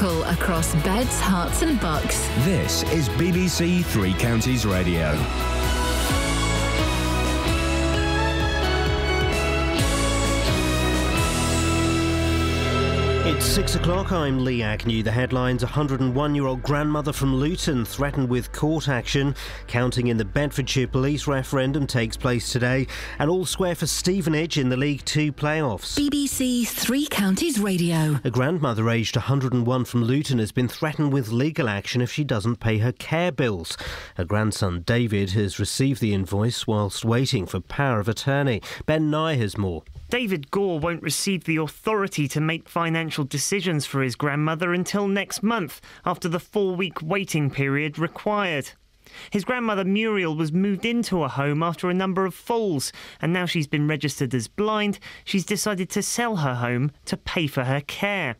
local 0.00 0.22
across 0.24 0.74
beds, 0.82 1.20
hearts, 1.20 1.62
and 1.62 1.78
bucks. 1.80 2.26
This 2.44 2.82
is 2.92 3.08
BBC 3.10 3.84
Three 3.84 4.14
Counties 4.14 4.64
Radio. 4.64 5.14
It's 13.22 13.44
six 13.44 13.74
o'clock. 13.74 14.12
I'm 14.12 14.42
Lee 14.46 14.62
Agnew. 14.62 15.02
The 15.02 15.12
headlines 15.12 15.62
101 15.62 16.34
year 16.34 16.46
old 16.46 16.62
grandmother 16.62 17.12
from 17.12 17.36
Luton 17.36 17.84
threatened 17.84 18.30
with 18.30 18.50
court 18.50 18.88
action. 18.88 19.36
Counting 19.66 20.06
in 20.06 20.16
the 20.16 20.24
Bedfordshire 20.24 20.86
police 20.86 21.26
referendum 21.26 21.86
takes 21.86 22.16
place 22.16 22.50
today. 22.50 22.86
And 23.18 23.28
all 23.28 23.44
square 23.44 23.74
for 23.74 23.86
Stevenage 23.86 24.56
in 24.56 24.70
the 24.70 24.76
League 24.76 25.04
Two 25.04 25.34
playoffs. 25.34 25.98
BBC 25.98 26.66
Three 26.66 27.06
Counties 27.06 27.60
Radio. 27.60 28.18
A 28.24 28.30
grandmother 28.30 28.88
aged 28.88 29.16
101 29.16 29.84
from 29.84 30.02
Luton 30.02 30.38
has 30.38 30.50
been 30.50 30.68
threatened 30.68 31.12
with 31.12 31.28
legal 31.28 31.68
action 31.68 32.00
if 32.00 32.10
she 32.10 32.24
doesn't 32.24 32.56
pay 32.56 32.78
her 32.78 32.92
care 32.92 33.30
bills. 33.30 33.76
Her 34.16 34.24
grandson 34.24 34.80
David 34.80 35.32
has 35.32 35.60
received 35.60 36.00
the 36.00 36.14
invoice 36.14 36.66
whilst 36.66 37.04
waiting 37.04 37.44
for 37.44 37.60
power 37.60 38.00
of 38.00 38.08
attorney. 38.08 38.62
Ben 38.86 39.10
Nye 39.10 39.34
has 39.34 39.58
more. 39.58 39.82
David 40.10 40.50
Gore 40.50 40.80
won't 40.80 41.04
receive 41.04 41.44
the 41.44 41.58
authority 41.58 42.26
to 42.28 42.40
make 42.40 42.68
financial 42.68 43.22
decisions 43.22 43.86
for 43.86 44.02
his 44.02 44.16
grandmother 44.16 44.72
until 44.72 45.06
next 45.06 45.40
month, 45.40 45.80
after 46.04 46.28
the 46.28 46.40
four 46.40 46.74
week 46.74 47.00
waiting 47.00 47.48
period 47.48 47.96
required. 47.96 48.72
His 49.30 49.44
grandmother 49.44 49.84
Muriel 49.84 50.34
was 50.34 50.52
moved 50.52 50.84
into 50.84 51.22
a 51.22 51.28
home 51.28 51.62
after 51.62 51.88
a 51.88 51.94
number 51.94 52.26
of 52.26 52.34
falls, 52.34 52.92
and 53.22 53.32
now 53.32 53.46
she's 53.46 53.68
been 53.68 53.86
registered 53.86 54.34
as 54.34 54.48
blind. 54.48 54.98
She's 55.24 55.44
decided 55.44 55.88
to 55.90 56.02
sell 56.02 56.36
her 56.36 56.56
home 56.56 56.90
to 57.04 57.16
pay 57.16 57.46
for 57.46 57.62
her 57.62 57.80
care. 57.80 58.34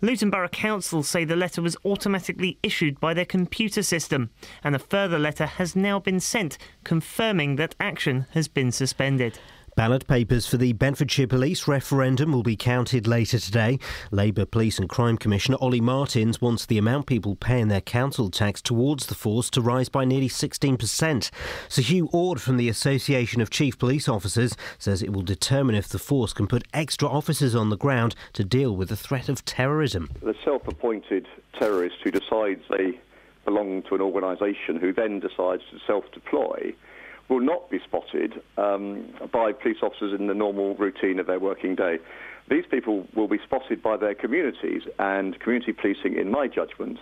Luton 0.00 0.30
Borough 0.30 0.48
Council 0.48 1.02
say 1.02 1.24
the 1.24 1.36
letter 1.36 1.60
was 1.60 1.76
automatically 1.84 2.58
issued 2.62 2.98
by 2.98 3.12
their 3.12 3.24
computer 3.26 3.82
system, 3.82 4.30
and 4.62 4.74
a 4.74 4.78
further 4.78 5.18
letter 5.18 5.44
has 5.44 5.76
now 5.76 5.98
been 5.98 6.20
sent 6.20 6.56
confirming 6.82 7.56
that 7.56 7.74
action 7.78 8.24
has 8.30 8.48
been 8.48 8.72
suspended. 8.72 9.38
Ballot 9.76 10.06
papers 10.06 10.46
for 10.46 10.56
the 10.56 10.72
Bedfordshire 10.72 11.26
Police 11.26 11.66
referendum 11.66 12.30
will 12.30 12.44
be 12.44 12.54
counted 12.54 13.08
later 13.08 13.40
today. 13.40 13.80
Labour 14.12 14.46
Police 14.46 14.78
and 14.78 14.88
Crime 14.88 15.18
Commissioner 15.18 15.58
Olly 15.60 15.80
Martins 15.80 16.40
wants 16.40 16.64
the 16.64 16.78
amount 16.78 17.06
people 17.06 17.34
pay 17.34 17.60
in 17.60 17.66
their 17.66 17.80
council 17.80 18.30
tax 18.30 18.62
towards 18.62 19.06
the 19.06 19.16
force 19.16 19.50
to 19.50 19.60
rise 19.60 19.88
by 19.88 20.04
nearly 20.04 20.28
16%. 20.28 21.30
Sir 21.68 21.82
Hugh 21.82 22.08
Ord 22.12 22.40
from 22.40 22.56
the 22.56 22.68
Association 22.68 23.40
of 23.40 23.50
Chief 23.50 23.76
Police 23.76 24.08
Officers 24.08 24.56
says 24.78 25.02
it 25.02 25.12
will 25.12 25.22
determine 25.22 25.74
if 25.74 25.88
the 25.88 25.98
force 25.98 26.32
can 26.32 26.46
put 26.46 26.68
extra 26.72 27.08
officers 27.08 27.56
on 27.56 27.70
the 27.70 27.76
ground 27.76 28.14
to 28.34 28.44
deal 28.44 28.76
with 28.76 28.90
the 28.90 28.96
threat 28.96 29.28
of 29.28 29.44
terrorism. 29.44 30.08
The 30.22 30.36
self 30.44 30.68
appointed 30.68 31.26
terrorist 31.58 31.96
who 32.04 32.12
decides 32.12 32.62
they 32.70 33.00
belong 33.44 33.82
to 33.88 33.96
an 33.96 34.00
organisation 34.00 34.76
who 34.80 34.92
then 34.92 35.18
decides 35.18 35.62
to 35.72 35.78
self 35.84 36.04
deploy 36.12 36.74
will 37.28 37.40
not 37.40 37.70
be 37.70 37.78
spotted 37.84 38.40
um, 38.58 39.06
by 39.32 39.52
police 39.52 39.78
officers 39.82 40.18
in 40.18 40.26
the 40.26 40.34
normal 40.34 40.74
routine 40.76 41.18
of 41.18 41.26
their 41.26 41.40
working 41.40 41.74
day. 41.74 41.98
These 42.48 42.66
people 42.70 43.06
will 43.14 43.28
be 43.28 43.38
spotted 43.44 43.82
by 43.82 43.96
their 43.96 44.14
communities, 44.14 44.82
and 44.98 45.38
community 45.40 45.72
policing, 45.72 46.16
in 46.16 46.30
my 46.30 46.46
judgment, 46.48 46.98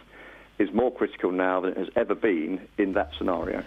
is 0.58 0.72
more 0.72 0.92
critical 0.92 1.32
now 1.32 1.60
than 1.60 1.72
it 1.72 1.78
has 1.78 1.88
ever 1.96 2.14
been 2.14 2.68
in 2.78 2.92
that 2.92 3.10
scenario. 3.18 3.64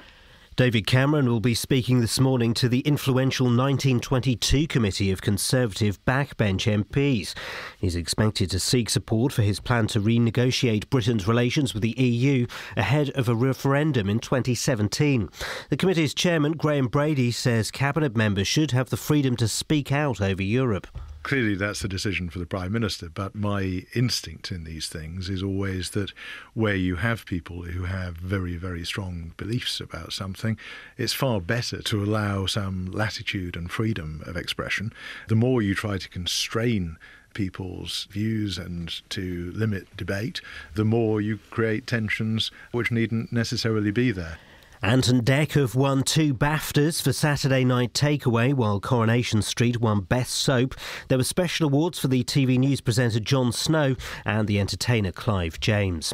David 0.55 0.87
Cameron 0.87 1.27
will 1.27 1.41
be 1.41 1.53
speaking 1.53 1.99
this 1.99 2.17
morning 2.17 2.53
to 2.53 2.69
the 2.69 2.79
influential 2.79 3.47
1922 3.47 4.67
committee 4.67 5.11
of 5.11 5.21
Conservative 5.21 5.99
backbench 6.05 6.71
MPs. 6.71 7.33
He's 7.77 7.97
expected 7.97 8.49
to 8.51 8.59
seek 8.61 8.89
support 8.89 9.33
for 9.33 9.41
his 9.41 9.59
plan 9.59 9.87
to 9.87 9.99
renegotiate 9.99 10.89
Britain's 10.89 11.27
relations 11.27 11.73
with 11.73 11.83
the 11.83 11.99
EU 12.01 12.47
ahead 12.77 13.09
of 13.09 13.27
a 13.27 13.35
referendum 13.35 14.09
in 14.09 14.19
2017. 14.19 15.27
The 15.69 15.77
committee's 15.77 16.13
chairman, 16.13 16.53
Graham 16.53 16.87
Brady, 16.87 17.31
says 17.31 17.69
cabinet 17.69 18.15
members 18.15 18.47
should 18.47 18.71
have 18.71 18.89
the 18.89 18.95
freedom 18.95 19.35
to 19.35 19.49
speak 19.49 19.91
out 19.91 20.21
over 20.21 20.41
Europe 20.41 20.87
clearly 21.25 21.55
that's 21.55 21.79
the 21.79 21.87
decision 21.87 22.29
for 22.29 22.37
the 22.37 22.45
prime 22.45 22.71
minister 22.71 23.09
but 23.09 23.33
my 23.33 23.83
instinct 23.95 24.51
in 24.51 24.63
these 24.63 24.87
things 24.87 25.27
is 25.27 25.41
always 25.41 25.89
that 25.89 26.11
where 26.53 26.75
you 26.75 26.97
have 26.97 27.25
people 27.25 27.63
who 27.63 27.85
have 27.85 28.15
very 28.17 28.55
very 28.57 28.85
strong 28.85 29.33
beliefs 29.35 29.79
about 29.79 30.13
something 30.13 30.55
it's 30.99 31.13
far 31.13 31.41
better 31.41 31.81
to 31.81 32.03
allow 32.03 32.45
some 32.45 32.85
latitude 32.91 33.55
and 33.55 33.71
freedom 33.71 34.21
of 34.27 34.37
expression. 34.37 34.93
The 35.27 35.35
more 35.35 35.63
you 35.63 35.73
try 35.73 35.97
to 35.97 36.09
constrain 36.09 36.97
people's 37.33 38.07
views 38.11 38.59
and 38.59 39.01
to 39.09 39.51
limit 39.55 39.97
debate 39.97 40.41
the 40.75 40.85
more 40.85 41.19
you 41.19 41.39
create 41.49 41.87
tensions 41.87 42.51
which 42.71 42.91
needn't 42.91 43.33
necessarily 43.33 43.91
be 43.91 44.11
there 44.11 44.37
Ant 44.85 45.07
and 45.07 45.25
Dec 45.25 45.53
have 45.53 45.73
won 45.73 46.03
two 46.03 46.31
BAFTAs 46.31 47.01
for 47.01 47.11
Saturday 47.11 47.65
Night 47.65 47.91
Takeaway, 47.93 48.53
while 48.53 48.79
Coronation 48.79 49.41
Street 49.41 49.81
won 49.81 50.01
Best 50.01 50.35
Soap. 50.35 50.75
There 51.07 51.17
were 51.17 51.23
special 51.23 51.65
awards 51.65 51.97
for 51.97 52.07
the 52.07 52.23
TV 52.23 52.59
news 52.59 52.81
presenter 52.81 53.19
Jon 53.19 53.51
Snow 53.51 53.95
and 54.25 54.47
the 54.47 54.59
entertainer 54.59 55.11
Clive 55.11 55.59
James. 55.59 56.13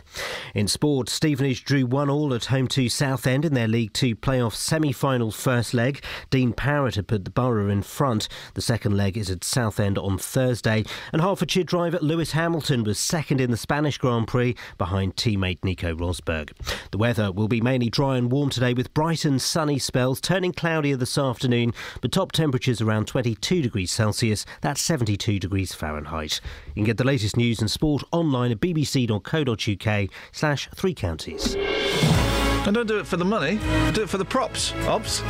In 0.55 0.69
sport, 0.69 1.09
Stevenage 1.09 1.65
drew 1.65 1.85
one 1.85 2.09
all 2.09 2.33
at 2.33 2.45
home 2.45 2.69
to 2.69 2.87
Southend 2.87 3.43
in 3.43 3.55
their 3.55 3.67
League 3.67 3.91
Two 3.91 4.15
playoff 4.15 4.53
semi-final 4.53 5.31
first 5.31 5.73
leg. 5.73 6.01
Dean 6.29 6.53
Parrott 6.53 6.95
had 6.95 7.09
put 7.09 7.25
the 7.25 7.29
borough 7.29 7.67
in 7.67 7.81
front. 7.81 8.29
The 8.53 8.61
second 8.61 8.95
leg 8.95 9.17
is 9.17 9.29
at 9.29 9.43
Southend 9.43 9.97
on 9.97 10.17
Thursday, 10.17 10.85
and 11.11 11.21
Hertfordshire 11.21 11.65
driver 11.65 11.99
Lewis 12.01 12.31
Hamilton 12.31 12.85
was 12.85 12.97
second 12.97 13.41
in 13.41 13.51
the 13.51 13.57
Spanish 13.57 13.97
Grand 13.97 14.29
Prix 14.29 14.55
behind 14.77 15.17
teammate 15.17 15.61
Nico 15.61 15.93
Rosberg. 15.93 16.51
The 16.91 16.97
weather 16.97 17.33
will 17.33 17.49
be 17.49 17.59
mainly 17.59 17.89
dry 17.89 18.15
and 18.15 18.31
warm 18.31 18.49
today 18.49 18.60
with 18.69 18.93
bright 18.93 19.25
and 19.25 19.41
sunny 19.41 19.79
spells, 19.79 20.21
turning 20.21 20.51
cloudier 20.53 20.95
this 20.95 21.17
afternoon, 21.17 21.73
but 21.99 22.11
top 22.11 22.31
temperatures 22.31 22.79
around 22.79 23.07
22 23.07 23.61
degrees 23.63 23.91
Celsius, 23.91 24.45
that's 24.61 24.81
72 24.81 25.39
degrees 25.39 25.73
Fahrenheit. 25.73 26.39
You 26.67 26.75
can 26.75 26.83
get 26.83 26.97
the 26.97 27.03
latest 27.03 27.35
news 27.35 27.59
and 27.59 27.69
sport 27.71 28.03
online 28.11 28.51
at 28.51 28.59
bbc.co.uk 28.59 30.09
slash 30.31 30.69
three 30.75 30.93
counties. 30.93 31.55
And 31.55 32.75
don't 32.75 32.87
do 32.87 32.99
it 32.99 33.07
for 33.07 33.17
the 33.17 33.25
money, 33.25 33.59
do 33.93 34.03
it 34.03 34.09
for 34.09 34.19
the 34.19 34.25
props, 34.25 34.73
Obs. 34.87 35.23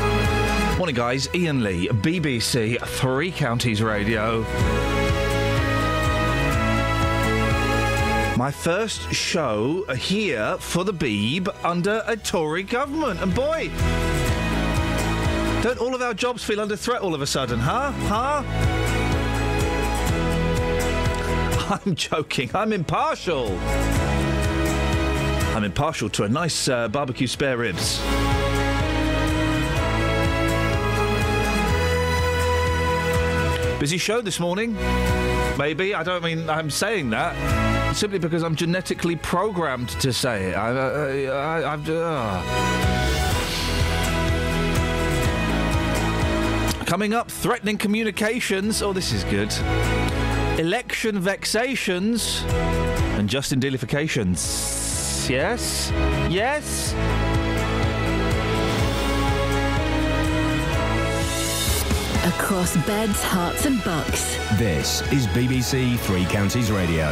Morning, 0.77 0.95
guys. 0.95 1.29
Ian 1.33 1.63
Lee, 1.63 1.87
BBC 1.87 2.81
Three 2.81 3.31
Counties 3.31 3.81
Radio. 3.81 5.00
My 8.41 8.49
first 8.49 9.13
show 9.13 9.83
here 9.93 10.57
for 10.57 10.83
the 10.83 10.91
Beeb 10.91 11.47
under 11.63 12.01
a 12.07 12.17
Tory 12.17 12.63
government. 12.63 13.21
And 13.21 13.35
boy, 13.35 13.69
don't 15.61 15.77
all 15.77 15.93
of 15.93 16.01
our 16.01 16.15
jobs 16.15 16.43
feel 16.43 16.59
under 16.59 16.75
threat 16.75 17.03
all 17.03 17.13
of 17.13 17.21
a 17.21 17.27
sudden, 17.27 17.59
huh? 17.59 17.91
Huh? 17.91 18.43
I'm 21.85 21.93
joking. 21.93 22.49
I'm 22.55 22.73
impartial. 22.73 23.55
I'm 25.55 25.63
impartial 25.63 26.09
to 26.09 26.23
a 26.23 26.27
nice 26.27 26.67
uh, 26.67 26.87
barbecue 26.87 27.27
spare 27.27 27.57
ribs. 27.57 27.99
Busy 33.79 33.99
show 33.99 34.19
this 34.21 34.39
morning. 34.39 34.73
Maybe. 35.59 35.93
I 35.93 36.01
don't 36.01 36.23
mean 36.23 36.49
I'm 36.49 36.71
saying 36.71 37.11
that. 37.11 37.70
Simply 37.93 38.19
because 38.19 38.43
I'm 38.43 38.55
genetically 38.55 39.15
programmed 39.15 39.89
to 40.01 40.11
say 40.13 40.49
it. 40.51 40.55
I, 40.55 41.27
I, 41.27 41.61
I, 41.61 41.75
uh. 41.75 42.43
Coming 46.85 47.13
up, 47.13 47.29
threatening 47.29 47.77
communications. 47.77 48.81
Oh, 48.81 48.91
this 48.91 49.13
is 49.13 49.23
good. 49.25 49.53
Election 50.59 51.19
vexations 51.19 52.43
and 53.17 53.29
Justin 53.29 53.59
Dealifications. 53.59 55.29
Yes? 55.29 55.91
Yes? 56.29 56.93
Across 62.25 62.77
beds, 62.85 63.23
hearts, 63.23 63.65
and 63.65 63.83
bucks. 63.83 64.35
This 64.57 65.01
is 65.11 65.27
BBC 65.27 65.97
Three 65.99 66.25
Counties 66.25 66.71
Radio. 66.71 67.07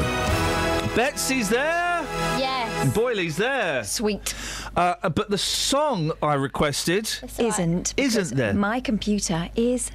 Betsy's 0.96 1.50
there. 1.50 2.02
Yes. 2.38 2.94
Boyley's 2.94 3.38
there. 3.38 3.84
Sweet. 3.84 4.34
Uh, 4.76 5.10
but 5.10 5.30
the 5.30 5.38
song 5.38 6.12
I 6.22 6.34
requested 6.34 7.10
Isn't. 7.38 7.94
Isn't 7.96 8.36
there? 8.38 8.54
My 8.54 8.80
computer 8.80 9.50
is 9.56 9.92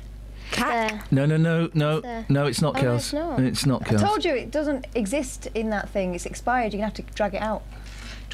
cack. 0.50 1.10
No, 1.10 1.26
no, 1.26 1.36
no, 1.36 1.68
no, 1.74 2.00
There. 2.00 2.24
no. 2.28 2.46
It's 2.46 2.62
not 2.62 2.78
Oh, 2.78 2.82
no, 2.82 2.94
it's 2.94 3.12
not. 3.12 3.40
It's 3.40 3.66
not 3.66 3.92
I 3.92 3.96
told 3.96 4.24
you 4.24 4.34
it 4.34 4.50
doesn't 4.50 4.86
exist 4.94 5.48
in 5.54 5.70
that 5.70 5.88
thing. 5.90 6.14
It's 6.14 6.26
expired. 6.26 6.72
You're 6.72 6.80
going 6.82 6.92
to 6.92 7.02
have 7.02 7.08
to 7.10 7.14
drag 7.14 7.34
it 7.34 7.42
out. 7.42 7.62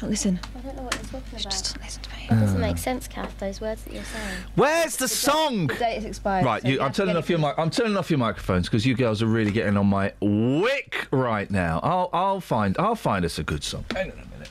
Don't 0.01 0.09
listen. 0.09 0.39
I 0.57 0.59
don't 0.61 0.75
know 0.75 0.81
what 0.83 0.95
you're 0.95 1.03
talking 1.03 1.21
about. 1.29 1.41
Just 1.43 1.75
don't 1.75 1.83
listen 1.85 2.01
to 2.01 2.09
me. 2.09 2.25
That 2.29 2.39
doesn't 2.39 2.57
Uh. 2.57 2.59
make 2.67 2.77
sense, 2.79 3.07
Kath, 3.07 3.37
those 3.37 3.61
words 3.61 3.83
that 3.83 3.93
you're 3.93 4.03
saying. 4.03 4.37
Where's 4.55 4.95
the 4.97 5.07
song? 5.07 5.67
The 5.67 5.75
date 5.75 5.97
is 5.97 6.05
expired. 6.05 6.43
Right, 6.43 6.61
so 6.63 6.67
you, 6.69 6.73
you 6.75 6.81
I'm 6.81 6.91
turning 6.91 7.15
off 7.17 7.29
your 7.29 7.37
from- 7.37 7.49
mic. 7.49 7.59
I'm 7.59 7.69
turning 7.69 7.95
off 7.95 8.09
your 8.09 8.17
microphones 8.17 8.67
because 8.67 8.83
you 8.83 8.95
girls 8.95 9.21
are 9.21 9.27
really 9.27 9.51
getting 9.51 9.77
on 9.77 9.85
my 9.85 10.11
wick 10.19 11.07
right 11.11 11.49
now. 11.51 11.79
I'll, 11.83 12.09
I'll 12.13 12.41
find, 12.41 12.75
I'll 12.79 12.95
find 12.95 13.23
us 13.25 13.37
a 13.37 13.43
good 13.43 13.63
song. 13.63 13.85
Hang 13.93 14.11
on 14.11 14.17
a 14.17 14.25
minute. 14.35 14.49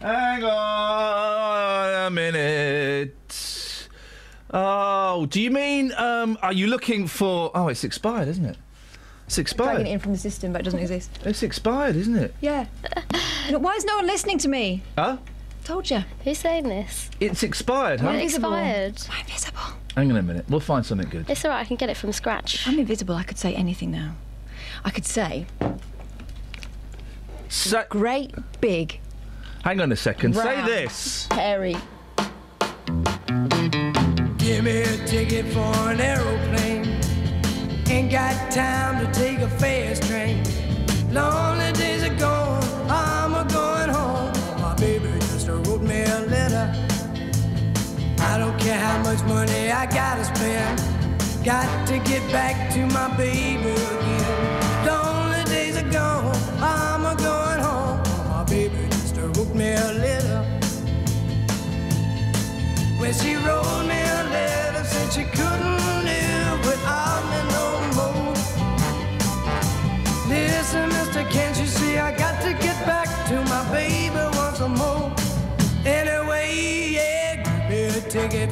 Hang 0.00 0.42
on 0.44 2.06
a 2.06 2.10
minute. 2.10 3.88
Oh, 4.52 5.26
do 5.26 5.38
you 5.38 5.50
mean? 5.50 5.92
Um, 5.98 6.38
are 6.40 6.52
you 6.54 6.68
looking 6.68 7.08
for? 7.08 7.50
Oh, 7.54 7.68
it's 7.68 7.84
expired, 7.84 8.28
isn't 8.28 8.44
it? 8.46 8.56
It's 9.26 9.38
expired. 9.38 9.74
Dragging 9.76 9.86
it 9.86 9.94
in 9.94 9.98
from 9.98 10.12
the 10.12 10.18
system, 10.18 10.52
but 10.52 10.60
it 10.60 10.64
doesn't 10.64 10.78
exist. 10.80 11.10
It's 11.24 11.42
expired, 11.42 11.96
isn't 11.96 12.16
it? 12.16 12.34
Yeah. 12.40 12.66
Why 13.50 13.74
is 13.74 13.84
no 13.84 13.96
one 13.96 14.06
listening 14.06 14.38
to 14.38 14.48
me? 14.48 14.82
Huh? 14.96 15.16
Told 15.64 15.90
you. 15.90 16.04
Who's 16.22 16.38
saying 16.38 16.68
this? 16.68 17.10
It's 17.18 17.42
expired, 17.42 18.00
huh? 18.00 18.10
It 18.10 18.14
invisible. 18.22 18.54
expired. 18.54 19.02
I'm 19.10 19.20
invisible. 19.26 19.60
Hang 19.96 20.10
on 20.12 20.16
a 20.16 20.22
minute. 20.22 20.44
We'll 20.48 20.60
find 20.60 20.86
something 20.86 21.08
good. 21.08 21.28
It's 21.28 21.44
alright, 21.44 21.60
I 21.60 21.64
can 21.64 21.76
get 21.76 21.90
it 21.90 21.96
from 21.96 22.12
scratch. 22.12 22.68
I'm 22.68 22.78
invisible. 22.78 23.16
I 23.16 23.24
could 23.24 23.38
say 23.38 23.52
anything 23.54 23.90
now. 23.90 24.14
I 24.84 24.90
could 24.90 25.06
say 25.06 25.46
So, 27.48 27.84
great, 27.88 28.32
big, 28.60 29.00
hang 29.64 29.80
on 29.80 29.90
a 29.90 29.96
second. 29.96 30.34
Say 30.36 30.62
this. 30.66 31.26
hairy. 31.32 31.76
Give 34.38 34.62
me 34.64 34.82
a 34.82 35.06
ticket 35.06 35.46
for 35.46 35.90
an 35.90 36.00
aeroplane. 36.00 36.75
Ain't 37.88 38.10
got 38.10 38.50
time 38.50 39.06
to 39.06 39.12
take 39.12 39.38
a 39.38 39.48
fast 39.48 40.02
train. 40.02 40.42
Lonely 41.12 41.72
days 41.72 42.02
are 42.02 42.14
gone, 42.16 42.62
I'm 42.90 43.32
a 43.32 43.44
going 43.48 43.88
home. 43.88 44.32
Oh, 44.34 44.58
my 44.60 44.74
baby 44.74 45.08
just 45.20 45.46
wrote 45.46 45.80
me 45.82 46.02
a 46.02 46.20
letter. 46.22 46.74
I 48.18 48.38
don't 48.38 48.58
care 48.58 48.78
how 48.78 48.98
much 49.04 49.22
money 49.22 49.70
I 49.70 49.86
gotta 49.86 50.24
spend. 50.24 50.82
Got 51.44 51.86
to 51.86 51.98
get 52.00 52.20
back 52.32 52.72
to 52.74 52.86
my 52.86 53.16
baby 53.16 53.70
again. 53.70 54.86
Lonely 54.86 55.44
days 55.44 55.76
are 55.76 55.90
gone, 55.90 56.36
I'm 56.60 57.06
a 57.06 57.14
going 57.14 57.60
home. 57.60 58.02
Oh, 58.04 58.26
my 58.28 58.44
baby 58.44 58.88
just 58.90 59.16
wrote 59.16 59.54
me 59.54 59.72
a 59.72 59.92
letter. 59.92 60.42
When 62.98 63.14
she 63.14 63.36
wrote 63.36 63.75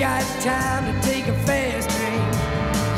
got 0.00 0.24
time 0.40 0.86
to 0.86 1.06
take 1.06 1.26
a 1.28 1.34
fast 1.44 1.90
train. 1.90 2.22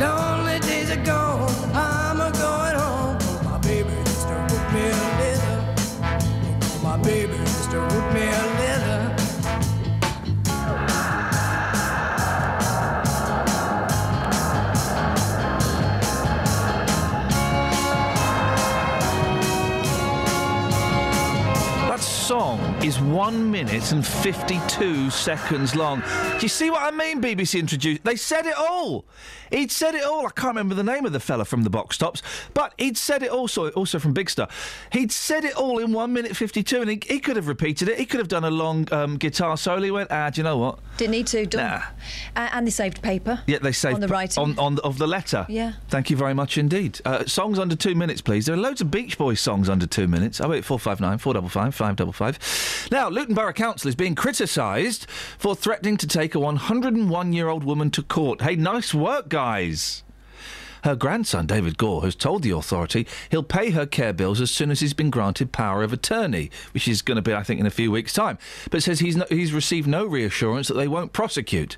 Lonely 0.00 0.60
days 0.60 0.88
are 0.88 1.04
gone, 1.04 1.50
I'm 1.74 2.20
a 2.20 2.30
going 2.30 2.76
home. 2.76 3.18
My 3.44 3.58
baby 3.58 3.90
just 4.04 4.28
wrote 4.28 4.72
me 4.72 4.84
a 4.86 4.94
letter. 5.18 5.64
My 6.80 6.96
baby 6.98 7.36
just 7.38 7.72
wrote 7.72 8.14
me 8.14 8.22
a 8.22 8.44
letter. 8.60 9.16
Song 21.98 22.71
is 22.82 22.98
one 23.00 23.48
minute 23.48 23.92
and 23.92 24.04
52 24.04 25.08
seconds 25.10 25.76
long. 25.76 26.00
Do 26.00 26.40
you 26.40 26.48
see 26.48 26.68
what 26.68 26.82
I 26.82 26.90
mean, 26.90 27.22
BBC 27.22 27.60
introduced? 27.60 28.02
They 28.02 28.16
said 28.16 28.44
it 28.44 28.56
all. 28.56 29.04
He'd 29.52 29.70
said 29.70 29.94
it 29.94 30.02
all. 30.02 30.26
I 30.26 30.30
can't 30.30 30.48
remember 30.48 30.74
the 30.74 30.82
name 30.82 31.04
of 31.04 31.12
the 31.12 31.20
fella 31.20 31.44
from 31.44 31.62
the 31.62 31.70
box 31.70 31.98
tops, 31.98 32.22
but 32.54 32.72
he'd 32.78 32.96
said 32.96 33.22
it 33.22 33.30
also, 33.30 33.68
also 33.70 33.98
from 33.98 34.14
Big 34.14 34.30
Star. 34.30 34.48
He'd 34.90 35.12
said 35.12 35.44
it 35.44 35.54
all 35.54 35.78
in 35.78 35.92
one 35.92 36.12
minute 36.12 36.34
52, 36.34 36.80
and 36.80 36.90
he, 36.90 37.00
he 37.06 37.20
could 37.20 37.36
have 37.36 37.48
repeated 37.48 37.88
it. 37.88 37.98
He 37.98 38.06
could 38.06 38.18
have 38.18 38.28
done 38.28 38.44
a 38.44 38.50
long 38.50 38.88
um, 38.92 39.16
guitar 39.16 39.56
solo. 39.56 39.82
He 39.82 39.90
went, 39.90 40.10
ah, 40.10 40.30
do 40.30 40.40
you 40.40 40.42
know 40.42 40.56
what? 40.56 40.78
Didn't 40.96 41.12
need 41.12 41.26
to, 41.28 41.44
done. 41.46 41.82
Nah. 42.34 42.42
Uh, 42.42 42.48
and 42.52 42.66
they 42.66 42.70
saved 42.70 43.02
paper. 43.02 43.42
Yeah, 43.46 43.58
they 43.58 43.72
saved. 43.72 43.96
On 43.96 44.00
the 44.00 44.08
writing. 44.08 44.42
On, 44.42 44.58
on, 44.58 44.78
of 44.80 44.98
the 44.98 45.06
letter. 45.06 45.46
Yeah. 45.48 45.74
Thank 45.88 46.10
you 46.10 46.16
very 46.16 46.34
much 46.34 46.56
indeed. 46.56 47.00
Uh, 47.04 47.26
songs 47.26 47.58
under 47.58 47.76
two 47.76 47.94
minutes, 47.94 48.22
please. 48.22 48.46
There 48.46 48.54
are 48.54 48.58
loads 48.58 48.80
of 48.80 48.90
Beach 48.90 49.18
Boys 49.18 49.40
songs 49.40 49.68
under 49.68 49.86
two 49.86 50.08
minutes. 50.08 50.40
I 50.40 50.48
wait 50.48 50.64
459 50.64 51.18
455 51.18 51.74
555. 51.74 52.71
Now, 52.90 53.08
Luton 53.08 53.34
Borough 53.34 53.52
Council 53.52 53.88
is 53.88 53.94
being 53.94 54.14
criticised 54.14 55.06
for 55.38 55.54
threatening 55.54 55.96
to 55.98 56.06
take 56.06 56.34
a 56.34 56.38
101-year-old 56.38 57.64
woman 57.64 57.90
to 57.92 58.02
court. 58.02 58.42
Hey, 58.42 58.56
nice 58.56 58.92
work, 58.92 59.28
guys. 59.28 60.02
Her 60.84 60.96
grandson, 60.96 61.46
David 61.46 61.78
Gore, 61.78 62.02
has 62.02 62.16
told 62.16 62.42
the 62.42 62.50
authority 62.50 63.06
he'll 63.30 63.44
pay 63.44 63.70
her 63.70 63.86
care 63.86 64.12
bills 64.12 64.40
as 64.40 64.50
soon 64.50 64.70
as 64.70 64.80
he's 64.80 64.94
been 64.94 65.10
granted 65.10 65.52
power 65.52 65.84
of 65.84 65.92
attorney, 65.92 66.50
which 66.72 66.88
is 66.88 67.02
going 67.02 67.16
to 67.16 67.22
be, 67.22 67.32
I 67.32 67.44
think, 67.44 67.60
in 67.60 67.66
a 67.66 67.70
few 67.70 67.92
weeks' 67.92 68.12
time. 68.12 68.36
But 68.68 68.82
says 68.82 68.98
he's, 68.98 69.16
no, 69.16 69.24
he's 69.28 69.52
received 69.52 69.86
no 69.86 70.04
reassurance 70.04 70.66
that 70.68 70.74
they 70.74 70.88
won't 70.88 71.12
prosecute. 71.12 71.76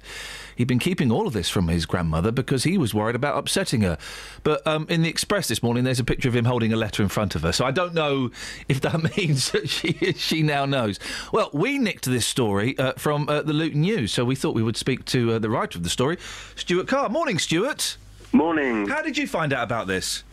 He'd 0.57 0.69
been 0.69 0.79
keeping 0.79 1.11
all 1.11 1.27
of 1.27 1.33
this 1.33 1.49
from 1.49 1.69
his 1.69 1.87
grandmother 1.87 2.33
because 2.33 2.65
he 2.65 2.79
was 2.79 2.95
worried 2.95 3.17
about 3.17 3.37
upsetting 3.37 3.83
her. 3.83 3.99
But 4.43 4.67
um, 4.67 4.87
in 4.89 5.03
the 5.03 5.09
Express 5.09 5.49
this 5.49 5.63
morning, 5.63 5.85
there's 5.85 6.01
a 6.01 6.05
picture 6.05 6.29
of 6.29 6.37
him 6.37 6.45
holding 6.45 6.73
a 6.73 6.77
letter 6.77 7.03
in 7.03 7.09
front 7.09 7.35
of 7.35 7.43
her. 7.43 7.53
So 7.53 7.65
I 7.65 7.71
don't 7.71 7.95
know 7.95 8.31
if 8.69 8.81
that 8.83 9.17
means 9.17 9.51
that 9.53 9.69
she 9.69 9.93
she 10.13 10.43
now 10.43 10.65
knows. 10.65 10.99
Well, 11.33 11.51
we 11.53 11.79
nicked 11.79 12.05
this 12.07 12.27
story 12.27 12.79
uh, 12.79 12.93
from 12.95 13.29
uh, 13.29 13.43
the 13.43 13.53
Luton 13.53 13.83
News, 13.83 14.13
so 14.13 14.25
we 14.25 14.35
thought 14.35 14.55
we 14.55 14.63
would 14.63 14.77
speak 14.77 15.05
to 15.07 15.35
uh, 15.35 15.39
the 15.39 15.51
writer 15.51 15.79
of 15.79 15.85
the 15.85 15.91
story, 15.91 16.19
Stuart 16.57 16.89
Carr. 16.89 17.09
Morning, 17.09 17.39
Stuart. 17.39 17.97
Morning. 18.33 18.89
How 18.89 19.03
did 19.03 19.17
you 19.17 19.27
find 19.27 19.53
out 19.53 19.63
about 19.63 19.87
this? 19.87 20.25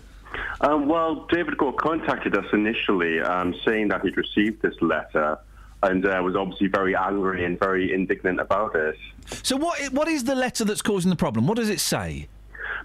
Um, 0.61 0.87
well, 0.87 1.27
David 1.29 1.57
Gore 1.57 1.73
contacted 1.73 2.35
us 2.35 2.45
initially 2.53 3.19
um, 3.19 3.53
saying 3.65 3.89
that 3.89 4.01
he'd 4.01 4.17
received 4.17 4.61
this 4.61 4.75
letter 4.81 5.37
and 5.83 6.05
uh, 6.05 6.21
was 6.23 6.35
obviously 6.35 6.67
very 6.67 6.95
angry 6.95 7.45
and 7.45 7.59
very 7.59 7.93
indignant 7.93 8.39
about 8.39 8.75
it. 8.75 8.95
So 9.43 9.55
what 9.55 9.81
what 9.91 10.07
is 10.07 10.23
the 10.25 10.35
letter 10.35 10.63
that's 10.65 10.81
causing 10.81 11.09
the 11.09 11.15
problem? 11.15 11.47
What 11.47 11.57
does 11.57 11.69
it 11.69 11.79
say? 11.79 12.27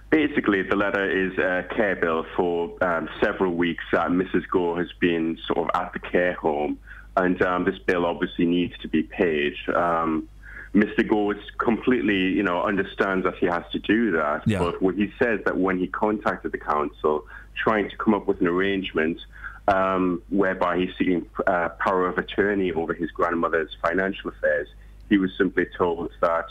Basically, 0.09 0.61
the 0.61 0.75
letter 0.75 1.09
is 1.09 1.37
a 1.37 1.65
care 1.75 1.95
bill 1.95 2.25
for 2.35 2.71
um, 2.83 3.09
several 3.21 3.53
weeks 3.53 3.83
that 3.91 4.09
Mrs. 4.09 4.47
Gore 4.49 4.77
has 4.77 4.91
been 4.99 5.37
sort 5.47 5.59
of 5.59 5.69
at 5.81 5.91
the 5.93 5.99
care 5.99 6.33
home, 6.33 6.79
and 7.17 7.41
um, 7.41 7.65
this 7.65 7.77
bill 7.79 8.05
obviously 8.05 8.45
needs 8.45 8.73
to 8.79 8.87
be 8.87 9.03
paid. 9.03 9.53
Um, 9.75 10.29
Mr. 10.73 11.07
Gore 11.07 11.35
completely, 11.57 12.15
you 12.15 12.43
know, 12.43 12.61
understands 12.61 13.25
that 13.25 13.35
he 13.37 13.47
has 13.47 13.63
to 13.71 13.79
do 13.79 14.11
that, 14.11 14.43
Yeah. 14.47 14.59
but 14.59 14.81
what 14.81 14.95
he 14.95 15.11
says 15.19 15.39
that 15.45 15.57
when 15.57 15.77
he 15.77 15.87
contacted 15.87 16.51
the 16.51 16.57
council, 16.57 17.25
trying 17.61 17.89
to 17.89 17.97
come 17.97 18.13
up 18.13 18.27
with 18.27 18.39
an 18.41 18.47
arrangement 18.47 19.19
um, 19.67 20.21
whereby 20.29 20.77
he's 20.77 20.89
seeking 20.97 21.29
uh, 21.45 21.69
power 21.79 22.07
of 22.07 22.17
attorney 22.17 22.71
over 22.71 22.93
his 22.93 23.11
grandmother's 23.11 23.75
financial 23.81 24.29
affairs, 24.29 24.67
he 25.09 25.17
was 25.17 25.31
simply 25.37 25.65
told 25.77 26.11
that 26.21 26.45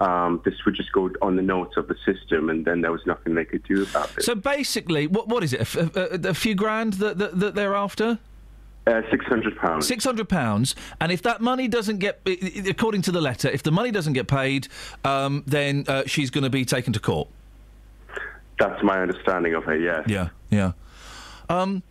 um, 0.00 0.40
this 0.44 0.54
would 0.64 0.74
just 0.74 0.92
go 0.92 1.10
on 1.22 1.36
the 1.36 1.42
notes 1.42 1.76
of 1.76 1.88
the 1.88 1.96
system, 2.04 2.50
and 2.50 2.64
then 2.64 2.80
there 2.80 2.92
was 2.92 3.04
nothing 3.06 3.34
they 3.34 3.44
could 3.44 3.64
do 3.64 3.82
about 3.82 4.16
it. 4.16 4.22
So 4.22 4.34
basically, 4.34 5.06
what 5.06 5.28
what 5.28 5.42
is 5.42 5.52
it? 5.52 5.74
A, 5.74 6.34
few 6.34 6.54
grand 6.54 6.94
that, 6.94 7.18
that, 7.18 7.38
that 7.40 7.54
they're 7.54 7.74
after? 7.74 8.18
Uh, 8.86 9.02
Six 9.10 9.24
hundred 9.26 9.56
pounds. 9.58 9.86
Six 9.86 10.04
hundred 10.04 10.28
pounds, 10.28 10.74
and 11.00 11.12
if 11.12 11.22
that 11.22 11.40
money 11.40 11.68
doesn't 11.68 11.98
get, 11.98 12.20
according 12.68 13.02
to 13.02 13.12
the 13.12 13.20
letter, 13.20 13.48
if 13.48 13.62
the 13.62 13.72
money 13.72 13.90
doesn't 13.90 14.14
get 14.14 14.28
paid, 14.28 14.68
um, 15.04 15.42
then 15.46 15.84
uh, 15.88 16.04
she's 16.06 16.30
going 16.30 16.44
to 16.44 16.50
be 16.50 16.64
taken 16.64 16.92
to 16.92 17.00
court. 17.00 17.28
That's 18.58 18.82
my 18.82 19.00
understanding 19.02 19.54
of 19.54 19.68
it. 19.68 19.80
Yes. 19.82 20.04
Yeah, 20.08 20.28
yeah. 20.50 20.72
Um, 21.48 21.82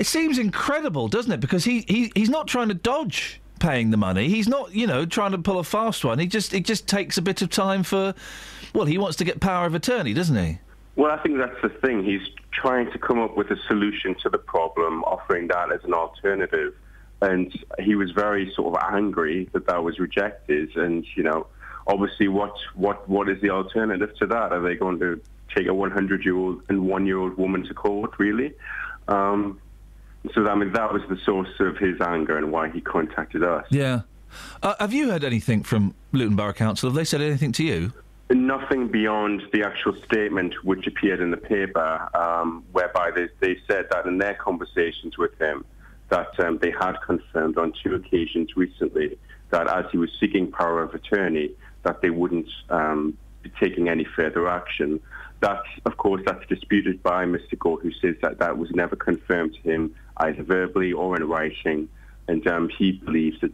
it 0.00 0.06
seems 0.06 0.38
incredible, 0.38 1.08
doesn't 1.08 1.30
it? 1.30 1.40
Because 1.40 1.64
he, 1.64 1.84
he 1.86 2.10
he's 2.16 2.30
not 2.30 2.48
trying 2.48 2.68
to 2.68 2.74
dodge 2.74 3.40
paying 3.58 3.90
the 3.90 3.98
money. 3.98 4.28
He's 4.28 4.48
not, 4.48 4.74
you 4.74 4.86
know, 4.86 5.04
trying 5.04 5.32
to 5.32 5.38
pull 5.38 5.58
a 5.58 5.64
fast 5.64 6.04
one. 6.04 6.18
He 6.18 6.26
just 6.26 6.54
it 6.54 6.64
just 6.64 6.88
takes 6.88 7.18
a 7.18 7.22
bit 7.22 7.42
of 7.42 7.50
time 7.50 7.82
for. 7.82 8.14
Well, 8.74 8.86
he 8.86 8.96
wants 8.98 9.18
to 9.18 9.24
get 9.24 9.40
power 9.40 9.66
of 9.66 9.74
attorney, 9.74 10.14
doesn't 10.14 10.36
he? 10.36 10.58
Well, 10.96 11.10
I 11.10 11.18
think 11.18 11.36
that's 11.38 11.60
the 11.62 11.68
thing. 11.68 12.02
He's 12.02 12.22
trying 12.50 12.90
to 12.92 12.98
come 12.98 13.18
up 13.18 13.36
with 13.36 13.50
a 13.50 13.56
solution 13.68 14.14
to 14.22 14.30
the 14.30 14.38
problem, 14.38 15.04
offering 15.04 15.48
that 15.48 15.72
as 15.72 15.84
an 15.84 15.92
alternative. 15.92 16.74
And 17.20 17.52
he 17.78 17.94
was 17.94 18.10
very 18.12 18.52
sort 18.54 18.74
of 18.74 18.82
angry 18.94 19.48
that 19.52 19.66
that 19.66 19.82
was 19.82 19.98
rejected. 19.98 20.74
And, 20.76 21.04
you 21.14 21.22
know, 21.22 21.46
obviously 21.86 22.28
what, 22.28 22.54
what, 22.74 23.08
what 23.08 23.28
is 23.28 23.40
the 23.42 23.50
alternative 23.50 24.14
to 24.18 24.26
that? 24.26 24.52
Are 24.52 24.60
they 24.60 24.76
going 24.76 24.98
to 25.00 25.20
take 25.54 25.66
a 25.66 25.70
100-year-old 25.70 26.62
and 26.68 26.86
one-year-old 26.86 27.36
woman 27.36 27.64
to 27.64 27.74
court, 27.74 28.12
really? 28.18 28.54
Um, 29.08 29.60
so, 30.34 30.46
I 30.46 30.54
mean, 30.54 30.72
that 30.72 30.92
was 30.92 31.02
the 31.08 31.16
source 31.24 31.48
of 31.60 31.78
his 31.78 32.00
anger 32.00 32.36
and 32.36 32.52
why 32.52 32.68
he 32.68 32.80
contacted 32.80 33.42
us. 33.42 33.66
Yeah. 33.70 34.02
Uh, 34.62 34.74
have 34.78 34.92
you 34.92 35.10
heard 35.10 35.24
anything 35.24 35.62
from 35.62 35.94
Luton 36.12 36.36
Borough 36.36 36.52
Council? 36.52 36.88
Have 36.88 36.94
they 36.94 37.04
said 37.04 37.20
anything 37.20 37.52
to 37.52 37.64
you? 37.64 37.92
Nothing 38.30 38.88
beyond 38.88 39.42
the 39.52 39.64
actual 39.64 39.96
statement 40.04 40.54
which 40.62 40.86
appeared 40.86 41.20
in 41.20 41.30
the 41.30 41.36
paper, 41.36 42.08
um, 42.16 42.64
whereby 42.70 43.10
they, 43.10 43.28
they 43.40 43.58
said 43.66 43.86
that 43.90 44.06
in 44.06 44.18
their 44.18 44.34
conversations 44.34 45.18
with 45.18 45.36
him, 45.40 45.64
that 46.10 46.38
um, 46.38 46.58
they 46.58 46.70
had 46.70 46.94
confirmed 47.04 47.58
on 47.58 47.72
two 47.82 47.94
occasions 47.94 48.50
recently 48.56 49.18
that 49.50 49.68
as 49.68 49.84
he 49.90 49.98
was 49.98 50.10
seeking 50.20 50.50
power 50.52 50.82
of 50.82 50.94
attorney, 50.94 51.50
that 51.82 52.02
they 52.02 52.10
wouldn't 52.10 52.48
um, 52.68 53.16
be 53.42 53.50
taking 53.60 53.88
any 53.88 54.06
further 54.16 54.48
action. 54.48 55.00
That, 55.40 55.62
of 55.86 55.96
course, 55.96 56.22
that's 56.24 56.46
disputed 56.46 57.02
by 57.02 57.24
Mr. 57.24 57.58
Gore, 57.58 57.80
who 57.80 57.90
says 57.92 58.14
that 58.22 58.38
that 58.38 58.58
was 58.58 58.70
never 58.72 58.94
confirmed 58.94 59.54
to 59.54 59.60
him 59.70 59.94
either 60.20 60.42
verbally 60.42 60.92
or 60.92 61.16
in 61.16 61.28
writing, 61.28 61.88
and 62.28 62.46
um, 62.46 62.68
he 62.68 62.92
believes 62.92 63.40
that 63.40 63.52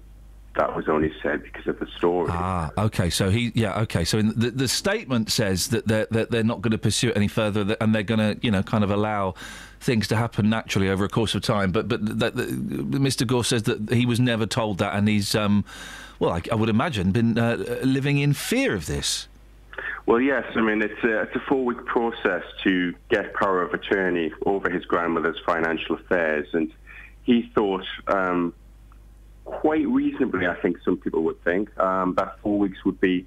that 0.56 0.74
was 0.74 0.88
only 0.88 1.12
said 1.22 1.42
because 1.42 1.66
of 1.66 1.78
the 1.78 1.86
story. 1.98 2.30
Ah, 2.32 2.70
okay. 2.78 3.10
So 3.10 3.28
he, 3.30 3.52
yeah, 3.54 3.80
okay. 3.80 4.04
So 4.04 4.18
in 4.18 4.28
the 4.38 4.50
the 4.50 4.68
statement 4.68 5.30
says 5.30 5.68
that 5.68 5.86
they're 5.86 6.06
that 6.10 6.30
they're 6.30 6.44
not 6.44 6.62
going 6.62 6.72
to 6.72 6.78
pursue 6.78 7.10
it 7.10 7.16
any 7.16 7.28
further, 7.28 7.76
and 7.80 7.94
they're 7.94 8.02
going 8.02 8.20
to, 8.20 8.38
you 8.44 8.50
know, 8.50 8.62
kind 8.62 8.82
of 8.82 8.90
allow 8.90 9.34
things 9.80 10.08
to 10.08 10.16
happen 10.16 10.48
naturally 10.48 10.88
over 10.88 11.04
a 11.04 11.08
course 11.08 11.34
of 11.34 11.42
time. 11.42 11.72
But 11.72 11.88
but 11.88 12.04
that, 12.18 12.36
that, 12.36 12.48
Mr. 12.48 13.26
Gore 13.26 13.44
says 13.44 13.64
that 13.64 13.90
he 13.92 14.06
was 14.06 14.18
never 14.18 14.46
told 14.46 14.78
that, 14.78 14.94
and 14.94 15.08
he's, 15.08 15.34
um, 15.34 15.64
well, 16.18 16.32
I, 16.32 16.42
I 16.50 16.54
would 16.54 16.70
imagine, 16.70 17.12
been 17.12 17.38
uh, 17.38 17.56
living 17.82 18.18
in 18.18 18.32
fear 18.32 18.74
of 18.74 18.86
this. 18.86 19.28
Well, 20.06 20.20
yes. 20.20 20.44
I 20.54 20.60
mean, 20.60 20.82
it's 20.82 21.02
a, 21.02 21.22
it's 21.22 21.34
a 21.34 21.42
four-week 21.48 21.84
process 21.84 22.44
to 22.62 22.94
get 23.10 23.34
power 23.34 23.60
of 23.62 23.74
attorney 23.74 24.32
over 24.44 24.70
his 24.70 24.84
grandmother's 24.84 25.38
financial 25.44 25.96
affairs, 25.96 26.46
and 26.52 26.72
he 27.24 27.50
thought, 27.54 27.84
um, 28.06 28.54
quite 29.44 29.86
reasonably, 29.86 30.46
I 30.46 30.54
think 30.54 30.78
some 30.84 30.96
people 30.96 31.22
would 31.24 31.42
think, 31.42 31.76
um, 31.78 32.14
that 32.16 32.38
four 32.40 32.58
weeks 32.58 32.84
would 32.84 33.00
be, 33.00 33.26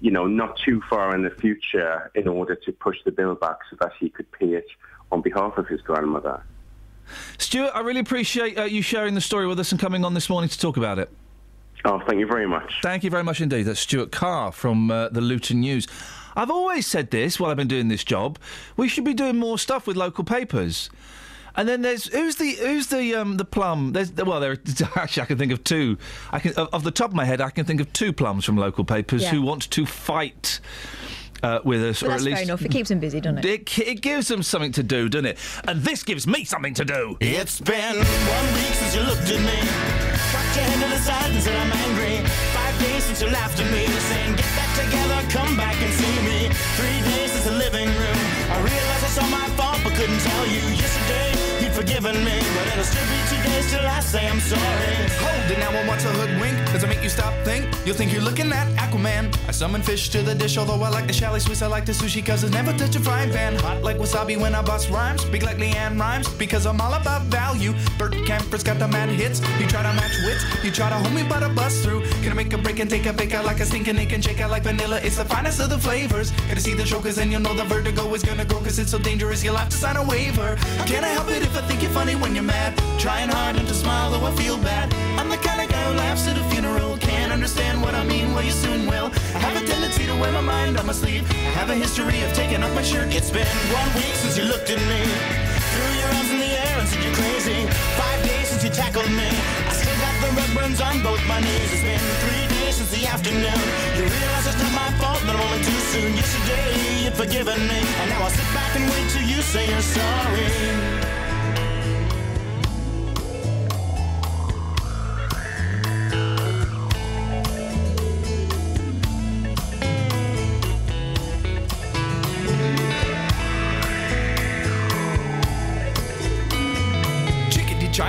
you 0.00 0.12
know, 0.12 0.26
not 0.28 0.56
too 0.64 0.80
far 0.88 1.14
in 1.14 1.22
the 1.22 1.30
future 1.30 2.10
in 2.14 2.28
order 2.28 2.54
to 2.54 2.72
push 2.72 2.98
the 3.04 3.10
bill 3.10 3.34
back 3.34 3.58
so 3.68 3.76
that 3.80 3.92
he 3.98 4.08
could 4.08 4.30
pay 4.30 4.54
it 4.54 4.66
on 5.10 5.22
behalf 5.22 5.58
of 5.58 5.66
his 5.66 5.80
grandmother. 5.80 6.42
Stuart, 7.38 7.72
I 7.74 7.80
really 7.80 8.00
appreciate 8.00 8.56
uh, 8.56 8.64
you 8.64 8.80
sharing 8.80 9.14
the 9.14 9.20
story 9.20 9.46
with 9.48 9.58
us 9.58 9.72
and 9.72 9.80
coming 9.80 10.04
on 10.04 10.14
this 10.14 10.30
morning 10.30 10.48
to 10.48 10.58
talk 10.58 10.76
about 10.76 11.00
it. 11.00 11.10
Oh, 11.84 12.00
thank 12.06 12.20
you 12.20 12.26
very 12.26 12.46
much. 12.46 12.72
Thank 12.82 13.02
you 13.04 13.10
very 13.10 13.24
much 13.24 13.40
indeed. 13.40 13.64
That's 13.64 13.80
Stuart 13.80 14.12
Carr 14.12 14.52
from 14.52 14.90
uh, 14.90 15.08
the 15.08 15.20
Luton 15.20 15.60
News. 15.60 15.86
I've 16.36 16.50
always 16.50 16.86
said 16.86 17.10
this 17.10 17.38
while 17.40 17.50
I've 17.50 17.56
been 17.56 17.68
doing 17.68 17.88
this 17.88 18.04
job. 18.04 18.38
We 18.76 18.88
should 18.88 19.04
be 19.04 19.14
doing 19.14 19.36
more 19.36 19.58
stuff 19.58 19.86
with 19.86 19.96
local 19.96 20.24
papers. 20.24 20.90
And 21.54 21.68
then 21.68 21.82
there's 21.82 22.06
who's 22.06 22.36
the 22.36 22.52
who's 22.52 22.86
the 22.86 23.14
um, 23.14 23.36
the 23.36 23.44
plum? 23.44 23.92
There's 23.92 24.10
well, 24.12 24.40
there 24.40 24.52
actually 24.96 25.22
I 25.22 25.26
can 25.26 25.36
think 25.36 25.52
of 25.52 25.62
two. 25.64 25.98
I 26.30 26.38
can 26.38 26.54
of, 26.54 26.68
of 26.72 26.84
the 26.84 26.90
top 26.90 27.10
of 27.10 27.14
my 27.16 27.26
head 27.26 27.42
I 27.42 27.50
can 27.50 27.66
think 27.66 27.80
of 27.80 27.92
two 27.92 28.12
plums 28.12 28.44
from 28.46 28.56
local 28.56 28.84
papers 28.84 29.22
Yeah. 29.22 29.30
who 29.32 29.42
want 29.42 29.70
to 29.70 29.84
fight. 29.86 30.60
Uh, 31.42 31.58
with 31.64 31.82
us, 31.82 32.00
But 32.00 32.06
or 32.06 32.10
that's 32.10 32.22
at 32.22 32.24
least 32.24 32.36
fair 32.36 32.44
enough. 32.44 32.62
It 32.64 32.70
keeps 32.70 32.88
them 32.88 33.00
busy, 33.00 33.20
doesn't 33.20 33.38
it? 33.44 33.44
it, 33.44 33.78
it 33.80 34.00
gives 34.00 34.28
them 34.28 34.44
something 34.44 34.70
to 34.70 34.82
do, 34.84 35.08
doesn't 35.08 35.26
it? 35.26 35.38
And 35.66 35.82
this 35.82 36.04
gives 36.04 36.24
me 36.24 36.44
something 36.44 36.72
to 36.74 36.84
do. 36.84 37.16
It's 37.20 37.60
been 37.60 37.96
one 37.96 38.54
week 38.54 38.72
since 38.74 38.94
you 38.94 39.02
looked 39.02 39.28
at 39.28 39.40
me. 39.40 40.11
Cocked 40.32 40.56
your 40.56 40.64
head 40.64 40.80
to 40.80 40.88
the 40.88 40.96
side 40.96 41.30
and 41.30 41.42
said 41.42 41.54
I'm 41.54 41.72
angry. 41.84 42.24
Five 42.56 42.78
days 42.80 43.04
since 43.04 43.20
you 43.20 43.28
laughed 43.28 43.60
at 43.60 43.70
me, 43.70 43.84
saying 44.08 44.34
get 44.34 44.48
back 44.56 44.72
together, 44.80 45.20
come 45.28 45.56
back 45.58 45.76
and 45.76 45.92
see 45.92 46.16
me. 46.24 46.48
Three 46.80 47.00
days 47.12 47.32
since 47.32 47.44
the 47.44 47.52
living 47.52 47.88
room. 47.88 48.18
I 48.48 48.56
realized 48.64 49.04
it's 49.04 49.18
all 49.18 49.28
my 49.28 49.46
fault, 49.60 49.80
but 49.84 49.92
couldn't 49.92 50.20
tell 50.20 50.46
you. 50.46 50.81
Forgiven 51.82 52.24
me, 52.24 52.38
but 52.54 52.66
it'll 52.68 52.84
still 52.84 53.02
be 53.10 53.18
two 53.28 53.42
days 53.42 53.68
till 53.72 53.84
I 53.84 53.98
say 53.98 54.28
I'm 54.28 54.38
sorry. 54.38 54.62
Hold 55.18 55.50
it 55.50 55.58
now, 55.58 55.70
I 55.70 55.84
want 55.88 56.00
to 56.02 56.10
hoodwink. 56.10 56.56
Does 56.70 56.84
it 56.84 56.86
make 56.86 57.02
you 57.02 57.08
stop 57.08 57.34
think? 57.44 57.66
You'll 57.84 57.96
think 57.96 58.12
you're 58.12 58.22
looking 58.22 58.52
at 58.52 58.68
Aquaman. 58.76 59.36
I 59.48 59.50
summon 59.50 59.82
fish 59.82 60.08
to 60.10 60.22
the 60.22 60.32
dish, 60.32 60.56
although 60.58 60.80
I 60.80 60.90
like 60.90 61.08
the 61.08 61.12
chalet 61.12 61.40
Swiss, 61.40 61.60
I 61.60 61.66
like 61.66 61.84
the 61.84 61.90
sushi, 61.90 62.24
cause 62.24 62.44
it's 62.44 62.52
never 62.52 62.72
touch 62.72 62.94
a 62.94 63.00
frying 63.00 63.32
pan. 63.32 63.56
Hot 63.56 63.82
like 63.82 63.96
wasabi 63.96 64.40
when 64.40 64.54
I 64.54 64.62
bust 64.62 64.90
rhymes. 64.90 65.24
Big 65.24 65.42
like 65.42 65.56
Leanne 65.56 65.98
rhymes, 65.98 66.28
because 66.34 66.66
I'm 66.66 66.80
all 66.80 66.94
about 66.94 67.22
value. 67.22 67.74
Bert 67.98 68.14
Camper's 68.26 68.62
got 68.62 68.78
the 68.78 68.86
mad 68.86 69.08
hits. 69.08 69.40
You 69.58 69.66
try 69.66 69.82
to 69.82 69.92
match 69.94 70.16
wits, 70.24 70.44
you 70.62 70.70
try 70.70 70.88
to 70.88 70.94
hold 70.94 71.12
me, 71.12 71.24
but 71.28 71.42
I 71.42 71.52
bust 71.52 71.82
through. 71.82 72.04
Gonna 72.22 72.36
make 72.36 72.52
a 72.52 72.58
break 72.58 72.78
and 72.78 72.88
take 72.88 73.06
a 73.06 73.12
bake 73.12 73.34
out 73.34 73.44
like 73.44 73.58
a 73.58 73.66
stinking 73.66 73.98
ache 73.98 74.12
and 74.12 74.22
shake 74.22 74.40
out 74.40 74.52
like 74.52 74.62
vanilla. 74.62 75.00
It's 75.02 75.16
the 75.16 75.24
finest 75.24 75.58
of 75.58 75.68
the 75.68 75.78
flavors. 75.78 76.30
Gonna 76.46 76.60
see 76.60 76.74
the 76.74 76.86
show, 76.86 77.00
cause 77.00 77.16
then 77.16 77.32
you'll 77.32 77.40
know 77.40 77.54
the 77.54 77.64
vertigo 77.64 78.14
is 78.14 78.22
gonna 78.22 78.44
go, 78.44 78.60
cause 78.60 78.78
it's 78.78 78.92
so 78.92 79.00
dangerous, 79.00 79.42
you'll 79.42 79.56
have 79.56 79.70
to 79.70 79.76
sign 79.76 79.96
a 79.96 80.04
waiver. 80.04 80.54
Can 80.86 81.02
I 81.02 81.08
help 81.08 81.28
it 81.28 81.42
if 81.42 81.56
I 81.56 81.62
think 81.62 81.71
you're 81.80 81.92
funny 81.92 82.16
when 82.16 82.34
you're 82.34 82.44
mad? 82.44 82.76
Trying 82.98 83.30
hard 83.30 83.56
not 83.56 83.66
to 83.68 83.74
smile, 83.74 84.10
though 84.10 84.26
I 84.26 84.32
feel 84.32 84.58
bad. 84.58 84.92
I'm 85.16 85.28
the 85.28 85.36
kind 85.36 85.62
of 85.62 85.70
guy 85.70 85.82
who 85.88 85.94
laughs 85.96 86.26
at 86.26 86.36
a 86.36 86.44
funeral. 86.50 86.98
Can't 86.98 87.32
understand 87.32 87.80
what 87.80 87.94
I 87.94 88.04
mean, 88.04 88.34
well, 88.34 88.42
you 88.42 88.50
soon 88.50 88.86
will. 88.86 89.08
I 89.34 89.38
have 89.46 89.56
a 89.56 89.64
tendency 89.64 90.04
to 90.06 90.14
wear 90.16 90.32
my 90.32 90.40
mind 90.40 90.76
on 90.76 90.86
my 90.86 90.92
sleeve. 90.92 91.22
I 91.30 91.52
have 91.60 91.70
a 91.70 91.74
history 91.74 92.20
of 92.22 92.32
taking 92.34 92.62
off 92.62 92.74
my 92.74 92.82
shirt. 92.82 93.14
It's 93.14 93.30
been 93.30 93.46
one 93.72 93.88
week 93.94 94.14
since 94.20 94.36
you 94.36 94.44
looked 94.44 94.70
at 94.70 94.80
me. 94.90 95.00
Threw 95.72 95.90
your 96.02 96.10
arms 96.18 96.30
in 96.34 96.38
the 96.42 96.52
air 96.66 96.76
and 96.82 96.88
said 96.88 97.00
you're 97.04 97.14
crazy. 97.14 97.64
Five 97.94 98.20
days 98.26 98.48
since 98.50 98.64
you 98.64 98.70
tackled 98.70 99.10
me. 99.14 99.30
I 99.70 99.72
still 99.72 99.96
got 100.02 100.14
the 100.18 100.28
red 100.34 100.50
burns 100.52 100.80
on 100.82 101.00
both 101.00 101.22
my 101.30 101.40
knees. 101.40 101.70
It's 101.72 101.86
been 101.86 102.02
three 102.26 102.46
days 102.58 102.74
since 102.82 102.90
the 102.90 103.06
afternoon. 103.06 103.60
You 103.96 104.04
realize 104.10 104.50
it's 104.50 104.58
not 104.58 104.74
my 104.74 104.90
fault, 104.98 105.22
but 105.24 105.38
I'm 105.38 105.42
only 105.46 105.62
too 105.62 105.80
soon. 105.94 106.10
Yesterday 106.18 107.06
you'd 107.06 107.14
forgiven 107.14 107.60
me. 107.70 107.80
And 108.02 108.10
now 108.10 108.26
I 108.26 108.30
sit 108.34 108.48
back 108.50 108.74
and 108.76 108.84
wait 108.90 109.06
till 109.14 109.24
you 109.24 109.40
say 109.40 109.64
you're 109.70 109.80
sorry. 109.80 111.01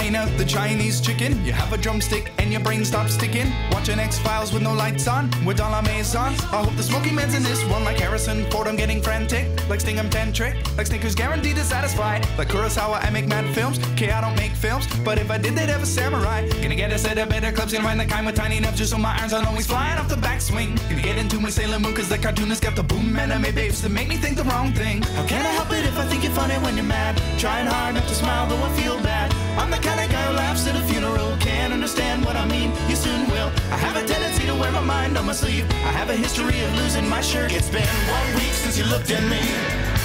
Chickadee 0.04 0.14
China, 0.14 0.38
the 0.38 0.46
Chinese 0.46 1.00
chicken. 1.00 1.46
You 1.46 1.54
have 1.54 1.72
a 1.72 1.78
drumstick 1.78 2.32
and 2.38 2.52
your 2.52 2.62
brain 2.62 2.84
stops 2.84 3.14
sticking. 3.14 3.52
Watching 3.72 4.00
X 4.00 4.20
Files 4.20 4.52
with 4.52 4.62
no 4.62 4.74
lights 4.74 5.08
on, 5.08 5.30
with 5.46 5.62
all 5.62 5.74
our 5.74 5.82
maisons. 5.82 6.42
I 6.52 6.64
hope 6.64 6.76
the 6.76 6.84
smoky 6.84 7.12
man's 7.12 7.36
in 7.36 7.44
this 7.44 7.64
one, 7.66 7.84
like 7.86 8.00
Harrison 8.00 8.50
Ford. 8.52 8.68
I'm 8.68 8.76
getting 8.76 9.02
frantic, 9.02 9.48
like 9.70 9.80
Sting, 9.80 10.00
I'm 10.00 10.10
tantric, 10.10 10.56
like 10.78 10.88
Snickers 10.88 11.16
guaranteed 11.16 11.56
to 11.56 11.64
satisfy. 11.64 12.22
Like 12.38 12.50
Kurosawa, 12.50 13.04
I 13.04 13.10
make 13.12 13.28
mad 13.28 13.46
films. 13.56 13.80
Okay, 13.94 14.12
I 14.12 14.20
don't 14.20 14.36
make 14.36 14.52
films, 14.52 14.88
but 15.06 15.18
if 15.20 15.32
I 15.32 15.38
did, 15.38 15.56
they'd 15.56 15.70
have 15.70 15.84
a 15.84 15.86
samurai. 15.86 16.48
Gonna 16.62 16.76
get 16.76 16.92
a 16.92 16.98
set 16.98 17.18
of 17.18 17.30
better 17.30 17.52
clubs, 17.52 17.72
gonna 17.72 17.86
find 17.86 18.00
the 18.00 18.06
kind 18.06 18.26
with 18.26 18.36
tiny 18.36 18.60
nubs, 18.60 18.78
just 18.78 18.92
so 18.92 18.98
my 18.98 19.16
irons 19.18 19.34
aren't 19.34 19.48
always 19.48 19.68
flying 19.68 19.98
off 19.98 20.10
the 20.10 20.16
backswing. 20.16 20.78
Gonna 20.90 21.02
get 21.02 21.18
into 21.18 21.40
my 21.40 21.50
Sailor 21.50 21.80
Moon, 21.80 21.94
cause 21.94 22.10
the 22.10 22.18
cartoonist 22.18 22.62
got 22.62 22.76
the 22.76 22.84
boom 22.84 23.16
anime 23.16 23.56
babes 23.56 23.82
that 23.82 23.92
make 23.92 24.10
me 24.10 24.18
think 24.18 24.36
the 24.36 24.44
wrong 24.44 24.74
thing. 24.74 25.02
How 25.02 25.26
can 25.26 25.46
I 25.46 25.54
help 25.60 25.72
it 25.72 25.86
if 25.86 25.98
I 25.98 26.06
think 26.06 26.24
you're 26.24 26.34
funny 26.34 26.56
when 26.56 26.76
you're 26.76 26.86
mad? 26.86 27.16
Trying 27.40 27.68
hard 27.68 27.96
not 27.96 28.08
to 28.08 28.16
smile, 28.16 28.48
though 28.48 28.62
I 28.62 28.70
feel 28.74 28.98
bad. 29.02 29.34
I'm 29.58 29.70
the 29.70 29.78
kind 29.78 29.93
of 30.00 30.10
guy 30.12 30.24
who 30.30 30.34
laughs 30.34 30.68
at 30.68 30.76
a 30.76 30.84
funeral. 30.88 31.36
Can't 31.40 31.74
understand 31.74 32.24
what 32.26 32.36
I 32.36 32.46
mean, 32.46 32.72
you 32.90 32.96
soon 32.96 33.28
will. 33.30 33.52
I 33.72 33.78
have 33.78 33.96
a 33.96 34.06
tendency 34.06 34.46
to 34.48 34.56
wear 34.56 34.72
my 34.72 34.82
mind 34.82 35.18
on 35.18 35.26
my 35.26 35.34
sleeve. 35.34 35.66
I 35.90 35.92
have 35.92 36.10
a 36.10 36.16
history 36.16 36.60
of 36.62 36.70
losing 36.76 37.08
my 37.10 37.22
shirt. 37.22 37.52
It's 37.52 37.70
been 37.70 37.94
one 38.10 38.30
week 38.36 38.54
since 38.54 38.78
you 38.78 38.86
looked 38.86 39.12
at 39.12 39.24
me. 39.30 39.42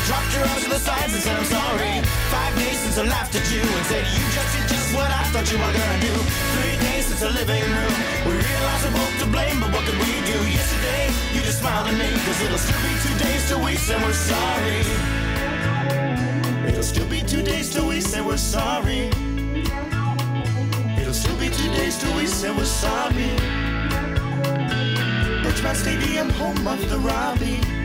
Dropped 0.09 0.33
your 0.35 0.45
arms 0.49 0.65
to 0.65 0.71
the 0.71 0.81
sides 0.81 1.13
and 1.13 1.23
said 1.23 1.37
I'm 1.37 1.45
sorry. 1.45 2.01
Five 2.33 2.55
days 2.57 2.79
since 2.81 2.97
I 2.99 3.05
laughed 3.05 3.35
at 3.37 3.45
you 3.53 3.61
and 3.61 3.85
said 3.87 4.05
you 4.17 4.25
just 4.33 4.51
did 4.57 4.67
just 4.73 4.89
what 4.97 5.11
I 5.11 5.23
thought 5.31 5.47
you 5.53 5.59
were 5.61 5.75
gonna 5.79 6.01
do. 6.01 6.15
Three 6.57 6.77
days 6.81 7.05
since 7.07 7.21
the 7.21 7.31
living 7.31 7.61
room. 7.61 7.95
We 8.25 8.33
realized 8.41 8.83
we're 8.89 8.97
both 8.97 9.15
to 9.21 9.27
blame, 9.29 9.61
but 9.61 9.71
what 9.71 9.85
could 9.85 10.01
we 10.01 10.13
do? 10.25 10.39
Yesterday, 10.49 11.13
you 11.37 11.41
just 11.45 11.61
smiled 11.61 11.89
at 11.93 11.97
me, 12.01 12.09
cause 12.25 12.41
it'll 12.41 12.57
still 12.57 12.81
be 12.81 12.93
two 13.05 13.17
days 13.21 13.43
till 13.49 13.61
we 13.63 13.77
say 13.77 13.97
we're 14.01 14.17
sorry. 14.17 14.81
It'll 16.69 16.83
still 16.83 17.09
be 17.09 17.21
two 17.23 17.43
days 17.43 17.69
till 17.69 17.87
we 17.87 18.01
say 18.01 18.21
we're 18.21 18.37
sorry. 18.37 19.11
It'll 21.01 21.15
still 21.15 21.39
be 21.39 21.49
two 21.49 21.69
days 21.75 21.99
till 21.99 22.15
we 22.17 22.27
say 22.27 22.51
we're 22.51 22.65
sorry. 22.65 23.31
Richmond 25.45 25.77
Stadium, 25.77 26.31
home 26.31 26.67
of 26.67 26.89
the 26.91 26.99
Robbie. 26.99 27.79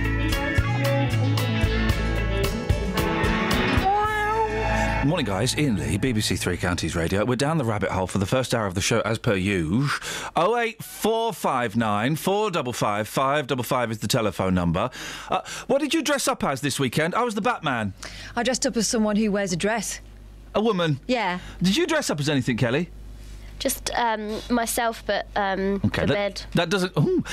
Morning, 5.05 5.25
guys. 5.25 5.57
Ian 5.57 5.75
Lee, 5.75 5.97
BBC 5.97 6.39
Three 6.39 6.55
Counties 6.55 6.95
Radio. 6.95 7.25
We're 7.25 7.35
down 7.35 7.57
the 7.57 7.65
rabbit 7.65 7.91
hole 7.91 8.07
for 8.07 8.19
the 8.19 8.25
first 8.25 8.55
hour 8.55 8.65
of 8.65 8.73
the 8.73 8.81
show, 8.81 9.01
as 9.01 9.19
per 9.19 9.35
usual. 9.35 9.89
08459 10.37 12.15
455 12.15 13.07
555 13.07 13.91
is 13.91 13.99
the 13.99 14.07
telephone 14.07 14.55
number. 14.55 14.89
Uh, 15.29 15.41
what 15.67 15.81
did 15.81 15.93
you 15.93 16.01
dress 16.03 16.29
up 16.29 16.43
as 16.43 16.61
this 16.61 16.79
weekend? 16.79 17.13
I 17.15 17.23
was 17.23 17.35
the 17.35 17.41
Batman. 17.41 17.93
I 18.35 18.43
dressed 18.43 18.65
up 18.65 18.77
as 18.77 18.87
someone 18.87 19.17
who 19.17 19.29
wears 19.29 19.51
a 19.51 19.57
dress. 19.57 19.99
A 20.55 20.61
woman. 20.61 20.99
Yeah. 21.07 21.39
Did 21.61 21.75
you 21.75 21.87
dress 21.87 22.09
up 22.09 22.19
as 22.19 22.29
anything, 22.29 22.57
Kelly? 22.57 22.89
Just 23.59 23.91
um, 23.95 24.41
myself, 24.49 25.03
but 25.05 25.27
um, 25.35 25.79
for 25.79 25.89
that, 25.89 26.07
bed. 26.07 26.41
that 26.53 26.69
doesn't. 26.69 26.91
Ooh, 26.97 27.23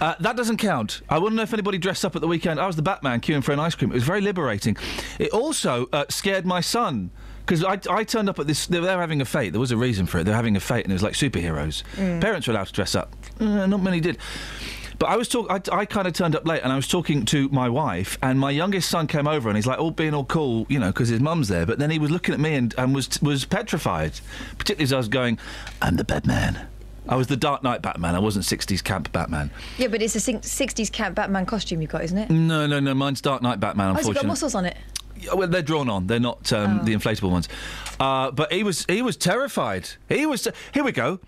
uh, 0.00 0.14
that 0.20 0.36
doesn't 0.36 0.58
count. 0.58 1.02
I 1.08 1.18
wouldn't 1.18 1.36
know 1.36 1.42
if 1.42 1.52
anybody 1.52 1.78
dressed 1.78 2.04
up 2.04 2.14
at 2.14 2.20
the 2.20 2.28
weekend. 2.28 2.60
I 2.60 2.66
was 2.66 2.76
the 2.76 2.82
Batman 2.82 3.20
queuing 3.20 3.42
for 3.42 3.52
an 3.52 3.58
ice 3.58 3.74
cream. 3.74 3.90
It 3.90 3.94
was 3.94 4.04
very 4.04 4.20
liberating. 4.20 4.76
It 5.18 5.30
also 5.30 5.88
uh, 5.92 6.04
scared 6.08 6.46
my 6.46 6.60
son 6.60 7.10
because 7.40 7.64
I, 7.64 7.80
I 7.92 8.04
turned 8.04 8.28
up 8.28 8.38
at 8.38 8.46
this. 8.46 8.68
They 8.68 8.78
were 8.78 8.86
having 8.86 9.20
a 9.20 9.24
fete. 9.24 9.52
There 9.52 9.60
was 9.60 9.72
a 9.72 9.76
reason 9.76 10.06
for 10.06 10.18
it. 10.18 10.24
They 10.24 10.30
were 10.30 10.36
having 10.36 10.54
a 10.54 10.60
fete, 10.60 10.84
and 10.84 10.92
it 10.92 10.94
was 10.94 11.02
like 11.02 11.14
superheroes. 11.14 11.82
Mm. 11.96 12.20
Parents 12.20 12.46
were 12.46 12.52
allowed 12.52 12.68
to 12.68 12.72
dress 12.72 12.94
up. 12.94 13.16
Uh, 13.40 13.66
not 13.66 13.82
many 13.82 13.98
did. 13.98 14.18
But 15.00 15.08
I 15.08 15.16
was 15.16 15.28
talk. 15.28 15.46
I, 15.50 15.60
I 15.72 15.86
kind 15.86 16.06
of 16.06 16.12
turned 16.12 16.36
up 16.36 16.46
late, 16.46 16.60
and 16.62 16.70
I 16.70 16.76
was 16.76 16.86
talking 16.86 17.24
to 17.24 17.48
my 17.48 17.70
wife, 17.70 18.18
and 18.22 18.38
my 18.38 18.50
youngest 18.50 18.90
son 18.90 19.06
came 19.06 19.26
over, 19.26 19.48
and 19.48 19.56
he's 19.56 19.66
like, 19.66 19.78
all 19.78 19.90
being 19.90 20.12
all 20.12 20.26
cool, 20.26 20.66
you 20.68 20.78
know, 20.78 20.88
because 20.88 21.08
his 21.08 21.20
mum's 21.20 21.48
there. 21.48 21.64
But 21.64 21.78
then 21.78 21.90
he 21.90 21.98
was 21.98 22.10
looking 22.10 22.34
at 22.34 22.38
me 22.38 22.54
and, 22.54 22.74
and 22.76 22.94
was 22.94 23.20
was 23.22 23.46
petrified, 23.46 24.12
particularly 24.58 24.84
as 24.84 24.92
I 24.92 24.98
was 24.98 25.08
going, 25.08 25.38
"I'm 25.82 25.96
the 25.96 26.04
Batman." 26.04 26.68
I 27.08 27.16
was 27.16 27.28
the 27.28 27.36
Dark 27.36 27.62
Knight 27.64 27.80
Batman. 27.80 28.14
I 28.14 28.18
wasn't 28.18 28.44
60s 28.44 28.84
camp 28.84 29.10
Batman. 29.10 29.50
Yeah, 29.78 29.88
but 29.88 30.00
it's 30.02 30.14
a 30.14 30.18
60s 30.20 30.92
camp 30.92 31.16
Batman 31.16 31.44
costume 31.46 31.80
you've 31.80 31.90
got, 31.90 32.04
isn't 32.04 32.16
it? 32.18 32.30
No, 32.30 32.66
no, 32.66 32.78
no. 32.78 32.94
Mine's 32.94 33.22
Dark 33.22 33.42
Knight 33.42 33.58
Batman. 33.58 33.88
Oh, 33.88 33.94
has 33.94 34.06
it 34.06 34.10
Unfortunately, 34.10 34.26
got 34.26 34.28
muscles 34.28 34.54
on 34.54 34.64
it? 34.66 34.76
Yeah, 35.18 35.34
well, 35.34 35.48
they're 35.48 35.62
drawn 35.62 35.88
on. 35.88 36.06
They're 36.06 36.20
not 36.20 36.52
um, 36.52 36.80
Oh. 36.80 36.84
the 36.84 36.94
inflatable 36.94 37.30
ones. 37.30 37.48
Uh, 37.98 38.30
but 38.30 38.52
he 38.52 38.62
was 38.62 38.84
he 38.86 39.02
was 39.02 39.16
terrified. 39.16 39.88
He 40.08 40.24
was. 40.26 40.46
Here 40.72 40.84
we 40.84 40.92
go. 40.92 41.20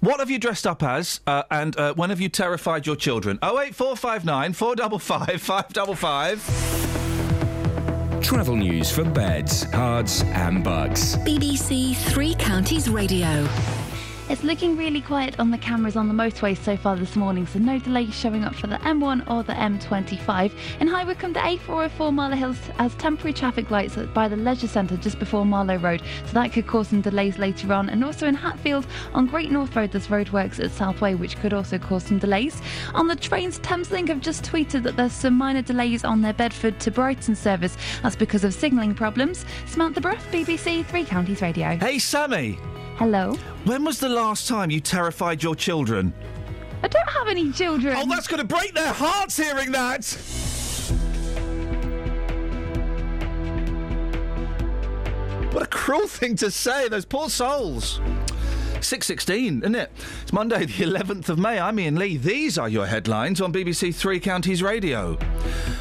What 0.00 0.18
have 0.20 0.30
you 0.30 0.38
dressed 0.38 0.66
up 0.66 0.82
as, 0.82 1.20
uh, 1.26 1.42
and 1.50 1.76
uh, 1.76 1.92
when 1.92 2.08
have 2.08 2.22
you 2.22 2.30
terrified 2.30 2.86
your 2.86 2.96
children? 2.96 3.38
Oh 3.42 3.60
eight 3.60 3.74
four 3.74 3.96
five 3.96 4.24
nine 4.24 4.54
four 4.54 4.74
double 4.74 4.98
five 4.98 5.42
five 5.42 5.68
double 5.74 5.94
five. 5.94 6.42
Travel 8.22 8.56
news 8.56 8.90
for 8.90 9.04
beds, 9.04 9.64
cards, 9.66 10.22
and 10.22 10.64
bugs. 10.64 11.16
BBC 11.18 11.94
Three 11.96 12.34
Counties 12.34 12.88
Radio. 12.88 13.46
It's 14.30 14.44
looking 14.44 14.76
really 14.76 15.00
quiet 15.00 15.40
on 15.40 15.50
the 15.50 15.58
cameras 15.58 15.96
on 15.96 16.06
the 16.06 16.14
motorway 16.14 16.56
so 16.56 16.76
far 16.76 16.94
this 16.94 17.16
morning, 17.16 17.48
so 17.48 17.58
no 17.58 17.80
delays 17.80 18.14
showing 18.14 18.44
up 18.44 18.54
for 18.54 18.68
the 18.68 18.76
M1 18.76 19.28
or 19.28 19.42
the 19.42 19.54
M25. 19.54 20.52
In 20.78 20.86
High 20.86 21.02
Wycombe, 21.02 21.32
the 21.32 21.40
A404 21.40 22.14
Marlow 22.14 22.36
Hills 22.36 22.56
has 22.78 22.94
temporary 22.94 23.32
traffic 23.32 23.72
lights 23.72 23.96
by 24.14 24.28
the 24.28 24.36
Leisure 24.36 24.68
Centre 24.68 24.96
just 24.98 25.18
before 25.18 25.44
Marlow 25.44 25.78
Road, 25.78 26.00
so 26.26 26.32
that 26.34 26.52
could 26.52 26.68
cause 26.68 26.86
some 26.86 27.00
delays 27.00 27.38
later 27.38 27.72
on. 27.72 27.90
And 27.90 28.04
also 28.04 28.28
in 28.28 28.36
Hatfield 28.36 28.86
on 29.14 29.26
Great 29.26 29.50
North 29.50 29.74
Road, 29.74 29.90
there's 29.90 30.06
roadworks 30.06 30.62
at 30.62 30.70
Southway, 30.70 31.14
which 31.14 31.36
could 31.40 31.52
also 31.52 31.76
cause 31.76 32.04
some 32.04 32.20
delays. 32.20 32.62
On 32.94 33.08
the 33.08 33.16
trains, 33.16 33.58
Thameslink 33.58 34.06
have 34.06 34.20
just 34.20 34.44
tweeted 34.44 34.84
that 34.84 34.96
there's 34.96 35.12
some 35.12 35.36
minor 35.36 35.62
delays 35.62 36.04
on 36.04 36.22
their 36.22 36.34
Bedford 36.34 36.78
to 36.78 36.92
Brighton 36.92 37.34
service. 37.34 37.76
That's 38.04 38.14
because 38.14 38.44
of 38.44 38.54
signalling 38.54 38.94
problems. 38.94 39.44
Samantha 39.66 40.00
Bruff, 40.00 40.24
BBC 40.30 40.86
Three 40.86 41.04
Counties 41.04 41.42
Radio. 41.42 41.76
Hey, 41.78 41.98
Sammy. 41.98 42.60
Hello. 43.00 43.32
When 43.64 43.82
was 43.82 43.98
the 43.98 44.10
last 44.10 44.46
time 44.46 44.70
you 44.70 44.78
terrified 44.78 45.42
your 45.42 45.54
children? 45.54 46.12
I 46.82 46.88
don't 46.88 47.08
have 47.08 47.28
any 47.28 47.50
children. 47.50 47.96
Oh, 47.96 48.04
that's 48.06 48.28
going 48.28 48.42
to 48.42 48.46
break 48.46 48.74
their 48.74 48.92
hearts 48.92 49.38
hearing 49.38 49.72
that. 49.72 50.04
What 55.54 55.62
a 55.62 55.66
cruel 55.66 56.08
thing 56.08 56.36
to 56.36 56.50
say, 56.50 56.88
those 56.88 57.06
poor 57.06 57.30
souls. 57.30 58.02
6.16, 58.80 59.60
isn't 59.60 59.74
it? 59.74 59.90
It's 60.22 60.32
Monday, 60.32 60.64
the 60.66 60.84
11th 60.84 61.28
of 61.28 61.38
May. 61.38 61.58
I'm 61.58 61.78
Ian 61.78 61.96
Lee. 61.96 62.16
These 62.16 62.58
are 62.58 62.68
your 62.68 62.86
headlines 62.86 63.40
on 63.40 63.52
BBC 63.52 63.94
Three 63.94 64.20
Counties 64.20 64.62
Radio. 64.62 65.18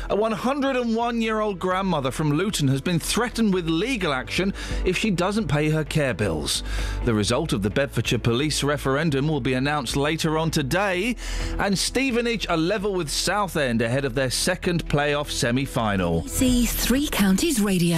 A 0.09 0.15
101 0.15 1.21
year 1.21 1.39
old 1.39 1.59
grandmother 1.59 2.11
from 2.11 2.31
Luton 2.31 2.67
has 2.67 2.81
been 2.81 2.99
threatened 2.99 3.53
with 3.53 3.69
legal 3.69 4.11
action 4.11 4.53
if 4.85 4.97
she 4.97 5.11
doesn't 5.11 5.47
pay 5.47 5.69
her 5.69 5.83
care 5.83 6.13
bills. 6.13 6.63
The 7.05 7.13
result 7.13 7.53
of 7.53 7.61
the 7.61 7.69
Bedfordshire 7.69 8.19
police 8.19 8.63
referendum 8.63 9.27
will 9.27 9.41
be 9.41 9.53
announced 9.53 9.95
later 9.95 10.37
on 10.37 10.51
today, 10.51 11.15
and 11.59 11.77
Stevenage 11.77 12.47
are 12.47 12.57
level 12.57 12.93
with 12.93 13.09
Southend 13.09 13.81
ahead 13.81 14.05
of 14.05 14.15
their 14.15 14.31
second 14.31 14.85
playoff 14.87 15.29
semi 15.29 15.65
final. 15.65 16.23
BBC 16.23 16.69
Three 16.69 17.07
Counties 17.07 17.61
Radio. 17.61 17.97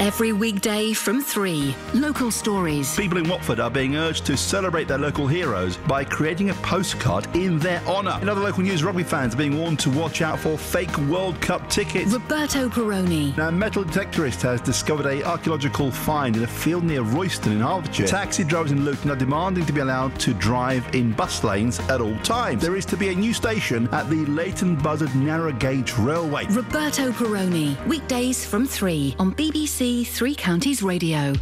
Every 0.00 0.32
weekday 0.32 0.92
from 0.92 1.20
3. 1.20 1.74
Local 1.92 2.30
stories. 2.30 2.94
People 2.96 3.18
in 3.18 3.28
Watford 3.28 3.58
are 3.58 3.70
being 3.70 3.96
urged 3.96 4.24
to 4.26 4.36
celebrate 4.36 4.86
their 4.86 4.96
local 4.96 5.26
heroes 5.26 5.76
by 5.76 6.04
creating 6.04 6.50
a 6.50 6.54
postcard 6.54 7.26
in 7.34 7.58
their 7.58 7.80
honour. 7.80 8.16
In 8.22 8.28
other 8.28 8.40
local 8.40 8.62
news, 8.62 8.84
rugby 8.84 9.02
fans 9.02 9.34
are 9.34 9.38
being 9.38 9.58
warned 9.58 9.80
to 9.80 9.90
watch 9.90 10.22
out 10.22 10.38
for 10.38 10.56
fake 10.56 10.96
World 11.08 11.40
Cup 11.40 11.68
tickets. 11.68 12.12
Roberto 12.12 12.68
Peroni. 12.68 13.36
Now, 13.36 13.48
a 13.48 13.52
metal 13.52 13.82
detectorist 13.82 14.40
has 14.42 14.60
discovered 14.60 15.06
a 15.06 15.24
archaeological 15.24 15.90
find 15.90 16.36
in 16.36 16.44
a 16.44 16.46
field 16.46 16.84
near 16.84 17.02
Royston 17.02 17.52
in 17.52 17.60
Hertfordshire. 17.60 18.06
Taxi 18.06 18.44
drivers 18.44 18.70
in 18.70 18.84
Luton 18.84 19.10
are 19.10 19.16
demanding 19.16 19.66
to 19.66 19.72
be 19.72 19.80
allowed 19.80 20.16
to 20.20 20.32
drive 20.32 20.86
in 20.94 21.10
bus 21.10 21.42
lanes 21.42 21.80
at 21.90 22.00
all 22.00 22.16
times. 22.18 22.62
There 22.62 22.76
is 22.76 22.86
to 22.86 22.96
be 22.96 23.08
a 23.08 23.14
new 23.14 23.34
station 23.34 23.88
at 23.92 24.08
the 24.08 24.24
Leighton 24.26 24.76
Buzzard 24.76 25.12
Narrow 25.16 25.52
Gauge 25.52 25.98
Railway. 25.98 26.46
Roberto 26.50 27.10
Peroni. 27.10 27.84
Weekdays 27.88 28.44
from 28.46 28.64
3 28.64 29.16
on 29.18 29.32
BBC 29.32 29.87
Three 29.88 30.34
Counties 30.34 30.82
Radio. 30.82 31.32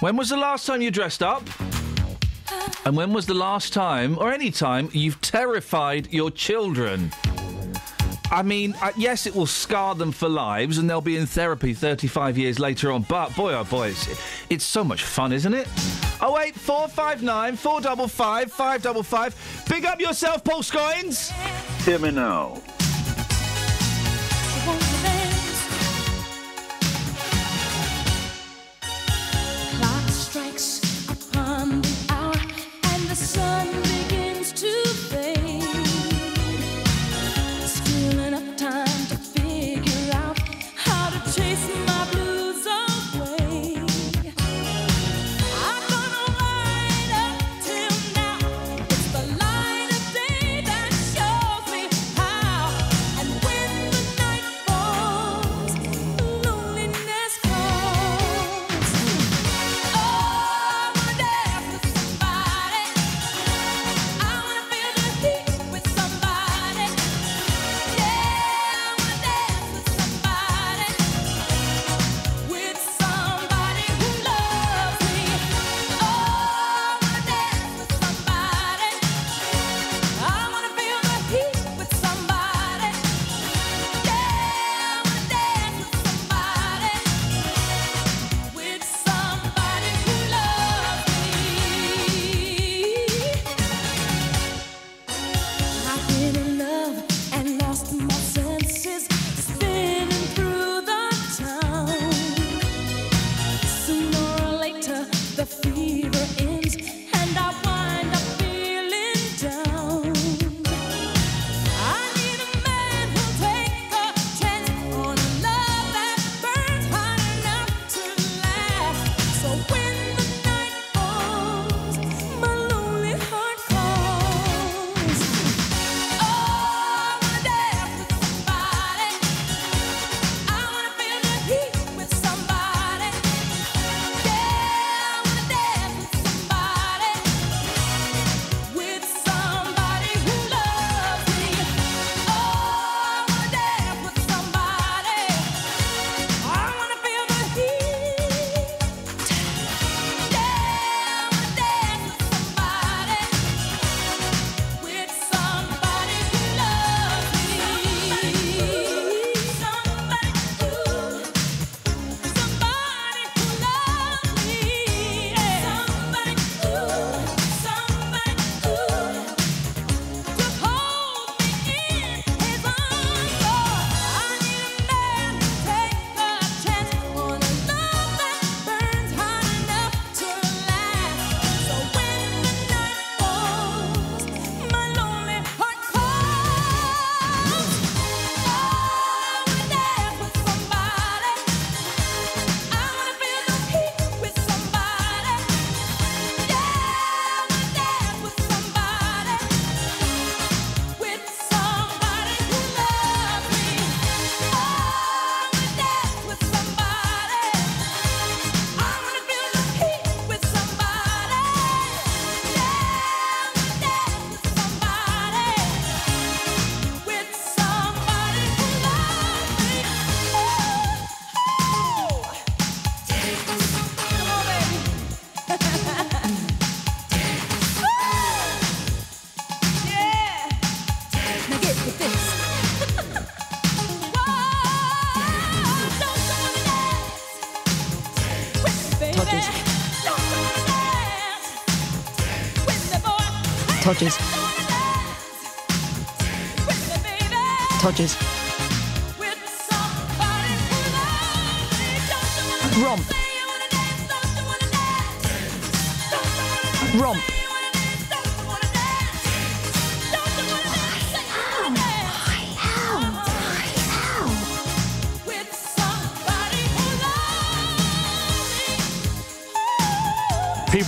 When 0.00 0.16
was 0.16 0.30
the 0.30 0.36
last 0.36 0.64
time 0.66 0.80
you 0.80 0.90
dressed 0.90 1.22
up? 1.22 1.42
And 2.86 2.96
when 2.96 3.12
was 3.12 3.26
the 3.26 3.34
last 3.34 3.74
time, 3.74 4.16
or 4.18 4.32
any 4.32 4.50
time, 4.50 4.88
you've 4.92 5.20
terrified 5.20 6.10
your 6.10 6.30
children? 6.30 7.12
I 8.30 8.42
mean, 8.42 8.74
uh, 8.80 8.92
yes, 8.96 9.26
it 9.26 9.34
will 9.34 9.46
scar 9.46 9.94
them 9.94 10.12
for 10.12 10.30
lives, 10.30 10.78
and 10.78 10.88
they'll 10.88 11.02
be 11.02 11.18
in 11.18 11.26
therapy 11.26 11.74
35 11.74 12.38
years 12.38 12.58
later 12.58 12.90
on. 12.90 13.02
But 13.02 13.36
boy, 13.36 13.52
oh 13.52 13.64
boy, 13.64 13.88
it's, 13.88 14.08
it's 14.48 14.64
so 14.64 14.82
much 14.82 15.02
fun, 15.04 15.30
isn't 15.30 15.52
it? 15.52 15.68
Oh 16.22 16.38
eight 16.40 16.54
four 16.54 16.88
five 16.88 17.22
nine 17.22 17.54
four 17.54 17.82
double 17.82 18.08
five 18.08 18.50
five 18.50 18.80
double 18.80 19.02
five. 19.02 19.34
Big 19.68 19.84
up 19.84 20.00
yourself, 20.00 20.42
Paul 20.42 20.62
Scoins. 20.62 21.32
Hear 21.84 21.98
me 21.98 22.12
now. 22.12 22.62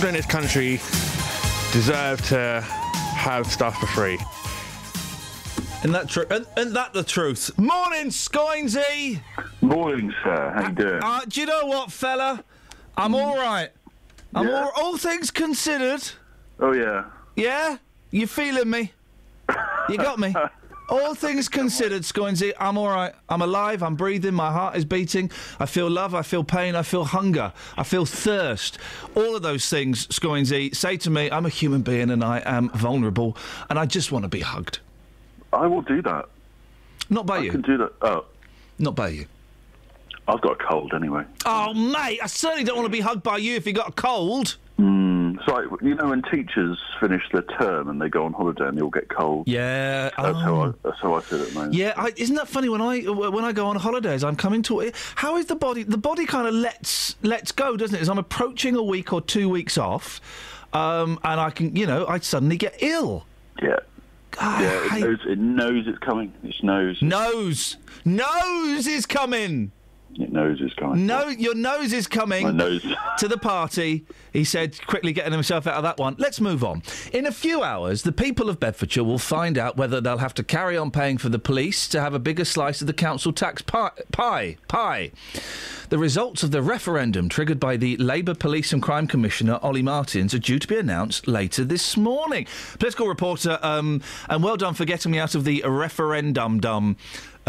In 0.09 0.15
this 0.15 0.25
country 0.25 0.77
deserve 1.71 2.19
to 2.27 2.61
have 2.61 3.45
stuff 3.45 3.79
for 3.79 3.85
free. 3.85 4.17
Isn't 5.79 5.91
that 5.91 6.09
true? 6.09 6.25
Isn't, 6.31 6.47
isn't 6.57 6.73
that 6.73 6.93
the 6.93 7.03
truth? 7.03 7.55
Morning, 7.59 8.07
Scoinsy. 8.07 9.21
Morning, 9.61 10.11
sir. 10.23 10.51
How 10.55 10.67
you 10.69 10.73
doing? 10.73 10.99
Uh, 11.03 11.21
do 11.27 11.39
you 11.39 11.45
know 11.45 11.67
what, 11.67 11.91
fella? 11.91 12.43
I'm 12.97 13.13
all 13.13 13.37
right. 13.37 13.69
I'm 14.33 14.47
Yeah. 14.47 14.63
all, 14.63 14.71
all 14.75 14.97
things 14.97 15.29
considered. 15.29 16.01
Oh 16.59 16.71
yeah. 16.71 17.05
Yeah, 17.35 17.77
you 18.09 18.25
feeling 18.25 18.69
me? 18.69 18.91
You 19.89 19.97
got 19.97 20.17
me. 20.19 20.33
All 20.89 21.13
things 21.13 21.47
considered, 21.47 22.01
Scoinsy, 22.01 22.51
I'm 22.59 22.77
all 22.77 22.89
right. 22.89 23.13
I'm 23.29 23.41
alive. 23.43 23.83
I'm 23.83 23.95
breathing. 23.95 24.33
My 24.33 24.51
heart 24.51 24.75
is 24.75 24.85
beating. 24.85 25.29
I 25.59 25.65
feel 25.67 25.89
love. 25.89 26.15
I 26.15 26.23
feel 26.23 26.43
pain. 26.43 26.75
I 26.75 26.81
feel 26.81 27.05
hunger. 27.05 27.53
I 27.77 27.83
feel 27.83 28.05
thirst. 28.05 28.79
All 29.15 29.35
of 29.35 29.41
those 29.43 29.69
things, 29.69 30.07
Scoinsy, 30.07 30.75
say 30.75 30.97
to 30.97 31.09
me, 31.09 31.29
I'm 31.29 31.45
a 31.45 31.49
human 31.49 31.83
being 31.83 32.09
and 32.09 32.23
I 32.23 32.41
am 32.45 32.69
vulnerable, 32.69 33.37
and 33.69 33.77
I 33.77 33.85
just 33.85 34.11
want 34.11 34.23
to 34.23 34.29
be 34.29 34.39
hugged. 34.41 34.79
I 35.53 35.67
will 35.67 35.81
do 35.83 36.01
that. 36.01 36.25
Not 37.09 37.25
by 37.25 37.37
I 37.37 37.41
you. 37.41 37.51
can 37.51 37.61
do 37.61 37.77
that. 37.77 37.91
Oh, 38.01 38.25
Not 38.77 38.95
by 38.95 39.09
you. 39.09 39.25
I've 40.27 40.41
got 40.41 40.61
a 40.61 40.63
cold 40.63 40.93
anyway. 40.95 41.23
Oh, 41.45 41.73
mate, 41.73 42.19
I 42.21 42.27
certainly 42.27 42.63
don't 42.63 42.75
want 42.75 42.85
to 42.85 42.91
be 42.91 42.99
hugged 42.99 43.23
by 43.23 43.37
you 43.37 43.55
if 43.55 43.65
you 43.65 43.73
got 43.73 43.89
a 43.89 43.93
cold. 43.93 44.57
Mm, 44.79 45.08
like 45.49 45.65
you 45.81 45.95
know 45.95 46.09
when 46.09 46.21
teachers 46.23 46.77
finish 46.99 47.23
their 47.31 47.41
term 47.41 47.89
and 47.89 48.01
they 48.01 48.09
go 48.09 48.25
on 48.25 48.33
holiday 48.33 48.67
and 48.67 48.77
they 48.77 48.81
all 48.81 48.89
get 48.89 49.09
cold. 49.09 49.47
Yeah, 49.47 50.09
That's 50.17 50.39
how 50.39 50.55
oh. 50.55 50.61
I. 50.61 50.73
That's 50.83 50.99
how 50.99 51.13
I 51.13 51.21
feel 51.21 51.41
at 51.41 51.49
the 51.49 51.53
moment. 51.53 51.73
Yeah, 51.73 51.93
I, 51.97 52.13
isn't 52.15 52.35
that 52.35 52.47
funny? 52.47 52.69
When 52.69 52.81
I 52.81 52.99
when 53.01 53.43
I 53.43 53.51
go 53.51 53.67
on 53.67 53.75
holidays, 53.75 54.23
I'm 54.23 54.35
coming 54.35 54.61
to 54.63 54.91
how 55.15 55.37
is 55.37 55.47
the 55.47 55.55
body? 55.55 55.83
The 55.83 55.97
body 55.97 56.25
kind 56.25 56.47
of 56.47 56.53
lets 56.53 57.15
lets 57.23 57.51
go, 57.51 57.75
doesn't 57.77 57.95
it? 57.95 58.01
As 58.01 58.09
I'm 58.09 58.19
approaching 58.19 58.75
a 58.75 58.83
week 58.83 59.11
or 59.13 59.21
two 59.21 59.49
weeks 59.49 59.77
off, 59.77 60.21
um, 60.73 61.19
and 61.23 61.39
I 61.39 61.49
can, 61.49 61.75
you 61.75 61.85
know, 61.85 62.05
I 62.07 62.19
suddenly 62.19 62.57
get 62.57 62.75
ill. 62.81 63.25
Yeah. 63.61 63.77
yeah, 64.39 64.95
it 64.95 65.01
knows, 65.01 65.19
it 65.25 65.39
knows 65.39 65.87
it's 65.87 65.99
coming. 65.99 66.33
It 66.43 66.55
knows. 66.63 67.01
Nose, 67.01 67.77
nose 68.05 68.87
is 68.87 69.05
coming. 69.05 69.71
It 70.15 70.31
knows 70.33 70.59
it's 70.59 70.73
coming. 70.73 71.05
No, 71.05 71.27
your 71.27 71.55
nose 71.55 71.93
is 71.93 72.07
coming. 72.07 72.43
My 72.43 72.51
nose. 72.51 72.85
to 73.19 73.27
the 73.27 73.37
party. 73.37 74.05
He 74.33 74.43
said, 74.43 74.85
quickly 74.85 75.13
getting 75.13 75.31
himself 75.31 75.65
out 75.65 75.75
of 75.75 75.83
that 75.83 75.97
one. 75.97 76.15
Let's 76.19 76.41
move 76.41 76.63
on. 76.63 76.83
In 77.13 77.25
a 77.25 77.31
few 77.31 77.63
hours, 77.63 78.03
the 78.03 78.11
people 78.11 78.49
of 78.49 78.59
Bedfordshire 78.59 79.03
will 79.03 79.17
find 79.19 79.57
out 79.57 79.77
whether 79.77 80.01
they'll 80.01 80.17
have 80.17 80.33
to 80.35 80.43
carry 80.43 80.77
on 80.77 80.91
paying 80.91 81.17
for 81.17 81.29
the 81.29 81.39
police 81.39 81.87
to 81.89 82.01
have 82.01 82.13
a 82.13 82.19
bigger 82.19 82.45
slice 82.45 82.81
of 82.81 82.87
the 82.87 82.93
council 82.93 83.31
tax 83.31 83.61
pi- 83.61 83.91
pie. 84.11 84.57
Pie. 84.67 85.11
The 85.89 85.97
results 85.97 86.43
of 86.43 86.51
the 86.51 86.61
referendum 86.61 87.29
triggered 87.29 87.59
by 87.59 87.77
the 87.77 87.97
Labour 87.97 88.35
Police 88.35 88.73
and 88.73 88.81
Crime 88.81 89.07
Commissioner 89.07 89.57
Ollie 89.63 89.81
Martins 89.81 90.33
are 90.35 90.39
due 90.39 90.59
to 90.59 90.67
be 90.67 90.77
announced 90.77 91.27
later 91.27 91.63
this 91.63 91.97
morning. 91.97 92.45
Political 92.77 93.07
reporter, 93.07 93.57
um, 93.63 94.01
and 94.29 94.43
well 94.43 94.57
done 94.57 94.75
for 94.75 94.85
getting 94.85 95.11
me 95.11 95.17
out 95.17 95.33
of 95.33 95.45
the 95.45 95.63
referendum 95.65 96.59
dum. 96.59 96.97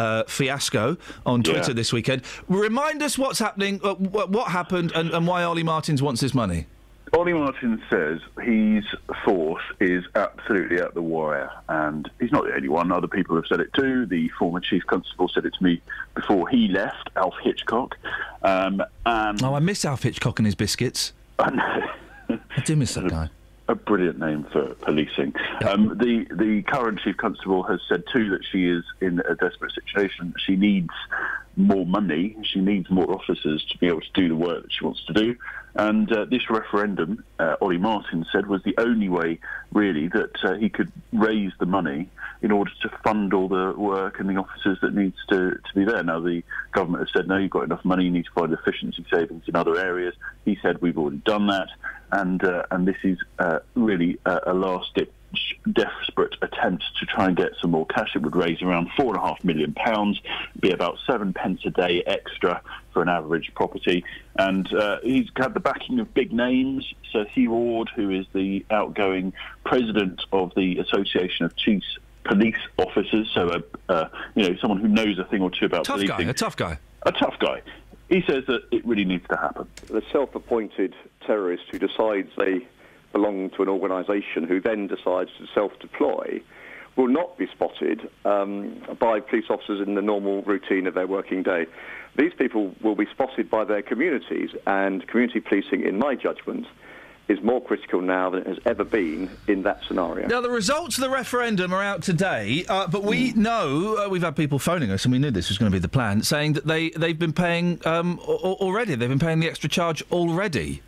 Uh, 0.00 0.24
fiasco 0.28 0.96
on 1.26 1.42
Twitter 1.42 1.72
Yeah. 1.72 1.74
this 1.74 1.92
weekend. 1.92 2.22
Remind 2.48 3.02
us 3.02 3.18
what's 3.18 3.38
happening, 3.38 3.80
uh, 3.84 3.94
what 3.94 4.48
happened, 4.50 4.92
and, 4.94 5.10
and 5.10 5.26
why 5.26 5.42
Ollie 5.42 5.62
Martins 5.62 6.00
wants 6.00 6.22
this 6.22 6.32
money. 6.32 6.66
Ollie 7.12 7.32
Martin 7.34 7.82
says 7.90 8.20
his 8.40 8.84
force 9.24 9.62
is 9.80 10.04
absolutely 10.14 10.78
at 10.80 10.94
the 10.94 11.02
wire, 11.02 11.50
and 11.68 12.08
he's 12.20 12.32
not 12.32 12.44
the 12.44 12.54
only 12.54 12.68
one. 12.68 12.90
Other 12.92 13.08
people 13.08 13.34
have 13.36 13.44
said 13.46 13.60
it 13.60 13.70
too. 13.74 14.06
The 14.06 14.28
former 14.38 14.60
chief 14.60 14.86
constable 14.86 15.28
said 15.28 15.44
it 15.44 15.52
to 15.58 15.62
me 15.62 15.82
before 16.14 16.48
he 16.48 16.68
left, 16.68 17.10
Alf 17.16 17.34
Hitchcock. 17.42 17.96
Um, 18.42 18.80
and 19.04 19.42
Oh, 19.42 19.54
I 19.54 19.58
miss 19.60 19.84
Alf 19.84 20.04
Hitchcock 20.04 20.38
and 20.38 20.46
his 20.46 20.54
biscuits. 20.54 21.12
I 21.40 21.82
do 22.64 22.74
miss 22.76 22.94
that 22.94 23.08
guy. 23.10 23.28
A 23.70 23.74
brilliant 23.76 24.18
name 24.18 24.44
for 24.52 24.74
policing. 24.74 25.32
Um, 25.66 25.96
the 25.98 26.26
the 26.34 26.62
current 26.62 27.00
chief 27.00 27.16
constable 27.16 27.62
has 27.62 27.80
said 27.88 28.02
too 28.12 28.30
that 28.30 28.44
she 28.50 28.66
is 28.66 28.84
in 29.00 29.20
a 29.20 29.36
desperate 29.36 29.72
situation. 29.72 30.34
She 30.44 30.56
needs 30.56 30.90
more 31.56 31.86
money. 31.86 32.36
She 32.42 32.60
needs 32.60 32.90
more 32.90 33.10
officers 33.12 33.64
to 33.70 33.78
be 33.78 33.86
able 33.86 34.00
to 34.00 34.12
do 34.12 34.28
the 34.28 34.36
work 34.36 34.62
that 34.62 34.72
she 34.72 34.84
wants 34.84 35.04
to 35.06 35.12
do. 35.12 35.36
And 35.74 36.12
uh, 36.12 36.24
this 36.24 36.50
referendum, 36.50 37.24
uh, 37.38 37.56
Ollie 37.60 37.78
Martin 37.78 38.26
said, 38.32 38.46
was 38.46 38.62
the 38.64 38.74
only 38.78 39.08
way, 39.08 39.38
really, 39.72 40.08
that 40.08 40.44
uh, 40.44 40.54
he 40.54 40.68
could 40.68 40.90
raise 41.12 41.52
the 41.60 41.66
money 41.66 42.08
in 42.42 42.50
order 42.50 42.70
to 42.82 42.88
fund 43.04 43.34
all 43.34 43.48
the 43.48 43.74
work 43.76 44.18
and 44.18 44.28
the 44.28 44.36
officers 44.36 44.78
that 44.80 44.94
needs 44.94 45.16
to, 45.28 45.50
to 45.50 45.74
be 45.74 45.84
there. 45.84 46.02
Now, 46.02 46.20
the 46.20 46.42
government 46.72 47.06
has 47.06 47.12
said, 47.12 47.28
no, 47.28 47.36
you've 47.36 47.50
got 47.50 47.64
enough 47.64 47.84
money, 47.84 48.04
you 48.04 48.10
need 48.10 48.24
to 48.24 48.32
find 48.32 48.52
efficiency 48.52 49.04
savings 49.12 49.44
in 49.46 49.56
other 49.56 49.76
areas. 49.78 50.14
He 50.44 50.58
said, 50.62 50.80
we've 50.80 50.96
already 50.96 51.18
done 51.18 51.48
that, 51.48 51.68
and 52.12 52.42
uh, 52.42 52.64
and 52.70 52.88
this 52.88 52.96
is 53.02 53.18
uh, 53.38 53.58
really 53.74 54.18
a, 54.24 54.40
a 54.46 54.54
last-ditch 54.54 55.10
desperate 55.72 56.34
attempt 56.42 56.82
to 56.98 57.06
try 57.06 57.26
and 57.26 57.36
get 57.36 57.52
some 57.60 57.70
more 57.70 57.86
cash. 57.86 58.10
It 58.14 58.22
would 58.22 58.34
raise 58.34 58.62
around 58.62 58.90
four 58.96 59.14
and 59.14 59.16
a 59.16 59.20
half 59.20 59.44
million 59.44 59.74
pounds, 59.74 60.20
be 60.58 60.70
about 60.70 60.96
seven 61.06 61.32
pence 61.32 61.60
a 61.66 61.70
day 61.70 62.02
extra 62.06 62.62
for 62.92 63.02
an 63.02 63.08
average 63.08 63.52
property. 63.54 64.04
And 64.36 64.72
uh, 64.72 64.98
he's 65.02 65.28
had 65.36 65.54
the 65.54 65.60
backing 65.60 66.00
of 66.00 66.12
big 66.14 66.32
names. 66.32 66.92
Sir 67.12 67.26
Hugh 67.26 67.50
Ward, 67.50 67.90
who 67.94 68.10
is 68.10 68.26
the 68.32 68.64
outgoing 68.70 69.32
president 69.64 70.22
of 70.32 70.52
the 70.56 70.78
Association 70.78 71.44
of 71.44 71.54
Chiefs 71.56 71.98
Police 72.24 72.56
Officers, 72.78 73.30
so 73.34 73.50
a, 73.50 73.92
uh, 73.92 74.08
you 74.34 74.48
know 74.48 74.56
someone 74.60 74.80
who 74.80 74.88
knows 74.88 75.18
a 75.18 75.24
thing 75.24 75.42
or 75.42 75.50
two 75.50 75.66
about 75.66 75.84
Tough 75.84 75.96
policing. 75.96 76.26
guy, 76.26 76.30
a 76.30 76.34
tough 76.34 76.56
guy. 76.56 76.78
A 77.02 77.12
tough 77.12 77.38
guy. 77.38 77.62
He 78.08 78.22
says 78.26 78.44
that 78.46 78.62
it 78.70 78.84
really 78.84 79.04
needs 79.04 79.26
to 79.28 79.36
happen. 79.36 79.68
The 79.86 80.02
self-appointed 80.12 80.94
terrorist 81.26 81.64
who 81.70 81.78
decides 81.78 82.28
they 82.36 82.66
belong 83.12 83.50
to 83.50 83.62
an 83.62 83.68
organisation 83.68 84.44
who 84.44 84.60
then 84.60 84.86
decides 84.86 85.30
to 85.38 85.46
self-deploy 85.54 86.42
will 86.96 87.08
not 87.08 87.38
be 87.38 87.46
spotted 87.46 88.10
um, 88.24 88.76
by 88.98 89.20
police 89.20 89.46
officers 89.48 89.86
in 89.86 89.94
the 89.94 90.02
normal 90.02 90.42
routine 90.42 90.86
of 90.86 90.94
their 90.94 91.06
working 91.06 91.42
day. 91.42 91.66
These 92.16 92.32
people 92.36 92.74
will 92.82 92.96
be 92.96 93.06
spotted 93.06 93.48
by 93.48 93.64
their 93.64 93.82
communities, 93.82 94.50
and 94.66 95.06
community 95.06 95.40
policing, 95.40 95.86
in 95.86 95.98
my 95.98 96.16
judgment, 96.16 96.66
is 97.30 97.40
more 97.44 97.62
critical 97.62 98.00
now 98.00 98.28
than 98.30 98.40
it 98.40 98.46
has 98.48 98.58
ever 98.66 98.82
been 98.82 99.30
in 99.46 99.62
that 99.62 99.80
scenario. 99.86 100.26
Now, 100.26 100.40
the 100.40 100.50
results 100.50 100.98
of 100.98 101.02
the 101.02 101.10
referendum 101.10 101.72
are 101.72 101.82
out 101.82 102.02
today, 102.02 102.64
uh, 102.68 102.88
but 102.88 103.04
we 103.04 103.32
know 103.34 103.96
uh, 103.96 104.08
we've 104.08 104.22
had 104.22 104.34
people 104.34 104.58
phoning 104.58 104.90
us, 104.90 105.04
and 105.04 105.12
we 105.12 105.18
knew 105.20 105.30
this 105.30 105.48
was 105.48 105.56
going 105.56 105.70
to 105.70 105.74
be 105.74 105.78
the 105.80 105.88
plan, 105.88 106.22
saying 106.22 106.54
that 106.54 106.66
they 106.66 106.90
they've 106.90 107.18
been 107.18 107.32
paying 107.32 107.80
um, 107.86 108.18
a- 108.26 108.30
a- 108.32 108.54
already. 108.64 108.96
They've 108.96 109.08
been 109.08 109.20
paying 109.20 109.38
the 109.38 109.46
extra 109.48 109.68
charge 109.70 110.02
already. 110.10 110.82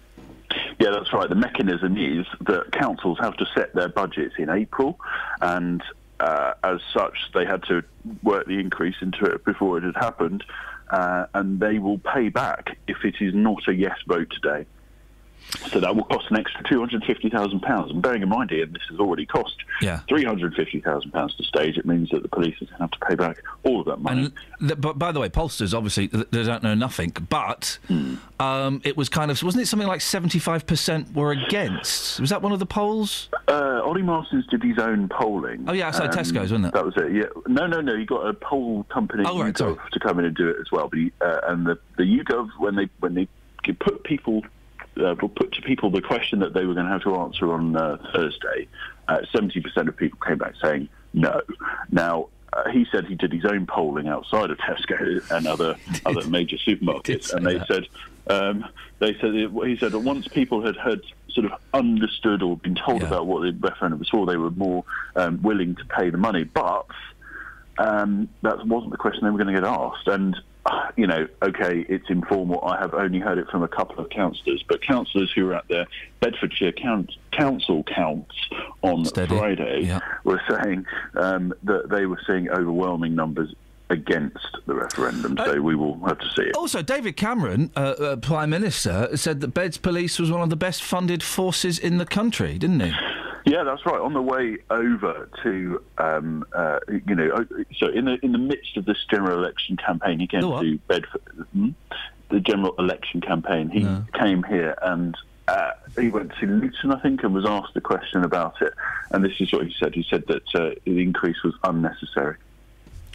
Yeah, 0.81 0.91
that's 0.91 1.13
right. 1.13 1.29
The 1.29 1.37
mechanism 1.37 1.97
is 1.97 2.27
that 2.41 2.73
councils 2.73 3.19
have 3.21 3.37
to 3.37 3.47
set 3.55 3.73
their 3.75 3.89
budgets 3.89 4.35
in 4.37 4.51
April, 4.51 4.99
and 5.41 5.81
uh, 6.19 6.55
as 6.65 6.81
such, 6.93 7.17
they 7.35 7.45
had 7.45 7.63
to 7.65 7.85
work 8.25 8.47
the 8.47 8.59
increase 8.59 8.97
into 9.01 9.25
it 9.27 9.45
before 9.45 9.79
it 9.79 9.85
had 9.85 9.95
happened, 9.97 10.43
uh, 10.91 11.27
and 11.35 11.61
they 11.61 11.79
will 11.79 11.99
pay 11.99 12.31
back 12.31 12.77
if 12.89 13.05
it 13.05 13.15
is 13.21 13.33
not 13.33 13.69
a 13.69 13.75
yes 13.75 13.97
vote 14.09 14.31
today. 14.31 14.67
So 15.71 15.81
that 15.81 15.95
will 15.95 16.05
cost 16.05 16.27
an 16.31 16.39
extra 16.39 16.63
two 16.69 16.79
hundred 16.81 17.05
fifty 17.05 17.29
thousand 17.29 17.61
pounds. 17.61 17.91
And 17.91 18.01
bearing 18.03 18.23
in 18.23 18.29
mind, 18.29 18.51
Ian, 18.53 18.73
this 18.73 18.83
has 18.91 18.99
already 18.99 19.27
cost 19.27 19.55
Yeah. 19.81 20.01
three 20.09 20.25
hundred 20.25 20.55
fifty 20.55 20.81
thousand 20.81 21.13
pounds 21.13 21.35
to 21.37 21.45
stage. 21.45 21.77
It 21.77 21.85
means 21.87 22.09
that 22.11 22.23
the 22.23 22.29
police 22.29 22.55
are 22.63 22.67
going 22.67 22.77
to 22.77 22.83
have 22.83 22.91
to 22.93 22.99
pay 23.07 23.15
back 23.15 23.37
all 23.63 23.81
of 23.81 23.87
that 23.87 24.01
money. 24.01 24.33
Th- 24.61 24.81
but 24.81 24.99
by 24.99 25.13
the 25.13 25.21
way, 25.21 25.29
pollsters 25.29 25.75
obviously 25.77 26.07
they 26.09 26.43
don't 26.45 26.63
know 26.63 26.75
nothing, 26.75 27.11
but 27.29 27.79
um, 28.41 28.81
it 28.85 28.97
was 28.97 29.09
kind 29.09 29.31
of 29.31 29.43
wasn't 29.43 29.63
it 29.63 29.67
something 29.67 29.89
like 29.89 30.01
seventy 30.01 30.39
five 30.39 30.67
percent 30.67 31.15
were 31.15 31.33
against? 31.33 32.19
Was 32.21 32.31
that 32.31 32.43
one 32.43 32.53
of 32.53 32.59
the 32.59 32.67
polls? 32.67 33.29
Uh, 33.49 33.81
Ollie 33.85 34.03
Marston's 34.03 34.47
did 34.47 34.63
his 34.63 34.79
own 34.79 35.09
polling. 35.09 35.65
Oh, 35.69 35.73
yeah, 35.73 35.89
outside 35.89 36.11
Tesco's, 36.13 36.51
wasn't 36.51 36.67
it? 36.67 36.73
That 36.75 36.85
was 36.85 36.95
it. 36.97 37.13
Yeah. 37.13 37.25
No, 37.47 37.67
no, 37.67 37.81
no. 37.81 37.97
He 37.97 38.05
got 38.07 38.27
a 38.27 38.33
poll 38.33 38.85
company 38.85 39.25
Oh, 39.27 39.41
right, 39.41 39.55
to 39.55 39.77
come 40.01 40.19
in 40.19 40.25
and 40.25 40.37
do 40.37 40.49
it 40.49 40.57
as 40.61 40.71
well. 40.73 40.89
But 40.89 40.99
he, 40.99 41.13
uh, 41.21 41.41
and 41.49 41.67
the 41.67 41.79
the 41.99 42.05
YouGov 42.05 42.49
when 42.59 42.75
they 42.77 42.89
when 43.01 43.15
they 43.15 43.29
could 43.65 43.79
put 43.79 44.03
people 44.05 44.43
uh, 44.97 45.15
put 45.15 45.53
to 45.53 45.63
people 45.63 45.91
the 45.91 46.03
question 46.03 46.41
that 46.41 46.53
they 46.53 46.65
were 46.65 46.75
going 46.75 46.87
to 46.87 46.93
have 46.93 47.03
to 47.03 47.17
answer 47.17 47.53
on 47.53 47.77
uh, 47.77 47.97
Thursday. 48.13 48.69
Seventy 49.31 49.61
percent 49.61 49.89
of 49.89 49.97
people 49.97 50.19
came 50.27 50.39
back 50.39 50.55
saying 50.63 50.89
no. 51.13 51.41
Now. 51.91 52.29
Uh, 52.55 52.69
he 52.69 52.87
said 52.93 53.07
he 53.07 53.15
did 53.15 53.33
his 53.33 53.47
own 53.47 53.65
polling 53.65 54.09
outside 54.09 54.51
of 54.51 54.59
Tesco 54.59 55.31
and 55.31 55.47
other 55.47 55.75
other 56.05 56.29
major 56.29 56.59
supermarkets, 56.59 57.33
and 57.33 57.47
they 57.47 57.57
that. 57.57 57.67
said 57.67 57.89
um, 58.27 58.67
they 58.99 59.15
said 59.15 59.35
it, 59.35 59.51
he 59.67 59.77
said 59.77 59.93
that 59.93 60.01
once 60.01 60.29
people 60.29 60.65
had 60.65 60.77
had 60.77 61.01
sort 61.31 61.47
of 61.51 61.59
understood 61.73 62.43
or 62.43 62.57
been 62.57 62.75
told 62.75 63.03
about 63.03 63.27
what 63.27 63.43
the 63.43 63.53
referendum 63.53 63.99
was 63.99 64.09
for, 64.09 64.27
they 64.27 64.37
were 64.37 64.51
more 64.51 64.85
um, 65.17 65.41
willing 65.43 65.75
to 65.77 65.85
pay 65.87 66.11
the 66.11 66.19
money. 66.19 66.45
But 66.45 66.87
um, 67.79 68.29
that 68.43 68.67
wasn't 68.67 68.93
the 68.93 68.99
question 68.99 69.25
they 69.25 69.31
were 69.31 69.39
going 69.39 69.55
to 69.55 69.61
get 69.61 69.69
asked. 69.69 70.07
And, 70.07 70.37
uh, 70.67 70.89
you 70.97 71.07
know, 71.07 71.27
okay, 71.43 71.85
it's 71.89 72.09
informal. 72.09 72.63
I 72.65 72.79
have 72.79 72.95
only 72.95 73.19
heard 73.19 73.39
it 73.39 73.49
from 73.51 73.63
a 73.63 73.69
couple 73.69 73.99
of 74.03 74.11
councillors, 74.11 74.65
but 74.69 74.83
councillors 74.83 75.33
who 75.35 75.47
were 75.47 75.55
at 75.55 75.69
their 75.69 75.87
Bedfordshire 76.21 76.73
count, 76.73 77.13
council 77.33 77.83
counts 77.85 78.35
on 78.83 79.05
Friday 79.05 79.99
were 80.25 80.41
saying 80.49 80.87
um, 81.15 81.53
that 81.65 81.89
they 81.91 82.07
were 82.07 82.21
seeing 82.27 82.49
overwhelming 82.51 83.15
numbers 83.15 83.55
against 83.93 84.57
the 84.67 84.75
referendum. 84.75 85.37
So 85.37 85.61
we 85.61 85.77
will 85.77 85.99
have 86.07 86.19
to 86.19 86.27
see 86.35 86.43
it. 86.43 86.57
Also, 86.57 86.83
David 86.83 87.17
Cameron, 87.17 87.71
uh, 87.77 87.81
uh, 87.81 88.17
Prime 88.17 88.51
Minister, 88.51 89.15
said 89.17 89.41
that 89.43 89.49
Beds 89.49 89.77
Police 89.77 90.19
was 90.19 90.31
one 90.31 90.41
of 90.41 90.51
the 90.51 90.57
best 90.57 90.83
funded 90.83 91.23
forces 91.23 91.79
in 91.79 91.99
the 91.99 92.07
country, 92.07 92.59
didn't 92.59 92.81
he? 92.81 92.93
Yeah, 93.45 93.65
that's 93.65 93.85
right. 93.85 94.01
On 94.01 94.13
the 94.13 94.23
way 94.23 94.59
over 94.71 95.29
to, 95.43 95.83
um, 95.99 96.45
uh, 96.53 96.79
you 96.89 97.15
know, 97.15 97.31
uh, 97.31 97.45
so 97.77 97.89
in 97.89 98.05
the 98.05 98.19
in 98.25 98.33
the 98.33 98.39
midst 98.39 98.77
of 98.77 98.85
this 98.85 98.99
general 99.11 99.39
election 99.39 99.77
campaign, 99.77 100.21
he 100.21 100.27
came 100.27 100.43
to 100.43 100.79
Bedford. 100.87 101.23
hmm? 101.53 101.71
The 102.29 102.41
general 102.41 102.75
election 102.79 103.21
campaign, 103.21 103.69
he 103.69 103.87
came 104.19 104.43
here 104.43 104.77
and. 104.83 105.17
Uh, 105.49 105.73
he 105.99 106.09
went 106.09 106.33
to 106.39 106.47
Luton, 106.47 106.93
I 106.93 107.01
think, 107.01 107.25
and 107.25 107.35
was 107.35 107.45
asked 107.45 107.77
a 107.77 107.81
question 107.81 108.23
about 108.25 108.63
it. 108.63 108.73
And 109.11 109.25
this 109.25 109.33
is 109.41 109.53
what 109.53 109.67
he 109.67 109.75
said. 109.79 109.93
He 109.93 110.07
said 110.09 110.25
that 110.29 110.55
uh, 110.55 110.71
the 110.85 111.03
increase 111.03 111.43
was 111.43 111.53
unnecessary. 111.65 112.37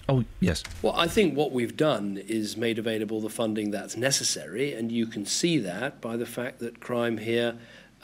Oh, 0.10 0.24
yes. 0.40 0.64
Well, 0.82 0.94
I 0.96 1.08
think 1.08 1.36
what 1.36 1.52
we've 1.52 1.76
done 1.76 2.22
is 2.28 2.56
made 2.56 2.80
available 2.80 3.20
the 3.20 3.30
funding 3.30 3.72
that's 3.72 3.98
necessary, 3.98 4.74
and 4.74 4.92
you 4.92 5.06
can 5.06 5.26
see 5.26 5.58
that 5.60 6.00
by 6.00 6.16
the 6.16 6.26
fact 6.26 6.60
that 6.60 6.80
crime 6.80 7.18
here 7.18 7.58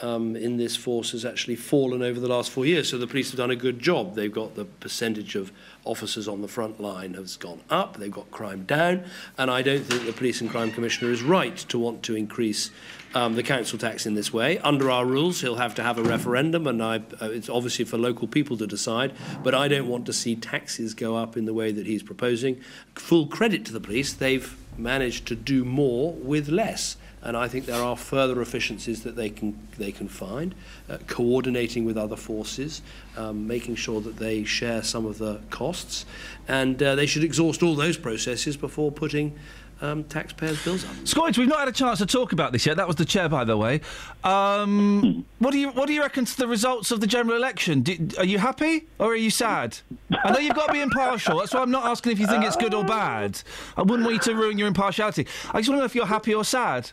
um, 0.04 0.36
in 0.36 0.58
this 0.58 0.76
force 0.76 1.12
has 1.12 1.24
actually 1.24 1.56
fallen 1.56 2.02
over 2.02 2.20
the 2.20 2.28
last 2.28 2.50
four 2.50 2.66
years. 2.66 2.90
So 2.90 2.98
the 2.98 3.06
police 3.06 3.30
have 3.30 3.38
done 3.38 3.50
a 3.50 3.56
good 3.56 3.78
job. 3.80 4.14
They've 4.14 4.32
got 4.32 4.54
the 4.54 4.66
percentage 4.66 5.34
of 5.34 5.50
officers 5.84 6.28
on 6.28 6.42
the 6.42 6.48
front 6.48 6.78
line 6.78 7.14
has 7.14 7.36
gone 7.36 7.60
up. 7.70 7.96
They've 7.96 8.12
got 8.12 8.30
crime 8.30 8.64
down, 8.64 9.04
and 9.38 9.50
I 9.50 9.62
don't 9.62 9.82
think 9.82 10.04
the 10.04 10.12
police 10.12 10.42
and 10.42 10.50
crime 10.50 10.70
commissioner 10.72 11.10
is 11.10 11.22
right 11.22 11.56
to 11.56 11.78
want 11.78 12.02
to 12.04 12.16
increase 12.16 12.70
um, 13.14 13.34
the 13.34 13.42
council 13.42 13.78
tax 13.78 14.04
in 14.04 14.14
this 14.14 14.30
way. 14.32 14.58
Under 14.58 14.90
our 14.90 15.06
rules, 15.06 15.40
he'll 15.40 15.56
have 15.56 15.74
to 15.76 15.82
have 15.82 15.98
a 15.98 16.02
referendum, 16.02 16.66
and 16.66 16.82
I, 16.82 16.96
uh, 17.20 17.30
it's 17.30 17.48
obviously 17.48 17.86
for 17.86 17.96
local 17.96 18.28
people 18.28 18.58
to 18.58 18.66
decide. 18.66 19.14
But 19.42 19.54
I 19.54 19.68
don't 19.68 19.88
want 19.88 20.04
to 20.06 20.12
see 20.12 20.36
taxes 20.36 20.92
go 20.92 21.16
up 21.16 21.36
in 21.36 21.46
the 21.46 21.54
way 21.54 21.72
that 21.72 21.86
he's 21.86 22.02
proposing. 22.02 22.60
Full 22.94 23.26
credit 23.26 23.64
to 23.66 23.72
the 23.72 23.80
police; 23.80 24.12
they've 24.12 24.54
managed 24.76 25.26
to 25.28 25.34
do 25.34 25.64
more 25.64 26.12
with 26.12 26.48
less. 26.48 26.96
and 27.24 27.36
I 27.36 27.48
think 27.48 27.64
there 27.64 27.82
are 27.82 27.96
further 27.96 28.40
efficiencies 28.42 29.02
that 29.02 29.16
they 29.16 29.30
can 29.30 29.58
they 29.78 29.90
can 29.90 30.08
find, 30.08 30.54
uh, 30.88 30.98
coordinating 31.06 31.84
with 31.84 31.96
other 31.96 32.16
forces, 32.16 32.82
um, 33.16 33.46
making 33.46 33.76
sure 33.76 34.00
that 34.02 34.18
they 34.18 34.44
share 34.44 34.82
some 34.82 35.06
of 35.06 35.18
the 35.18 35.40
costs, 35.50 36.04
and 36.46 36.80
uh, 36.82 36.94
they 36.94 37.06
should 37.06 37.24
exhaust 37.24 37.62
all 37.62 37.74
those 37.74 37.96
processes 37.96 38.56
before 38.56 38.92
putting 38.92 39.36
um, 39.84 40.04
taxpayers' 40.04 40.62
bills 40.64 40.84
up. 40.84 40.90
Scoins, 41.04 41.38
we've 41.38 41.48
not 41.48 41.60
had 41.60 41.68
a 41.68 41.72
chance 41.72 41.98
to 41.98 42.06
talk 42.06 42.32
about 42.32 42.52
this 42.52 42.66
yet. 42.66 42.76
That 42.76 42.86
was 42.86 42.96
the 42.96 43.04
chair, 43.04 43.28
by 43.28 43.44
the 43.44 43.56
way. 43.56 43.80
Um, 44.22 45.24
what 45.38 45.52
do 45.52 45.58
you 45.58 45.70
What 45.70 45.86
do 45.86 45.92
you 45.92 46.00
reckon 46.00 46.24
to 46.24 46.36
the 46.36 46.48
results 46.48 46.90
of 46.90 47.00
the 47.00 47.06
general 47.06 47.36
election? 47.36 47.82
Do, 47.82 47.96
are 48.18 48.24
you 48.24 48.38
happy 48.38 48.86
or 48.98 49.12
are 49.12 49.16
you 49.16 49.30
sad? 49.30 49.78
I 50.24 50.32
know 50.32 50.38
you've 50.38 50.54
got 50.54 50.68
to 50.68 50.72
be 50.72 50.80
impartial. 50.80 51.38
That's 51.38 51.54
why 51.54 51.60
I'm 51.60 51.70
not 51.70 51.84
asking 51.84 52.12
if 52.12 52.18
you 52.18 52.26
think 52.26 52.44
it's 52.44 52.56
good 52.56 52.74
or 52.74 52.84
bad. 52.84 53.40
I 53.76 53.82
wouldn't 53.82 54.04
want 54.04 54.14
you 54.14 54.32
to 54.32 54.34
ruin 54.34 54.58
your 54.58 54.68
impartiality. 54.68 55.26
I 55.52 55.60
just 55.60 55.68
want 55.68 55.78
to 55.78 55.82
know 55.82 55.84
if 55.84 55.94
you're 55.94 56.06
happy 56.06 56.34
or 56.34 56.44
sad. 56.44 56.90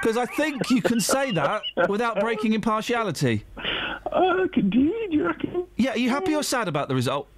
Because 0.00 0.16
I 0.16 0.26
think 0.26 0.70
you 0.70 0.80
can 0.80 1.00
say 1.00 1.32
that 1.32 1.62
without 1.88 2.20
breaking 2.20 2.52
impartiality. 2.52 3.44
Uh, 4.12 4.46
do 4.46 4.60
you, 4.60 5.08
do 5.10 5.16
you 5.16 5.26
reckon? 5.26 5.64
Yeah, 5.76 5.90
are 5.90 5.98
you 5.98 6.08
happy 6.08 6.34
or 6.34 6.42
sad 6.42 6.68
about 6.68 6.88
the 6.88 6.94
result? 6.94 7.28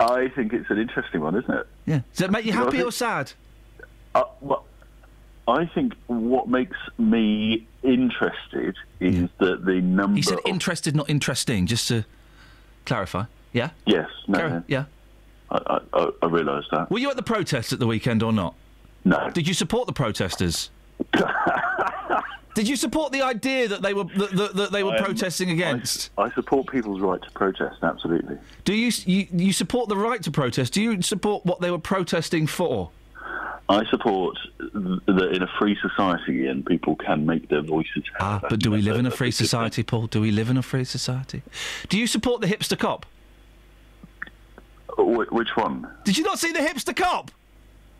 I 0.00 0.28
think 0.28 0.52
it's 0.52 0.70
an 0.70 0.78
interesting 0.78 1.20
one, 1.20 1.34
isn't 1.36 1.50
it? 1.52 1.66
Yeah. 1.86 2.00
Does 2.10 2.18
that 2.18 2.30
make 2.30 2.44
you 2.44 2.52
You 2.52 2.58
know, 2.58 2.64
happy 2.64 2.82
or 2.82 2.92
sad? 2.92 3.32
Uh, 4.14 4.24
well, 4.40 4.64
I 5.48 5.66
think 5.66 5.94
what 6.06 6.48
makes 6.48 6.76
me 6.98 7.66
interested 7.82 8.76
is 9.00 9.28
that 9.38 9.64
the 9.64 9.80
number. 9.80 10.16
He 10.16 10.22
said 10.22 10.38
interested, 10.44 10.94
not 10.94 11.08
interesting, 11.10 11.66
just 11.66 11.88
to 11.88 12.04
clarify. 12.86 13.24
Yeah? 13.52 13.70
Yes. 13.86 14.08
No. 14.26 14.62
Yeah. 14.68 14.84
I, 15.50 15.80
I, 15.92 16.10
I 16.22 16.26
realise 16.26 16.66
that. 16.70 16.90
Were 16.90 16.98
you 16.98 17.10
at 17.10 17.16
the 17.16 17.22
protest 17.22 17.72
at 17.72 17.78
the 17.78 17.86
weekend 17.86 18.22
or 18.22 18.32
not? 18.32 18.54
No. 19.04 19.30
Did 19.30 19.48
you 19.48 19.54
support 19.54 19.86
the 19.86 19.92
protesters? 19.92 20.70
Did 22.58 22.66
you 22.68 22.74
support 22.74 23.12
the 23.12 23.22
idea 23.22 23.68
that 23.68 23.82
they 23.82 23.94
were 23.94 24.02
that, 24.02 24.32
that, 24.32 24.56
that 24.56 24.72
they 24.72 24.82
were 24.82 24.94
I 24.94 25.00
protesting 25.00 25.50
against? 25.50 26.10
I 26.18 26.28
support 26.32 26.66
people's 26.66 27.00
right 27.00 27.22
to 27.22 27.30
protest. 27.30 27.84
Absolutely. 27.84 28.36
Do 28.64 28.74
you, 28.74 28.90
you 29.06 29.28
you 29.32 29.52
support 29.52 29.88
the 29.88 29.96
right 29.96 30.20
to 30.24 30.32
protest? 30.32 30.72
Do 30.72 30.82
you 30.82 31.00
support 31.00 31.46
what 31.46 31.60
they 31.60 31.70
were 31.70 31.78
protesting 31.78 32.48
for? 32.48 32.90
I 33.68 33.84
support 33.90 34.36
th- 34.58 34.72
that 35.06 35.30
in 35.34 35.44
a 35.44 35.46
free 35.56 35.78
society, 35.80 36.48
and 36.48 36.66
people 36.66 36.96
can 36.96 37.24
make 37.24 37.48
their 37.48 37.62
voices 37.62 38.02
heard. 38.14 38.18
Ah, 38.18 38.40
but 38.50 38.58
do 38.58 38.72
we 38.72 38.82
live 38.82 38.96
in 38.96 39.06
a 39.06 39.12
free 39.12 39.30
society, 39.30 39.84
Paul? 39.84 40.08
Do 40.08 40.20
we 40.20 40.32
live 40.32 40.50
in 40.50 40.56
a 40.56 40.62
free 40.62 40.82
society? 40.82 41.42
Do 41.88 41.96
you 41.96 42.08
support 42.08 42.40
the 42.40 42.48
hipster 42.48 42.76
cop? 42.76 43.06
Wh- 44.96 45.32
which 45.32 45.56
one? 45.56 45.86
Did 46.02 46.18
you 46.18 46.24
not 46.24 46.40
see 46.40 46.50
the 46.50 46.58
hipster 46.58 46.96
cop? 46.96 47.30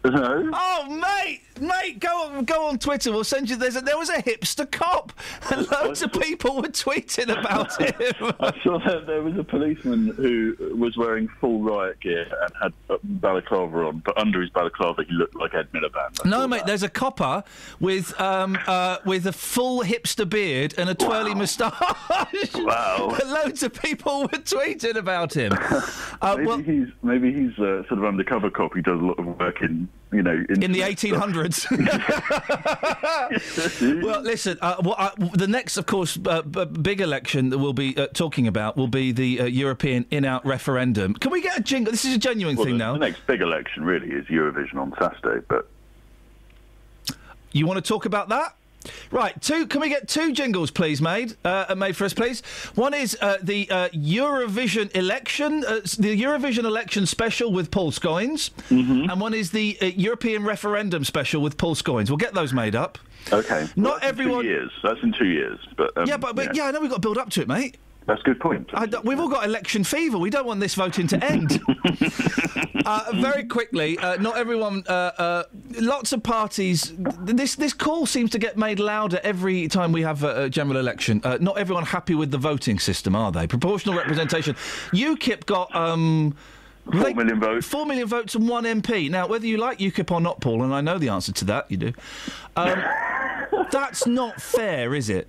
No. 0.04 0.50
Oh, 0.54 0.86
mate, 0.88 1.42
mate, 1.60 1.98
go 2.00 2.08
on, 2.08 2.44
go 2.44 2.66
on 2.66 2.78
Twitter. 2.78 3.10
We'll 3.12 3.24
send 3.24 3.50
you. 3.50 3.56
There's 3.56 3.76
a, 3.76 3.80
there 3.80 3.98
was 3.98 4.08
a 4.08 4.22
hipster 4.22 4.70
cop, 4.70 5.12
and 5.50 5.70
loads 5.72 6.02
of 6.02 6.12
people 6.12 6.56
were 6.56 6.68
tweeting 6.68 7.28
about 7.36 7.76
him. 7.80 8.32
I 8.40 8.52
saw 8.62 8.78
that 8.86 9.06
there 9.06 9.22
was 9.22 9.36
a 9.36 9.44
policeman 9.44 10.08
who 10.16 10.56
was 10.76 10.96
wearing 10.96 11.28
full 11.40 11.60
riot 11.62 12.00
gear 12.00 12.26
and 12.42 12.52
had 12.62 12.72
a 12.88 12.98
balaclava 13.02 13.86
on, 13.86 14.02
but 14.04 14.16
under 14.16 14.40
his 14.40 14.50
balaclava 14.50 15.02
he 15.04 15.12
looked 15.14 15.34
like 15.34 15.52
Ed 15.54 15.68
Miliband. 15.72 16.24
No, 16.24 16.46
mate. 16.46 16.62
There's 16.64 16.82
a 16.84 16.88
copper 16.88 17.42
with 17.80 18.18
um 18.20 18.56
uh 18.66 18.98
with 19.04 19.26
a 19.26 19.32
full 19.32 19.82
hipster 19.82 20.28
beard 20.28 20.74
and 20.78 20.88
a 20.88 20.94
twirly 20.94 21.34
moustache. 21.34 21.74
Wow. 22.54 23.16
Loads 23.24 23.62
of 23.62 23.72
people 23.74 24.22
were 24.22 24.28
tweeting 24.28 24.96
about 24.96 25.34
him. 25.34 25.52
Uh, 25.52 26.34
maybe 26.36 26.46
well, 26.46 26.58
he's 26.58 26.88
maybe 27.02 27.32
he's 27.32 27.52
uh, 27.58 27.82
sort 27.88 27.92
of 27.98 28.04
undercover 28.04 28.50
cop. 28.50 28.74
He 28.74 28.82
does 28.82 29.00
a 29.00 29.04
lot 29.04 29.18
of 29.18 29.26
work 29.38 29.62
in 29.62 29.87
you 30.12 30.22
know 30.22 30.32
in, 30.48 30.72
the 30.72 30.80
1800s. 30.80 31.66
well, 34.02 34.20
listen. 34.22 34.58
Uh, 34.60 34.76
what 34.80 34.98
I, 34.98 35.10
the 35.34 35.46
next, 35.46 35.76
of 35.76 35.86
course, 35.86 36.18
uh, 36.26 36.42
b- 36.42 36.64
big 36.64 37.00
election 37.00 37.50
that 37.50 37.58
we'll 37.58 37.72
be 37.74 37.96
uh, 37.96 38.06
talking 38.08 38.46
about 38.46 38.76
will 38.76 38.88
be 38.88 39.12
the 39.12 39.40
uh, 39.40 39.44
European 39.44 40.06
in-out 40.10 40.44
referendum. 40.46 41.14
Can 41.14 41.30
we 41.30 41.42
get 41.42 41.58
a 41.58 41.62
jingle? 41.62 41.90
This 41.92 42.04
is 42.04 42.14
a 42.14 42.18
genuine 42.18 42.56
Well, 42.56 42.64
thing 42.64 42.78
the, 42.78 42.84
now. 42.84 42.92
the 42.94 43.00
next 43.00 43.26
big 43.26 43.42
election 43.42 43.84
really 43.84 44.08
is 44.08 44.24
Eurovision 44.26 44.76
on 44.76 44.94
Saturday, 44.98 45.44
but 45.48 45.68
You 47.52 47.66
want 47.66 47.82
to 47.82 47.86
talk 47.86 48.06
about 48.06 48.28
that? 48.30 48.54
Right, 49.10 49.40
two. 49.40 49.66
Can 49.66 49.80
we 49.80 49.88
get 49.88 50.08
two 50.08 50.32
jingles, 50.32 50.70
please, 50.70 51.00
made? 51.00 51.36
Uh, 51.44 51.74
made 51.76 51.96
for 51.96 52.04
us, 52.04 52.14
please. 52.14 52.40
One 52.74 52.94
is 52.94 53.16
uh, 53.20 53.38
the 53.42 53.68
uh, 53.70 53.88
Eurovision 53.90 54.94
election, 54.96 55.64
uh, 55.66 55.80
the 55.98 56.20
Eurovision 56.20 56.64
election 56.64 57.06
special 57.06 57.52
with 57.52 57.70
Paul 57.70 57.90
Scoins, 57.92 58.50
Mm-hmm. 58.70 59.10
and 59.10 59.20
one 59.20 59.34
is 59.34 59.50
the 59.50 59.76
uh, 59.80 59.86
European 59.86 60.44
referendum 60.44 61.04
special 61.04 61.40
with 61.42 61.56
Paul 61.56 61.74
Scoins. 61.74 62.10
We'll 62.10 62.16
get 62.18 62.34
those 62.34 62.52
made 62.52 62.74
up. 62.74 62.98
okay. 63.32 63.68
Not 63.76 63.76
Well, 63.76 63.92
that's 63.94 64.02
in 64.04 64.08
everyone- 64.08 64.44
Two 64.44 64.50
years. 64.50 64.70
That's 64.82 65.02
in 65.02 65.12
two 65.12 65.26
years, 65.26 65.58
but 65.76 65.96
um, 65.96 66.06
yeah, 66.06 66.16
but, 66.16 66.36
but 66.36 66.54
yeah. 66.54 66.64
I 66.64 66.70
know 66.70 66.80
we've 66.80 66.90
got 66.90 66.96
to 66.96 67.00
build 67.00 67.18
up 67.18 67.30
to 67.30 67.42
it, 67.42 67.48
mate. 67.48 67.76
That's 68.08 68.22
a 68.22 68.24
good 68.24 68.40
point. 68.40 68.70
I 68.72 68.86
we've 69.04 69.20
all 69.20 69.28
got 69.28 69.44
election 69.44 69.84
fever. 69.84 70.16
We 70.16 70.30
don't 70.30 70.46
want 70.46 70.60
this 70.60 70.74
voting 70.74 71.06
to 71.08 71.22
end. 71.22 71.60
uh, 72.86 73.04
very 73.16 73.44
quickly, 73.44 73.98
uh, 73.98 74.16
not 74.16 74.38
everyone. 74.38 74.82
Uh, 74.88 75.10
uh, 75.18 75.42
lots 75.78 76.14
of 76.14 76.22
parties. 76.22 76.94
This 76.96 77.56
this 77.56 77.74
call 77.74 78.06
seems 78.06 78.30
to 78.30 78.38
get 78.38 78.56
made 78.56 78.80
louder 78.80 79.20
every 79.22 79.68
time 79.68 79.92
we 79.92 80.00
have 80.00 80.24
a, 80.24 80.44
a 80.44 80.48
general 80.48 80.78
election. 80.78 81.20
Uh, 81.22 81.36
not 81.38 81.58
everyone 81.58 81.84
happy 81.84 82.14
with 82.14 82.30
the 82.30 82.38
voting 82.38 82.78
system, 82.78 83.14
are 83.14 83.30
they? 83.30 83.46
Proportional 83.46 83.94
representation. 83.94 84.54
UKIP 84.94 85.44
got. 85.44 85.74
Um, 85.76 86.34
Four 86.90 87.12
million 87.12 87.38
votes. 87.38 87.66
Four 87.66 87.84
million 87.84 88.08
votes 88.08 88.34
and 88.34 88.48
one 88.48 88.64
MP. 88.64 89.10
Now, 89.10 89.26
whether 89.26 89.46
you 89.46 89.58
like 89.58 89.80
UKIP 89.80 90.10
or 90.10 90.22
not, 90.22 90.40
Paul, 90.40 90.62
and 90.62 90.72
I 90.72 90.80
know 90.80 90.96
the 90.96 91.10
answer 91.10 91.32
to 91.32 91.44
that, 91.44 91.70
you 91.70 91.76
do. 91.76 91.92
Um, 92.56 92.82
that's 93.70 94.06
not 94.06 94.40
fair, 94.40 94.94
is 94.94 95.10
it? 95.10 95.28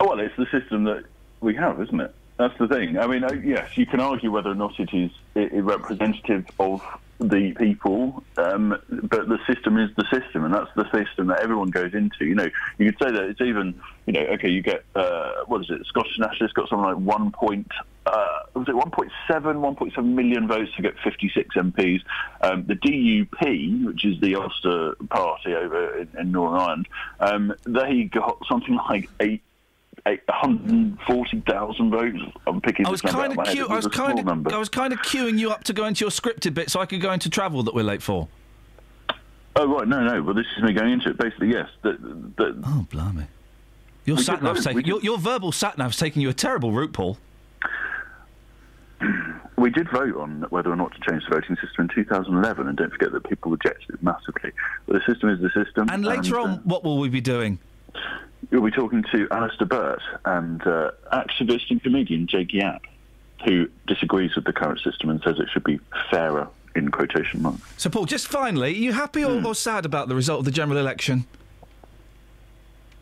Well, 0.00 0.18
it's 0.18 0.34
the 0.36 0.46
system 0.50 0.82
that 0.82 1.04
we 1.40 1.54
have, 1.54 1.80
isn't 1.80 2.00
it? 2.00 2.14
That's 2.36 2.56
the 2.58 2.68
thing. 2.68 2.98
I 2.98 3.06
mean, 3.06 3.24
yes, 3.44 3.76
you 3.76 3.84
can 3.84 4.00
argue 4.00 4.30
whether 4.30 4.50
or 4.50 4.54
not 4.54 4.78
it 4.78 4.90
is 4.92 5.10
representative 5.34 6.46
of 6.60 6.82
the 7.18 7.52
people, 7.54 8.22
um, 8.36 8.80
but 8.88 9.28
the 9.28 9.38
system 9.52 9.76
is 9.76 9.90
the 9.96 10.04
system, 10.04 10.44
and 10.44 10.54
that's 10.54 10.70
the 10.76 10.84
system 10.92 11.26
that 11.28 11.40
everyone 11.40 11.70
goes 11.70 11.94
into. 11.94 12.24
You 12.24 12.36
know, 12.36 12.48
you 12.78 12.92
could 12.92 13.08
say 13.08 13.12
that 13.12 13.24
it's 13.24 13.40
even, 13.40 13.80
you 14.06 14.12
know, 14.12 14.20
okay, 14.20 14.48
you 14.48 14.62
get 14.62 14.84
uh, 14.94 15.44
what 15.46 15.62
is 15.62 15.70
it? 15.70 15.84
Scottish 15.86 16.16
Nationalists 16.18 16.52
got 16.52 16.68
something 16.68 16.86
like 16.86 16.96
one 16.96 17.32
point 17.32 17.66
uh, 18.08 18.38
was 18.54 18.68
it 18.68 18.74
1.7, 18.74 19.10
1.7 19.28 20.04
million 20.04 20.48
votes 20.48 20.70
to 20.76 20.82
get 20.82 20.94
56 21.04 21.54
MPs. 21.54 22.00
Um, 22.40 22.64
the 22.64 22.74
DUP, 22.74 23.84
which 23.84 24.04
is 24.04 24.20
the 24.20 24.36
Ulster 24.36 24.94
party 25.10 25.54
over 25.54 25.98
in, 25.98 26.08
in 26.18 26.32
Northern 26.32 26.58
Ireland, 26.60 26.88
um, 27.20 27.54
they 27.64 28.04
got 28.04 28.42
something 28.48 28.74
like 28.88 29.10
eight. 29.20 29.42
140,000 30.04 31.90
votes. 31.90 32.18
I'm 32.46 32.60
picking 32.60 32.86
I 32.86 32.90
was 32.90 33.02
kind 33.02 33.32
of 33.32 33.38
I 33.38 33.76
was 33.76 33.86
kind 33.86 34.18
of. 34.18 34.46
I 34.52 34.58
was 34.58 34.68
kind 34.68 34.92
of 34.92 35.00
queuing 35.00 35.38
you 35.38 35.50
up 35.50 35.64
to 35.64 35.72
go 35.72 35.86
into 35.86 36.04
your 36.04 36.10
scripted 36.10 36.54
bit 36.54 36.70
so 36.70 36.80
I 36.80 36.86
could 36.86 37.00
go 37.00 37.12
into 37.12 37.30
travel 37.30 37.62
that 37.64 37.74
we're 37.74 37.84
late 37.84 38.02
for. 38.02 38.28
Oh 39.56 39.66
right, 39.66 39.88
no, 39.88 40.04
no. 40.04 40.22
Well, 40.22 40.34
this 40.34 40.46
is 40.56 40.62
me 40.62 40.72
going 40.72 40.92
into 40.92 41.10
it. 41.10 41.18
Basically, 41.18 41.50
yes. 41.50 41.68
The, 41.82 41.92
the, 42.36 42.62
oh 42.64 42.86
blimey! 42.90 43.26
Your 44.04 44.18
sat 44.18 44.42
nav's 44.42 44.64
taking 44.64 44.84
your, 44.84 45.00
your 45.00 45.18
verbal 45.18 45.52
sat 45.52 45.76
nav's 45.78 45.96
taking 45.96 46.22
you 46.22 46.28
a 46.28 46.34
terrible 46.34 46.72
route, 46.72 46.92
Paul. 46.92 47.18
We 49.58 49.70
did 49.70 49.90
vote 49.90 50.16
on 50.16 50.46
whether 50.50 50.70
or 50.70 50.76
not 50.76 50.92
to 50.92 51.10
change 51.10 51.24
the 51.28 51.34
voting 51.34 51.56
system 51.56 51.88
in 51.90 52.04
2011, 52.04 52.68
and 52.68 52.78
don't 52.78 52.92
forget 52.92 53.10
that 53.10 53.28
people 53.28 53.50
rejected 53.50 53.92
it 53.92 54.00
massively. 54.04 54.52
But 54.86 54.94
the 54.94 55.12
system 55.12 55.30
is 55.30 55.40
the 55.40 55.50
system. 55.64 55.88
And 55.90 56.04
later 56.04 56.38
uh, 56.38 56.44
on, 56.44 56.50
what 56.58 56.84
will 56.84 56.98
we 56.98 57.08
be 57.08 57.20
doing? 57.20 57.58
You'll 58.50 58.64
be 58.64 58.70
talking 58.70 59.04
to 59.12 59.28
Alistair 59.30 59.66
Burt 59.66 60.00
and 60.24 60.62
uh, 60.66 60.90
activist 61.12 61.70
and 61.70 61.82
comedian 61.82 62.26
Jake 62.26 62.52
Yapp, 62.52 62.82
who 63.44 63.68
disagrees 63.86 64.34
with 64.34 64.44
the 64.44 64.52
current 64.52 64.80
system 64.80 65.10
and 65.10 65.20
says 65.22 65.38
it 65.38 65.48
should 65.52 65.64
be 65.64 65.78
fairer, 66.10 66.48
in 66.74 66.90
quotation 66.90 67.42
marks. 67.42 67.60
So, 67.76 67.90
Paul, 67.90 68.06
just 68.06 68.28
finally, 68.28 68.70
are 68.70 68.76
you 68.76 68.92
happy 68.92 69.24
or, 69.24 69.44
or 69.44 69.54
sad 69.54 69.84
about 69.84 70.08
the 70.08 70.14
result 70.14 70.40
of 70.40 70.44
the 70.44 70.50
general 70.50 70.78
election? 70.78 71.26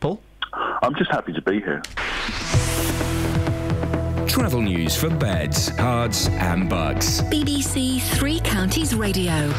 Paul? 0.00 0.20
I'm 0.52 0.94
just 0.96 1.10
happy 1.10 1.32
to 1.32 1.42
be 1.42 1.60
here. 1.60 1.82
Travel 4.26 4.62
news 4.62 4.96
for 4.96 5.08
beds, 5.08 5.70
Herts, 5.70 6.28
and 6.30 6.68
Bucks. 6.68 7.20
BBC 7.22 8.02
Three 8.02 8.40
Counties 8.40 8.94
Radio. 8.94 9.52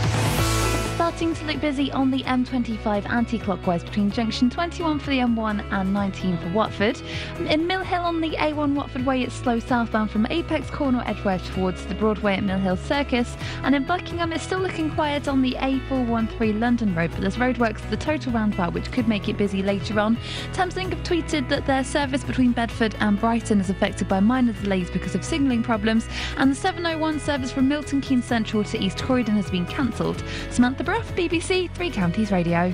Starting 0.98 1.36
to 1.36 1.46
look 1.46 1.62
busy 1.62 1.92
on 1.92 2.10
the 2.10 2.24
M25 2.24 3.08
anti-clockwise 3.08 3.84
between 3.84 4.10
junction 4.10 4.50
21 4.50 4.98
for 4.98 5.12
the 5.12 5.20
M1 5.20 5.64
and 5.72 5.94
19 5.94 6.40
for 6.40 6.50
Watford. 6.50 7.00
In 7.48 7.68
Mill 7.68 7.84
Hill 7.84 8.02
on 8.02 8.20
the 8.20 8.32
A1 8.32 8.74
Watford 8.74 9.06
Way, 9.06 9.22
it's 9.22 9.36
slow 9.36 9.60
southbound 9.60 10.10
from 10.10 10.26
Apex 10.32 10.72
Corner 10.72 11.04
Edgware 11.06 11.38
towards 11.38 11.86
the 11.86 11.94
Broadway 11.94 12.38
at 12.38 12.44
Mill 12.44 12.58
Hill 12.58 12.78
Circus. 12.78 13.38
And 13.62 13.76
in 13.76 13.84
Buckingham, 13.84 14.34
it's 14.34 14.44
still 14.44 14.58
looking 14.58 14.90
quiet 14.90 15.28
on 15.28 15.44
the 15.44 15.52
A413 15.60 16.60
London 16.60 16.96
Road, 16.96 17.12
but 17.12 17.22
there's 17.22 17.36
roadworks 17.36 17.84
at 17.84 17.92
the 17.92 17.98
total 17.98 18.32
roundabout, 18.32 18.74
which 18.74 18.92
could 18.92 19.08
make 19.08 19.30
it 19.30 19.38
busy 19.38 19.62
later 19.62 20.00
on. 20.00 20.18
Thameslink 20.54 20.90
have 20.90 21.04
tweeted 21.04 21.48
that 21.50 21.68
their 21.68 21.84
service 21.84 22.24
between 22.24 22.54
Bedford 22.54 22.96
and 23.02 23.20
Brighton 23.20 23.62
is 23.62 23.70
affected 23.70 24.08
by 24.08 24.20
minor 24.20 24.54
delays 24.54 24.90
because 24.90 25.14
of 25.14 25.24
signalling 25.24 25.62
problems, 25.62 26.08
and 26.38 26.50
the 26.50 26.56
701 26.56 27.20
service 27.20 27.52
from 27.52 27.68
Milton 27.68 28.02
Keynes 28.02 28.26
Central 28.26 28.64
to 28.64 28.84
East 28.84 29.04
Croydon 29.04 29.36
has 29.36 29.52
been 29.52 29.68
cancelled. 29.68 30.24
Samantha 30.50 30.87
Bruff, 30.88 31.14
BBC 31.18 31.70
Three 31.72 31.90
Counties 31.90 32.32
Radio. 32.32 32.74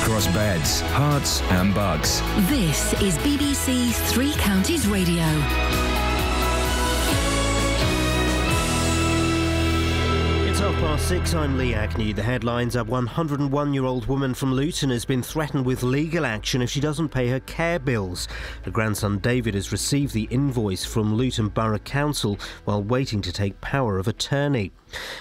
Across 0.00 0.26
beds, 0.28 0.80
Herts, 0.80 1.42
and 1.52 1.74
Bucks. 1.74 2.20
This 2.48 2.94
is 3.02 3.18
BBC 3.18 3.92
Three 4.10 4.32
Counties 4.32 4.88
Radio. 4.88 5.22
It's 10.48 10.60
half 10.60 10.74
past 10.76 11.08
six. 11.08 11.34
I'm 11.34 11.58
Lee 11.58 11.74
Agnew. 11.74 12.14
The 12.14 12.22
headlines 12.22 12.74
are 12.74 12.84
101 12.84 13.74
year 13.74 13.84
old 13.84 14.06
woman 14.06 14.32
from 14.32 14.54
Luton 14.54 14.88
has 14.88 15.04
been 15.04 15.22
threatened 15.22 15.66
with 15.66 15.82
legal 15.82 16.24
action 16.24 16.62
if 16.62 16.70
she 16.70 16.80
doesn't 16.80 17.10
pay 17.10 17.28
her 17.28 17.40
care 17.40 17.78
bills. 17.78 18.28
Her 18.62 18.70
grandson 18.70 19.18
David 19.18 19.52
has 19.52 19.72
received 19.72 20.14
the 20.14 20.26
invoice 20.30 20.86
from 20.86 21.16
Luton 21.16 21.48
Borough 21.48 21.78
Council 21.80 22.38
while 22.64 22.82
waiting 22.82 23.20
to 23.20 23.30
take 23.30 23.60
power 23.60 23.98
of 23.98 24.08
attorney. 24.08 24.72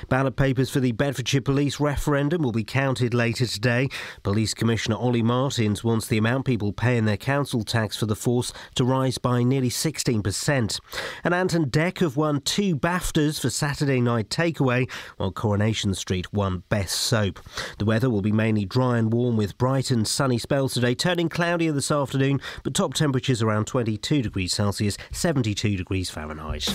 Ballot 0.10 0.36
papers 0.36 0.70
for 0.70 0.80
the 0.80 0.92
Bedfordshire 0.92 1.42
Police 1.42 1.80
referendum 1.80 2.42
will 2.42 2.52
be 2.52 2.64
counted 2.64 3.14
later 3.14 3.46
today. 3.46 3.90
Police 4.24 4.54
Commissioner 4.54 4.98
Olly 4.98 5.22
Martins 5.22 5.84
wants 5.84 6.08
the 6.08 6.18
amount 6.18 6.46
people 6.46 6.74
pay 6.74 6.98
in 6.98 7.06
their 7.06 7.18
council 7.18 7.64
tax 7.64 7.96
for 7.96 8.06
the 8.06 8.16
force 8.16 8.54
to 8.76 8.84
rise 8.84 9.18
by 9.18 9.44
nearly 9.44 9.70
16%. 9.70 10.80
And 11.24 11.34
Ant 11.34 11.54
and 11.54 11.68
Dec 11.68 12.00
have 12.00 12.18
won 12.18 12.42
two 12.42 12.76
BAFTAs 12.76 13.40
for 13.40 13.50
Saturday 13.50 14.02
night 14.02 14.30
takeaway, 14.30 14.90
while 15.18 15.32
Coronation 15.32 15.94
Street 15.94 16.32
won 16.34 16.64
Best 16.70 16.96
Soap. 16.96 17.40
The 17.78 17.86
weather 17.86 18.10
will 18.10 18.22
be 18.22 18.32
mainly 18.32 18.66
dry 18.66 18.98
and 18.98 19.12
warm 19.12 19.38
with 19.38 19.58
bright 19.58 19.92
and 19.92 20.08
sunny 20.08 20.38
spells 20.38 20.74
today, 20.74 20.96
turning 20.96 21.30
cloudier 21.30 21.72
this 21.72 21.92
afternoon, 21.92 22.42
but 22.64 22.74
top 22.74 22.94
temperatures 22.94 23.42
around 23.42 23.66
22 23.66 24.22
degrees 24.22 24.54
Celsius, 24.54 24.98
72 25.12 25.78
degrees 25.78 26.10
Fahrenheit. 26.10 26.70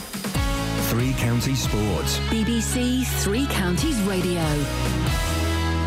Three 0.95 1.13
Counties 1.15 1.59
Sports. 1.59 2.19
BBC 2.31 3.05
Three 3.05 3.47
Counties 3.47 4.01
Radio. 4.03 4.41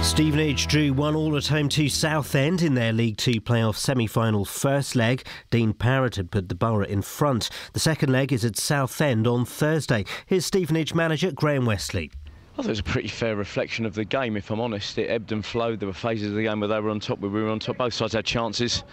Stevenage 0.03 0.67
drew 0.67 0.91
one 0.91 1.15
all 1.15 1.37
at 1.37 1.47
home 1.47 1.69
to 1.69 1.87
Southend 1.87 2.61
in 2.61 2.73
their 2.73 2.91
League 2.91 3.15
Two 3.15 3.39
playoff 3.39 3.77
semi-final 3.77 4.43
first 4.43 4.97
leg. 4.97 5.25
Dean 5.49 5.71
Parrott 5.71 6.17
had 6.17 6.29
put 6.29 6.49
the 6.49 6.55
borough 6.55 6.83
in 6.83 7.01
front. 7.01 7.49
The 7.71 7.79
second 7.79 8.11
leg 8.11 8.33
is 8.33 8.43
at 8.43 8.57
Southend 8.57 9.27
on 9.27 9.45
Thursday. 9.45 10.03
Here's 10.25 10.45
Stevenage 10.45 10.93
manager 10.93 11.31
Graham 11.31 11.65
Westley. 11.65 12.11
I 12.25 12.57
thought 12.57 12.65
it 12.65 12.71
was 12.71 12.79
a 12.79 12.83
pretty 12.83 13.07
fair 13.07 13.37
reflection 13.37 13.85
of 13.85 13.95
the 13.95 14.03
game, 14.03 14.35
if 14.35 14.51
I'm 14.51 14.59
honest. 14.59 14.97
It 14.97 15.09
ebbed 15.09 15.31
and 15.31 15.45
flowed. 15.45 15.79
There 15.79 15.87
were 15.87 15.93
phases 15.93 16.31
of 16.31 16.35
the 16.35 16.43
game 16.43 16.59
where 16.59 16.67
they 16.67 16.81
were 16.81 16.89
on 16.89 16.99
top, 16.99 17.19
where 17.19 17.31
we 17.31 17.41
were 17.41 17.49
on 17.49 17.59
top. 17.59 17.77
Both 17.77 17.93
sides 17.93 18.11
had 18.11 18.25
chances. 18.25 18.83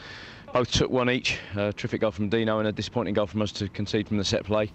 Both 0.53 0.71
took 0.71 0.91
one 0.93 1.11
each. 1.11 1.41
A 1.57 1.73
terrific 1.73 2.03
goal 2.03 2.13
from 2.13 2.29
Dino 2.29 2.61
and 2.61 2.69
a 2.69 2.73
disappointing 2.73 3.15
goal 3.15 3.27
from 3.27 3.43
us 3.43 3.51
to 3.51 3.69
concede 3.69 4.07
from 4.07 4.19
the 4.19 4.25
set 4.25 4.45
play. 4.45 4.71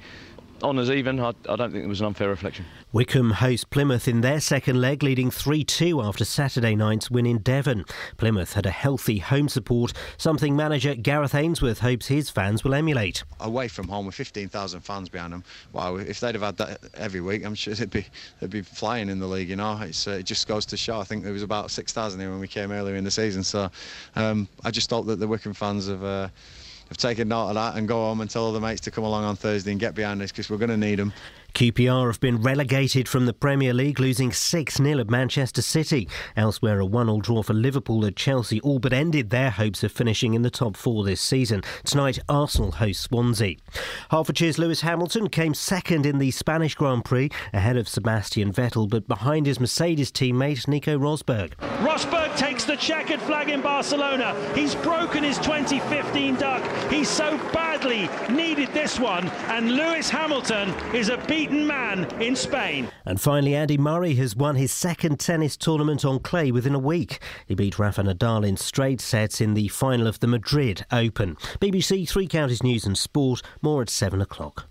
Honours 0.63 0.89
even. 0.89 1.19
I, 1.19 1.29
I 1.47 1.55
don't 1.55 1.71
think 1.71 1.83
it 1.83 1.87
was 1.87 2.01
an 2.01 2.07
unfair 2.07 2.29
reflection. 2.29 2.65
Wycombe 2.91 3.31
host 3.31 3.69
Plymouth 3.69 4.07
in 4.07 4.21
their 4.21 4.39
second 4.39 4.81
leg, 4.81 5.03
leading 5.03 5.29
3 5.31 5.63
2 5.63 6.01
after 6.01 6.25
Saturday 6.25 6.75
night's 6.75 7.11
win 7.11 7.25
in 7.25 7.37
Devon. 7.39 7.85
Plymouth 8.17 8.53
had 8.53 8.65
a 8.65 8.71
healthy 8.71 9.19
home 9.19 9.47
support, 9.47 9.93
something 10.17 10.55
manager 10.55 10.95
Gareth 10.95 11.35
Ainsworth 11.35 11.79
hopes 11.79 12.07
his 12.07 12.29
fans 12.29 12.63
will 12.63 12.73
emulate. 12.73 13.23
away 13.39 13.67
from 13.67 13.87
home 13.87 14.05
with 14.05 14.15
15,000 14.15 14.81
fans 14.81 15.09
behind 15.09 15.33
them. 15.33 15.43
Wow, 15.71 15.97
if 15.97 16.19
they'd 16.19 16.35
have 16.35 16.43
had 16.43 16.57
that 16.57 16.79
every 16.95 17.21
week, 17.21 17.45
I'm 17.45 17.55
sure 17.55 17.73
they'd 17.73 17.89
be 17.89 18.05
they'd 18.39 18.49
be 18.49 18.61
flying 18.61 19.09
in 19.09 19.19
the 19.19 19.27
league. 19.27 19.49
You 19.49 19.55
know, 19.55 19.79
it's, 19.81 20.07
uh, 20.07 20.11
it 20.11 20.23
just 20.23 20.47
goes 20.47 20.65
to 20.67 20.77
show. 20.77 20.99
I 20.99 21.03
think 21.03 21.23
there 21.23 21.33
was 21.33 21.43
about 21.43 21.71
6,000 21.71 22.19
here 22.19 22.29
when 22.29 22.39
we 22.39 22.47
came 22.47 22.71
earlier 22.71 22.95
in 22.95 23.03
the 23.03 23.11
season. 23.11 23.43
So 23.43 23.69
um, 24.15 24.47
I 24.63 24.71
just 24.71 24.89
hope 24.89 25.05
that 25.07 25.19
the 25.19 25.27
Wycombe 25.27 25.53
fans 25.53 25.87
have. 25.87 26.03
Uh, 26.03 26.29
have 26.89 26.97
taken 26.97 27.27
note 27.29 27.49
of 27.49 27.55
that 27.55 27.75
and 27.75 27.87
go 27.87 27.95
home 27.95 28.21
and 28.21 28.29
tell 28.29 28.51
the 28.51 28.59
mates 28.59 28.81
to 28.81 28.91
come 28.91 29.03
along 29.03 29.23
on 29.23 29.35
Thursday 29.35 29.71
and 29.71 29.79
get 29.79 29.95
behind 29.95 30.21
us 30.21 30.31
because 30.31 30.49
we're 30.49 30.57
going 30.57 30.69
to 30.69 30.77
need 30.77 30.95
them. 30.95 31.13
QPR 31.53 32.07
have 32.07 32.19
been 32.19 32.41
relegated 32.41 33.07
from 33.07 33.25
the 33.25 33.33
Premier 33.33 33.73
League, 33.73 33.99
losing 33.99 34.31
6 34.31 34.75
0 34.75 34.99
at 34.99 35.09
Manchester 35.09 35.61
City. 35.61 36.07
Elsewhere, 36.35 36.79
a 36.79 36.85
1 36.85 37.09
all 37.09 37.19
draw 37.19 37.43
for 37.43 37.53
Liverpool 37.53 38.05
at 38.05 38.15
Chelsea 38.15 38.61
all 38.61 38.79
but 38.79 38.93
ended 38.93 39.29
their 39.29 39.49
hopes 39.49 39.83
of 39.83 39.91
finishing 39.91 40.33
in 40.33 40.41
the 40.41 40.49
top 40.49 40.77
four 40.77 41.03
this 41.03 41.21
season. 41.21 41.61
Tonight, 41.83 42.19
Arsenal 42.29 42.71
host 42.71 43.01
Swansea. 43.01 43.55
Hertfordshire's 44.11 44.57
Lewis 44.57 44.81
Hamilton 44.81 45.29
came 45.29 45.53
second 45.53 46.05
in 46.05 46.19
the 46.19 46.31
Spanish 46.31 46.75
Grand 46.75 47.03
Prix, 47.05 47.29
ahead 47.53 47.77
of 47.77 47.89
Sebastian 47.89 48.53
Vettel, 48.53 48.89
but 48.89 49.07
behind 49.07 49.45
his 49.45 49.59
Mercedes 49.59 50.11
teammate 50.11 50.67
Nico 50.67 50.97
Rosberg. 50.97 51.53
Rosberg 51.81 52.35
takes 52.37 52.65
the 52.65 52.75
checkered 52.75 53.21
flag 53.21 53.49
in 53.49 53.61
Barcelona. 53.61 54.35
He's 54.55 54.75
broken 54.75 55.23
his 55.23 55.37
2015 55.39 56.35
duck. 56.35 56.91
He 56.91 57.03
so 57.03 57.37
badly 57.53 58.09
needed 58.33 58.69
this 58.73 58.99
one, 58.99 59.27
and 59.47 59.71
Lewis 59.71 60.09
Hamilton 60.09 60.69
is 60.93 61.09
a 61.09 61.17
beaten 61.39 61.65
man 61.65 62.03
in 62.21 62.35
Spain. 62.35 62.89
And 63.05 63.19
finally, 63.21 63.55
Andy 63.55 63.77
Murray 63.77 64.13
has 64.15 64.35
won 64.35 64.57
his 64.57 64.73
second 64.73 65.21
tennis 65.21 65.55
tournament 65.55 66.03
on 66.03 66.19
clay 66.19 66.51
within 66.51 66.75
a 66.75 66.79
week. 66.79 67.19
He 67.47 67.55
beat 67.55 67.79
Rafa 67.79 68.03
Nadal 68.03 68.45
in 68.45 68.57
straight 68.57 68.99
sets 68.99 69.39
in 69.39 69.53
the 69.53 69.69
final 69.69 70.05
of 70.05 70.19
the 70.19 70.27
Madrid 70.27 70.85
Open. 70.91 71.37
BBC 71.61 72.09
Three 72.09 72.27
Counties 72.27 72.61
News 72.61 72.85
and 72.85 72.97
Sport, 72.97 73.41
more 73.61 73.81
at 73.81 73.89
7 73.89 74.19
o'clock. 74.19 74.67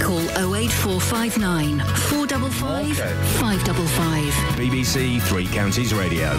Call 0.00 0.18
08459 0.56 1.78
455 1.78 2.96
555. 2.96 4.32
BBC 4.58 5.22
Three 5.22 5.46
Counties 5.46 5.94
Radio. 5.94 6.32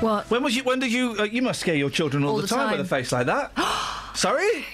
What? 0.00 0.30
When 0.30 0.42
was 0.44 0.54
you? 0.54 0.62
When 0.64 0.78
did 0.78 0.92
you? 0.92 1.16
Uh, 1.18 1.24
you 1.24 1.42
must 1.42 1.60
scare 1.60 1.74
your 1.74 1.90
children 1.90 2.22
all, 2.22 2.30
All 2.30 2.36
the, 2.36 2.42
the 2.42 2.48
time, 2.48 2.68
time. 2.68 2.78
with 2.78 2.86
a 2.86 2.88
face 2.88 3.10
like 3.10 3.26
that. 3.26 3.52
Sorry. 4.14 4.64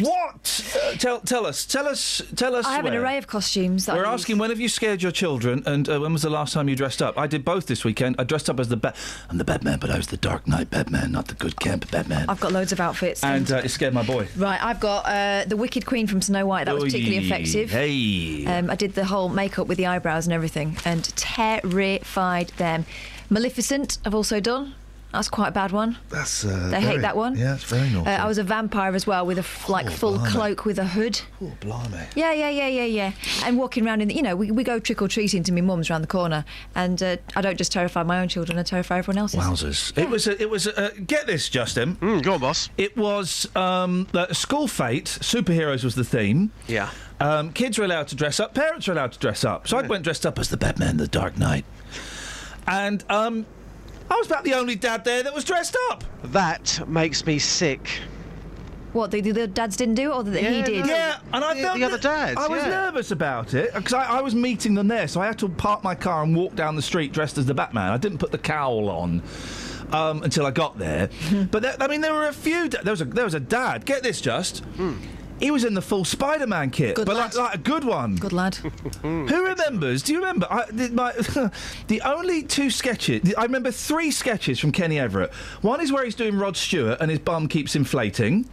What? 0.00 0.74
Uh, 0.84 0.92
tell 0.92 1.20
tell 1.20 1.46
us. 1.46 1.64
Tell 1.64 1.86
us. 1.88 2.20
Tell 2.36 2.54
us. 2.54 2.66
I 2.66 2.74
have 2.74 2.84
an 2.84 2.94
array 2.94 3.16
of 3.16 3.26
costumes. 3.26 3.86
That 3.86 3.96
We're 3.96 4.04
asking 4.04 4.36
when 4.38 4.50
have 4.50 4.60
you 4.60 4.68
scared 4.68 5.02
your 5.02 5.12
children, 5.12 5.62
and 5.66 5.88
uh, 5.88 5.98
when 6.00 6.12
was 6.12 6.22
the 6.22 6.30
last 6.30 6.52
time 6.52 6.68
you 6.68 6.76
dressed 6.76 7.00
up? 7.00 7.16
I 7.18 7.26
did 7.26 7.44
both 7.44 7.66
this 7.66 7.84
weekend. 7.84 8.16
I 8.18 8.24
dressed 8.24 8.50
up 8.50 8.60
as 8.60 8.68
the 8.68 8.76
Bat. 8.76 8.96
I'm 9.30 9.38
the 9.38 9.44
Batman, 9.44 9.78
but 9.78 9.90
I 9.90 9.96
was 9.96 10.08
the 10.08 10.18
Dark 10.18 10.46
Knight 10.46 10.68
Batman, 10.70 11.12
not 11.12 11.28
the 11.28 11.34
good 11.34 11.58
camp 11.58 11.90
Batman. 11.90 12.26
I've 12.28 12.40
got 12.40 12.52
loads 12.52 12.72
of 12.72 12.80
outfits. 12.80 13.24
and 13.24 13.50
uh, 13.50 13.62
it 13.64 13.70
scared 13.70 13.94
my 13.94 14.02
boy. 14.02 14.28
Right, 14.36 14.62
I've 14.62 14.80
got 14.80 15.06
uh, 15.06 15.44
the 15.46 15.56
Wicked 15.56 15.86
Queen 15.86 16.06
from 16.06 16.20
Snow 16.20 16.44
White. 16.46 16.64
That 16.66 16.74
was 16.74 16.84
particularly 16.84 17.18
Oy, 17.18 17.26
effective. 17.26 17.70
Hey. 17.70 18.44
Um, 18.46 18.70
I 18.70 18.74
did 18.74 18.94
the 18.94 19.04
whole 19.06 19.28
makeup 19.30 19.66
with 19.68 19.78
the 19.78 19.86
eyebrows 19.86 20.26
and 20.26 20.34
everything, 20.34 20.76
and 20.84 21.04
terrified 21.16 22.48
them. 22.58 22.84
Maleficent, 23.30 23.98
I've 24.04 24.14
also 24.14 24.40
done. 24.40 24.74
That's 25.12 25.28
quite 25.30 25.48
a 25.48 25.52
bad 25.52 25.72
one. 25.72 25.96
That's 26.10 26.44
uh, 26.44 26.68
They 26.70 26.80
hate 26.80 27.00
that 27.00 27.16
one. 27.16 27.38
Yeah, 27.38 27.54
it's 27.54 27.64
very 27.64 27.88
naughty. 27.88 28.10
Uh, 28.10 28.24
I 28.24 28.26
was 28.26 28.36
a 28.36 28.42
vampire 28.42 28.94
as 28.94 29.06
well, 29.06 29.24
with 29.24 29.38
a 29.38 29.40
f- 29.40 29.68
like 29.68 29.88
full 29.88 30.16
blimey. 30.18 30.30
cloak 30.30 30.64
with 30.66 30.78
a 30.78 30.84
hood. 30.84 31.18
Oh, 31.40 31.52
blimey. 31.60 32.06
Yeah, 32.14 32.32
yeah, 32.32 32.50
yeah, 32.50 32.66
yeah, 32.66 32.84
yeah. 32.84 33.12
And 33.44 33.56
walking 33.56 33.86
around 33.86 34.02
in, 34.02 34.08
the, 34.08 34.14
you 34.14 34.20
know, 34.20 34.36
we, 34.36 34.50
we 34.50 34.62
go 34.62 34.78
trick 34.78 35.00
or 35.00 35.08
treating 35.08 35.42
to 35.44 35.52
my 35.52 35.62
mum's 35.62 35.88
around 35.90 36.02
the 36.02 36.08
corner, 36.08 36.44
and 36.74 37.02
uh, 37.02 37.16
I 37.34 37.40
don't 37.40 37.56
just 37.56 37.72
terrify 37.72 38.02
my 38.02 38.20
own 38.20 38.28
children; 38.28 38.58
I 38.58 38.62
terrify 38.62 38.98
everyone 38.98 39.16
else's. 39.18 39.40
Wowzers! 39.40 39.96
It 39.96 40.10
was. 40.10 40.26
A, 40.26 40.42
it 40.42 40.50
was. 40.50 40.66
A, 40.66 40.78
uh, 40.78 40.90
get 41.06 41.26
this, 41.26 41.48
Justin. 41.48 41.96
go 42.20 42.34
on, 42.34 42.40
boss. 42.40 42.68
It 42.76 42.94
was 42.96 43.48
um, 43.56 44.08
school 44.32 44.68
fate. 44.68 45.06
Superheroes 45.06 45.82
was 45.82 45.94
the 45.94 46.04
theme. 46.04 46.50
Yeah. 46.66 46.90
Um, 47.20 47.52
kids 47.52 47.78
were 47.78 47.86
allowed 47.86 48.08
to 48.08 48.16
dress 48.16 48.38
up. 48.40 48.52
Parents 48.52 48.86
were 48.86 48.92
allowed 48.92 49.12
to 49.12 49.18
dress 49.18 49.44
up. 49.44 49.66
So 49.66 49.78
I 49.78 49.82
went 49.82 50.04
dressed 50.04 50.26
up 50.26 50.38
as 50.38 50.50
the 50.50 50.58
Batman, 50.58 50.98
the 50.98 51.08
Dark 51.08 51.38
Knight, 51.38 51.64
and 52.66 53.04
um, 53.10 53.46
I 54.10 54.14
was 54.16 54.26
about 54.26 54.44
the 54.44 54.54
only 54.54 54.74
dad 54.76 55.04
there 55.04 55.22
that 55.22 55.34
was 55.34 55.44
dressed 55.44 55.76
up. 55.90 56.04
That 56.24 56.86
makes 56.88 57.24
me 57.26 57.38
sick. 57.38 57.88
What 58.92 59.10
the, 59.10 59.20
the, 59.20 59.32
the 59.32 59.46
dads 59.46 59.76
didn't 59.76 59.96
do, 59.96 60.10
it 60.10 60.14
or 60.14 60.22
that 60.22 60.42
he 60.42 60.62
did? 60.62 60.86
Yeah, 60.86 61.18
and 61.32 61.44
I 61.44 61.54
The- 61.54 61.60
felt 61.60 61.76
the 61.78 61.84
other 61.84 61.98
dads, 61.98 62.40
I 62.40 62.48
was 62.48 62.62
yeah. 62.62 62.70
nervous 62.70 63.10
about 63.10 63.52
it 63.52 63.74
because 63.74 63.92
I, 63.92 64.04
I 64.04 64.20
was 64.22 64.34
meeting 64.34 64.74
them 64.74 64.88
there, 64.88 65.06
so 65.06 65.20
I 65.20 65.26
had 65.26 65.38
to 65.40 65.48
park 65.50 65.84
my 65.84 65.94
car 65.94 66.22
and 66.22 66.34
walk 66.34 66.54
down 66.54 66.76
the 66.76 66.82
street 66.82 67.12
dressed 67.12 67.36
as 67.36 67.44
the 67.44 67.52
Batman. 67.54 67.92
I 67.92 67.98
didn't 67.98 68.18
put 68.18 68.32
the 68.32 68.38
cowl 68.38 68.88
on. 68.88 69.22
Um, 69.92 70.24
until 70.24 70.44
I 70.46 70.50
got 70.50 70.76
there, 70.80 71.10
but 71.52 71.62
there, 71.62 71.76
I 71.78 71.86
mean, 71.86 72.00
there 72.00 72.12
were 72.12 72.26
a 72.26 72.32
few. 72.32 72.68
da- 72.68 72.82
There 72.82 72.90
was 72.92 73.00
a 73.02 73.04
there 73.04 73.22
was 73.24 73.34
a 73.34 73.40
dad. 73.40 73.84
Get 73.86 74.02
this, 74.02 74.20
just. 74.20 74.64
He 75.38 75.50
was 75.50 75.64
in 75.64 75.74
the 75.74 75.82
full 75.82 76.04
Spider-Man 76.04 76.70
kit, 76.70 76.94
Good 76.96 77.06
but 77.06 77.16
lad. 77.16 77.34
like, 77.34 77.44
like 77.44 77.54
a 77.54 77.58
good 77.58 77.84
one. 77.84 78.16
Good 78.16 78.32
lad. 78.32 78.54
Who 79.02 79.26
remembers? 79.44 80.02
Do 80.02 80.12
you 80.12 80.18
remember? 80.20 80.46
I, 80.50 80.64
the, 80.70 80.88
my, 80.90 81.12
the 81.88 82.00
only 82.02 82.42
two 82.42 82.70
sketches. 82.70 83.34
I 83.36 83.42
remember 83.42 83.70
three 83.70 84.10
sketches 84.10 84.58
from 84.58 84.72
Kenny 84.72 84.98
Everett. 84.98 85.32
One 85.60 85.80
is 85.82 85.92
where 85.92 86.04
he's 86.04 86.14
doing 86.14 86.36
Rod 86.38 86.56
Stewart 86.56 86.98
and 87.00 87.10
his 87.10 87.20
bum 87.20 87.48
keeps 87.48 87.76
inflating. 87.76 88.48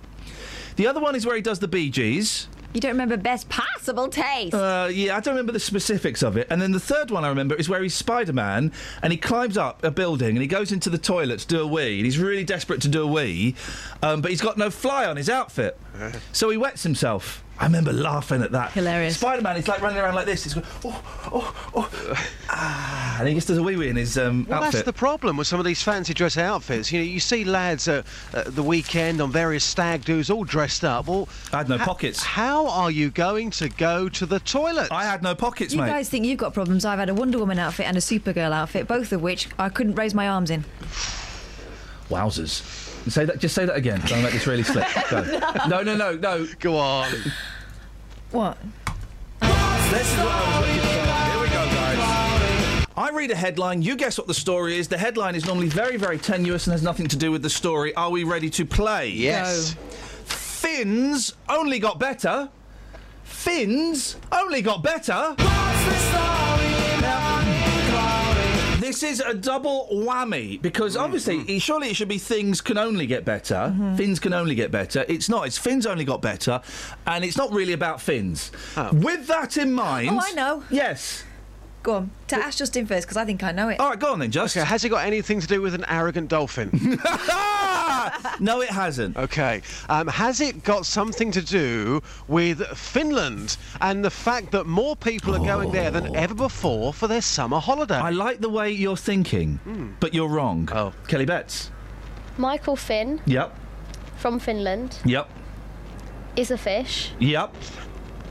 The 0.76 0.88
other 0.88 1.00
one 1.00 1.16
is 1.16 1.26
where 1.26 1.36
he 1.36 1.42
does 1.42 1.60
the 1.60 1.68
Bee 1.68 1.90
Gees. 1.90 2.48
You 2.74 2.82
don't 2.82 2.92
remember 2.92 3.18
best 3.18 3.50
possible 3.50 4.08
taste? 4.08 4.56
Uh, 4.56 4.90
yeah, 4.92 5.16
I 5.16 5.20
don't 5.20 5.36
remember 5.36 5.52
the 5.52 5.60
specifics 5.60 6.24
of 6.24 6.38
it. 6.38 6.48
And 6.50 6.60
then 6.60 6.72
the 6.72 6.80
third 6.80 7.12
one 7.12 7.24
I 7.24 7.30
remember 7.30 7.54
is 7.54 7.70
where 7.70 7.84
he's 7.84 7.94
Spider 7.94 8.34
Man 8.34 8.72
and 9.04 9.14
he 9.14 9.18
climbs 9.18 9.58
up 9.58 9.84
a 9.84 9.92
building 9.92 10.30
and 10.30 10.40
he 10.40 10.48
goes 10.48 10.72
into 10.72 10.90
the 10.90 10.98
toilet 10.98 11.40
to 11.42 11.48
do 11.48 11.62
a 11.62 11.68
wee. 11.68 11.98
And 11.98 12.06
he's 12.06 12.18
really 12.18 12.44
desperate 12.44 12.82
to 12.82 12.88
do 12.88 13.04
a 13.04 13.08
wee, 13.08 13.56
um, 14.02 14.22
but 14.22 14.32
he's 14.32 14.42
got 14.42 14.58
no 14.58 14.72
fly 14.72 15.06
on 15.06 15.18
his 15.18 15.30
outfit. 15.30 15.78
So 16.32 16.50
he 16.50 16.58
wets 16.58 16.82
himself. 16.84 17.44
I 17.60 17.66
remember 17.66 17.94
laughing 17.94 18.42
at 18.42 18.52
that. 18.52 18.72
Hilarious. 18.72 19.16
Spider 19.18 19.42
Man, 19.42 19.56
he's 19.56 19.68
like 19.68 19.80
running 19.82 20.00
around 20.00 20.16
like 20.16 20.26
this. 20.26 20.44
He's 20.44 20.56
going, 20.56 20.66
oh, 20.84 21.04
oh, 21.32 21.70
oh. 21.76 22.28
ah, 22.50 23.20
and 23.20 23.28
he 23.28 23.36
just 23.36 23.48
does 23.48 23.58
a 23.60 23.64
wee 23.64 23.76
wee 23.78 23.90
in 23.90 23.96
his 23.96 24.18
um, 24.18 24.46
Well, 24.50 24.58
outfit. 24.58 24.74
that's 24.74 24.86
the 24.86 24.92
problem 24.94 25.38
with 25.38 25.46
some 25.48 25.60
of 25.60 25.66
these 25.66 25.82
fancy 25.82 26.14
dress 26.14 26.38
outfits. 26.38 26.92
You 26.92 27.00
know, 27.00 27.06
you 27.06 27.20
see 27.20 27.44
lads 27.46 27.88
at 27.88 28.06
uh, 28.34 28.44
the 28.48 28.64
weekend 28.64 29.22
on 29.22 29.32
various 29.32 29.64
stag 29.64 30.04
do's 30.04 30.30
all 30.32 30.44
dressed 30.44 30.84
up. 30.84 31.08
Well, 31.08 31.30
I 31.54 31.58
had 31.58 31.70
no 31.70 31.78
ho- 31.78 31.86
pockets. 31.86 32.24
How 32.24 32.68
are 32.68 32.90
you 32.92 33.12
going 33.12 33.52
to 33.52 33.70
go 33.70 34.10
to 34.10 34.26
the 34.26 34.40
toilet? 34.40 34.92
I 34.92 35.04
had 35.06 35.22
no 35.22 35.36
pockets, 35.36 35.74
You 35.74 35.80
mate. 35.82 35.88
You 35.88 35.94
guys 35.94 36.10
think 36.10 36.26
you've 36.26 36.40
got 36.40 36.54
problems. 36.54 36.86
I've 36.86 37.00
had 37.00 37.10
a 37.10 37.14
Wonder 37.14 37.38
Woman 37.38 37.60
outfit 37.60 37.86
and 37.86 37.96
a 37.96 38.02
Supergirl 38.02 38.52
outfit, 38.52 38.88
both 38.88 39.12
of 39.14 39.22
which 39.22 39.48
I 39.60 39.70
couldn't 39.70 39.96
raise 39.96 40.14
my 40.16 40.28
arms 40.28 40.50
in. 40.50 40.66
Wowzers. 42.10 42.83
Say 43.08 43.26
that. 43.26 43.40
Just 43.40 43.56
say 43.56 43.66
that 43.66 43.76
again. 43.76 44.02
Don't 44.06 44.24
make 44.24 44.34
this 44.34 44.48
really 44.48 44.64
slick. 44.64 44.88
Go. 45.10 45.22
no, 45.68 45.82
no, 45.82 45.96
no, 45.96 46.16
no. 46.16 46.48
Go 46.60 46.78
on. 46.78 47.12
What? 48.32 48.58
This 49.42 50.12
is 50.12 50.18
what 50.20 50.28
I 50.28 50.60
was 50.60 50.68
looking 50.68 50.80
for. 50.80 51.32
Here 51.32 51.42
we 51.42 51.48
go, 51.50 51.66
guys. 51.76 52.88
I 52.96 53.10
read 53.12 53.32
a 53.32 53.36
headline, 53.36 53.82
you 53.82 53.96
guess 53.96 54.18
what 54.18 54.28
the 54.28 54.34
story 54.34 54.78
is. 54.78 54.88
The 54.88 54.98
headline 54.98 55.36
is 55.36 55.46
normally 55.46 55.68
very, 55.68 55.98
very 55.98 56.18
tenuous 56.18 56.68
and 56.68 56.72
has 56.72 56.84
nothing 56.84 57.08
to 57.08 57.16
do 57.16 57.32
with 57.32 57.42
the 57.42 57.50
story. 57.50 57.94
Are 57.96 58.10
we 58.10 58.24
ready 58.24 58.50
to 58.52 58.66
play? 58.66 59.10
Yes. 59.10 59.76
Fins 60.26 61.34
only 61.50 61.80
got 61.80 62.00
better. 62.00 62.50
Fins 63.24 64.16
only 64.32 64.62
got 64.62 64.84
better. 64.84 65.36
Now, 68.84 68.88
This 68.90 69.04
is 69.04 69.20
a 69.22 69.34
double 69.34 69.88
whammy 69.92 70.62
because 70.62 70.96
mm-hmm. 70.96 71.04
obviously, 71.04 71.60
surely 71.60 71.90
it 71.90 71.96
should 71.96 72.10
be 72.10 72.18
things 72.18 72.62
can 72.62 72.78
only 72.78 73.06
get 73.06 73.24
better. 73.26 73.56
Mm-hmm. 73.56 73.96
Fins 73.96 74.20
can 74.20 74.34
only 74.34 74.56
get 74.56 74.72
better. 74.72 75.06
It's 75.08 75.30
not. 75.30 75.48
It's 75.48 75.58
fins 75.58 75.86
only 75.86 76.06
got 76.06 76.22
better, 76.22 76.62
and 77.08 77.24
it's 77.24 77.38
not 77.38 77.52
really 77.52 77.74
about 77.74 78.02
fins. 78.02 78.52
Oh. 78.76 78.92
With 78.94 79.28
that 79.28 79.58
in 79.58 79.70
oh, 79.70 79.84
mind, 79.84 80.10
Oh, 80.12 80.20
I 80.22 80.32
know. 80.32 80.64
Yes. 80.70 81.24
Go 81.84 81.96
on. 81.96 82.12
To 82.30 82.38
ask 82.38 82.58
Justin 82.60 82.86
first, 82.86 83.06
because 83.06 83.18
I 83.18 83.26
think 83.26 83.44
I 83.44 83.52
know 83.52 83.68
it. 83.70 83.80
All 83.80 83.90
right, 83.90 84.00
go 84.00 84.14
on 84.14 84.20
then, 84.20 84.32
Just. 84.32 84.56
Okay, 84.56 84.66
has 84.66 84.84
it 84.86 84.90
got 84.90 85.06
anything 85.06 85.42
to 85.42 85.48
do 85.48 85.62
with 85.62 85.76
an 85.76 85.84
arrogant 85.90 86.30
dolphin? 86.30 86.70
no, 88.40 88.62
it 88.62 88.70
hasn't. 88.70 89.18
Okay. 89.18 89.62
Um, 89.90 90.08
has 90.08 90.40
it 90.42 90.64
got 90.64 90.86
something 90.86 91.30
to 91.32 91.42
do 91.42 92.02
with 92.28 92.62
Finland 92.78 93.58
and 93.82 94.04
the 94.04 94.10
fact 94.10 94.52
that 94.52 94.66
more 94.66 94.96
people 94.96 95.36
are 95.36 95.46
going 95.46 95.72
there 95.72 95.92
than 95.92 96.16
ever 96.16 96.34
before 96.34 96.94
for 96.94 97.08
their 97.08 97.22
summer 97.22 97.60
holiday? 97.60 97.96
I 97.96 98.12
like 98.12 98.40
the 98.40 98.50
way 98.50 98.72
you're 98.72 98.98
thinking, 98.98 99.60
but 100.00 100.14
you're 100.14 100.30
wrong. 100.30 100.70
Oh. 100.72 100.94
Kelly 101.10 101.26
Betts. 101.26 101.70
Michael 102.38 102.76
Finn 102.78 103.22
Yep. 103.26 103.54
from 104.18 104.40
Finland 104.40 104.98
Yep. 105.06 105.30
is 106.36 106.50
a 106.50 106.58
fish, 106.58 107.12
Yep. 107.20 107.54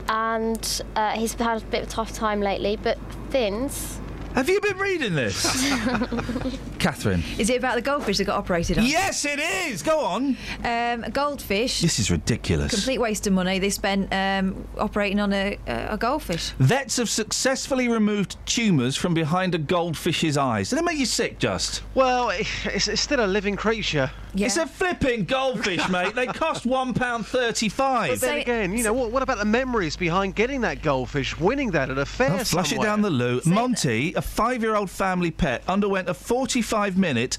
And 0.09 0.81
uh, 0.95 1.11
he's 1.11 1.33
had 1.33 1.61
a 1.61 1.65
bit 1.65 1.83
of 1.83 1.87
a 1.87 1.91
tough 1.91 2.13
time 2.13 2.41
lately. 2.41 2.75
But 2.75 2.97
Finns, 3.29 3.99
Have 4.35 4.49
you 4.49 4.59
been 4.61 4.77
reading 4.77 5.13
this? 5.13 5.43
Catherine. 6.79 7.23
Is 7.37 7.49
it 7.51 7.57
about 7.57 7.75
the 7.75 7.81
goldfish 7.81 8.17
that 8.17 8.25
got 8.25 8.37
operated 8.37 8.77
on? 8.79 8.85
Yes, 8.85 9.25
it 9.25 9.39
is. 9.39 9.83
Go 9.83 9.99
on. 9.99 10.35
Um, 10.63 11.01
goldfish. 11.11 11.81
This 11.81 11.99
is 11.99 12.09
ridiculous. 12.09 12.73
Complete 12.73 12.97
waste 12.97 13.27
of 13.27 13.33
money. 13.33 13.59
They 13.59 13.69
spent 13.69 14.11
um, 14.11 14.67
operating 14.77 15.19
on 15.19 15.31
a, 15.33 15.57
a, 15.67 15.93
a 15.93 15.97
goldfish. 15.97 16.49
Vets 16.59 16.97
have 16.97 17.09
successfully 17.09 17.87
removed 17.87 18.35
tumours 18.47 18.95
from 18.97 19.13
behind 19.13 19.53
a 19.53 19.59
goldfish's 19.59 20.35
eyes. 20.35 20.71
Did 20.71 20.79
it 20.79 20.85
make 20.85 20.97
you 20.97 21.05
sick, 21.05 21.37
just? 21.37 21.83
Well, 21.93 22.29
it's, 22.31 22.87
it's 22.87 23.01
still 23.01 23.23
a 23.23 23.27
living 23.27 23.55
creature. 23.55 24.09
It's 24.35 24.57
a 24.57 24.65
flipping 24.65 25.25
goldfish, 25.25 25.87
mate. 25.89 26.15
They 26.15 26.25
cost 26.25 26.65
one 26.65 26.95
pound 26.95 27.25
But 27.31 27.39
thirty-five. 27.39 28.19
then 28.19 28.39
again, 28.39 28.75
you 28.75 28.83
know, 28.83 28.91
what, 28.91 29.11
what 29.11 29.21
about 29.21 29.37
the 29.37 29.45
memories 29.45 29.95
behind 29.95 30.33
getting 30.33 30.61
that 30.61 30.81
goldfish, 30.81 31.37
winning 31.39 31.69
that 31.71 31.91
at 31.91 31.99
a 31.99 32.05
fair 32.05 32.31
Oh, 32.39 32.43
flush 32.43 32.73
it 32.73 32.81
down 32.81 33.03
the 33.03 33.11
loo. 33.11 33.41
Monty, 33.45 34.11
a 34.23 34.27
five-year-old 34.27 34.89
family 34.89 35.31
pet, 35.31 35.63
underwent 35.67 36.09
a 36.09 36.13
45-minute. 36.13 37.37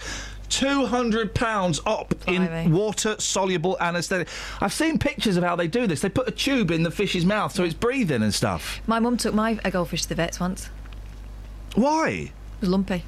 Two 0.50 0.86
hundred 0.86 1.34
pounds 1.34 1.80
op 1.86 2.14
in 2.28 2.70
water-soluble 2.70 3.76
anaesthetic. 3.80 4.28
I've 4.60 4.74
seen 4.74 4.98
pictures 4.98 5.36
of 5.36 5.42
how 5.42 5.56
they 5.56 5.66
do 5.66 5.86
this. 5.86 6.00
They 6.02 6.10
put 6.10 6.28
a 6.28 6.30
tube 6.30 6.70
in 6.70 6.82
the 6.84 6.90
fish's 6.92 7.24
mouth 7.24 7.52
so 7.52 7.64
it's 7.64 7.74
breathing 7.74 8.22
and 8.22 8.32
stuff. 8.32 8.80
My 8.86 9.00
mum 9.00 9.16
took 9.16 9.34
my 9.34 9.58
a 9.64 9.70
goldfish 9.70 10.02
to 10.02 10.08
the 10.10 10.14
vets 10.14 10.38
once. 10.38 10.68
Why? 11.74 12.08
It 12.08 12.60
was 12.60 12.68
lumpy. 12.68 13.04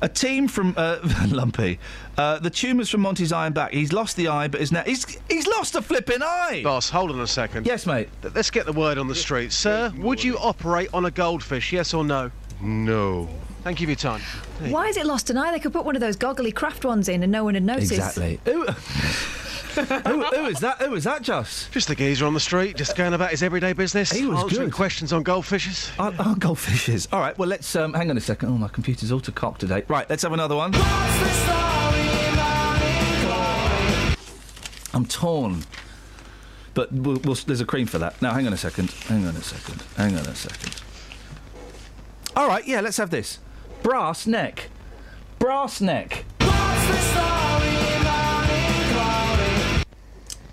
A 0.00 0.08
team 0.08 0.48
from 0.48 0.74
uh, 0.76 0.98
Lumpy, 1.28 1.78
uh, 2.18 2.38
the 2.38 2.50
tumours 2.50 2.90
from 2.90 3.02
Monty's 3.02 3.32
eye 3.32 3.46
and 3.46 3.54
back. 3.54 3.72
He's 3.72 3.92
lost 3.92 4.16
the 4.16 4.28
eye, 4.28 4.48
but 4.48 4.60
is 4.60 4.72
now 4.72 4.82
he's 4.82 5.18
he's 5.30 5.46
lost 5.46 5.74
a 5.74 5.82
flipping 5.82 6.22
eye. 6.22 6.62
Boss, 6.64 6.90
hold 6.90 7.10
on 7.12 7.20
a 7.20 7.26
second. 7.26 7.66
Yes, 7.66 7.86
mate. 7.86 8.08
Let's 8.34 8.50
get 8.50 8.66
the 8.66 8.72
word 8.72 8.98
on 8.98 9.08
the 9.08 9.14
street. 9.14 9.52
Sir, 9.52 9.92
would 9.98 10.22
you 10.24 10.36
operate 10.38 10.88
on 10.92 11.04
a 11.04 11.10
goldfish, 11.10 11.72
yes 11.72 11.94
or 11.94 12.02
no? 12.02 12.30
No. 12.60 13.28
Thank 13.62 13.80
you 13.80 13.86
for 13.86 13.90
your 13.90 13.96
time. 13.96 14.20
Why 14.70 14.86
is 14.86 14.96
it 14.96 15.06
lost 15.06 15.28
an 15.28 15.36
eye? 15.36 15.50
They 15.50 15.58
could 15.58 15.72
put 15.72 15.84
one 15.84 15.96
of 15.96 16.00
those 16.00 16.16
goggly 16.16 16.52
craft 16.52 16.84
ones 16.84 17.08
in 17.08 17.22
and 17.22 17.32
no 17.32 17.44
one 17.44 17.54
would 17.54 17.62
notice. 17.64 17.90
Exactly. 17.90 18.40
Who, 18.44 18.64
who, 18.66 20.22
who 20.22 20.46
is 20.46 20.60
that? 20.60 20.80
Who 20.80 20.94
is 20.94 21.04
that, 21.04 21.22
Just? 21.22 21.72
Just 21.72 21.88
the 21.88 21.94
geezer 21.94 22.26
on 22.26 22.34
the 22.34 22.40
street, 22.40 22.76
just 22.76 22.96
going 22.96 23.12
about 23.12 23.30
his 23.30 23.42
everyday 23.42 23.72
business. 23.72 24.10
He 24.10 24.24
was 24.24 24.42
answering 24.42 24.68
good. 24.68 24.74
questions 24.74 25.12
on 25.12 25.24
goldfishes. 25.24 25.90
Oh, 25.98 26.14
oh, 26.18 26.34
goldfishes. 26.38 27.08
All 27.12 27.20
right. 27.20 27.36
Well, 27.36 27.48
let's 27.48 27.74
um, 27.76 27.92
hang 27.92 28.08
on 28.08 28.16
a 28.16 28.20
second. 28.20 28.48
Oh, 28.50 28.52
my 28.52 28.68
computer's 28.68 29.10
all 29.10 29.20
to 29.20 29.32
cock 29.32 29.58
today. 29.58 29.82
Right. 29.88 30.08
Let's 30.08 30.22
have 30.22 30.32
another 30.32 30.56
one. 30.56 30.72
I'm 34.94 35.04
torn. 35.06 35.64
But 36.72 36.92
we'll, 36.92 37.16
we'll, 37.24 37.34
there's 37.34 37.60
a 37.60 37.66
cream 37.66 37.86
for 37.86 37.98
that. 37.98 38.20
Now, 38.22 38.32
hang 38.32 38.46
on 38.46 38.52
a 38.52 38.56
second. 38.56 38.90
Hang 38.90 39.26
on 39.26 39.34
a 39.34 39.42
second. 39.42 39.82
Hang 39.96 40.14
on 40.16 40.24
a 40.26 40.34
second. 40.34 40.80
All 42.36 42.46
right. 42.46 42.66
Yeah. 42.66 42.80
Let's 42.82 42.98
have 42.98 43.10
this. 43.10 43.38
Brass 43.82 44.26
neck. 44.26 44.68
Brass 45.38 45.80
neck. 45.80 46.24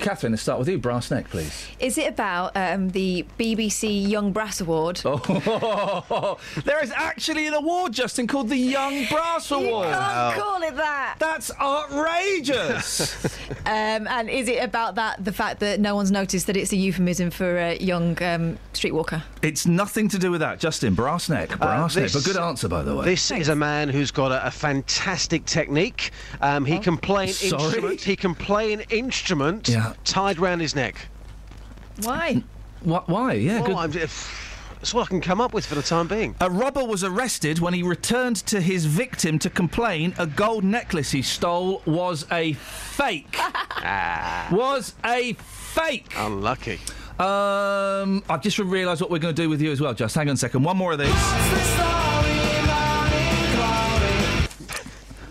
Catherine, 0.03 0.33
let's 0.33 0.41
start 0.43 0.59
with 0.59 0.67
you. 0.67 0.77
Brass 0.77 1.09
neck, 1.11 1.29
please. 1.29 1.65
Is 1.79 1.97
it 1.97 2.09
about 2.09 2.51
um, 2.57 2.89
the 2.89 3.25
BBC 3.39 4.05
Young 4.09 4.33
Brass 4.33 4.59
Award? 4.59 5.01
Oh, 5.05 6.37
there 6.65 6.83
is 6.83 6.91
actually 6.91 7.47
an 7.47 7.53
award, 7.53 7.93
Justin, 7.93 8.27
called 8.27 8.49
the 8.49 8.57
Young 8.57 9.05
Brass 9.05 9.49
Award. 9.51 9.87
You 9.87 9.93
Can't 9.93 10.39
call 10.41 10.61
it 10.61 10.75
that. 10.75 11.15
That's 11.19 11.51
outrageous. 11.57 13.23
um, 13.65 14.07
and 14.07 14.29
is 14.29 14.49
it 14.49 14.61
about 14.61 14.95
that 14.95 15.23
the 15.23 15.31
fact 15.31 15.61
that 15.61 15.79
no 15.79 15.95
one's 15.95 16.11
noticed 16.11 16.47
that 16.47 16.57
it's 16.57 16.73
a 16.73 16.75
euphemism 16.75 17.31
for 17.31 17.57
a 17.57 17.77
young 17.77 18.21
um, 18.21 18.57
streetwalker? 18.73 19.23
it's 19.41 19.65
nothing 19.65 20.07
to 20.09 20.17
do 20.17 20.31
with 20.31 20.39
that, 20.41 20.59
Justin. 20.59 20.95
Brass 20.95 21.29
neck, 21.29 21.57
brass 21.59 21.95
neck. 21.95 22.03
this- 22.03 22.13
But 22.13 22.25
good 22.25 22.41
answer, 22.41 22.67
by 22.67 22.83
the 22.83 22.95
way. 22.95 23.05
This 23.05 23.31
is 23.31 23.47
a 23.49 23.55
man 23.55 23.87
who's 23.87 24.11
got 24.11 24.31
a, 24.33 24.47
a 24.47 24.51
fantastic 24.51 25.45
technique. 25.45 26.11
Um, 26.41 26.65
he 26.65 26.77
can 26.79 26.97
play 26.97 27.27
an 27.27 27.33
Sorry? 27.33 27.63
instrument. 27.63 28.01
He 28.01 28.15
can 28.17 28.35
play 28.35 28.73
an 28.73 28.81
instrument 28.89 29.69
Yeah. 29.69 29.92
Tied 30.03 30.39
round 30.39 30.61
his 30.61 30.75
neck. 30.75 31.07
Why? 32.01 32.43
What? 32.81 33.07
Why? 33.07 33.33
Yeah, 33.33 33.61
Well, 33.61 33.87
good. 33.87 33.99
I'm, 34.01 34.09
that's 34.83 34.93
all 34.93 35.01
I 35.01 35.05
can 35.05 35.21
come 35.21 35.39
up 35.39 35.53
with 35.53 35.65
for 35.65 35.75
the 35.75 35.81
time 35.81 36.09
being. 36.09 36.35
A 36.41 36.49
robber 36.49 36.83
was 36.83 37.05
arrested 37.05 37.59
when 37.59 37.73
he 37.73 37.83
returned 37.83 38.35
to 38.47 38.59
his 38.59 38.85
victim 38.85 39.39
to 39.39 39.49
complain 39.49 40.13
a 40.17 40.27
gold 40.27 40.65
necklace 40.65 41.11
he 41.11 41.21
stole 41.21 41.81
was 41.85 42.25
a 42.33 42.51
fake. 42.53 43.37
was 44.51 44.93
a 45.05 45.33
fake. 45.39 46.11
Unlucky. 46.17 46.79
Um, 47.17 48.23
I've 48.27 48.41
just 48.41 48.59
realised 48.59 48.99
what 48.99 49.09
we're 49.09 49.19
going 49.19 49.33
to 49.33 49.41
do 49.41 49.47
with 49.47 49.61
you 49.61 49.71
as 49.71 49.79
well. 49.79 49.93
Just 49.93 50.15
hang 50.15 50.27
on 50.27 50.33
a 50.33 50.37
second. 50.37 50.63
One 50.63 50.75
more 50.75 50.91
of 50.91 50.99
these. 50.99 51.13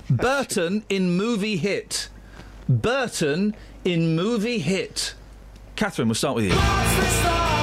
Burton 0.09 0.85
in 0.89 1.11
movie 1.11 1.57
hit. 1.57 2.09
Burton 2.69 3.55
in 3.85 4.17
movie 4.17 4.59
hit. 4.59 5.15
Catherine, 5.77 6.09
we'll 6.09 6.15
start 6.15 6.37
with 6.37 6.45
you. 6.47 7.63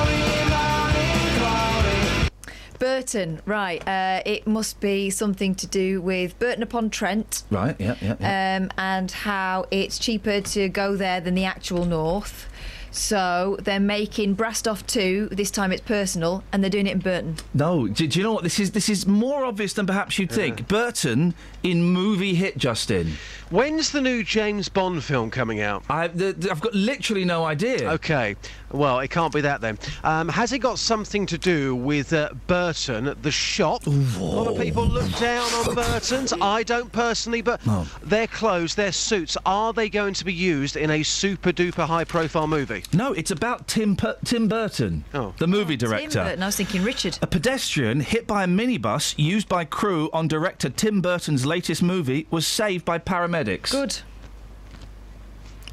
Burton, 2.79 3.41
right. 3.45 3.85
Uh, 3.87 4.21
it 4.25 4.47
must 4.47 4.79
be 4.79 5.09
something 5.09 5.53
to 5.55 5.67
do 5.67 6.01
with 6.01 6.39
Burton 6.39 6.63
upon 6.63 6.89
Trent. 6.89 7.43
Right, 7.49 7.75
yeah, 7.77 7.95
yeah, 8.01 8.15
yeah. 8.19 8.57
um, 8.57 8.71
and 8.77 9.11
how 9.11 9.65
it's 9.69 9.99
cheaper 9.99 10.41
to 10.41 10.69
go 10.69 10.95
there 10.95 11.19
than 11.19 11.35
the 11.35 11.45
actual 11.45 11.85
north. 11.85 12.47
So 12.91 13.57
they're 13.61 13.79
making 13.79 14.33
Brassed 14.33 14.67
Off 14.67 14.85
2, 14.87 15.29
this 15.31 15.51
time 15.51 15.71
it's 15.71 15.81
personal, 15.81 16.43
and 16.51 16.63
they're 16.63 16.71
doing 16.71 16.87
it 16.87 16.93
in 16.93 16.99
Burton. 16.99 17.35
No, 17.53 17.87
do, 17.87 18.07
do 18.07 18.19
you 18.19 18.23
know 18.23 18.33
what? 18.33 18.43
This 18.43 18.59
is 18.59 18.71
this 18.71 18.89
is 18.89 19.05
more 19.05 19.45
obvious 19.45 19.73
than 19.73 19.85
perhaps 19.85 20.17
you'd 20.17 20.31
think. 20.31 20.67
Burton 20.67 21.35
in 21.63 21.83
movie 21.83 22.35
hit, 22.35 22.57
Justin. 22.57 23.13
When's 23.49 23.91
the 23.91 24.01
new 24.01 24.23
James 24.23 24.69
Bond 24.69 25.03
film 25.03 25.31
coming 25.31 25.59
out? 25.61 25.83
I, 25.89 26.07
the, 26.07 26.33
the- 26.33 26.51
I've 26.51 26.61
got 26.61 26.73
literally 26.75 27.25
no 27.25 27.43
idea. 27.45 27.89
Okay, 27.93 28.35
well, 28.71 28.99
it 28.99 29.07
can't 29.09 29.33
be 29.33 29.41
that 29.41 29.59
then. 29.59 29.79
Um, 30.03 30.29
has 30.29 30.53
it 30.53 30.59
got 30.59 30.77
something 30.77 31.25
to 31.25 31.37
do 31.37 31.75
with 31.75 32.13
uh, 32.13 32.29
Burton, 32.45 33.15
the 33.23 33.31
shop? 33.31 33.87
A 33.87 33.89
lot 33.89 34.47
of 34.47 34.61
people 34.61 34.85
look 34.85 35.09
down 35.17 35.51
on 35.53 35.73
Burton's. 35.73 36.31
I 36.41 36.61
don't 36.61 36.91
personally, 36.91 37.41
but 37.41 37.59
their 38.03 38.27
clothes, 38.27 38.75
their 38.75 38.91
suits, 38.91 39.35
are 39.47 39.73
they 39.73 39.89
going 39.89 40.13
to 40.13 40.25
be 40.25 40.33
used 40.33 40.75
in 40.77 40.91
a 40.91 41.01
super 41.01 41.51
duper 41.51 41.87
high 41.87 42.03
profile 42.03 42.45
movie? 42.47 42.83
No, 42.93 43.13
it's 43.13 43.31
about 43.31 43.67
Tim 43.67 43.95
Per- 43.95 44.17
Tim 44.25 44.47
Burton, 44.47 45.03
Oh. 45.15 45.33
the 45.39 45.47
movie 45.47 45.75
Tim 45.75 45.89
director. 45.89 46.23
Burton, 46.23 46.43
I 46.43 46.45
was 46.45 46.55
thinking 46.55 46.83
Richard. 46.83 47.17
A 47.23 47.27
pedestrian 47.27 47.99
hit 47.99 48.27
by 48.27 48.43
a 48.43 48.47
minibus 48.47 49.15
used 49.17 49.49
by 49.49 49.65
crew 49.65 50.09
on 50.13 50.27
director 50.27 50.69
Tim 50.69 51.01
Burton's 51.01 51.47
latest 51.49 51.81
movie 51.81 52.27
was 52.29 52.45
saved 52.47 52.85
by 52.85 52.99
paramedics. 52.99 53.71
Good. 53.71 53.97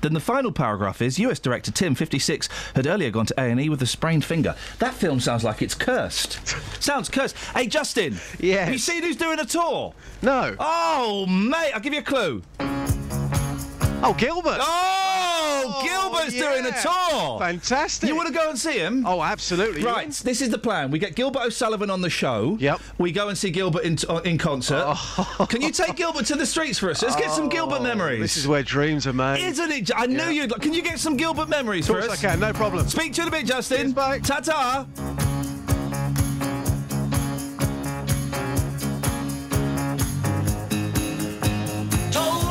Then 0.00 0.14
the 0.14 0.20
final 0.20 0.52
paragraph 0.52 1.02
is 1.02 1.18
US 1.18 1.38
director 1.38 1.70
Tim, 1.70 1.94
56, 1.94 2.48
had 2.74 2.86
earlier 2.86 3.10
gone 3.10 3.26
to 3.26 3.34
A&E 3.40 3.68
with 3.68 3.82
a 3.82 3.86
sprained 3.86 4.24
finger. 4.24 4.54
That 4.78 4.94
film 4.94 5.20
sounds 5.20 5.44
like 5.44 5.62
it's 5.62 5.74
cursed. 5.74 6.40
sounds 6.82 7.08
cursed. 7.08 7.36
Hey, 7.54 7.66
Justin. 7.66 8.16
Yes. 8.38 8.64
Have 8.64 8.72
you 8.72 8.78
seen 8.78 9.02
who's 9.02 9.16
doing 9.16 9.38
a 9.38 9.44
tour? 9.44 9.94
No. 10.22 10.54
Oh, 10.58 11.26
mate, 11.26 11.72
I'll 11.74 11.80
give 11.80 11.92
you 11.92 12.00
a 12.00 12.02
clue. 12.02 12.42
Oh, 14.02 14.14
Gilbert. 14.16 14.58
Oh, 14.60 15.82
Gilbert's 15.82 16.34
doing 16.34 16.64
a 16.64 16.68
yeah. 16.68 16.82
tour. 16.82 17.38
Fantastic. 17.38 18.08
You 18.08 18.14
want 18.14 18.28
to 18.28 18.34
go 18.34 18.48
and 18.50 18.58
see 18.58 18.78
him? 18.78 19.06
Oh, 19.06 19.22
absolutely. 19.22 19.82
Right, 19.82 20.04
in? 20.06 20.10
this 20.24 20.42
is 20.42 20.50
the 20.50 20.58
plan. 20.58 20.90
We 20.90 20.98
get 20.98 21.14
Gilbert 21.14 21.42
O'Sullivan 21.42 21.90
on 21.90 22.00
the 22.02 22.10
show. 22.10 22.56
Yep. 22.60 22.80
We 22.98 23.10
go 23.12 23.28
and 23.28 23.36
see 23.38 23.50
Gilbert 23.50 23.84
in, 23.84 23.96
uh, 24.08 24.16
in 24.18 24.38
concert. 24.38 24.94
Can 25.48 25.62
you 25.62 25.70
take 25.72 25.96
Gilbert 25.96 26.26
to 26.26 26.36
the 26.36 26.46
streets 26.46 26.78
for 26.78 26.90
us? 26.90 27.02
Let's 27.02 27.16
get 27.16 27.30
some 27.30 27.48
Gilbert 27.48 27.82
memories. 27.82 28.18
Oh, 28.18 28.22
This 28.22 28.36
is 28.36 28.46
where 28.46 28.62
dreams 28.62 29.06
are 29.06 29.12
made. 29.12 29.42
Isn't 29.44 29.72
it? 29.72 29.90
I 29.96 30.06
knew 30.06 30.24
you'd. 30.28 30.52
Can 30.60 30.72
you 30.72 30.82
get 30.82 30.98
some 30.98 31.16
Gilbert 31.16 31.48
memories 31.48 31.88
Of 31.88 31.96
for 31.96 32.00
course 32.02 32.12
us? 32.12 32.24
I 32.24 32.28
can, 32.28 32.40
no 32.40 32.52
problem. 32.52 32.86
Speak 32.88 33.14
to 33.14 33.22
you 33.22 33.28
in 33.28 33.34
a 33.34 33.36
bit, 33.36 33.46
Justin. 33.46 33.78
Cheers, 33.78 33.92
bye. 33.94 34.18
Ta 34.20 34.40
ta. 34.40 34.86
Told 42.12 42.45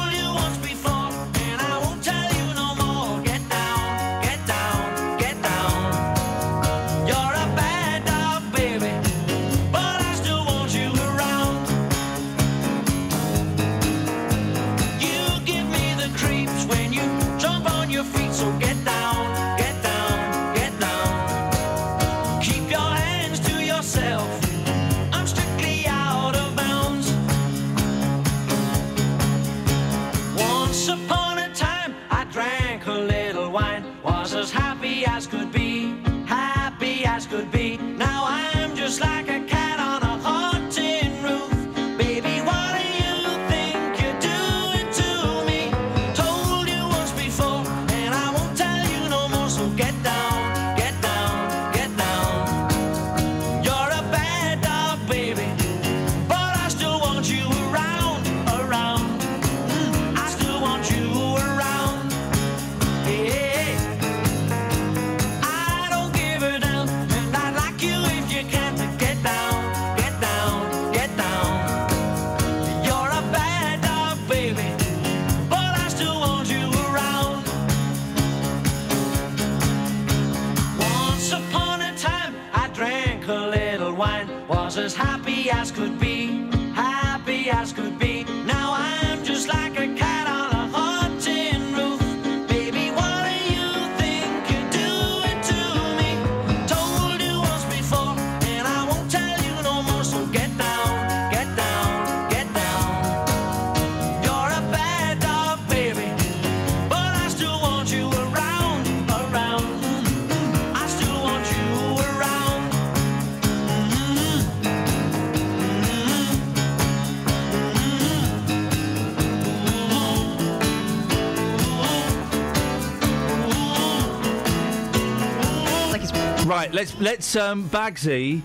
let's 126.76 127.00
let's 127.00 127.36
um 127.36 127.68
Bagsy. 127.70 128.42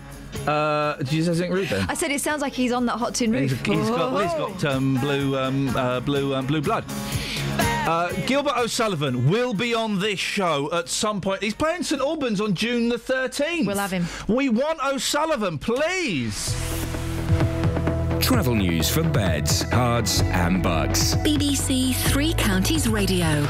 Uh, 0.47 0.95
did 0.95 1.11
you 1.11 1.23
say 1.23 1.33
something 1.33 1.51
rude 1.51 1.67
then? 1.67 1.85
I 1.89 1.93
said 1.93 2.09
it 2.11 2.21
sounds 2.21 2.41
like 2.41 2.53
he's 2.53 2.71
on 2.71 2.85
that 2.85 2.97
hot 2.97 3.13
tin 3.13 3.33
He's, 3.33 3.51
roof. 3.51 3.65
he's 3.65 3.89
got 3.89 4.23
he's 4.23 4.63
got 4.63 4.73
um, 4.73 4.95
blue 4.95 5.37
um, 5.37 5.75
uh, 5.75 5.99
blue 5.99 6.33
um, 6.33 6.47
blue 6.47 6.61
blood. 6.61 6.85
Uh, 7.59 8.09
Gilbert 8.27 8.57
O'Sullivan 8.57 9.29
will 9.29 9.53
be 9.53 9.73
on 9.73 9.99
this 9.99 10.19
show 10.19 10.69
at 10.71 10.87
some 10.87 11.19
point. 11.19 11.43
He's 11.43 11.53
playing 11.55 11.83
St 11.83 11.99
Albans 12.01 12.39
on 12.39 12.53
June 12.53 12.89
the 12.89 12.95
13th. 12.97 13.65
We'll 13.65 13.77
have 13.77 13.91
him. 13.91 14.05
We 14.27 14.49
want 14.49 14.79
O'Sullivan, 14.85 15.57
please. 15.57 16.55
Travel 18.21 18.53
news 18.55 18.87
for 18.89 19.03
beds, 19.03 19.63
Herts, 19.65 20.23
and 20.25 20.61
Bucks. 20.61 21.15
BBC 21.15 21.95
Three 21.95 22.33
Counties 22.35 22.87
Radio. 22.87 23.45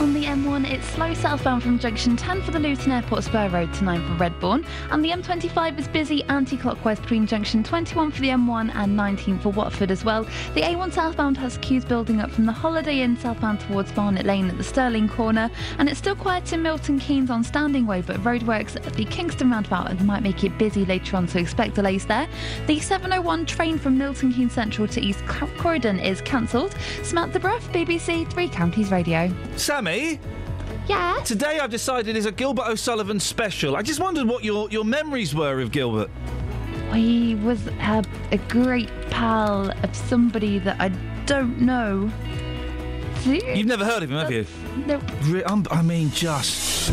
On 0.00 0.12
the 0.12 0.24
M1, 0.24 0.68
it's 0.70 0.86
slow 0.86 1.14
southbound 1.14 1.62
from 1.62 1.78
junction 1.78 2.16
10 2.16 2.42
for 2.42 2.50
the 2.50 2.58
Luton 2.58 2.90
Airport 2.90 3.22
Spur 3.22 3.48
Road 3.48 3.72
to 3.74 3.84
9 3.84 4.00
for 4.06 4.24
Redbourn. 4.24 4.66
And 4.90 5.04
the 5.04 5.10
M25 5.10 5.78
is 5.78 5.88
busy 5.88 6.24
anti 6.24 6.56
clockwise 6.56 6.98
between 6.98 7.26
junction 7.26 7.62
21 7.62 8.10
for 8.10 8.20
the 8.20 8.28
M1 8.28 8.74
and 8.74 8.96
19 8.96 9.38
for 9.38 9.50
Watford 9.50 9.92
as 9.92 10.04
well. 10.04 10.24
The 10.54 10.62
A1 10.62 10.92
southbound 10.92 11.36
has 11.38 11.58
queues 11.58 11.84
building 11.84 12.20
up 12.20 12.30
from 12.30 12.44
the 12.44 12.52
Holiday 12.52 13.00
Inn 13.00 13.16
southbound 13.16 13.60
towards 13.60 13.92
Barnet 13.92 14.26
Lane 14.26 14.50
at 14.50 14.58
the 14.58 14.64
Stirling 14.64 15.08
corner. 15.08 15.48
And 15.78 15.88
it's 15.88 15.98
still 15.98 16.16
quiet 16.16 16.52
in 16.52 16.62
Milton 16.62 16.98
Keynes 16.98 17.30
on 17.30 17.44
Standing 17.44 17.86
Way, 17.86 18.02
but 18.02 18.16
roadworks 18.16 18.76
at 18.76 18.94
the 18.94 19.04
Kingston 19.04 19.50
roundabout 19.50 19.98
might 20.02 20.22
make 20.22 20.42
it 20.42 20.58
busy 20.58 20.84
later 20.84 21.16
on, 21.16 21.28
so 21.28 21.38
expect 21.38 21.76
delays 21.76 22.04
there. 22.04 22.28
The 22.66 22.80
701 22.80 23.46
train 23.46 23.78
from 23.78 23.96
Milton 23.96 24.32
Keynes 24.32 24.52
Central 24.52 24.88
to 24.88 25.00
East 25.00 25.24
Croydon 25.26 26.00
is 26.00 26.20
cancelled. 26.22 26.74
Samantha 27.02 27.38
Bruff, 27.38 27.66
BBC 27.72 28.28
Three 28.30 28.48
Counties 28.48 28.90
Radio. 28.90 29.32
Sammy? 29.84 30.18
Yeah? 30.88 31.20
Today 31.24 31.58
I've 31.58 31.70
decided 31.70 32.16
is 32.16 32.24
a 32.24 32.32
Gilbert 32.32 32.66
O'Sullivan 32.66 33.20
special. 33.20 33.76
I 33.76 33.82
just 33.82 34.00
wondered 34.00 34.26
what 34.26 34.42
your, 34.42 34.70
your 34.70 34.84
memories 34.84 35.34
were 35.34 35.60
of 35.60 35.72
Gilbert. 35.72 36.10
He 36.92 37.34
was 37.34 37.66
a, 37.66 38.02
a 38.32 38.38
great 38.48 38.90
pal 39.10 39.70
of 39.70 39.94
somebody 39.94 40.58
that 40.60 40.80
I 40.80 40.88
don't 41.26 41.60
know. 41.60 42.10
You've 43.26 43.66
never 43.66 43.84
heard 43.84 44.02
of 44.02 44.10
him, 44.10 44.18
have 44.18 44.32
you? 44.32 44.46
No. 44.86 45.00
I 45.70 45.82
mean, 45.82 46.10
just. 46.10 46.90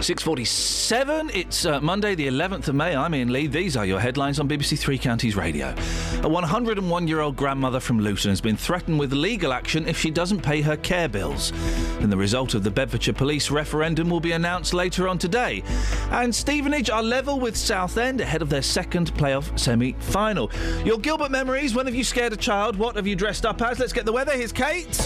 Six 0.00 0.22
forty-seven. 0.22 1.30
It's 1.34 1.66
uh, 1.66 1.80
Monday, 1.80 2.14
the 2.14 2.28
eleventh 2.28 2.68
of 2.68 2.76
May. 2.76 2.94
I'm 2.94 3.12
Iain 3.14 3.32
Lee. 3.32 3.48
These 3.48 3.76
are 3.76 3.84
your 3.84 3.98
headlines 3.98 4.38
on 4.38 4.48
BBC 4.48 4.78
Three 4.78 4.96
Counties 4.96 5.34
Radio. 5.34 5.70
A 5.70 6.30
101-year-old 6.30 7.34
grandmother 7.34 7.80
from 7.80 7.98
Luton 7.98 8.30
has 8.30 8.40
been 8.40 8.56
threatened 8.56 9.00
with 9.00 9.12
legal 9.12 9.52
action 9.52 9.88
if 9.88 9.98
she 9.98 10.10
doesn't 10.10 10.40
pay 10.40 10.62
her 10.62 10.76
care 10.76 11.08
bills. 11.08 11.52
And 12.00 12.12
the 12.12 12.16
result 12.16 12.54
of 12.54 12.62
the 12.62 12.70
Bedfordshire 12.70 13.14
Police 13.14 13.50
referendum 13.50 14.08
will 14.08 14.20
be 14.20 14.32
announced 14.32 14.72
later 14.72 15.08
on 15.08 15.18
today. 15.18 15.64
And 16.10 16.32
Stevenage 16.32 16.90
are 16.90 17.02
level 17.02 17.40
with 17.40 17.56
Southend 17.56 18.20
ahead 18.20 18.40
of 18.40 18.50
their 18.50 18.62
second 18.62 19.12
playoff 19.14 19.58
semi-final. 19.58 20.50
Your 20.84 20.98
Gilbert 20.98 21.32
memories. 21.32 21.74
When 21.74 21.86
have 21.86 21.94
you 21.94 22.04
scared 22.04 22.32
a 22.32 22.36
child? 22.36 22.76
What 22.76 22.94
have 22.94 23.06
you 23.06 23.16
dressed 23.16 23.44
up 23.44 23.60
as? 23.62 23.80
Let's 23.80 23.92
get 23.92 24.06
the 24.06 24.12
weather. 24.12 24.32
Here's 24.32 24.52
Kate. 24.52 24.96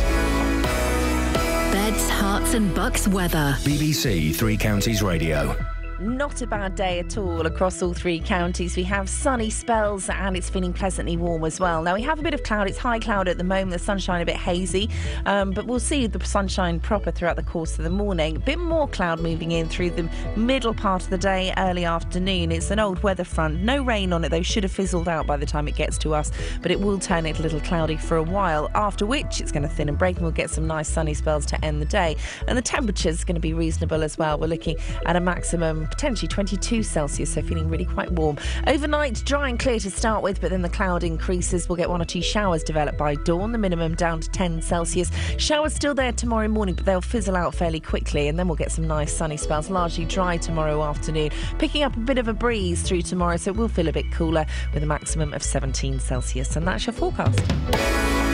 Beds, 1.93 2.11
Herts, 2.11 2.55
and 2.55 2.75
bucks 2.75 3.07
weather. 3.07 3.55
BBC 3.61 4.35
Three 4.35 4.57
Counties 4.57 5.03
Radio. 5.03 5.55
Not 6.03 6.43
a 6.43 6.49
bad 6.49 6.75
day 6.75 6.99
at 6.99 7.17
all 7.17 7.47
across 7.47 7.81
all 7.81 7.95
three 7.95 8.19
counties. 8.19 8.77
We 8.77 8.83
have 8.83 9.09
sunny 9.09 9.51
spells 9.51 10.09
and 10.09 10.37
it's 10.37 10.51
feeling 10.51 10.73
pleasantly 10.73 11.17
warm 11.17 11.45
as 11.45 11.61
well. 11.61 11.81
Now 11.81 11.95
we 11.95 12.03
have 12.03 12.19
a 12.19 12.23
bit 12.23 12.35
of 12.35 12.43
cloud. 12.43 12.67
It's 12.67 12.77
high 12.77 12.99
cloud 12.99 13.29
at 13.29 13.39
the 13.39 13.45
moment. 13.45 13.71
The 13.71 13.79
sunshine 13.79 14.21
a 14.21 14.25
bit 14.27 14.35
hazy, 14.35 14.91
um, 15.27 15.53
but 15.53 15.67
we'll 15.67 15.79
see 15.79 16.09
the 16.09 16.25
sunshine 16.25 16.81
proper 16.81 17.13
throughout 17.13 17.37
the 17.37 17.45
course 17.45 17.79
of 17.79 17.85
the 17.85 17.91
morning. 17.91 18.35
A 18.35 18.41
bit 18.41 18.59
more 18.59 18.89
cloud 18.89 19.21
moving 19.21 19.53
in 19.53 19.69
through 19.69 19.91
the 19.91 20.11
middle 20.35 20.75
part 20.75 21.05
of 21.05 21.11
the 21.11 21.19
day, 21.19 21.55
early 21.57 21.85
afternoon. 21.85 22.51
It's 22.51 22.73
an 22.73 22.81
old 22.81 23.01
weather 23.05 23.23
front. 23.23 23.63
No 23.63 23.81
rain 23.81 24.13
on 24.13 24.25
it 24.25 24.31
though. 24.31 24.43
Should 24.43 24.65
have 24.65 24.73
fizzled 24.73 25.09
out 25.09 25.29
by 25.29 25.37
the 25.37 25.47
time 25.47 25.69
it 25.69 25.77
gets 25.77 25.99
to 25.99 26.17
us, 26.17 26.33
but 26.63 26.73
it 26.73 26.81
will 26.81 26.99
turn 26.99 27.27
it 27.27 27.39
a 27.39 27.43
little 27.43 27.61
cloudy 27.61 27.97
for 27.97 28.17
a 28.17 28.25
while. 28.25 28.69
After 28.75 29.07
which 29.07 29.41
it's 29.41 29.53
going 29.53 29.63
to 29.63 29.69
thin 29.69 29.89
and 29.89 29.97
break, 29.97 30.17
and 30.17 30.25
we'll 30.25 30.33
get 30.33 30.51
some 30.51 30.67
nice 30.67 30.89
sunny 30.89 31.15
spells 31.15 31.47
to 31.47 31.65
end 31.65 31.81
the 31.81 31.87
day. 31.87 32.17
And 32.49 32.59
the 32.59 32.63
temperature's 32.63 33.23
going 33.23 33.37
to 33.37 33.41
be 33.41 33.55
reasonable 33.55 34.03
as 34.03 34.19
well. 34.19 34.37
We're 34.37 34.49
looking 34.49 34.79
at 35.07 35.15
a 35.15 35.21
maximum 35.21 35.87
potentially 35.93 36.29
22 36.29 36.83
Celsius, 36.83 37.35
so 37.35 37.43
feeling 37.43 37.69
really 37.69 37.85
quite 37.85 38.11
warm. 38.13 38.39
Overnight, 38.67 39.23
dry 39.25 39.49
and 39.49 39.59
clear 39.59 39.79
to 39.79 39.91
start 39.91 40.23
with, 40.23 40.41
but 40.41 40.51
then 40.51 40.63
the 40.63 40.69
cloud 40.69 41.05
increases. 41.05 41.69
We'll 41.69 41.77
get 41.77 41.91
one 41.91 42.03
or 42.03 42.05
two 42.05 42.23
showers 42.23 42.63
developed 42.65 42.99
by 42.99 43.15
dawn, 43.15 43.53
the 43.53 43.59
minimum 43.59 43.95
down 43.95 44.21
to 44.21 44.31
10 44.31 44.63
Celsius. 44.63 45.11
Showers 45.39 45.75
still 45.75 45.95
there 45.95 46.13
tomorrow 46.13 46.49
morning, 46.49 46.75
but 46.75 46.85
they'll 46.85 47.01
fizzle 47.01 47.37
out 47.37 47.55
fairly 47.55 47.81
quickly, 47.81 48.29
and 48.29 48.39
then 48.39 48.49
we'll 48.49 48.57
get 48.57 48.73
some 48.73 48.87
nice 48.87 49.13
sunny 49.13 49.37
spells, 49.37 49.71
largely 49.71 50.05
dry 50.05 50.37
tomorrow 50.37 50.83
afternoon. 50.83 51.31
Picking 51.59 51.83
up 51.83 51.95
a 51.97 52.01
bit 52.01 52.19
of 52.19 52.29
a 52.29 52.35
breeze 52.35 52.83
through 52.83 53.03
tomorrow, 53.03 53.37
so 53.37 53.51
it 53.51 53.57
will 53.57 53.69
feel 53.69 53.89
a 53.89 53.93
bit 53.93 54.11
cooler 54.13 54.47
with 54.75 54.83
a 54.83 54.87
maximum 54.87 55.33
of 55.35 55.43
17 55.43 56.01
Celsius. 56.01 56.57
And 56.57 56.67
that's 56.67 56.87
your 56.87 56.95
forecast. 56.95 58.32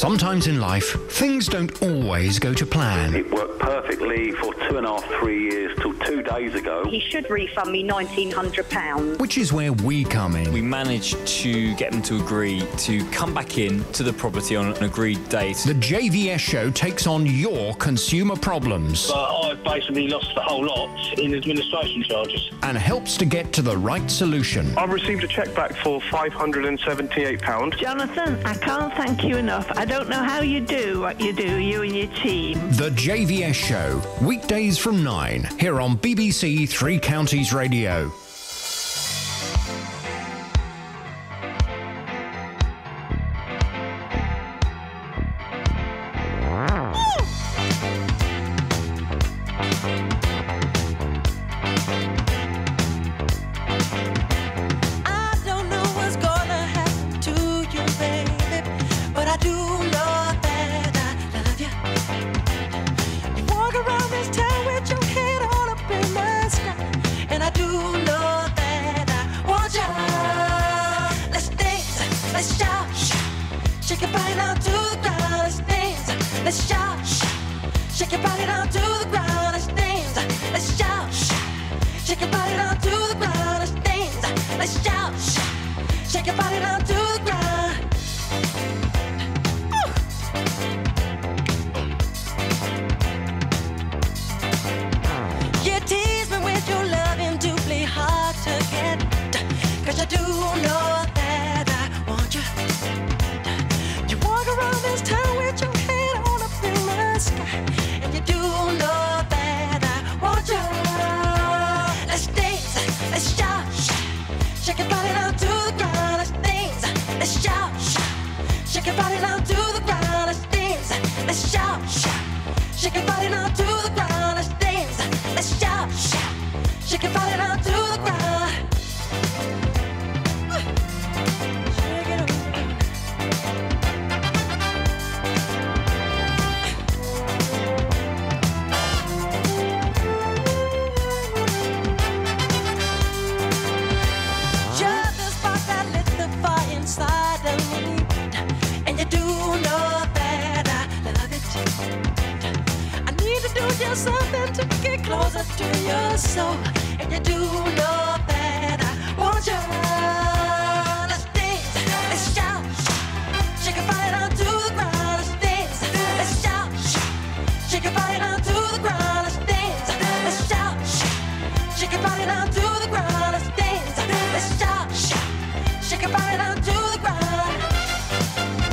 Sometimes 0.00 0.46
in 0.46 0.60
life, 0.60 0.94
things 1.10 1.46
don't 1.48 1.82
always 1.82 2.38
go 2.38 2.52
to 2.52 2.66
plan. 2.66 3.14
It 3.14 3.30
worked 3.32 3.58
perfectly 3.58 4.30
for 4.32 4.52
two 4.68 4.76
and 4.76 4.86
a 4.86 4.90
half, 4.90 5.04
three 5.18 5.44
years 5.50 5.74
till 5.80 5.94
two 6.00 6.22
days 6.22 6.54
ago. 6.54 6.84
He 6.86 7.00
should 7.00 7.30
refund 7.30 7.72
me 7.72 7.82
£1,900. 7.88 9.18
Which 9.18 9.38
is 9.38 9.54
where 9.54 9.72
we 9.72 10.04
come 10.04 10.36
in. 10.36 10.52
We 10.52 10.60
managed 10.60 11.26
to 11.26 11.74
get 11.76 11.92
them 11.92 12.02
to 12.02 12.16
agree 12.22 12.62
to 12.76 13.02
come 13.06 13.32
back 13.32 13.56
in 13.56 13.82
to 13.94 14.02
the 14.02 14.12
property 14.12 14.54
on 14.54 14.66
an 14.74 14.84
agreed 14.84 15.26
date. 15.30 15.56
The 15.64 15.72
JVS 15.72 16.40
show 16.40 16.70
takes 16.70 17.06
on 17.06 17.24
your 17.24 17.74
consumer 17.76 18.36
problems 18.36 19.08
But 19.10 19.46
I've 19.46 19.64
basically 19.64 20.08
lost 20.08 20.30
the 20.34 20.42
whole 20.42 20.66
lot 20.66 21.18
in 21.18 21.34
administration 21.34 22.02
charges. 22.02 22.50
and 22.64 22.76
helps 22.76 23.16
to 23.16 23.24
get 23.24 23.50
to 23.54 23.62
the 23.62 23.78
right 23.78 24.10
solution. 24.10 24.76
I've 24.76 24.92
received 24.92 25.24
a 25.24 25.28
cheque 25.28 25.54
back 25.54 25.74
for 25.76 26.00
£578. 26.02 27.78
Jonathan, 27.78 28.38
I 28.44 28.54
can't 28.54 28.92
thank 28.94 29.24
you 29.24 29.36
enough. 29.38 29.66
I 29.76 29.85
don't 29.86 30.08
know 30.08 30.22
how 30.22 30.40
you 30.40 30.60
do 30.60 31.00
what 31.00 31.20
you 31.20 31.32
do, 31.32 31.56
you 31.56 31.82
and 31.82 31.96
your 31.96 32.08
team. 32.08 32.58
The 32.72 32.90
JVS 32.90 33.54
show, 33.54 34.02
weekdays 34.20 34.78
from 34.78 35.02
9, 35.04 35.48
here 35.58 35.80
on 35.80 35.96
BBC 35.98 36.68
Three 36.68 36.98
Counties 36.98 37.52
Radio. 37.52 38.10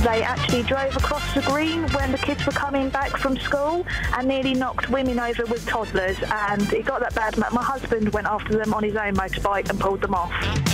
They 0.03 0.21
actually 0.21 0.63
drove 0.63 0.97
across 0.97 1.33
the 1.33 1.41
green 1.43 1.87
when 1.93 2.11
the 2.11 2.17
kids 2.17 2.45
were 2.45 2.51
coming 2.51 2.89
back 2.89 3.15
from 3.15 3.37
school 3.37 3.85
and 4.17 4.27
nearly 4.27 4.53
knocked 4.53 4.89
women 4.89 5.17
over 5.17 5.45
with 5.45 5.65
toddlers. 5.65 6.17
And 6.23 6.61
it 6.73 6.85
got 6.85 6.99
that 6.99 7.15
bad. 7.15 7.37
My 7.37 7.63
husband 7.63 8.11
went 8.11 8.27
after 8.27 8.57
them 8.57 8.73
on 8.73 8.83
his 8.83 8.97
own 8.97 9.15
motorbike 9.15 9.69
and 9.69 9.79
pulled 9.79 10.01
them 10.01 10.13
off. 10.13 10.72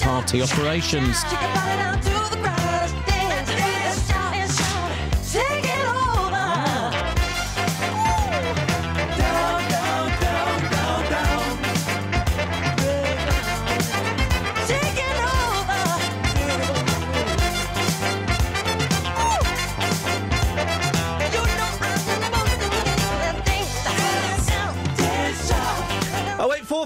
Party 0.00 0.42
operations. 0.42 1.24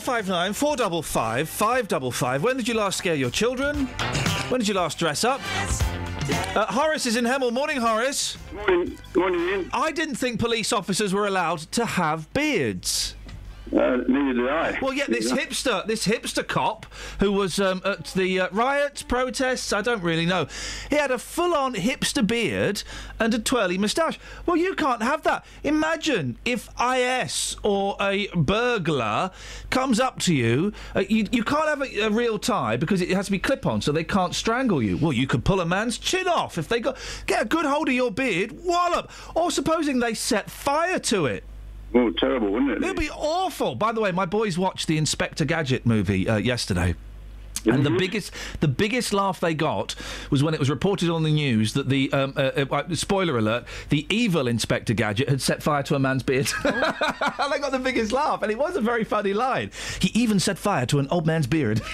459 0.06 0.52
455 0.52 1.48
555. 1.48 2.42
When 2.44 2.56
did 2.56 2.68
you 2.68 2.74
last 2.74 2.96
scare 2.96 3.16
your 3.16 3.28
children? 3.28 3.86
When 4.48 4.60
did 4.60 4.68
you 4.68 4.74
last 4.74 5.00
dress 5.00 5.24
up? 5.24 5.40
Uh, 6.54 6.64
Horace 6.66 7.06
is 7.06 7.16
in 7.16 7.24
Hemel. 7.24 7.52
Morning, 7.52 7.78
Horace. 7.78 8.38
Morning. 8.54 8.96
Morning, 9.16 9.40
Iain. 9.40 9.70
I 9.72 9.90
didn't 9.90 10.14
think 10.14 10.38
police 10.38 10.72
officers 10.72 11.12
were 11.12 11.26
allowed 11.26 11.58
to 11.72 11.84
have 11.84 12.32
beards. 12.32 13.05
Uh, 13.76 13.98
neither 14.08 14.32
did 14.32 14.48
I. 14.48 14.78
Well, 14.80 14.94
yeah, 14.94 15.04
this 15.06 15.30
hipster, 15.40 15.86
this 15.86 16.06
hipster 16.06 16.46
cop 16.46 16.86
who 17.20 17.32
was 17.32 17.60
um, 17.60 17.82
at 17.84 18.06
the 18.06 18.40
uh, 18.40 18.48
riots, 18.50 19.02
protests, 19.02 19.72
I 19.72 19.82
don't 19.82 20.02
really 20.02 20.24
know. 20.24 20.46
He 20.88 20.96
had 20.96 21.10
a 21.10 21.18
full-on 21.18 21.74
hipster 21.74 22.26
beard 22.26 22.82
and 23.20 23.34
a 23.34 23.38
twirly 23.38 23.76
moustache. 23.76 24.18
Well, 24.46 24.56
you 24.56 24.74
can't 24.74 25.02
have 25.02 25.22
that. 25.24 25.44
Imagine 25.62 26.38
if 26.44 26.70
IS 26.80 27.56
or 27.62 27.96
a 28.00 28.28
burglar 28.28 29.30
comes 29.68 30.00
up 30.00 30.20
to 30.20 30.34
you. 30.34 30.72
Uh, 30.94 31.04
you, 31.08 31.26
you 31.30 31.44
can't 31.44 31.68
have 31.68 31.82
a, 31.82 32.06
a 32.06 32.10
real 32.10 32.38
tie 32.38 32.78
because 32.78 33.02
it 33.02 33.10
has 33.10 33.26
to 33.26 33.32
be 33.32 33.38
clip-on, 33.38 33.82
so 33.82 33.92
they 33.92 34.04
can't 34.04 34.34
strangle 34.34 34.82
you. 34.82 34.96
Well, 34.96 35.12
you 35.12 35.26
could 35.26 35.44
pull 35.44 35.60
a 35.60 35.66
man's 35.66 35.98
chin 35.98 36.28
off 36.28 36.56
if 36.56 36.66
they 36.68 36.80
got 36.80 36.96
get 37.26 37.42
a 37.42 37.44
good 37.44 37.66
hold 37.66 37.88
of 37.88 37.94
your 37.94 38.10
beard, 38.10 38.64
wallop. 38.64 39.10
Or 39.34 39.50
supposing 39.50 39.98
they 39.98 40.14
set 40.14 40.50
fire 40.50 40.98
to 41.00 41.26
it. 41.26 41.44
Oh, 41.96 42.10
terrible, 42.10 42.52
wouldn't 42.52 42.72
it? 42.72 42.82
It'd 42.82 42.96
be 42.96 43.10
awful. 43.10 43.74
By 43.74 43.92
the 43.92 44.02
way, 44.02 44.12
my 44.12 44.26
boys 44.26 44.58
watched 44.58 44.86
the 44.86 44.98
Inspector 44.98 45.42
Gadget 45.46 45.86
movie 45.86 46.28
uh, 46.28 46.36
yesterday. 46.36 46.94
And 47.66 47.84
the 47.84 47.90
biggest, 47.90 48.32
the 48.60 48.68
biggest 48.68 49.12
laugh 49.12 49.40
they 49.40 49.54
got 49.54 49.94
was 50.30 50.42
when 50.42 50.54
it 50.54 50.60
was 50.60 50.70
reported 50.70 51.10
on 51.10 51.22
the 51.22 51.32
news 51.32 51.72
that 51.74 51.88
the 51.88 52.12
um, 52.12 52.34
uh, 52.36 52.64
uh, 52.70 52.94
spoiler 52.94 53.38
alert, 53.38 53.64
the 53.88 54.06
evil 54.08 54.46
Inspector 54.46 54.92
Gadget 54.94 55.28
had 55.28 55.40
set 55.40 55.62
fire 55.62 55.82
to 55.84 55.94
a 55.94 55.98
man's 55.98 56.22
beard. 56.22 56.50
And 56.64 56.74
they 57.52 57.58
got 57.58 57.72
the 57.72 57.80
biggest 57.82 58.12
laugh, 58.12 58.42
and 58.42 58.50
it 58.50 58.58
was 58.58 58.76
a 58.76 58.80
very 58.80 59.04
funny 59.04 59.32
line. 59.32 59.70
He 60.00 60.10
even 60.18 60.40
set 60.40 60.58
fire 60.58 60.86
to 60.86 60.98
an 60.98 61.08
old 61.10 61.26
man's 61.26 61.46
beard. 61.46 61.78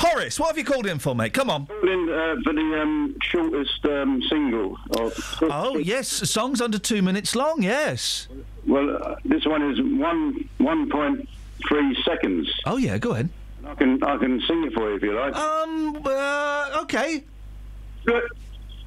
Horace, 0.00 0.38
what 0.38 0.48
have 0.48 0.58
you 0.58 0.64
called 0.64 0.86
in 0.86 0.98
for, 0.98 1.14
mate? 1.14 1.32
Come 1.32 1.50
on. 1.50 1.68
In, 1.82 2.08
uh, 2.08 2.36
for 2.44 2.52
the 2.52 2.80
um, 2.80 3.16
shortest 3.22 3.84
um, 3.84 4.22
single. 4.28 4.76
Of, 4.98 5.38
Oh 5.42 5.78
yes, 5.78 6.08
songs 6.08 6.60
under 6.60 6.78
two 6.78 7.02
minutes 7.02 7.34
long. 7.34 7.62
Yes. 7.62 8.28
Well, 8.66 8.96
uh, 9.02 9.16
this 9.24 9.46
one 9.46 9.62
is 9.70 9.80
one 9.80 10.48
one 10.58 10.90
point 10.90 11.28
three 11.68 11.96
seconds. 12.04 12.48
Oh 12.66 12.76
yeah, 12.76 12.98
go 12.98 13.12
ahead. 13.12 13.30
I 13.68 13.74
can 13.74 14.02
I 14.02 14.16
can 14.16 14.40
sing 14.46 14.64
it 14.64 14.72
for 14.72 14.90
you 14.90 14.96
if 14.96 15.02
you 15.02 15.14
like. 15.14 15.34
Um. 15.36 16.00
Uh, 16.04 16.80
okay. 16.82 17.24
Good. 18.04 18.22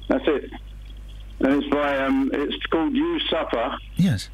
That's 0.08 0.24
it. 0.26 0.50
And 1.40 1.62
it's 1.62 1.72
by 1.72 1.98
um. 1.98 2.30
It's 2.32 2.66
called 2.66 2.94
You 2.94 3.20
Suffer. 3.30 3.76
Yes. 3.96 4.28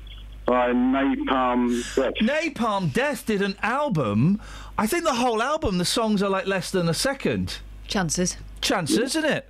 By 0.47 0.71
Napalm 0.71 1.83
Death. 1.95 2.15
Napalm 2.23 2.93
Death 2.93 3.27
did 3.27 3.43
an 3.43 3.57
album. 3.63 4.41
I 4.79 4.87
think 4.87 5.05
the 5.05 5.15
whole 5.15 5.43
album, 5.43 5.77
the 5.77 5.85
songs 5.85 6.23
are 6.23 6.31
like 6.31 6.47
less 6.47 6.71
than 6.71 6.89
a 6.89 6.95
second. 6.95 7.59
Chances. 7.87 8.39
Chances, 8.63 8.99
isn't 8.99 9.25
it? 9.27 9.47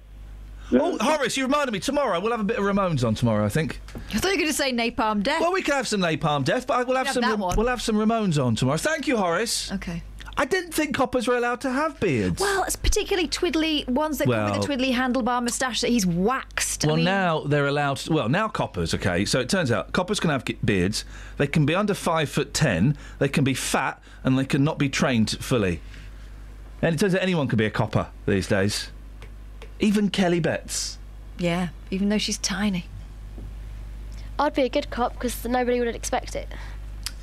Oh, 0.72 0.98
Horace, 1.00 1.36
you 1.36 1.44
reminded 1.44 1.72
me. 1.72 1.78
Tomorrow 1.78 2.20
we'll 2.20 2.32
have 2.32 2.40
a 2.40 2.44
bit 2.44 2.58
of 2.58 2.64
Ramones 2.64 3.06
on 3.06 3.14
tomorrow. 3.14 3.46
I 3.46 3.48
think. 3.48 3.80
I 4.12 4.18
thought 4.18 4.28
you 4.28 4.34
were 4.34 4.36
going 4.36 4.48
to 4.48 4.52
say 4.52 4.72
Napalm 4.72 5.22
Death. 5.22 5.40
Well, 5.40 5.52
we 5.52 5.62
can 5.62 5.74
have 5.74 5.86
some 5.88 6.00
Napalm 6.00 6.44
Death, 6.44 6.66
but 6.66 6.86
we'll 6.86 6.96
have 6.96 7.06
have 7.06 7.14
some. 7.14 7.22
that 7.22 7.38
one. 7.38 7.56
We'll 7.56 7.68
have 7.68 7.80
some 7.80 7.96
Ramones 7.96 8.44
on 8.44 8.56
tomorrow. 8.56 8.76
Thank 8.76 9.06
you, 9.06 9.16
Horace. 9.16 9.72
Okay. 9.72 10.02
I 10.40 10.44
didn't 10.44 10.72
think 10.72 10.94
coppers 10.94 11.26
were 11.26 11.36
allowed 11.36 11.60
to 11.62 11.70
have 11.70 11.98
beards. 11.98 12.40
Well, 12.40 12.62
it's 12.62 12.76
particularly 12.76 13.28
twiddly 13.28 13.86
ones 13.88 14.18
that 14.18 14.28
come 14.28 14.52
with 14.52 14.64
a 14.64 14.66
twiddly 14.68 14.92
handlebar 14.92 15.42
moustache 15.42 15.80
that 15.80 15.90
he's 15.90 16.06
waxed. 16.06 16.84
I 16.84 16.86
Well, 16.86 16.96
mean, 16.96 17.04
now 17.06 17.40
they're 17.40 17.66
allowed. 17.66 17.96
To, 17.98 18.12
well, 18.12 18.28
now 18.28 18.46
coppers. 18.46 18.94
Okay, 18.94 19.24
so 19.24 19.40
it 19.40 19.48
turns 19.48 19.72
out 19.72 19.92
coppers 19.92 20.20
can 20.20 20.30
have 20.30 20.44
beards. 20.64 21.04
They 21.38 21.48
can 21.48 21.66
be 21.66 21.74
under 21.74 21.92
five 21.92 22.30
foot 22.30 22.54
ten. 22.54 22.96
They 23.18 23.28
can 23.28 23.42
be 23.42 23.52
fat, 23.54 24.00
and 24.22 24.38
they 24.38 24.44
can 24.44 24.62
not 24.62 24.78
be 24.78 24.88
trained 24.88 25.30
fully. 25.40 25.80
And 26.80 26.94
it 26.94 26.98
turns 26.98 27.16
out 27.16 27.22
anyone 27.22 27.48
can 27.48 27.56
be 27.56 27.66
a 27.66 27.70
copper 27.70 28.06
these 28.24 28.46
days. 28.46 28.90
Even 29.80 30.08
Kelly 30.08 30.38
Betts. 30.38 30.98
Yeah, 31.36 31.68
even 31.90 32.10
though 32.10 32.18
she's 32.18 32.38
tiny. 32.38 32.86
I'd 34.38 34.54
be 34.54 34.62
a 34.62 34.68
good 34.68 34.88
cop 34.90 35.14
because 35.14 35.44
nobody 35.44 35.80
would 35.80 35.88
expect 35.92 36.36
it. 36.36 36.46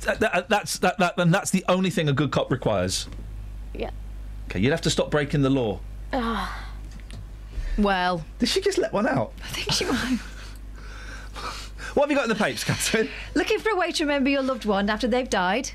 That, 0.06 0.20
that, 0.20 0.48
that's 0.48 0.78
that, 0.78 0.98
that. 0.98 1.18
And 1.18 1.34
that's 1.34 1.50
the 1.50 1.64
only 1.68 1.90
thing 1.90 2.08
a 2.08 2.12
good 2.12 2.30
cop 2.30 2.50
requires. 2.50 3.08
Yeah. 3.74 3.90
Okay, 4.48 4.60
you'd 4.60 4.70
have 4.70 4.80
to 4.82 4.90
stop 4.90 5.10
breaking 5.10 5.42
the 5.42 5.50
law. 5.50 5.80
Ah. 6.12 6.66
Well. 7.76 8.24
Did 8.38 8.48
she 8.48 8.60
just 8.60 8.78
let 8.78 8.92
one 8.92 9.06
out? 9.06 9.32
I 9.42 9.48
think 9.48 9.72
she 9.72 9.84
might. 9.84 10.18
What 11.96 12.04
have 12.04 12.10
you 12.10 12.16
got 12.16 12.24
in 12.24 12.28
the 12.28 12.34
papers, 12.34 12.62
Catherine? 12.62 13.08
Looking 13.34 13.58
for 13.58 13.70
a 13.70 13.74
way 13.74 13.90
to 13.92 14.04
remember 14.04 14.28
your 14.28 14.42
loved 14.42 14.66
one 14.66 14.90
after 14.90 15.08
they've 15.08 15.30
died? 15.30 15.70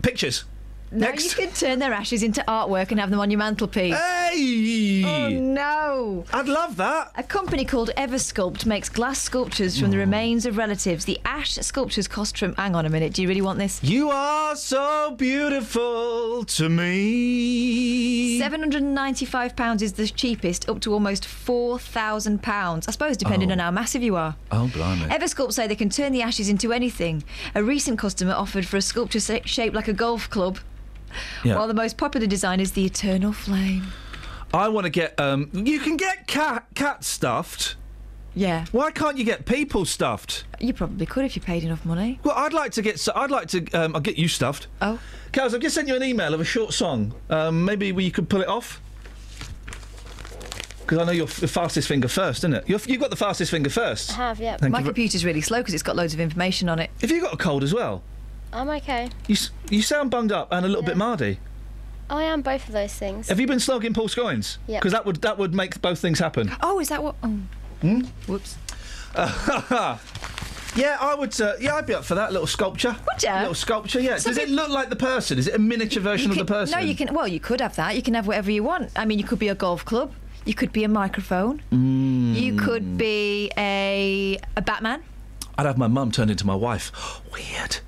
Pictures. 0.00 0.44
Now 0.92 1.12
you 1.12 1.30
can 1.30 1.52
turn 1.52 1.78
their 1.78 1.92
ashes 1.92 2.24
into 2.24 2.42
artwork 2.48 2.90
and 2.90 2.98
have 2.98 3.10
them 3.10 3.20
on 3.20 3.30
your 3.30 3.38
mantelpiece. 3.38 3.94
Hey! 3.94 5.04
Oh 5.06 5.28
no! 5.28 6.24
I'd 6.32 6.48
love 6.48 6.76
that. 6.78 7.12
A 7.16 7.22
company 7.22 7.64
called 7.64 7.90
Eversculpt 7.96 8.66
makes 8.66 8.88
glass 8.88 9.20
sculptures 9.20 9.78
from 9.78 9.90
the 9.90 9.96
hmm. 9.96 10.00
remains 10.00 10.46
of 10.46 10.56
relatives. 10.56 11.04
The 11.04 11.20
ash 11.24 11.54
sculptures 11.54 12.08
cost 12.08 12.36
from. 12.38 12.56
Hang 12.56 12.74
on 12.74 12.86
a 12.86 12.88
minute. 12.88 13.12
Do 13.12 13.22
you 13.22 13.28
really 13.28 13.40
want 13.40 13.58
this? 13.60 13.82
You 13.84 14.10
are 14.10 14.56
so 14.56 15.14
beautiful 15.16 16.44
to 16.44 16.68
me. 16.68 18.38
Seven 18.40 18.58
hundred 18.60 18.82
and 18.82 18.94
ninety-five 18.94 19.54
pounds 19.54 19.82
is 19.82 19.92
the 19.92 20.08
cheapest, 20.08 20.68
up 20.68 20.80
to 20.80 20.92
almost 20.92 21.24
four 21.24 21.78
thousand 21.78 22.42
pounds. 22.42 22.88
I 22.88 22.90
suppose, 22.90 23.16
depending 23.16 23.50
Oh. 23.50 23.52
on 23.52 23.58
how 23.60 23.70
massive 23.70 24.02
you 24.02 24.16
are. 24.16 24.34
Oh, 24.50 24.68
blimey. 24.72 25.04
Eversculpt 25.06 25.52
say 25.52 25.68
they 25.68 25.76
can 25.76 25.90
turn 25.90 26.10
the 26.12 26.22
ashes 26.22 26.48
into 26.48 26.72
anything. 26.72 27.22
A 27.54 27.62
recent 27.62 27.96
customer 27.98 28.32
offered 28.32 28.66
for 28.66 28.76
a 28.76 28.82
sculpture 28.82 29.20
sa- 29.20 29.38
shaped 29.44 29.74
like 29.74 29.86
a 29.88 29.92
golf 29.92 30.28
club, 30.30 30.58
Yeah. 31.44 31.56
while 31.56 31.68
the 31.68 31.74
most 31.74 31.96
popular 31.96 32.26
design 32.26 32.60
is 32.60 32.72
the 32.72 32.84
eternal 32.84 33.32
flame. 33.32 33.86
I 34.52 34.68
want 34.68 34.84
to 34.84 34.90
get. 34.90 35.18
Um, 35.20 35.48
you 35.52 35.78
can 35.80 35.96
get 35.96 36.26
cat 36.26 36.66
cat 36.74 37.04
stuffed. 37.04 37.76
Yeah. 38.34 38.64
Why 38.72 38.90
can't 38.90 39.16
you 39.18 39.24
get 39.24 39.44
people 39.44 39.84
stuffed? 39.84 40.44
You 40.60 40.72
probably 40.72 41.06
could 41.06 41.24
if 41.24 41.34
you 41.36 41.42
paid 41.42 41.64
enough 41.64 41.84
money. 41.84 42.20
Well, 42.24 42.34
I'd 42.36 42.52
like 42.52 42.72
to 42.72 42.82
get. 42.82 43.06
I'd 43.14 43.30
like 43.30 43.48
to. 43.48 43.70
Um, 43.72 43.94
I'll 43.94 44.00
get 44.00 44.18
you 44.18 44.28
stuffed. 44.28 44.66
Oh. 44.80 44.98
Cows, 45.32 45.54
I've 45.54 45.60
just 45.60 45.74
sent 45.76 45.86
you 45.88 45.94
an 45.94 46.02
email 46.02 46.34
of 46.34 46.40
a 46.40 46.44
short 46.44 46.72
song. 46.72 47.14
Um, 47.28 47.64
maybe 47.64 47.92
we 47.92 48.10
could 48.10 48.28
pull 48.28 48.40
it 48.40 48.48
off. 48.48 48.80
Because 50.80 50.98
I 50.98 51.04
know 51.04 51.12
your 51.12 51.26
f- 51.28 51.38
the 51.38 51.46
fastest 51.46 51.86
finger 51.86 52.08
first, 52.08 52.40
isn't 52.40 52.54
it? 52.54 52.68
You're, 52.68 52.80
you've 52.86 53.00
got 53.00 53.10
the 53.10 53.16
fastest 53.16 53.52
finger 53.52 53.70
first. 53.70 54.10
I 54.10 54.14
have, 54.14 54.40
yeah. 54.40 54.56
Thank 54.56 54.72
My 54.72 54.78
you 54.80 54.84
ver- 54.84 54.88
computer's 54.88 55.24
really 55.24 55.40
slow 55.40 55.58
because 55.58 55.72
it's 55.74 55.84
got 55.84 55.94
loads 55.94 56.14
of 56.14 56.18
information 56.20 56.68
on 56.68 56.80
it. 56.80 56.90
Have 57.00 57.12
you 57.12 57.20
got 57.20 57.32
a 57.32 57.36
cold 57.36 57.62
as 57.62 57.72
well? 57.72 58.02
I'm 58.52 58.68
okay. 58.70 59.10
You 59.28 59.36
you 59.70 59.82
sound 59.82 60.10
bunged 60.10 60.32
up 60.32 60.48
and 60.50 60.64
a 60.64 60.68
little 60.68 60.82
bit 60.82 60.96
mardy. 60.96 61.38
I 62.08 62.24
am 62.24 62.42
both 62.42 62.66
of 62.66 62.72
those 62.72 62.92
things. 62.92 63.28
Have 63.28 63.38
you 63.38 63.46
been 63.46 63.60
slogging 63.60 63.94
Paul 63.94 64.08
Scoins? 64.08 64.58
Yeah. 64.66 64.80
Because 64.80 64.92
that 64.92 65.06
would 65.06 65.22
that 65.22 65.38
would 65.38 65.54
make 65.54 65.80
both 65.80 66.00
things 66.00 66.18
happen. 66.18 66.50
Oh, 66.60 66.80
is 66.80 66.88
that 66.88 67.02
what? 67.02 67.14
Oh. 67.22 67.38
Hmm? 67.80 68.00
Whoops. 68.26 68.56
yeah, 69.16 69.96
I 71.00 71.14
would. 71.16 71.40
Uh, 71.40 71.54
yeah, 71.60 71.76
I'd 71.76 71.86
be 71.86 71.94
up 71.94 72.04
for 72.04 72.16
that 72.16 72.32
little 72.32 72.46
sculpture. 72.48 72.96
Would 73.12 73.22
you? 73.22 73.32
Little 73.32 73.54
sculpture. 73.54 74.00
Yeah. 74.00 74.18
Does 74.18 74.38
it 74.38 74.48
look 74.48 74.68
like 74.68 74.90
the 74.90 74.96
person? 74.96 75.38
Is 75.38 75.46
it 75.46 75.54
a 75.54 75.58
miniature 75.58 76.02
version 76.02 76.32
You 76.32 76.40
of 76.40 76.46
the 76.46 76.52
person? 76.52 76.78
No, 76.78 76.84
you 76.84 76.96
can. 76.96 77.14
Well, 77.14 77.28
you 77.28 77.40
could 77.40 77.60
have 77.60 77.76
that. 77.76 77.94
You 77.94 78.02
can 78.02 78.14
have 78.14 78.26
whatever 78.26 78.50
you 78.50 78.64
want. 78.64 78.90
I 78.96 79.04
mean, 79.04 79.18
you 79.18 79.24
could 79.24 79.38
be 79.38 79.48
a 79.48 79.54
golf 79.54 79.84
club. 79.84 80.12
You 80.44 80.54
could 80.54 80.72
be 80.72 80.84
a 80.84 80.88
microphone. 80.88 81.62
Mm. 81.70 82.34
You 82.34 82.56
could 82.56 82.98
be 82.98 83.52
a 83.56 84.38
a 84.56 84.62
Batman. 84.62 85.02
I'd 85.56 85.66
have 85.66 85.78
my 85.78 85.88
mum 85.88 86.10
turned 86.10 86.30
into 86.30 86.46
my 86.46 86.54
wife. 86.54 86.90
Weird. 87.32 87.78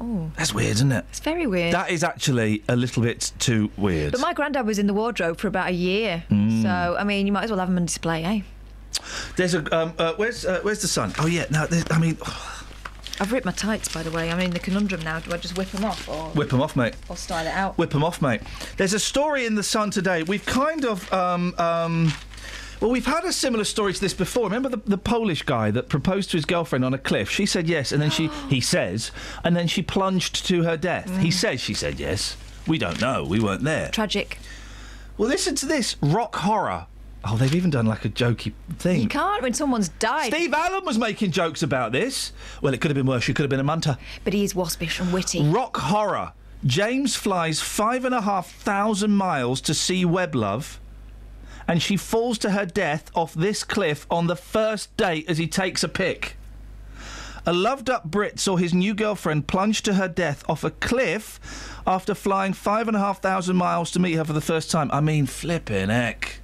Oh, 0.00 0.30
That's 0.36 0.54
weird, 0.54 0.72
isn't 0.76 0.92
it? 0.92 1.04
it's 1.10 1.20
very 1.20 1.46
weird. 1.46 1.74
That 1.74 1.90
is 1.90 2.02
actually 2.02 2.62
a 2.68 2.76
little 2.76 3.02
bit 3.02 3.32
too 3.38 3.70
weird. 3.76 4.12
but 4.12 4.20
my 4.20 4.32
granddad 4.32 4.66
was 4.66 4.78
in 4.78 4.86
the 4.86 4.94
wardrobe 4.94 5.38
for 5.38 5.46
about 5.48 5.68
a 5.68 5.72
year. 5.72 6.24
Mm. 6.30 6.62
So, 6.62 6.96
I 6.98 7.04
mean, 7.04 7.26
you 7.26 7.32
might 7.32 7.44
as 7.44 7.50
well 7.50 7.58
have 7.60 7.68
him 7.68 7.76
on 7.76 7.84
display, 7.86 8.24
eh? 8.24 8.40
There's 9.36 9.54
a 9.54 9.76
um, 9.76 9.92
uh, 9.98 10.14
where's 10.16 10.44
uh, 10.44 10.60
where's 10.62 10.82
the 10.82 10.88
sun? 10.88 11.12
Oh 11.18 11.26
yeah, 11.26 11.44
no, 11.50 11.66
I 11.90 11.98
mean, 11.98 12.18
I've 13.20 13.30
ripped 13.32 13.46
my 13.46 13.52
tights, 13.52 13.88
by 13.92 14.02
the 14.02 14.10
way. 14.10 14.30
I'm 14.30 14.40
in 14.40 14.50
the 14.50 14.58
conundrum 14.58 15.02
now. 15.02 15.20
Do 15.20 15.32
I 15.32 15.36
just 15.36 15.56
whip 15.56 15.68
them 15.70 15.84
off 15.84 16.08
or, 16.08 16.30
whip 16.30 16.50
them 16.50 16.60
off, 16.60 16.74
mate. 16.76 16.94
or 17.08 17.16
style 17.16 17.46
it 17.46 17.50
out? 17.50 17.76
Whip 17.78 17.90
them 17.90 18.02
off, 18.02 18.20
mate. 18.22 18.40
There's 18.78 18.92
a 18.92 18.98
story 18.98 19.46
in 19.46 19.54
the 19.54 19.62
Sun 19.62 19.90
today. 19.90 20.22
We've 20.22 20.44
kind 20.44 20.84
of. 20.84 21.10
Um, 21.12 21.54
um, 21.58 22.12
well, 22.80 22.90
we've 22.90 23.06
had 23.06 23.24
a 23.24 23.32
similar 23.32 23.64
story 23.64 23.92
to 23.92 24.00
this 24.00 24.14
before. 24.14 24.44
Remember 24.44 24.68
the, 24.68 24.78
the 24.78 24.98
Polish 24.98 25.42
guy 25.42 25.70
that 25.70 25.88
proposed 25.88 26.30
to 26.30 26.36
his 26.36 26.44
girlfriend 26.44 26.84
on 26.84 26.94
a 26.94 26.98
cliff? 26.98 27.30
She 27.30 27.46
said 27.46 27.68
yes, 27.68 27.92
and 27.92 28.00
then 28.00 28.10
she, 28.10 28.28
he 28.48 28.60
says, 28.60 29.10
and 29.44 29.54
then 29.54 29.66
she 29.66 29.82
plunged 29.82 30.46
to 30.46 30.62
her 30.64 30.76
death. 30.76 31.18
He 31.18 31.28
mm. 31.28 31.32
says 31.32 31.60
she 31.60 31.74
said 31.74 32.00
yes. 32.00 32.36
We 32.66 32.78
don't 32.78 33.00
know. 33.00 33.24
We 33.24 33.40
weren't 33.40 33.64
there. 33.64 33.88
Tragic. 33.90 34.38
Well, 35.18 35.28
listen 35.28 35.54
to 35.56 35.66
this 35.66 35.96
rock 36.00 36.36
horror. 36.36 36.86
Oh, 37.24 37.36
they've 37.36 37.54
even 37.54 37.68
done 37.68 37.84
like 37.84 38.06
a 38.06 38.08
jokey 38.08 38.54
thing. 38.78 39.02
You 39.02 39.08
can't 39.08 39.42
when 39.42 39.52
someone's 39.52 39.90
died. 39.90 40.32
Steve 40.32 40.54
Allen 40.54 40.84
was 40.86 40.96
making 40.96 41.32
jokes 41.32 41.62
about 41.62 41.92
this. 41.92 42.32
Well, 42.62 42.72
it 42.72 42.80
could 42.80 42.90
have 42.90 42.96
been 42.96 43.06
worse. 43.06 43.24
She 43.24 43.34
could 43.34 43.42
have 43.42 43.50
been 43.50 43.60
a 43.60 43.64
munter. 43.64 43.98
But 44.24 44.32
he 44.32 44.42
is 44.42 44.54
waspish 44.54 45.00
and 45.00 45.12
witty. 45.12 45.42
Rock 45.42 45.76
horror. 45.76 46.32
James 46.64 47.16
flies 47.16 47.60
five 47.60 48.04
and 48.04 48.14
a 48.14 48.22
half 48.22 48.50
thousand 48.50 49.12
miles 49.12 49.60
to 49.62 49.74
see 49.74 50.04
Weblove, 50.04 50.78
and 51.70 51.80
she 51.80 51.96
falls 51.96 52.36
to 52.36 52.50
her 52.50 52.66
death 52.66 53.12
off 53.14 53.32
this 53.32 53.62
cliff 53.62 54.04
on 54.10 54.26
the 54.26 54.34
first 54.34 54.94
date 54.96 55.24
as 55.30 55.38
he 55.38 55.46
takes 55.46 55.84
a 55.84 55.88
pic. 55.88 56.36
A 57.46 57.52
loved 57.52 57.88
up 57.88 58.04
Brit 58.04 58.40
saw 58.40 58.56
his 58.56 58.74
new 58.74 58.92
girlfriend 58.92 59.46
plunge 59.46 59.82
to 59.82 59.94
her 59.94 60.08
death 60.08 60.42
off 60.48 60.64
a 60.64 60.72
cliff 60.72 61.38
after 61.86 62.12
flying 62.12 62.54
five 62.54 62.88
and 62.88 62.96
a 62.96 63.00
half 63.00 63.22
thousand 63.22 63.54
miles 63.54 63.92
to 63.92 64.00
meet 64.00 64.14
her 64.14 64.24
for 64.24 64.32
the 64.32 64.40
first 64.40 64.68
time. 64.72 64.90
I 64.90 65.00
mean, 65.00 65.26
flipping 65.26 65.90
heck. 65.90 66.40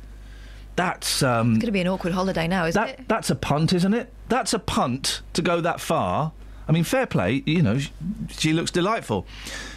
That's 0.77 1.25
um, 1.25 1.55
It's 1.55 1.63
going 1.63 1.67
to 1.67 1.73
be 1.73 1.81
an 1.81 1.89
awkward 1.89 2.13
holiday 2.13 2.47
now, 2.47 2.67
isn't 2.67 2.81
that, 2.81 3.01
it? 3.01 3.09
That's 3.09 3.29
a 3.29 3.35
punt, 3.35 3.73
isn't 3.73 3.95
it? 3.95 4.13
That's 4.29 4.53
a 4.53 4.61
punt 4.61 5.23
to 5.33 5.43
go 5.43 5.61
that 5.61 5.81
far. 5.81 6.31
I 6.69 6.73
mean, 6.73 6.85
fair 6.85 7.07
play, 7.07 7.43
you 7.47 7.63
know, 7.63 7.79
sh- 7.79 7.91
she 8.37 8.53
looks 8.53 8.71
delightful. 8.73 9.27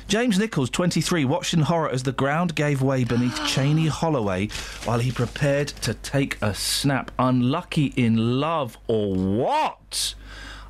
James 0.07 0.39
Nichols, 0.39 0.71
23, 0.71 1.23
watched 1.25 1.53
in 1.53 1.61
horror 1.61 1.89
as 1.89 2.01
the 2.03 2.11
ground 2.11 2.55
gave 2.55 2.81
way 2.81 3.03
beneath 3.03 3.39
Cheney 3.47 3.87
Holloway 3.87 4.47
while 4.85 4.97
he 4.99 5.11
prepared 5.11 5.67
to 5.67 5.93
take 5.93 6.41
a 6.41 6.53
snap. 6.55 7.11
Unlucky 7.19 7.93
in 7.95 8.39
love 8.39 8.77
or 8.87 9.13
what? 9.13 10.15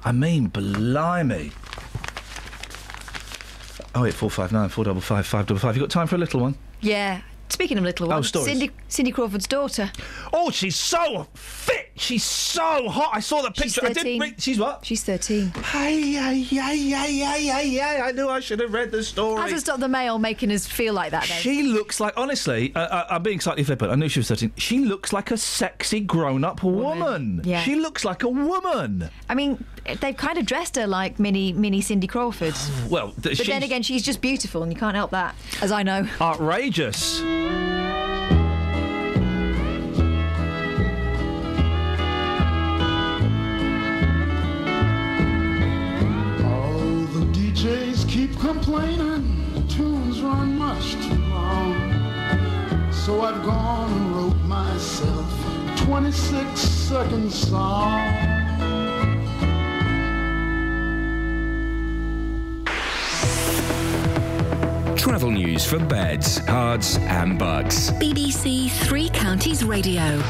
I 0.03 0.11
mean, 0.11 0.47
blimey. 0.49 1.51
Oh, 3.95 4.03
wait, 4.03 4.13
459 4.13 4.69
455 4.69 5.25
555. 5.25 5.75
You 5.75 5.81
got 5.81 5.89
time 5.89 6.07
for 6.07 6.15
a 6.15 6.19
little 6.19 6.41
one? 6.41 6.55
Yeah. 6.81 7.21
Speaking 7.49 7.77
of 7.77 7.83
little 7.83 8.05
Oh, 8.07 8.15
ones, 8.15 8.27
stories. 8.27 8.47
Cindy, 8.47 8.71
Cindy 8.87 9.11
Crawford's 9.11 9.47
daughter. 9.47 9.91
Oh, 10.31 10.49
she's 10.51 10.75
so 10.75 11.27
fit. 11.33 11.87
She's 11.95 12.23
so 12.23 12.87
hot. 12.87 13.09
I 13.13 13.19
saw 13.19 13.41
the 13.41 13.51
She's 13.53 13.73
picture. 13.75 13.89
I 13.89 13.93
didn't 13.93 14.19
read. 14.19 14.41
She's 14.41 14.57
what? 14.59 14.85
She's 14.85 15.03
13. 15.03 15.47
Hey, 15.65 16.11
hey, 16.11 16.41
hey, 16.41 16.77
hey, 16.77 17.17
hey, 17.17 17.43
hey, 17.47 17.69
hey. 17.71 18.01
I 18.01 18.11
knew 18.13 18.29
I 18.29 18.39
should 18.39 18.59
have 18.61 18.71
read 18.71 18.91
the 18.91 19.03
story. 19.03 19.41
Hasn't 19.41 19.61
stopped 19.61 19.81
the 19.81 19.89
mail 19.89 20.17
making 20.19 20.51
us 20.51 20.65
feel 20.65 20.93
like 20.93 21.11
that, 21.11 21.23
though. 21.23 21.33
She 21.35 21.63
looks 21.63 21.99
like, 21.99 22.13
honestly, 22.15 22.73
uh, 22.75 22.79
uh, 22.79 23.07
I'm 23.09 23.23
being 23.23 23.41
slightly 23.41 23.63
flippant. 23.65 23.91
I 23.91 23.95
knew 23.95 24.07
she 24.07 24.19
was 24.19 24.29
13. 24.29 24.53
She 24.55 24.79
looks 24.79 25.11
like 25.11 25.29
a 25.31 25.37
sexy 25.37 25.99
grown 25.99 26.45
up 26.45 26.63
woman. 26.63 27.41
Yeah. 27.43 27.61
She 27.61 27.75
looks 27.75 28.05
like 28.05 28.23
a 28.23 28.29
woman. 28.29 29.09
I 29.27 29.35
mean, 29.35 29.65
they've 29.99 30.15
kind 30.15 30.37
of 30.37 30.45
dressed 30.45 30.77
her 30.77 30.87
like 30.87 31.19
mini, 31.19 31.51
mini 31.51 31.81
Cindy 31.81 32.07
Crawford. 32.07 32.53
Well, 32.89 33.11
th- 33.21 33.37
But 33.37 33.47
then 33.47 33.63
again, 33.63 33.83
she's 33.83 34.03
just 34.03 34.21
beautiful, 34.21 34.63
and 34.63 34.71
you 34.71 34.79
can't 34.79 34.95
help 34.95 35.11
that, 35.11 35.35
as 35.61 35.71
I 35.71 35.83
know. 35.83 36.07
outrageous. 36.21 37.21
All 46.43 47.05
the 47.13 47.25
DJs 47.33 48.07
keep 48.09 48.37
complaining, 48.39 49.53
the 49.53 49.61
tunes 49.73 50.21
run 50.21 50.57
much 50.57 50.93
too 50.93 51.15
long. 51.29 51.73
So 52.91 53.21
I've 53.21 53.43
gone 53.43 53.91
and 53.91 54.15
wrote 54.15 54.41
myself 54.45 55.33
a 55.73 55.85
26 55.85 56.59
second 56.59 57.31
song. 57.31 58.48
Travel 64.99 65.31
news 65.31 65.63
for 65.63 65.79
beds, 65.79 66.39
Herts, 66.39 66.99
and 66.99 67.39
Bucks. 67.39 67.89
BBC 67.91 68.69
Three 68.69 69.07
Counties 69.07 69.63
Radio. 69.63 70.21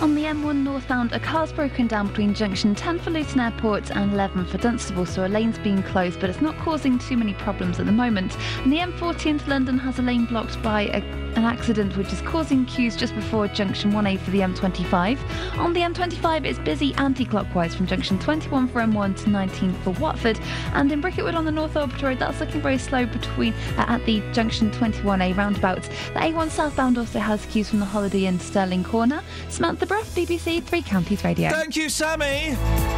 On 0.00 0.14
the 0.14 0.22
M1 0.22 0.62
northbound, 0.62 1.12
a 1.12 1.18
car's 1.18 1.52
broken 1.52 1.88
down 1.88 2.06
between 2.06 2.32
junction 2.32 2.76
10 2.76 3.00
for 3.00 3.10
Luton 3.10 3.40
Airport 3.40 3.90
and 3.90 4.12
11 4.12 4.46
for 4.46 4.58
Dunstable, 4.58 5.04
so 5.04 5.26
a 5.26 5.28
lane's 5.28 5.58
being 5.58 5.82
closed, 5.82 6.20
but 6.20 6.30
it's 6.30 6.40
not 6.40 6.56
causing 6.58 6.96
too 6.96 7.16
many 7.16 7.34
problems 7.34 7.80
at 7.80 7.86
the 7.86 7.92
moment. 7.92 8.38
And 8.62 8.72
the 8.72 8.78
M40 8.78 9.26
into 9.26 9.50
London 9.50 9.78
has 9.78 9.98
a 9.98 10.02
lane 10.02 10.26
blocked 10.26 10.62
by 10.62 10.82
a, 10.82 11.31
an 11.36 11.44
accident 11.44 11.96
which 11.96 12.12
is 12.12 12.20
causing 12.22 12.64
queues 12.66 12.96
just 12.96 13.14
before 13.14 13.48
junction 13.48 13.92
1A 13.92 14.18
for 14.18 14.30
the 14.30 14.40
M25. 14.40 15.18
On 15.58 15.72
the 15.72 15.80
M25, 15.80 16.44
it's 16.44 16.58
busy 16.58 16.94
anti-clockwise 16.94 17.74
from 17.74 17.86
junction 17.86 18.18
21 18.18 18.68
for 18.68 18.80
M1 18.80 19.22
to 19.24 19.30
19 19.30 19.72
for 19.74 19.90
Watford, 19.92 20.38
and 20.74 20.90
in 20.92 21.00
Bricket 21.00 21.24
Wood 21.24 21.34
on 21.34 21.44
the 21.44 21.52
North 21.52 21.76
Orbit 21.76 22.00
Road, 22.02 22.18
that's 22.18 22.40
looking 22.40 22.60
very 22.60 22.78
slow 22.78 23.06
between 23.06 23.52
uh, 23.76 23.86
at 23.88 24.04
the 24.04 24.22
junction 24.32 24.70
21A 24.70 25.36
roundabout. 25.36 25.82
The 25.82 26.20
A1 26.20 26.50
southbound 26.50 26.98
also 26.98 27.18
has 27.18 27.44
queues 27.46 27.70
from 27.70 27.80
the 27.80 27.84
Holiday 27.84 28.26
Inn 28.26 28.38
Stirling 28.38 28.84
Corner. 28.84 29.22
Samantha 29.48 29.86
Bruff, 29.86 30.14
BBC 30.14 30.62
Three 30.62 30.82
Counties 30.82 31.24
Radio. 31.24 31.50
Thank 31.50 31.76
you, 31.76 31.88
Sammy. 31.88 32.56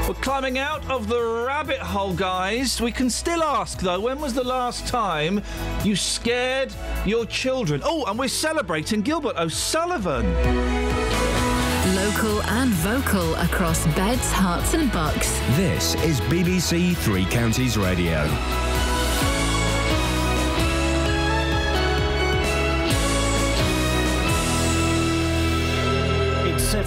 We're 0.09 0.15
climbing 0.15 0.59
out 0.59 0.89
of 0.91 1.09
the 1.09 1.23
rabbit 1.47 1.79
hole, 1.79 2.13
guys. 2.13 2.81
We 2.81 2.93
can 2.93 3.09
still 3.09 3.43
ask, 3.43 3.81
though, 3.81 4.01
when 4.01 4.21
was 4.21 4.35
the 4.35 4.45
last 4.45 4.87
time 4.87 5.43
you 5.83 5.97
scared 5.97 6.75
your 7.07 7.25
children? 7.25 7.81
Oh, 7.85 8.05
and 8.05 8.19
we're 8.25 8.29
celebrating 8.29 9.03
Gilbert 9.03 9.37
O'Sullivan. 9.37 10.25
Local 11.95 12.43
and 12.45 12.71
vocal 12.71 13.35
across 13.35 13.85
beds, 13.95 14.33
Herts, 14.33 14.73
and 14.73 14.91
bucks. 14.91 15.39
This 15.59 15.95
is 15.97 16.23
BBC 16.23 16.97
Three 16.97 17.27
Counties 17.27 17.77
Radio. 17.77 18.25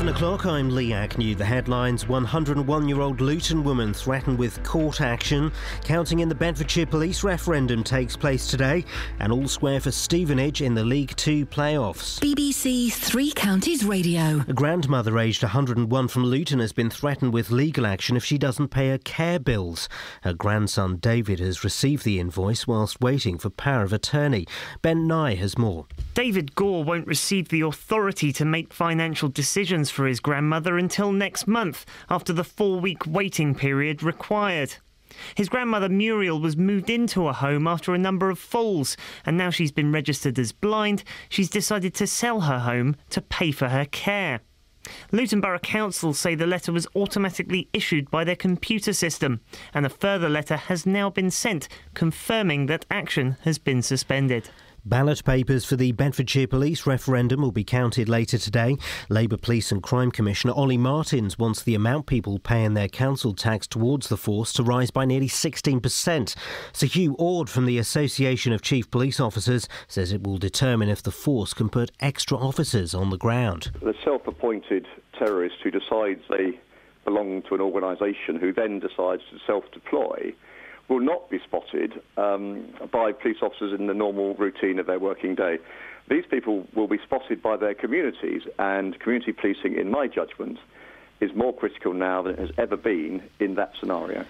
It's 0.07 0.19
seven 0.19 0.29
o'clock. 0.29 0.45
I'm 0.45 0.69
Lee 0.69 0.93
Agnew. 0.93 1.35
The 1.35 1.43
headlines 1.43 2.07
101 2.07 2.87
year 2.87 3.01
old 3.01 3.19
Luton 3.19 3.61
woman 3.61 3.93
threatened 3.93 4.39
with 4.39 4.63
court 4.63 5.01
action. 5.01 5.51
Counting 5.83 6.19
in 6.19 6.29
the 6.29 6.35
Bedfordshire 6.35 6.85
police 6.85 7.25
referendum 7.25 7.83
takes 7.83 8.15
place 8.15 8.47
today, 8.47 8.85
and 9.19 9.33
all 9.33 9.49
square 9.49 9.81
for 9.81 9.91
Stevenage 9.91 10.61
in 10.61 10.73
the 10.73 10.83
League 10.83 11.13
Two 11.17 11.45
playoffs. 11.45 12.19
BBC 12.19 12.93
Three 12.93 13.33
Counties 13.33 13.83
Radio. 13.83 14.45
A 14.47 14.53
grandmother 14.53 15.19
aged 15.19 15.43
101 15.43 16.07
from 16.07 16.23
Luton 16.23 16.59
has 16.59 16.71
been 16.71 16.89
threatened 16.89 17.33
with 17.33 17.51
legal 17.51 17.85
action 17.85 18.15
if 18.15 18.23
she 18.23 18.37
doesn't 18.37 18.69
pay 18.69 18.89
her 18.89 18.97
care 18.99 19.39
bills. 19.39 19.89
Her 20.21 20.33
grandson 20.33 20.97
David 20.97 21.39
has 21.39 21.65
received 21.65 22.05
the 22.05 22.19
invoice 22.19 22.65
whilst 22.65 23.01
waiting 23.01 23.37
for 23.37 23.49
power 23.49 23.83
of 23.83 23.91
attorney. 23.91 24.45
Ben 24.81 25.05
Nye 25.05 25.35
has 25.35 25.57
more. 25.57 25.85
David 26.13 26.55
Gore 26.55 26.85
won't 26.85 27.07
receive 27.07 27.49
the 27.49 27.61
authority 27.61 28.31
to 28.31 28.45
make 28.45 28.73
financial 28.73 29.27
decisions 29.27 29.91
for 29.97 30.05
his 30.05 30.19
grandmother 30.19 30.77
until 30.77 31.11
next 31.11 31.47
month, 31.47 31.83
after 32.07 32.31
the 32.31 32.43
four 32.43 32.79
week 32.79 33.01
waiting 33.07 33.55
period 33.55 34.03
required. 34.03 34.75
His 35.33 35.49
grandmother 35.49 35.89
Muriel 35.89 36.39
was 36.39 36.55
moved 36.55 36.91
into 36.91 37.27
a 37.27 37.33
home 37.33 37.65
after 37.65 37.95
a 37.95 37.97
number 37.97 38.29
of 38.29 38.37
falls, 38.37 38.95
and 39.25 39.35
now 39.35 39.49
she's 39.49 39.71
been 39.71 39.91
registered 39.91 40.37
as 40.37 40.51
blind. 40.51 41.03
She's 41.29 41.49
decided 41.49 41.95
to 41.95 42.05
sell 42.05 42.41
her 42.41 42.59
home 42.59 42.95
to 43.09 43.21
pay 43.21 43.51
for 43.51 43.69
her 43.69 43.85
care. 43.85 44.41
Luton 45.11 45.41
Borough 45.41 45.57
Council 45.57 46.13
say 46.13 46.35
the 46.35 46.45
letter 46.45 46.71
was 46.71 46.87
automatically 46.95 47.67
issued 47.73 48.11
by 48.11 48.23
their 48.23 48.35
computer 48.35 48.93
system, 48.93 49.41
and 49.73 49.83
a 49.83 49.89
further 49.89 50.29
letter 50.29 50.57
has 50.57 50.85
now 50.85 51.09
been 51.09 51.31
sent 51.31 51.67
confirming 51.95 52.67
that 52.67 52.85
action 52.91 53.35
has 53.41 53.57
been 53.57 53.81
suspended. 53.81 54.51
Ballot 54.87 55.25
papers 55.25 55.65
for 55.65 55.75
the 55.75 55.91
Bedfordshire 55.91 56.47
Police 56.47 56.87
referendum 56.87 57.41
will 57.41 57.51
be 57.51 57.65
counted 57.65 58.07
later 58.07 58.37
today. 58.37 58.77
Labour 59.09 59.35
Police 59.35 59.69
and 59.69 59.83
Crime 59.83 60.11
Commissioner 60.11 60.53
Olly 60.55 60.77
Martins 60.77 61.37
wants 61.37 61.61
the 61.61 61.75
amount 61.75 62.05
people 62.05 62.39
pay 62.39 62.63
in 62.63 62.73
their 62.73 62.87
council 62.87 63.33
tax 63.33 63.67
towards 63.67 64.07
the 64.07 64.15
force 64.15 64.53
to 64.53 64.63
rise 64.63 64.89
by 64.89 65.03
nearly 65.03 65.27
16%. 65.27 66.35
Sir 66.71 66.87
Hugh 66.87 67.17
Orde 67.19 67.49
from 67.49 67.65
the 67.65 67.77
Association 67.77 68.53
of 68.53 68.61
Chief 68.61 68.89
Police 68.89 69.19
Officers 69.19 69.67
says 69.89 70.13
it 70.13 70.23
will 70.23 70.37
determine 70.37 70.87
if 70.87 71.03
the 71.03 71.11
force 71.11 71.53
can 71.53 71.67
put 71.67 71.91
extra 71.99 72.37
officers 72.37 72.95
on 72.95 73.09
the 73.09 73.17
ground. 73.17 73.71
The 73.81 73.93
self-appointed 74.05 74.87
terrorist 75.19 75.55
who 75.65 75.71
decides 75.71 76.21
they 76.29 76.57
belong 77.03 77.41
to 77.49 77.55
an 77.55 77.61
organisation 77.61 78.37
who 78.39 78.53
then 78.53 78.79
decides 78.79 79.23
to 79.31 79.37
self-deploy 79.45 80.33
will 80.89 80.99
not 80.99 81.29
be 81.29 81.39
spotted 81.43 82.01
um, 82.17 82.65
by 82.91 83.11
police 83.11 83.37
officers 83.41 83.77
in 83.77 83.87
the 83.87 83.93
normal 83.93 84.35
routine 84.35 84.79
of 84.79 84.85
their 84.85 84.99
working 84.99 85.35
day. 85.35 85.57
These 86.09 86.25
people 86.29 86.65
will 86.73 86.87
be 86.87 86.99
spotted 87.03 87.41
by 87.41 87.57
their 87.57 87.73
communities, 87.73 88.43
and 88.57 88.97
community 88.99 89.33
policing, 89.33 89.77
in 89.77 89.91
my 89.91 90.07
judgment, 90.07 90.59
is 91.19 91.33
more 91.35 91.53
critical 91.53 91.93
now 91.93 92.21
than 92.21 92.33
it 92.33 92.39
has 92.39 92.51
ever 92.57 92.77
been 92.77 93.21
in 93.39 93.55
that 93.55 93.73
scenario. 93.79 94.25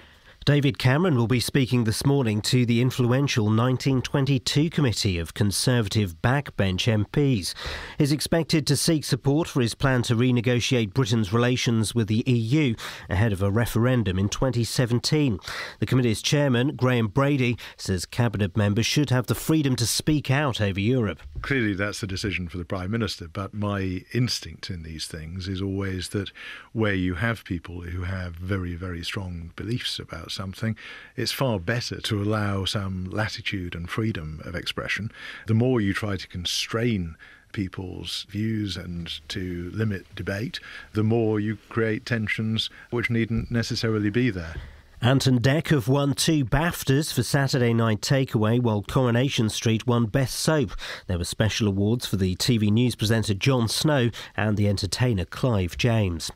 David 0.48 0.78
Cameron 0.78 1.18
will 1.18 1.28
be 1.28 1.42
speaking 1.42 1.84
this 1.84 2.06
morning 2.06 2.40
to 2.44 2.66
the 2.66 2.82
influential 2.82 3.48
1922 3.48 4.70
committee 4.70 5.20
of 5.20 5.34
Conservative 5.34 6.22
backbench 6.22 6.88
MPs. 6.88 7.54
He's 7.98 8.14
expected 8.14 8.66
to 8.66 8.78
seek 8.78 9.04
support 9.04 9.50
for 9.50 9.60
his 9.60 9.76
plan 9.76 10.04
to 10.04 10.16
renegotiate 10.16 10.94
Britain's 10.94 11.34
relations 11.34 11.94
with 11.94 12.08
the 12.08 12.24
EU 12.26 12.76
ahead 13.10 13.34
of 13.34 13.42
a 13.42 13.52
referendum 13.52 14.18
in 14.18 14.30
2017. 14.30 15.38
The 15.80 15.86
committee's 15.86 16.22
chairman, 16.22 16.78
Graham 16.78 17.10
Brady, 17.10 17.58
says 17.76 18.06
cabinet 18.06 18.56
members 18.56 18.86
should 18.86 19.10
have 19.10 19.28
the 19.28 19.36
freedom 19.36 19.76
to 19.76 19.86
speak 19.86 20.32
out 20.32 20.62
over 20.62 20.80
Europe. 20.80 21.20
Clearly, 21.42 21.74
that's 21.74 22.04
a 22.04 22.08
decision 22.08 22.48
for 22.48 22.58
the 22.58 22.64
Prime 22.64 22.92
Minister, 22.92 23.28
but 23.28 23.54
my 23.54 24.06
instinct 24.14 24.70
in 24.70 24.84
these 24.84 25.08
things 25.08 25.50
is 25.50 25.62
always 25.62 26.08
that 26.10 26.32
where 26.72 26.94
you 26.94 27.16
have 27.16 27.44
people 27.44 27.82
who 27.82 28.04
have 28.04 28.36
very, 28.36 28.76
very 28.76 29.04
strong 29.04 29.52
beliefs 29.58 30.00
about 30.00 30.32
something, 30.38 30.78
it's 31.18 31.34
far 31.34 31.60
better 31.60 32.00
to 32.00 32.22
allow 32.22 32.64
some 32.64 33.10
latitude 33.12 33.76
and 33.76 33.90
freedom 33.90 34.42
of 34.46 34.56
expression. 34.56 35.12
The 35.48 35.54
more 35.54 35.82
you 35.82 35.94
try 35.94 36.16
to 36.16 36.28
constrain 36.28 37.18
people's 37.52 38.26
views 38.30 38.78
and 38.78 39.20
to 39.30 39.72
limit 39.74 40.06
debate, 40.16 40.60
the 40.94 41.04
more 41.04 41.40
you 41.40 41.58
create 41.70 42.06
tensions 42.06 42.70
which 42.92 43.10
needn't 43.10 43.52
necessarily 43.52 44.10
be 44.10 44.30
there. 44.30 44.56
Ant 45.00 45.28
and 45.28 45.44
Dec 45.44 45.68
have 45.68 45.88
won 45.88 46.16
two 46.16 46.44
BAFTAs 46.44 47.14
for 47.14 47.22
Saturday 47.22 47.72
Night 47.72 48.02
Takeaway, 48.02 48.60
while 48.60 48.82
Coronation 48.82 49.48
Street 49.48 49.86
won 49.86 50.08
Best 50.08 50.34
Soap. 50.34 50.72
There 51.06 51.20
were 51.20 51.24
special 51.24 51.68
awards 51.68 52.08
for 52.08 52.16
the 52.16 52.36
TV 52.36 52.72
news 52.72 52.96
presenter 52.96 53.36
Jon 53.36 53.68
Snow 53.68 54.10
and 54.36 54.58
the 54.58 54.68
entertainer 54.68 55.24
Clive 55.24 55.78
James. 55.78 56.32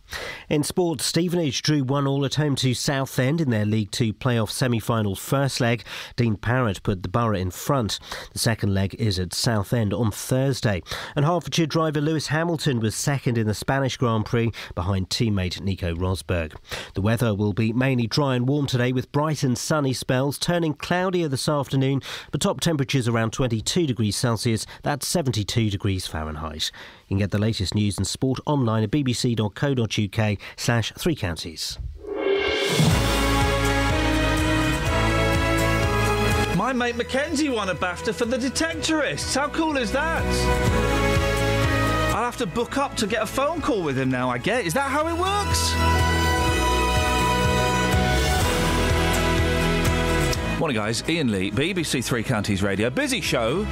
In 0.48 0.62
sport, 0.62 1.02
Stevenage 1.02 1.64
drew 1.64 1.84
one 1.84 2.06
all 2.06 2.24
at 2.24 2.36
home 2.36 2.56
to 2.58 2.76
Southend 2.76 3.42
in 3.42 3.50
their 3.50 3.66
League 3.66 3.90
Two 3.90 4.14
playoff 4.14 4.52
semi-final 4.52 5.16
first 5.16 5.60
leg. 5.60 5.84
Dean 6.16 6.36
Parrett 6.38 6.84
put 6.84 7.02
the 7.02 7.10
Borough 7.10 7.36
in 7.36 7.50
front. 7.50 8.00
The 8.32 8.40
second 8.40 8.76
leg 8.76 8.94
is 9.00 9.18
at 9.18 9.34
Southend 9.34 9.92
on 9.92 10.12
Thursday. 10.12 10.84
And 11.16 11.26
Hertfordshire 11.26 11.66
driver 11.66 12.00
Lewis 12.00 12.28
Hamilton 12.28 12.80
was 12.80 12.94
second 12.94 13.40
in 13.40 13.48
the 13.48 13.56
Spanish 13.56 13.98
Grand 13.98 14.28
Prix 14.28 14.52
behind 14.76 15.10
teammate 15.10 15.60
Nico 15.62 15.96
Rosberg. 15.96 16.54
The 16.94 17.02
weather 17.02 17.34
will 17.34 17.54
be 17.54 17.74
mainly 17.74 18.06
dry 18.06 18.36
and 18.36 18.51
warm 18.52 18.68
today 18.68 18.92
with 18.92 19.10
bright 19.14 19.44
and 19.44 19.58
sunny 19.58 19.94
spells, 19.94 20.38
turning 20.38 20.74
cloudier 20.74 21.30
this 21.30 21.48
afternoon, 21.48 22.02
but 22.32 22.42
top 22.42 22.60
temperatures 22.60 23.08
around 23.08 23.32
22 23.32 23.88
degrees 23.88 24.18
Celsius, 24.18 24.66
that's 24.84 25.08
72 25.08 25.70
degrees 25.70 26.06
Fahrenheit. 26.06 26.70
You 27.08 27.16
can 27.16 27.18
get 27.20 27.32
the 27.32 27.38
latest 27.38 27.74
news 27.74 27.98
and 27.98 28.06
sport 28.06 28.42
online 28.46 28.84
at 28.84 28.92
bbc.co.uk 28.92 30.38
slash 30.58 30.92
three 30.98 31.16
counties. 31.16 31.80
My 36.58 36.74
mate 36.74 36.98
Mackenzie 36.98 37.48
won 37.48 37.70
a 37.70 37.76
BAFTA 37.76 38.14
for 38.14 38.26
The 38.26 38.38
Detectorists. 38.38 39.34
How 39.34 39.48
cool 39.48 39.78
is 39.78 39.94
that? 39.94 40.26
I'll 42.14 42.26
have 42.26 42.38
to 42.40 42.46
book 42.46 42.78
up 42.78 42.98
to 42.98 43.08
get 43.08 43.24
a 43.24 43.28
phone 43.28 43.62
call 43.62 43.82
with 43.82 43.98
him 43.98 44.12
now, 44.12 44.30
I 44.30 44.40
get. 44.40 44.66
Is 44.66 44.74
that 44.74 44.92
how 44.92 45.08
it 45.08 45.18
works? 45.18 46.31
Morning, 50.62 50.78
guys. 50.78 51.02
Iain 51.10 51.32
Lee, 51.32 51.50
BBC 51.50 52.06
Three 52.06 52.22
Counties 52.22 52.62
Radio. 52.62 52.92
Busy 52.92 53.20
show. 53.20 53.66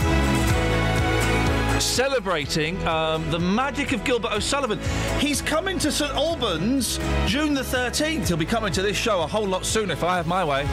Celebrating 1.79 2.83
um, 2.87 3.29
the 3.29 3.37
magic 3.37 3.91
of 3.91 4.03
Gilbert 4.03 4.31
O'Sullivan. 4.31 4.79
He's 5.19 5.39
coming 5.39 5.77
to 5.77 5.91
St 5.91 6.11
Albans 6.13 6.97
June 7.27 7.53
the 7.53 7.61
13th. 7.61 8.29
He'll 8.29 8.37
be 8.37 8.45
coming 8.47 8.73
to 8.73 8.81
this 8.81 8.97
show 8.97 9.21
a 9.21 9.27
whole 9.27 9.45
lot 9.45 9.67
sooner 9.67 9.93
if 9.93 10.03
I 10.03 10.15
have 10.15 10.25
my 10.25 10.43
way. 10.43 10.63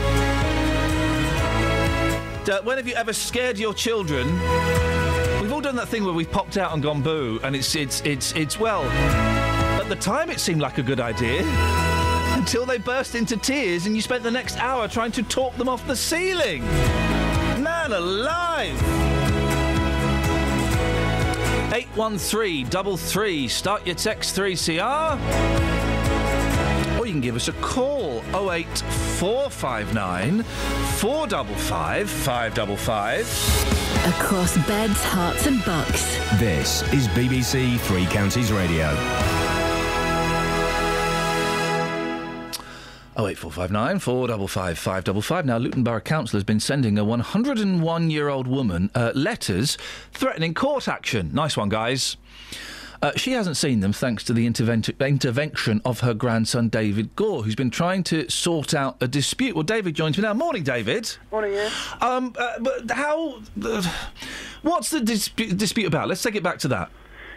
Uh, 2.51 2.63
when 2.63 2.79
have 2.79 2.89
you 2.89 2.95
ever 2.95 3.13
scared 3.13 3.59
your 3.59 3.75
children? 3.75 4.27
We've 5.43 5.53
all 5.53 5.61
done 5.61 5.77
that 5.77 5.89
thing 5.89 6.03
where 6.03 6.15
we've 6.15 6.33
popped 6.33 6.57
out 6.57 6.73
and 6.73 6.83
gone 6.83 7.03
boo, 7.03 7.41
and 7.43 7.55
it's 7.55 7.77
it's 7.77 8.01
it's 8.07 8.33
it's 8.33 8.59
well. 8.59 8.85
At 8.85 9.91
the 9.91 9.97
time, 9.97 10.31
it 10.31 10.41
seemed 10.41 10.63
like 10.63 10.79
a 10.79 10.83
good 10.83 10.99
idea 10.99 11.43
until 12.47 12.65
they 12.65 12.79
burst 12.79 13.17
into 13.17 13.37
tears, 13.37 13.87
and 13.87 13.97
you 13.97 14.01
spent 14.01 14.23
the 14.23 14.31
next 14.31 14.57
hour 14.59 14.87
trying 14.87 15.11
to 15.11 15.21
talk 15.25 15.53
them 15.57 15.69
off 15.69 15.85
the 15.89 15.97
ceiling. 15.97 16.65
Man 17.61 17.91
alive! 17.91 18.81
813 21.75 22.69
double 22.69 22.97
three. 22.97 23.49
Start 23.49 23.85
your 23.85 23.97
text 23.97 24.37
3CR. 24.37 25.19
Or 27.01 27.07
you 27.07 27.13
can 27.13 27.21
give 27.21 27.35
us 27.35 27.49
a 27.49 27.53
call 27.55 28.19
08459 28.29 30.45
455 30.45 32.09
555. 32.09 34.07
Across 34.07 34.57
beds, 34.69 35.03
Herts, 35.03 35.49
and 35.49 35.65
Bucks. 35.65 36.17
This 36.39 36.83
is 36.93 37.09
BBC 37.09 37.81
Three 37.81 38.07
Counties 38.07 38.53
Radio. 38.53 38.95
08459 43.19 43.99
455 43.99 44.79
555. 44.79 45.47
Now, 45.47 45.57
Luton 45.57 45.83
Borough 45.83 46.01
Council 46.01 46.37
has 46.37 46.45
been 46.45 46.61
sending 46.61 46.99
a 46.99 47.05
101 47.05 48.11
year 48.11 48.29
old 48.29 48.47
woman 48.47 48.91
uh, 48.95 49.13
letters 49.15 49.79
threatening 50.13 50.53
court 50.53 50.87
action. 50.87 51.31
Nice 51.33 51.57
one, 51.57 51.71
guys. 51.71 52.19
Uh, 53.03 53.13
she 53.17 53.33
hasn't 53.33 53.57
seen 53.57 53.81
them 53.81 53.93
thanks 53.93 54.25
to 54.25 54.33
the 54.33 54.47
intervent- 54.47 54.89
intervention 55.01 55.81
of 55.85 56.01
her 56.01 56.15
grandson 56.15 56.69
David 56.69 57.15
Gore, 57.17 57.43
who's 57.43 57.55
been 57.55 57.71
trying 57.71 58.03
to 58.05 58.29
sort 58.31 58.75
out 58.75 58.97
a 59.01 59.09
dispute. 59.09 59.55
Well, 59.55 59.65
David 59.65 59.95
joins 59.95 60.17
me 60.17 60.23
now. 60.23 60.35
Morning, 60.35 60.63
David. 60.63 61.17
Morning, 61.31 61.55
Iain. 61.55 61.71
Um, 62.01 62.35
uh, 62.39 62.59
but 62.61 62.91
how? 62.91 63.41
Uh, 63.63 63.83
what's 64.63 64.91
the 64.91 65.01
dispute, 65.01 65.57
dispute 65.57 65.87
about? 65.87 66.09
Let's 66.09 66.23
take 66.23 66.35
it 66.35 66.43
back 66.43 66.59
to 66.61 66.69
that. 66.69 66.91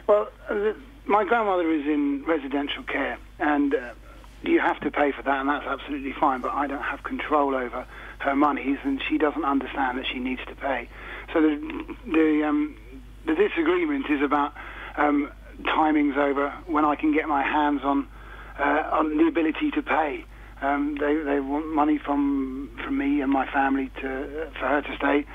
Well, 0.07 0.29
uh, 0.49 0.73
my 1.05 1.23
grandmother 1.23 1.69
is 1.71 1.85
in 1.85 2.23
residential 2.25 2.83
care, 2.83 3.17
and 3.39 3.75
uh, 3.75 3.93
you 4.43 4.59
have 4.59 4.79
to 4.81 4.91
pay 4.91 5.11
for 5.11 5.23
that, 5.23 5.39
and 5.39 5.49
that's 5.49 5.65
absolutely 5.65 6.13
fine. 6.19 6.41
But 6.41 6.51
I 6.53 6.67
don't 6.67 6.83
have 6.83 7.03
control 7.03 7.55
over 7.55 7.85
her 8.19 8.35
monies, 8.35 8.77
and 8.83 9.01
she 9.07 9.17
doesn't 9.17 9.43
understand 9.43 9.97
that 9.97 10.05
she 10.11 10.19
needs 10.19 10.41
to 10.47 10.55
pay. 10.55 10.89
So 11.33 11.41
the 11.41 11.95
the 12.05 12.43
um, 12.47 12.77
the 13.25 13.35
disagreement 13.35 14.05
is 14.09 14.21
about 14.21 14.53
um, 14.97 15.31
timings 15.65 16.17
over 16.17 16.53
when 16.67 16.85
I 16.85 16.95
can 16.95 17.13
get 17.13 17.27
my 17.27 17.43
hands 17.43 17.81
on 17.83 18.07
uh, 18.57 18.89
on 18.91 19.17
the 19.17 19.27
ability 19.27 19.71
to 19.71 19.81
pay. 19.81 20.23
Um, 20.61 20.97
they 20.99 21.15
they 21.15 21.39
want 21.39 21.73
money 21.73 21.97
from 21.97 22.69
from 22.83 22.97
me 22.97 23.21
and 23.21 23.31
my 23.31 23.45
family 23.51 23.89
to 24.01 24.49
for 24.59 24.67
her 24.67 24.81
to 24.81 24.95
stay, 24.95 25.25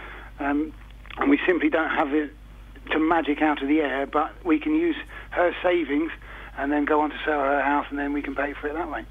um, 0.40 0.72
and 1.18 1.30
we 1.30 1.38
simply 1.46 1.68
don't 1.68 1.90
have 1.90 2.12
it 2.12 2.30
to 2.90 2.98
magic 2.98 3.40
out 3.40 3.62
of 3.62 3.68
the 3.68 3.80
air. 3.80 4.07
But 4.07 4.32
we 4.44 4.59
can 4.59 4.74
use 4.74 4.96
her 5.30 5.52
savings 5.62 6.11
and 6.59 6.70
then 6.70 6.84
go 6.84 7.00
on 7.00 7.11
to 7.11 7.16
sell 7.24 7.40
her 7.40 7.62
house, 7.62 7.86
and 7.90 7.98
then 7.98 8.12
we 8.12 8.22
can 8.22 8.34
pay 8.34 8.52
for 8.55 8.68
it 8.68 8.74
that 8.74 8.90
way. 8.90 9.05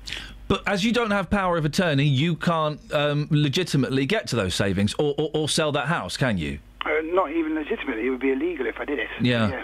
But 0.47 0.67
as 0.67 0.83
you 0.83 0.91
don't 0.91 1.11
have 1.11 1.29
power 1.29 1.57
of 1.57 1.65
attorney, 1.65 2.05
you 2.05 2.35
can't 2.35 2.79
um, 2.93 3.27
legitimately 3.31 4.05
get 4.05 4.27
to 4.27 4.35
those 4.35 4.53
savings 4.55 4.93
or, 4.99 5.15
or, 5.17 5.29
or 5.33 5.49
sell 5.49 5.71
that 5.71 5.87
house, 5.87 6.17
can 6.17 6.37
you? 6.37 6.59
Uh, 6.85 6.89
not 7.05 7.31
even 7.31 7.55
legitimately. 7.55 8.05
It 8.05 8.09
would 8.09 8.19
be 8.19 8.31
illegal 8.31 8.65
if 8.65 8.79
I 8.79 8.85
did 8.85 8.99
it. 8.99 9.07
Yeah. 9.21 9.63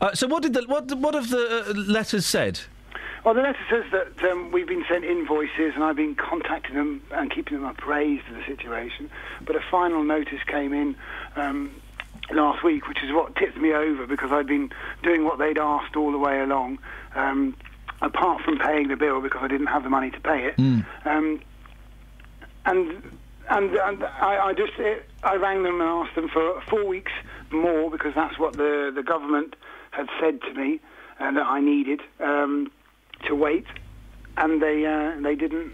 Uh, 0.00 0.14
so 0.14 0.26
what 0.26 0.42
did 0.42 0.54
the 0.54 0.62
what 0.66 0.92
what 0.94 1.14
have 1.14 1.30
the 1.30 1.64
uh, 1.68 1.72
letters 1.74 2.26
said? 2.26 2.60
Well, 3.24 3.34
the 3.34 3.42
letter 3.42 3.58
says 3.68 3.84
that 3.92 4.30
um, 4.30 4.50
we've 4.50 4.66
been 4.66 4.84
sent 4.88 5.04
invoices 5.04 5.72
and 5.74 5.84
I've 5.84 5.96
been 5.96 6.14
contacting 6.14 6.74
them 6.74 7.02
and 7.10 7.30
keeping 7.30 7.58
them 7.58 7.66
appraised 7.66 8.26
of 8.28 8.34
the 8.34 8.44
situation. 8.46 9.10
But 9.44 9.56
a 9.56 9.60
final 9.70 10.02
notice 10.02 10.42
came 10.46 10.72
in 10.72 10.96
um, 11.36 11.70
last 12.30 12.64
week, 12.64 12.88
which 12.88 13.02
is 13.02 13.12
what 13.12 13.36
tipped 13.36 13.58
me 13.58 13.74
over 13.74 14.06
because 14.06 14.32
I'd 14.32 14.46
been 14.46 14.70
doing 15.02 15.24
what 15.24 15.38
they'd 15.38 15.58
asked 15.58 15.96
all 15.96 16.12
the 16.12 16.18
way 16.18 16.40
along. 16.40 16.78
Um, 17.14 17.56
apart 18.02 18.42
from 18.44 18.58
paying 18.58 18.88
the 18.88 18.96
bill 18.96 19.20
because 19.20 19.40
I 19.42 19.48
didn't 19.48 19.66
have 19.66 19.82
the 19.82 19.90
money 19.90 20.10
to 20.10 20.20
pay 20.20 20.46
it, 20.46 20.54
um, 21.04 21.40
and 22.64 22.90
and, 23.50 23.70
and 23.74 24.04
I, 24.04 24.38
I 24.48 24.52
just 24.54 24.72
it, 24.78 25.08
I 25.22 25.34
rang 25.36 25.62
them 25.64 25.80
and 25.80 25.90
asked 25.90 26.14
them 26.14 26.28
for 26.32 26.60
four 26.70 26.86
weeks 26.86 27.12
more 27.50 27.90
because 27.90 28.12
that's 28.14 28.38
what 28.38 28.56
the 28.56 28.92
the 28.94 29.02
government 29.02 29.54
had 29.90 30.06
said 30.20 30.40
to 30.42 30.54
me 30.54 30.80
and 31.18 31.36
that 31.36 31.46
I 31.46 31.60
needed 31.60 32.00
um, 32.20 32.70
to 33.26 33.34
wait, 33.34 33.66
and 34.36 34.62
they 34.62 34.86
uh, 34.86 35.20
they 35.20 35.34
didn't 35.34 35.72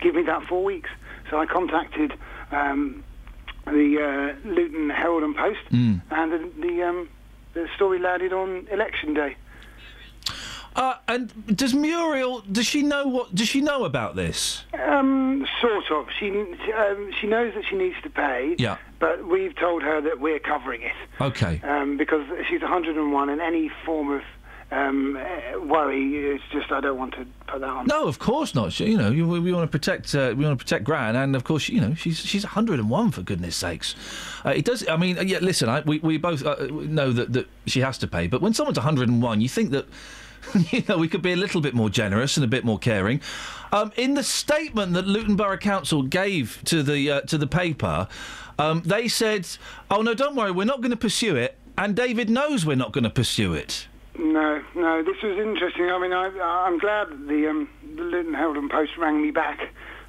give 0.00 0.14
me 0.14 0.22
that 0.24 0.44
four 0.48 0.64
weeks. 0.64 0.90
So 1.30 1.38
I 1.38 1.46
contacted 1.46 2.12
um, 2.50 3.04
the 3.66 4.34
uh, 4.42 4.48
Luton 4.48 4.90
Herald 4.90 5.22
and 5.22 5.36
Post, 5.36 5.60
Mm. 5.70 6.00
and 6.10 6.32
the 6.32 6.52
the, 6.66 6.82
um, 6.82 7.08
the 7.54 7.68
story 7.76 7.98
landed 8.00 8.32
on 8.32 8.66
election 8.72 9.14
day. 9.14 9.36
Uh, 10.76 10.94
and 11.08 11.56
does 11.56 11.74
Muriel? 11.74 12.40
Does 12.50 12.66
she 12.66 12.82
know 12.82 13.06
what? 13.08 13.34
Does 13.34 13.48
she 13.48 13.60
know 13.60 13.84
about 13.84 14.14
this? 14.16 14.64
Um, 14.72 15.46
sort 15.60 15.90
of. 15.90 16.06
She 16.18 16.30
um, 16.30 17.10
she 17.20 17.26
knows 17.26 17.54
that 17.54 17.64
she 17.68 17.76
needs 17.76 17.96
to 18.02 18.10
pay. 18.10 18.54
Yeah. 18.58 18.76
But 19.00 19.26
we've 19.26 19.54
told 19.56 19.82
her 19.82 20.00
that 20.00 20.20
we're 20.20 20.40
covering 20.40 20.82
it 20.82 20.92
Okay. 21.20 21.60
um, 21.64 21.96
because 21.96 22.26
she's 22.48 22.60
101, 22.62 23.28
and 23.28 23.40
any 23.40 23.70
form 23.86 24.10
of 24.10 24.22
um, 24.70 25.14
worry 25.68 26.16
is 26.34 26.40
just 26.52 26.70
I 26.70 26.80
don't 26.80 26.98
want 26.98 27.14
to 27.14 27.24
put 27.46 27.60
that 27.60 27.68
on. 27.68 27.86
No, 27.86 28.06
of 28.06 28.18
course 28.18 28.54
not. 28.54 28.72
She, 28.72 28.90
you 28.90 28.98
know, 28.98 29.10
you, 29.10 29.26
we, 29.26 29.40
we 29.40 29.52
want 29.52 29.70
to 29.70 29.70
protect. 29.78 30.14
Uh, 30.14 30.34
we 30.36 30.44
want 30.44 30.58
to 30.58 30.64
protect 30.64 30.84
Gran, 30.84 31.16
and 31.16 31.34
of 31.34 31.44
course, 31.44 31.68
you 31.68 31.80
know, 31.80 31.94
she's 31.94 32.18
she's 32.18 32.44
101 32.44 33.10
for 33.12 33.22
goodness 33.22 33.56
sakes. 33.56 33.94
Uh, 34.44 34.50
it 34.50 34.64
does. 34.64 34.86
I 34.88 34.96
mean, 34.96 35.16
yeah. 35.26 35.38
Listen, 35.40 35.68
I, 35.68 35.80
we 35.80 35.98
we 36.00 36.18
both 36.18 36.44
uh, 36.44 36.56
know 36.70 37.12
that 37.12 37.32
that 37.32 37.48
she 37.66 37.80
has 37.80 37.98
to 37.98 38.06
pay, 38.06 38.26
but 38.26 38.42
when 38.42 38.52
someone's 38.52 38.78
101, 38.78 39.40
you 39.40 39.48
think 39.48 39.70
that. 39.70 39.86
You 40.70 40.82
know, 40.88 40.98
we 40.98 41.08
could 41.08 41.22
be 41.22 41.32
a 41.32 41.36
little 41.36 41.60
bit 41.60 41.74
more 41.74 41.90
generous 41.90 42.36
and 42.36 42.44
a 42.44 42.48
bit 42.48 42.64
more 42.64 42.78
caring. 42.78 43.20
Um, 43.72 43.92
in 43.96 44.14
the 44.14 44.22
statement 44.22 44.94
that 44.94 45.06
Luton 45.06 45.36
Borough 45.36 45.58
Council 45.58 46.02
gave 46.02 46.62
to 46.64 46.82
the 46.82 47.10
uh, 47.10 47.20
to 47.22 47.36
the 47.36 47.46
paper, 47.46 48.08
um, 48.58 48.82
they 48.84 49.08
said, 49.08 49.46
"Oh 49.90 50.02
no, 50.02 50.14
don't 50.14 50.34
worry, 50.34 50.50
we're 50.50 50.64
not 50.64 50.80
going 50.80 50.90
to 50.90 50.96
pursue 50.96 51.36
it." 51.36 51.56
And 51.76 51.94
David 51.94 52.28
knows 52.28 52.66
we're 52.66 52.76
not 52.76 52.92
going 52.92 53.04
to 53.04 53.10
pursue 53.10 53.54
it. 53.54 53.86
No, 54.18 54.60
no, 54.74 55.02
this 55.04 55.22
was 55.22 55.38
interesting. 55.38 55.90
I 55.90 55.98
mean, 56.00 56.12
I, 56.12 56.26
I'm 56.66 56.78
glad 56.78 57.08
the, 57.28 57.48
um, 57.48 57.68
the 57.94 58.02
Luton 58.02 58.34
Herald 58.34 58.56
and 58.56 58.68
Post 58.68 58.92
rang 58.98 59.22
me 59.22 59.30
back 59.30 59.60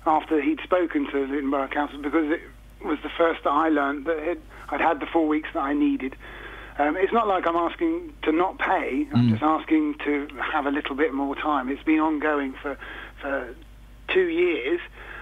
after 0.08 0.42
he'd 0.42 0.60
spoken 0.62 1.06
to 1.12 1.18
Luton 1.26 1.52
Borough 1.52 1.68
Council 1.68 2.02
because 2.02 2.32
it 2.32 2.42
was 2.84 2.98
the 3.04 3.12
first 3.18 3.44
that 3.44 3.52
I 3.52 3.70
learned 3.70 4.06
that 4.06 4.38
I'd 4.70 4.82
had 4.82 5.00
the 5.00 5.06
four 5.06 5.28
weeks 5.28 5.50
that 5.54 5.60
I 5.60 5.74
needed. 5.74 6.16
Um, 6.80 6.96
it's 6.98 7.12
not 7.12 7.28
like 7.28 7.46
I'm 7.46 7.58
asking 7.58 8.14
to 8.24 8.32
not 8.32 8.58
pay. 8.58 9.06
I'm 9.14 9.30
just 9.32 9.44
asking 9.44 9.96
to 10.06 10.28
have 10.42 10.66
a 10.66 10.72
little 10.72 10.96
bit 10.96 11.14
more 11.14 11.36
time. 11.36 11.68
It's 11.70 11.84
been 11.84 12.00
ongoing 12.00 12.54
for 12.62 12.78
for 13.22 13.54
two 14.08 14.28
years, 14.30 14.80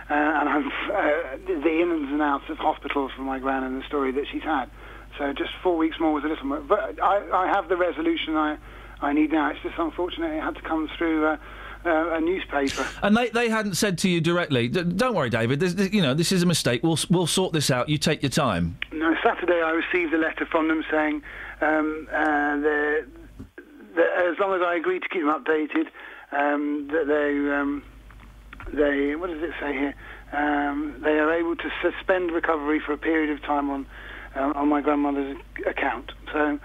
uh, 0.10 0.14
and 0.14 0.48
I've 0.50 0.66
uh, 0.66 1.38
the 1.48 1.82
ins 1.82 2.12
and 2.12 2.22
outs 2.22 2.46
of 2.50 2.58
hospitals 2.58 3.12
for 3.16 3.24
my 3.24 3.40
gran 3.40 3.64
and 3.64 3.82
the 3.82 3.86
story 3.88 4.12
that 4.12 4.26
she's 4.32 4.44
had. 4.44 4.70
So 5.18 5.34
just 5.34 5.50
four 5.64 5.78
weeks 5.78 6.00
more 6.00 6.14
was 6.14 6.24
a 6.24 6.28
little 6.28 6.46
more. 6.46 6.60
But 6.60 7.02
I, 7.02 7.28
I 7.34 7.48
have 7.48 7.70
the 7.70 7.78
resolution 7.78 8.36
I 8.38 8.58
I 9.02 9.14
need 9.14 9.32
now. 9.32 9.50
It's 9.50 9.60
just 9.64 9.80
unfortunate 9.80 10.32
it 10.38 10.42
had 10.44 10.56
to 10.56 10.62
come 10.62 10.88
through 10.96 11.26
uh, 11.26 11.38
uh, 11.86 12.18
a 12.18 12.22
newspaper. 12.22 12.86
And 13.02 13.18
they, 13.18 13.30
they 13.30 13.50
hadn't 13.50 13.76
said 13.76 13.98
to 14.00 14.10
you 14.10 14.22
directly, 14.22 14.68
"Don't 14.68 15.16
worry, 15.16 15.32
David. 15.32 15.60
This, 15.60 15.74
this- 15.74 15.92
you 15.92 16.04
know 16.04 16.14
this 16.14 16.32
is 16.32 16.44
a 16.44 16.46
mistake. 16.46 16.84
We'll 16.84 17.00
we'll 17.10 17.26
sort 17.26 17.54
this 17.54 17.72
out. 17.72 17.90
You 17.90 17.98
take 17.98 18.22
your 18.22 18.30
time." 18.30 18.78
No, 18.92 19.16
Saturday 19.24 19.60
I 19.62 19.72
received 19.72 20.14
a 20.14 20.18
letter 20.20 20.46
from 20.46 20.68
them 20.68 20.84
saying 20.92 21.24
um, 21.62 22.08
uh, 22.12 22.58
they're- 22.58 23.08
that 23.96 24.28
as 24.32 24.38
long 24.40 24.54
as 24.54 24.62
I 24.62 24.76
agree 24.76 25.00
to 25.00 25.10
keep 25.10 25.24
them 25.24 25.34
updated, 25.34 25.88
um, 26.32 26.88
that 26.92 27.08
they 27.08 27.54
um, 27.54 27.84
they 28.72 29.16
what 29.16 29.30
does 29.30 29.42
it 29.42 29.52
say 29.60 29.74
here? 29.74 29.96
Um, 30.34 30.96
they 31.04 31.18
are 31.18 31.34
able 31.34 31.56
to 31.56 31.70
suspend 31.82 32.32
recovery 32.32 32.80
for 32.80 32.94
a 32.94 32.98
period 32.98 33.32
of 33.32 33.42
time 33.42 33.70
on 33.70 33.86
uh, 34.36 34.54
on 34.56 34.70
my 34.70 34.82
grandmother's 34.82 35.38
account. 35.66 36.12
So 36.32 36.60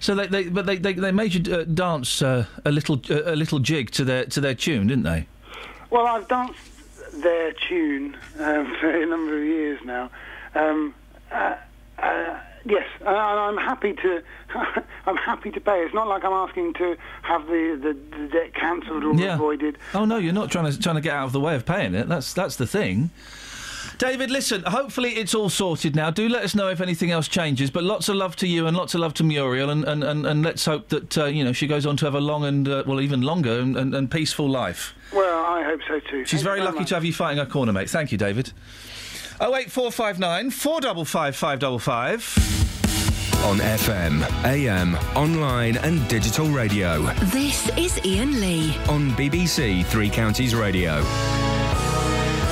So 0.00 0.14
they, 0.14 0.26
they 0.26 0.48
but 0.48 0.66
they, 0.66 0.76
they, 0.76 0.92
they 0.92 1.12
made 1.12 1.34
you 1.34 1.54
uh, 1.54 1.64
dance 1.64 2.22
uh, 2.22 2.44
a 2.64 2.70
little 2.70 3.00
uh, 3.10 3.32
a 3.32 3.36
little 3.36 3.58
jig 3.58 3.90
to 3.92 4.04
their 4.04 4.26
to 4.26 4.40
their 4.40 4.54
tune, 4.54 4.88
didn't 4.88 5.04
they? 5.04 5.26
Well, 5.90 6.06
I've 6.06 6.28
danced 6.28 6.60
their 7.22 7.52
tune 7.52 8.16
um, 8.38 8.76
for 8.80 8.90
a 8.90 9.06
number 9.06 9.38
of 9.38 9.44
years 9.44 9.80
now. 9.84 10.10
Um, 10.54 10.94
uh, 11.32 11.54
yes, 12.64 12.86
and 13.00 13.08
I'm 13.16 13.56
happy 13.56 13.92
to. 13.94 14.22
I'm 15.06 15.16
happy 15.16 15.50
to 15.50 15.60
pay. 15.60 15.80
It's 15.84 15.94
not 15.94 16.06
like 16.08 16.24
I'm 16.24 16.32
asking 16.32 16.74
to 16.74 16.96
have 17.22 17.46
the, 17.46 17.78
the, 17.82 18.16
the 18.16 18.28
debt 18.28 18.54
cancelled 18.54 19.04
or 19.04 19.14
Yeah. 19.14 19.34
avoided. 19.34 19.78
Oh 19.94 20.04
no, 20.04 20.16
you're 20.16 20.32
not 20.32 20.50
trying 20.50 20.70
to 20.70 20.78
trying 20.78 20.96
to 20.96 21.00
get 21.02 21.14
out 21.14 21.26
of 21.26 21.32
the 21.32 21.40
way 21.40 21.54
of 21.54 21.64
paying 21.66 21.94
it. 21.94 22.08
That's 22.08 22.32
that's 22.32 22.56
the 22.56 22.66
thing. 22.66 23.10
David, 23.96 24.30
listen. 24.30 24.62
Hopefully 24.64 25.10
it's 25.16 25.34
all 25.34 25.48
sorted 25.48 25.96
now. 25.96 26.10
Do 26.10 26.28
let 26.28 26.44
us 26.44 26.54
know 26.54 26.68
if 26.68 26.80
anything 26.80 27.10
else 27.10 27.26
changes. 27.26 27.68
But 27.70 27.82
lots 27.82 28.08
of 28.08 28.14
love 28.14 28.36
to 28.36 28.46
you 28.46 28.66
and 28.68 28.76
lots 28.76 28.94
of 28.94 29.00
love 29.00 29.12
to 29.14 29.24
Muriel, 29.24 29.70
and 29.70 29.84
and, 29.84 30.04
and, 30.04 30.24
and 30.26 30.42
let's 30.44 30.64
hope 30.64 30.88
that 30.90 31.18
uh, 31.18 31.24
you 31.24 31.42
know 31.44 31.52
she 31.52 31.66
goes 31.66 31.84
on 31.84 31.96
to 31.98 32.04
have 32.04 32.14
a 32.14 32.20
long 32.20 32.44
and 32.44 32.68
uh, 32.68 32.84
well 32.86 33.00
even 33.00 33.22
longer 33.22 33.58
and, 33.58 33.76
and, 33.76 33.94
and 33.94 34.10
peaceful 34.10 34.48
life. 34.48 34.94
Well, 35.12 35.44
I 35.44 35.62
hope 35.64 35.80
so 35.88 36.00
too. 36.00 36.24
She's 36.26 36.40
Thank 36.40 36.44
very 36.44 36.60
lucky 36.60 36.80
much. 36.80 36.88
to 36.90 36.94
have 36.94 37.04
you 37.04 37.12
fighting 37.12 37.38
her 37.38 37.46
corner, 37.46 37.72
mate. 37.72 37.90
Thank 37.90 38.12
you, 38.12 38.18
David. 38.18 38.52
Oh 39.40 39.54
eight 39.54 39.70
four 39.70 39.92
five 39.92 40.18
nine 40.18 40.50
four 40.50 40.80
double 40.80 41.04
five 41.04 41.36
five 41.36 41.60
double 41.60 41.78
five. 41.78 42.22
On 43.44 43.58
FM, 43.58 44.28
AM, 44.44 44.96
online, 45.16 45.76
and 45.76 46.08
digital 46.08 46.48
radio. 46.48 47.02
This 47.26 47.68
is 47.78 48.00
Iain 48.04 48.40
Lee. 48.40 48.76
On 48.88 49.12
BBC 49.12 49.86
Three 49.86 50.10
Counties 50.10 50.56
Radio. 50.56 51.04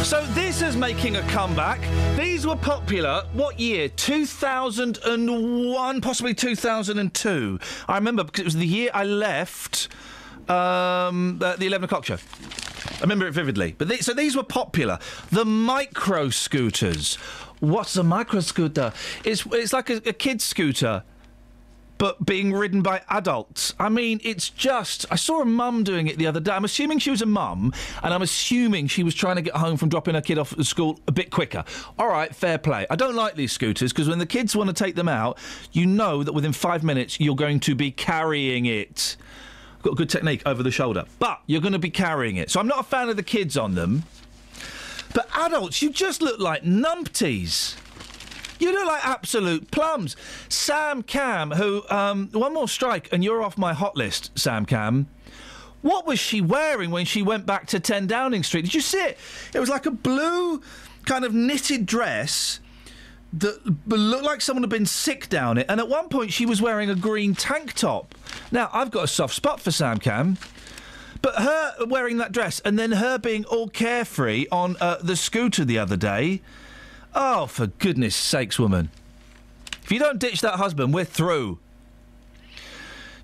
So 0.05 0.25
this 0.27 0.63
is 0.63 0.77
making 0.77 1.17
a 1.17 1.23
comeback. 1.23 1.81
These 2.17 2.47
were 2.47 2.55
popular. 2.55 3.25
What 3.33 3.59
year? 3.59 3.89
2001, 3.89 6.01
possibly 6.01 6.35
2002. 6.35 7.59
I 7.89 7.95
remember 7.97 8.23
because 8.23 8.43
it 8.43 8.45
was 8.45 8.55
the 8.55 8.65
year 8.65 8.93
I 8.95 9.03
left 9.03 9.89
um, 10.49 11.39
the, 11.41 11.57
the 11.59 11.67
11 11.67 11.87
o'clock 11.87 12.05
show. 12.05 12.19
I 12.99 13.01
remember 13.01 13.27
it 13.27 13.33
vividly. 13.33 13.75
But 13.77 13.89
they, 13.89 13.99
so 13.99 14.13
these 14.13 14.37
were 14.37 14.43
popular. 14.43 14.99
The 15.31 15.45
micro 15.45 16.31
scooters. 16.31 17.17
What's 17.61 17.97
a 17.97 18.03
micro 18.03 18.41
scooter? 18.41 18.93
It's 19.25 19.47
it's 19.53 19.73
like 19.73 19.91
a, 19.91 19.97
a 19.97 20.13
kid's 20.13 20.45
scooter 20.45 21.03
but 21.99 22.25
being 22.25 22.53
ridden 22.53 22.83
by 22.83 23.03
adults. 23.09 23.75
I 23.79 23.89
mean, 23.89 24.21
it's 24.23 24.51
just. 24.51 25.07
I 25.11 25.17
saw 25.17 25.41
a 25.41 25.45
mum 25.45 25.85
doing 25.85 26.07
it 26.07 26.19
the 26.19 26.27
other 26.27 26.41
day. 26.41 26.53
I'm 26.53 26.65
assuming 26.65 26.99
she 26.99 27.11
was 27.11 27.23
a 27.23 27.27
mum, 27.27 27.73
and 28.03 28.13
I'm 28.13 28.23
assuming 28.23 28.89
she 28.89 29.03
was 29.03 29.15
trying 29.15 29.37
to 29.37 29.43
get 29.43 29.57
home 29.57 29.77
from 29.77 29.89
dropping 29.89 30.15
her 30.15 30.21
kid 30.21 30.39
off 30.39 30.53
at 30.53 30.65
school 30.67 31.01
a 31.07 31.13
bit 31.13 31.31
quicker. 31.31 31.65
All 31.99 32.09
right, 32.09 32.35
fair 32.35 32.59
play. 32.59 32.87
I 32.91 32.97
don't 32.97 33.15
like 33.15 33.35
these 33.35 33.53
scooters 33.53 33.93
because 33.93 34.09
when 34.09 34.19
the 34.19 34.27
kids 34.27 34.55
want 34.55 34.69
to 34.69 34.75
take 34.75 34.95
them 34.95 35.09
out, 35.09 35.39
you 35.73 35.87
know 35.87 36.23
that 36.23 36.33
within 36.33 36.53
five 36.53 36.83
minutes 36.83 37.21
you're 37.21 37.37
going 37.37 37.61
to 37.61 37.75
be 37.75 37.91
carrying 37.91 38.67
it. 38.67 39.17
Got 39.87 39.97
good 39.97 40.11
technique 40.11 40.43
over 40.45 40.65
the 40.65 40.73
shoulder, 40.73 41.05
but 41.21 41.41
you're 41.47 41.61
going 41.61 41.73
to 41.73 41.79
be 41.79 41.91
carrying 41.91 42.39
it. 42.39 42.51
So 42.51 42.59
I'm 42.59 42.67
not 42.67 42.81
a 42.81 42.83
fan 42.83 43.09
of 43.09 43.15
the 43.15 43.23
kids 43.23 43.57
on 43.57 43.77
them. 43.77 44.03
But 45.15 45.29
adults, 45.33 45.81
you 45.81 45.91
just 45.91 46.21
look 46.21 46.41
like 46.41 46.65
numpties. 46.65 47.77
You 48.59 48.73
look 48.73 48.85
like 48.85 49.07
absolute 49.07 49.71
plums. 49.71 50.17
Sam 50.49 51.05
Cam, 51.05 51.53
who, 51.53 51.85
um, 51.89 52.31
one 52.33 52.53
more 52.53 52.67
strike 52.67 53.09
and 53.13 53.23
you're 53.23 53.45
off 53.45 53.57
my 53.57 53.75
hot 53.75 53.97
list, 53.97 54.37
Sam 54.37 54.67
Cam. 54.67 55.07
What 55.83 56.05
was 56.05 56.19
she 56.19 56.41
wearing 56.41 56.91
when 56.91 57.05
she 57.05 57.23
went 57.23 57.47
back 57.47 57.69
to 57.69 57.79
10 57.79 58.09
Downing 58.09 58.43
Street? 58.43 58.63
Did 58.63 58.75
you 58.75 58.81
see 58.81 58.99
it? 58.99 59.19
It 59.55 59.61
was 59.61 59.69
like 59.69 59.87
a 59.87 59.93
blue 59.93 60.63
kind 61.05 61.25
of 61.25 61.33
knitted 61.33 61.87
dress 61.87 62.59
that 63.35 63.87
looked 63.87 64.25
like 64.25 64.41
someone 64.41 64.63
had 64.63 64.71
been 64.71 64.87
sick 64.87 65.29
down 65.29 65.59
it. 65.59 65.67
And 65.69 65.81
at 65.81 65.89
one 65.89 66.09
point, 66.09 66.33
she 66.33 66.47
was 66.47 66.63
wearing 66.63 66.91
a 66.91 66.95
green 66.95 67.35
tank 67.35 67.75
top. 67.75 68.15
Now, 68.51 68.71
I've 68.73 68.91
got 68.91 69.05
a 69.05 69.09
soft 69.09 69.35
spot 69.35 69.61
for 69.61 69.71
Sam 69.71 69.99
Cam. 69.99 70.39
But 71.23 71.37
her 71.37 71.87
wearing 71.87 72.19
that 72.19 72.31
dress 72.33 72.61
and 72.61 72.79
then 72.79 72.93
her 72.93 73.19
being 73.19 73.45
all 73.47 73.69
carefree 73.69 74.47
on 74.53 74.77
uh, 74.81 74.99
the 75.03 75.17
scooter 75.17 75.65
the 75.65 75.79
other 75.79 75.97
day. 75.97 76.41
Oh, 77.15 77.47
for 77.47 77.67
goodness 77.67 78.15
sakes, 78.15 78.59
woman. 78.59 78.91
If 79.83 79.91
you 79.91 79.99
don't 79.99 80.19
ditch 80.19 80.41
that 80.43 80.55
husband, 80.57 80.95
we're 80.95 81.05
through. 81.05 81.59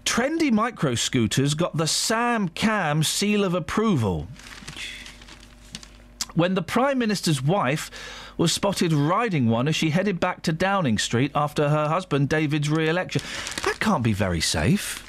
Trendy 0.05 0.51
micro 0.51 0.95
scooters 0.95 1.55
got 1.55 1.77
the 1.77 1.87
Sam 1.87 2.49
Cam 2.49 3.03
seal 3.03 3.45
of 3.45 3.55
approval. 3.55 4.27
When 6.35 6.55
the 6.55 6.63
Prime 6.63 6.99
Minister's 6.99 7.43
wife 7.43 7.91
was 8.37 8.53
spotted 8.53 8.93
riding 8.93 9.49
one 9.49 9.69
as 9.69 9.77
she 9.77 9.91
headed 9.91 10.19
back 10.21 10.43
to 10.43 10.53
Downing 10.53 10.99
Street 10.99 11.31
after 11.35 11.69
her 11.69 11.89
husband 11.89 12.29
David's 12.29 12.69
re 12.71 12.89
election. 12.89 13.23
That 13.65 13.79
can't 13.81 14.03
be 14.03 14.13
very 14.13 14.41
safe. 14.41 15.09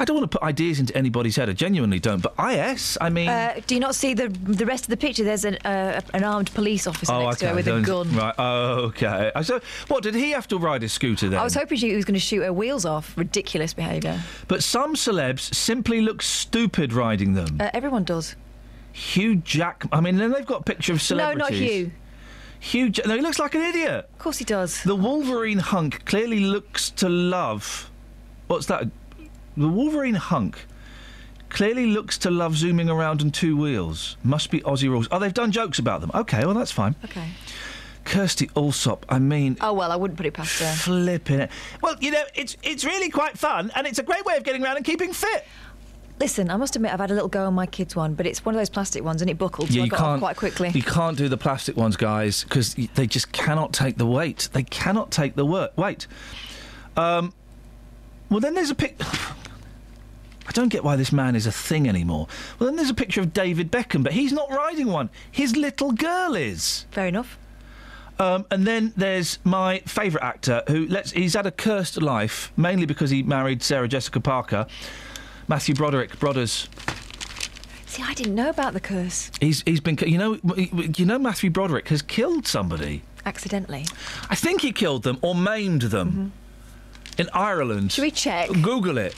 I 0.00 0.04
don't 0.04 0.14
want 0.16 0.30
to 0.30 0.38
put 0.38 0.46
ideas 0.46 0.78
into 0.78 0.96
anybody's 0.96 1.34
head. 1.34 1.50
I 1.50 1.54
genuinely 1.54 1.98
don't. 1.98 2.20
But 2.22 2.34
IS, 2.38 2.96
I 3.00 3.10
mean. 3.10 3.28
Uh, 3.28 3.58
do 3.66 3.74
you 3.74 3.80
not 3.80 3.96
see 3.96 4.14
the 4.14 4.28
the 4.28 4.64
rest 4.64 4.84
of 4.84 4.90
the 4.90 4.96
picture? 4.96 5.24
There's 5.24 5.44
an 5.44 5.56
uh, 5.64 6.00
an 6.14 6.22
armed 6.22 6.54
police 6.54 6.86
officer 6.86 7.12
Oh, 7.12 7.24
next 7.24 7.38
okay. 7.42 7.46
to 7.46 7.48
her 7.50 7.54
with 7.56 7.66
a 7.66 7.80
gun. 7.80 8.14
Right. 8.14 8.34
Oh, 8.38 8.74
okay. 8.90 9.32
Uh, 9.34 9.42
So, 9.42 9.60
what 9.88 10.04
did 10.04 10.14
he 10.14 10.30
have 10.30 10.46
to 10.48 10.58
ride 10.58 10.84
a 10.84 10.88
scooter 10.88 11.28
then? 11.28 11.40
I 11.40 11.42
was 11.42 11.54
hoping 11.54 11.78
she 11.78 11.96
was 11.96 12.04
going 12.04 12.14
to 12.14 12.20
shoot 12.20 12.42
her 12.42 12.52
wheels 12.52 12.84
off. 12.84 13.16
Ridiculous 13.18 13.74
behaviour. 13.74 14.20
But 14.46 14.62
some 14.62 14.94
celebs 14.94 15.52
simply 15.52 16.00
look 16.00 16.22
stupid 16.22 16.92
riding 16.92 17.34
them. 17.34 17.56
Uh, 17.58 17.70
everyone 17.74 18.04
does. 18.04 18.36
Hugh 18.92 19.36
Jack. 19.36 19.84
I 19.92 20.00
mean, 20.00 20.16
then 20.16 20.32
they've 20.32 20.46
got 20.46 20.60
a 20.60 20.64
picture 20.64 20.92
of 20.92 21.00
celebrities. 21.02 21.38
No, 21.38 21.44
not 21.44 21.52
Hugh. 21.52 21.90
Hugh. 22.60 22.86
Ja- 22.94 23.06
no, 23.06 23.14
he 23.16 23.20
looks 23.22 23.38
like 23.38 23.54
an 23.54 23.62
idiot. 23.62 24.08
Of 24.12 24.18
course 24.18 24.38
he 24.38 24.44
does. 24.44 24.82
The 24.82 24.96
Wolverine 24.96 25.58
hunk 25.58 26.04
clearly 26.04 26.40
looks 26.40 26.90
to 26.90 27.08
love. 27.08 27.90
What's 28.48 28.66
that? 28.66 28.84
The 29.56 29.68
Wolverine 29.68 30.14
hunk 30.14 30.66
clearly 31.48 31.86
looks 31.86 32.18
to 32.18 32.30
love 32.30 32.56
zooming 32.56 32.90
around 32.90 33.20
on 33.22 33.30
two 33.30 33.56
wheels. 33.56 34.16
Must 34.22 34.50
be 34.50 34.60
Aussie 34.60 34.88
rules. 34.88 35.08
Oh, 35.10 35.18
they've 35.18 35.32
done 35.34 35.52
jokes 35.52 35.78
about 35.78 36.00
them. 36.00 36.10
Okay, 36.14 36.44
well 36.44 36.54
that's 36.54 36.72
fine. 36.72 36.94
Okay. 37.04 37.28
Kirstie 38.04 38.50
Allsopp. 38.52 39.02
I 39.08 39.18
mean. 39.18 39.56
Oh 39.60 39.72
well, 39.74 39.92
I 39.92 39.96
wouldn't 39.96 40.16
put 40.16 40.26
it 40.26 40.32
past 40.34 40.60
her. 40.60 40.72
Flipping 40.72 41.40
it. 41.40 41.50
Well, 41.82 41.96
you 42.00 42.10
know, 42.10 42.22
it's 42.34 42.56
it's 42.62 42.84
really 42.84 43.10
quite 43.10 43.38
fun, 43.38 43.70
and 43.74 43.86
it's 43.86 43.98
a 43.98 44.02
great 44.02 44.24
way 44.24 44.36
of 44.36 44.44
getting 44.44 44.64
around 44.64 44.76
and 44.76 44.84
keeping 44.84 45.12
fit. 45.12 45.44
Listen, 46.20 46.50
I 46.50 46.56
must 46.56 46.74
admit, 46.74 46.92
I've 46.92 46.98
had 47.00 47.10
a 47.10 47.14
little 47.14 47.28
go 47.28 47.46
on 47.46 47.54
my 47.54 47.66
kids' 47.66 47.94
one, 47.94 48.14
but 48.14 48.26
it's 48.26 48.44
one 48.44 48.54
of 48.54 48.58
those 48.58 48.70
plastic 48.70 49.04
ones, 49.04 49.22
and 49.22 49.30
it 49.30 49.38
buckled, 49.38 49.68
so 49.68 49.74
Yeah, 49.74 49.84
I 49.84 49.86
got 49.88 50.00
off 50.00 50.18
quite 50.18 50.36
quickly. 50.36 50.70
You 50.70 50.82
can't 50.82 51.16
do 51.16 51.28
the 51.28 51.36
plastic 51.36 51.76
ones, 51.76 51.96
guys, 51.96 52.42
because 52.44 52.74
they 52.74 53.06
just 53.06 53.30
cannot 53.32 53.72
take 53.72 53.98
the 53.98 54.06
weight. 54.06 54.48
They 54.52 54.64
cannot 54.64 55.10
take 55.12 55.36
the 55.36 55.46
wor- 55.46 55.70
weight. 55.76 56.06
Um, 56.96 57.32
well, 58.30 58.40
then 58.40 58.54
there's 58.54 58.70
a 58.70 58.74
pic. 58.74 58.96
I 60.48 60.52
don't 60.52 60.70
get 60.70 60.82
why 60.82 60.96
this 60.96 61.12
man 61.12 61.36
is 61.36 61.46
a 61.46 61.52
thing 61.52 61.88
anymore. 61.88 62.26
Well, 62.58 62.68
then 62.68 62.76
there's 62.76 62.90
a 62.90 62.94
picture 62.94 63.20
of 63.20 63.32
David 63.32 63.70
Beckham, 63.70 64.02
but 64.02 64.12
he's 64.12 64.32
not 64.32 64.50
riding 64.50 64.88
one. 64.88 65.10
His 65.30 65.54
little 65.56 65.92
girl 65.92 66.34
is. 66.34 66.86
Fair 66.90 67.06
enough. 67.06 67.38
Um, 68.18 68.46
and 68.50 68.66
then 68.66 68.92
there's 68.96 69.38
my 69.44 69.78
favourite 69.80 70.24
actor 70.24 70.62
who 70.66 70.86
let's 70.88 71.12
he's 71.12 71.34
had 71.34 71.46
a 71.46 71.52
cursed 71.52 72.02
life 72.02 72.50
mainly 72.56 72.84
because 72.84 73.10
he 73.10 73.22
married 73.22 73.62
Sarah 73.62 73.86
Jessica 73.86 74.18
Parker. 74.18 74.66
Matthew 75.48 75.74
Broderick, 75.74 76.18
Brothers. 76.18 76.68
See, 77.86 78.02
I 78.02 78.12
didn't 78.12 78.34
know 78.34 78.50
about 78.50 78.74
the 78.74 78.80
curse. 78.80 79.30
He's 79.40 79.62
he's 79.62 79.80
been 79.80 79.96
you 80.06 80.18
know 80.18 80.38
you 80.54 81.06
know 81.06 81.18
Matthew 81.18 81.50
Broderick 81.50 81.88
has 81.88 82.02
killed 82.02 82.46
somebody. 82.46 83.02
Accidentally. 83.24 83.86
I 84.30 84.34
think 84.34 84.60
he 84.60 84.72
killed 84.72 85.02
them 85.02 85.18
or 85.22 85.34
maimed 85.34 85.82
them 85.82 86.08
mm-hmm. 86.10 87.20
in 87.20 87.28
Ireland. 87.32 87.92
Should 87.92 88.02
we 88.02 88.10
check? 88.10 88.50
Google 88.62 88.98
it. 88.98 89.14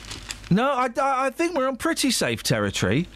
No, 0.51 0.69
I, 0.69 0.89
I, 1.01 1.27
I 1.27 1.31
think 1.31 1.57
we're 1.57 1.69
on 1.69 1.77
pretty 1.77 2.11
safe 2.11 2.43
territory. 2.43 3.07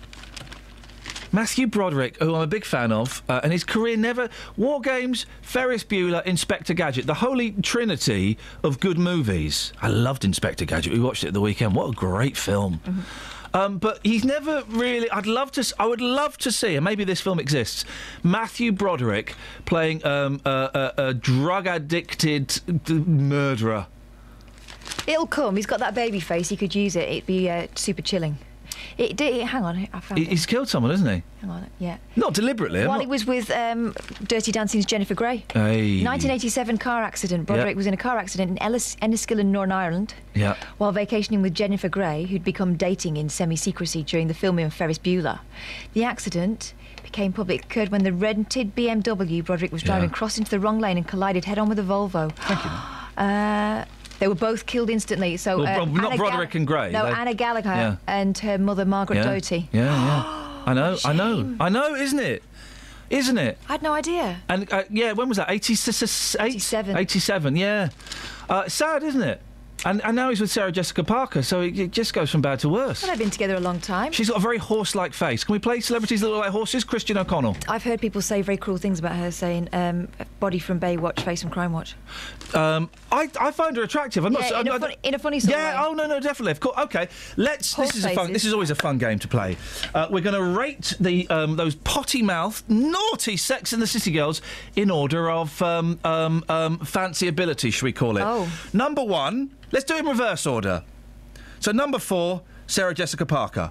Matthew 1.34 1.66
Broderick, 1.66 2.16
who 2.18 2.32
I'm 2.32 2.42
a 2.42 2.46
big 2.46 2.64
fan 2.64 2.92
of, 2.92 3.20
uh, 3.28 3.40
and 3.42 3.52
his 3.52 3.64
career 3.64 3.96
never. 3.96 4.28
War 4.56 4.80
Games, 4.80 5.26
Ferris 5.42 5.82
Bueller, 5.82 6.24
Inspector 6.24 6.72
Gadget, 6.72 7.06
the 7.06 7.14
holy 7.14 7.50
trinity 7.50 8.38
of 8.62 8.78
good 8.78 8.98
movies. 8.98 9.72
I 9.82 9.88
loved 9.88 10.24
Inspector 10.24 10.64
Gadget. 10.64 10.92
We 10.92 11.00
watched 11.00 11.24
it 11.24 11.28
at 11.28 11.34
the 11.34 11.40
weekend. 11.40 11.74
What 11.74 11.88
a 11.88 11.92
great 11.92 12.36
film. 12.36 12.80
Um, 13.52 13.78
but 13.78 13.98
he's 14.04 14.24
never 14.24 14.62
really. 14.68 15.10
I'd 15.10 15.26
love 15.26 15.50
to. 15.52 15.74
I 15.76 15.86
would 15.86 16.00
love 16.00 16.38
to 16.38 16.52
see, 16.52 16.76
and 16.76 16.84
maybe 16.84 17.02
this 17.02 17.20
film 17.20 17.40
exists. 17.40 17.84
Matthew 18.22 18.70
Broderick 18.70 19.34
playing 19.64 20.06
um, 20.06 20.40
a, 20.44 20.92
a, 20.96 21.02
a 21.06 21.14
drug 21.14 21.66
addicted 21.66 22.60
d- 22.84 22.94
murderer. 22.94 23.88
It'll 25.08 25.26
come. 25.26 25.56
He's 25.56 25.66
got 25.66 25.80
that 25.80 25.96
baby 25.96 26.20
face. 26.20 26.48
He 26.48 26.56
could 26.56 26.76
use 26.76 26.94
it. 26.94 27.08
It'd 27.08 27.26
be 27.26 27.50
uh, 27.50 27.66
super 27.74 28.02
chilling. 28.02 28.38
It 28.96 29.16
did. 29.16 29.46
Hang 29.46 29.64
on, 29.64 29.88
I 29.92 30.00
found 30.00 30.18
He- 30.18 30.24
it. 30.24 30.30
He's 30.30 30.46
killed 30.46 30.68
someone, 30.68 30.90
hasn't 30.92 31.10
he? 31.10 31.22
Hang 31.40 31.50
on, 31.50 31.66
yeah. 31.78 31.96
Not 32.16 32.32
deliberately. 32.34 32.80
While 32.80 32.98
not- 32.98 33.00
he 33.00 33.06
was 33.06 33.26
with 33.26 33.50
um, 33.50 33.94
Dirty 34.26 34.52
Dancing's 34.52 34.86
Jennifer 34.86 35.14
Grey. 35.14 35.44
Hey. 35.52 36.02
1987 36.02 36.78
car 36.78 37.02
accident. 37.02 37.46
Broderick 37.46 37.70
Yeah. 37.74 37.76
was 37.76 37.86
in 37.86 37.94
a 37.94 37.96
car 37.96 38.18
accident 38.18 38.50
in 38.52 38.58
Ellis, 38.62 38.96
Enniskillen, 39.02 39.46
Northern 39.46 39.72
Ireland, 39.72 40.14
Yeah. 40.34 40.54
while 40.78 40.92
vacationing 40.92 41.42
with 41.42 41.54
Jennifer 41.54 41.88
Grey, 41.88 42.24
who'd 42.24 42.44
become 42.44 42.76
dating 42.76 43.16
in 43.16 43.28
semi-secrecy 43.28 44.04
during 44.04 44.28
the 44.28 44.34
filming 44.34 44.64
of 44.64 44.72
Ferris 44.72 44.98
Bueller. 44.98 45.40
The 45.92 46.04
accident 46.04 46.72
became 47.02 47.32
public 47.32 47.64
occurred 47.64 47.90
when 47.90 48.04
the 48.04 48.12
rented 48.12 48.74
BMW 48.74 49.42
Broderick 49.44 49.72
was 49.72 49.82
driving 49.82 50.08
Yeah. 50.10 50.14
crossed 50.16 50.38
into 50.38 50.50
the 50.50 50.60
wrong 50.60 50.78
lane 50.78 50.96
and 50.96 51.06
collided 51.06 51.44
head-on 51.44 51.68
with 51.68 51.78
a 51.78 51.82
Volvo. 51.82 52.32
Thank 52.36 52.64
you. 52.64 52.70
Uh, 53.16 53.84
they 54.24 54.28
were 54.28 54.34
both 54.34 54.64
killed 54.64 54.88
instantly. 54.88 55.36
So 55.36 55.58
Well, 55.58 55.82
uh, 55.82 55.84
not 55.84 56.12
Anna 56.12 56.16
Broderick 56.16 56.54
and 56.54 56.66
Grey, 56.66 56.90
No, 56.90 57.04
they- 57.04 57.12
Anna 57.12 57.34
Gallagher 57.34 57.68
Yeah. 57.68 57.96
and 58.06 58.36
her 58.38 58.56
mother 58.56 58.86
Margaret 58.86 59.16
yeah. 59.16 59.24
Doherty. 59.24 59.68
Yeah, 59.70 59.82
yeah. 59.84 60.62
I 60.66 60.72
know, 60.72 60.96
I 61.04 61.12
know, 61.12 61.56
I 61.60 61.68
know, 61.68 61.94
isn't 61.94 62.18
it? 62.18 62.42
Isn't 63.10 63.36
it? 63.36 63.58
I 63.68 63.72
had 63.72 63.82
no 63.82 63.92
idea. 63.92 64.38
And 64.48 64.72
uh, 64.72 64.84
yeah, 64.88 65.12
when 65.12 65.28
was 65.28 65.36
that? 65.36 65.50
87. 65.50 66.96
87, 66.96 67.56
yeah. 67.56 67.90
Uh, 68.48 68.66
sad, 68.66 69.02
isn't 69.02 69.20
it? 69.20 69.42
And, 69.84 70.02
and 70.02 70.16
now 70.16 70.30
he's 70.30 70.40
with 70.40 70.50
Sarah 70.50 70.72
Jessica 70.72 71.04
Parker, 71.04 71.42
so 71.42 71.60
it, 71.60 71.78
it 71.78 71.90
just 71.90 72.14
goes 72.14 72.30
from 72.30 72.40
bad 72.40 72.60
to 72.60 72.70
worse. 72.70 73.02
Well, 73.02 73.10
they've 73.10 73.18
been 73.18 73.30
together 73.30 73.56
a 73.56 73.60
long 73.60 73.80
time. 73.80 74.12
She's 74.12 74.30
got 74.30 74.38
a 74.38 74.40
very 74.40 74.56
horse-like 74.56 75.12
face. 75.12 75.44
Can 75.44 75.52
we 75.52 75.58
play 75.58 75.80
celebrities 75.80 76.22
that 76.22 76.28
look 76.28 76.38
like 76.40 76.50
horses? 76.50 76.84
Christian 76.84 77.18
O'Connell. 77.18 77.56
I've 77.68 77.82
heard 77.82 78.00
people 78.00 78.22
say 78.22 78.40
very 78.40 78.56
cruel 78.56 78.78
things 78.78 78.98
about 78.98 79.16
her, 79.16 79.30
saying 79.30 79.68
um, 79.74 80.08
body 80.40 80.58
from 80.58 80.80
Baywatch, 80.80 81.20
face 81.20 81.42
from 81.42 81.50
Crime 81.50 81.72
Watch. 81.72 81.96
Um, 82.52 82.90
I, 83.10 83.28
I 83.40 83.50
find 83.50 83.76
her 83.76 83.82
attractive. 83.82 84.24
I'm 84.24 84.32
Yeah, 84.32 84.40
not. 84.40 84.50
in 84.60 84.68
I'm 84.68 84.76
a 84.76 84.80
funny- 84.80 84.96
in 85.02 85.14
a 85.14 85.18
funny 85.18 85.40
sort 85.40 85.54
of 85.54 85.60
Yeah. 85.60 85.84
Oh 85.86 85.92
no, 85.94 86.06
no, 86.06 86.20
definitely. 86.20 86.52
Of 86.52 86.60
course. 86.60 86.76
Okay. 86.78 87.08
Let's. 87.36 87.72
Horse 87.72 87.88
this 87.88 87.96
is 87.98 88.04
a 88.04 88.14
fun. 88.14 88.32
This 88.32 88.44
is 88.44 88.52
always 88.52 88.70
a 88.70 88.74
fun 88.74 88.98
game 88.98 89.18
to 89.20 89.28
play. 89.28 89.56
Uh, 89.94 90.08
we're 90.10 90.20
going 90.20 90.36
to 90.36 90.58
rate 90.58 90.94
the 91.00 91.28
um, 91.30 91.56
those 91.56 91.74
potty 91.74 92.22
mouth, 92.22 92.62
naughty 92.68 93.36
Sex 93.36 93.72
in 93.72 93.80
the 93.80 93.86
City 93.86 94.10
girls 94.12 94.40
in 94.76 94.90
order 94.90 95.30
of 95.30 95.60
um, 95.62 95.98
um, 96.04 96.44
um, 96.48 96.78
fancy 96.80 97.28
ability, 97.28 97.70
should 97.70 97.84
we 97.84 97.92
call 97.92 98.16
it? 98.18 98.22
Oh. 98.24 98.48
Number 98.72 99.02
one. 99.02 99.50
Let's 99.72 99.84
do 99.86 99.96
it 99.96 100.00
in 100.00 100.06
reverse 100.06 100.46
order. 100.46 100.84
So 101.58 101.72
number 101.72 101.98
four, 101.98 102.42
Sarah 102.68 102.94
Jessica 102.94 103.26
Parker. 103.26 103.70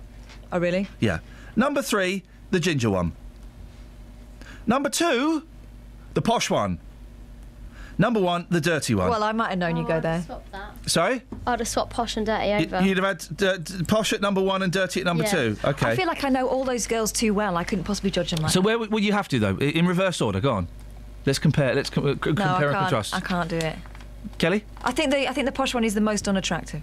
Oh, 0.52 0.60
really? 0.60 0.90
Yeah. 1.00 1.20
Number 1.56 1.82
three, 1.82 2.24
the 2.52 2.60
ginger 2.60 2.90
one. 2.90 3.14
Number 4.68 4.90
two, 4.90 5.44
the 6.14 6.22
posh 6.22 6.50
one. 6.50 6.80
Number 7.98 8.20
one, 8.20 8.48
the 8.50 8.60
dirty 8.60 8.96
one. 8.96 9.10
Well, 9.10 9.24
I 9.24 9.32
might 9.34 9.50
have 9.52 9.60
known 9.60 9.78
you'd 9.78 9.88
go 9.88 10.00
there. 10.00 10.24
Sorry? 10.88 11.22
I'd 11.46 11.60
have 11.60 11.68
swapped 11.68 11.92
posh 11.92 12.18
and 12.18 12.26
dirty 12.26 12.48
Y- 12.48 12.66
over. 12.66 12.82
You'd 12.86 12.98
have 12.98 13.06
had 13.06 13.38
d- 13.38 13.58
d- 13.78 13.84
posh 13.86 14.14
at 14.14 14.22
number 14.22 14.42
one 14.42 14.64
and 14.64 14.74
dirty 14.74 15.00
at 15.02 15.06
number 15.06 15.24
Yeah. 15.24 15.32
two. 15.32 15.58
Okay. 15.64 15.92
I 15.92 15.96
feel 15.96 16.08
like 16.08 16.24
I 16.24 16.30
know 16.30 16.48
all 16.48 16.64
those 16.64 16.88
girls 16.88 17.12
too 17.12 17.34
well. 17.34 17.56
I 17.56 17.64
couldn't 17.64 17.84
possibly 17.86 18.10
judge 18.12 18.32
them 18.32 18.42
like 18.42 18.52
so 18.52 18.62
where 18.62 18.76
w- 18.76 18.92
will 18.92 19.00
you 19.00 19.14
have 19.14 19.28
to 19.30 19.40
though? 19.40 19.58
In 19.58 19.86
reverse 19.88 20.22
order. 20.22 20.40
Go 20.40 20.52
on. 20.54 20.68
Let's 21.26 21.40
compare. 21.40 21.74
Let's 21.76 21.90
com- 21.90 22.06
uh, 22.06 22.14
c- 22.14 22.16
No, 22.16 22.34
compare 22.34 22.46
I 22.48 22.56
and 22.56 22.62
can't. 22.62 22.80
contrast. 22.80 23.16
I 23.16 23.20
can't 23.20 23.50
do 23.50 23.58
it. 23.58 23.76
Kelly. 24.40 24.66
I 24.84 24.92
think 24.92 25.12
the 25.12 25.30
I 25.30 25.34
think 25.34 25.46
the 25.46 25.52
posh 25.52 25.74
one 25.74 25.84
is 25.84 25.94
the 25.94 26.02
most 26.02 26.28
unattractive. 26.28 26.82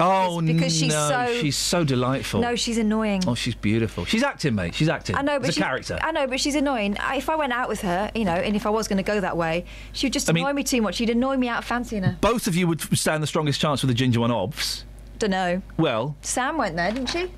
Oh 0.00 0.40
because 0.40 0.76
she's 0.76 0.92
no, 0.92 1.08
so- 1.08 1.40
she's 1.40 1.56
so 1.56 1.84
delightful. 1.84 2.40
No, 2.40 2.56
she's 2.56 2.78
annoying. 2.78 3.22
Oh, 3.26 3.34
she's 3.34 3.54
beautiful. 3.54 4.04
She's 4.04 4.22
acting, 4.24 4.54
mate. 4.56 4.74
She's 4.74 4.88
acting. 4.88 5.14
I 5.16 5.22
know, 5.22 5.38
but 5.38 5.48
It's 5.48 5.56
a 5.56 5.60
character. 5.60 5.98
I 6.02 6.10
know, 6.10 6.26
but 6.26 6.40
she's 6.40 6.56
annoying. 6.56 6.96
I, 6.98 7.16
if 7.16 7.30
I 7.30 7.36
went 7.36 7.52
out 7.52 7.68
with 7.68 7.82
her, 7.82 8.10
you 8.14 8.24
know, 8.24 8.32
and 8.34 8.56
if 8.56 8.66
I 8.66 8.70
was 8.70 8.88
going 8.88 8.96
to 8.96 9.02
go 9.04 9.20
that 9.20 9.36
way, 9.36 9.64
she 9.92 10.06
would 10.06 10.12
just 10.12 10.28
I 10.28 10.32
mean- 10.32 10.44
annoy 10.44 10.52
me 10.54 10.64
too 10.64 10.82
much. 10.82 10.96
She'd 10.96 11.10
annoy 11.10 11.36
me 11.36 11.48
out 11.48 11.58
of 11.58 11.64
fancying 11.64 12.02
her. 12.02 12.16
Both 12.20 12.46
of 12.48 12.56
you 12.56 12.66
would 12.66 12.80
stand 12.98 13.22
the 13.22 13.26
strongest 13.28 13.60
chance 13.60 13.82
with 13.82 13.88
the 13.88 13.94
ginger 13.94 14.20
one, 14.20 14.30
obvs. 14.30 14.82
Don't 15.20 15.30
know. 15.30 15.62
Well, 15.78 16.16
Sam 16.22 16.58
went 16.58 16.74
there, 16.76 16.90
didn't 16.90 17.10
she? 17.10 17.30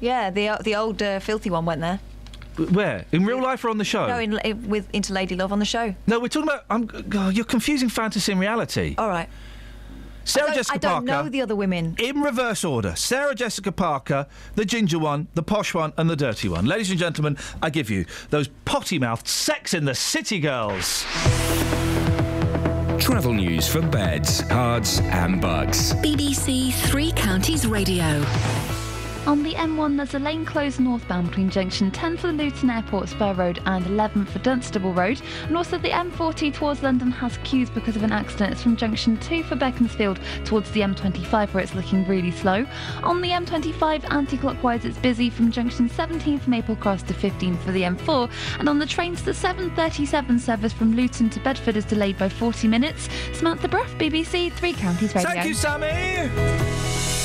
Yeah, 0.00 0.30
the 0.30 0.58
the 0.62 0.74
old 0.76 1.02
uh, 1.02 1.20
filthy 1.20 1.50
one 1.50 1.64
went 1.64 1.80
there. 1.80 2.00
where? 2.70 3.04
In 3.12 3.24
real 3.24 3.42
life 3.42 3.64
or 3.64 3.70
on 3.70 3.78
the 3.78 3.84
show? 3.84 4.06
No, 4.06 4.18
in, 4.18 4.68
with 4.68 4.88
into 4.94 5.12
Lady 5.12 5.36
Love 5.36 5.52
on 5.52 5.58
the 5.58 5.64
show. 5.64 5.94
No, 6.06 6.20
we're 6.20 6.28
talking 6.28 6.48
about. 6.48 6.64
I'm, 6.70 6.86
God, 6.86 7.34
you're 7.34 7.44
confusing 7.44 7.88
fantasy 7.88 8.32
and 8.32 8.40
reality. 8.40 8.94
All 8.98 9.08
right. 9.08 9.28
Sarah 10.24 10.44
I 10.44 10.48
don't, 10.48 10.56
Jessica 10.56 10.74
I 10.74 10.78
don't 10.78 11.06
Parker. 11.06 11.24
know 11.24 11.28
the 11.30 11.42
other 11.42 11.56
women. 11.56 11.96
In 11.98 12.20
reverse 12.20 12.64
order 12.64 12.94
Sarah 12.96 13.34
Jessica 13.34 13.72
Parker, 13.72 14.26
the 14.54 14.64
ginger 14.64 14.98
one, 14.98 15.28
the 15.34 15.42
posh 15.42 15.74
one, 15.74 15.92
and 15.96 16.08
the 16.08 16.16
dirty 16.16 16.48
one. 16.48 16.66
Ladies 16.66 16.90
and 16.90 16.98
gentlemen, 16.98 17.36
I 17.62 17.70
give 17.70 17.90
you 17.90 18.04
those 18.30 18.48
potty 18.64 18.98
mouthed 18.98 19.26
sex 19.28 19.74
in 19.74 19.84
the 19.84 19.94
city 19.94 20.38
girls. 20.40 21.04
Travel 23.00 23.32
news 23.32 23.66
for 23.66 23.80
beds, 23.82 24.42
Herts, 24.42 25.00
and 25.02 25.40
Bucks. 25.40 25.94
BBC 25.94 26.72
Three 26.72 27.12
Counties 27.12 27.66
Radio. 27.66 28.24
On 29.30 29.44
the 29.44 29.54
M1, 29.54 29.96
there's 29.96 30.14
a 30.14 30.18
lane 30.18 30.44
closed 30.44 30.80
northbound 30.80 31.28
between 31.28 31.50
junction 31.50 31.92
10 31.92 32.16
for 32.16 32.26
the 32.26 32.32
Luton 32.32 32.68
Airport 32.68 33.08
Spur 33.08 33.32
Road 33.32 33.62
and 33.64 33.86
11 33.86 34.24
for 34.24 34.40
Dunstable 34.40 34.92
Road. 34.92 35.22
And 35.46 35.56
also 35.56 35.78
the 35.78 35.90
M40 35.90 36.52
towards 36.52 36.82
London 36.82 37.12
has 37.12 37.38
queues 37.44 37.70
because 37.70 37.94
of 37.94 38.02
an 38.02 38.10
accident. 38.10 38.50
It's 38.50 38.62
from 38.64 38.74
junction 38.74 39.16
2 39.18 39.44
for 39.44 39.54
Beaconsfield 39.54 40.18
towards 40.44 40.72
the 40.72 40.80
M25 40.80 41.54
where 41.54 41.62
it's 41.62 41.76
looking 41.76 42.04
really 42.08 42.32
slow. 42.32 42.66
On 43.04 43.20
the 43.20 43.28
M25 43.28 44.10
anti-clockwise, 44.10 44.84
it's 44.84 44.98
busy 44.98 45.30
from 45.30 45.52
junction 45.52 45.88
17 45.88 46.40
for 46.40 46.50
Maple 46.50 46.74
Cross 46.74 47.04
to 47.04 47.14
15 47.14 47.56
for 47.58 47.70
the 47.70 47.82
M4. 47.82 48.28
And 48.58 48.68
on 48.68 48.80
the 48.80 48.86
trains, 48.86 49.22
the 49.22 49.32
737 49.32 50.40
service 50.40 50.72
from 50.72 50.96
Luton 50.96 51.30
to 51.30 51.38
Bedford 51.38 51.76
is 51.76 51.84
delayed 51.84 52.18
by 52.18 52.28
40 52.28 52.66
minutes. 52.66 53.08
Samantha 53.34 53.68
Bruff, 53.68 53.92
BBC 53.96 54.50
Three 54.54 54.72
Counties 54.72 55.14
Radio. 55.14 55.30
Thank 55.30 55.46
you, 55.46 55.54
Sammy. 55.54 57.19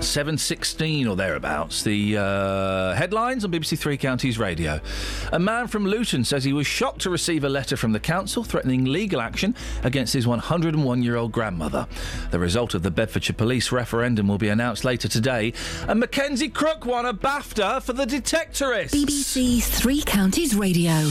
7.16 0.00 1.08
or 1.08 1.16
thereabouts. 1.16 1.82
The 1.82 2.16
uh, 2.16 2.94
headlines 2.94 3.44
on 3.44 3.50
BBC 3.50 3.78
Three 3.78 3.96
Counties 3.96 4.38
Radio. 4.38 4.80
A 5.32 5.38
man 5.38 5.66
from 5.66 5.84
Luton 5.84 6.24
says 6.24 6.44
he 6.44 6.52
was 6.52 6.66
shocked 6.66 7.00
to 7.02 7.10
receive 7.10 7.44
a 7.44 7.48
letter 7.48 7.76
from 7.76 7.92
the 7.92 8.00
council 8.00 8.44
threatening 8.44 8.84
legal 8.84 9.20
action 9.20 9.54
against 9.82 10.12
his 10.14 10.26
101-year-old 10.26 11.32
grandmother. 11.32 11.86
The 12.30 12.38
result 12.38 12.74
of 12.74 12.82
the 12.82 12.90
Bedfordshire 12.90 13.34
Police 13.34 13.72
referendum 13.72 14.28
will 14.28 14.38
be 14.38 14.48
announced 14.48 14.84
later 14.84 15.08
today. 15.08 15.52
And 15.88 16.00
Mackenzie 16.00 16.48
Crook 16.48 16.86
won 16.86 17.04
a 17.04 17.12
BAFTA 17.14 17.82
for 17.82 17.92
The 17.92 18.06
Detectorist. 18.06 18.90
BBC 18.90 19.62
Three 19.62 20.02
Counties 20.02 20.54
Radio. 20.54 21.10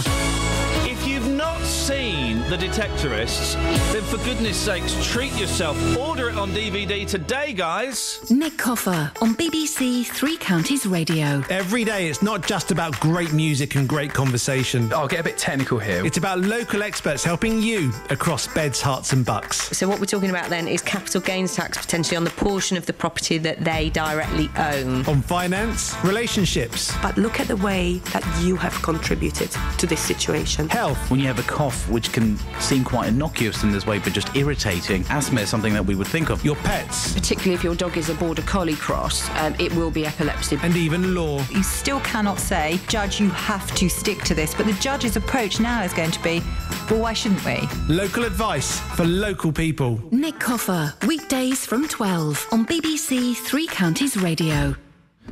If 0.89 1.05
you've 1.05 1.27
not 1.29 1.59
seen 1.61 2.39
The 2.49 2.57
Detectorists, 2.57 3.53
then 3.91 4.03
for 4.03 4.17
goodness 4.23 4.57
sakes, 4.57 4.95
treat 5.11 5.37
yourself. 5.37 5.77
Order 5.97 6.29
it 6.29 6.37
on 6.37 6.51
DVD 6.51 7.05
today, 7.05 7.53
guys. 7.53 8.25
Nick 8.31 8.57
Coffer 8.77 9.11
on 9.23 9.33
BBC 9.33 10.05
Three 10.05 10.37
Counties 10.37 10.85
Radio. 10.85 11.41
Every 11.49 11.83
day, 11.83 12.07
it's 12.09 12.21
not 12.21 12.45
just 12.45 12.69
about 12.69 12.97
great 12.99 13.33
music 13.33 13.73
and 13.73 13.89
great 13.89 14.13
conversation. 14.13 14.93
Oh, 14.93 14.97
I'll 14.99 15.07
get 15.07 15.19
a 15.19 15.23
bit 15.23 15.35
technical 15.39 15.79
here. 15.79 16.05
It's 16.05 16.17
about 16.17 16.41
local 16.41 16.83
experts 16.83 17.23
helping 17.23 17.59
you 17.59 17.91
across 18.11 18.45
beds, 18.53 18.79
Herts, 18.79 19.13
and 19.13 19.25
Bucks. 19.25 19.75
So 19.75 19.87
what 19.89 19.99
we're 19.99 20.05
talking 20.05 20.29
about 20.29 20.49
then 20.51 20.67
is 20.67 20.83
capital 20.83 21.21
gains 21.21 21.55
tax 21.55 21.79
potentially 21.79 22.17
on 22.17 22.23
the 22.23 22.29
portion 22.29 22.77
of 22.77 22.85
the 22.85 22.93
property 22.93 23.39
that 23.39 23.63
they 23.63 23.89
directly 23.89 24.47
own. 24.57 25.03
On 25.07 25.23
finance, 25.23 25.95
relationships, 26.03 26.93
But 27.01 27.17
look 27.17 27.39
at 27.39 27.47
the 27.47 27.57
way 27.57 27.97
that 28.13 28.23
you 28.43 28.57
have 28.57 28.73
contributed 28.83 29.49
to 29.79 29.87
this 29.87 30.01
situation. 30.01 30.69
health. 30.69 30.99
When 31.09 31.19
you 31.19 31.25
have 31.25 31.39
a 31.39 31.49
cough, 31.49 31.89
which 31.89 32.11
can 32.11 32.37
seem 32.59 32.83
quite 32.83 33.07
innocuous 33.09 33.63
in 33.63 33.71
this 33.71 33.87
way, 33.87 33.97
but 33.97 34.13
just 34.13 34.35
irritating, 34.35 35.03
asthma 35.09 35.41
is 35.41 35.49
something 35.49 35.73
that 35.73 35.83
we 35.85 35.95
would 35.95 36.07
think 36.07 36.29
of. 36.29 36.45
Your 36.45 36.55
pets. 36.57 37.13
Particularly 37.15 37.55
if 37.55 37.63
your 37.63 37.73
dog 37.73 37.97
is 37.97 38.09
a 38.09 38.13
border 38.13 38.43
collie 38.43 38.66
cross, 38.75 39.29
um, 39.37 39.55
it 39.59 39.73
will 39.75 39.91
be 39.91 40.05
epilepsy. 40.05 40.57
And 40.63 40.75
even 40.75 41.15
law. 41.15 41.43
You 41.51 41.63
still 41.63 41.99
cannot 42.01 42.39
say, 42.39 42.79
Judge, 42.87 43.19
you 43.19 43.29
have 43.29 43.73
to 43.75 43.89
stick 43.89 44.23
to 44.23 44.33
this. 44.33 44.53
But 44.53 44.65
the 44.65 44.73
judge's 44.73 45.15
approach 45.15 45.59
now 45.59 45.83
is 45.83 45.93
going 45.93 46.11
to 46.11 46.23
be, 46.23 46.41
well, 46.89 47.01
why 47.01 47.13
shouldn't 47.13 47.43
we? 47.45 47.67
Local 47.87 48.23
advice 48.23 48.79
for 48.95 49.05
local 49.05 49.51
people. 49.51 50.01
Nick 50.11 50.39
Coffer, 50.39 50.93
weekdays 51.05 51.65
from 51.65 51.87
12 51.87 52.47
on 52.51 52.65
BBC 52.65 53.35
Three 53.35 53.67
Counties 53.67 54.17
Radio. 54.17 54.75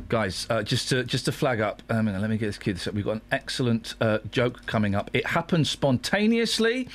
Guys, 0.08 0.46
uh, 0.50 0.62
just 0.62 0.88
to 0.90 1.02
just 1.04 1.24
to 1.24 1.32
flag 1.32 1.60
up, 1.60 1.82
um, 1.90 2.06
let 2.06 2.30
me 2.30 2.36
get 2.36 2.46
this 2.46 2.58
kid. 2.58 2.80
We've 2.94 3.04
got 3.04 3.12
an 3.16 3.22
excellent 3.32 3.94
uh, 4.00 4.18
joke 4.30 4.64
coming 4.66 4.94
up. 4.94 5.10
It 5.12 5.26
happened 5.26 5.66
spontaneously, 5.66 6.88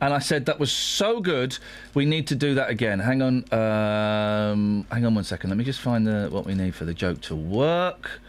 and 0.00 0.14
I 0.14 0.18
said 0.18 0.46
that 0.46 0.58
was 0.58 0.72
so 0.72 1.20
good. 1.20 1.58
We 1.92 2.06
need 2.06 2.26
to 2.28 2.34
do 2.34 2.54
that 2.54 2.70
again. 2.70 3.00
Hang 3.00 3.20
on, 3.22 3.44
um, 3.52 4.86
hang 4.90 5.04
on 5.04 5.14
one 5.14 5.24
second. 5.24 5.50
Let 5.50 5.58
me 5.58 5.64
just 5.64 5.80
find 5.80 6.06
the 6.06 6.28
what 6.30 6.46
we 6.46 6.54
need 6.54 6.74
for 6.74 6.84
the 6.86 6.94
joke 6.94 7.20
to 7.22 7.36
work. 7.36 8.20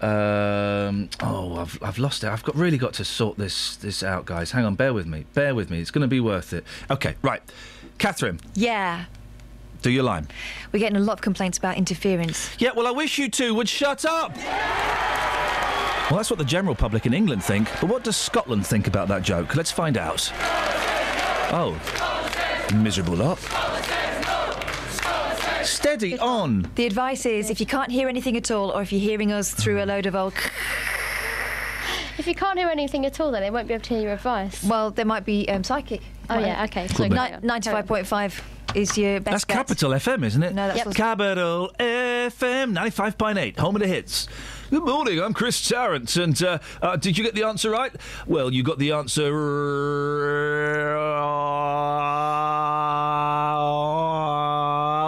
Um, 0.00 1.08
oh, 1.22 1.56
I've 1.58 1.78
I've 1.82 1.98
lost 1.98 2.24
it. 2.24 2.28
I've 2.28 2.44
got 2.44 2.54
really 2.54 2.78
got 2.78 2.92
to 2.94 3.04
sort 3.04 3.38
this 3.38 3.76
this 3.76 4.02
out, 4.02 4.26
guys. 4.26 4.50
Hang 4.50 4.64
on, 4.64 4.74
bear 4.74 4.92
with 4.92 5.06
me. 5.06 5.24
Bear 5.34 5.54
with 5.54 5.70
me. 5.70 5.80
It's 5.80 5.90
going 5.90 6.02
to 6.02 6.08
be 6.08 6.20
worth 6.20 6.52
it. 6.52 6.64
Okay, 6.90 7.16
right. 7.22 7.42
Catherine, 7.98 8.38
Yeah. 8.54 9.06
Do 9.82 9.90
your 9.90 10.04
line. 10.04 10.28
We're 10.72 10.80
getting 10.80 10.96
a 10.96 11.00
lot 11.00 11.14
of 11.14 11.20
complaints 11.20 11.58
about 11.58 11.76
interference. 11.76 12.50
Yeah, 12.58 12.70
well, 12.74 12.86
I 12.86 12.90
wish 12.90 13.18
you 13.18 13.28
two 13.28 13.54
would 13.54 13.68
shut 13.68 14.04
up. 14.04 14.36
Well, 16.10 16.16
that's 16.16 16.30
what 16.30 16.38
the 16.38 16.44
general 16.44 16.74
public 16.74 17.04
in 17.04 17.12
England 17.12 17.44
think, 17.44 17.68
but 17.80 17.90
what 17.90 18.02
does 18.02 18.16
Scotland 18.16 18.66
think 18.66 18.86
about 18.86 19.08
that 19.08 19.22
joke? 19.22 19.54
Let's 19.54 19.70
find 19.70 19.98
out. 19.98 20.32
Oh, 21.50 21.78
miserable 22.74 23.14
lot. 23.16 23.38
Steady 25.64 26.18
on. 26.18 26.70
The 26.76 26.86
advice 26.86 27.26
is 27.26 27.50
if 27.50 27.60
you 27.60 27.66
can't 27.66 27.90
hear 27.90 28.08
anything 28.08 28.36
at 28.38 28.50
all, 28.50 28.70
or 28.70 28.80
if 28.80 28.90
you're 28.90 29.02
hearing 29.02 29.32
us 29.32 29.52
through 29.52 29.82
a 29.82 29.86
load 29.86 30.06
of 30.06 30.14
old. 30.14 30.32
If 32.16 32.26
you 32.26 32.34
can't 32.34 32.58
hear 32.58 32.68
anything 32.68 33.06
at 33.06 33.20
all, 33.20 33.30
then 33.30 33.42
they 33.42 33.50
won't 33.50 33.68
be 33.68 33.74
able 33.74 33.84
to 33.84 33.94
hear 33.94 34.02
your 34.02 34.12
advice. 34.14 34.64
Well, 34.64 34.90
there 34.90 35.04
might 35.04 35.24
be 35.24 35.48
um, 35.48 35.62
psychic. 35.62 36.00
Oh, 36.30 36.38
yeah, 36.38 36.64
okay. 36.64 36.88
Could 36.88 37.10
be. 37.10 37.16
Ni- 37.16 37.16
95.5 37.16 38.40
is 38.78 38.96
your 38.96 39.20
best 39.20 39.24
That's 39.32 39.44
bet. 39.44 39.56
Capital 39.56 39.90
FM, 39.90 40.24
isn't 40.24 40.42
it? 40.42 40.54
No, 40.54 40.68
that's 40.68 40.84
Yep. 40.86 40.94
Capital 40.94 41.70
FM 41.78 42.72
95.8, 42.76 43.58
home 43.58 43.76
of 43.76 43.82
the 43.82 43.88
hits. 43.88 44.28
Good 44.70 44.84
morning, 44.84 45.20
I'm 45.20 45.34
Chris 45.34 45.66
Tarrant, 45.66 46.14
and 46.16 46.40
uh, 46.42 46.58
uh, 46.80 46.96
did 46.96 47.16
you 47.18 47.24
get 47.24 47.34
the 47.34 47.42
answer 47.44 47.70
right? 47.70 47.92
Well, 48.26 48.52
you 48.52 48.62
got 48.62 48.78
the 48.78 48.92
answer. 48.92 49.32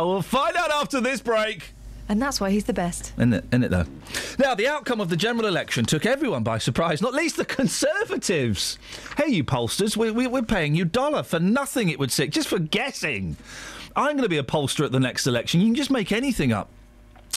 We'll 0.04 0.22
find 0.22 0.56
out 0.56 0.70
after 0.72 1.00
this 1.00 1.20
break. 1.20 1.72
And 2.10 2.20
that's 2.20 2.40
why 2.40 2.50
he's 2.50 2.64
the 2.64 2.72
best. 2.72 3.12
Isn't 3.18 3.34
it, 3.34 3.44
isn't 3.52 3.62
it 3.62 3.70
though? 3.70 3.86
Now, 4.36 4.56
the 4.56 4.66
outcome 4.66 5.00
of 5.00 5.10
the 5.10 5.16
general 5.16 5.46
election 5.46 5.84
took 5.84 6.04
everyone 6.04 6.42
by 6.42 6.58
surprise, 6.58 7.00
not 7.00 7.14
least 7.14 7.36
the 7.36 7.44
Conservatives. 7.44 8.80
Hey, 9.16 9.28
you 9.30 9.44
pollsters, 9.44 9.96
we, 9.96 10.10
we, 10.10 10.26
we're 10.26 10.42
paying 10.42 10.74
you 10.74 10.84
dollar 10.84 11.22
for 11.22 11.38
nothing, 11.38 11.88
it 11.88 12.00
would 12.00 12.10
seem, 12.10 12.30
just 12.30 12.48
for 12.48 12.58
guessing. 12.58 13.36
I'm 13.94 14.16
going 14.16 14.24
to 14.24 14.28
be 14.28 14.38
a 14.38 14.42
pollster 14.42 14.84
at 14.84 14.90
the 14.90 14.98
next 14.98 15.28
election. 15.28 15.60
You 15.60 15.68
can 15.68 15.76
just 15.76 15.92
make 15.92 16.10
anything 16.10 16.50
up. 16.52 16.68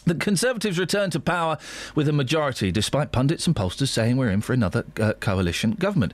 The 0.05 0.15
Conservatives 0.15 0.77
return 0.77 1.09
to 1.11 1.19
power 1.19 1.57
with 1.95 2.09
a 2.09 2.13
majority, 2.13 2.71
despite 2.71 3.11
pundits 3.11 3.47
and 3.47 3.55
pollsters 3.55 3.87
saying 3.87 4.17
we're 4.17 4.29
in 4.29 4.41
for 4.41 4.53
another 4.53 4.85
uh, 4.99 5.13
coalition 5.13 5.71
government. 5.71 6.13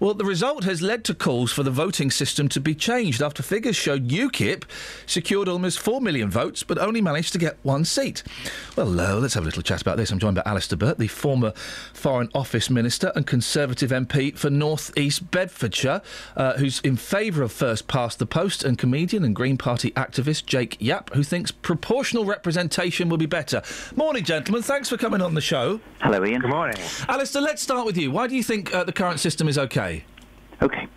Well, 0.00 0.14
the 0.14 0.24
result 0.24 0.64
has 0.64 0.82
led 0.82 1.04
to 1.04 1.14
calls 1.14 1.52
for 1.52 1.62
the 1.62 1.70
voting 1.70 2.10
system 2.10 2.48
to 2.50 2.60
be 2.60 2.74
changed 2.74 3.22
after 3.22 3.42
figures 3.42 3.76
showed 3.76 4.08
UKIP 4.08 4.64
secured 5.06 5.48
almost 5.48 5.78
4 5.78 6.00
million 6.00 6.30
votes 6.30 6.62
but 6.62 6.78
only 6.78 7.00
managed 7.00 7.32
to 7.32 7.38
get 7.38 7.56
one 7.62 7.84
seat. 7.84 8.22
Well, 8.76 9.00
uh, 9.00 9.14
let's 9.14 9.34
have 9.34 9.44
a 9.44 9.46
little 9.46 9.62
chat 9.62 9.80
about 9.80 9.96
this. 9.96 10.10
I'm 10.10 10.18
joined 10.18 10.34
by 10.36 10.42
Alistair 10.44 10.76
Burt, 10.76 10.98
the 10.98 11.06
former 11.06 11.52
Foreign 11.92 12.28
Office 12.34 12.68
Minister 12.68 13.12
and 13.14 13.26
Conservative 13.26 13.90
MP 13.90 14.36
for 14.36 14.50
North 14.50 14.96
East 14.98 15.30
Bedfordshire, 15.30 16.02
uh, 16.36 16.54
who's 16.54 16.80
in 16.80 16.96
favour 16.96 17.42
of 17.42 17.52
first 17.52 17.88
past 17.88 18.18
the 18.18 18.26
post, 18.26 18.64
and 18.64 18.76
comedian 18.76 19.24
and 19.24 19.34
Green 19.34 19.56
Party 19.56 19.92
activist 19.92 20.46
Jake 20.46 20.76
Yapp, 20.80 21.14
who 21.14 21.22
thinks 21.22 21.50
proportional 21.50 22.24
representation 22.24 23.08
will 23.14 23.18
be 23.18 23.26
better. 23.26 23.62
Morning, 23.94 24.24
gentlemen. 24.24 24.62
Thanks 24.62 24.88
for 24.88 24.96
coming 24.96 25.22
on 25.22 25.34
the 25.34 25.40
show. 25.40 25.80
Hello, 26.00 26.20
Iain. 26.20 26.40
Good 26.40 26.50
morning. 26.50 26.76
Alistair, 27.08 27.42
let's 27.42 27.62
start 27.62 27.86
with 27.86 27.96
you. 27.96 28.10
Why 28.10 28.26
do 28.26 28.34
you 28.34 28.42
think 28.42 28.74
uh, 28.74 28.82
the 28.82 28.92
current 28.92 29.20
system 29.20 29.46
is 29.46 29.56
okay? 29.56 30.04
Okay. 30.60 30.88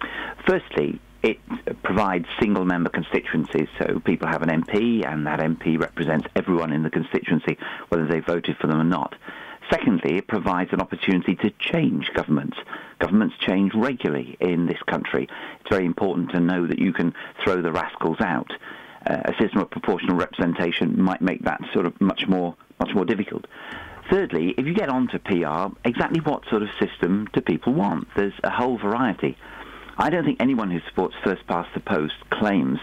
Firstly, 0.48 1.00
it 1.22 1.38
provides 1.84 2.26
single 2.40 2.66
member 2.66 2.90
constituencies, 2.90 3.68
so 3.80 4.00
people 4.00 4.28
have 4.28 4.42
an 4.42 4.50
MP, 4.50 5.06
and 5.06 5.28
that 5.28 5.40
MP 5.40 5.80
represents 5.80 6.28
everyone 6.36 6.74
in 6.74 6.82
the 6.82 6.90
constituency, 6.90 7.56
whether 7.90 8.08
they 8.08 8.20
voted 8.20 8.58
for 8.58 8.66
them 8.66 8.82
or 8.82 8.84
not. 8.84 9.14
Secondly, 9.70 10.18
it 10.18 10.28
provides 10.28 10.74
an 10.74 10.82
opportunity 10.82 11.36
to 11.36 11.52
change 11.60 12.10
governments. 12.16 12.58
Governments 13.00 13.36
change 13.46 13.74
regularly 13.76 14.38
in 14.40 14.66
this 14.66 14.82
country. 14.88 15.28
It's 15.60 15.70
very 15.70 15.86
important 15.86 16.32
to 16.32 16.40
know 16.40 16.66
that 16.66 16.80
you 16.80 16.94
can 16.94 17.14
throw 17.44 17.62
the 17.62 17.72
rascals 17.72 18.18
out. 18.22 18.50
Uh, 19.08 19.22
a 19.26 19.34
system 19.42 19.62
of 19.62 19.70
proportional 19.70 20.18
representation 20.18 21.02
might 21.02 21.22
make 21.22 21.42
that 21.44 21.62
sort 21.74 21.86
of 21.86 22.00
much 22.02 22.28
more 22.28 22.56
much 22.80 22.94
more 22.94 23.06
difficult. 23.06 23.46
Thirdly, 24.10 24.54
if 24.58 24.66
you 24.66 24.74
get 24.74 24.90
on 24.90 25.08
to 25.10 25.20
PR, 25.20 25.74
exactly 25.88 26.20
what 26.20 26.44
sort 26.50 26.62
of 26.62 26.70
system 26.80 27.28
do 27.34 27.42
people 27.42 27.74
want? 27.74 28.08
There's 28.16 28.34
a 28.44 28.50
whole 28.50 28.78
variety. 28.78 29.38
I 29.98 30.10
don't 30.10 30.24
think 30.26 30.42
anyone 30.42 30.70
who 30.70 30.80
supports 30.88 31.16
first 31.24 31.46
past 31.48 31.70
the 31.74 31.80
post 31.80 32.14
claims 32.30 32.80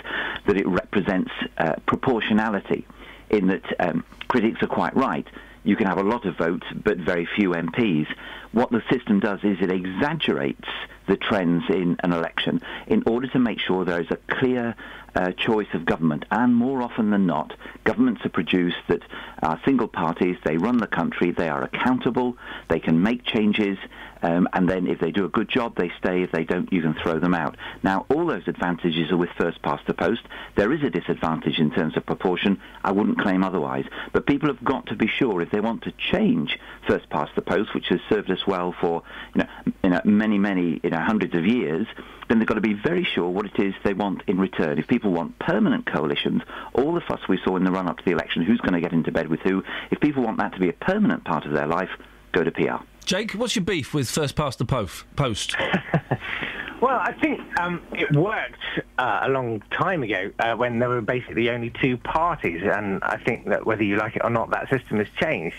that 0.46 0.56
it 0.56 0.66
represents 0.66 1.30
uh, 1.58 1.74
proportionality, 1.86 2.86
in 3.30 3.46
that 3.48 3.80
um, 3.80 4.04
critics 4.28 4.62
are 4.62 4.68
quite 4.68 4.96
right. 4.96 5.26
You 5.62 5.76
can 5.76 5.86
have 5.86 5.98
a 5.98 6.02
lot 6.02 6.26
of 6.26 6.36
votes, 6.36 6.66
but 6.74 6.98
very 6.98 7.26
few 7.36 7.50
MPs. 7.50 8.06
What 8.52 8.70
the 8.70 8.82
system 8.90 9.20
does 9.20 9.40
is 9.42 9.58
it 9.60 9.70
exaggerates 9.70 10.68
the 11.08 11.16
trends 11.16 11.64
in 11.68 11.96
an 12.00 12.12
election 12.12 12.60
in 12.86 13.02
order 13.06 13.26
to 13.28 13.38
make 13.38 13.60
sure 13.60 13.84
there 13.84 14.00
is 14.00 14.10
a 14.10 14.18
clear 14.34 14.74
uh, 15.14 15.32
choice 15.32 15.68
of 15.74 15.84
government. 15.84 16.24
And 16.30 16.54
more 16.54 16.82
often 16.82 17.10
than 17.10 17.26
not, 17.26 17.52
governments 17.84 18.22
are 18.24 18.30
produced 18.30 18.76
that 18.88 19.02
are 19.42 19.60
single 19.64 19.88
parties, 19.88 20.36
they 20.44 20.56
run 20.56 20.78
the 20.78 20.86
country, 20.86 21.30
they 21.30 21.48
are 21.48 21.62
accountable, 21.62 22.36
they 22.68 22.80
can 22.80 23.02
make 23.02 23.24
changes, 23.24 23.78
um, 24.24 24.48
and 24.54 24.66
then 24.68 24.86
if 24.86 25.00
they 25.00 25.10
do 25.10 25.26
a 25.26 25.28
good 25.28 25.50
job, 25.50 25.76
they 25.76 25.92
stay. 25.98 26.22
If 26.22 26.32
they 26.32 26.44
don't, 26.44 26.72
you 26.72 26.80
can 26.80 26.94
throw 26.94 27.18
them 27.18 27.34
out. 27.34 27.58
Now, 27.82 28.06
all 28.08 28.26
those 28.26 28.48
advantages 28.48 29.12
are 29.12 29.18
with 29.18 29.28
first 29.38 29.60
past 29.60 29.86
the 29.86 29.92
post. 29.92 30.22
There 30.56 30.72
is 30.72 30.82
a 30.82 30.88
disadvantage 30.88 31.58
in 31.58 31.70
terms 31.70 31.94
of 31.98 32.06
proportion. 32.06 32.58
I 32.82 32.92
wouldn't 32.92 33.20
claim 33.20 33.44
otherwise. 33.44 33.84
But 34.14 34.26
people 34.26 34.48
have 34.48 34.64
got 34.64 34.86
to 34.86 34.96
be 34.96 35.08
sure 35.08 35.42
if 35.42 35.50
they 35.50 35.60
want 35.60 35.82
to 35.82 35.92
change 35.92 36.58
first 36.88 37.10
past 37.10 37.32
the 37.34 37.42
post, 37.42 37.74
which 37.74 37.88
has 37.88 38.00
served 38.08 38.30
us 38.30 38.46
well 38.46 38.74
for 38.80 39.02
you 39.34 39.42
know, 39.42 39.48
you 39.82 39.90
know 39.90 40.00
many, 40.06 40.38
many 40.38 40.80
you 40.82 40.90
know, 40.90 40.93
hundreds 41.02 41.34
of 41.34 41.46
years, 41.46 41.86
then 42.28 42.38
they've 42.38 42.48
got 42.48 42.54
to 42.54 42.60
be 42.60 42.74
very 42.74 43.04
sure 43.04 43.28
what 43.28 43.46
it 43.46 43.58
is 43.58 43.74
they 43.84 43.94
want 43.94 44.22
in 44.26 44.38
return. 44.38 44.78
If 44.78 44.86
people 44.86 45.10
want 45.12 45.38
permanent 45.38 45.86
coalitions, 45.86 46.42
all 46.74 46.94
the 46.94 47.00
fuss 47.00 47.20
we 47.28 47.38
saw 47.44 47.56
in 47.56 47.64
the 47.64 47.72
run-up 47.72 47.98
to 47.98 48.04
the 48.04 48.12
election, 48.12 48.42
who's 48.42 48.60
going 48.60 48.74
to 48.74 48.80
get 48.80 48.92
into 48.92 49.12
bed 49.12 49.28
with 49.28 49.40
who, 49.40 49.62
if 49.90 50.00
people 50.00 50.22
want 50.22 50.38
that 50.38 50.52
to 50.54 50.60
be 50.60 50.68
a 50.68 50.72
permanent 50.72 51.24
part 51.24 51.44
of 51.44 51.52
their 51.52 51.66
life, 51.66 51.90
go 52.32 52.42
to 52.42 52.50
PR. 52.50 52.82
Jake, 53.04 53.32
what's 53.32 53.54
your 53.54 53.64
beef 53.64 53.92
with 53.92 54.08
first 54.10 54.34
past 54.34 54.58
the 54.58 54.64
pof- 54.64 55.06
post? 55.16 55.56
Well, 56.84 57.00
I 57.00 57.12
think 57.12 57.40
um, 57.58 57.80
it 57.92 58.14
worked 58.14 58.60
uh, 58.98 59.20
a 59.22 59.30
long 59.30 59.62
time 59.70 60.02
ago 60.02 60.30
uh, 60.38 60.54
when 60.54 60.80
there 60.80 60.90
were 60.90 61.00
basically 61.00 61.48
only 61.48 61.72
two 61.80 61.96
parties, 61.96 62.60
and 62.62 63.02
I 63.02 63.16
think 63.16 63.48
that 63.48 63.64
whether 63.64 63.82
you 63.82 63.96
like 63.96 64.16
it 64.16 64.22
or 64.22 64.28
not, 64.28 64.50
that 64.50 64.68
system 64.68 64.98
has 64.98 65.06
changed. 65.18 65.56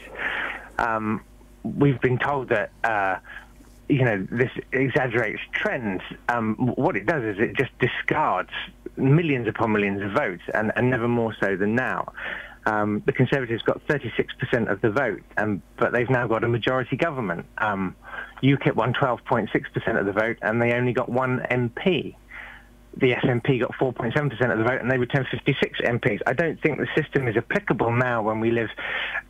Um, 0.78 1.24
we've 1.64 2.00
been 2.00 2.20
told 2.20 2.50
that. 2.50 2.72
Uh, 2.84 3.18
you 3.88 4.04
know, 4.04 4.28
this 4.32 4.52
exaggerates 4.72 5.42
trends. 5.54 6.02
Um, 6.30 6.56
what 6.76 6.96
it 6.96 7.06
does 7.06 7.24
is 7.24 7.38
it 7.40 7.56
just 7.56 7.72
discards 7.80 8.50
millions 8.98 9.48
upon 9.48 9.72
millions 9.72 10.02
of 10.02 10.12
votes, 10.12 10.44
and, 10.54 10.72
and 10.76 10.90
never 10.90 11.08
more 11.08 11.36
so 11.42 11.56
than 11.56 11.76
now. 11.76 12.12
Um, 12.66 13.04
the 13.06 13.12
Conservatives 13.12 13.62
got 13.62 13.86
36% 13.88 14.72
of 14.72 14.82
the 14.82 14.90
vote, 14.90 15.22
um, 15.38 15.62
but 15.78 15.94
they've 15.94 16.10
now 16.10 16.26
got 16.28 16.44
a 16.44 16.48
majority 16.48 16.98
government. 16.98 17.46
Um, 17.60 17.96
UKIP 18.42 18.76
won 18.76 18.94
12.6% 18.94 20.00
of 20.00 20.06
the 20.06 20.12
vote, 20.12 20.38
and 20.42 20.62
they 20.62 20.74
only 20.74 20.94
got 20.94 21.08
one 21.10 21.46
MP. 21.52 22.16
The 22.98 23.12
SNP 23.12 23.60
got 23.60 23.72
4.7% 23.74 24.52
of 24.52 24.58
the 24.58 24.64
vote, 24.64 24.80
and 24.82 24.90
they 24.90 24.98
returned 24.98 25.28
56 25.30 25.82
MPs. 25.82 26.22
I 26.26 26.34
don't 26.34 26.62
think 26.62 26.78
the 26.78 26.88
system 26.96 27.28
is 27.28 27.36
applicable 27.36 27.92
now 27.92 28.22
when 28.22 28.40
we 28.40 28.52
live 28.52 28.70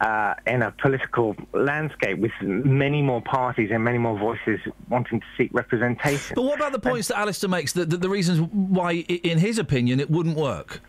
uh, 0.02 0.36
in 0.46 0.62
a 0.62 0.72
political 0.72 1.36
landscape 1.54 2.20
with 2.20 2.32
many 2.42 3.02
more 3.02 3.22
parties 3.22 3.72
and 3.72 3.84
many 3.84 3.98
more 3.98 4.18
voices 4.18 4.60
wanting 4.90 5.20
to 5.20 5.26
seek 5.36 5.52
representation. 5.54 6.36
But 6.36 6.44
what 6.44 6.58
about 6.58 6.74
the 6.74 6.80
points 6.80 7.08
that 7.08 7.18
Alistair 7.18 7.50
makes, 7.50 7.74
that 7.74 7.90
the, 7.90 7.98
the 7.98 8.10
reasons 8.10 8.40
why, 8.52 8.92
in 8.92 9.40
his 9.40 9.58
opinion, 9.58 10.00
it 10.00 10.12
wouldn't 10.12 10.38
work? 10.38 10.82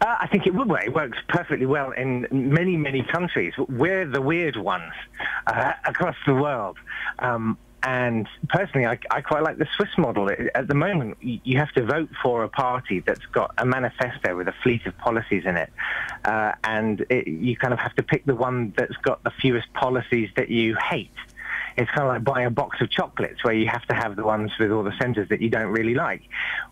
Uh, 0.00 0.16
I 0.20 0.28
think 0.28 0.46
it 0.46 0.54
would 0.54 0.68
work. 0.68 0.84
It 0.86 0.94
works 0.94 1.18
perfectly 1.28 1.66
well 1.66 1.90
in 1.90 2.26
many, 2.30 2.76
many 2.76 3.02
countries. 3.02 3.52
We're 3.68 4.06
the 4.06 4.22
weird 4.22 4.56
ones 4.56 4.92
uh, 5.46 5.72
across 5.84 6.16
the 6.26 6.34
world. 6.34 6.78
Um, 7.18 7.58
and 7.82 8.28
personally, 8.48 8.86
I, 8.86 8.98
I 9.10 9.20
quite 9.22 9.42
like 9.42 9.56
the 9.56 9.66
Swiss 9.76 9.90
model. 9.96 10.30
At 10.54 10.68
the 10.68 10.74
moment, 10.74 11.16
you 11.20 11.58
have 11.58 11.72
to 11.72 11.84
vote 11.84 12.10
for 12.22 12.44
a 12.44 12.48
party 12.48 13.00
that's 13.00 13.24
got 13.32 13.54
a 13.56 13.64
manifesto 13.64 14.36
with 14.36 14.48
a 14.48 14.54
fleet 14.62 14.84
of 14.86 14.96
policies 14.98 15.44
in 15.46 15.56
it. 15.56 15.72
Uh, 16.24 16.52
and 16.64 17.04
it, 17.08 17.26
you 17.26 17.56
kind 17.56 17.72
of 17.72 17.80
have 17.80 17.94
to 17.94 18.02
pick 18.02 18.26
the 18.26 18.34
one 18.34 18.74
that's 18.76 18.96
got 18.96 19.22
the 19.24 19.30
fewest 19.40 19.72
policies 19.72 20.28
that 20.36 20.50
you 20.50 20.76
hate. 20.76 21.10
It's 21.76 21.90
kind 21.90 22.02
of 22.02 22.08
like 22.08 22.24
buying 22.24 22.46
a 22.46 22.50
box 22.50 22.80
of 22.80 22.90
chocolates 22.90 23.42
where 23.44 23.54
you 23.54 23.68
have 23.68 23.86
to 23.86 23.94
have 23.94 24.16
the 24.16 24.24
ones 24.24 24.50
with 24.58 24.70
all 24.70 24.82
the 24.82 24.96
centres 25.00 25.28
that 25.30 25.40
you 25.40 25.48
don't 25.48 25.70
really 25.70 25.94
like. 25.94 26.22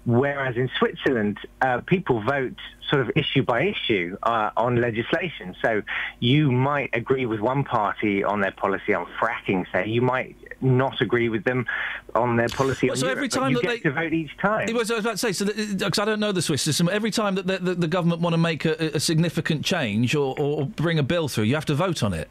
Whereas 0.04 0.56
in 0.56 0.68
Switzerland, 0.78 1.38
uh, 1.62 1.80
people 1.80 2.20
vote 2.20 2.58
sort 2.90 3.02
of 3.02 3.12
issue 3.16 3.42
by 3.42 3.62
issue 3.64 4.16
uh, 4.22 4.50
on 4.56 4.80
legislation. 4.80 5.54
So 5.62 5.82
you 6.20 6.50
might 6.50 6.90
agree 6.92 7.26
with 7.26 7.40
one 7.40 7.64
party 7.64 8.24
on 8.24 8.40
their 8.40 8.52
policy 8.52 8.92
on 8.94 9.06
fracking, 9.20 9.66
say. 9.72 9.86
You 9.88 10.02
might 10.02 10.36
not 10.60 11.00
agree 11.00 11.28
with 11.28 11.44
them 11.44 11.66
on 12.14 12.36
their 12.36 12.48
policy 12.48 12.88
Well, 12.88 12.92
on 12.92 12.98
so 12.98 13.06
Europe, 13.06 13.18
every 13.18 13.28
time 13.28 13.52
that 13.54 13.62
get 13.62 13.68
they- 13.68 13.78
to 13.80 13.92
vote 13.92 14.12
each 14.12 14.36
time. 14.38 14.68
It 14.68 14.74
was, 14.74 14.90
I 14.90 14.94
was 14.96 15.04
about 15.04 15.12
to 15.12 15.18
say, 15.18 15.32
so 15.32 15.44
because 15.46 15.98
I 15.98 16.04
don't 16.04 16.20
know 16.20 16.32
the 16.32 16.42
Swiss 16.42 16.62
system, 16.62 16.88
every 16.90 17.10
time 17.10 17.34
that 17.36 17.46
the, 17.46 17.58
the, 17.58 17.74
the 17.74 17.88
government 17.88 18.20
want 18.20 18.34
to 18.34 18.38
make 18.38 18.64
a, 18.64 18.96
a 18.96 19.00
significant 19.00 19.64
change 19.64 20.14
or, 20.14 20.34
or 20.38 20.66
bring 20.66 20.98
a 20.98 21.02
bill 21.02 21.28
through, 21.28 21.44
you 21.44 21.54
have 21.54 21.66
to 21.66 21.74
vote 21.74 22.02
on 22.02 22.12
it. 22.12 22.28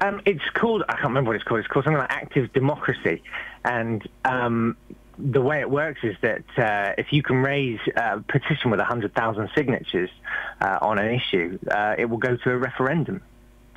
Um, 0.00 0.20
it's 0.26 0.44
called, 0.54 0.82
I 0.88 0.92
can't 0.92 1.08
remember 1.08 1.28
what 1.28 1.36
it's 1.36 1.44
called, 1.44 1.60
it's 1.60 1.68
called 1.68 1.84
something 1.86 1.98
like 1.98 2.10
active 2.10 2.52
democracy. 2.52 3.22
And 3.64 4.06
um, 4.24 4.76
the 5.18 5.40
way 5.40 5.60
it 5.60 5.70
works 5.70 6.00
is 6.02 6.16
that 6.20 6.44
uh, 6.58 6.94
if 6.98 7.12
you 7.12 7.22
can 7.22 7.36
raise 7.36 7.80
a 7.96 8.20
petition 8.20 8.70
with 8.70 8.78
100,000 8.78 9.50
signatures 9.54 10.10
uh, 10.60 10.78
on 10.82 10.98
an 10.98 11.14
issue, 11.14 11.58
uh, 11.70 11.94
it 11.98 12.06
will 12.06 12.18
go 12.18 12.36
to 12.36 12.50
a 12.50 12.56
referendum. 12.56 13.22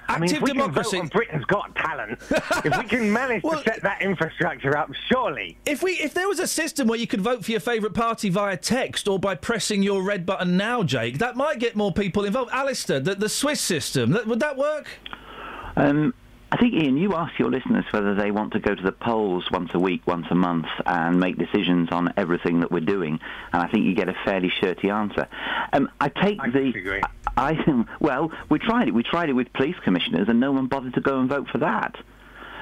I 0.10 0.19
mean, 0.19 0.23
if 0.30 0.38
Active 0.38 0.41
we 0.41 0.48
can 0.49 0.57
democracy- 0.57 0.98
vote 0.98 1.03
on 1.03 1.07
Britain's 1.10 1.45
Got 1.45 1.76
Talent, 1.76 2.19
if 2.65 2.77
we 2.77 2.84
can 2.86 3.14
manage 3.14 3.44
to 3.44 3.61
set 3.64 3.81
that 3.84 4.02
infrastructure 4.02 4.76
up, 4.76 4.90
surely. 5.07 5.57
If 5.65 5.84
we, 5.84 5.91
if 5.94 6.14
there 6.14 6.27
was 6.27 6.40
a 6.40 6.48
system 6.48 6.88
where 6.88 6.98
you 6.98 7.07
could 7.07 7.22
vote 7.22 7.45
for 7.45 7.52
your 7.52 7.60
favourite 7.60 7.94
party 7.94 8.30
via 8.30 8.57
text 8.57 9.07
or 9.07 9.19
by 9.19 9.36
pressing 9.36 9.84
your 9.84 10.02
red 10.02 10.26
button 10.26 10.57
now, 10.57 10.81
Jake, 10.84 11.19
that 11.19 11.36
might 11.38 11.60
get 11.60 11.76
more 11.76 11.94
people 11.94 12.26
involved. 12.26 12.52
Alistair, 12.52 12.99
the, 12.99 13.15
the 13.15 13.30
Swiss 13.30 13.61
system, 13.61 14.11
that, 14.11 14.26
would 14.26 14.40
that 14.40 14.57
work? 14.57 14.88
Um, 15.76 16.14
I 16.52 16.57
think, 16.57 16.73
Iain, 16.73 16.98
you 16.98 17.14
ask 17.14 17.38
your 17.38 17.52
listeners 17.52 17.86
whether 17.91 18.15
they 18.15 18.31
want 18.31 18.53
to 18.53 18.60
go 18.60 18.73
to 18.73 18.81
the 18.81 18.91
polls 18.91 19.48
once 19.52 19.69
a 19.76 19.80
week, 19.80 20.02
once 20.07 20.26
a 20.31 20.36
month, 20.36 20.65
and 20.88 21.19
make 21.19 21.38
decisions 21.38 21.90
on 21.91 22.11
everything 22.18 22.61
that 22.61 22.72
we're 22.72 22.80
doing, 22.80 23.19
and 23.53 23.61
I 23.61 23.68
think 23.68 23.86
you 23.86 23.94
get 23.94 24.10
a 24.10 24.15
fairly 24.26 24.49
shirty 24.60 24.90
answer. 24.90 25.27
Um, 25.73 25.91
I 26.02 26.10
take 26.10 26.41
the. 26.41 27.03
I 27.38 27.56
think. 27.64 27.88
Well, 27.99 28.31
we 28.49 28.60
tried 28.60 28.88
it. 28.88 28.93
We 28.93 29.03
tried 29.03 29.30
it 29.30 29.34
with 29.34 29.51
police 29.53 29.76
commissioners, 29.84 30.27
and 30.30 30.39
no 30.39 30.51
one 30.51 30.68
bothered 30.68 30.93
to 30.95 31.01
go 31.01 31.19
and 31.19 31.30
vote 31.30 31.47
for 31.51 31.57
that. 31.60 31.95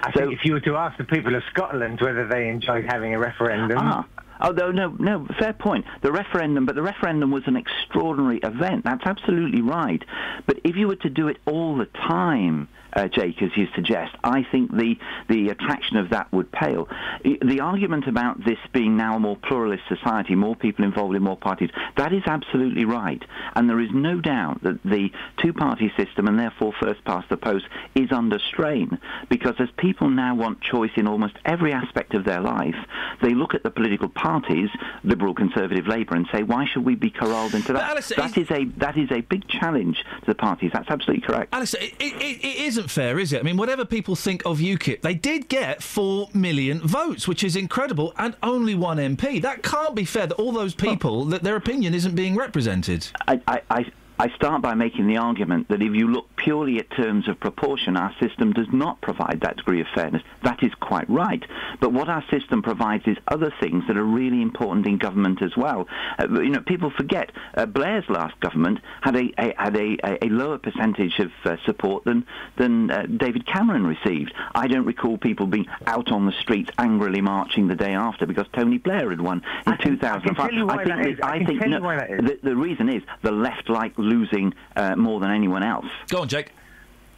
I 0.04 0.12
think 0.12 0.34
if 0.34 0.40
you 0.46 0.54
were 0.54 0.60
to 0.62 0.76
ask 0.76 0.98
the 0.98 1.04
people 1.04 1.36
of 1.36 1.44
Scotland 1.52 2.00
whether 2.02 2.28
they 2.28 2.48
enjoyed 2.50 2.86
having 2.86 3.14
a 3.14 3.20
referendum, 3.20 3.78
Ah. 3.82 4.06
Oh, 4.40 4.52
no, 4.52 4.96
no, 5.00 5.26
fair 5.40 5.54
point. 5.54 5.86
The 6.04 6.12
referendum, 6.12 6.66
but 6.68 6.76
the 6.76 6.84
referendum 6.84 7.32
was 7.32 7.44
an 7.48 7.56
extraordinary 7.56 8.38
event. 8.38 8.84
That's 8.84 9.04
absolutely 9.06 9.62
right. 9.62 10.04
But 10.46 10.60
if 10.64 10.76
you 10.76 10.88
were 10.88 10.96
to 10.98 11.10
do 11.10 11.28
it 11.28 11.38
all 11.48 11.76
the 11.76 11.86
time, 12.08 12.68
uh, 12.98 13.08
Jake, 13.08 13.42
as 13.42 13.52
you 13.56 13.68
suggest, 13.76 14.16
I 14.24 14.44
think 14.52 14.72
the, 14.72 14.98
the 15.30 15.50
attraction 15.50 15.98
of 15.98 16.10
that 16.10 16.32
would 16.34 16.52
pale. 16.52 16.88
The 17.24 17.60
argument 17.62 18.08
about 18.08 18.44
this 18.44 18.58
being 18.74 18.98
now 18.98 19.16
a 19.16 19.20
more 19.20 19.38
pluralist 19.38 19.84
society, 19.88 20.36
more 20.36 20.56
people 20.56 20.84
involved 20.84 21.16
in 21.16 21.22
more 21.22 21.38
parties, 21.38 21.70
that 21.96 22.12
is 22.12 22.24
absolutely 22.26 22.86
right. 22.86 23.24
And 23.56 23.70
there 23.70 23.80
is 23.80 23.90
no 23.94 24.20
doubt 24.20 24.64
that 24.64 24.82
the 24.84 25.10
two-party 25.42 25.94
system, 25.96 26.28
and 26.28 26.40
therefore 26.40 26.74
first 26.82 27.04
past 27.06 27.30
the 27.30 27.38
post, 27.38 27.66
is 27.94 28.12
under 28.12 28.40
strain. 28.40 28.98
Because 29.30 29.56
as 29.60 29.70
people 29.78 30.10
now 30.10 30.34
want 30.36 30.62
choice 30.62 30.92
in 30.96 31.08
almost 31.08 31.36
every 31.46 31.74
aspect 31.74 32.16
of 32.16 32.26
their 32.26 32.42
life, 32.42 32.76
they 33.22 33.34
look 33.36 33.54
at 33.54 33.62
the 33.62 33.70
political 33.70 34.10
parties, 34.10 34.70
Liberal, 35.04 35.36
Conservative, 35.36 35.88
Labour, 35.88 36.16
and 36.16 36.28
say, 36.34 36.42
why 36.42 36.66
should 36.66 36.84
we 36.84 36.96
be 36.96 37.12
corralled 37.12 37.54
into 37.54 37.74
that? 37.74 37.92
Alistair, 37.92 38.18
that 38.18 38.38
is 38.38 38.50
a 38.50 38.66
that 38.78 38.98
is 38.98 39.12
a 39.12 39.22
big 39.22 39.48
challenge 39.48 39.98
to 40.22 40.26
the 40.26 40.36
parties. 40.36 40.72
That's 40.74 40.90
absolutely 40.90 41.22
correct. 41.22 41.54
Alistair, 41.54 41.84
it, 41.84 41.94
it, 42.00 42.44
it 42.44 42.68
it 42.68 42.87
isn't 42.88 43.02
fair, 43.02 43.20
is 43.20 43.34
it? 43.34 43.40
I 43.40 43.44
mean, 43.44 43.58
whatever 43.58 43.86
people 43.86 44.16
think 44.16 44.46
of 44.46 44.60
UKIP, 44.60 45.02
they 45.02 45.14
did 45.14 45.50
get 45.50 45.84
four 45.84 46.30
million 46.34 46.80
votes, 46.80 47.28
which 47.28 47.44
is 47.44 47.56
incredible, 47.56 48.14
and 48.18 48.36
only 48.44 48.76
one 48.76 48.98
MP. 48.98 49.42
That 49.42 49.64
can't 49.64 49.96
be 49.96 50.06
fair 50.06 50.28
that 50.28 50.36
all 50.36 50.52
those 50.52 50.74
people, 50.74 51.26
that 51.26 51.44
their 51.44 51.56
opinion 51.56 51.94
isn't 51.94 52.16
being 52.16 52.36
represented. 52.36 53.08
I, 53.28 53.42
I, 53.48 53.62
I, 53.70 53.86
I 54.20 54.30
start 54.36 54.64
by 54.64 54.74
making 54.74 55.08
the 55.08 55.18
argument 55.18 55.68
that 55.70 55.82
if 55.82 55.94
you 55.94 56.08
look 56.08 56.28
purely 56.36 56.80
at 56.80 56.90
terms 56.90 57.28
of 57.28 57.40
proportion, 57.40 57.96
our 57.96 58.14
system 58.20 58.52
does 58.52 58.68
not 58.72 59.00
provide 59.02 59.42
that 59.42 59.58
degree 59.58 59.82
of 59.82 59.88
fairness. 59.94 60.24
That 60.44 60.64
is 60.64 60.74
quite 60.80 61.08
right. 61.10 61.44
But 61.80 61.94
what 61.94 62.10
our 62.10 62.24
system 62.32 62.64
provides 62.64 63.04
is 63.06 63.18
other 63.28 63.54
things 63.60 63.84
that 63.88 63.96
are 63.96 64.04
really 64.04 64.42
important 64.42 64.88
in 64.88 64.98
government 64.98 65.42
as 65.44 65.56
well. 65.56 65.88
Uh, 66.18 66.28
you 66.42 66.50
know, 66.50 66.62
people 66.62 66.90
forget 66.90 67.32
uh, 67.56 67.68
Blair's 67.68 68.06
last 68.10 68.40
government 68.40 68.80
had 69.02 69.16
a, 69.16 69.32
a 69.38 69.54
had 69.58 69.76
a, 69.76 70.26
a, 70.26 70.30
lower 70.30 70.58
percentage 70.58 71.20
of 71.20 71.32
uh, 71.46 71.58
support 71.66 72.04
than 72.04 72.26
than 72.58 72.90
uh, 72.90 73.06
David 73.06 73.46
Cameron 73.46 73.86
received. 73.86 74.34
I 74.56 74.68
don't 74.68 74.86
recall 74.86 75.18
people 75.18 75.46
being 75.46 75.68
out 75.86 76.12
on 76.12 76.26
the 76.26 76.32
streets 76.32 76.72
angrily 76.80 77.22
marching 77.22 77.68
the 77.68 77.76
day 77.76 77.94
after 77.94 78.26
because 78.26 78.48
Tony 78.54 78.78
Blair 78.78 79.10
had 79.10 79.22
won 79.22 79.44
in 79.68 79.78
2005. 79.78 80.24
Can, 80.24 80.36
tell 80.36 80.54
you 80.54 80.66
why 80.66 80.78
think 80.78 80.88
that 80.90 81.08
is. 81.08 81.20
I 81.22 81.28
I 81.28 81.38
can 81.38 81.48
think 81.48 81.68
no, 81.68 81.82
why 81.82 81.98
that 81.98 82.10
is. 82.10 82.18
The, 82.26 82.40
the 82.50 82.56
reason 82.56 82.90
is 82.90 83.04
the 83.22 83.32
left 83.32 83.70
like 83.70 83.94
losing 84.08 84.54
uh, 84.76 84.96
more 84.96 85.20
than 85.20 85.32
anyone 85.32 85.64
else. 85.64 85.86
Go 86.08 86.22
on, 86.22 86.28
Jake. 86.28 86.52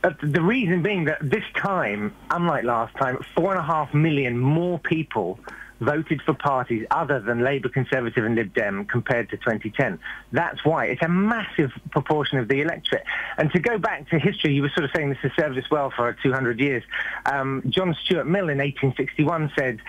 Uh, 0.03 0.11
the 0.21 0.41
reason 0.41 0.81
being 0.81 1.05
that 1.05 1.17
this 1.21 1.43
time, 1.57 2.13
unlike 2.31 2.63
last 2.63 2.95
time, 2.95 3.17
four 3.35 3.51
and 3.51 3.59
a 3.59 3.63
half 3.63 3.93
million 3.93 4.37
more 4.37 4.79
people 4.79 5.39
voted 5.81 6.21
for 6.21 6.33
parties 6.33 6.85
other 6.91 7.19
than 7.19 7.43
Labour, 7.43 7.69
Conservative 7.69 8.25
and 8.25 8.35
Lib 8.35 8.53
Dem 8.53 8.85
compared 8.85 9.29
to 9.29 9.37
2010. 9.37 9.99
That's 10.31 10.63
why. 10.65 10.85
It's 10.85 11.01
a 11.01 11.07
massive 11.07 11.71
proportion 11.91 12.37
of 12.37 12.47
the 12.47 12.61
electorate. 12.61 13.03
And 13.37 13.51
to 13.51 13.59
go 13.59 13.77
back 13.77 14.09
to 14.09 14.19
history, 14.19 14.53
you 14.53 14.61
were 14.61 14.69
sort 14.69 14.85
of 14.85 14.91
saying 14.95 15.09
this 15.09 15.19
has 15.19 15.31
served 15.37 15.57
us 15.57 15.69
well 15.71 15.91
for 15.95 16.15
200 16.21 16.59
years. 16.59 16.83
Um, 17.25 17.63
John 17.69 17.95
Stuart 18.03 18.25
Mill 18.25 18.49
in 18.49 18.57
1861 18.57 19.51
said, 19.57 19.79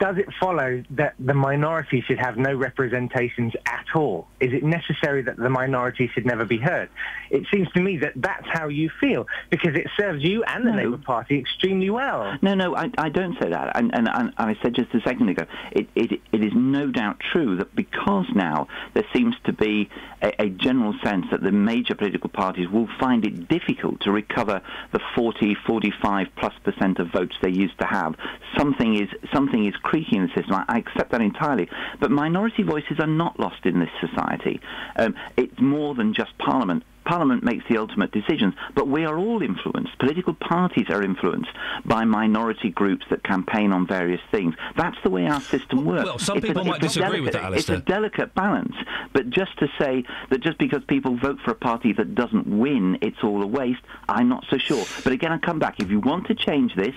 does 0.00 0.16
it 0.16 0.26
follow 0.40 0.82
that 0.90 1.14
the 1.18 1.34
minority 1.34 2.02
should 2.06 2.18
have 2.18 2.38
no 2.38 2.54
representations 2.54 3.52
at 3.66 3.84
all? 3.94 4.26
Is 4.40 4.52
it 4.54 4.64
necessary 4.64 5.22
that 5.22 5.36
the 5.36 5.50
minority 5.50 6.10
should 6.14 6.24
never 6.24 6.46
be 6.46 6.56
heard? 6.56 6.88
It 7.30 7.44
seems 7.52 7.70
to 7.72 7.80
me 7.80 7.98
that 7.98 8.14
that's 8.16 8.46
how 8.50 8.68
you 8.68 8.90
feel 8.98 9.26
because 9.50 9.76
it 9.76 9.86
serves 9.98 10.24
you 10.24 10.42
and 10.44 10.66
the 10.66 10.72
Labour 10.72 10.96
Party 10.96 11.38
extremely 11.38 11.90
well. 11.90 12.36
No, 12.40 12.54
no, 12.54 12.74
I, 12.74 12.90
I 12.96 13.10
don't 13.10 13.38
say 13.40 13.50
that. 13.50 13.76
And, 13.76 13.94
and, 13.94 14.08
and 14.08 14.32
I 14.38 14.56
said 14.62 14.74
just 14.74 14.92
a 14.94 15.00
second 15.02 15.28
ago, 15.28 15.44
it, 15.70 15.86
it, 15.94 16.20
it 16.32 16.42
is 16.42 16.52
no 16.54 16.90
doubt 16.90 17.20
true 17.32 17.56
that 17.58 17.76
because 17.76 18.26
now 18.34 18.68
there 18.94 19.06
seems 19.12 19.36
to 19.44 19.52
be 19.52 19.90
a, 20.22 20.42
a 20.42 20.48
general 20.48 20.94
sense 21.04 21.26
that 21.30 21.42
the 21.42 21.52
major 21.52 21.94
political 21.94 22.30
parties 22.30 22.68
will 22.70 22.88
find 22.98 23.26
it 23.26 23.48
difficult 23.48 24.00
to 24.00 24.10
recover 24.10 24.62
the 24.92 25.00
40, 25.14 25.56
45 25.66 26.28
plus 26.36 26.54
percent 26.64 26.98
of 26.98 27.12
votes 27.12 27.36
they 27.42 27.50
used 27.50 27.78
to 27.80 27.86
have. 27.86 28.14
Something 28.56 28.94
is 28.94 29.08
something 29.32 29.66
is 29.66 29.74
creaking 29.90 30.20
in 30.20 30.26
the 30.28 30.34
system. 30.34 30.54
I, 30.54 30.64
I 30.68 30.78
accept 30.78 31.10
that 31.10 31.20
entirely. 31.20 31.68
But 31.98 32.12
minority 32.12 32.62
voices 32.62 33.00
are 33.00 33.08
not 33.08 33.40
lost 33.40 33.66
in 33.66 33.80
this 33.80 33.90
society. 34.00 34.60
Um, 34.96 35.16
it's 35.36 35.60
more 35.60 35.96
than 35.96 36.14
just 36.14 36.36
Parliament. 36.38 36.84
Parliament 37.04 37.42
makes 37.42 37.64
the 37.68 37.76
ultimate 37.78 38.12
decisions, 38.12 38.54
but 38.74 38.86
we 38.88 39.04
are 39.04 39.16
all 39.18 39.42
influenced. 39.42 39.98
Political 39.98 40.34
parties 40.34 40.86
are 40.90 41.02
influenced 41.02 41.50
by 41.84 42.04
minority 42.04 42.70
groups 42.70 43.04
that 43.10 43.22
campaign 43.24 43.72
on 43.72 43.86
various 43.86 44.20
things. 44.30 44.54
That's 44.76 44.96
the 45.02 45.10
way 45.10 45.26
our 45.26 45.40
system 45.40 45.84
works. 45.84 46.04
Well, 46.04 46.18
some 46.18 46.36
It's 46.38 46.44
a- 46.44 46.48
people 46.48 46.64
might 46.64 46.76
a 46.76 46.80
disagree 46.80 47.20
with 47.20 47.32
delicate- 47.32 47.50
that, 47.50 47.58
It's 47.58 47.68
a 47.68 47.78
delicate 47.80 48.34
balance. 48.34 48.74
But 49.12 49.30
just 49.30 49.58
to 49.58 49.68
say 49.78 50.04
that 50.28 50.40
just 50.40 50.58
because 50.58 50.82
people 50.84 51.16
vote 51.16 51.38
for 51.44 51.50
a 51.50 51.54
party 51.56 51.92
that 51.94 52.14
doesn't 52.14 52.46
win, 52.46 52.98
it's 53.00 53.22
all 53.24 53.42
a 53.42 53.46
waste, 53.46 53.80
I'm 54.08 54.28
not 54.28 54.44
so 54.50 54.58
sure. 54.58 54.84
But 55.02 55.12
again, 55.12 55.32
I 55.32 55.38
come 55.38 55.58
back. 55.58 55.80
If 55.80 55.90
you 55.90 56.00
want 56.00 56.26
to 56.28 56.34
change 56.34 56.74
this, 56.76 56.94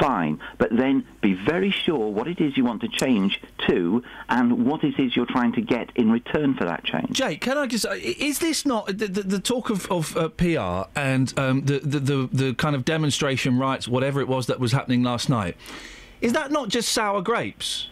fine. 0.00 0.38
But 0.58 0.70
then 0.76 1.04
be 1.20 1.34
very 1.34 1.70
sure 1.70 2.10
what 2.10 2.28
it 2.28 2.40
is 2.40 2.56
you 2.56 2.64
want 2.64 2.80
to 2.82 2.88
change 2.88 3.40
to 3.68 4.02
and 4.28 4.64
what 4.66 4.84
it 4.84 4.98
is 4.98 5.16
you're 5.16 5.26
trying 5.26 5.52
to 5.52 5.60
get 5.60 5.90
in 5.96 6.10
return 6.10 6.54
for 6.54 6.64
that 6.64 6.84
change. 6.84 7.10
Jake, 7.10 7.40
can 7.40 7.58
I 7.58 7.66
just? 7.66 7.84
Is 8.00 8.38
this 8.38 8.64
not 8.64 8.86
the, 8.86 9.06
the, 9.06 9.22
the 9.40 9.48
talk 9.48 9.70
of, 9.70 9.90
of 9.90 10.16
uh, 10.16 10.28
PR 10.28 10.88
and 10.98 11.38
um, 11.38 11.62
the, 11.62 11.78
the 11.80 11.98
the 11.98 12.28
the 12.32 12.54
kind 12.54 12.76
of 12.76 12.84
demonstration 12.84 13.58
rights, 13.58 13.88
whatever 13.88 14.20
it 14.20 14.28
was 14.28 14.46
that 14.46 14.60
was 14.60 14.72
happening 14.72 15.02
last 15.02 15.28
night? 15.28 15.56
Is 16.20 16.32
that 16.34 16.50
not 16.50 16.68
just 16.68 16.90
sour 16.90 17.22
grapes? 17.22 17.88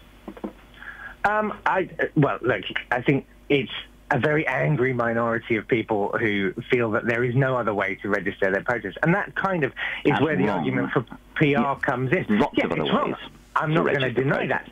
Um, 1.25 1.55
I 1.67 1.89
well, 2.17 2.39
look, 2.43 2.65
I 2.91 3.01
think 3.03 3.27
it's 3.49 3.73
a 4.11 4.19
very 4.19 4.47
angry 4.47 4.93
minority 4.93 5.57
of 5.57 5.67
people 5.69 6.17
who 6.19 6.53
feel 6.71 6.91
that 6.93 7.07
there 7.07 7.25
is 7.25 7.35
no 7.35 7.57
other 7.57 7.75
way 7.75 7.97
to 7.97 8.09
register 8.09 8.51
their 8.51 8.63
protest, 8.63 8.99
and 9.03 9.15
that 9.15 9.35
kind 9.35 9.65
of 9.65 9.73
is 10.05 10.13
That's 10.13 10.23
where 10.23 10.37
the 10.37 10.49
argument 10.49 10.93
for 10.93 11.03
PR 11.35 11.81
comes 11.81 12.13
in. 12.13 12.27
Lots 12.39 12.57
yeah, 12.57 12.67
of 12.67 12.73
other 12.73 12.83
it's 12.83 12.93
wrong. 12.93 13.13
ways 13.13 13.21
I'm 13.57 13.75
not 13.75 13.85
going 13.85 14.01
to 14.01 14.07
register 14.07 14.23
deny 14.23 14.47
that, 14.49 14.71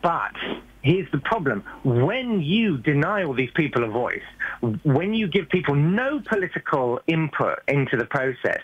but 0.00 0.34
here's 0.82 1.10
the 1.10 1.18
problem: 1.18 1.64
when 1.84 2.40
you 2.40 2.78
deny 2.78 3.24
all 3.24 3.34
these 3.34 3.50
people 3.54 3.84
a 3.84 3.88
voice, 3.88 4.22
when 4.82 5.14
you 5.14 5.28
give 5.28 5.48
people 5.48 5.74
no 5.74 6.20
political 6.20 7.00
input 7.06 7.60
into 7.68 7.96
the 7.96 8.04
process, 8.04 8.60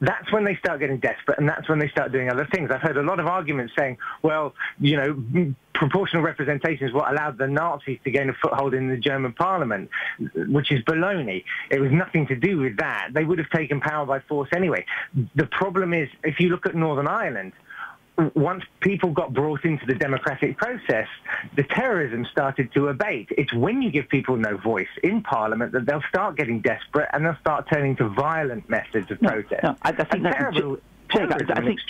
that's 0.00 0.30
when 0.32 0.44
they 0.44 0.56
start 0.56 0.80
getting 0.80 0.98
desperate 0.98 1.38
and 1.38 1.48
that's 1.48 1.68
when 1.68 1.78
they 1.78 1.88
start 1.88 2.12
doing 2.12 2.30
other 2.30 2.46
things. 2.52 2.70
I've 2.70 2.82
heard 2.82 2.96
a 2.96 3.02
lot 3.02 3.20
of 3.20 3.26
arguments 3.26 3.72
saying, 3.78 3.98
well, 4.22 4.54
you 4.78 4.96
know, 4.96 5.54
proportional 5.74 6.22
representation 6.22 6.86
is 6.86 6.92
what 6.92 7.10
allowed 7.10 7.38
the 7.38 7.46
Nazis 7.46 7.98
to 8.04 8.10
gain 8.10 8.28
a 8.28 8.34
foothold 8.34 8.74
in 8.74 8.88
the 8.88 8.96
German 8.96 9.32
parliament, 9.32 9.90
which 10.48 10.70
is 10.72 10.82
baloney. 10.82 11.44
It 11.70 11.80
was 11.80 11.92
nothing 11.92 12.26
to 12.28 12.36
do 12.36 12.58
with 12.58 12.76
that. 12.78 13.08
They 13.12 13.24
would 13.24 13.38
have 13.38 13.50
taken 13.50 13.80
power 13.80 14.06
by 14.06 14.20
force 14.20 14.48
anyway. 14.54 14.84
The 15.34 15.46
problem 15.46 15.92
is, 15.92 16.08
if 16.24 16.40
you 16.40 16.48
look 16.50 16.66
at 16.66 16.74
Northern 16.74 17.08
Ireland, 17.08 17.52
once 18.34 18.64
people 18.80 19.10
got 19.10 19.32
brought 19.32 19.64
into 19.64 19.84
the 19.86 19.94
democratic 19.94 20.56
process, 20.56 21.06
the 21.54 21.62
terrorism 21.62 22.26
started 22.30 22.72
to 22.72 22.88
abate. 22.88 23.28
It's 23.36 23.52
when 23.52 23.82
you 23.82 23.90
give 23.90 24.08
people 24.08 24.36
no 24.36 24.56
voice 24.56 24.88
in 25.02 25.22
Parliament 25.22 25.72
that 25.72 25.86
they'll 25.86 26.02
start 26.08 26.36
getting 26.36 26.60
desperate 26.60 27.08
and 27.12 27.24
they'll 27.24 27.36
start 27.40 27.68
turning 27.70 27.96
to 27.96 28.08
violent 28.08 28.68
methods 28.70 29.10
of 29.10 29.20
protest. 29.20 29.62
No, 29.62 29.76
I, 29.82 29.90
I 29.90 30.04
think 30.04 30.22
that's 30.22 30.36
terrible, 30.36 30.78
Jake, 31.12 31.30
I, 31.30 31.60
I 31.60 31.64
think. 31.64 31.80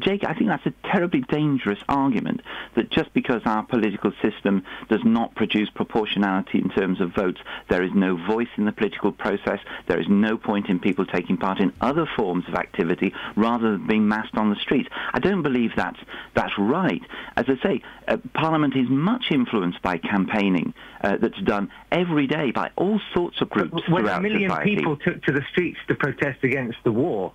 Jake, 0.00 0.24
I 0.24 0.34
think 0.34 0.48
that's 0.48 0.66
a 0.66 0.74
terribly 0.88 1.20
dangerous 1.20 1.78
argument. 1.88 2.42
That 2.76 2.90
just 2.90 3.12
because 3.12 3.42
our 3.44 3.62
political 3.64 4.12
system 4.22 4.64
does 4.88 5.00
not 5.04 5.34
produce 5.34 5.68
proportionality 5.70 6.58
in 6.58 6.70
terms 6.70 7.00
of 7.00 7.14
votes, 7.14 7.40
there 7.68 7.82
is 7.82 7.90
no 7.94 8.16
voice 8.16 8.48
in 8.56 8.64
the 8.64 8.72
political 8.72 9.12
process. 9.12 9.58
There 9.86 10.00
is 10.00 10.06
no 10.08 10.36
point 10.36 10.68
in 10.68 10.78
people 10.78 11.06
taking 11.06 11.36
part 11.36 11.60
in 11.60 11.72
other 11.80 12.06
forms 12.16 12.44
of 12.48 12.54
activity 12.54 13.12
rather 13.36 13.72
than 13.72 13.86
being 13.86 14.08
massed 14.08 14.34
on 14.36 14.50
the 14.50 14.56
streets. 14.56 14.88
I 15.12 15.18
don't 15.18 15.42
believe 15.42 15.72
that's 15.76 15.98
that's 16.34 16.52
right. 16.58 17.02
As 17.36 17.46
I 17.48 17.62
say, 17.62 17.82
uh, 18.08 18.16
Parliament 18.34 18.76
is 18.76 18.88
much 18.88 19.26
influenced 19.30 19.82
by 19.82 19.98
campaigning 19.98 20.74
uh, 21.02 21.16
that's 21.20 21.40
done 21.42 21.70
every 21.90 22.26
day 22.26 22.50
by 22.50 22.70
all 22.76 23.00
sorts 23.14 23.40
of 23.40 23.50
groups 23.50 23.82
when 23.88 24.06
a 24.08 24.20
million 24.20 24.50
society. 24.50 24.76
people 24.76 24.96
took 24.96 25.22
to 25.24 25.32
the 25.32 25.42
streets 25.50 25.78
to 25.88 25.94
protest 25.94 26.42
against 26.42 26.78
the 26.84 26.92
war, 26.92 27.32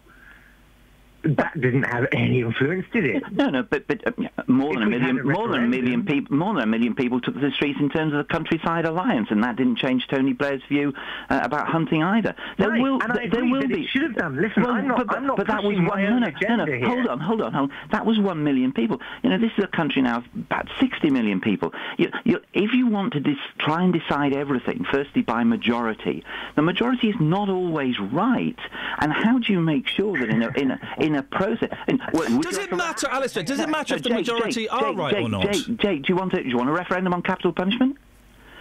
that 1.23 1.59
didn't 1.59 1.83
have 1.83 2.07
any 2.11 2.39
influence, 2.41 2.85
did 2.93 3.05
it? 3.05 3.23
No, 3.31 3.49
no, 3.49 3.63
but 3.63 3.87
but 3.87 4.05
uh, 4.07 4.11
more 4.47 4.73
than 4.73 4.83
a 4.83 4.85
If 4.85 4.91
we 4.91 4.99
had 4.99 5.15
million, 5.15 5.19
a 5.19 5.23
more 5.33 5.47
than 5.49 5.63
a 5.63 5.67
million 5.67 6.05
people, 6.05 6.35
more 6.37 6.53
than 6.53 6.63
a 6.63 6.67
million 6.67 6.95
people 6.95 7.19
took 7.19 7.33
to 7.33 7.39
the 7.39 7.51
streets 7.51 7.79
in 7.79 7.89
terms 7.89 8.13
of 8.13 8.19
the 8.19 8.23
countryside 8.25 8.85
alliance, 8.85 9.27
and 9.31 9.43
that 9.43 9.55
didn't 9.55 9.77
change 9.77 10.07
Tony 10.07 10.33
Blair's 10.33 10.61
view 10.69 10.93
uh, 11.29 11.39
about 11.43 11.67
hunting 11.67 12.03
either. 12.03 12.35
There 12.57 12.69
Right, 12.69 12.81
will, 12.81 12.99
and 13.01 13.13
th- 13.13 13.31
there 13.31 13.45
will 13.45 13.67
be. 13.67 13.87
should 13.87 14.03
have 14.03 14.15
done. 14.15 14.41
Listen, 14.41 14.65
I'm 14.65 14.87
not- 14.87 14.97
but, 14.97 15.07
but, 15.07 15.17
I'm 15.17 15.25
not 15.27 15.37
but 15.37 15.47
that 15.47 15.63
was 15.63 15.75
one. 15.77 15.85
No, 16.03 16.19
no, 16.19 16.29
no, 16.55 16.65
no. 16.65 16.87
Hold 16.87 17.07
on, 17.07 17.19
hold 17.19 17.41
on, 17.41 17.53
hold 17.53 17.71
on. 17.71 17.77
That 17.91 18.05
was 18.05 18.19
one 18.19 18.43
million 18.43 18.71
people. 18.71 19.01
You 19.23 19.29
know, 19.31 19.37
this 19.37 19.51
is 19.57 19.63
a 19.63 19.67
country 19.67 20.01
now 20.01 20.17
of 20.19 20.25
about 20.35 20.67
60 20.79 21.09
million 21.09 21.41
people. 21.41 21.73
You, 21.97 22.11
you, 22.23 22.39
if 22.53 22.73
you 22.73 22.87
want 22.87 23.13
to 23.13 23.19
dis- 23.19 23.37
try 23.59 23.83
and 23.83 23.91
decide 23.93 24.33
everything, 24.33 24.85
firstly 24.91 25.21
by 25.23 25.43
majority, 25.43 26.23
the 26.55 26.61
majority 26.61 27.09
is 27.09 27.15
not 27.19 27.49
always 27.49 27.99
right. 27.99 28.57
And 28.99 29.11
how 29.11 29.39
do 29.39 29.51
you 29.51 29.59
make 29.61 29.87
sure 29.87 30.17
that 30.19 30.29
in 30.29 30.43
a 30.43 30.49
in 30.57 30.71
a, 30.71 30.79
in 31.07 31.15
a 31.15 31.23
process? 31.23 31.75
In, 31.87 31.99
well, 32.13 32.41
Does 32.41 32.57
it 32.57 32.71
matter, 32.71 33.07
Alistair? 33.09 33.43
Does 33.43 33.59
it 33.59 33.69
matter 33.69 33.95
if 33.95 34.03
the 34.03 34.09
Jake, 34.09 34.17
majority 34.17 34.63
Jake, 34.63 34.73
are 34.73 34.81
Jake, 34.81 34.97
right 34.97 35.13
or 35.13 35.21
Jake, 35.21 35.29
not? 35.29 35.51
Jake, 35.51 35.77
Jake, 35.77 36.03
do 36.03 36.13
you 36.13 36.15
want 36.15 36.33
a, 36.33 36.43
do 36.43 36.49
you 36.49 36.57
want 36.57 36.69
a 36.69 36.73
referendum 36.73 37.13
on 37.13 37.21
capital 37.21 37.51
punishment? 37.51 37.97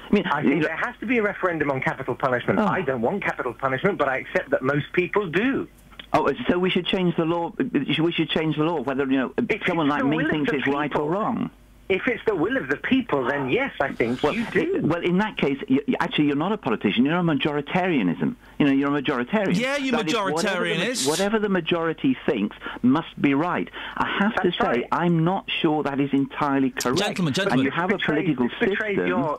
I 0.09 0.14
mean, 0.14 0.24
I 0.27 0.43
think 0.43 0.62
there 0.62 0.77
has 0.77 0.94
to 1.01 1.06
be 1.06 1.18
a 1.18 1.23
referendum 1.23 1.70
on 1.70 1.81
capital 1.81 2.14
punishment. 2.14 2.60
Oh. 2.60 2.66
I 2.66 2.81
don't 2.81 3.02
want 3.02 3.24
capital 3.24 3.52
punishment, 3.52 3.98
but 3.98 4.09
I 4.09 4.18
accept 4.18 4.51
that 4.51 4.62
most 4.62 4.93
people 4.93 5.28
do. 5.28 5.68
Oh, 6.12 6.31
so 6.48 6.59
we 6.59 6.70
should 6.70 6.86
change 6.86 7.16
the 7.16 7.24
law. 7.24 7.52
We 7.59 8.12
should 8.12 8.31
change 8.31 8.56
the 8.56 8.62
law, 8.62 8.81
whether 8.81 9.05
you 9.05 9.18
know 9.18 9.35
someone 9.66 9.89
like 9.89 10.05
me 10.05 10.24
thinks 10.31 10.51
the 10.51 10.59
it's 10.59 10.68
right 10.68 10.94
or 10.94 11.10
wrong. 11.10 11.51
If 11.89 12.09
it's 12.09 12.23
the 12.27 12.35
will 12.35 12.57
of 12.57 12.67
the 12.69 12.77
people, 12.77 13.25
then 13.25 13.49
yes, 13.49 13.73
I 13.81 13.93
think 13.93 14.23
Well, 14.23 14.35
you 14.35 14.45
do. 14.51 14.81
well, 14.83 15.03
in 15.03 15.19
that 15.19 15.37
case, 15.37 15.59
you, 15.69 15.81
you- 15.87 15.97
actually, 16.01 16.27
you're 16.27 16.35
not 16.37 16.51
a 16.53 16.57
politician. 16.57 17.05
You're 17.05 17.19
a 17.19 17.23
majoritarianism. 17.23 18.35
You 18.59 18.67
know, 18.67 18.73
you're 18.73 18.97
a 18.97 19.03
majoritarian. 19.03 19.57
Yeah, 19.57 19.77
you 19.77 19.93
That 19.93 20.09
is, 20.09 20.15
whatever 20.15 20.31
the 20.69 20.75
majoritarianist. 20.75 21.09
Whatever 21.09 21.39
the 21.39 21.49
majority 21.49 22.17
thinks 22.27 22.57
must 22.83 23.21
be 23.23 23.35
right. 23.35 23.69
I 23.97 24.09
have 24.19 24.35
to 24.43 24.51
say, 24.61 24.89
I'm 24.91 25.23
not 25.25 25.49
sure 25.61 25.83
that 25.85 26.01
is 26.01 26.11
entirely 26.13 26.71
correct. 26.71 26.99
Gentlemen, 26.99 27.33
gentlemen. 27.35 27.61
And 27.61 27.65
you 27.65 27.71
have 27.71 27.93
a 27.93 27.99
political 27.99 28.49
system. 28.59 28.77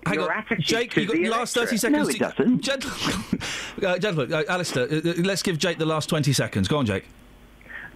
Hang 0.06 0.19
on, 0.19 0.44
Jake, 0.60 0.95
you 0.95 1.06
got 1.06 1.15
the 1.15 1.30
last 1.30 1.53
30 1.53 1.78
seconds. 1.78 2.03
No, 2.03 2.10
it 2.10 2.19
doesn't. 2.19 2.61
Gentlemen, 2.68 3.41
uh, 3.84 3.98
gentlemen 3.98 4.34
uh, 4.34 4.44
Alistair, 4.49 4.84
uh, 4.84 4.95
uh, 4.98 5.14
let's 5.24 5.44
give 5.44 5.57
Jake 5.57 5.78
the 5.78 5.86
last 5.86 6.07
20 6.10 6.32
seconds. 6.34 6.68
Go 6.68 6.78
on, 6.78 6.86
Jake. 6.86 7.06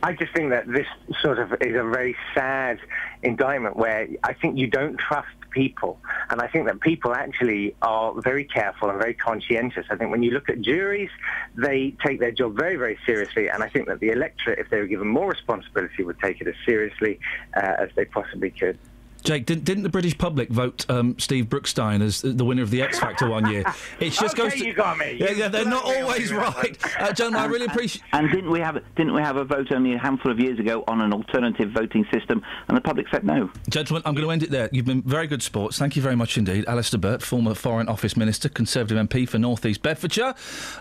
I 0.03 0.13
just 0.13 0.33
think 0.33 0.49
that 0.49 0.67
this 0.67 0.87
sort 1.21 1.37
of 1.37 1.53
is 1.61 1.75
a 1.75 1.83
very 1.83 2.15
sad 2.33 2.79
indictment 3.21 3.75
where 3.77 4.07
I 4.23 4.33
think 4.33 4.57
you 4.57 4.67
don't 4.67 4.97
trust 4.97 5.29
people. 5.51 5.99
And 6.29 6.41
I 6.41 6.47
think 6.47 6.65
that 6.65 6.79
people 6.81 7.13
actually 7.13 7.75
are 7.81 8.19
very 8.19 8.45
careful 8.45 8.89
and 8.89 8.97
very 8.99 9.13
conscientious. 9.13 9.85
I 9.91 9.95
think 9.95 10.09
when 10.09 10.23
you 10.23 10.31
look 10.31 10.49
at 10.49 10.61
juries, 10.61 11.09
they 11.55 11.93
take 12.03 12.19
their 12.19 12.31
job 12.31 12.55
very, 12.57 12.77
very 12.77 12.97
seriously. 13.05 13.49
And 13.49 13.61
I 13.61 13.69
think 13.69 13.87
that 13.87 13.99
the 13.99 14.09
electorate, 14.09 14.59
if 14.59 14.69
they 14.69 14.79
were 14.79 14.87
given 14.87 15.07
more 15.07 15.29
responsibility, 15.29 16.03
would 16.03 16.19
take 16.19 16.41
it 16.41 16.47
as 16.47 16.55
seriously 16.65 17.19
uh, 17.55 17.75
as 17.79 17.89
they 17.95 18.05
possibly 18.05 18.49
could. 18.49 18.79
Jake, 19.23 19.45
didn't, 19.45 19.65
didn't 19.65 19.83
the 19.83 19.89
British 19.89 20.17
public 20.17 20.49
vote 20.49 20.85
um, 20.89 21.17
Steve 21.19 21.45
Brookstein 21.45 22.01
as 22.01 22.21
the 22.21 22.43
winner 22.45 22.63
of 22.63 22.71
the 22.71 22.81
X 22.81 22.99
Factor 22.99 23.29
one 23.29 23.49
year? 23.49 23.63
It 23.99 24.11
just 24.13 24.33
Okay, 24.33 24.43
goes 24.49 24.53
to, 24.53 24.65
you 24.65 24.73
got 24.73 24.97
me. 24.97 25.17
Yeah, 25.19 25.31
yeah, 25.31 25.47
they're 25.47 25.65
not 25.65 25.83
got 25.83 25.91
me 25.91 25.97
on 25.97 26.03
always 26.03 26.33
right. 26.33 26.77
Uh, 26.99 27.13
gentlemen, 27.13 27.41
I 27.41 27.45
really 27.45 27.65
appreciate. 27.65 28.03
And 28.13 28.31
didn't 28.31 28.49
we 28.49 28.59
have 28.59 28.81
didn't 28.95 29.13
we 29.13 29.21
have 29.21 29.35
a 29.37 29.43
vote 29.43 29.71
only 29.71 29.93
a 29.93 29.97
handful 29.99 30.31
of 30.31 30.39
years 30.39 30.57
ago 30.59 30.83
on 30.87 31.01
an 31.01 31.13
alternative 31.13 31.71
voting 31.71 32.05
system, 32.11 32.41
and 32.67 32.75
the 32.75 32.81
public 32.81 33.07
said 33.11 33.23
no? 33.23 33.51
Gentlemen, 33.69 34.01
I'm 34.05 34.15
going 34.15 34.25
to 34.25 34.31
end 34.31 34.43
it 34.43 34.49
there. 34.49 34.69
You've 34.71 34.85
been 34.85 35.01
very 35.03 35.27
good 35.27 35.43
sports. 35.43 35.77
Thank 35.77 35.95
you 35.95 36.01
very 36.01 36.15
much 36.15 36.37
indeed. 36.37 36.65
Alistair 36.67 36.99
Burt, 36.99 37.21
former 37.21 37.53
Foreign 37.53 37.87
Office 37.87 38.17
Minister, 38.17 38.49
Conservative 38.49 38.97
MP 38.97 39.27
for 39.27 39.37
North 39.37 39.65
East 39.65 39.81
Bedfordshire, 39.83 40.33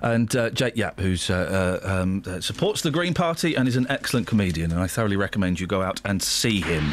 and 0.03 0.35
uh, 0.35 0.51
Jake 0.51 0.77
Yapp, 0.77 0.99
who 1.01 1.17
uh, 1.29 1.33
uh, 1.35 1.81
um, 1.85 2.23
uh, 2.27 2.41
supports 2.41 2.81
the 2.83 2.91
Green 2.91 3.15
Party 3.15 3.55
and 3.55 3.69
is 3.69 3.77
an 3.77 3.87
excellent 3.91 4.27
comedian. 4.27 4.71
And 4.71 4.81
I 4.81 4.87
thoroughly 4.87 5.17
recommend 5.17 5.61
you 5.61 5.67
go 5.67 5.83
out 5.83 6.01
and 6.05 6.23
see 6.23 6.61
him. 6.61 6.93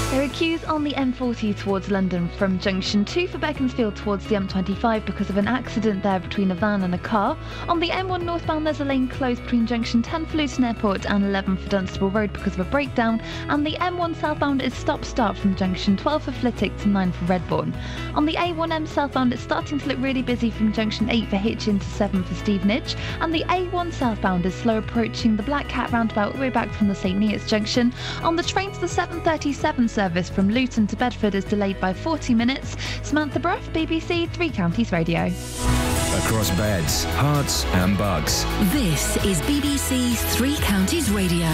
There 0.11 0.21
are 0.21 0.27
queues 0.27 0.65
on 0.65 0.83
the 0.83 0.91
M40 0.91 1.57
towards 1.57 1.89
London 1.89 2.27
from 2.37 2.59
junction 2.59 3.05
2 3.05 3.29
for 3.29 3.37
Beaconsfield 3.37 3.95
towards 3.95 4.27
the 4.27 4.35
M25 4.35 5.05
because 5.05 5.29
of 5.29 5.37
an 5.37 5.47
accident 5.47 6.03
there 6.03 6.19
between 6.19 6.51
a 6.51 6.55
van 6.55 6.83
and 6.83 6.93
a 6.93 6.97
car. 6.97 7.37
On 7.69 7.79
the 7.79 7.87
M1 7.87 8.23
northbound, 8.23 8.67
there's 8.67 8.81
a 8.81 8.85
lane 8.85 9.07
closed 9.07 9.41
between 9.43 9.65
junction 9.65 10.01
10 10.01 10.25
for 10.25 10.35
Luton 10.35 10.65
Airport 10.65 11.05
and 11.05 11.23
11 11.23 11.55
for 11.55 11.69
Dunstable 11.69 12.09
Road 12.09 12.33
because 12.33 12.55
of 12.55 12.59
a 12.59 12.69
breakdown. 12.69 13.21
And 13.47 13.65
the 13.65 13.77
M1 13.77 14.17
southbound 14.17 14.61
is 14.61 14.73
stop 14.73 15.05
start 15.05 15.37
from 15.37 15.55
junction 15.55 15.95
12 15.95 16.23
for 16.23 16.31
Flitwick 16.33 16.75
to 16.79 16.89
9 16.89 17.11
for 17.13 17.25
Redbourn. 17.27 17.73
On 18.13 18.25
the 18.25 18.33
A1M 18.33 18.89
southbound, 18.89 19.31
it's 19.31 19.41
starting 19.41 19.79
to 19.79 19.87
look 19.87 19.97
really 20.01 20.21
busy 20.21 20.51
from 20.51 20.73
junction 20.73 21.09
8 21.09 21.29
for 21.29 21.37
Hitchin 21.37 21.79
to 21.79 21.85
7 21.85 22.21
for 22.21 22.35
Stevenage. 22.35 22.97
And 23.21 23.33
the 23.33 23.45
A1 23.45 23.93
southbound 23.93 24.45
is 24.45 24.55
slow 24.55 24.79
approaching 24.79 25.37
the 25.37 25.43
Black 25.43 25.69
Cat 25.69 25.89
roundabout 25.93 26.27
all 26.27 26.33
the 26.33 26.39
way 26.39 26.49
back 26.49 26.69
from 26.73 26.89
the 26.89 26.95
St 26.95 27.17
Neots 27.17 27.47
junction. 27.47 27.93
On 28.23 28.35
the 28.35 28.43
train 28.43 28.73
to 28.73 28.81
the 28.81 28.89
737 28.89 29.87
service 30.01 30.31
from 30.31 30.49
Luton 30.49 30.87
to 30.87 30.95
Bedford 30.95 31.35
is 31.35 31.45
delayed 31.45 31.79
by 31.79 31.93
40 31.93 32.33
minutes. 32.33 32.75
Samantha 33.03 33.39
Bruff, 33.39 33.61
BBC 33.71 34.27
Three 34.31 34.49
Counties 34.49 34.91
Radio. 34.91 35.25
Across 35.27 36.49
beds, 36.57 37.05
Herts, 37.05 37.65
and 37.75 37.95
Bucks. 37.99 38.43
This 38.73 39.23
is 39.23 39.39
BBC 39.41 40.17
Three 40.35 40.55
Counties 40.55 41.11
Radio. 41.11 41.45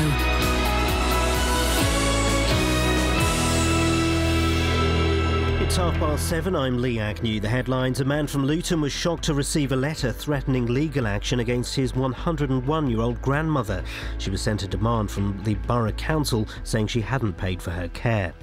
It's 5.67 5.75
half 5.75 5.95
past 5.95 6.29
seven. 6.29 6.55
I'm 6.55 6.81
Lee 6.81 6.97
Agnew. 6.97 7.41
The 7.41 7.49
headlines 7.49 7.99
A 7.99 8.05
man 8.05 8.25
from 8.25 8.45
Luton 8.45 8.79
was 8.79 8.93
shocked 8.93 9.25
to 9.25 9.33
receive 9.33 9.73
a 9.73 9.75
letter 9.75 10.13
threatening 10.13 10.65
legal 10.65 11.05
action 11.05 11.41
against 11.41 11.75
his 11.75 11.93
101 11.93 12.89
year 12.89 13.01
old 13.01 13.21
grandmother. 13.21 13.83
She 14.17 14.29
was 14.29 14.41
sent 14.41 14.63
a 14.63 14.67
demand 14.67 15.11
from 15.11 15.43
the 15.43 15.55
Borough 15.55 15.91
Council 15.91 16.47
saying 16.63 16.87
she 16.87 17.01
hadn't 17.01 17.33
paid 17.33 17.61
for 17.61 17.71
her 17.71 17.89
care. 17.89 18.33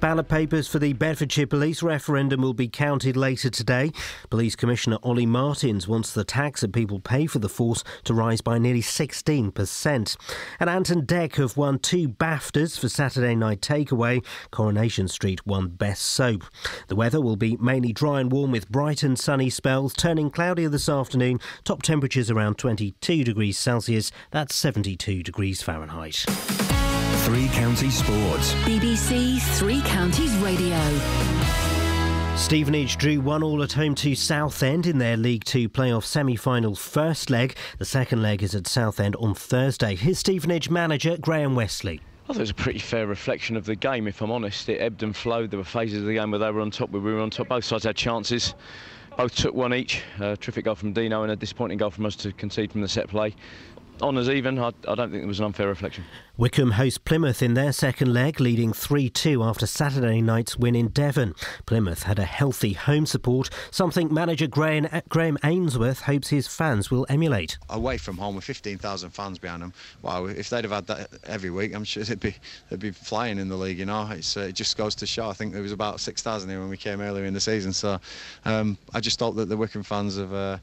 Ballot 0.00 0.26
papers 0.26 0.66
for 0.66 0.80
the 0.80 0.92
Bedfordshire 0.92 1.46
police 1.46 1.84
referendum 1.84 2.42
will 2.42 2.52
be 2.52 2.66
counted 2.66 3.16
later 3.16 3.48
today. 3.48 3.92
Police 4.28 4.56
Commissioner 4.56 4.98
Olly 5.04 5.24
Martins 5.24 5.86
wants 5.86 6.12
the 6.12 6.24
tax 6.24 6.62
that 6.62 6.72
people 6.72 6.98
pay 6.98 7.26
for 7.26 7.38
the 7.38 7.48
force 7.48 7.84
to 8.02 8.12
rise 8.12 8.40
by 8.40 8.58
nearly 8.58 8.82
16%. 8.82 10.16
And 10.58 10.68
Ant 10.68 10.90
and 10.90 11.06
Dec 11.06 11.36
have 11.36 11.56
won 11.56 11.78
two 11.78 12.08
BAFTAs 12.08 12.76
for 12.76 12.88
Saturday 12.88 13.36
Night 13.36 13.60
Takeaway. 13.60 14.26
Coronation 14.50 15.06
Street 15.06 15.46
won 15.46 15.68
Best 15.68 16.02
Soap. 16.02 16.42
The 16.88 16.96
weather 16.96 17.20
will 17.20 17.36
be 17.36 17.56
mainly 17.58 17.92
dry 17.92 18.20
and 18.20 18.30
warm 18.30 18.50
with 18.50 18.70
bright 18.70 19.02
and 19.02 19.18
sunny 19.18 19.50
spells, 19.50 19.92
turning 19.94 20.30
cloudier 20.30 20.68
this 20.68 20.88
afternoon. 20.88 21.40
Top 21.64 21.82
temperatures 21.82 22.30
around 22.30 22.58
22 22.58 23.24
degrees 23.24 23.58
Celsius. 23.58 24.10
That's 24.30 24.54
72 24.54 25.22
degrees 25.22 25.62
Fahrenheit. 25.62 26.24
Three 27.24 27.48
Counties 27.48 27.98
Sports. 27.98 28.52
BBC 28.64 29.40
Three 29.58 29.80
Counties 29.82 30.34
Radio. 30.36 30.78
Stevenage 32.36 32.96
drew 32.96 33.20
one 33.20 33.42
all 33.42 33.62
at 33.62 33.72
home 33.72 33.94
to 33.94 34.14
Southend 34.14 34.86
in 34.86 34.98
their 34.98 35.16
League 35.16 35.44
Two 35.44 35.68
playoff 35.68 36.02
semi-final 36.04 36.74
first 36.74 37.30
leg. 37.30 37.56
The 37.78 37.84
second 37.84 38.22
leg 38.22 38.42
is 38.42 38.54
at 38.54 38.66
Southend 38.66 39.14
on 39.16 39.34
Thursday. 39.34 39.94
Here's 39.94 40.18
Stevenage 40.18 40.68
manager 40.68 41.16
Graham 41.20 41.54
Westley. 41.54 42.00
I 42.22 42.26
thought 42.28 42.36
it 42.36 42.40
was 42.40 42.50
a 42.50 42.54
pretty 42.54 42.78
fair 42.78 43.08
reflection 43.08 43.56
of 43.56 43.64
the 43.64 43.74
game, 43.74 44.06
if 44.06 44.22
I'm 44.22 44.30
honest. 44.30 44.68
It 44.68 44.80
ebbed 44.80 45.02
and 45.02 45.14
flowed. 45.14 45.50
There 45.50 45.58
were 45.58 45.64
phases 45.64 46.02
of 46.02 46.06
the 46.06 46.14
game 46.14 46.30
where 46.30 46.38
they 46.38 46.52
were 46.52 46.60
on 46.60 46.70
top, 46.70 46.90
where 46.90 47.02
we 47.02 47.12
were 47.12 47.20
on 47.20 47.30
top. 47.30 47.48
Both 47.48 47.64
sides 47.64 47.82
had 47.82 47.96
chances. 47.96 48.54
Both 49.16 49.34
took 49.34 49.54
one 49.54 49.74
each. 49.74 50.02
A 50.20 50.36
terrific 50.36 50.66
goal 50.66 50.76
from 50.76 50.92
Dino 50.92 51.24
and 51.24 51.32
a 51.32 51.36
disappointing 51.36 51.78
goal 51.78 51.90
from 51.90 52.06
us 52.06 52.14
to 52.16 52.32
concede 52.32 52.70
from 52.70 52.80
the 52.80 52.88
set 52.88 53.08
play 53.08 53.34
honours 54.00 54.28
even. 54.28 54.58
I, 54.58 54.72
I, 54.88 54.94
don't 54.94 55.10
think 55.10 55.22
it 55.22 55.26
was 55.26 55.38
an 55.38 55.46
unfair 55.46 55.68
reflection. 55.68 56.04
Wycombe 56.36 56.72
host 56.72 57.04
Plymouth 57.04 57.42
in 57.42 57.54
their 57.54 57.72
second 57.72 58.12
leg, 58.12 58.40
leading 58.40 58.72
3 58.72 59.10
2 59.10 59.42
after 59.42 59.66
Saturday 59.66 60.20
night's 60.22 60.56
win 60.56 60.74
in 60.74 60.88
Devon. 60.88 61.34
Plymouth 61.66 62.04
had 62.04 62.18
a 62.18 62.24
healthy 62.24 62.72
home 62.72 63.06
support, 63.06 63.50
something 63.70 64.12
manager 64.12 64.46
Graham, 64.46 64.88
Graham 65.08 65.36
Ainsworth 65.44 66.02
hopes 66.02 66.28
his 66.28 66.46
fans 66.46 66.90
will 66.90 67.06
emulate. 67.08 67.58
Away 67.68 67.98
from 67.98 68.16
home 68.16 68.36
with 68.36 68.44
15,000 68.44 69.10
fans 69.10 69.38
behind 69.38 69.62
them, 69.62 69.74
wow, 70.00 70.24
if 70.24 70.48
they'd 70.48 70.64
have 70.64 70.72
had 70.72 70.86
that 70.86 71.10
every 71.24 71.50
week, 71.50 71.74
I'm 71.74 71.84
sure 71.84 72.02
they'd 72.02 72.18
be, 72.18 72.34
they'd 72.70 72.80
be 72.80 72.92
flying 72.92 73.38
in 73.38 73.48
the 73.48 73.56
league, 73.56 73.78
you 73.78 73.86
know. 73.86 74.02
Uh, 74.02 74.40
it 74.40 74.54
just 74.54 74.76
goes 74.76 74.94
to 74.96 75.06
show. 75.06 75.28
I 75.28 75.34
think 75.34 75.52
there 75.52 75.62
was 75.62 75.72
about 75.72 76.00
6,000 76.00 76.48
here 76.48 76.60
when 76.60 76.70
we 76.70 76.76
came 76.76 77.00
earlier 77.00 77.24
in 77.24 77.34
the 77.34 77.40
season, 77.40 77.72
so 77.72 77.98
um, 78.44 78.78
I 78.94 79.00
just 79.00 79.20
hope 79.20 79.36
that 79.36 79.48
the 79.48 79.56
Wycombe 79.56 79.82
fans 79.82 80.16
have. 80.16 80.32
Uh, 80.32 80.58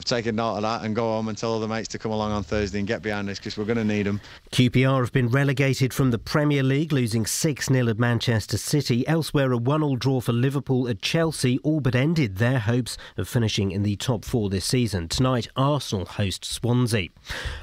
have 0.00 0.04
taken 0.06 0.36
note 0.36 0.56
of 0.56 0.62
that 0.62 0.82
and 0.82 0.96
go 0.96 1.02
home 1.02 1.28
and 1.28 1.36
tell 1.36 1.52
all 1.52 1.60
the 1.60 1.68
mates 1.68 1.88
to 1.88 1.98
come 1.98 2.10
along 2.10 2.32
on 2.32 2.42
Thursday 2.42 2.78
and 2.78 2.88
get 2.88 3.02
behind 3.02 3.28
us 3.28 3.38
because 3.38 3.56
we're 3.58 3.64
going 3.64 3.76
to 3.76 3.84
need 3.84 4.06
them. 4.06 4.20
QPR 4.50 5.00
have 5.00 5.12
been 5.12 5.28
relegated 5.28 5.92
from 5.92 6.10
the 6.10 6.18
Premier 6.18 6.62
League, 6.62 6.92
losing 6.92 7.26
6 7.26 7.66
0 7.66 7.88
at 7.88 7.98
Manchester 7.98 8.56
City. 8.56 9.06
Elsewhere, 9.06 9.52
a 9.52 9.58
1 9.58 9.82
all 9.82 9.96
draw 9.96 10.20
for 10.20 10.32
Liverpool 10.32 10.88
at 10.88 11.02
Chelsea 11.02 11.58
all 11.58 11.80
but 11.80 11.94
ended 11.94 12.36
their 12.36 12.60
hopes 12.60 12.96
of 13.16 13.28
finishing 13.28 13.70
in 13.70 13.82
the 13.82 13.96
top 13.96 14.24
four 14.24 14.48
this 14.48 14.64
season. 14.64 15.08
Tonight, 15.08 15.48
Arsenal 15.54 16.06
host 16.06 16.44
Swansea. 16.44 17.08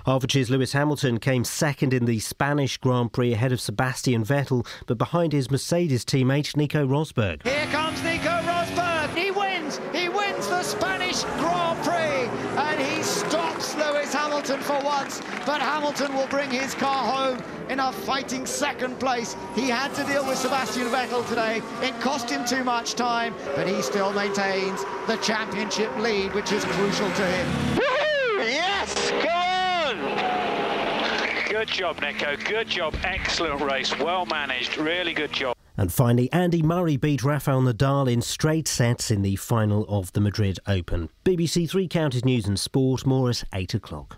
Hertfordshire's 0.06 0.50
Lewis 0.50 0.74
Hamilton 0.74 1.20
came 1.20 1.44
second 1.44 1.94
in 1.94 2.06
the 2.06 2.20
Spanish 2.20 2.78
Grand 2.78 3.12
Prix 3.14 3.34
ahead 3.34 3.52
of 3.52 3.60
Sebastian 3.60 4.24
Vettel, 4.24 4.66
but 4.86 4.98
behind 4.98 5.34
his 5.34 5.50
Mercedes 5.50 6.06
teammate 6.06 6.56
Nico 6.56 6.86
Rosberg. 6.86 7.46
Here 7.48 7.66
comes 7.68 8.02
Nico 8.04 8.30
Rosberg. 8.30 9.16
He 9.16 9.32
wins. 9.32 9.80
He 9.92 10.08
wins 10.08 10.48
the 10.48 10.62
Spanish 10.62 11.24
Grand 11.24 11.67
once. 14.98 15.22
But 15.46 15.62
Hamilton 15.62 16.14
will 16.16 16.28
bring 16.28 16.50
his 16.50 16.74
car 16.76 17.06
home 17.06 17.44
in 17.70 17.80
a 17.80 17.92
fighting 17.92 18.46
second 18.46 19.00
place. 19.00 19.36
He 19.56 19.70
had 19.70 19.94
to 19.96 20.04
deal 20.04 20.26
with 20.26 20.38
Sebastian 20.38 20.88
Vettel 20.88 21.28
today. 21.28 21.62
It 21.82 22.00
cost 22.00 22.30
him 22.30 22.46
too 22.46 22.64
much 22.64 22.96
time, 22.96 23.34
but 23.56 23.68
he 23.68 23.82
still 23.82 24.14
maintains 24.14 24.84
the 25.08 25.18
championship 25.18 25.96
lead, 25.98 26.34
which 26.34 26.52
is 26.52 26.64
crucial 26.66 27.10
to 27.12 27.26
him. 27.26 27.48
Yes, 28.40 29.12
come 29.12 30.00
on! 30.06 31.50
Good 31.50 31.68
job, 31.68 32.00
Nico. 32.02 32.36
Good 32.38 32.68
job. 32.68 32.96
Excellent 33.04 33.62
race. 33.62 33.98
Well 34.00 34.26
managed. 34.26 34.78
Really 34.78 35.14
good 35.14 35.32
job. 35.32 35.56
And 35.80 35.94
finally, 35.94 36.32
Andy 36.34 36.64
Murray 36.64 36.98
beat 36.98 37.24
Rafael 37.24 37.62
Nadal 37.62 38.12
in 38.12 38.22
straight 38.22 38.68
sets 38.68 39.12
in 39.12 39.22
the 39.22 39.36
final 39.36 39.86
of 39.88 40.12
the 40.14 40.22
Madrid 40.22 40.60
Open. 40.66 41.10
BBC 41.24 41.70
Three 41.70 41.88
Counties 41.88 42.26
News 42.26 42.48
and 42.48 42.60
Sport, 42.60 43.06
more 43.06 43.30
at 43.30 43.44
8 43.54 43.76
o'clock. 43.76 44.18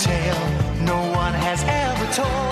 tale 0.00 0.34
no 0.80 0.98
one 1.12 1.34
has 1.34 1.62
ever 1.64 2.12
told. 2.14 2.49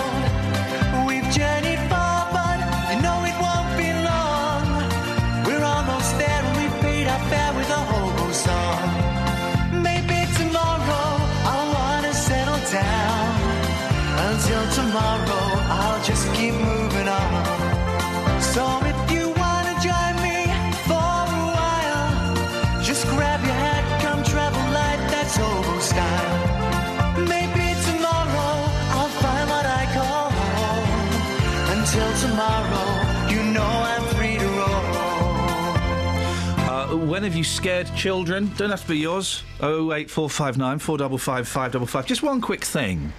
Have 37.29 37.37
you 37.37 37.43
scared 37.43 37.93
children? 37.95 38.51
Don't 38.57 38.71
have 38.71 38.81
to 38.81 38.87
be 38.87 38.97
yours. 38.97 39.43
Oh 39.59 39.93
eight 39.93 40.09
four 40.09 40.31
five 40.31 40.57
nine 40.57 40.79
four 40.79 40.97
double 40.97 41.19
five 41.19 41.47
five 41.47 41.71
double 41.71 41.85
five. 41.85 42.07
Just 42.07 42.23
one 42.23 42.41
quick 42.41 42.65
thing. 42.65 43.13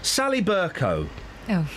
Sally 0.00 0.40
Bercow. 0.40 1.08
Oh. 1.48 1.68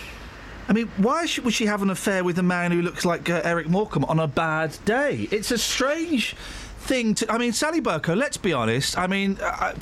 I 0.68 0.72
mean, 0.72 0.86
why 0.96 1.26
should, 1.26 1.44
would 1.44 1.54
she 1.54 1.66
have 1.66 1.82
an 1.82 1.90
affair 1.90 2.22
with 2.22 2.38
a 2.38 2.42
man 2.44 2.70
who 2.70 2.82
looks 2.82 3.04
like 3.04 3.28
uh, 3.28 3.40
Eric 3.42 3.68
Morecambe 3.68 4.04
on 4.04 4.20
a 4.20 4.28
bad 4.28 4.78
day? 4.84 5.26
It's 5.32 5.50
a 5.50 5.58
strange 5.58 6.36
thing 6.78 7.16
to. 7.16 7.32
I 7.32 7.36
mean, 7.36 7.52
Sally 7.52 7.80
Bercow. 7.80 8.16
Let's 8.16 8.36
be 8.36 8.52
honest. 8.52 8.96
I 8.96 9.08
mean, 9.08 9.36
uh, 9.42 9.74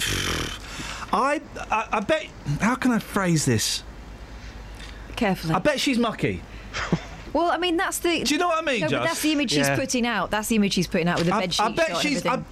I, 1.12 1.42
I, 1.70 1.88
I 1.92 2.00
bet. 2.00 2.28
How 2.62 2.76
can 2.76 2.92
I 2.92 2.98
phrase 2.98 3.44
this? 3.44 3.82
Carefully. 5.16 5.52
I 5.52 5.58
bet 5.58 5.78
she's 5.80 5.98
mucky. 5.98 6.40
Well, 7.34 7.50
I 7.50 7.58
mean, 7.58 7.76
that's 7.76 7.98
the. 7.98 8.22
Do 8.24 8.32
you 8.34 8.40
know 8.40 8.48
what 8.48 8.62
I 8.62 8.62
mean, 8.62 8.80
No, 8.80 8.86
but 8.86 8.90
Just? 8.90 9.04
that's 9.04 9.22
the 9.22 9.32
image 9.32 9.54
Yeah. 9.54 9.68
she's 9.68 9.78
putting 9.78 10.06
out. 10.06 10.30
That's 10.30 10.48
the 10.48 10.56
image 10.56 10.72
she's 10.72 10.86
putting 10.86 11.08
out 11.08 11.18
with 11.18 11.26
the 11.26 11.34
I, 11.34 11.40
bed 11.40 11.52
sheet 11.52 11.62
I 11.62 11.68
bet 11.72 11.86
shot 11.88 11.90
and 11.90 12.02
she's. 12.02 12.24
I, 12.24 12.32
everything. 12.32 12.46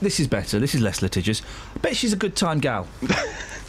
this 0.00 0.20
is 0.20 0.26
better. 0.28 0.58
This 0.58 0.74
is 0.74 0.80
less 0.80 1.02
litigious. 1.02 1.42
I 1.76 1.78
bet 1.80 1.96
she's 1.96 2.14
a 2.14 2.16
good 2.16 2.34
time 2.36 2.60
gal. 2.60 2.86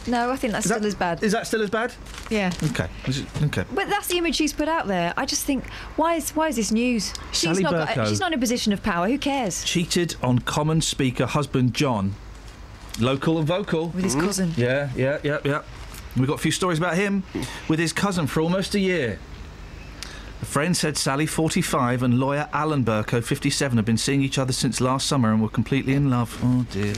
No, 0.06 0.30
I 0.30 0.36
think 0.36 0.52
that's 0.52 0.64
Is 0.64 0.70
that- 0.70 0.78
still 0.78 0.86
as 0.88 0.94
bad. 0.94 1.22
Is 1.22 1.32
that 1.32 1.46
still 1.46 1.62
as 1.62 1.70
bad? 1.70 1.92
Yeah. 2.30 2.50
Okay. 2.70 2.88
Is 3.06 3.18
it- 3.18 3.26
okay. 3.44 3.64
But 3.74 3.88
that's 3.88 4.06
the 4.06 4.16
image 4.18 4.36
she's 4.36 4.52
put 4.52 4.68
out 4.68 4.86
there. 4.86 5.12
I 5.16 5.26
just 5.26 5.44
think, 5.44 5.68
why 5.96 6.14
is 6.14 6.30
why 6.30 6.48
is 6.48 6.56
this 6.56 6.72
news? 6.72 7.12
She's 7.32 7.40
Sally 7.42 7.62
not 7.62 7.72
got, 7.72 7.88
Bercow. 7.88 8.06
she's 8.08 8.20
not 8.20 8.32
in 8.32 8.38
a 8.38 8.40
position 8.40 8.72
of 8.72 8.82
power. 8.82 9.08
Who 9.08 9.18
cares? 9.18 9.62
Cheated 9.64 10.16
on 10.22 10.38
common 10.40 10.80
speaker 10.80 11.26
husband 11.26 11.74
John. 11.74 12.14
Local 12.98 13.38
and 13.38 13.46
vocal. 13.46 13.88
With 13.88 14.04
his 14.04 14.16
mm. 14.16 14.20
cousin. 14.20 14.54
Yeah, 14.56 14.90
yeah, 14.96 15.18
yeah, 15.22 15.38
yeah. 15.44 15.62
We've 16.16 16.26
got 16.26 16.34
a 16.34 16.42
few 16.42 16.50
stories 16.50 16.78
about 16.78 16.96
him 16.96 17.22
with 17.68 17.78
his 17.78 17.92
cousin 17.92 18.26
for 18.26 18.40
almost 18.40 18.74
a 18.74 18.80
year. 18.80 19.18
A 20.42 20.46
friend 20.46 20.74
said 20.74 20.96
Sally, 20.96 21.26
45, 21.26 22.02
and 22.02 22.18
lawyer 22.18 22.48
Alan 22.54 22.82
Bercow, 22.82 23.22
57, 23.22 23.76
have 23.76 23.84
been 23.84 23.98
seeing 23.98 24.22
each 24.22 24.38
other 24.38 24.54
since 24.54 24.80
last 24.80 25.06
summer 25.06 25.32
and 25.32 25.42
were 25.42 25.50
completely 25.50 25.92
in 25.92 26.08
love. 26.08 26.38
Oh 26.42 26.66
dear. 26.70 26.94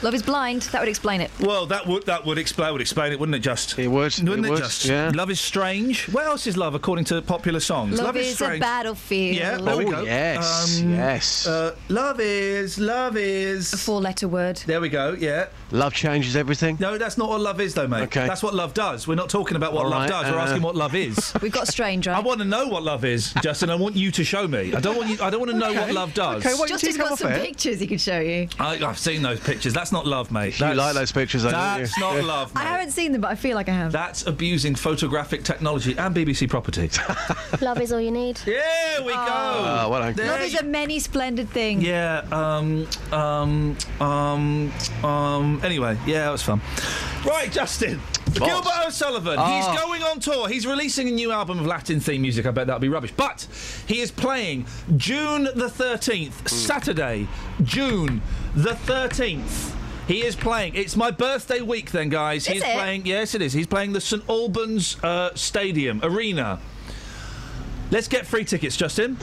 Love 0.00 0.14
is 0.14 0.22
blind. 0.22 0.62
That 0.62 0.80
would 0.80 0.88
explain 0.88 1.20
it. 1.20 1.30
Well, 1.40 1.66
that 1.66 1.86
would 1.86 2.06
that 2.06 2.24
would 2.24 2.38
explain 2.38 2.72
would 2.72 2.80
explain 2.80 3.12
it, 3.12 3.18
wouldn't 3.18 3.34
it? 3.34 3.40
Just 3.40 3.78
it 3.78 3.88
would. 3.88 4.14
wouldn't 4.18 4.28
it 4.28 4.48
it? 4.48 4.50
would, 4.50 4.58
Just 4.58 4.84
yeah. 4.84 5.10
love 5.14 5.30
is 5.30 5.40
strange. 5.40 6.08
What 6.08 6.26
else 6.26 6.46
is 6.46 6.56
love 6.56 6.74
according 6.74 7.04
to 7.06 7.20
popular 7.22 7.60
songs? 7.60 8.00
Love, 8.00 8.16
is, 8.16 8.32
a 8.32 8.34
strange. 8.34 8.60
battlefield. 8.60 9.36
Yeah, 9.36 9.56
there 9.58 9.76
we 9.76 9.86
Oh, 9.86 9.90
go. 9.90 10.02
yes, 10.02 10.80
Um, 10.80 10.94
yes. 10.94 11.46
Uh, 11.46 11.74
love 11.88 12.20
is 12.20 12.78
love 12.78 13.16
is 13.16 13.72
a 13.72 13.76
four-letter 13.78 14.28
word. 14.28 14.58
There 14.66 14.80
we 14.80 14.88
go. 14.88 15.16
Yeah. 15.18 15.46
Love 15.72 15.92
changes 15.94 16.36
everything. 16.36 16.76
No, 16.80 16.96
that's 16.96 17.18
not 17.18 17.28
what 17.28 17.40
love 17.40 17.60
is, 17.60 17.74
though, 17.74 17.86
mate. 17.88 18.02
Okay. 18.04 18.26
That's 18.26 18.42
what 18.42 18.54
love 18.54 18.74
does. 18.74 19.06
We're 19.08 19.16
not 19.16 19.28
talking 19.28 19.56
about 19.56 19.72
what 19.72 19.84
All 19.84 19.90
love 19.90 20.02
right, 20.02 20.08
does. 20.08 20.32
We're 20.32 20.38
uh, 20.38 20.44
asking 20.44 20.62
what 20.62 20.76
love 20.76 20.94
is. 20.94 21.32
We've 21.42 21.52
got 21.52 21.68
strange, 21.68 22.06
right? 22.06 22.16
I 22.16 22.20
want 22.20 22.38
to 22.38 22.44
know 22.46 22.68
what 22.68 22.82
love 22.84 23.04
is, 23.04 23.32
Justin. 23.42 23.68
I 23.68 23.74
want 23.74 23.96
you 23.96 24.10
to 24.12 24.24
show 24.24 24.46
me. 24.48 24.74
I 24.74 24.80
don't 24.80 24.96
want 24.96 25.08
you. 25.10 25.18
I 25.20 25.28
don't 25.30 25.40
want 25.40 25.50
to 25.52 25.58
know 25.58 25.72
what 25.72 25.92
love 25.92 26.14
does. 26.14 26.46
Okay, 26.46 26.56
Justin's 26.68 26.96
got 26.96 27.18
some 27.18 27.32
pictures 27.32 27.80
he 27.80 27.86
could 27.86 28.00
show 28.00 28.20
you. 28.20 28.48
I, 28.58 28.82
I've 28.84 28.98
seen 28.98 29.22
those 29.22 29.40
pictures. 29.40 29.74
That's 29.74 29.87
not 29.92 30.06
love, 30.06 30.30
mate. 30.30 30.58
You 30.58 30.66
That's, 30.66 30.78
like 30.78 30.94
those 30.94 31.12
pictures, 31.12 31.42
though, 31.42 31.50
don't 31.50 31.60
That's 31.78 31.96
you? 31.96 32.02
not 32.02 32.16
Yeah. 32.16 32.22
love, 32.22 32.52
I 32.54 32.62
haven't 32.62 32.90
seen 32.92 33.12
them, 33.12 33.20
but 33.20 33.30
I 33.30 33.34
feel 33.34 33.54
like 33.54 33.68
I 33.68 33.72
have. 33.72 33.92
That's 33.92 34.26
abusing 34.26 34.74
photographic 34.74 35.44
technology 35.44 35.96
and 35.96 36.14
BBC 36.14 36.48
property. 36.48 36.90
Love 37.60 37.80
is 37.80 37.92
all 37.92 38.00
you 38.00 38.10
need. 38.10 38.36
There 38.38 39.02
we 39.02 39.12
go. 39.12 39.16
Oh, 39.18 39.88
well 39.90 40.00
done. 40.00 40.14
There 40.14 40.26
Love 40.26 40.40
is 40.42 40.54
a 40.58 40.64
many 40.64 40.98
splendid 40.98 41.48
thing. 41.50 41.80
Yeah, 41.80 42.22
um, 42.32 42.86
um, 43.12 43.76
um, 44.00 44.72
um, 45.04 45.60
anyway, 45.64 45.98
yeah, 46.06 46.24
that 46.24 46.32
was 46.32 46.42
fun. 46.42 46.60
Right, 47.24 47.50
Justin. 47.50 48.00
Boss. 48.26 48.38
Gilbert 48.48 48.86
O'Sullivan. 48.86 49.36
Ah. 49.38 49.56
He's 49.56 49.80
going 49.80 50.02
on 50.02 50.20
tour. 50.20 50.48
He's 50.48 50.66
releasing 50.66 51.08
a 51.08 51.10
new 51.10 51.32
album 51.32 51.58
of 51.58 51.66
Latin 51.66 51.98
theme 51.98 52.22
music. 52.22 52.44
I 52.46 52.50
bet 52.50 52.66
that'll 52.66 52.78
be 52.80 52.88
rubbish. 52.88 53.12
But 53.16 53.46
he 53.86 54.00
is 54.00 54.10
playing 54.10 54.66
June 54.96 55.44
the 55.44 55.68
13th, 55.68 56.46
Saturday, 56.48 57.26
June 57.62 58.20
the 58.54 58.72
13th. 58.72 59.74
He 60.08 60.24
is 60.24 60.34
playing. 60.34 60.74
It's 60.74 60.96
my 60.96 61.10
birthday 61.10 61.60
week, 61.60 61.90
then, 61.90 62.08
guys. 62.08 62.46
He 62.46 62.56
Is 62.56 62.62
is 62.62 62.68
playing. 62.72 63.04
Yes, 63.04 63.34
it 63.34 63.42
is. 63.42 63.52
He's 63.52 63.66
playing 63.66 63.92
the 63.92 64.00
St 64.00 64.24
Albans 64.26 64.96
uh, 65.04 65.34
Stadium 65.34 66.00
Arena. 66.02 66.60
Let's 67.90 68.08
get 68.08 68.26
free 68.26 68.46
tickets, 68.46 68.74
Justin. 68.74 69.18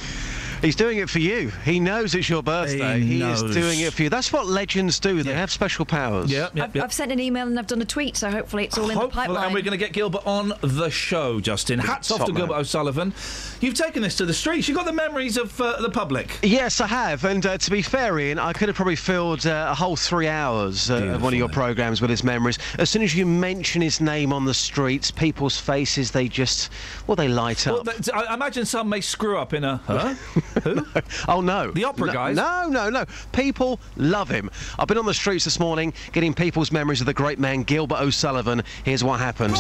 He's 0.62 0.76
doing 0.76 0.98
it 1.00 1.10
for 1.10 1.20
you. 1.20 1.50
He 1.64 1.80
knows 1.80 2.16
it's 2.16 2.30
your 2.30 2.44
birthday. 2.44 3.00
He 3.00 3.22
is 3.22 3.44
knows. 3.44 3.54
doing 3.56 3.80
it 3.82 3.94
for 3.94 4.04
you. 4.04 4.10
That's 4.10 4.32
what 4.34 4.46
legends 4.48 5.00
do. 5.00 5.24
They 5.24 5.34
have 5.34 5.52
special 5.52 5.86
powers. 5.86 6.32
Yeah, 6.32 6.50
yeah, 6.54 6.66
I've, 6.66 6.76
I've 6.82 6.94
sent 6.94 7.12
an 7.12 7.20
email 7.20 7.48
and 7.48 7.58
I've 7.58 7.68
done 7.68 7.82
a 7.82 7.86
tweet, 7.86 8.18
so 8.18 8.30
hopefully 8.32 8.66
it's 8.66 8.78
all 8.78 8.90
in 8.90 8.98
the 8.98 9.08
pipeline. 9.08 9.46
And 9.46 9.54
we're 9.54 9.62
going 9.62 9.72
to 9.72 9.78
get 9.78 9.94
Gilbert 9.94 10.26
on 10.26 10.54
the 10.62 10.90
show, 10.90 11.40
Justin. 11.40 11.80
Hats 11.80 12.12
off 12.12 12.26
to 12.26 12.34
man. 12.34 12.42
Gilbert 12.42 12.56
O'Sullivan. 12.56 13.14
You've 13.62 13.76
taken 13.76 14.02
this 14.02 14.16
to 14.18 14.26
the 14.26 14.34
streets. 14.34 14.68
You've 14.68 14.78
got 14.78 14.86
the 14.86 14.94
memories 14.94 15.38
of 15.38 15.60
uh, 15.60 15.82
the 15.82 15.90
public. 15.90 16.40
Yes, 16.44 16.82
I 16.82 16.88
have. 16.88 17.24
And 17.26 17.46
uh, 17.46 17.58
to 17.58 17.72
be 17.72 17.82
fair, 17.82 18.18
Iain, 18.20 18.40
I 18.40 18.54
could 18.54 18.68
have 18.70 18.76
probably 18.76 18.96
filled 18.96 19.46
uh, 19.46 19.68
a 19.70 19.76
whole 19.76 19.96
three 19.96 20.28
hours 20.28 20.90
uh, 20.90 20.96
of 20.96 21.22
one 21.22 21.34
of 21.34 21.38
your 21.40 21.50
programmes 21.50 22.02
with 22.02 22.10
his 22.10 22.24
memories. 22.24 22.58
As 22.80 22.90
soon 22.90 23.02
as 23.02 23.16
you 23.16 23.26
mention 23.26 23.82
his 23.82 24.02
name 24.02 24.34
on 24.34 24.46
the 24.46 24.54
streets, 24.54 25.12
people's 25.12 25.58
faces, 25.60 26.12
they 26.12 26.28
just, 26.28 26.70
well, 27.08 27.16
they 27.16 27.28
light 27.28 27.66
Well, 27.66 27.80
up. 27.80 27.86
th- 27.86 28.10
I 28.14 28.34
imagine 28.34 28.66
some 28.66 28.90
may 28.90 29.02
screw 29.02 29.38
up 29.38 29.54
in 29.54 29.64
a. 29.64 29.78
Huh? 29.88 30.16
Who? 30.64 30.86
Oh 31.28 31.42
no! 31.42 31.72
The 31.72 31.84
opera 31.84 32.08
no, 32.08 32.14
guys? 32.14 32.36
No, 32.36 32.68
no, 32.68 32.90
no. 32.90 33.06
People 33.32 33.80
love 33.98 34.30
him. 34.30 34.50
I've 34.80 34.88
been 34.88 34.98
on 34.98 35.06
the 35.06 35.14
streets 35.14 35.46
this 35.46 35.60
morning, 35.60 35.94
getting 36.12 36.34
people's 36.34 36.72
memories 36.72 37.02
of 37.02 37.08
the 37.08 37.14
great 37.14 37.40
man 37.40 37.64
Gilbert 37.64 38.00
O'Sullivan. 38.00 38.64
Here's 38.84 39.04
what 39.04 39.20
happened. 39.20 39.56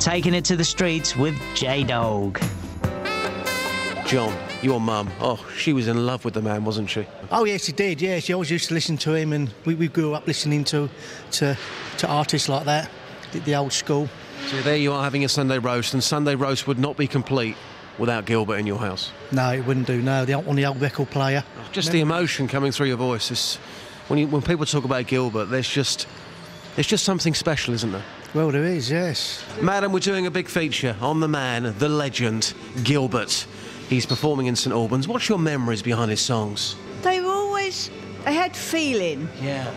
Taking 0.00 0.32
it 0.34 0.44
to 0.46 0.56
the 0.56 0.64
streets 0.64 1.14
with 1.14 1.38
J 1.54 1.84
Dog. 1.84 2.40
John, 4.06 4.36
your 4.62 4.80
mum. 4.80 5.10
Oh, 5.20 5.46
she 5.56 5.72
was 5.72 5.86
in 5.86 6.06
love 6.06 6.24
with 6.24 6.34
the 6.34 6.42
man, 6.42 6.64
wasn't 6.64 6.90
she? 6.90 7.06
Oh 7.30 7.44
yes, 7.44 7.66
he 7.66 7.72
did. 7.72 8.00
Yeah, 8.00 8.18
she 8.18 8.32
always 8.32 8.50
used 8.50 8.68
to 8.68 8.74
listen 8.74 8.96
to 8.98 9.14
him, 9.14 9.32
and 9.32 9.52
we, 9.64 9.74
we 9.74 9.88
grew 9.88 10.14
up 10.14 10.26
listening 10.26 10.64
to 10.64 10.88
to 11.32 11.56
to 11.98 12.08
artists 12.08 12.48
like 12.48 12.64
that, 12.64 12.90
the, 13.32 13.40
the 13.40 13.54
old 13.54 13.72
school. 13.72 14.08
So 14.46 14.60
there 14.62 14.76
you 14.76 14.92
are 14.92 15.02
having 15.04 15.24
a 15.24 15.28
Sunday 15.28 15.58
roast, 15.58 15.94
and 15.94 16.02
Sunday 16.02 16.34
roast 16.34 16.66
would 16.66 16.78
not 16.78 16.96
be 16.96 17.06
complete 17.06 17.56
without 17.98 18.24
Gilbert 18.24 18.56
in 18.56 18.66
your 18.66 18.78
house. 18.78 19.12
No, 19.30 19.52
it 19.52 19.64
wouldn't 19.64 19.86
do. 19.86 20.02
No, 20.02 20.24
the 20.24 20.34
on 20.34 20.56
the 20.56 20.66
old 20.66 20.80
record 20.80 21.10
player. 21.10 21.44
Just 21.72 21.92
the 21.92 22.00
emotion 22.00 22.48
coming 22.48 22.72
through 22.72 22.88
your 22.88 22.96
voice. 22.96 23.30
Is, 23.30 23.56
when 24.08 24.18
you, 24.18 24.26
when 24.26 24.42
people 24.42 24.66
talk 24.66 24.84
about 24.84 25.06
Gilbert, 25.06 25.46
there's 25.46 25.68
just 25.68 26.08
there's 26.74 26.86
just 26.86 27.04
something 27.04 27.34
special, 27.34 27.74
isn't 27.74 27.92
there? 27.92 28.04
Well, 28.34 28.50
there 28.50 28.64
is. 28.64 28.90
Yes. 28.90 29.44
Madam, 29.60 29.92
we're 29.92 29.98
doing 30.00 30.26
a 30.26 30.30
big 30.30 30.48
feature 30.48 30.96
on 31.00 31.20
the 31.20 31.28
man, 31.28 31.74
the 31.78 31.88
legend, 31.88 32.54
Gilbert. 32.84 33.46
He's 33.88 34.06
performing 34.06 34.46
in 34.46 34.54
St 34.54 34.72
Albans. 34.72 35.08
What's 35.08 35.28
your 35.28 35.38
memories 35.38 35.82
behind 35.82 36.10
his 36.10 36.20
songs? 36.20 36.76
They 37.02 37.20
were 37.20 37.30
always, 37.30 37.90
they 38.24 38.34
had 38.34 38.56
feeling. 38.56 39.28
Yeah. 39.42 39.74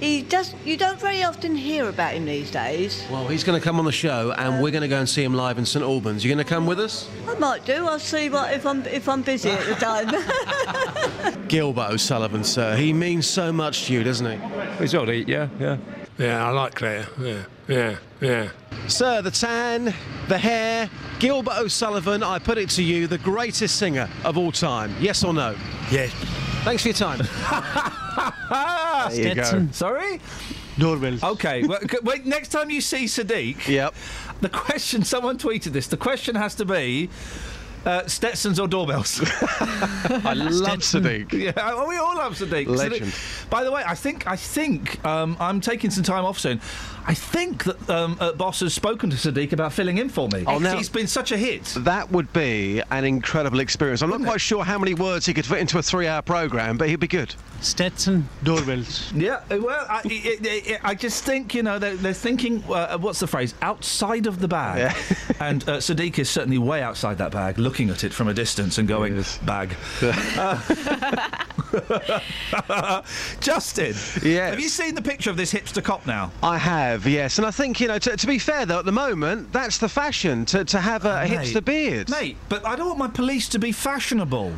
He 0.00 0.22
does. 0.22 0.54
You 0.64 0.78
don't 0.78 0.98
very 0.98 1.22
often 1.22 1.54
hear 1.54 1.88
about 1.88 2.14
him 2.14 2.24
these 2.24 2.50
days. 2.50 3.04
Well, 3.10 3.28
he's 3.28 3.44
going 3.44 3.60
to 3.60 3.64
come 3.64 3.78
on 3.78 3.84
the 3.84 3.92
show, 3.92 4.32
and 4.32 4.62
we're 4.62 4.70
going 4.70 4.82
to 4.82 4.88
go 4.88 4.98
and 4.98 5.08
see 5.08 5.22
him 5.22 5.34
live 5.34 5.58
in 5.58 5.66
St 5.66 5.84
Albans. 5.84 6.24
You 6.24 6.34
going 6.34 6.44
to 6.44 6.48
come 6.48 6.66
with 6.66 6.80
us? 6.80 7.08
I 7.28 7.34
might 7.34 7.66
do. 7.66 7.86
I'll 7.86 7.98
see 7.98 8.30
what 8.30 8.52
if 8.52 8.64
I'm 8.64 8.84
if 8.86 9.08
I'm 9.08 9.20
busy 9.20 9.50
at 9.50 9.66
the 9.66 9.74
time. 9.74 10.08
Gilbert 11.48 11.90
O'Sullivan, 11.90 12.44
sir. 12.44 12.76
He 12.76 12.92
means 12.92 13.26
so 13.26 13.52
much 13.52 13.86
to 13.86 13.92
you, 13.92 14.02
doesn't 14.02 14.26
he? 14.26 14.78
He's 14.78 14.94
odd, 14.94 15.08
yeah, 15.10 15.48
yeah. 15.58 15.76
Yeah, 16.18 16.46
I 16.46 16.50
like 16.50 16.74
Claire. 16.74 17.06
Yeah, 17.18 17.44
yeah, 17.68 17.96
yeah. 18.20 18.50
Sir, 18.88 19.22
the 19.22 19.30
tan, 19.30 19.94
the 20.28 20.38
hair, 20.38 20.90
Gilbert 21.18 21.58
O'Sullivan, 21.58 22.22
I 22.22 22.38
put 22.38 22.58
it 22.58 22.70
to 22.70 22.82
you, 22.82 23.06
the 23.06 23.18
greatest 23.18 23.76
singer 23.76 24.08
of 24.24 24.36
all 24.36 24.52
time. 24.52 24.94
Yes 25.00 25.24
or 25.24 25.32
no? 25.32 25.56
Yes. 25.90 26.12
Thanks 26.64 26.82
for 26.82 26.88
your 26.88 26.94
time. 26.96 27.20
There 29.10 29.28
you 29.30 29.34
go. 29.34 29.42
Stetson. 29.42 29.72
Sorry? 29.72 30.20
Doorbells. 30.78 31.22
Okay. 31.22 31.62
well, 31.64 31.80
wait, 32.02 32.26
next 32.26 32.48
time 32.48 32.68
you 32.70 32.80
see 32.82 33.06
Sadiq. 33.06 33.66
Yep. 33.66 33.94
The 34.42 34.48
question, 34.50 35.02
someone 35.04 35.38
tweeted 35.38 35.72
this. 35.72 35.86
The 35.86 35.96
question 35.96 36.34
has 36.34 36.54
to 36.56 36.64
be. 36.66 37.08
Uh, 37.86 38.06
Stetsons 38.06 38.60
or 38.60 38.68
doorbells? 38.68 39.20
I 39.22 40.34
love 40.34 40.80
Sadiq. 40.80 41.32
Yeah, 41.32 41.52
oh, 41.56 41.88
we 41.88 41.96
all 41.96 42.14
love 42.14 42.34
Sadiq. 42.38 42.66
Legend. 42.66 43.10
Sadiq- 43.10 43.48
By 43.50 43.64
the 43.64 43.72
way, 43.72 43.82
I 43.86 43.94
think 43.94 44.26
I 44.26 44.36
think 44.36 45.02
um, 45.04 45.34
I'm 45.40 45.62
taking 45.62 45.88
some 45.90 46.04
time 46.04 46.26
off 46.26 46.38
soon. 46.38 46.60
I 47.10 47.14
think 47.14 47.64
that 47.64 47.90
um, 47.90 48.16
uh, 48.20 48.30
Boss 48.30 48.60
has 48.60 48.72
spoken 48.72 49.10
to 49.10 49.16
Sadiq 49.16 49.52
about 49.52 49.72
filling 49.72 49.98
in 49.98 50.08
for 50.08 50.28
me. 50.28 50.44
Oh, 50.46 50.60
now- 50.60 50.76
he's 50.76 50.88
been 50.88 51.08
such 51.08 51.32
a 51.32 51.36
hit. 51.36 51.64
That 51.78 52.08
would 52.12 52.32
be 52.32 52.80
an 52.92 53.04
incredible 53.04 53.58
experience. 53.58 54.00
I'm 54.00 54.10
not 54.10 54.22
quite 54.22 54.40
sure 54.40 54.62
how 54.64 54.78
many 54.78 54.94
words 54.94 55.26
he 55.26 55.34
could 55.34 55.44
fit 55.44 55.58
into 55.58 55.76
a 55.78 55.82
three-hour 55.82 56.22
program, 56.22 56.78
but 56.78 56.88
he'd 56.88 57.00
be 57.00 57.08
good. 57.08 57.34
Stetson 57.60 58.28
doorbells. 58.42 59.12
Yeah, 59.12 59.42
well, 59.48 59.86
I, 59.88 60.00
it, 60.04 60.44
it, 60.46 60.66
it, 60.66 60.80
I 60.82 60.94
just 60.94 61.24
think 61.24 61.54
you 61.54 61.62
know 61.62 61.78
they're, 61.78 61.96
they're 61.96 62.12
thinking. 62.12 62.64
Uh, 62.64 62.98
what's 62.98 63.20
the 63.20 63.26
phrase? 63.26 63.54
Outside 63.62 64.26
of 64.26 64.40
the 64.40 64.48
bag. 64.48 64.94
and 65.40 65.62
uh, 65.68 65.76
Sadiq 65.78 66.18
is 66.18 66.30
certainly 66.30 66.58
way 66.58 66.82
outside 66.82 67.18
that 67.18 67.32
bag, 67.32 67.58
looking 67.58 67.90
at 67.90 68.04
it 68.04 68.12
from 68.12 68.28
a 68.28 68.34
distance 68.34 68.78
and 68.78 68.88
going, 68.88 69.22
"Bag." 69.44 69.74
Uh, 70.02 70.58
Justin. 73.40 73.94
Yes. 74.22 74.50
Have 74.50 74.60
you 74.60 74.68
seen 74.68 74.94
the 74.94 75.02
picture 75.02 75.30
of 75.30 75.36
this 75.36 75.52
hipster 75.52 75.82
cop 75.82 76.06
now? 76.06 76.32
I 76.42 76.58
have, 76.58 77.06
yes. 77.06 77.38
And 77.38 77.46
I 77.46 77.50
think, 77.50 77.80
you 77.80 77.88
know, 77.88 77.98
to, 77.98 78.16
to 78.16 78.26
be 78.26 78.38
fair, 78.38 78.66
though, 78.66 78.80
at 78.80 78.84
the 78.84 78.92
moment, 78.92 79.52
that's 79.52 79.78
the 79.78 79.88
fashion, 79.88 80.44
to, 80.46 80.64
to 80.64 80.80
have 80.80 81.04
a, 81.04 81.10
a 81.10 81.28
Mate. 81.28 81.38
hipster 81.38 81.64
beard. 81.64 82.10
Mate, 82.10 82.36
but 82.48 82.64
I 82.66 82.76
don't 82.76 82.86
want 82.86 82.98
my 82.98 83.08
police 83.08 83.48
to 83.50 83.58
be 83.58 83.72
fashionable. 83.72 84.52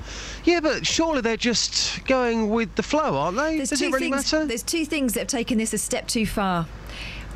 Yeah, 0.45 0.61
but 0.61 0.87
surely 0.87 1.21
they're 1.21 1.37
just 1.37 2.05
going 2.07 2.51
with 2.51 2.75
the 2.75 2.83
flow, 2.93 3.17
aren't 3.17 3.39
they? 3.39 3.57
There's 3.57 3.71
Does 3.71 3.81
two 3.81 3.87
it 3.87 3.93
really 3.93 4.11
things, 4.11 4.33
matter? 4.33 4.47
There's 4.47 4.63
two 4.63 4.85
things 4.85 5.15
that 5.15 5.21
have 5.21 5.29
taken 5.29 5.59
this 5.59 5.73
a 5.73 5.79
step 5.79 6.07
too 6.07 6.27
far. 6.27 6.67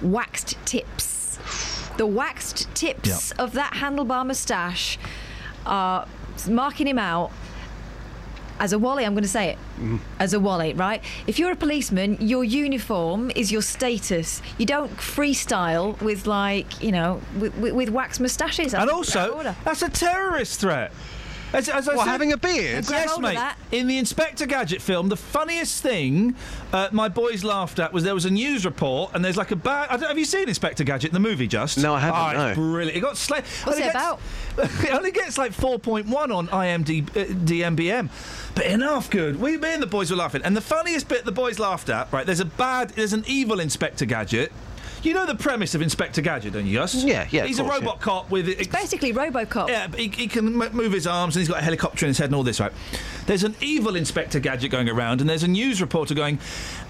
Waxed 0.02 0.56
tips. 0.66 1.38
The 1.96 2.06
waxed 2.06 2.72
tips 2.74 3.32
of 3.32 3.52
that 3.54 3.72
handlebar 3.72 4.26
moustache 4.26 4.98
are 5.64 6.06
marking 6.46 6.86
him 6.86 6.98
out 6.98 7.32
as 8.60 8.74
a 8.74 8.78
wally. 8.78 9.06
I'm 9.06 9.14
going 9.14 9.22
to 9.22 9.28
say 9.28 9.48
it 9.48 9.58
mm. 9.78 9.98
as 10.18 10.34
a 10.34 10.40
wally, 10.40 10.74
right? 10.74 11.02
If 11.26 11.38
you're 11.38 11.52
a 11.52 11.56
policeman, 11.56 12.18
your 12.20 12.44
uniform 12.44 13.32
is 13.34 13.50
your 13.50 13.62
status. 13.62 14.42
You 14.58 14.66
don't 14.66 14.94
freestyle 14.96 16.00
with 16.02 16.26
like 16.26 16.82
you 16.82 16.92
know 16.92 17.22
with, 17.38 17.56
with, 17.56 17.72
with 17.72 17.88
waxed 17.88 18.20
moustaches. 18.20 18.74
And 18.74 18.90
also, 18.90 19.54
that's 19.64 19.82
a 19.82 19.88
terrorist 19.88 20.60
threat. 20.60 20.92
As, 21.56 21.68
as 21.68 21.88
I 21.88 21.94
What, 21.94 22.04
said- 22.04 22.10
having 22.12 22.32
a 22.32 22.36
beard? 22.36 22.86
Yes, 22.88 23.18
mate. 23.18 23.34
that. 23.34 23.56
In 23.72 23.86
the 23.86 23.98
Inspector 23.98 24.44
Gadget 24.46 24.82
film, 24.82 25.08
the 25.08 25.16
funniest 25.16 25.82
thing 25.82 26.34
uh, 26.72 26.88
my 26.92 27.08
boys 27.08 27.42
laughed 27.44 27.78
at 27.78 27.92
was 27.92 28.04
there 28.04 28.14
was 28.14 28.24
a 28.26 28.30
news 28.30 28.64
report, 28.64 29.12
and 29.14 29.24
there's 29.24 29.36
like 29.36 29.50
a 29.52 29.56
bag. 29.56 29.88
I 29.90 29.96
don't, 29.96 30.08
have 30.08 30.18
you 30.18 30.24
seen 30.24 30.48
Inspector 30.48 30.82
Gadget, 30.84 31.12
the 31.12 31.20
movie? 31.20 31.46
Just 31.46 31.78
No, 31.78 31.94
I 31.94 32.00
haven't, 32.00 32.20
Oh, 32.40 32.48
it's 32.50 32.58
no. 32.58 32.62
brilliant. 32.62 32.96
It 32.96 33.00
got 33.00 33.14
sla- 33.14 33.42
What's 33.64 33.66
only 33.68 33.78
it 33.82 33.92
gets- 33.92 33.94
about? 33.94 34.20
it 34.84 34.90
only 34.92 35.10
gets 35.12 35.38
like 35.38 35.52
4.1 35.52 36.34
on 36.34 36.48
IMDb, 36.48 37.08
uh, 37.10 37.24
DMBM. 37.46 38.10
But 38.54 38.66
enough 38.66 39.10
good. 39.10 39.40
We, 39.40 39.56
me 39.56 39.74
and 39.74 39.82
the 39.82 39.86
boys 39.86 40.10
were 40.10 40.16
laughing. 40.16 40.42
And 40.44 40.56
the 40.56 40.60
funniest 40.60 41.08
bit 41.08 41.24
the 41.24 41.32
boys 41.32 41.58
laughed 41.58 41.88
at, 41.88 42.12
right, 42.12 42.24
there's 42.26 42.40
a 42.40 42.44
bad, 42.46 42.90
there's 42.90 43.12
an 43.12 43.24
evil 43.26 43.60
Inspector 43.60 44.04
Gadget. 44.04 44.52
You 45.02 45.14
know 45.14 45.27
the 45.27 45.35
premise 45.35 45.74
of 45.74 45.82
Inspector 45.82 46.20
Gadget, 46.20 46.52
don't 46.55 46.66
you, 46.66 46.78
Gus? 46.78 46.94
Yeah, 47.05 47.27
yeah, 47.31 47.43
of 47.43 47.48
He's 47.48 47.59
a 47.59 47.62
course, 47.62 47.78
robot 47.81 48.01
cop 48.01 48.31
with. 48.31 48.48
Ex- 48.48 48.66
Basically, 48.68 49.12
RoboCop. 49.12 49.68
yeah, 49.68 49.86
but 49.86 50.01
he, 50.01 50.09
he 50.09 50.27
can 50.27 50.60
m- 50.60 50.73
move 50.77 50.93
his 50.93 51.06
arms 51.06 51.36
and 51.36 51.40
he's 51.40 51.48
got 51.48 51.59
a 51.59 51.62
helicopter 51.62 52.06
in 52.06 52.09
his 52.09 52.18
head 52.18 52.27
and 52.27 52.35
all 52.35 52.43
this, 52.43 52.59
right? 52.60 52.73
There's 53.27 53.44
an 53.44 53.55
evil 53.60 53.94
Inspector 53.97 54.39
Gadget 54.40 54.70
going 54.70 54.89
around, 54.89 55.20
and 55.20 55.28
there's 55.31 55.43
a 55.43 55.48
news 55.48 55.81
reporter 55.81 56.14
going, 56.14 56.39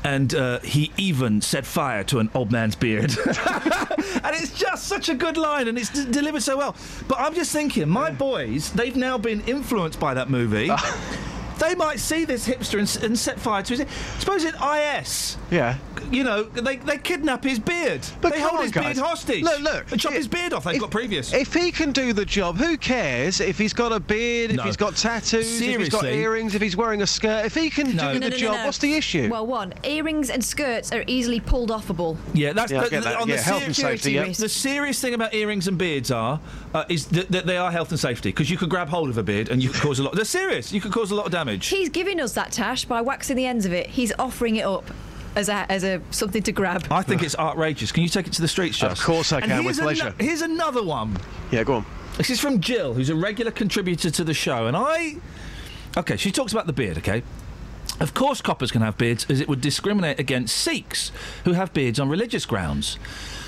and 0.05 0.35
uh, 0.35 0.61
he 0.61 0.93
even 0.97 1.41
set 1.41 1.67
fire 1.67 2.05
to 2.05 2.19
an 2.19 2.31
old 2.35 2.51
man's 2.53 2.77
beard. 2.77 3.11
and 3.27 4.37
it's 4.37 4.53
just 4.59 4.87
such 4.87 5.09
a 5.09 5.15
good 5.15 5.37
line, 5.37 5.69
and 5.69 5.77
it's 5.79 5.91
d- 5.91 6.11
delivered 6.11 6.43
so 6.43 6.57
well. 6.57 6.75
But 7.09 7.19
I'm 7.21 7.35
just 7.35 7.53
thinking, 7.53 7.89
my 7.89 8.11
boys, 8.11 8.73
they've 8.73 8.97
now 8.97 9.19
been 9.19 9.41
influenced 9.43 9.99
by 10.01 10.15
that 10.15 10.31
movie. 10.31 10.71
They 11.59 11.75
might 11.75 11.99
see 12.01 12.25
this 12.25 12.47
hipster 12.47 12.79
and, 12.79 13.05
and 13.05 13.19
set 13.19 13.39
fire 13.41 13.63
to 13.63 13.77
his. 13.77 13.87
Suppose 14.19 14.45
in 14.45 14.55
IS, 14.55 15.39
Yeah. 15.51 15.77
you 16.11 16.23
know, 16.23 16.43
they, 16.45 16.77
they 16.77 16.99
kidnap 16.99 17.43
his 17.45 17.59
beard. 17.59 18.07
But 18.21 18.33
they 18.33 18.41
hold 18.41 18.59
on, 18.59 18.63
his 18.65 18.73
guys. 18.73 18.85
beard 18.97 18.99
hostage. 19.07 19.43
Look, 19.43 19.61
look. 19.61 19.91
And 19.93 20.01
chop 20.01 20.13
If- 20.13 20.19
his 20.19 20.29
beard 20.29 20.53
off. 20.53 20.65
They've 20.65 20.75
if- 20.75 20.81
got 20.81 20.91
previous. 20.91 21.33
If 21.33 21.55
he 21.55 21.73
can 21.73 21.93
do 21.93 22.13
the 22.13 22.25
job, 22.25 22.57
who 22.59 22.77
cares 22.77 23.41
if 23.41 23.59
he's 23.59 23.73
got 23.73 23.93
a 23.93 24.01
beard, 24.01 24.51
if 24.51 24.61
he's 24.63 24.77
got 24.77 24.97
tattoos, 24.97 25.47
Seriously. 25.49 25.73
if 25.75 25.81
he's 25.81 25.89
got 25.89 26.05
earrings, 26.05 26.55
if 26.55 26.61
he's 26.63 26.77
wearing 26.77 27.03
a 27.03 27.07
skirt? 27.07 27.47
If 27.47 27.55
he 27.55 27.71
can 27.71 27.97
No. 27.97 28.13
do 28.13 28.19
No, 28.21 28.21
the 28.21 28.21
no, 28.21 28.29
no, 28.29 28.37
job, 28.37 28.57
no. 28.59 28.65
what's 28.67 28.79
the 28.79 28.95
issue? 28.95 29.29
Well, 29.31 29.47
one, 29.47 29.73
earrings 29.85 30.29
and 30.31 30.45
skirts 30.45 30.93
are 30.93 31.05
easily 31.07 31.41
pulled 31.41 31.71
offable. 31.71 32.17
Yeah, 32.35 32.53
that's 32.53 32.71
Yeah, 32.71 32.85
the, 32.85 32.91
get 32.91 33.05
that. 33.05 33.17
on 33.17 33.29
Yeah, 33.29 33.37
the 33.37 33.43
health 33.43 33.63
and 33.65 33.75
safety, 33.77 34.13
yeah. 34.13 34.23
risk. 34.23 34.41
The 34.41 34.49
serious 34.49 35.01
thing 35.01 35.15
about 35.15 35.33
earrings 35.35 35.69
and 35.69 35.79
beards 35.79 36.11
are 36.11 36.39
uh, 36.75 36.85
is 36.89 37.07
that, 37.07 37.31
that 37.33 37.47
they 37.47 37.57
are 37.57 37.71
health 37.73 37.91
and 37.91 37.99
safety 37.99 38.29
because 38.29 38.51
you 38.51 38.59
could 38.59 38.69
grab 38.69 38.89
hold 38.89 39.09
of 39.09 39.17
a 39.17 39.23
beard 39.23 39.49
and 39.49 39.63
you 39.63 39.71
could 39.71 39.81
cause 39.81 39.99
a 39.99 40.03
lot. 40.03 40.15
They're 40.15 40.25
serious. 40.27 40.73
You 40.73 40.81
could 40.81 40.93
cause 40.93 41.11
a 41.11 41.15
lot 41.15 41.27
of 41.27 41.33
damage. 41.33 41.46
He's 41.47 41.89
giving 41.89 42.21
us 42.21 42.35
that 42.35 42.53
tash 42.53 42.85
by 42.85 43.01
waxing 43.01 43.37
the 43.37 43.47
ends 43.47 43.67
of 43.67 43.73
it. 43.73 43.87
He's 43.89 44.13
offering 44.19 44.57
it 44.57 44.65
up 44.65 44.85
as 45.35 45.49
a 45.49 45.71
as 45.71 45.85
a 45.85 46.01
something 46.11 46.43
to 46.43 46.53
grab. 46.53 46.87
I 46.91 47.03
think 47.03 47.23
it's 47.23 47.37
outrageous. 47.39 47.93
Can 47.93 48.03
you 48.03 48.09
take 48.09 48.27
it 48.27 48.33
to 48.35 48.43
the 48.43 48.49
streets, 48.49 48.79
Josh? 48.79 48.93
Of 48.99 49.05
course 49.05 49.33
I 49.33 49.41
can, 49.41 49.65
with 49.65 49.79
pleasure. 49.79 50.07
ano- 50.09 50.17
here's 50.19 50.43
another 50.43 50.83
one. 50.83 51.17
Yeah, 51.51 51.65
go 51.65 51.75
on. 51.77 51.87
This 52.17 52.31
is 52.31 52.41
from 52.41 52.61
Jill, 52.61 52.95
who's 52.95 53.11
a 53.11 53.15
regular 53.15 53.51
contributor 53.51 54.11
to 54.11 54.25
the 54.25 54.35
show, 54.35 54.67
and 54.67 54.77
I. 54.77 55.17
Okay, 55.97 56.17
she 56.17 56.31
talks 56.31 56.53
about 56.53 56.67
the 56.67 56.73
beard. 56.73 56.99
Okay. 56.99 57.23
Of 58.01 58.13
course, 58.13 58.43
coppers 58.43 58.71
can 58.71 58.83
have 58.83 58.99
beards, 58.99 59.25
as 59.31 59.41
it 59.41 59.49
would 59.49 59.63
discriminate 59.63 60.19
against 60.21 60.55
Sikhs 60.57 61.13
who 61.45 61.53
have 61.53 61.73
beards 61.73 61.99
on 61.99 62.11
religious 62.11 62.45
grounds. 62.45 62.99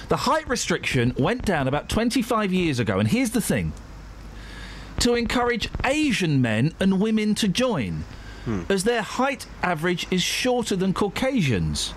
The 0.09 0.17
height 0.19 0.49
restriction 0.49 1.13
went 1.19 1.45
down 1.45 1.69
about 1.69 1.91
25 1.91 2.51
years 2.51 2.79
ago, 2.79 2.99
and 2.99 3.09
here's 3.09 3.31
the 3.33 3.43
thing 3.43 3.75
to 5.01 5.15
encourage 5.15 5.69
Asian 5.85 6.41
men 6.43 6.75
and 6.81 7.01
women 7.01 7.35
to 7.37 7.49
join, 7.49 8.05
as 8.69 8.85
their 8.85 9.03
height 9.03 9.47
average 9.63 10.07
is 10.11 10.23
shorter 10.23 10.75
than 10.75 10.93
Caucasians. 10.95 11.93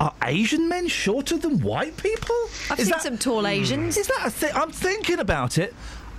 Are 0.00 0.12
Asian 0.24 0.68
men 0.68 0.88
shorter 0.88 1.36
than 1.38 1.60
white 1.60 1.96
people? 1.96 2.34
I've 2.70 2.78
Is 2.78 2.86
seen 2.86 2.90
that- 2.92 3.02
some 3.02 3.18
tall 3.18 3.46
Asians. 3.46 3.96
Is 3.96 4.08
that 4.08 4.26
a 4.26 4.30
thing? 4.30 4.50
I'm 4.54 4.70
thinking 4.72 5.18
about 5.20 5.58
it. 5.58 5.74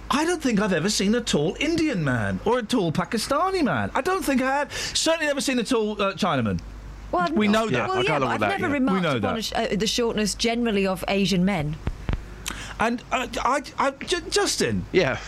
I 0.10 0.26
don't 0.26 0.42
think 0.42 0.60
I've 0.62 0.74
ever 0.74 0.90
seen 0.90 1.16
a 1.16 1.22
tall 1.22 1.56
Indian 1.60 2.04
man 2.04 2.40
or 2.46 2.60
a 2.60 2.64
tall 2.64 2.92
Pakistani 2.92 3.64
man. 3.64 3.90
I 3.96 4.02
don't 4.02 4.24
think 4.24 4.42
I 4.42 4.58
have. 4.60 4.72
Certainly 4.74 5.28
never 5.28 5.42
seen 5.42 5.60
a 5.60 5.64
tall 5.64 6.00
uh, 6.02 6.14
Chinaman. 6.14 6.60
Well, 7.12 7.30
We 7.34 7.48
know 7.48 7.70
that. 7.70 7.88
Well, 7.90 7.98
I 8.00 8.02
yeah, 8.02 8.08
go 8.08 8.18
along 8.18 8.22
but 8.22 8.34
I've 8.34 8.40
that, 8.42 8.62
never 8.62 8.68
yeah. 8.68 8.74
remarked 8.74 9.02
We 9.04 9.08
upon 9.10 9.22
that. 9.22 9.38
a 9.38 9.42
sh- 9.42 9.54
uh, 9.56 9.76
the 9.76 9.88
shortness 9.88 10.34
generally 10.36 10.86
of 10.88 11.04
Asian 11.08 11.46
men. 11.46 11.76
And 12.80 13.02
uh, 13.12 13.28
I, 13.42 13.62
I, 13.78 13.92
J- 13.92 14.18
Justin, 14.30 14.86
Yeah. 14.92 15.20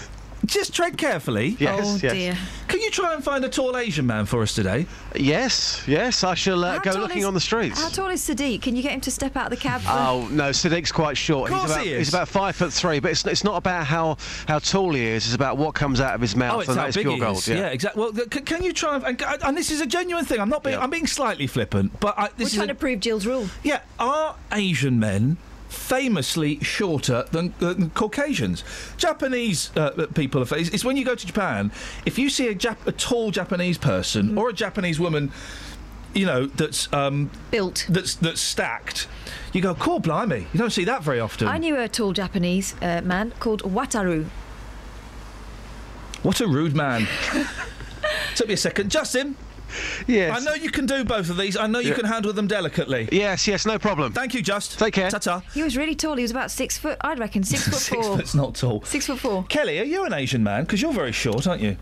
Just 0.45 0.73
tread 0.73 0.97
carefully. 0.97 1.55
Yes, 1.59 1.81
oh 1.83 1.99
yes. 2.01 2.13
dear. 2.13 2.37
Can 2.67 2.81
you 2.81 2.89
try 2.91 3.13
and 3.13 3.23
find 3.23 3.43
a 3.45 3.49
tall 3.49 3.77
Asian 3.77 4.05
man 4.05 4.25
for 4.25 4.41
us 4.41 4.53
today? 4.53 4.85
Yes, 5.15 5.83
yes, 5.87 6.23
I 6.23 6.33
shall 6.33 6.63
uh, 6.63 6.79
go 6.79 6.91
looking 6.91 7.19
is- 7.19 7.25
on 7.25 7.33
the 7.33 7.39
streets. 7.39 7.81
How 7.81 7.89
tall 7.89 8.09
is 8.09 8.21
Sadiq? 8.27 8.61
Can 8.61 8.75
you 8.75 8.81
get 8.83 8.91
him 8.93 9.01
to 9.01 9.11
step 9.11 9.35
out 9.35 9.45
of 9.51 9.57
the 9.57 9.57
cab? 9.63 9.81
Oh 9.87 10.27
no, 10.31 10.49
Sadiq's 10.49 10.91
quite 10.91 11.17
short. 11.17 11.51
Of 11.51 11.57
course 11.57 11.69
he's 11.69 11.75
about 11.75 11.85
he 11.85 11.91
is. 11.93 11.97
he's 11.99 12.09
about 12.09 12.27
five 12.27 12.55
foot 12.55 12.73
three, 12.73 12.99
but 12.99 13.11
it's, 13.11 13.25
it's 13.25 13.43
not 13.43 13.57
about 13.57 13.85
how, 13.85 14.17
how 14.47 14.59
tall 14.59 14.93
he 14.93 15.05
is. 15.05 15.25
It's 15.25 15.35
about 15.35 15.57
what 15.57 15.73
comes 15.75 16.01
out 16.01 16.15
of 16.15 16.21
his 16.21 16.35
mouth, 16.35 16.55
Oh, 16.55 16.59
it's 16.61 16.69
and 16.69 16.77
how 16.77 16.83
that 16.83 16.89
is 16.89 16.95
big 16.95 17.03
pure 17.05 17.13
he 17.15 17.19
gold. 17.19 17.37
is. 17.37 17.47
Yeah. 17.47 17.67
exactly. 17.67 18.01
Well, 18.01 18.11
th- 18.11 18.33
c- 18.33 18.41
can 18.41 18.63
you 18.63 18.73
try 18.73 18.95
and, 18.97 19.05
and, 19.21 19.43
and 19.43 19.57
this 19.57 19.71
is 19.71 19.81
a 19.81 19.85
genuine 19.85 20.25
thing. 20.25 20.39
I'm 20.39 20.49
not 20.49 20.63
being. 20.63 20.75
Yeah. 20.75 20.83
I'm 20.83 20.89
being 20.89 21.07
slightly 21.07 21.47
flippant, 21.47 21.99
but 21.99 22.17
I, 22.17 22.23
We're 22.23 22.29
this 22.37 22.47
is 22.49 22.55
trying 22.55 22.69
a- 22.69 22.73
to 22.73 22.79
prove 22.79 22.99
Jill's 22.99 23.25
rule. 23.25 23.47
Yeah, 23.63 23.81
are 23.99 24.35
Asian 24.51 24.99
men 24.99 25.37
famously 25.85 26.59
shorter 26.61 27.25
than, 27.31 27.53
than 27.59 27.89
Caucasians? 27.91 28.63
Japanese 28.97 29.75
uh, 29.77 30.07
people 30.13 30.41
are. 30.41 30.57
It's, 30.57 30.69
it's 30.69 30.83
when 30.83 30.97
you 30.97 31.05
go 31.05 31.15
to 31.15 31.25
Japan, 31.25 31.71
if 32.05 32.17
you 32.17 32.29
see 32.29 32.47
a, 32.47 32.55
Jap- 32.55 32.85
a 32.87 32.91
tall 32.91 33.31
Japanese 33.31 33.77
person 33.77 34.37
or 34.37 34.49
a 34.49 34.53
Japanese 34.53 34.99
woman, 34.99 35.31
you 36.13 36.25
know 36.25 36.45
that's 36.47 36.91
um, 36.93 37.29
Built. 37.51 37.85
that's 37.89 38.15
that's 38.15 38.41
stacked, 38.41 39.07
you 39.53 39.61
go, 39.61 39.75
"Cool, 39.75 39.99
blimey!" 39.99 40.47
You 40.53 40.59
don't 40.59 40.71
see 40.71 40.85
that 40.85 41.03
very 41.03 41.19
often. 41.19 41.47
I 41.47 41.57
knew 41.57 41.77
a 41.77 41.87
tall 41.87 42.13
Japanese 42.13 42.73
uh, 42.81 43.01
man 43.03 43.33
called 43.39 43.61
Wataru. 43.63 44.25
What 46.23 46.39
a 46.41 46.47
rude 46.47 46.75
man. 46.75 47.07
Took 48.35 48.47
me 48.47 48.53
a 48.53 48.57
second, 48.57 48.89
Justin 48.89 49.35
yes. 50.07 50.39
I 50.39 50.43
know 50.43 50.53
you 50.53 50.69
can 50.69 50.85
do 50.85 51.03
both 51.03 51.29
of 51.29 51.37
these. 51.37 51.57
I 51.57 51.67
know 51.67 51.79
you 51.79 51.89
yeah. 51.89 51.95
can 51.95 52.05
handle 52.05 52.33
them 52.33 52.47
delicately. 52.47 53.09
Yes, 53.11 53.47
yes, 53.47 53.65
no 53.65 53.79
problem. 53.79 54.13
Thank 54.13 54.33
you, 54.33 54.41
Just. 54.41 54.77
Take 54.79 54.93
care. 54.93 55.09
Ta-ta. 55.09 55.41
He 55.53 55.63
was 55.63 55.77
really 55.77 55.95
tall. 55.95 56.15
He 56.15 56.21
was 56.21 56.31
about 56.31 56.51
six 56.51 56.77
foot, 56.77 56.97
I'd 57.01 57.19
reckon, 57.19 57.43
six 57.43 57.63
foot 57.67 57.75
six 57.75 58.07
four. 58.07 58.19
It's 58.19 58.35
not 58.35 58.55
tall. 58.55 58.83
Six 58.83 59.07
foot 59.07 59.19
four. 59.19 59.43
Kelly, 59.45 59.79
are 59.79 59.85
you 59.85 60.05
an 60.05 60.13
Asian 60.13 60.43
man? 60.43 60.63
Because 60.63 60.81
you're 60.81 60.93
very 60.93 61.11
short, 61.11 61.47
aren't 61.47 61.61
you? 61.61 61.77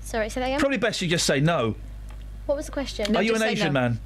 Sorry, 0.00 0.28
say 0.28 0.40
that 0.40 0.46
again? 0.46 0.60
Probably 0.60 0.78
best 0.78 1.00
you 1.00 1.08
just 1.08 1.26
say 1.26 1.40
no. 1.40 1.74
What 2.46 2.56
was 2.56 2.66
the 2.66 2.72
question? 2.72 3.10
No, 3.10 3.20
are 3.20 3.22
you 3.22 3.34
an 3.34 3.42
Asian 3.42 3.72
no. 3.72 3.80
man? 3.80 4.00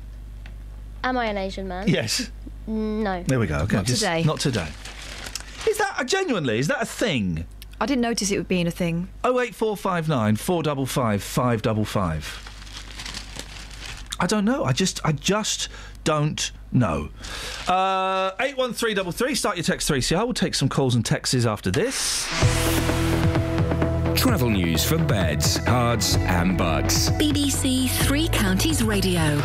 Am 1.03 1.17
I 1.17 1.27
an 1.27 1.37
Asian 1.37 1.67
man? 1.69 1.89
Yes. 1.89 2.31
no. 2.67 3.23
There 3.25 3.39
we 3.39 3.47
go. 3.47 3.59
Okay. 3.59 3.77
Not 3.77 3.87
just, 3.87 4.01
today. 4.01 4.23
Not 4.23 4.41
today. 4.41 4.69
Is 5.69 5.79
that, 5.79 5.97
a, 5.99 6.05
genuinely, 6.05 6.59
is 6.59 6.69
that 6.69 6.83
a 6.83 6.87
thing? 6.87 7.45
I 7.81 7.87
didn't 7.87 8.03
notice 8.03 8.31
it 8.31 8.49
being 8.49 8.67
a 8.67 8.73
thing. 8.73 9.09
08459 9.25 10.37
455 10.37 11.23
555. 11.23 12.48
I 14.21 14.27
don't 14.27 14.45
know. 14.45 14.65
I 14.65 14.73
just 14.73 15.01
I 15.05 15.13
just 15.13 15.69
don't 16.05 16.51
know. 16.73 17.11
Uh, 17.67 18.33
eight 18.41 18.57
one 18.57 18.73
three 18.73 18.95
double 18.95 19.13
three. 19.13 19.35
Start 19.35 19.57
your 19.57 19.65
text 19.65 19.89
three 19.89 20.01
See, 20.01 20.15
I 20.15 20.23
will 20.23 20.35
take 20.35 20.55
some 20.55 20.69
calls 20.69 20.95
and 20.95 21.05
texts 21.05 21.47
after 21.47 21.71
this. 21.71 22.27
Travel 24.17 24.51
news 24.51 24.85
for 24.85 24.99
beds, 24.99 25.59
cards, 25.59 26.17
and 26.17 26.59
Bucks. 26.59 27.11
BBC 27.11 27.89
Three 27.89 28.29
Counties 28.29 28.83
Radio. 28.83 29.41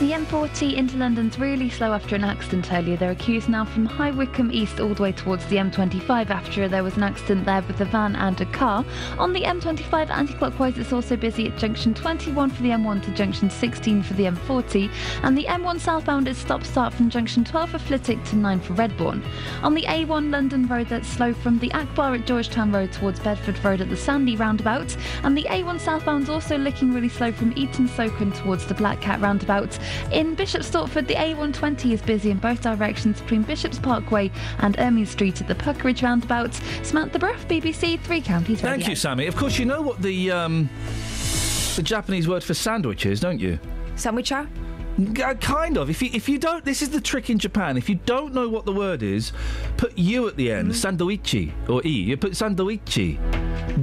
The 0.00 0.12
M40 0.12 0.76
into 0.76 0.96
London's 0.96 1.38
really 1.38 1.68
slow 1.68 1.92
after 1.92 2.16
an 2.16 2.24
accident 2.24 2.72
earlier. 2.72 2.96
They're 2.96 3.10
accused 3.10 3.50
now 3.50 3.66
from 3.66 3.84
High 3.84 4.12
Wycombe 4.12 4.50
East 4.50 4.80
all 4.80 4.94
the 4.94 5.02
way 5.02 5.12
towards 5.12 5.44
the 5.48 5.56
M25 5.56 6.30
after 6.30 6.68
there 6.68 6.82
was 6.82 6.96
an 6.96 7.02
accident 7.02 7.44
there 7.44 7.60
with 7.68 7.82
a 7.82 7.84
van 7.84 8.16
and 8.16 8.40
a 8.40 8.46
car. 8.46 8.82
On 9.18 9.34
the 9.34 9.42
M25 9.42 10.08
anti-clockwise, 10.08 10.78
it's 10.78 10.94
also 10.94 11.16
busy 11.16 11.48
at 11.48 11.58
junction 11.58 11.92
21 11.92 12.48
for 12.48 12.62
the 12.62 12.70
M1 12.70 13.04
to 13.04 13.10
junction 13.10 13.50
16 13.50 14.02
for 14.02 14.14
the 14.14 14.24
M40, 14.24 14.90
and 15.22 15.36
the 15.36 15.44
M1 15.44 15.78
southbound 15.78 16.28
is 16.28 16.38
stop-start 16.38 16.94
from 16.94 17.10
junction 17.10 17.44
12 17.44 17.68
for 17.68 17.78
Flitwick 17.78 18.24
to 18.24 18.36
9 18.36 18.60
for 18.60 18.72
Redbourn. 18.72 19.22
On 19.62 19.74
the 19.74 19.82
A1 19.82 20.30
London 20.32 20.66
road, 20.66 20.88
that's 20.88 21.08
slow 21.08 21.34
from 21.34 21.58
the 21.58 21.70
Akbar 21.72 22.14
at 22.14 22.26
Georgetown 22.26 22.72
Road 22.72 22.90
towards 22.90 23.20
Bedford 23.20 23.62
Road 23.62 23.82
at 23.82 23.90
the 23.90 23.98
Sandy 23.98 24.34
roundabout, 24.34 24.96
and 25.24 25.36
the 25.36 25.44
A1 25.50 25.78
southbound's 25.78 26.30
also 26.30 26.56
looking 26.56 26.94
really 26.94 27.10
slow 27.10 27.32
from 27.32 27.52
Eaton 27.54 27.86
Socon 27.86 28.34
towards 28.34 28.64
the 28.64 28.72
Black 28.72 29.02
Cat 29.02 29.20
roundabout. 29.20 29.78
In 30.12 30.34
Bishop 30.34 30.62
Stortford, 30.62 31.06
the 31.06 31.14
A120 31.14 31.92
is 31.92 32.02
busy 32.02 32.30
in 32.30 32.38
both 32.38 32.60
directions 32.62 33.20
between 33.20 33.42
Bishop's 33.42 33.78
Parkway 33.78 34.30
and 34.58 34.78
Ermine 34.78 35.06
Street 35.06 35.40
at 35.40 35.48
the 35.48 35.54
Puckeridge 35.54 36.02
roundabout. 36.02 36.54
Samantha 36.82 37.18
Bruff, 37.18 37.46
BBC 37.48 38.00
Three 38.00 38.20
Counties 38.20 38.62
Radio. 38.62 38.70
Thank 38.70 38.88
you, 38.88 38.96
Sammy. 38.96 39.26
Of 39.26 39.36
course, 39.36 39.58
you 39.58 39.64
know 39.64 39.82
what 39.82 40.00
the 40.02 40.30
um, 40.30 40.68
the 41.76 41.82
Japanese 41.82 42.28
word 42.28 42.42
for 42.42 42.54
sandwich 42.54 43.06
is, 43.06 43.20
don't 43.20 43.38
you? 43.40 43.58
Sandwicher? 43.96 44.48
Kind 45.40 45.76
of. 45.78 45.88
If 45.88 46.02
you 46.02 46.10
if 46.12 46.28
you 46.28 46.38
don't, 46.38 46.64
this 46.64 46.82
is 46.82 46.90
the 46.90 47.00
trick 47.00 47.30
in 47.30 47.38
Japan. 47.38 47.76
If 47.76 47.88
you 47.88 47.94
don't 48.06 48.34
know 48.34 48.48
what 48.48 48.64
the 48.66 48.72
word 48.72 49.02
is, 49.02 49.32
put 49.76 49.96
u 49.96 50.28
at 50.28 50.36
the 50.36 50.50
end. 50.52 50.72
Sandoichi 50.72 51.52
or 51.68 51.80
e. 51.86 51.90
You 51.90 52.16
put 52.16 52.32
sandoichi. 52.32 53.18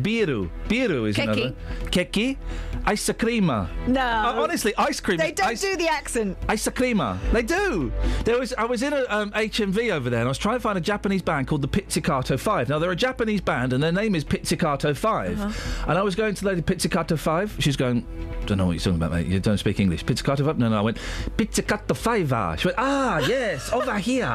Biru. 0.01 0.49
Biru 0.67 1.07
is 1.07 1.15
Keki. 1.15 1.23
another. 1.23 1.55
Keki. 1.85 2.37
Ice 2.85 3.11
cream. 3.17 3.47
No. 3.47 3.65
Uh, 3.99 4.33
honestly, 4.37 4.73
ice 4.77 4.99
cream. 4.99 5.17
They 5.17 5.31
don't 5.33 5.49
ice- 5.49 5.61
do 5.61 5.75
the 5.75 5.87
accent. 5.89 6.37
Ice 6.47 6.67
cream. 6.69 7.01
They 7.33 7.41
do. 7.41 7.91
There 8.23 8.39
was 8.39 8.53
I 8.53 8.65
was 8.65 8.81
in 8.83 8.93
a 8.93 9.05
um, 9.09 9.31
HMV 9.31 9.91
over 9.91 10.09
there, 10.09 10.19
and 10.19 10.27
I 10.27 10.29
was 10.29 10.37
trying 10.37 10.55
to 10.55 10.61
find 10.61 10.77
a 10.77 10.81
Japanese 10.81 11.21
band 11.21 11.47
called 11.47 11.61
the 11.61 11.67
Pizzicato 11.67 12.37
Five. 12.37 12.69
Now 12.69 12.79
they're 12.79 12.91
a 12.91 12.95
Japanese 12.95 13.41
band, 13.41 13.73
and 13.73 13.83
their 13.83 13.91
name 13.91 14.15
is 14.15 14.23
Pizzicato 14.23 14.93
5 14.93 15.39
Uh-huh. 15.41 15.85
And 15.89 15.97
I 15.97 16.01
was 16.01 16.15
going 16.15 16.35
to 16.35 16.45
Lady 16.45 16.61
Pizzicato 16.61 17.17
Five. 17.17 17.55
She's 17.59 17.75
going. 17.75 18.05
Don't 18.45 18.57
know 18.57 18.65
what 18.67 18.73
you're 18.73 18.79
talking 18.79 18.95
about, 18.95 19.11
mate. 19.11 19.27
You 19.27 19.39
don't 19.41 19.57
speak 19.57 19.79
English. 19.79 20.05
Pizzicato 20.05 20.45
Five? 20.45 20.57
No, 20.57 20.69
no. 20.69 20.77
I 20.77 20.81
went 20.81 20.96
Pizzicato 21.37 21.93
Five. 21.93 22.31
ah." 22.33 22.55
She 22.55 22.67
went. 22.67 22.77
Ah, 22.79 23.19
yes, 23.19 23.71
over 23.71 23.97
here. 23.99 24.25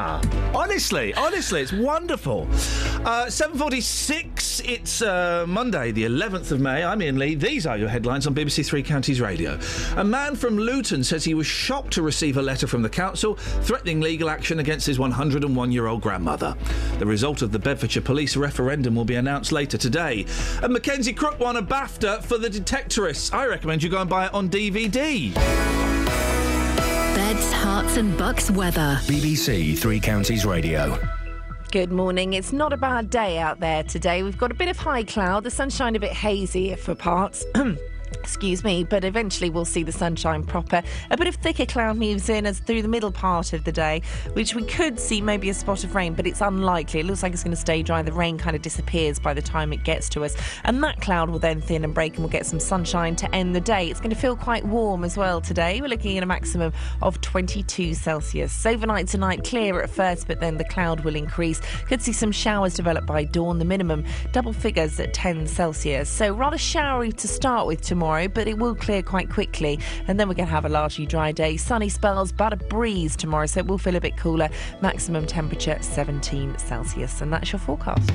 Honestly, 0.53 1.13
honestly, 1.15 1.61
it's 1.61 1.73
wonderful. 1.73 2.47
Uh, 3.05 3.29
Seven 3.29 3.57
forty-six. 3.57 4.61
It's 4.65 5.01
uh, 5.01 5.45
Monday, 5.47 5.91
the 5.91 6.03
11th 6.03 6.51
of 6.51 6.59
May. 6.59 6.83
I'm 6.83 7.01
Iain 7.01 7.17
Lee. 7.17 7.33
These 7.35 7.65
are 7.65 7.75
your 7.77 7.89
headlines 7.89 8.27
on 8.27 8.35
BBC 8.35 8.63
Three 8.65 8.83
Counties 8.83 9.19
Radio. 9.19 9.59
A 9.97 10.03
man 10.03 10.35
from 10.35 10.57
Luton 10.57 11.03
says 11.03 11.23
he 11.23 11.33
was 11.33 11.47
shocked 11.47 11.91
to 11.93 12.01
receive 12.03 12.37
a 12.37 12.41
letter 12.41 12.67
from 12.67 12.81
the 12.83 12.89
council 12.89 13.33
threatening 13.35 13.99
legal 13.99 14.29
action 14.29 14.59
against 14.59 14.85
his 14.85 14.99
101 14.99 15.71
year 15.71 15.87
old 15.87 16.01
grandmother. 16.01 16.55
The 16.99 17.05
result 17.05 17.41
of 17.41 17.51
the 17.51 17.59
Bedfordshire 17.59 18.03
police 18.03 18.37
referendum 18.37 18.95
will 18.95 19.05
be 19.05 19.15
announced 19.15 19.51
later 19.51 19.77
today. 19.77 20.25
And 20.61 20.71
Mackenzie 20.71 21.13
Crook 21.13 21.39
won 21.39 21.57
a 21.57 21.63
BAFTA 21.63 22.23
for 22.23 22.37
The 22.37 22.49
Detectorists. 22.49 23.33
I 23.33 23.47
recommend 23.47 23.81
you 23.81 23.89
go 23.89 24.01
and 24.01 24.09
buy 24.09 24.27
it 24.27 24.33
on 24.33 24.49
DVD. 24.49 26.02
Beds, 27.33 27.51
Herts, 27.51 27.97
and 27.97 28.15
bucks 28.15 28.51
weather. 28.51 28.99
BBC 29.05 29.75
Three 29.75 29.99
Counties 29.99 30.45
Radio. 30.45 30.99
Good 31.71 31.91
morning. 31.91 32.33
It's 32.33 32.53
not 32.53 32.73
a 32.73 32.77
bad 32.77 33.09
day 33.09 33.39
out 33.39 33.59
there 33.59 33.81
today. 33.81 34.21
We've 34.21 34.37
got 34.37 34.51
a 34.51 34.53
bit 34.53 34.69
of 34.69 34.77
high 34.77 35.03
cloud, 35.03 35.43
the 35.43 35.49
sunshine 35.49 35.95
a 35.95 35.99
bit 35.99 36.11
hazy 36.11 36.75
for 36.75 36.93
parts. 36.93 37.43
Excuse 38.19 38.63
me, 38.63 38.83
but 38.83 39.03
eventually 39.03 39.49
we'll 39.49 39.65
see 39.65 39.83
the 39.83 39.91
sunshine 39.91 40.43
proper. 40.43 40.81
A 41.11 41.17
bit 41.17 41.27
of 41.27 41.35
thicker 41.35 41.65
cloud 41.65 41.97
moves 41.97 42.29
in 42.29 42.45
as 42.45 42.59
through 42.59 42.81
the 42.81 42.87
middle 42.87 43.11
part 43.11 43.53
of 43.53 43.63
the 43.63 43.71
day, 43.71 44.01
which 44.33 44.55
we 44.55 44.63
could 44.63 44.99
see 44.99 45.21
maybe 45.21 45.49
a 45.49 45.53
spot 45.53 45.83
of 45.83 45.95
rain, 45.95 46.13
but 46.13 46.25
it's 46.27 46.41
unlikely. 46.41 47.01
It 47.01 47.05
looks 47.05 47.23
like 47.23 47.33
it's 47.33 47.43
going 47.43 47.55
to 47.55 47.59
stay 47.59 47.83
dry. 47.83 48.01
The 48.01 48.11
rain 48.11 48.37
kind 48.37 48.55
of 48.55 48.61
disappears 48.61 49.19
by 49.19 49.33
the 49.33 49.41
time 49.41 49.73
it 49.73 49.83
gets 49.83 50.09
to 50.09 50.23
us, 50.23 50.35
and 50.63 50.83
that 50.83 51.01
cloud 51.01 51.29
will 51.29 51.39
then 51.39 51.61
thin 51.61 51.83
and 51.83 51.93
break, 51.93 52.13
and 52.13 52.23
we'll 52.23 52.31
get 52.31 52.45
some 52.45 52.59
sunshine 52.59 53.15
to 53.17 53.35
end 53.35 53.55
the 53.55 53.61
day. 53.61 53.89
It's 53.89 53.99
going 53.99 54.09
to 54.09 54.15
feel 54.15 54.35
quite 54.35 54.65
warm 54.65 55.03
as 55.03 55.17
well 55.17 55.41
today. 55.41 55.81
We're 55.81 55.87
looking 55.87 56.17
at 56.17 56.23
a 56.23 56.27
maximum 56.27 56.73
of 57.01 57.19
22 57.21 57.93
Celsius. 57.93 58.65
Overnight 58.65 59.07
tonight, 59.07 59.43
clear 59.43 59.81
at 59.81 59.89
first, 59.89 60.27
but 60.27 60.39
then 60.39 60.57
the 60.57 60.65
cloud 60.65 61.01
will 61.01 61.15
increase. 61.15 61.59
Could 61.87 62.01
see 62.01 62.13
some 62.13 62.31
showers 62.31 62.73
develop 62.73 63.05
by 63.05 63.23
dawn. 63.23 63.59
The 63.59 63.65
minimum 63.65 64.05
double 64.31 64.53
figures 64.53 64.99
at 64.99 65.13
10 65.13 65.47
Celsius. 65.47 66.09
So 66.09 66.33
rather 66.33 66.57
showery 66.57 67.11
to 67.11 67.27
start 67.27 67.67
with 67.67 67.81
tomorrow, 68.03 68.27
but 68.27 68.49
it 68.49 68.57
will 68.57 68.75
clear 68.75 69.01
quite 69.01 69.29
quickly. 69.29 69.79
And 70.07 70.19
then 70.19 70.27
we're 70.27 70.33
going 70.33 70.47
to 70.47 70.53
have 70.53 70.65
a 70.65 70.69
largely 70.69 71.05
dry 71.05 71.31
day. 71.31 71.55
Sunny 71.55 71.87
spells, 71.87 72.33
but 72.33 72.51
a 72.51 72.57
breeze 72.57 73.15
tomorrow, 73.15 73.45
so 73.45 73.61
it 73.61 73.65
will 73.65 73.77
feel 73.77 73.95
a 73.95 74.01
bit 74.01 74.17
cooler. 74.17 74.49
Maximum 74.81 75.25
temperature 75.25 75.77
17 75.79 76.57
Celsius. 76.57 77.21
And 77.21 77.31
that's 77.31 77.53
your 77.53 77.59
forecast. 77.59 78.11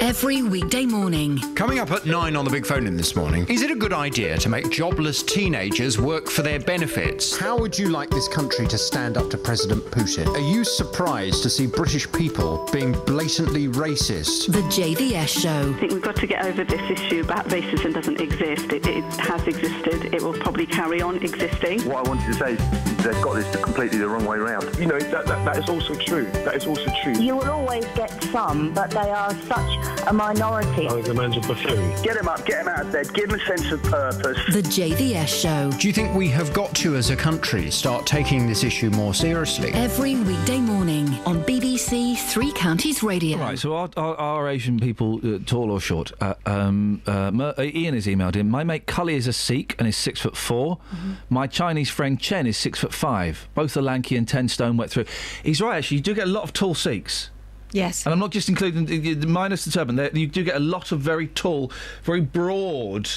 Every 0.00 0.42
weekday 0.42 0.86
morning. 0.86 1.38
Coming 1.56 1.80
up 1.80 1.90
at 1.90 2.06
nine 2.06 2.36
on 2.36 2.44
the 2.44 2.50
big 2.52 2.64
phone 2.64 2.86
in 2.86 2.96
this 2.96 3.16
morning, 3.16 3.44
is 3.48 3.62
it 3.62 3.70
a 3.72 3.74
good 3.74 3.92
idea 3.92 4.36
to 4.38 4.48
make 4.48 4.70
jobless 4.70 5.24
teenagers 5.24 5.98
work 5.98 6.30
for 6.30 6.42
their 6.42 6.60
benefits? 6.60 7.36
How 7.36 7.58
would 7.58 7.76
you 7.76 7.88
like 7.88 8.08
this 8.08 8.28
country 8.28 8.68
to 8.68 8.78
stand 8.78 9.16
up 9.16 9.28
to 9.30 9.36
President 9.36 9.84
Putin? 9.86 10.28
Are 10.28 10.52
you 10.52 10.62
surprised 10.62 11.42
to 11.42 11.50
see 11.50 11.66
British 11.66 12.10
people 12.12 12.68
being 12.72 12.92
blatantly 13.06 13.66
racist? 13.66 14.52
The 14.52 14.62
JVS 14.62 15.42
Show. 15.42 15.74
I 15.74 15.80
think 15.80 15.92
we've 15.92 16.02
got 16.02 16.16
to 16.16 16.26
get 16.28 16.44
over 16.44 16.62
this 16.62 16.90
issue 16.90 17.22
about 17.22 17.46
racism 17.48 17.92
doesn't 17.92 18.20
exist. 18.20 18.72
It, 18.72 18.86
it 18.86 19.04
has 19.14 19.46
existed. 19.48 20.14
It 20.14 20.22
will 20.22 20.34
probably 20.34 20.66
carry 20.66 21.02
on 21.02 21.16
existing. 21.16 21.82
What 21.82 22.06
I 22.06 22.08
wanted 22.08 22.26
to 22.26 22.34
say 22.34 22.52
is 22.52 23.04
they've 23.04 23.20
got 23.22 23.34
this 23.34 23.56
completely 23.56 23.98
the 23.98 24.08
wrong 24.08 24.24
way 24.24 24.38
round. 24.38 24.78
You 24.78 24.86
know, 24.86 25.00
that, 25.00 25.26
that, 25.26 25.44
that 25.44 25.58
is 25.58 25.68
also 25.68 25.96
true. 25.96 26.26
That 26.44 26.54
is 26.54 26.66
also 26.66 26.86
true. 27.02 27.20
You 27.20 27.36
will 27.36 27.50
always 27.50 27.84
get 27.96 28.22
some, 28.24 28.72
but 28.72 28.90
they 28.90 29.10
are 29.10 29.34
such 29.42 29.87
a 30.06 30.12
minority. 30.12 30.86
I 30.86 30.90
think 30.90 31.06
the 31.06 31.14
man's 31.14 31.36
a 31.36 31.40
buffoon. 31.40 32.02
Get 32.02 32.16
him 32.16 32.28
up, 32.28 32.44
get 32.46 32.62
him 32.62 32.68
out 32.68 32.86
of 32.86 32.92
bed, 32.92 33.12
give 33.14 33.30
him 33.30 33.38
a 33.38 33.44
sense 33.44 33.70
of 33.72 33.82
purpose. 33.82 34.38
The 34.54 34.62
JVS 34.62 35.28
Show. 35.28 35.70
Do 35.78 35.86
you 35.86 35.92
think 35.92 36.14
we 36.14 36.28
have 36.28 36.52
got 36.52 36.74
to, 36.76 36.96
as 36.96 37.10
a 37.10 37.16
country, 37.16 37.70
start 37.70 38.06
taking 38.06 38.46
this 38.46 38.64
issue 38.64 38.90
more 38.90 39.14
seriously? 39.14 39.70
Every 39.72 40.16
weekday 40.16 40.60
morning 40.60 41.08
on 41.26 41.42
BBC 41.44 42.16
Three 42.18 42.52
Counties 42.52 43.02
Radio. 43.02 43.38
Right, 43.38 43.58
so 43.58 43.74
are, 43.74 43.90
are, 43.96 44.16
are 44.16 44.48
Asian 44.48 44.78
people 44.78 45.20
uh, 45.24 45.38
tall 45.44 45.70
or 45.70 45.80
short? 45.80 46.12
Uh, 46.20 46.34
um, 46.46 47.02
uh, 47.06 47.30
Mer- 47.30 47.54
uh, 47.58 47.62
Ian 47.62 47.94
has 47.94 48.06
emailed 48.06 48.36
in. 48.36 48.48
My 48.48 48.64
mate 48.64 48.86
Cully 48.86 49.14
is 49.14 49.26
a 49.26 49.32
Sikh 49.32 49.74
and 49.78 49.86
is 49.86 49.96
six 49.96 50.20
foot 50.20 50.36
4 50.36 50.58
Mm-hmm. 50.68 51.12
My 51.28 51.46
Chinese 51.46 51.90
friend 51.90 52.18
Chen 52.18 52.46
is 52.46 52.56
six 52.56 52.78
foot 52.80 52.92
five. 52.92 53.48
Both 53.54 53.76
are 53.76 53.82
lanky 53.82 54.16
and 54.16 54.26
ten 54.26 54.48
stone 54.48 54.76
wet 54.76 54.90
through. 54.90 55.04
He's 55.42 55.60
right, 55.60 55.78
actually. 55.78 55.98
You 55.98 56.02
do 56.02 56.14
get 56.14 56.26
a 56.26 56.30
lot 56.30 56.44
of 56.44 56.52
tall 56.52 56.74
Sikhs. 56.74 57.30
Yes. 57.72 58.06
And 58.06 58.12
I'm 58.12 58.18
not 58.18 58.30
just 58.30 58.48
including 58.48 58.86
the, 58.86 59.14
the 59.14 59.26
minus 59.26 59.64
the 59.64 59.70
turban. 59.70 59.96
There, 59.96 60.10
you 60.16 60.26
do 60.26 60.42
get 60.44 60.56
a 60.56 60.60
lot 60.60 60.90
of 60.92 61.00
very 61.00 61.26
tall, 61.28 61.70
very 62.02 62.20
broad 62.20 63.08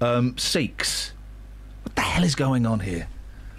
um, 0.00 0.36
Sikhs. 0.38 1.12
What 1.82 1.94
the 1.96 2.02
hell 2.02 2.24
is 2.24 2.34
going 2.34 2.66
on 2.66 2.80
here? 2.80 3.08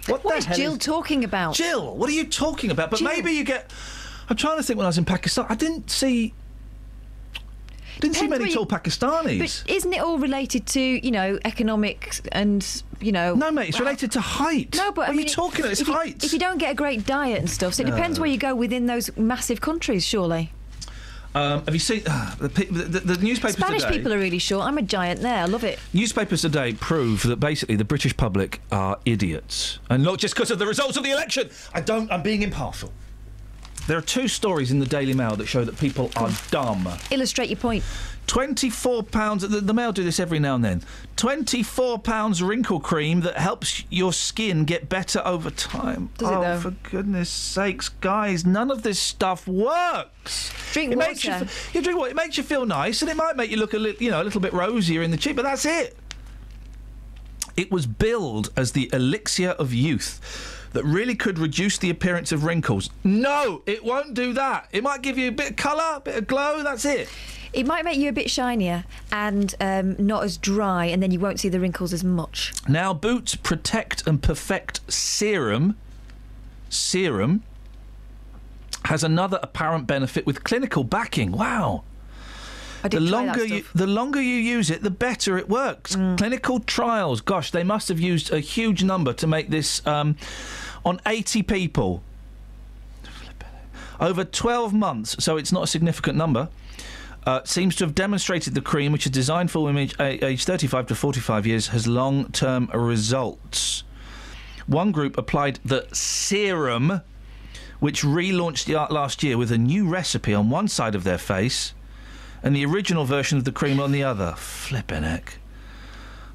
What, 0.06 0.24
What 0.24 0.38
is 0.38 0.46
Jill 0.46 0.72
is- 0.72 0.78
talking 0.78 1.24
about? 1.24 1.54
Jill, 1.54 1.94
what 1.96 2.08
are 2.08 2.12
you 2.14 2.24
talking 2.26 2.70
about? 2.70 2.90
But 2.90 3.00
Jill. 3.00 3.08
maybe 3.08 3.32
you 3.32 3.44
get. 3.44 3.70
I'm 4.30 4.36
trying 4.36 4.56
to 4.56 4.62
think 4.62 4.76
when 4.78 4.86
I 4.86 4.88
was 4.88 4.98
in 4.98 5.04
Pakistan. 5.04 5.46
I 5.48 5.54
didn't 5.56 5.90
see. 5.90 6.32
Didn't 8.00 8.16
see 8.16 8.28
many 8.28 8.52
tall 8.52 8.62
you- 8.62 8.66
Pakistanis. 8.66 9.38
But 9.64 9.70
isn't 9.72 9.92
it 9.92 10.00
all 10.00 10.18
related 10.18 10.66
to 10.68 10.80
you 10.80 11.10
know 11.10 11.38
economics 11.44 12.20
and 12.32 12.66
you 13.00 13.12
know? 13.12 13.34
No, 13.34 13.50
mate, 13.50 13.68
it's 13.70 13.80
related 13.80 14.12
to 14.12 14.20
height. 14.20 14.74
No, 14.76 14.92
but 14.92 15.08
What 15.08 15.08
I 15.08 15.12
are 15.12 15.20
you 15.20 15.28
talking 15.28 15.60
about? 15.60 15.72
It's 15.72 15.80
if 15.80 15.88
you- 15.88 15.94
height. 15.94 16.24
if 16.24 16.32
you 16.32 16.38
don't 16.38 16.58
get 16.58 16.70
a 16.72 16.74
great 16.74 17.06
diet 17.06 17.38
and 17.38 17.48
stuff, 17.50 17.74
so 17.74 17.82
it 17.82 17.86
depends 17.86 18.18
where 18.20 18.28
you 18.28 18.36
go 18.38 18.54
within 18.54 18.86
those 18.86 19.10
massive 19.16 19.60
countries. 19.60 20.04
Surely, 20.04 20.52
Um, 21.32 21.62
have 21.64 21.74
you 21.74 21.78
seen 21.78 22.02
uh, 22.06 22.34
the, 22.40 22.48
the, 22.48 22.64
the, 22.64 23.00
the 23.14 23.24
newspapers 23.24 23.56
Spanish 23.56 23.82
today? 23.84 23.96
people 23.98 24.12
are 24.12 24.18
really 24.18 24.40
short. 24.40 24.66
I'm 24.66 24.78
a 24.78 24.82
giant 24.82 25.20
there. 25.20 25.42
I 25.42 25.44
love 25.44 25.62
it. 25.62 25.78
Newspapers 25.92 26.42
today 26.42 26.72
prove 26.72 27.22
that 27.22 27.36
basically 27.38 27.76
the 27.76 27.84
British 27.84 28.16
public 28.16 28.60
are 28.72 28.98
idiots, 29.04 29.78
and 29.88 30.02
not 30.02 30.18
just 30.18 30.34
because 30.34 30.50
of 30.50 30.58
the 30.58 30.66
results 30.66 30.96
of 30.96 31.04
the 31.04 31.10
election. 31.12 31.48
I 31.72 31.80
don't. 31.82 32.10
I'm 32.10 32.22
being 32.22 32.42
impartial. 32.42 32.90
There 33.86 33.98
are 33.98 34.02
two 34.02 34.28
stories 34.28 34.70
in 34.70 34.78
the 34.78 34.86
Daily 34.86 35.14
Mail 35.14 35.34
that 35.36 35.46
show 35.46 35.64
that 35.64 35.78
people 35.78 36.10
are 36.16 36.30
dumb. 36.50 36.88
Illustrate 37.10 37.48
your 37.48 37.56
point. 37.56 37.82
Twenty-four 38.28 39.02
pounds. 39.02 39.42
The, 39.42 39.60
the 39.60 39.74
Mail 39.74 39.90
do 39.90 40.04
this 40.04 40.20
every 40.20 40.38
now 40.38 40.54
and 40.54 40.64
then. 40.64 40.82
Twenty-four 41.16 41.98
pounds 41.98 42.40
wrinkle 42.40 42.78
cream 42.78 43.22
that 43.22 43.36
helps 43.36 43.82
your 43.90 44.12
skin 44.12 44.64
get 44.64 44.88
better 44.88 45.20
over 45.24 45.50
time. 45.50 46.10
Does 46.18 46.28
it 46.28 46.34
oh, 46.34 46.40
though? 46.40 46.60
for 46.60 46.70
goodness 46.88 47.28
sakes, 47.28 47.88
guys! 47.88 48.46
None 48.46 48.70
of 48.70 48.84
this 48.84 49.00
stuff 49.00 49.48
works. 49.48 50.52
Drink 50.72 50.92
it 50.92 50.98
Makes 50.98 51.24
you, 51.24 51.32
water. 51.32 51.46
f- 51.46 51.74
you 51.74 51.82
drink 51.82 51.98
what? 51.98 52.10
It 52.12 52.16
makes 52.16 52.36
you 52.36 52.44
feel 52.44 52.66
nice, 52.66 53.02
and 53.02 53.10
it 53.10 53.16
might 53.16 53.36
make 53.36 53.50
you 53.50 53.56
look 53.56 53.74
a 53.74 53.78
little, 53.78 54.00
you 54.00 54.12
know, 54.12 54.22
a 54.22 54.24
little 54.24 54.40
bit 54.40 54.52
rosier 54.52 55.02
in 55.02 55.10
the 55.10 55.16
cheek, 55.16 55.34
but 55.34 55.42
that's 55.42 55.64
it. 55.64 55.96
It 57.56 57.72
was 57.72 57.86
billed 57.86 58.50
as 58.56 58.70
the 58.72 58.88
elixir 58.92 59.50
of 59.50 59.74
youth. 59.74 60.59
That 60.72 60.84
really 60.84 61.14
could 61.14 61.38
reduce 61.38 61.78
the 61.78 61.90
appearance 61.90 62.32
of 62.32 62.44
wrinkles. 62.44 62.90
No, 63.04 63.62
it 63.66 63.84
won't 63.84 64.14
do 64.14 64.32
that. 64.34 64.68
It 64.72 64.82
might 64.82 65.02
give 65.02 65.18
you 65.18 65.28
a 65.28 65.32
bit 65.32 65.50
of 65.50 65.56
colour, 65.56 65.96
a 65.96 66.00
bit 66.00 66.16
of 66.16 66.26
glow, 66.26 66.62
that's 66.62 66.84
it. 66.84 67.08
It 67.52 67.66
might 67.66 67.84
make 67.84 67.98
you 67.98 68.08
a 68.08 68.12
bit 68.12 68.30
shinier 68.30 68.84
and 69.10 69.54
um, 69.60 69.96
not 69.98 70.22
as 70.22 70.36
dry, 70.36 70.86
and 70.86 71.02
then 71.02 71.10
you 71.10 71.18
won't 71.18 71.40
see 71.40 71.48
the 71.48 71.58
wrinkles 71.58 71.92
as 71.92 72.04
much. 72.04 72.52
Now, 72.68 72.94
Boots 72.94 73.34
Protect 73.34 74.06
and 74.06 74.22
Perfect 74.22 74.80
Serum, 74.90 75.76
serum, 76.68 77.42
has 78.84 79.02
another 79.02 79.40
apparent 79.42 79.88
benefit 79.88 80.26
with 80.26 80.44
clinical 80.44 80.84
backing. 80.84 81.32
Wow. 81.32 81.82
The 82.82 83.00
longer 83.00 83.44
you 83.44 83.64
the 83.74 83.86
longer 83.86 84.20
you 84.20 84.36
use 84.36 84.70
it, 84.70 84.82
the 84.82 84.90
better 84.90 85.36
it 85.38 85.48
works. 85.48 85.96
Mm. 85.96 86.16
Clinical 86.16 86.60
trials, 86.60 87.20
gosh, 87.20 87.50
they 87.50 87.64
must 87.64 87.88
have 87.88 88.00
used 88.00 88.32
a 88.32 88.40
huge 88.40 88.82
number 88.82 89.12
to 89.14 89.26
make 89.26 89.50
this 89.50 89.86
um, 89.86 90.16
on 90.84 91.00
80 91.06 91.42
people 91.42 92.02
over 94.00 94.24
12 94.24 94.72
months. 94.72 95.22
So 95.22 95.36
it's 95.36 95.52
not 95.52 95.64
a 95.64 95.66
significant 95.66 96.16
number. 96.16 96.48
Uh, 97.26 97.44
seems 97.44 97.76
to 97.76 97.84
have 97.84 97.94
demonstrated 97.94 98.54
the 98.54 98.62
cream, 98.62 98.92
which 98.92 99.04
is 99.04 99.12
designed 99.12 99.50
for 99.50 99.62
women 99.62 99.90
age, 100.00 100.22
age 100.22 100.44
35 100.44 100.86
to 100.86 100.94
45 100.94 101.46
years, 101.46 101.68
has 101.68 101.86
long-term 101.86 102.70
results. 102.72 103.84
One 104.66 104.90
group 104.90 105.18
applied 105.18 105.58
the 105.62 105.86
serum, 105.92 107.02
which 107.78 108.02
relaunched 108.02 108.64
the- 108.64 108.74
art 108.74 108.90
last 108.90 109.22
year 109.22 109.36
with 109.36 109.52
a 109.52 109.58
new 109.58 109.86
recipe 109.86 110.32
on 110.32 110.48
one 110.48 110.68
side 110.68 110.94
of 110.94 111.04
their 111.04 111.18
face 111.18 111.74
and 112.42 112.54
the 112.54 112.64
original 112.64 113.04
version 113.04 113.38
of 113.38 113.44
the 113.44 113.52
cream 113.52 113.80
on 113.80 113.92
the 113.92 114.02
other. 114.02 114.34
Flippin' 114.36 115.02
heck. 115.02 115.38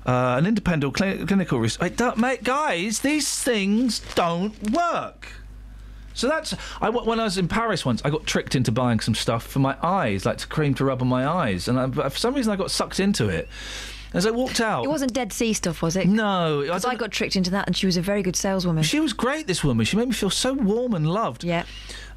Uh, 0.05 0.35
an 0.37 0.45
independent 0.45 0.93
cli- 0.93 1.25
clinical 1.25 1.59
research. 1.59 1.99
Mate, 2.17 2.43
guys, 2.43 2.99
these 2.99 3.41
things 3.41 3.99
don't 4.13 4.71
work. 4.71 5.27
So 6.13 6.29
that's 6.29 6.55
I 6.79 6.89
when 6.89 7.19
I 7.19 7.25
was 7.25 7.37
in 7.37 7.47
Paris 7.47 7.85
once. 7.85 8.01
I 8.05 8.09
got 8.09 8.25
tricked 8.25 8.55
into 8.55 8.71
buying 8.71 9.01
some 9.01 9.15
stuff 9.15 9.45
for 9.45 9.59
my 9.59 9.75
eyes, 9.83 10.25
like 10.25 10.37
to 10.37 10.47
cream 10.47 10.73
to 10.75 10.85
rub 10.85 11.01
on 11.01 11.09
my 11.09 11.27
eyes, 11.27 11.67
and 11.67 11.77
I, 11.77 11.89
for 11.89 12.17
some 12.17 12.33
reason 12.33 12.53
I 12.53 12.55
got 12.55 12.71
sucked 12.71 12.99
into 12.99 13.27
it. 13.27 13.49
As 14.13 14.25
I 14.25 14.31
walked 14.31 14.61
out, 14.61 14.85
It 14.85 14.87
wasn't 14.87 15.11
Dead 15.11 15.33
Sea 15.33 15.51
stuff, 15.51 15.81
was 15.81 15.97
it? 15.97 16.07
No, 16.07 16.63
I, 16.71 16.79
I, 16.89 16.95
got 16.95 17.11
tricked 17.11 17.35
into 17.35 17.51
that, 17.51 17.67
and 17.67 17.75
she 17.75 17.85
was 17.85 17.97
a 17.97 18.01
very 18.01 18.23
good 18.23 18.37
saleswoman. 18.37 18.81
She 18.83 19.01
was 19.01 19.11
great. 19.11 19.45
This 19.45 19.61
woman. 19.61 19.85
She 19.85 19.97
made 19.97 20.07
me 20.07 20.13
feel 20.13 20.29
so 20.29 20.53
warm 20.53 20.93
and 20.93 21.05
loved. 21.05 21.43
Yeah. 21.43 21.65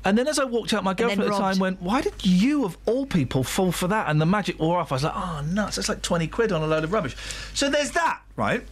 And 0.05 0.17
then 0.17 0.29
as 0.29 0.39
I 0.39 0.45
walked 0.45 0.73
out, 0.73 0.85
my 0.85 0.95
girlfriend 0.95 1.23
at 1.23 1.37
the 1.37 1.39
time 1.39 1.59
went, 1.59 1.83
"Why 1.83 2.01
did 2.01 2.25
you, 2.25 2.65
of 2.65 2.79
all 2.87 3.05
people, 3.05 3.43
fall 3.43 3.73
for 3.73 3.89
that?" 3.89 4.09
And 4.09 4.21
the 4.21 4.27
magic 4.27 4.59
wore 4.59 4.79
off. 4.79 4.93
I 4.93 4.95
was 4.95 5.05
like, 5.05 5.17
"Oh 5.17 5.43
nuts! 5.51 5.77
That's 5.77 5.89
like 5.89 6.03
twenty 6.03 6.29
quid 6.29 6.53
on 6.53 6.63
a 6.63 6.67
load 6.67 6.85
of 6.85 6.93
rubbish." 6.93 7.17
So 7.53 7.69
there's 7.69 7.91
that, 7.93 8.21
right? 8.37 8.65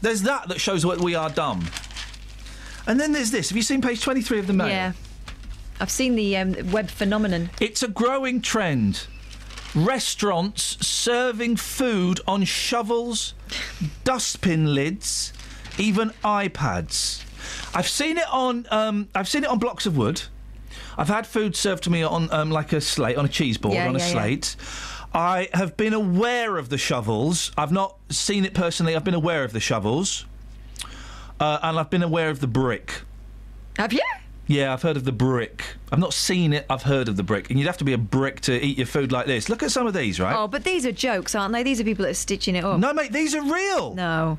There's 0.00 0.22
that 0.22 0.48
that 0.48 0.60
shows 0.60 0.84
what 0.84 1.00
we 1.00 1.14
are 1.14 1.30
dumb. 1.30 1.66
And 2.86 2.98
then 2.98 3.12
there's 3.12 3.30
this. 3.30 3.50
Have 3.50 3.56
you 3.56 3.62
seen 3.62 3.80
page 3.80 4.02
twenty-three 4.02 4.40
of 4.40 4.48
the 4.48 4.52
Mail? 4.52 4.68
Yeah. 4.68 4.92
I've 5.80 5.90
seen 5.90 6.14
the 6.16 6.36
um, 6.36 6.54
web 6.70 6.90
phenomenon. 6.90 7.50
It's 7.60 7.82
a 7.82 7.88
growing 7.88 8.40
trend. 8.40 9.06
Restaurants 9.74 10.84
serving 10.86 11.56
food 11.56 12.20
on 12.26 12.44
shovels, 12.44 13.34
dustbin 14.04 14.74
lids, 14.74 15.32
even 15.78 16.10
iPads. 16.22 17.24
I've 17.74 17.88
seen 17.88 18.18
it 18.18 18.28
on. 18.30 18.66
Um, 18.70 19.08
I've 19.14 19.28
seen 19.28 19.44
it 19.44 19.50
on 19.50 19.58
blocks 19.58 19.86
of 19.86 19.96
wood. 19.96 20.22
I've 20.98 21.08
had 21.08 21.26
food 21.26 21.56
served 21.56 21.84
to 21.84 21.90
me 21.90 22.02
on 22.02 22.30
um, 22.32 22.50
like 22.50 22.72
a 22.72 22.80
slate, 22.80 23.16
on 23.16 23.24
a 23.24 23.28
cheese 23.28 23.58
board, 23.58 23.74
Yeah, 23.74 23.88
on 23.88 23.96
a 23.96 23.98
yeah, 23.98 24.06
yeah. 24.06 24.12
slate. 24.12 24.56
I 25.14 25.48
have 25.52 25.76
been 25.76 25.92
aware 25.92 26.56
of 26.56 26.68
the 26.70 26.78
shovels. 26.78 27.52
I've 27.58 27.72
not 27.72 27.96
seen 28.08 28.44
it 28.44 28.54
personally. 28.54 28.96
I've 28.96 29.04
been 29.04 29.14
aware 29.14 29.44
of 29.44 29.52
the 29.52 29.60
shovels, 29.60 30.24
uh, 31.40 31.58
and 31.62 31.78
I've 31.78 31.90
been 31.90 32.02
aware 32.02 32.30
of 32.30 32.40
the 32.40 32.46
brick. 32.46 33.02
Have 33.78 33.92
you? 33.92 34.00
Yeah, 34.46 34.72
I've 34.72 34.82
heard 34.82 34.96
of 34.96 35.04
the 35.04 35.12
brick. 35.12 35.64
I've 35.90 35.98
not 35.98 36.12
seen 36.12 36.52
it. 36.52 36.66
I've 36.68 36.82
heard 36.82 37.08
of 37.08 37.16
the 37.16 37.22
brick, 37.22 37.48
and 37.50 37.58
you'd 37.58 37.66
have 37.66 37.78
to 37.78 37.84
be 37.84 37.92
a 37.92 37.98
brick 37.98 38.40
to 38.42 38.62
eat 38.64 38.76
your 38.76 38.86
food 38.86 39.12
like 39.12 39.26
this. 39.26 39.48
Look 39.48 39.62
at 39.62 39.70
some 39.70 39.86
of 39.86 39.94
these, 39.94 40.18
right? 40.20 40.34
Oh, 40.36 40.48
but 40.48 40.64
these 40.64 40.84
are 40.84 40.92
jokes, 40.92 41.34
aren't 41.34 41.52
they? 41.52 41.62
These 41.62 41.80
are 41.80 41.84
people 41.84 42.04
that 42.04 42.10
are 42.10 42.14
stitching 42.14 42.56
it 42.56 42.64
up. 42.64 42.78
No, 42.78 42.92
mate, 42.92 43.12
these 43.12 43.34
are 43.34 43.42
real. 43.42 43.94
No. 43.94 44.38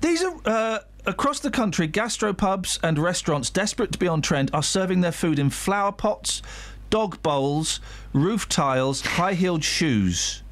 These 0.00 0.22
are 0.24 0.34
uh, 0.44 0.78
across 1.06 1.40
the 1.40 1.50
country. 1.50 1.88
Gastropubs 1.88 2.78
and 2.82 2.98
restaurants 2.98 3.50
desperate 3.50 3.92
to 3.92 3.98
be 3.98 4.08
on 4.08 4.22
trend 4.22 4.50
are 4.52 4.62
serving 4.62 5.00
their 5.00 5.12
food 5.12 5.38
in 5.38 5.50
flower 5.50 5.92
pots, 5.92 6.42
dog 6.90 7.22
bowls, 7.22 7.80
roof 8.12 8.48
tiles, 8.48 9.00
high-heeled 9.02 9.64
shoes. 9.64 10.42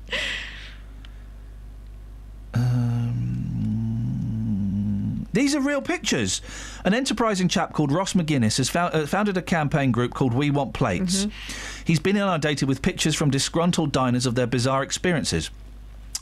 Um, 2.55 2.89
these 5.32 5.55
are 5.55 5.60
real 5.60 5.82
pictures. 5.82 6.43
An 6.85 6.94
enterprising 6.94 7.47
chap 7.48 7.72
called 7.72 7.93
Ross 7.93 8.14
McGuinness 8.14 8.56
has 8.56 8.68
found, 8.68 8.94
uh, 8.94 9.06
founded 9.06 9.36
a 9.36 9.43
campaign 9.43 9.93
group 9.93 10.14
called 10.14 10.35
We 10.35 10.51
Want 10.51 10.72
Plates. 10.74 11.28
He's 11.85 12.01
been 12.01 12.16
inundated 12.16 12.66
with 12.68 12.82
pictures 12.82 13.14
from 13.14 13.31
disgruntled 13.31 13.93
diners 13.93 14.27
of 14.27 14.35
their 14.35 14.47
bizarre 14.47 14.82
experiences. 14.82 15.51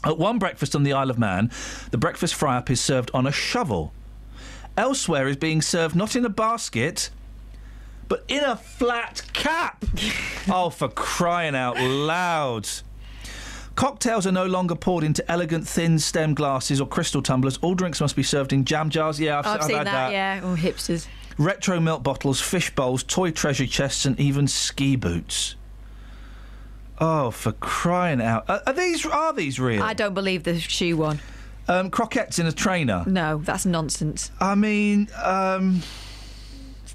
At 0.03 0.17
one 0.17 0.37
breakfast 0.39 0.75
on 0.75 0.83
the 0.83 0.93
Isle 0.93 1.09
of 1.09 1.17
Man, 1.17 1.51
the 1.91 1.97
breakfast 1.97 2.35
fry 2.35 2.57
up 2.57 2.69
is 2.69 2.79
served 2.79 3.09
on 3.13 3.25
a 3.25 3.31
shovel. 3.31 3.91
Elsewhere 4.79 5.27
is 5.27 5.35
being 5.35 5.61
served 5.61 5.93
not 5.93 6.15
in 6.15 6.23
a 6.23 6.29
basket, 6.29 7.09
but 8.07 8.23
in 8.29 8.45
a 8.45 8.55
flat 8.55 9.23
cap. 9.33 9.83
oh, 10.49 10.69
for 10.69 10.87
crying 10.87 11.53
out 11.53 11.77
loud. 11.77 12.65
Cocktails 13.75 14.25
are 14.25 14.31
no 14.31 14.45
longer 14.45 14.75
poured 14.75 15.03
into 15.03 15.29
elegant 15.29 15.67
thin 15.67 15.99
stem 15.99 16.33
glasses 16.33 16.79
or 16.79 16.87
crystal 16.87 17.21
tumblers. 17.21 17.57
All 17.57 17.75
drinks 17.75 17.99
must 17.99 18.15
be 18.15 18.23
served 18.23 18.53
in 18.53 18.63
jam 18.63 18.89
jars. 18.89 19.19
Yeah, 19.19 19.39
I've, 19.39 19.47
oh, 19.47 19.49
I've, 19.49 19.59
I've 19.59 19.67
seen 19.67 19.77
had 19.79 19.87
that, 19.87 20.11
yeah. 20.13 20.39
Oh, 20.41 20.55
hipsters. 20.55 21.09
Retro 21.37 21.81
milk 21.81 22.01
bottles, 22.01 22.39
fish 22.39 22.73
bowls, 22.73 23.03
toy 23.03 23.31
treasure 23.31 23.67
chests, 23.67 24.05
and 24.05 24.17
even 24.17 24.47
ski 24.47 24.95
boots. 24.95 25.55
Oh, 26.99 27.31
for 27.31 27.51
crying 27.51 28.21
out! 28.21 28.49
Are, 28.49 28.61
are 28.65 28.73
these 28.73 29.05
are 29.05 29.33
these 29.33 29.59
real? 29.59 29.83
I 29.83 29.93
don't 29.93 30.13
believe 30.13 30.43
the 30.43 30.57
shoe 30.57 30.95
one. 30.95 31.19
Um, 31.69 31.89
croquettes 31.91 32.39
in 32.39 32.47
a 32.47 32.51
trainer. 32.51 33.03
No, 33.05 33.37
that's 33.45 33.65
nonsense. 33.65 34.31
I 34.41 34.55
mean, 34.55 35.07
um, 35.23 35.81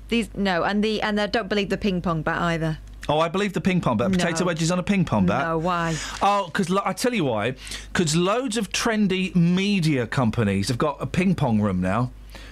These 0.09 0.29
no, 0.37 0.65
and 0.65 0.83
the 0.83 1.01
and 1.01 1.21
I 1.21 1.27
don't 1.29 1.49
believe 1.49 1.71
the 1.71 1.77
ping 1.79 2.03
pong 2.03 2.23
bat 2.23 2.43
either. 2.43 2.79
oh, 3.09 3.21
I 3.21 3.29
believe 3.29 3.53
the 3.53 3.61
ping 3.61 3.81
pong 3.81 3.97
bat. 3.99 4.11
No. 4.11 4.17
Potato 4.17 4.45
wedges 4.45 4.71
on 4.73 4.79
a 4.79 4.83
ping 4.83 5.05
pong 5.05 5.27
bat. 5.27 5.47
No, 5.47 5.59
why? 5.59 5.95
Oh, 6.21 6.47
because 6.47 6.69
lo- 6.71 6.83
I 6.85 6.93
tell 6.93 7.15
you 7.15 7.25
why. 7.25 7.55
Because 7.93 8.17
loads 8.17 8.57
of 8.57 8.71
trendy 8.71 9.35
media 9.37 10.07
companies 10.09 10.69
have 10.69 10.79
got 10.79 10.97
a 11.01 11.07
ping 11.07 11.35
pong 11.37 11.61
room 11.61 11.81
now. 11.81 12.11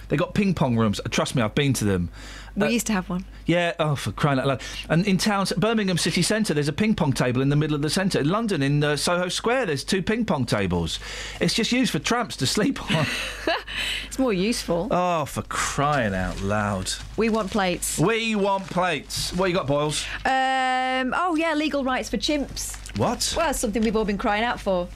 They 0.09 0.15
got 0.17 0.33
ping 0.33 0.53
pong 0.53 0.77
rooms. 0.77 1.01
Trust 1.09 1.35
me, 1.35 1.41
I've 1.41 1.55
been 1.55 1.73
to 1.73 1.85
them. 1.85 2.09
We 2.55 2.67
Uh, 2.67 2.69
used 2.69 2.87
to 2.87 2.93
have 2.93 3.09
one. 3.09 3.25
Yeah, 3.45 3.73
oh, 3.79 3.95
for 3.95 4.11
crying 4.11 4.39
out 4.39 4.47
loud. 4.47 4.61
And 4.89 5.05
in 5.05 5.17
town, 5.17 5.45
Birmingham 5.57 5.97
city 5.97 6.21
centre, 6.21 6.53
there's 6.53 6.67
a 6.67 6.73
ping 6.73 6.95
pong 6.95 7.13
table 7.13 7.41
in 7.41 7.49
the 7.49 7.55
middle 7.55 7.75
of 7.75 7.81
the 7.81 7.89
centre. 7.89 8.19
In 8.19 8.29
London, 8.29 8.61
in 8.61 8.83
uh, 8.83 8.95
Soho 8.95 9.27
Square, 9.29 9.65
there's 9.67 9.83
two 9.83 10.01
ping 10.01 10.25
pong 10.25 10.45
tables. 10.45 10.99
It's 11.41 11.53
just 11.53 11.71
used 11.71 11.91
for 11.91 11.99
tramps 11.99 12.37
to 12.37 12.45
sleep 12.47 12.81
on. 12.91 13.05
It's 14.07 14.19
more 14.19 14.33
useful. 14.33 14.87
oh, 14.91 15.25
for 15.25 15.41
crying 15.43 16.13
out 16.13 16.39
loud. 16.41 16.91
We 17.17 17.29
want 17.29 17.49
plates. 17.49 17.97
We 17.97 18.35
want 18.35 18.69
plates. 18.69 19.33
What 19.33 19.49
you 19.49 19.55
got, 19.55 19.65
Boyles? 19.65 20.05
Um. 20.25 21.13
Oh 21.17 21.35
yeah, 21.35 21.55
legal 21.55 21.83
rights 21.83 22.09
for 22.09 22.17
chimps. 22.17 22.77
What? 22.97 23.33
Well, 23.35 23.51
something 23.55 23.81
we've 23.81 23.95
all 23.95 24.05
been 24.05 24.19
crying 24.19 24.43
out 24.43 24.59
for. 24.59 24.87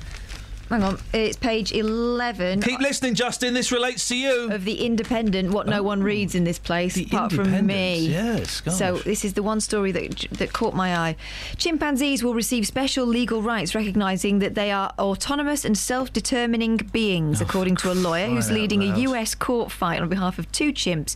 Hang 0.69 0.83
on, 0.83 0.99
it's 1.13 1.37
page 1.37 1.71
eleven. 1.71 2.61
Keep 2.61 2.81
listening, 2.81 3.15
Justin. 3.15 3.53
This 3.53 3.71
relates 3.71 4.07
to 4.09 4.17
you. 4.17 4.51
Of 4.51 4.65
the 4.65 4.85
Independent, 4.85 5.51
what 5.51 5.67
no 5.67 5.79
oh. 5.79 5.83
one 5.83 6.03
reads 6.03 6.35
in 6.35 6.43
this 6.43 6.59
place 6.59 6.97
apart 6.97 7.31
from 7.31 7.65
me. 7.65 7.99
yes, 8.07 8.61
gosh. 8.61 8.75
So 8.75 8.97
this 8.97 9.23
is 9.23 9.33
the 9.33 9.43
one 9.43 9.61
story 9.61 9.91
that 9.93 10.27
that 10.31 10.51
caught 10.51 10.75
my 10.75 10.95
eye. 10.95 11.15
Chimpanzees 11.55 12.23
will 12.23 12.33
receive 12.33 12.67
special 12.67 13.05
legal 13.05 13.41
rights, 13.41 13.73
recognising 13.73 14.39
that 14.39 14.55
they 14.55 14.71
are 14.71 14.93
autonomous 14.99 15.63
and 15.63 15.77
self-determining 15.77 16.77
beings, 16.91 17.41
oh, 17.41 17.45
according 17.45 17.77
to 17.77 17.91
a 17.91 17.95
lawyer 17.95 18.27
who's 18.27 18.51
leading 18.51 18.83
a. 18.83 18.97
U.S. 18.97 19.35
court 19.35 19.71
fight 19.71 20.01
on 20.01 20.09
behalf 20.09 20.39
of 20.39 20.51
two 20.51 20.73
chimps, 20.73 21.15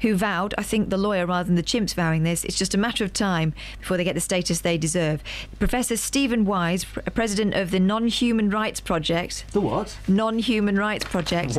who 0.00 0.14
vowed. 0.14 0.54
I 0.58 0.62
think 0.62 0.90
the 0.90 0.96
lawyer, 0.96 1.26
rather 1.26 1.46
than 1.46 1.54
the 1.54 1.62
chimps 1.62 1.94
vowing 1.94 2.22
this, 2.22 2.44
it's 2.44 2.56
just 2.58 2.74
a 2.74 2.78
matter 2.78 3.04
of 3.04 3.12
time 3.12 3.52
before 3.78 3.96
they 3.96 4.04
get 4.04 4.14
the 4.14 4.20
status 4.20 4.60
they 4.60 4.78
deserve. 4.78 5.22
Professor 5.58 5.96
Stephen 5.96 6.44
Wise, 6.44 6.84
president 7.14 7.54
of 7.54 7.70
the 7.70 7.80
Non-Human 7.80 8.50
Rights 8.50 8.79
Project. 8.80 9.44
The 9.52 9.60
what? 9.60 9.96
Non-Human 10.08 10.76
Rights 10.76 11.04
Project. 11.04 11.56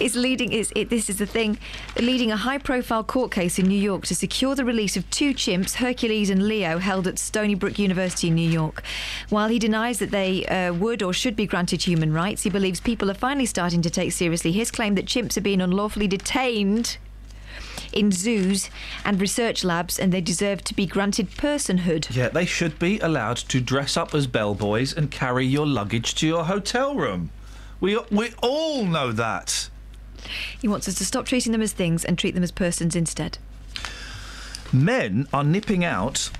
Is 0.00 0.16
leading 0.16 0.52
is 0.52 0.72
it, 0.76 0.90
this 0.90 1.10
is 1.10 1.18
the 1.18 1.26
thing, 1.26 1.58
leading 1.98 2.30
a 2.30 2.36
high-profile 2.36 3.04
court 3.04 3.30
case 3.32 3.58
in 3.58 3.66
New 3.66 3.78
York 3.78 4.06
to 4.06 4.14
secure 4.14 4.54
the 4.54 4.64
release 4.64 4.96
of 4.96 5.08
two 5.10 5.34
chimps, 5.34 5.74
Hercules 5.74 6.30
and 6.30 6.46
Leo, 6.46 6.78
held 6.78 7.06
at 7.06 7.18
Stony 7.18 7.54
Brook 7.54 7.78
University 7.78 8.28
in 8.28 8.34
New 8.34 8.48
York. 8.48 8.82
While 9.28 9.48
he 9.48 9.58
denies 9.58 9.98
that 9.98 10.10
they 10.10 10.46
uh, 10.46 10.72
would 10.74 11.02
or 11.02 11.12
should 11.12 11.36
be 11.36 11.46
granted 11.46 11.82
human 11.82 12.12
rights, 12.12 12.42
he 12.42 12.50
believes 12.50 12.80
people 12.80 13.10
are 13.10 13.14
finally 13.14 13.46
starting 13.46 13.82
to 13.82 13.90
take 13.90 14.12
seriously 14.12 14.52
his 14.52 14.70
claim 14.70 14.94
that 14.94 15.06
chimps 15.06 15.36
are 15.36 15.42
being 15.42 15.60
unlawfully 15.60 16.08
detained 16.08 16.98
in 17.92 18.10
zoos 18.10 18.70
and 19.04 19.20
research 19.20 19.64
labs 19.64 19.98
and 19.98 20.12
they 20.12 20.20
deserve 20.20 20.62
to 20.64 20.74
be 20.74 20.86
granted 20.86 21.30
personhood. 21.30 22.14
Yeah, 22.14 22.28
they 22.28 22.46
should 22.46 22.78
be 22.78 22.98
allowed 23.00 23.36
to 23.36 23.60
dress 23.60 23.96
up 23.96 24.14
as 24.14 24.26
bellboys 24.26 24.92
and 24.92 25.10
carry 25.10 25.46
your 25.46 25.66
luggage 25.66 26.14
to 26.16 26.26
your 26.26 26.44
hotel 26.44 26.94
room. 26.94 27.30
We 27.80 27.98
we 28.10 28.32
all 28.42 28.84
know 28.84 29.12
that. 29.12 29.70
He 30.60 30.68
wants 30.68 30.86
us 30.86 30.94
to 30.96 31.04
stop 31.04 31.26
treating 31.26 31.52
them 31.52 31.62
as 31.62 31.72
things 31.72 32.04
and 32.04 32.18
treat 32.18 32.34
them 32.34 32.42
as 32.42 32.52
persons 32.52 32.94
instead. 32.94 33.38
Men 34.72 35.26
are 35.32 35.42
nipping 35.42 35.84
out 35.84 36.30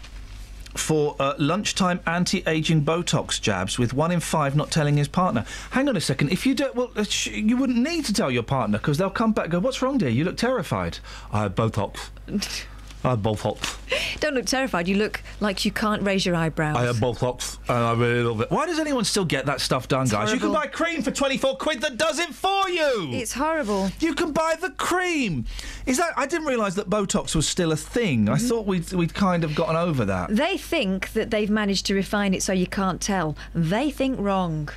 for 0.75 1.17
uh, 1.19 1.35
lunchtime 1.39 2.01
anti-aging 2.07 2.85
Botox 2.85 3.41
jabs, 3.41 3.79
with 3.79 3.93
one 3.93 4.11
in 4.13 4.21
five 4.21 4.55
not 4.57 4.71
telling 4.71 4.97
his 4.97 5.09
partner. 5.09 5.45
Hang 5.71 5.89
on 5.89 5.97
a 5.97 6.01
second. 6.01 6.31
If 6.33 6.47
you 6.47 6.55
don't, 6.55 6.75
well, 6.75 6.91
uh, 6.97 7.05
sh- 7.05 7.29
you 7.29 7.57
wouldn't 7.57 7.79
need 7.79 8.05
to 8.07 8.13
tell 8.13 8.31
your 8.31 8.43
partner 8.43 8.79
because 8.79 8.99
they'll 8.99 9.11
come 9.11 9.33
back. 9.33 9.47
and 9.47 9.53
Go, 9.53 9.59
what's 9.61 9.83
wrong, 9.83 9.99
dear? 9.99 10.09
You 10.09 10.25
look 10.25 10.37
terrified. 10.37 10.99
I 11.33 11.43
had 11.43 11.57
Botox. 11.57 12.11
I 13.03 13.11
had 13.11 13.23
Botox. 13.23 13.79
Don't 14.21 14.35
look 14.35 14.47
terrified. 14.47 14.87
You 14.87 14.97
look 14.97 15.23
like 15.41 15.65
you 15.65 15.71
can't 15.71 16.03
raise 16.03 16.27
your 16.27 16.35
eyebrows. 16.35 16.77
I 16.77 16.85
had 16.85 16.97
Botox, 16.97 17.59
and 17.69 17.79
I 17.79 17.93
really 17.95 18.23
love 18.23 18.41
it. 18.43 18.51
Why 18.51 18.67
does 18.67 18.79
anyone 18.79 19.05
still 19.05 19.25
get 19.25 19.47
that 19.47 19.61
stuff 19.61 19.89
done, 19.89 20.03
It's 20.03 20.13
guys? 20.13 20.33
You 20.33 20.39
can 20.39 20.53
buy 20.53 20.67
cream 20.67 21.03
for 21.03 21.11
twenty-four 21.11 21.57
quid 21.57 21.81
that 21.81 21.97
does 21.97 22.19
it 22.19 22.35
for 22.35 22.69
you. 22.69 23.11
It's 23.13 23.33
horrible. 23.33 23.91
You 24.01 24.15
can 24.15 24.33
buy 24.33 24.57
the 24.61 24.71
cream. 24.71 25.47
Is 25.87 25.97
that? 25.97 26.13
I 26.17 26.27
didn't 26.27 26.47
realise 26.47 26.75
that 26.75 26.91
Botox 26.91 27.35
was 27.35 27.49
still 27.49 27.73
a 27.73 27.77
thing. 27.77 28.27
Mm-hmm. 28.27 28.35
I 28.35 28.39
thought 28.39 28.67
we'd 28.67 28.93
we'd 28.93 29.15
kind 29.15 29.45
of 29.45 29.55
gotten 29.55 29.77
over 29.77 30.05
that. 30.05 30.37
They 30.37 30.59
think 30.59 31.13
that 31.15 31.31
they've 31.31 31.51
managed 31.51 31.87
to 31.87 31.95
refine 31.95 32.35
it 32.35 32.43
so 32.43 32.53
you 32.53 32.67
can't 32.67 33.01
tell. 33.01 33.37
They 33.55 33.91
think 33.91 34.19
wrong. 34.21 34.69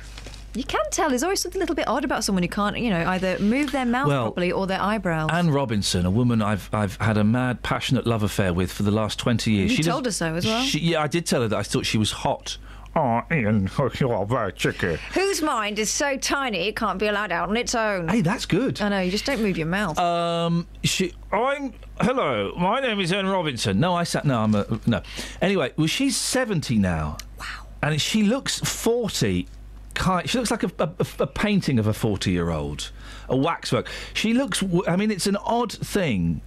You 0.54 0.64
can 0.64 0.84
tell. 0.90 1.08
There's 1.08 1.24
always 1.24 1.40
something 1.40 1.60
a 1.60 1.62
little 1.62 1.74
bit 1.74 1.88
odd 1.88 2.04
about 2.04 2.22
someone 2.22 2.42
who 2.42 2.48
can't, 2.48 2.78
you 2.78 2.90
know, 2.90 3.04
either 3.08 3.38
move 3.40 3.72
their 3.72 3.84
mouth 3.84 4.06
well, 4.06 4.24
properly 4.26 4.52
or 4.52 4.66
their 4.66 4.80
eyebrows. 4.80 5.30
Anne 5.32 5.50
Robinson, 5.50 6.06
a 6.06 6.10
woman 6.10 6.40
I've 6.40 6.68
I've 6.72 6.96
had 6.96 7.16
a 7.16 7.24
mad, 7.24 7.62
passionate 7.62 8.06
love 8.06 8.22
affair 8.22 8.54
with 8.54 8.72
for 8.72 8.84
the 8.84 8.92
last 8.92 9.18
twenty 9.18 9.50
years. 9.52 9.72
You 9.72 9.78
she 9.78 9.82
told 9.82 10.04
her 10.04 10.12
so 10.12 10.34
as 10.34 10.46
well. 10.46 10.62
She, 10.62 10.78
yeah, 10.78 11.02
I 11.02 11.08
did 11.08 11.26
tell 11.26 11.42
her 11.42 11.48
that 11.48 11.58
I 11.58 11.62
thought 11.62 11.86
she 11.86 11.98
was 11.98 12.12
hot. 12.12 12.56
Oh, 12.96 13.22
Iain, 13.32 13.68
you 13.98 14.10
are 14.10 14.24
very 14.24 14.52
tricky. 14.52 14.96
Whose 15.14 15.42
mind 15.42 15.80
is 15.80 15.90
so 15.90 16.16
tiny 16.16 16.68
it 16.68 16.76
can't 16.76 17.00
be 17.00 17.08
allowed 17.08 17.32
out 17.32 17.48
on 17.48 17.56
its 17.56 17.74
own? 17.74 18.06
Hey, 18.06 18.20
that's 18.20 18.46
good. 18.46 18.80
I 18.80 18.88
know, 18.88 19.00
you 19.00 19.10
just 19.10 19.24
don't 19.24 19.42
move 19.42 19.58
your 19.58 19.66
mouth. 19.66 19.98
Um, 19.98 20.68
she, 20.84 21.12
I'm. 21.32 21.72
Hello, 22.00 22.54
my 22.56 22.80
name 22.80 23.00
is 23.00 23.12
Anne 23.12 23.26
Robinson. 23.26 23.80
No, 23.80 23.94
I 23.94 24.04
sat. 24.04 24.24
No, 24.24 24.40
I'm 24.40 24.54
a. 24.54 24.80
No. 24.86 25.02
Anyway, 25.40 25.72
well, 25.76 25.88
she's 25.88 26.16
70 26.16 26.78
now. 26.78 27.16
Wow. 27.38 27.46
And 27.82 28.00
she 28.00 28.22
looks 28.22 28.60
40 28.60 29.48
kind. 29.94 30.28
She 30.28 30.38
looks 30.38 30.50
like 30.50 30.62
a, 30.62 30.70
a, 30.78 31.06
a 31.20 31.26
painting 31.26 31.78
of 31.78 31.86
a 31.86 31.92
forty-year-old, 31.92 32.90
a 33.28 33.36
waxwork. 33.36 33.88
She 34.12 34.34
looks. 34.34 34.62
I 34.86 34.96
mean, 34.96 35.10
it's 35.10 35.26
an 35.26 35.36
odd 35.36 35.72
thing. 35.72 36.42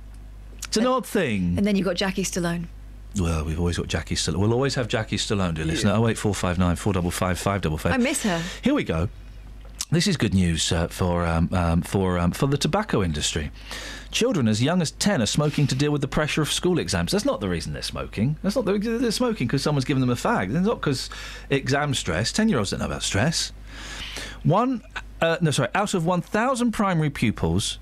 It's 0.65 0.77
an 0.77 0.83
and, 0.83 0.93
odd 0.93 1.05
thing. 1.05 1.57
And 1.57 1.65
then 1.65 1.75
you've 1.75 1.85
got 1.85 1.95
Jackie 1.95 2.23
Stallone. 2.23 2.65
Well, 3.19 3.45
we've 3.45 3.59
always 3.59 3.77
got 3.77 3.87
Jackie 3.87 4.15
Stallone. 4.15 4.37
We'll 4.37 4.53
always 4.53 4.75
have 4.75 4.87
Jackie 4.87 5.17
Stallone, 5.17 5.55
dear 5.55 5.65
listener. 5.65 5.93
Oh 5.93 6.07
eight 6.07 6.17
four 6.17 6.35
five 6.35 6.59
nine 6.59 6.75
four 6.75 6.93
double 6.93 7.11
five 7.11 7.39
five 7.39 7.61
double 7.61 7.77
five. 7.77 7.93
I 7.93 7.97
miss 7.97 8.23
her. 8.23 8.41
Here 8.61 8.73
we 8.73 8.83
go. 8.83 9.09
This 9.89 10.05
is 10.05 10.17
good 10.17 10.33
news 10.33 10.71
uh, 10.71 10.87
for 10.89 11.25
um, 11.25 11.49
um, 11.53 11.81
for 11.81 12.19
um, 12.19 12.31
for 12.31 12.47
the 12.47 12.57
tobacco 12.57 13.01
industry. 13.01 13.51
Children 14.11 14.47
as 14.47 14.61
young 14.63 14.81
as 14.81 14.91
ten 14.91 15.21
are 15.21 15.25
smoking 15.27 15.67
to 15.67 15.75
deal 15.75 15.91
with 15.91 16.01
the 16.01 16.07
pressure 16.07 16.41
of 16.41 16.51
school 16.51 16.79
exams. 16.79 17.11
That's 17.11 17.25
not 17.25 17.41
the 17.41 17.49
reason 17.49 17.73
they're 17.73 17.81
smoking. 17.81 18.37
That's 18.41 18.55
not 18.55 18.65
the, 18.65 18.77
they're 18.77 19.11
smoking 19.11 19.47
because 19.47 19.61
someone's 19.61 19.85
given 19.85 20.01
them 20.01 20.09
a 20.09 20.15
fag. 20.15 20.55
It's 20.55 20.65
not 20.65 20.79
because 20.79 21.09
exam 21.49 21.93
stress. 21.93 22.31
Ten 22.31 22.49
year 22.49 22.57
olds 22.57 22.71
don't 22.71 22.79
know 22.79 22.85
about 22.85 23.03
stress. 23.03 23.51
One, 24.43 24.81
uh, 25.21 25.37
no, 25.41 25.51
sorry, 25.51 25.69
out 25.75 25.93
of 25.93 26.05
one 26.05 26.21
thousand 26.21 26.71
primary 26.71 27.09
pupils. 27.09 27.79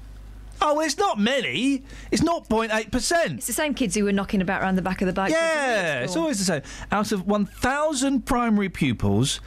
Oh, 0.61 0.79
it's 0.79 0.97
not 0.97 1.19
many. 1.19 1.83
It's 2.11 2.23
not 2.23 2.47
0.8 2.47 2.89
percent. 2.89 3.33
It's 3.33 3.47
the 3.47 3.53
same 3.53 3.73
kids 3.73 3.93
who 3.93 4.05
were 4.05 4.13
knocking 4.13 4.41
about 4.41 4.61
around 4.61 4.75
the 4.75 4.81
back 4.81 5.01
of 5.01 5.07
the 5.07 5.13
bike. 5.13 5.31
Yeah, 5.31 5.99
it's 5.99 6.15
always 6.15 6.39
the 6.39 6.45
same. 6.45 6.61
Out 6.91 7.11
of 7.11 7.27
1,000 7.27 8.25
primary 8.25 8.69
pupils, 8.69 9.41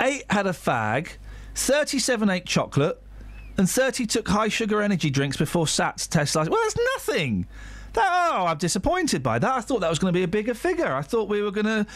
eight 0.00 0.24
had 0.30 0.46
a 0.46 0.52
fag, 0.52 1.08
37 1.54 2.30
ate 2.30 2.46
chocolate, 2.46 3.00
and 3.58 3.68
30 3.68 4.06
took 4.06 4.28
high 4.28 4.48
sugar 4.48 4.82
energy 4.82 5.10
drinks 5.10 5.36
before 5.36 5.66
SATs 5.66 6.08
test 6.08 6.36
license. 6.36 6.50
Well, 6.52 6.60
that's 6.62 6.76
nothing. 6.96 7.46
That, 7.94 8.30
oh, 8.32 8.46
I'm 8.46 8.58
disappointed 8.58 9.22
by 9.22 9.38
that. 9.38 9.50
I 9.50 9.60
thought 9.62 9.80
that 9.80 9.88
was 9.88 9.98
going 9.98 10.12
to 10.12 10.18
be 10.18 10.22
a 10.22 10.28
bigger 10.28 10.52
figure. 10.52 10.92
I 10.92 11.00
thought 11.00 11.30
we 11.30 11.40
were 11.40 11.50
going 11.50 11.66
to 11.66 11.86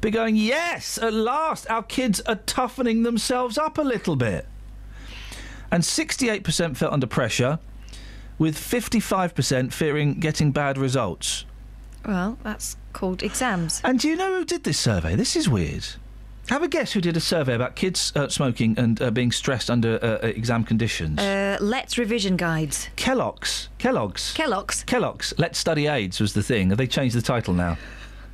be 0.00 0.10
going, 0.10 0.36
yes, 0.36 0.98
at 0.98 1.12
last, 1.12 1.68
our 1.68 1.82
kids 1.82 2.20
are 2.22 2.36
toughening 2.36 3.02
themselves 3.02 3.58
up 3.58 3.76
a 3.76 3.82
little 3.82 4.14
bit. 4.14 4.46
And 5.72 5.82
68% 5.82 6.76
felt 6.76 6.92
under 6.92 7.08
pressure, 7.08 7.58
with 8.38 8.56
55% 8.56 9.72
fearing 9.72 10.14
getting 10.20 10.52
bad 10.52 10.78
results. 10.78 11.44
Well, 12.06 12.38
that's 12.44 12.76
called 12.92 13.24
exams. 13.24 13.80
And 13.84 13.98
do 13.98 14.08
you 14.08 14.16
know 14.16 14.38
who 14.38 14.44
did 14.44 14.62
this 14.62 14.78
survey? 14.78 15.16
This 15.16 15.34
is 15.34 15.48
weird. 15.48 15.84
Have 16.48 16.62
a 16.62 16.68
guess 16.68 16.92
who 16.92 17.02
did 17.02 17.14
a 17.14 17.20
survey 17.20 17.54
about 17.54 17.76
kids 17.76 18.10
uh, 18.16 18.28
smoking 18.28 18.78
and 18.78 19.00
uh, 19.02 19.10
being 19.10 19.32
stressed 19.32 19.70
under 19.70 19.98
uh, 20.02 20.24
uh, 20.24 20.28
exam 20.28 20.64
conditions. 20.64 21.18
Uh, 21.18 21.58
Let's 21.60 21.98
revision 21.98 22.38
guides. 22.38 22.88
Kellogg's. 22.96 23.68
Kellogg's. 23.76 24.32
Kellogg's. 24.32 24.82
Kellogg's. 24.84 25.34
Let's 25.36 25.58
Study 25.58 25.88
AIDS 25.88 26.20
was 26.20 26.32
the 26.32 26.42
thing. 26.42 26.70
Have 26.70 26.78
they 26.78 26.86
changed 26.86 27.14
the 27.14 27.22
title 27.22 27.52
now? 27.52 27.76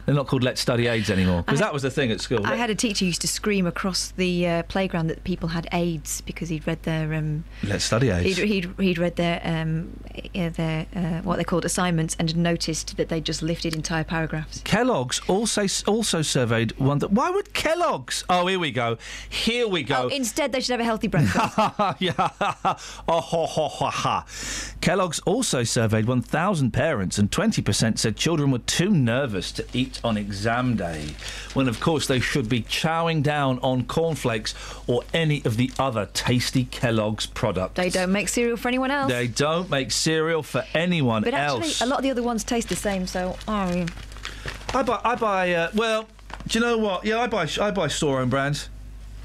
They're 0.06 0.14
not 0.14 0.26
called 0.26 0.42
Let's 0.42 0.60
Study 0.60 0.86
AIDS 0.86 1.10
anymore 1.10 1.42
because 1.42 1.60
that 1.60 1.72
was 1.72 1.82
the 1.82 1.90
thing 1.90 2.10
at 2.10 2.20
school. 2.20 2.44
I 2.46 2.56
had 2.56 2.70
a 2.70 2.74
teacher 2.74 3.04
who 3.04 3.06
used 3.06 3.22
to 3.22 3.28
scream 3.28 3.66
across 3.66 4.10
the 4.12 4.46
uh, 4.46 4.62
playground 4.64 5.06
that 5.08 5.24
people 5.24 5.48
had 5.48 5.66
AIDS 5.72 6.20
because 6.22 6.48
he'd 6.48 6.66
read 6.66 6.82
their 6.82 7.14
um, 7.14 7.44
Let's 7.62 7.84
Study 7.84 8.10
AIDS. 8.10 8.36
He'd, 8.36 8.48
he'd, 8.48 8.74
he'd 8.78 8.98
read 8.98 9.16
their 9.16 9.40
um, 9.44 9.98
their 10.34 10.86
uh, 10.94 11.20
what 11.22 11.36
they 11.36 11.44
called 11.44 11.64
assignments 11.64 12.16
and 12.18 12.34
noticed 12.36 12.96
that 12.96 13.08
they'd 13.08 13.24
just 13.24 13.42
lifted 13.42 13.74
entire 13.74 14.04
paragraphs. 14.04 14.60
Kellogg's 14.64 15.20
also 15.28 15.66
also 15.86 16.22
surveyed 16.22 16.78
one 16.78 16.98
that. 16.98 17.12
Why 17.12 17.30
would 17.30 17.54
Kellogg's? 17.54 18.24
Oh, 18.28 18.46
here 18.46 18.58
we 18.58 18.70
go. 18.70 18.98
Here 19.28 19.66
we 19.68 19.82
go. 19.82 20.04
Oh, 20.04 20.08
instead, 20.08 20.52
they 20.52 20.60
should 20.60 20.72
have 20.72 20.80
a 20.80 20.84
healthy 20.84 21.08
breakfast. 21.08 21.58
yeah. 21.98 22.12
Oh, 23.06 23.20
ha, 23.20 23.46
ha, 23.46 23.68
ha, 23.68 23.90
ha. 23.90 24.26
Kellogg's 24.80 25.20
also 25.20 25.62
surveyed 25.62 26.06
1,000 26.06 26.70
parents, 26.72 27.18
and 27.18 27.30
20% 27.30 27.98
said 27.98 28.16
children 28.16 28.50
were 28.50 28.58
too 28.58 28.90
nervous 28.90 29.52
to 29.52 29.64
eat 29.72 29.93
on 30.02 30.16
exam 30.16 30.76
day, 30.76 31.14
when 31.52 31.68
of 31.68 31.80
course 31.80 32.06
they 32.06 32.20
should 32.20 32.48
be 32.48 32.62
chowing 32.62 33.22
down 33.22 33.58
on 33.60 33.84
cornflakes 33.84 34.54
or 34.86 35.02
any 35.12 35.42
of 35.44 35.56
the 35.56 35.70
other 35.78 36.08
tasty 36.12 36.64
Kellogg's 36.64 37.26
products. 37.26 37.76
they 37.76 37.90
don't 37.90 38.12
make 38.12 38.28
cereal 38.28 38.56
for 38.56 38.68
anyone 38.68 38.90
else. 38.90 39.10
They 39.10 39.28
don't 39.28 39.70
make 39.70 39.92
cereal 39.92 40.42
for 40.42 40.64
anyone 40.74 41.24
else. 41.24 41.24
but 41.24 41.34
actually, 41.34 41.86
a 41.86 41.88
lot 41.88 41.98
of 41.98 42.02
the 42.02 42.10
other 42.10 42.22
ones 42.22 42.44
taste 42.44 42.68
the 42.68 42.76
same. 42.76 43.06
So, 43.06 43.36
oh, 43.46 43.86
I 44.74 44.82
buy. 44.82 45.00
I 45.04 45.14
buy. 45.14 45.52
Uh, 45.52 45.70
well, 45.74 46.08
do 46.48 46.58
you 46.58 46.64
know 46.64 46.78
what? 46.78 47.04
Yeah, 47.04 47.20
I 47.20 47.26
buy. 47.26 47.48
I 47.60 47.70
buy 47.70 47.88
store 47.88 48.20
own 48.20 48.28
brands. 48.28 48.68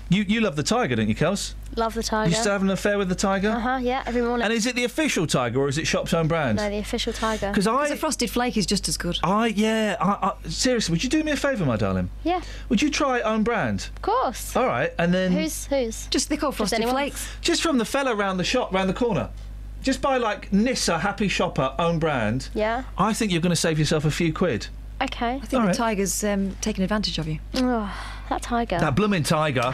You 0.09 0.23
you 0.23 0.41
love 0.41 0.55
the 0.55 0.63
tiger, 0.63 0.95
don't 0.95 1.07
you, 1.07 1.15
Kels? 1.15 1.53
Love 1.75 1.93
the 1.93 2.03
tiger. 2.03 2.29
You 2.29 2.35
still 2.35 2.51
have 2.51 2.61
an 2.61 2.69
affair 2.69 2.97
with 2.97 3.09
the 3.09 3.15
tiger? 3.15 3.49
Uh 3.49 3.59
huh. 3.59 3.79
Yeah, 3.81 4.03
every 4.05 4.21
morning. 4.21 4.43
And 4.45 4.53
is 4.53 4.65
it 4.65 4.75
the 4.75 4.83
official 4.83 5.27
tiger 5.27 5.59
or 5.59 5.67
is 5.69 5.77
it 5.77 5.85
shop's 5.87 6.13
own 6.13 6.27
brand? 6.27 6.57
no, 6.57 6.69
the 6.69 6.77
official 6.77 7.13
tiger. 7.13 7.49
Because 7.49 7.67
I, 7.67 7.89
the 7.89 7.95
frosted 7.95 8.29
flake 8.29 8.57
is 8.57 8.65
just 8.65 8.87
as 8.89 8.97
good. 8.97 9.17
I 9.23 9.47
yeah. 9.47 9.95
I, 10.01 10.29
I, 10.29 10.49
seriously, 10.49 10.93
would 10.93 11.03
you 11.03 11.09
do 11.09 11.23
me 11.23 11.31
a 11.31 11.35
favour, 11.37 11.65
my 11.65 11.77
darling? 11.77 12.09
Yeah, 12.23 12.41
Would 12.69 12.81
you 12.81 12.89
try 12.89 13.21
own 13.21 13.43
brand? 13.43 13.89
of 13.95 14.01
course. 14.01 14.55
All 14.55 14.65
right, 14.65 14.93
and 14.97 15.13
then 15.13 15.31
Who's 15.31 15.65
who's? 15.67 16.07
Just 16.07 16.29
they 16.29 16.37
call 16.37 16.51
frosted 16.51 16.77
anyone? 16.79 16.95
flakes. 16.95 17.27
just 17.41 17.61
from 17.61 17.77
the 17.77 17.85
fella 17.85 18.15
round 18.15 18.39
the 18.39 18.43
shop, 18.43 18.73
round 18.73 18.89
the 18.89 18.93
corner. 18.93 19.29
Just 19.81 20.01
buy 20.01 20.17
like 20.17 20.51
Nisa 20.51 20.99
Happy 20.99 21.29
Shopper 21.29 21.73
own 21.79 21.99
brand. 21.99 22.49
Yeah. 22.53 22.83
I 22.97 23.13
think 23.13 23.31
you're 23.31 23.41
going 23.41 23.51
to 23.51 23.55
save 23.55 23.79
yourself 23.79 24.03
a 24.03 24.11
few 24.11 24.33
quid. 24.33 24.67
Okay. 25.01 25.35
I 25.41 25.45
think 25.45 25.65
the 25.65 25.73
tiger's 25.73 26.21
um, 26.25 26.57
taking 26.59 26.83
advantage 26.83 27.17
of 27.17 27.27
you. 27.29 27.39
Oh, 27.55 27.95
that 28.29 28.41
tiger. 28.41 28.77
That 28.79 28.95
blooming 28.95 29.23
tiger. 29.23 29.73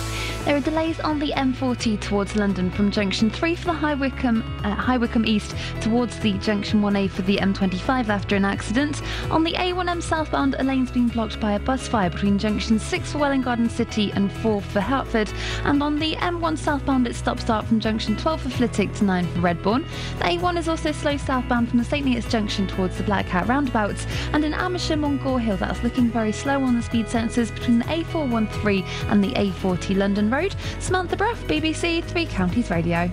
There 0.45 0.57
are 0.57 0.59
delays 0.59 0.99
on 0.99 1.19
the 1.19 1.31
M40 1.33 2.01
towards 2.01 2.35
London 2.35 2.71
from 2.71 2.89
junction 2.89 3.29
3 3.29 3.53
for 3.53 3.65
the 3.65 3.73
High 3.73 3.93
Wycombe, 3.93 4.43
uh, 4.63 4.73
High 4.73 4.97
Wycombe 4.97 5.27
East 5.27 5.55
towards 5.81 6.17
the 6.19 6.33
junction 6.39 6.81
1A 6.81 7.11
for 7.11 7.21
the 7.21 7.37
M25 7.37 8.09
after 8.09 8.35
an 8.35 8.43
accident. 8.43 9.03
On 9.29 9.43
the 9.43 9.53
A1M 9.53 10.01
southbound, 10.01 10.55
a 10.57 10.63
lane's 10.63 10.89
been 10.89 11.09
blocked 11.09 11.39
by 11.39 11.53
a 11.53 11.59
bus 11.59 11.87
fire 11.87 12.09
between 12.09 12.39
junction 12.39 12.79
6 12.79 13.11
for 13.11 13.19
Welwyn 13.19 13.43
Garden 13.43 13.69
City 13.69 14.11
and 14.13 14.31
4 14.31 14.61
for 14.61 14.81
Hertford. 14.81 15.31
And 15.63 15.83
on 15.83 15.99
the 15.99 16.15
M1 16.15 16.57
southbound, 16.57 17.05
it's 17.05 17.19
stop 17.19 17.39
start 17.39 17.67
from 17.67 17.79
junction 17.79 18.17
12 18.17 18.41
for 18.41 18.49
Flitwick 18.49 18.93
to 18.95 19.03
9 19.03 19.27
for 19.27 19.39
Redbourn. 19.41 19.85
The 20.17 20.23
A1 20.23 20.57
is 20.57 20.67
also 20.67 20.91
slow 20.91 21.17
southbound 21.17 21.69
from 21.69 21.77
the 21.77 21.85
St 21.85 22.03
Neots 22.03 22.29
junction 22.31 22.65
towards 22.65 22.97
the 22.97 23.03
Black 23.03 23.27
Cat 23.27 23.47
roundabouts. 23.47 24.07
And 24.33 24.43
in 24.43 24.55
Amersham 24.55 25.05
on 25.05 25.19
Gore 25.19 25.39
Hill, 25.39 25.57
that's 25.57 25.83
looking 25.83 26.09
very 26.09 26.31
slow 26.31 26.63
on 26.63 26.75
the 26.75 26.81
speed 26.81 27.05
sensors 27.05 27.53
between 27.53 27.77
the 27.77 27.85
A413 27.85 28.83
and 29.11 29.23
the 29.23 29.33
A40 29.33 29.95
London 29.95 30.30
Road. 30.31 30.55
Samantha 30.79 31.15
Bruff, 31.15 31.41
BBC 31.47 32.03
Three 32.03 32.25
Counties 32.25 32.69
Radio. 32.69 33.11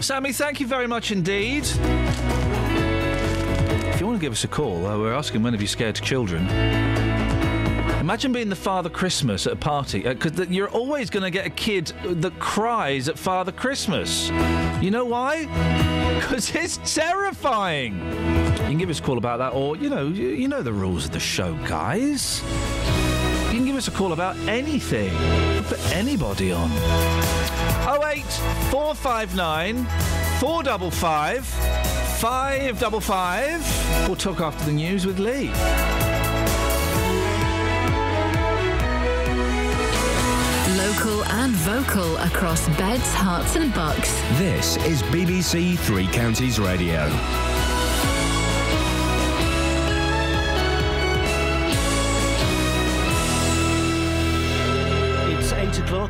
Sammy, 0.00 0.32
thank 0.32 0.60
you 0.60 0.66
very 0.66 0.86
much 0.86 1.10
indeed. 1.12 1.64
If 3.94 4.00
you 4.00 4.06
want 4.06 4.18
to 4.18 4.20
give 4.20 4.32
us 4.32 4.44
a 4.44 4.48
call, 4.48 4.86
uh, 4.86 4.98
we're 4.98 5.14
asking 5.14 5.42
when 5.42 5.54
have 5.54 5.62
you 5.62 5.68
scared 5.68 5.94
children. 5.94 6.46
Imagine 8.04 8.32
being 8.32 8.50
the 8.50 8.56
Father 8.56 8.90
Christmas 8.90 9.46
at 9.46 9.54
a 9.54 9.56
party, 9.56 10.02
because 10.02 10.38
you're 10.50 10.68
always 10.68 11.08
going 11.08 11.22
to 11.22 11.30
get 11.30 11.46
a 11.46 11.50
kid 11.50 11.86
that 12.04 12.38
cries 12.38 13.08
at 13.08 13.18
Father 13.18 13.50
Christmas. 13.50 14.28
You 14.82 14.90
know 14.90 15.06
why? 15.06 15.46
Because 16.14 16.54
it's 16.54 16.94
terrifying. 16.94 17.96
You 17.96 18.70
can 18.70 18.78
give 18.78 18.88
us 18.88 18.98
a 18.98 19.02
call 19.02 19.18
about 19.18 19.38
that, 19.38 19.52
or 19.52 19.76
you 19.76 19.90
know, 19.90 20.06
you 20.08 20.48
know 20.48 20.62
the 20.62 20.72
rules 20.72 21.04
of 21.06 21.10
the 21.12 21.20
show, 21.20 21.54
guys. 21.66 22.40
You 23.74 23.80
give 23.80 23.88
us 23.88 23.92
a 23.92 23.98
call 23.98 24.12
about 24.12 24.36
anything. 24.46 25.12
Put 25.64 25.80
anybody 25.90 26.52
on. 26.52 26.70
08 26.70 28.22
459 28.70 29.84
455 30.38 31.44
555. 31.44 34.06
We'll 34.06 34.14
talk 34.14 34.40
after 34.40 34.64
the 34.66 34.70
news 34.70 35.06
with 35.06 35.18
Lee. 35.18 35.48
Local 40.78 41.24
and 41.24 41.52
vocal 41.54 42.16
across 42.18 42.68
beds, 42.78 43.12
Herts, 43.14 43.56
and 43.60 43.74
bucks. 43.74 44.12
This 44.38 44.76
is 44.86 45.02
BBC 45.02 45.76
Three 45.80 46.06
Counties 46.06 46.60
Radio. 46.60 47.10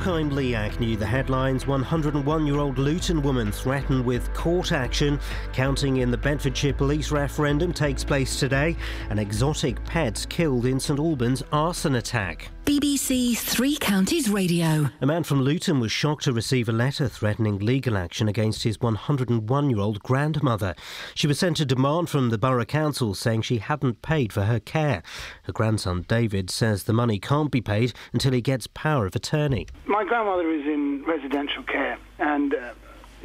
8 0.05 0.07
o'clock. 0.07 0.21
I'm 0.21 0.31
Lee 0.31 0.55
Agnew. 0.55 0.97
The 0.97 1.07
headlines 1.07 1.67
101 1.67 2.47
year 2.47 2.59
old 2.59 2.79
Luton 2.79 3.23
woman 3.23 3.51
threatened 3.51 4.05
with 4.05 4.33
court 4.35 4.73
action. 4.73 5.19
Counting 5.53 5.99
in 5.99 6.11
the 6.11 6.19
Bedfordshire 6.19 6.75
police 6.75 7.11
referendum 7.11 7.73
takes 7.73 8.05
place 8.05 8.39
today. 8.39 8.77
And 9.09 9.19
exotic 9.19 9.83
pets 9.85 10.27
killed 10.27 10.67
in 10.67 10.79
St 10.79 10.99
Albans 10.99 11.43
arson 11.53 11.95
attack. 11.95 12.54
BBC 12.65 13.37
Three 13.37 13.77
Counties 13.77 14.31
Radio. 14.31 14.89
A 15.03 15.07
man 15.07 15.23
from 15.23 15.43
Luton 15.43 15.81
was 15.81 15.93
shocked 15.93 16.25
to 16.25 16.33
receive 16.33 16.67
a 16.67 16.73
letter 16.73 17.09
threatening 17.09 17.59
legal 17.59 17.95
action 17.99 18.27
against 18.27 18.63
his 18.63 18.81
101 18.81 19.69
year 19.69 19.79
old 19.79 20.03
grandmother. 20.03 20.75
She 21.15 21.27
was 21.27 21.39
sent 21.39 21.61
a 21.61 21.67
demand 21.67 22.09
from 22.09 22.31
the 22.31 22.39
Borough 22.39 22.65
Council 22.65 23.13
saying 23.13 23.43
she 23.43 23.59
hadn't 23.59 24.01
paid 24.01 24.33
for 24.33 24.45
her 24.45 24.61
care. 24.61 25.03
Her 25.43 25.53
grandson 25.53 26.07
David 26.09 26.49
says 26.49 26.85
the 26.85 26.95
money 26.95 27.19
can't 27.19 27.51
be 27.51 27.61
paid 27.61 27.93
until 28.15 28.33
he 28.33 28.41
gets 28.41 28.67
power 28.67 29.05
of 29.05 29.15
attorney. 29.15 29.67
My 29.85 30.03
grandmother 30.05 30.51
is 30.51 30.65
in 30.65 31.05
residential 31.07 31.65
care, 31.65 31.99
and 32.19 32.55
uh, 32.55 32.73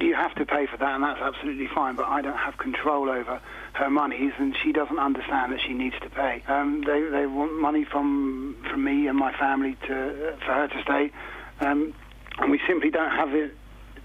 you 0.05 0.15
have 0.15 0.33
to 0.35 0.45
pay 0.45 0.65
for 0.65 0.77
that, 0.77 0.95
and 0.95 1.03
that's 1.03 1.19
absolutely 1.19 1.67
fine. 1.67 1.95
But 1.95 2.07
I 2.07 2.21
don't 2.21 2.37
have 2.37 2.57
control 2.57 3.09
over 3.09 3.41
her 3.73 3.89
monies, 3.89 4.33
and 4.37 4.55
she 4.63 4.71
doesn't 4.71 4.99
understand 4.99 5.51
that 5.53 5.61
she 5.61 5.73
needs 5.73 5.95
to 6.01 6.09
pay. 6.09 6.43
Um, 6.47 6.83
they 6.85 7.01
they 7.01 7.25
want 7.25 7.59
money 7.59 7.83
from 7.83 8.55
from 8.69 8.83
me 8.83 9.07
and 9.07 9.17
my 9.17 9.33
family 9.37 9.77
to 9.87 10.35
for 10.45 10.53
her 10.53 10.67
to 10.67 10.81
stay, 10.83 11.11
um, 11.59 11.93
and 12.37 12.51
we 12.51 12.59
simply 12.67 12.89
don't 12.89 13.11
have 13.11 13.33
it 13.33 13.55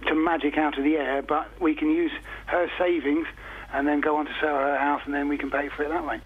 to 0.07 0.15
magic 0.15 0.59
out 0.59 0.77
of 0.79 0.85
the 0.85 0.97
air. 0.97 1.23
But 1.23 1.61
we 1.61 1.75
can 1.75 1.91
use 1.91 2.13
her 2.47 2.71
savings 2.79 3.27
and 3.73 3.87
then 3.87 4.01
go 4.01 4.17
on 4.17 4.27
to 4.27 4.33
sell 4.41 4.55
her 4.55 4.79
house, 4.79 5.03
and 5.05 5.15
then 5.15 5.29
we 5.29 5.39
can 5.39 5.51
pay 5.51 5.69
for 5.69 5.83
it 5.83 5.89
that 5.89 6.07
way. 6.07 6.21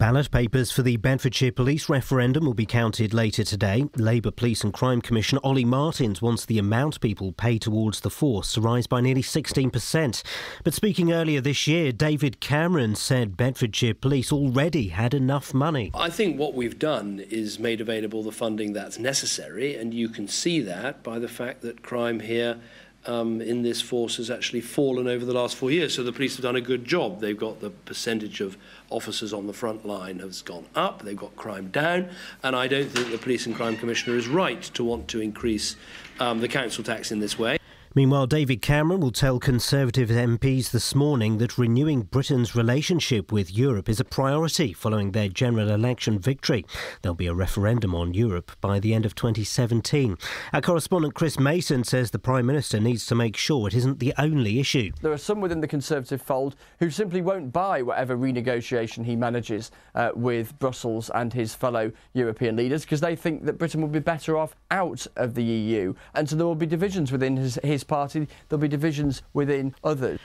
Ballot 0.00 0.30
papers 0.30 0.72
for 0.72 0.80
the 0.80 0.96
Bedfordshire 0.96 1.52
police 1.52 1.90
referendum 1.90 2.46
will 2.46 2.54
be 2.54 2.64
counted 2.64 3.12
later 3.12 3.44
today. 3.44 3.84
Labour 3.96 4.30
Police 4.30 4.64
and 4.64 4.72
Crime 4.72 5.02
Commissioner 5.02 5.42
Olly 5.44 5.66
Martins 5.66 6.22
wants 6.22 6.46
the 6.46 6.58
amount 6.58 7.02
people 7.02 7.32
pay 7.32 7.58
towards 7.58 8.00
the 8.00 8.08
force 8.08 8.54
to 8.54 8.62
rise 8.62 8.86
by 8.86 9.02
nearly 9.02 9.20
16%. 9.20 10.22
But 10.64 10.72
speaking 10.72 11.12
earlier 11.12 11.42
this 11.42 11.66
year, 11.66 11.92
David 11.92 12.40
Cameron 12.40 12.94
said 12.94 13.36
Bedfordshire 13.36 13.92
Police 13.92 14.32
already 14.32 14.88
had 14.88 15.12
enough 15.12 15.52
money. 15.52 15.90
I 15.92 16.08
think 16.08 16.38
what 16.38 16.54
we've 16.54 16.78
done 16.78 17.22
is 17.28 17.58
made 17.58 17.82
available 17.82 18.22
the 18.22 18.32
funding 18.32 18.72
that's 18.72 18.98
necessary, 18.98 19.76
and 19.76 19.92
you 19.92 20.08
can 20.08 20.28
see 20.28 20.60
that 20.62 21.02
by 21.02 21.18
the 21.18 21.28
fact 21.28 21.60
that 21.60 21.82
crime 21.82 22.20
here 22.20 22.58
um, 23.06 23.40
in 23.40 23.62
this 23.62 23.80
force 23.80 24.16
has 24.16 24.30
actually 24.30 24.60
fallen 24.60 25.08
over 25.08 25.24
the 25.24 25.32
last 25.32 25.56
four 25.56 25.70
years. 25.70 25.94
So 25.94 26.02
the 26.02 26.12
police 26.12 26.36
have 26.36 26.42
done 26.42 26.56
a 26.56 26.60
good 26.60 26.84
job. 26.84 27.20
They've 27.20 27.36
got 27.36 27.60
the 27.60 27.70
percentage 27.70 28.40
of 28.40 28.56
officers 28.90 29.32
on 29.32 29.46
the 29.46 29.52
front 29.52 29.86
line 29.86 30.18
has 30.18 30.42
gone 30.42 30.66
up. 30.74 31.02
They've 31.02 31.16
got 31.16 31.34
crime 31.36 31.68
down, 31.68 32.10
and 32.42 32.54
I 32.54 32.66
don't 32.66 32.90
think 32.90 33.10
the 33.10 33.18
police 33.18 33.46
and 33.46 33.54
crime 33.54 33.76
commissioner 33.76 34.16
is 34.16 34.28
right 34.28 34.62
to 34.62 34.84
want 34.84 35.08
to 35.08 35.20
increase 35.20 35.76
um, 36.18 36.40
the 36.40 36.48
council 36.48 36.84
tax 36.84 37.12
in 37.12 37.20
this 37.20 37.38
way. 37.38 37.59
Meanwhile, 37.92 38.28
David 38.28 38.62
Cameron 38.62 39.00
will 39.00 39.10
tell 39.10 39.40
Conservative 39.40 40.10
MPs 40.10 40.70
this 40.70 40.94
morning 40.94 41.38
that 41.38 41.58
renewing 41.58 42.02
Britain's 42.02 42.54
relationship 42.54 43.32
with 43.32 43.52
Europe 43.52 43.88
is 43.88 43.98
a 43.98 44.04
priority 44.04 44.72
following 44.72 45.10
their 45.10 45.28
general 45.28 45.68
election 45.68 46.20
victory. 46.20 46.64
There'll 47.02 47.16
be 47.16 47.26
a 47.26 47.34
referendum 47.34 47.92
on 47.96 48.14
Europe 48.14 48.52
by 48.60 48.78
the 48.78 48.94
end 48.94 49.06
of 49.06 49.16
2017. 49.16 50.16
Our 50.52 50.60
correspondent 50.60 51.14
Chris 51.14 51.40
Mason 51.40 51.82
says 51.82 52.12
the 52.12 52.20
Prime 52.20 52.46
Minister 52.46 52.78
needs 52.78 53.06
to 53.06 53.16
make 53.16 53.36
sure 53.36 53.66
it 53.66 53.74
isn't 53.74 53.98
the 53.98 54.14
only 54.18 54.60
issue. 54.60 54.92
There 55.02 55.10
are 55.10 55.18
some 55.18 55.40
within 55.40 55.60
the 55.60 55.66
Conservative 55.66 56.22
fold 56.22 56.54
who 56.78 56.90
simply 56.90 57.22
won't 57.22 57.52
buy 57.52 57.82
whatever 57.82 58.16
renegotiation 58.16 59.04
he 59.04 59.16
manages 59.16 59.72
uh, 59.96 60.10
with 60.14 60.56
Brussels 60.60 61.10
and 61.12 61.32
his 61.32 61.56
fellow 61.56 61.90
European 62.12 62.54
leaders 62.54 62.82
because 62.82 63.00
they 63.00 63.16
think 63.16 63.46
that 63.46 63.58
Britain 63.58 63.80
will 63.80 63.88
be 63.88 63.98
better 63.98 64.36
off 64.36 64.54
out 64.70 65.08
of 65.16 65.34
the 65.34 65.42
EU. 65.42 65.92
And 66.14 66.28
so 66.28 66.36
there 66.36 66.46
will 66.46 66.54
be 66.54 66.66
divisions 66.66 67.10
within 67.10 67.36
his, 67.36 67.58
his 67.64 67.79
party, 67.84 68.28
there'll 68.48 68.60
be 68.60 68.68
divisions 68.68 69.22
within 69.32 69.74
others. 69.84 70.18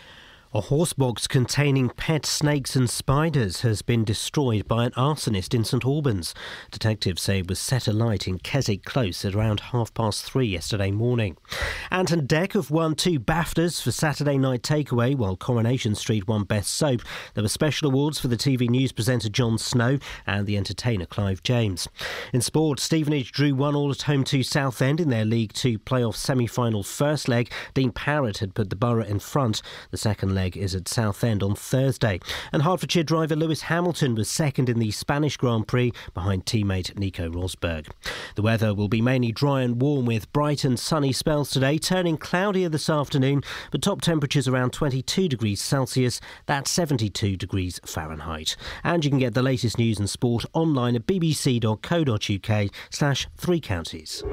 A 0.56 0.62
horse 0.62 0.94
box 0.94 1.28
containing 1.28 1.90
pet 1.90 2.26
snakes 2.26 2.78
and 2.78 2.90
spiders 2.90 3.60
has 3.60 3.82
been 3.82 4.06
destroyed 4.06 4.70
by 4.70 4.86
an 4.86 4.92
arsonist 4.92 5.54
in 5.54 5.66
St 5.66 5.84
Albans. 5.84 6.34
Detectives 6.72 7.24
say 7.24 7.40
it 7.40 7.50
was 7.50 7.60
set 7.60 7.90
alight 7.90 8.26
in 8.26 8.40
Keswick 8.40 8.86
Close 8.86 9.26
at 9.26 9.36
around 9.36 9.60
half 9.60 9.94
past 9.94 10.24
three 10.24 10.46
yesterday 10.46 10.92
morning. 10.92 11.36
Anton 11.92 12.26
Deck 12.26 12.52
Dec 12.52 12.54
have 12.54 12.72
won 12.72 12.96
two 12.96 13.20
BAFTAs 13.20 13.82
for 13.82 13.92
Saturday 13.92 14.38
Night 14.38 14.62
Takeaway, 14.62 15.14
while 15.14 15.36
Coronation 15.36 15.94
Street 15.94 16.26
won 16.26 16.46
Best 16.46 16.72
Soap. 16.72 17.02
There 17.34 17.44
were 17.44 17.50
special 17.50 17.90
awards 17.90 18.20
for 18.20 18.30
the 18.30 18.38
TV 18.38 18.70
news 18.70 18.94
presenter 18.94 19.28
Jon 19.28 19.58
Snow 19.58 19.98
and 20.26 20.48
the 20.48 20.56
entertainer 20.56 21.06
Clive 21.06 21.44
James. 21.44 21.90
In 22.32 22.40
sport, 22.40 22.80
Stevenage 22.80 23.34
drew 23.34 23.56
one 23.56 23.76
all 23.76 23.92
at 23.92 24.04
home 24.04 24.24
to 24.26 24.42
Southend 24.42 25.02
in 25.02 25.10
their 25.10 25.26
League 25.26 25.52
Two 25.52 25.80
playoff 25.80 26.16
semi-final 26.16 26.84
first 26.84 27.28
leg. 27.28 27.52
Dean 27.74 27.92
Parrett 27.92 28.38
had 28.38 28.54
put 28.54 28.70
the 28.70 28.78
Borough 28.78 29.04
in 29.04 29.20
front. 29.20 29.62
The 29.92 29.98
second 29.98 30.34
leg 30.36 30.45
is 30.54 30.76
at 30.76 30.88
Southend 30.88 31.42
on 31.42 31.56
Thursday. 31.56 32.20
And 32.52 32.62
Hertfordshire 32.62 33.04
driver 33.04 33.36
Lewis 33.36 33.64
Hamilton 33.64 34.16
was 34.16 34.30
second 34.30 34.70
in 34.70 34.80
the 34.80 34.92
Spanish 34.92 35.38
Grand 35.38 35.68
Prix 35.68 35.92
behind 36.14 36.46
teammate 36.46 36.98
Nico 36.98 37.30
Rosberg. 37.30 37.88
The 38.36 38.42
weather 38.42 38.74
will 38.74 38.88
be 38.88 39.02
mainly 39.02 39.32
dry 39.32 39.62
and 39.62 39.82
warm 39.82 40.06
with 40.06 40.32
bright 40.34 40.64
and 40.64 40.80
sunny 40.80 41.12
spells 41.12 41.50
today, 41.50 41.78
turning 41.78 42.18
cloudier 42.18 42.70
this 42.70 42.90
afternoon, 42.90 43.42
but 43.72 43.82
top 43.82 44.02
temperatures 44.02 44.48
around 44.48 44.74
22 44.74 45.28
degrees 45.28 45.62
Celsius, 45.62 46.22
that's 46.46 46.70
72 46.72 47.38
degrees 47.38 47.80
Fahrenheit. 47.86 48.56
And 48.84 49.04
you 49.04 49.12
can 49.12 49.20
get 49.20 49.34
the 49.34 49.42
latest 49.42 49.78
news 49.78 50.00
and 50.00 50.10
sport 50.10 50.46
online 50.54 50.96
at 50.96 51.08
bbc.co.uk 51.08 52.70
slash 52.90 53.28
three 53.38 53.60
counties. 53.60 54.24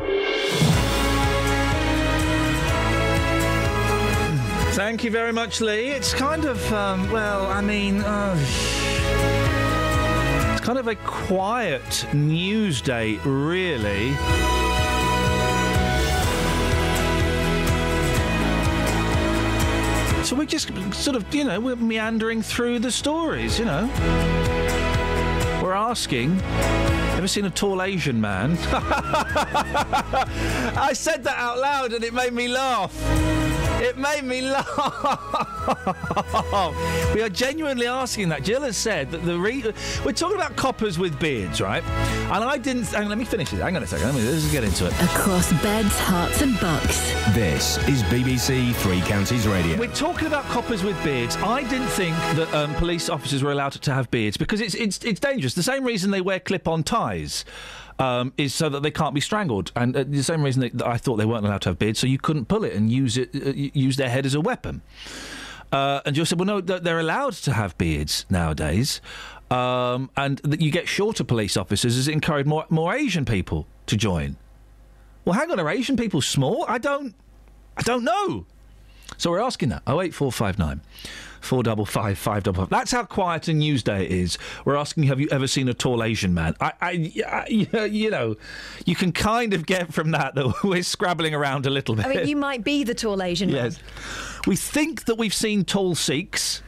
Thank 4.75 5.05
you 5.05 5.11
very 5.11 5.35
much, 5.35 5.61
Lee. 5.61 5.91
It's 5.91 6.15
kind 6.15 6.47
of, 6.47 6.73
um, 6.73 7.11
well, 7.11 7.45
I 7.47 7.61
mean, 7.61 8.01
uh, 8.01 8.35
it's 10.51 10.65
kind 10.65 10.79
of 10.79 10.89
a 10.89 10.95
quiet 10.95 12.07
news 12.15 12.81
day, 12.81 13.17
really. 13.19 14.15
So 20.25 20.35
we're 20.37 20.47
just 20.47 20.71
sort 20.95 21.17
of, 21.17 21.35
you 21.35 21.45
know, 21.45 21.61
we're 21.61 21.77
meandering 21.77 22.41
through 22.41 22.79
the 22.79 22.91
stories, 22.91 23.59
you 23.59 23.67
know. 23.67 23.91
We're 25.63 25.75
asking, 25.75 26.41
ever 26.41 27.29
seen 27.29 27.45
a 27.45 27.51
tall 27.51 27.83
Asian 27.83 28.19
man? 28.19 28.57
I 30.79 30.93
said 30.95 31.25
that 31.25 31.37
out 31.37 31.59
loud 31.59 31.93
and 31.93 32.03
it 32.03 32.15
made 32.15 32.33
me 32.33 32.49
laugh. 32.49 33.52
It 33.83 33.99
made 33.99 34.23
me 34.23 34.43
laugh. 34.43 34.65
we 37.15 37.21
are 37.21 37.29
genuinely 37.29 37.89
asking 37.89 38.29
that. 38.29 38.45
Jill 38.45 38.63
has 38.63 38.77
said 38.77 39.11
that 39.11 39.25
the 39.25 39.37
re- 39.37 39.75
we're 40.05 40.13
talking 40.13 40.37
about 40.37 40.55
coppers 40.55 41.01
with 41.01 41.19
beards, 41.19 41.61
right? 41.61 41.83
And 41.83 42.45
I 42.45 42.59
didn't. 42.59 42.85
Hang 42.85 43.03
on, 43.03 43.09
let 43.09 43.19
me 43.19 43.25
finish 43.25 43.53
it. 43.53 43.57
Hang 43.57 43.75
on 43.75 43.83
a 43.83 43.87
second. 43.89 44.07
Let 44.07 44.15
me 44.15 44.23
let's 44.23 44.49
get 44.53 44.63
into 44.63 44.87
it. 44.87 44.93
Across 45.03 45.53
beds, 45.65 45.99
Herts, 45.99 46.43
and 46.43 46.59
Bucks. 46.61 47.13
This 47.35 47.77
is 47.89 48.05
BBC 48.05 48.73
Three 48.77 49.01
Counties 49.01 49.49
Radio. 49.49 49.77
We're 49.77 49.89
talking 49.89 50.29
about 50.29 50.45
coppers 50.45 50.85
with 50.85 51.03
beards. 51.03 51.35
I 51.39 51.65
didn't 51.65 51.89
think 51.89 52.15
that 52.37 52.55
um, 52.55 52.73
police 52.77 53.09
officers 53.09 53.43
were 53.43 53.51
allowed 53.51 53.73
to 53.73 53.93
have 53.93 54.09
beards 54.13 54.37
because 54.37 54.61
it's 54.61 54.77
it's 54.77 55.05
it's 55.05 55.19
dangerous. 55.19 55.55
The 55.55 55.63
same 55.65 55.83
reason 55.83 56.13
they 56.13 56.21
wear 56.21 56.39
clip-on 56.39 56.85
ties. 56.85 57.45
Um, 57.99 58.33
is 58.37 58.55
so 58.55 58.69
that 58.71 58.83
they 58.83 58.91
can't 58.91 59.15
be 59.15 59.21
strangled, 59.21 59.71
and 59.77 59.95
uh, 59.97 60.05
the 60.09 60.23
same 60.23 60.43
reason 60.43 60.63
that, 60.63 60.83
I 60.85 60.97
thought 60.97 61.17
they 61.17 61.27
weren't 61.27 61.45
allowed 61.47 61.61
to 61.63 61.69
have 61.69 61.79
beards, 61.79 61.99
so 62.01 62.07
you 62.07 62.19
couldn't 62.19 62.47
pull 62.47 62.65
it 62.65 62.73
and 62.73 62.91
use 62.91 63.17
it, 63.17 63.31
uh, 63.35 63.53
use 63.55 63.97
their 63.97 64.09
head 64.09 64.27
as 64.27 64.35
a 64.35 64.41
weapon. 64.41 64.81
Uh, 65.71 66.01
and 66.05 66.17
you 66.17 66.25
said, 66.25 66.39
well, 66.41 66.47
no, 66.47 66.61
they're 66.61 66.99
allowed 66.99 67.35
to 67.35 67.53
have 67.53 67.77
beards 67.79 68.27
nowadays. 68.29 69.01
um, 69.53 70.11
and 70.17 70.39
that 70.39 70.61
you 70.63 70.71
get 70.71 70.89
shorter 70.89 71.25
police 71.25 71.57
officers 71.59 71.97
as 71.99 72.09
it 72.09 72.13
encourage 72.13 72.47
more 72.47 72.65
more 72.71 72.95
Asian 72.95 73.25
people 73.25 73.67
to 73.87 73.97
join. 73.97 74.37
Well, 75.25 75.35
hang 75.35 75.51
on, 75.51 75.61
are 75.61 75.69
Asian 75.69 75.97
people 75.97 76.21
small? 76.23 76.65
I 76.67 76.79
don't, 76.79 77.15
I 77.77 77.83
don't 77.83 78.03
know. 78.03 78.47
So 79.19 79.31
we're 79.31 79.41
asking 79.41 79.69
that. 79.69 79.83
Oh 79.87 80.01
eight 80.01 80.15
four 81.43 81.63
five 81.63 81.63
nine. 81.63 81.63
Four 81.63 81.63
double 81.63 81.87
five 81.87 82.19
five 82.19 82.43
double 82.43 82.63
five. 82.63 82.71
That's 82.71 82.91
how 82.93 83.05
quiet 83.05 83.49
a 83.49 83.53
news 83.55 83.83
day 83.83 84.05
it 84.05 84.11
is. 84.11 84.39
We're 84.65 84.77
asking, 84.77 85.05
have 85.05 85.21
you 85.21 85.29
ever 85.31 85.47
seen 85.47 85.69
a 85.69 85.75
tall 85.75 86.03
Asian 86.03 86.35
man? 86.35 86.55
I, 86.61 86.73
I, 86.81 87.13
I 87.27 87.47
you 87.87 88.11
know, 88.11 88.37
you 88.85 88.95
can 88.95 89.13
kind 89.13 89.55
of 89.55 89.67
get 89.67 89.93
from 89.93 90.13
that 90.13 90.35
that 90.35 90.55
we're 90.65 90.83
scrabbling 90.83 91.35
around 91.35 91.67
a 91.67 91.71
little 91.71 91.95
bit. 91.95 92.07
I 92.07 92.09
mean, 92.09 92.29
you 92.29 92.37
might 92.37 92.65
be 92.65 92.85
the 92.85 92.95
tall 92.95 93.23
Asian 93.23 93.53
man. 93.53 93.73
yes, 93.73 93.79
we 94.47 94.57
think 94.57 95.05
that 95.05 95.17
we've 95.17 95.35
seen 95.35 95.65
tall 95.65 95.95
Sikhs. 95.95 96.63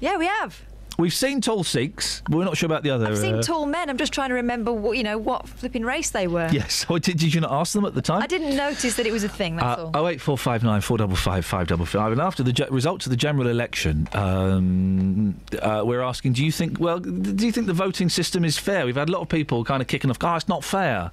Yeah, 0.00 0.16
we 0.16 0.26
have. 0.26 0.62
We've 0.98 1.12
seen 1.14 1.40
tall 1.40 1.64
Sikhs, 1.64 2.22
but 2.28 2.36
we're 2.36 2.44
not 2.44 2.56
sure 2.56 2.66
about 2.66 2.82
the 2.82 2.90
other. 2.90 3.06
I've 3.06 3.18
seen 3.18 3.36
uh, 3.36 3.42
tall 3.42 3.66
men. 3.66 3.88
I'm 3.90 3.96
just 3.96 4.12
trying 4.12 4.28
to 4.28 4.34
remember, 4.34 4.72
what, 4.72 4.96
you 4.96 5.02
know, 5.02 5.18
what 5.18 5.48
flipping 5.48 5.84
race 5.84 6.10
they 6.10 6.26
were. 6.26 6.48
Yes. 6.52 6.86
Oh, 6.92 6.98
did, 6.98 7.16
did 7.18 7.32
you 7.32 7.40
not 7.40 7.52
ask 7.52 7.72
them 7.72 7.84
at 7.86 7.94
the 7.94 8.02
time? 8.02 8.22
I 8.22 8.26
didn't 8.26 8.54
notice 8.54 8.96
that 8.96 9.06
it 9.06 9.12
was 9.12 9.24
a 9.24 9.28
thing. 9.28 9.56
That's 9.56 9.80
Uh, 9.80 9.84
all. 9.86 9.90
oh 9.94 10.08
eight 10.08 10.20
four 10.20 10.36
five 10.36 10.62
nine 10.62 10.80
four 10.82 10.98
double 10.98 11.16
five 11.16 11.46
five 11.46 11.66
double 11.68 11.86
five. 11.86 12.12
And 12.12 12.20
after 12.20 12.42
the 12.42 12.66
results 12.70 13.06
of 13.06 13.10
the 13.10 13.16
general 13.16 13.46
election, 13.48 14.08
um, 14.12 15.40
uh, 15.60 15.82
we're 15.84 16.02
asking: 16.02 16.34
Do 16.34 16.44
you 16.44 16.52
think? 16.52 16.78
Well, 16.78 16.98
do 16.98 17.46
you 17.46 17.52
think 17.52 17.66
the 17.66 17.72
voting 17.72 18.08
system 18.08 18.44
is 18.44 18.58
fair? 18.58 18.84
We've 18.84 18.96
had 18.96 19.08
a 19.08 19.12
lot 19.12 19.22
of 19.22 19.28
people 19.28 19.64
kind 19.64 19.80
of 19.80 19.88
kicking 19.88 20.10
off. 20.10 20.18
Oh, 20.20 20.34
it's 20.36 20.48
not 20.48 20.64
fair, 20.64 21.10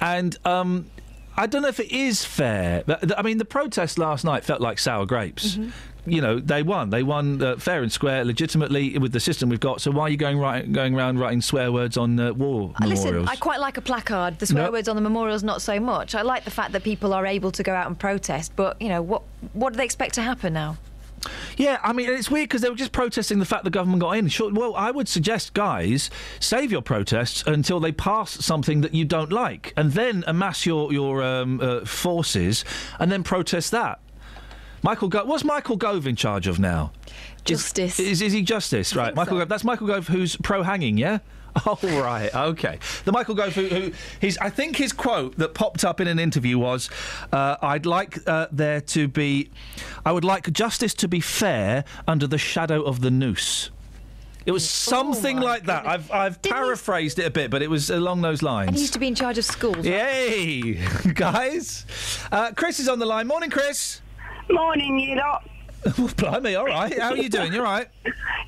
and. 0.00 0.36
Um, 0.44 0.86
I 1.36 1.46
don't 1.46 1.62
know 1.62 1.68
if 1.68 1.80
it 1.80 1.90
is 1.90 2.22
fair. 2.22 2.82
I 3.16 3.22
mean, 3.22 3.38
the 3.38 3.46
protest 3.46 3.98
last 3.98 4.24
night 4.24 4.44
felt 4.44 4.60
like 4.60 4.78
sour 4.78 5.06
grapes. 5.06 5.52
Mm-hmm. 5.56 5.70
You 6.06 6.20
know, 6.20 6.38
they 6.40 6.62
won. 6.62 6.90
They 6.90 7.02
won 7.02 7.42
uh, 7.42 7.56
fair 7.56 7.82
and 7.82 7.92
square, 7.92 8.24
legitimately 8.24 8.96
with 8.98 9.12
the 9.12 9.20
system 9.20 9.48
we've 9.48 9.60
got. 9.60 9.80
So 9.80 9.90
why 9.90 10.02
are 10.04 10.08
you 10.08 10.16
going 10.16 10.38
right, 10.38 10.70
going 10.72 10.94
around 10.94 11.18
writing 11.18 11.40
swear 11.40 11.70
words 11.70 11.96
on 11.96 12.18
uh, 12.18 12.32
war 12.32 12.72
Uh, 12.82 12.86
Listen, 12.86 13.06
memorials? 13.06 13.28
I 13.30 13.36
quite 13.36 13.60
like 13.60 13.76
a 13.76 13.82
placard. 13.82 14.38
The 14.38 14.46
swear 14.46 14.64
No. 14.64 14.70
words 14.72 14.88
on 14.88 14.96
the 14.96 15.02
memorials, 15.02 15.42
not 15.42 15.60
so 15.62 15.78
much. 15.78 16.14
I 16.14 16.22
like 16.22 16.44
the 16.44 16.50
fact 16.50 16.72
that 16.72 16.82
people 16.84 17.12
are 17.12 17.26
able 17.26 17.50
to 17.52 17.62
go 17.62 17.74
out 17.74 17.86
and 17.86 17.98
protest, 17.98 18.52
but 18.56 18.80
you 18.80 18.88
know 18.88 19.02
what? 19.02 19.22
What 19.52 19.72
do 19.72 19.76
they 19.76 19.84
expect 19.84 20.14
to 20.14 20.22
happen 20.22 20.52
now? 20.54 20.76
Yeah, 21.58 21.78
I 21.82 21.92
mean, 21.92 22.08
it's 22.08 22.30
weird 22.30 22.48
because 22.48 22.62
they 22.62 22.70
were 22.70 22.76
just 22.76 22.92
protesting 22.92 23.40
the 23.40 23.44
fact 23.44 23.64
the 23.64 23.70
government 23.70 24.00
got 24.00 24.12
in. 24.12 24.28
Sure, 24.28 24.50
well, 24.50 24.74
I 24.74 24.90
would 24.90 25.06
suggest, 25.06 25.52
guys, 25.52 26.08
save 26.38 26.72
your 26.72 26.80
protests 26.80 27.44
until 27.46 27.78
they 27.78 27.92
pass 27.92 28.30
something 28.42 28.80
that 28.80 28.94
you 28.94 29.04
don't 29.04 29.30
like, 29.30 29.74
and 29.76 29.92
then 29.92 30.24
amass 30.26 30.64
your 30.64 30.90
your 30.94 31.22
um, 31.22 31.60
uh, 31.60 31.84
forces, 31.84 32.64
and 32.98 33.12
then 33.12 33.22
protest 33.22 33.70
that. 33.72 34.00
Michael 34.82 35.08
Gove, 35.08 35.26
what's 35.26 35.44
Michael 35.44 35.76
Gove 35.76 36.06
in 36.06 36.16
charge 36.16 36.46
of 36.46 36.58
now? 36.58 36.92
Justice. 37.44 37.98
Is, 38.00 38.08
is, 38.08 38.22
is 38.22 38.32
he 38.32 38.42
justice? 38.42 38.94
Right, 38.94 39.14
Michael 39.14 39.38
Gove. 39.38 39.48
That's 39.48 39.64
Michael 39.64 39.86
Gove, 39.86 40.08
who's 40.08 40.36
pro 40.36 40.62
hanging, 40.62 40.98
yeah. 40.98 41.18
Oh 41.66 41.76
right, 41.82 42.32
okay. 42.32 42.78
The 43.04 43.10
Michael 43.10 43.34
Gove, 43.34 43.54
who, 43.54 43.66
who 43.66 43.92
his, 44.20 44.38
I 44.38 44.50
think 44.50 44.76
his 44.76 44.92
quote 44.92 45.36
that 45.38 45.52
popped 45.52 45.84
up 45.84 46.00
in 46.00 46.06
an 46.06 46.20
interview 46.20 46.58
was, 46.58 46.88
uh, 47.32 47.56
"I'd 47.60 47.86
like 47.86 48.18
uh, 48.28 48.46
there 48.52 48.80
to 48.82 49.08
be, 49.08 49.50
I 50.06 50.12
would 50.12 50.24
like 50.24 50.52
justice 50.52 50.94
to 50.94 51.08
be 51.08 51.18
fair 51.18 51.84
under 52.06 52.28
the 52.28 52.38
shadow 52.38 52.82
of 52.82 53.00
the 53.00 53.10
noose." 53.10 53.70
It 54.46 54.52
was 54.52 54.68
something 54.68 55.40
like 55.40 55.64
that. 55.66 55.86
I've 55.86 56.10
I've 56.12 56.40
paraphrased 56.40 57.18
it 57.18 57.26
a 57.26 57.30
bit, 57.30 57.50
but 57.50 57.62
it 57.62 57.68
was 57.68 57.90
along 57.90 58.22
those 58.22 58.42
lines. 58.42 58.68
And 58.68 58.76
he 58.76 58.82
used 58.82 58.94
to 58.94 59.00
be 59.00 59.08
in 59.08 59.14
charge 59.14 59.36
of 59.36 59.44
schools. 59.44 59.84
Yay, 59.84 60.74
guys! 61.14 61.84
Uh, 62.30 62.52
Chris 62.54 62.78
is 62.78 62.88
on 62.88 63.00
the 63.00 63.06
line. 63.06 63.26
Morning, 63.26 63.50
Chris. 63.50 64.00
Morning, 64.50 64.98
you 64.98 65.16
lot. 65.16 65.48
Blimey, 66.16 66.56
all 66.56 66.66
right. 66.66 66.98
How 66.98 67.10
are 67.10 67.16
you 67.16 67.28
doing? 67.28 67.52
You 67.52 67.60
all 67.60 67.64
right? 67.64 67.88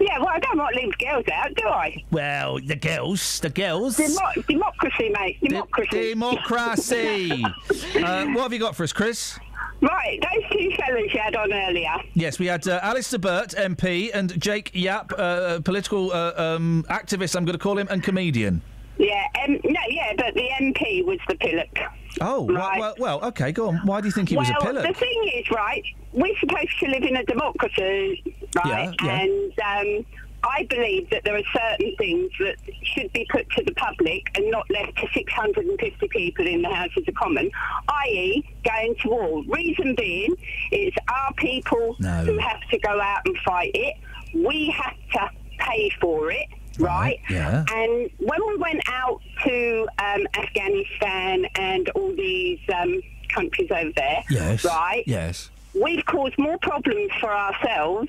Yeah, 0.00 0.18
well, 0.18 0.28
I 0.28 0.38
don't 0.38 0.58
want 0.58 0.74
to 0.74 0.80
leave 0.80 0.98
girls 0.98 1.24
out, 1.32 1.54
do 1.54 1.66
I? 1.66 2.02
Well, 2.10 2.58
the 2.58 2.76
girls, 2.76 3.40
the 3.40 3.48
girls. 3.48 3.96
Demo- 3.96 4.42
democracy, 4.48 5.08
mate. 5.08 5.40
Democracy. 5.40 6.10
Democracy. 6.10 7.30
uh, 7.96 8.26
what 8.26 8.42
have 8.42 8.52
you 8.52 8.58
got 8.58 8.76
for 8.76 8.82
us, 8.82 8.92
Chris? 8.92 9.38
Right, 9.80 10.20
those 10.20 10.50
two 10.52 10.70
fellas 10.76 11.12
you 11.12 11.20
had 11.20 11.34
on 11.34 11.52
earlier. 11.52 11.94
Yes, 12.14 12.38
we 12.38 12.46
had 12.46 12.68
uh, 12.68 12.78
Alistair 12.82 13.18
Burt, 13.18 13.48
MP, 13.50 14.10
and 14.14 14.38
Jake 14.40 14.70
Yapp, 14.74 15.12
uh, 15.18 15.60
political 15.60 16.12
uh, 16.12 16.34
um, 16.36 16.84
activist, 16.88 17.34
I'm 17.34 17.44
going 17.44 17.58
to 17.58 17.62
call 17.62 17.78
him, 17.78 17.88
and 17.90 18.02
comedian. 18.02 18.62
Yeah, 18.98 19.26
um, 19.44 19.58
no, 19.64 19.80
yeah, 19.88 20.12
but 20.16 20.34
the 20.34 20.48
MP 20.60 21.04
was 21.04 21.18
the 21.28 21.34
pillock. 21.36 21.78
Oh, 22.22 22.42
well, 22.42 22.56
Right. 22.56 22.78
well, 22.80 22.94
well, 22.98 23.24
okay, 23.26 23.52
go 23.52 23.68
on. 23.68 23.76
Why 23.86 24.00
do 24.00 24.06
you 24.08 24.12
think 24.12 24.28
he 24.28 24.36
was 24.36 24.48
a 24.48 24.52
well, 24.52 24.72
pillar? 24.72 24.82
the 24.86 24.94
thing 24.94 25.30
is, 25.34 25.50
right, 25.50 25.82
we're 26.12 26.36
supposed 26.40 26.78
to 26.80 26.86
live 26.88 27.02
in 27.02 27.16
a 27.16 27.24
democracy, 27.24 28.22
right? 28.56 28.66
Yeah, 28.66 28.92
yeah. 29.02 29.20
And 29.20 29.52
um, 30.00 30.06
I 30.44 30.66
believe 30.68 31.08
that 31.10 31.22
there 31.24 31.36
are 31.36 31.42
certain 31.52 31.94
things 31.96 32.30
that 32.40 32.56
should 32.82 33.12
be 33.12 33.26
put 33.30 33.48
to 33.50 33.64
the 33.64 33.72
public 33.74 34.24
and 34.36 34.50
not 34.50 34.68
left 34.70 34.96
to 34.98 35.06
650 35.14 36.08
people 36.08 36.46
in 36.46 36.62
the 36.62 36.68
Houses 36.68 37.04
of 37.06 37.14
Commons, 37.14 37.50
i.e., 37.88 38.44
going 38.64 38.94
to 39.02 39.08
war. 39.08 39.42
Reason 39.48 39.94
being, 39.94 40.34
it's 40.70 40.96
our 41.08 41.32
people 41.34 41.96
No. 42.00 42.24
who 42.24 42.38
have 42.38 42.60
to 42.70 42.78
go 42.78 43.00
out 43.00 43.20
and 43.26 43.36
fight 43.44 43.70
it. 43.74 43.94
We 44.34 44.70
have 44.70 44.94
to 45.14 45.30
pay 45.58 45.90
for 46.00 46.30
it. 46.32 46.46
Right. 46.78 47.20
yeah. 47.30 47.64
And 47.70 48.10
when 48.18 48.46
we 48.48 48.56
went 48.56 48.82
out 48.88 49.20
to 49.44 49.86
um, 49.98 50.26
Afghanistan 50.36 51.46
and 51.56 51.88
all 51.90 52.14
these 52.14 52.60
um, 52.74 53.00
countries 53.28 53.70
over 53.70 53.90
there, 53.96 54.24
Yes. 54.30 54.64
right, 54.64 55.02
Yes. 55.06 55.50
we've 55.74 56.04
caused 56.06 56.38
more 56.38 56.58
problems 56.58 57.10
for 57.20 57.32
ourselves 57.32 58.08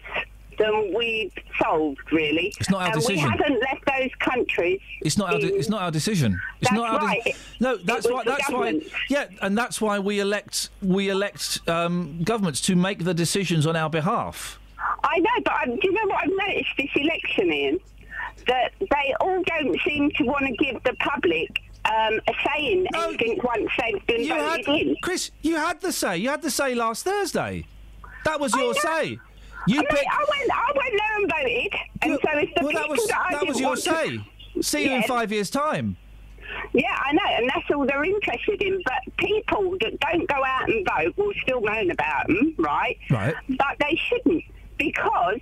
than 0.60 0.94
we've 0.96 1.34
solved, 1.60 2.00
really. 2.12 2.54
It's 2.60 2.70
not 2.70 2.82
our 2.82 2.88
and 2.88 2.94
decision. 2.96 3.16
we 3.24 3.30
haven't 3.32 3.60
left 3.60 3.86
those 3.88 4.12
countries. 4.20 4.80
It's 5.02 5.18
not 5.18 5.34
our. 5.34 5.40
De- 5.40 5.48
it's 5.56 5.68
not 5.70 5.82
our 5.82 5.90
decision. 5.90 6.40
It's 6.62 6.70
That's 6.70 6.80
not 6.80 7.02
our. 7.04 7.10
de- 7.10 7.36
no, 7.60 7.76
that's 7.78 8.08
why. 8.08 8.24
That's 8.24 8.50
why. 8.52 8.80
Yeah, 9.10 9.26
and 9.42 9.58
that's 9.58 9.82
why 9.82 9.98
we 9.98 10.20
elect 10.20 10.70
we 10.84 11.10
elect 11.10 11.68
um, 11.68 12.22
governments 12.24 12.62
to 12.62 12.76
make 12.76 13.04
the 13.04 13.16
decisions 13.16 13.66
on 13.66 13.76
our 13.76 13.90
behalf. 13.90 14.60
I 15.04 15.18
know, 15.18 15.30
but 15.44 15.54
um, 15.64 15.76
do 15.76 15.80
you 15.88 15.92
know 15.92 16.06
what 16.06 16.24
I've 16.24 16.30
noticed 16.48 16.70
this 16.78 16.90
election, 16.96 17.50
Iain? 17.52 17.80
That 18.48 18.72
they 18.80 19.14
all 19.22 19.42
don't 19.44 19.80
seem 19.86 20.10
to 20.18 20.24
want 20.26 20.46
to 20.48 20.54
give 20.64 20.82
the 20.84 20.94
public 21.00 21.50
um, 21.86 22.20
a 22.28 22.34
say 22.46 22.72
in 22.74 22.88
anything 22.96 23.40
once 23.44 23.70
they've 23.80 24.06
been 24.08 24.22
You 24.22 24.36
voted 24.36 24.66
had, 24.66 24.76
in. 24.76 24.96
Chris, 25.02 25.32
you 25.42 25.56
had 25.56 25.82
the 25.82 25.92
say. 25.92 26.18
You 26.18 26.30
had 26.30 26.42
the 26.42 26.52
say 26.52 26.76
last 26.76 27.04
Thursday. 27.06 27.66
That 28.26 28.40
was 28.40 28.54
your 28.56 28.74
say. 28.74 29.20
You 29.68 29.78
I, 29.78 29.80
mean, 29.80 29.86
picked. 29.88 30.08
I 30.12 30.26
went, 30.30 30.52
I 30.52 30.72
went 30.76 30.94
there 30.98 31.18
and 31.18 31.32
voted, 31.32 31.74
and 32.02 32.20
so 32.24 32.40
if 32.40 32.50
the 32.56 32.64
well, 32.66 32.74
that 32.74 32.90
was 32.90 33.08
that 33.08 33.26
I 33.28 33.32
that 33.34 33.48
was 33.48 33.60
your 33.60 33.70
want 33.70 33.84
to- 33.84 33.90
say. 33.90 34.20
See 34.62 34.84
you 34.86 34.92
in 34.92 35.02
Yeah. 35.02 35.08
five 35.08 35.32
years' 35.32 35.50
time. 35.50 35.98
Yeah, 36.74 36.96
I 37.04 37.14
know, 37.14 37.22
and 37.38 37.50
that's 37.50 37.70
all 37.74 37.86
they're 37.86 38.04
interested 38.04 38.62
in. 38.62 38.82
But 38.86 39.18
people 39.18 39.76
that 39.82 40.00
don't 40.00 40.28
go 40.28 40.44
out 40.46 40.70
and 40.70 40.88
vote 40.88 41.18
will 41.18 41.34
still 41.42 41.62
moan 41.62 41.90
about 41.92 42.28
them, 42.28 42.54
right? 42.58 42.98
Right. 43.10 43.36
But 43.50 43.78
they 43.80 44.00
shouldn't 44.08 44.44
because 44.78 45.40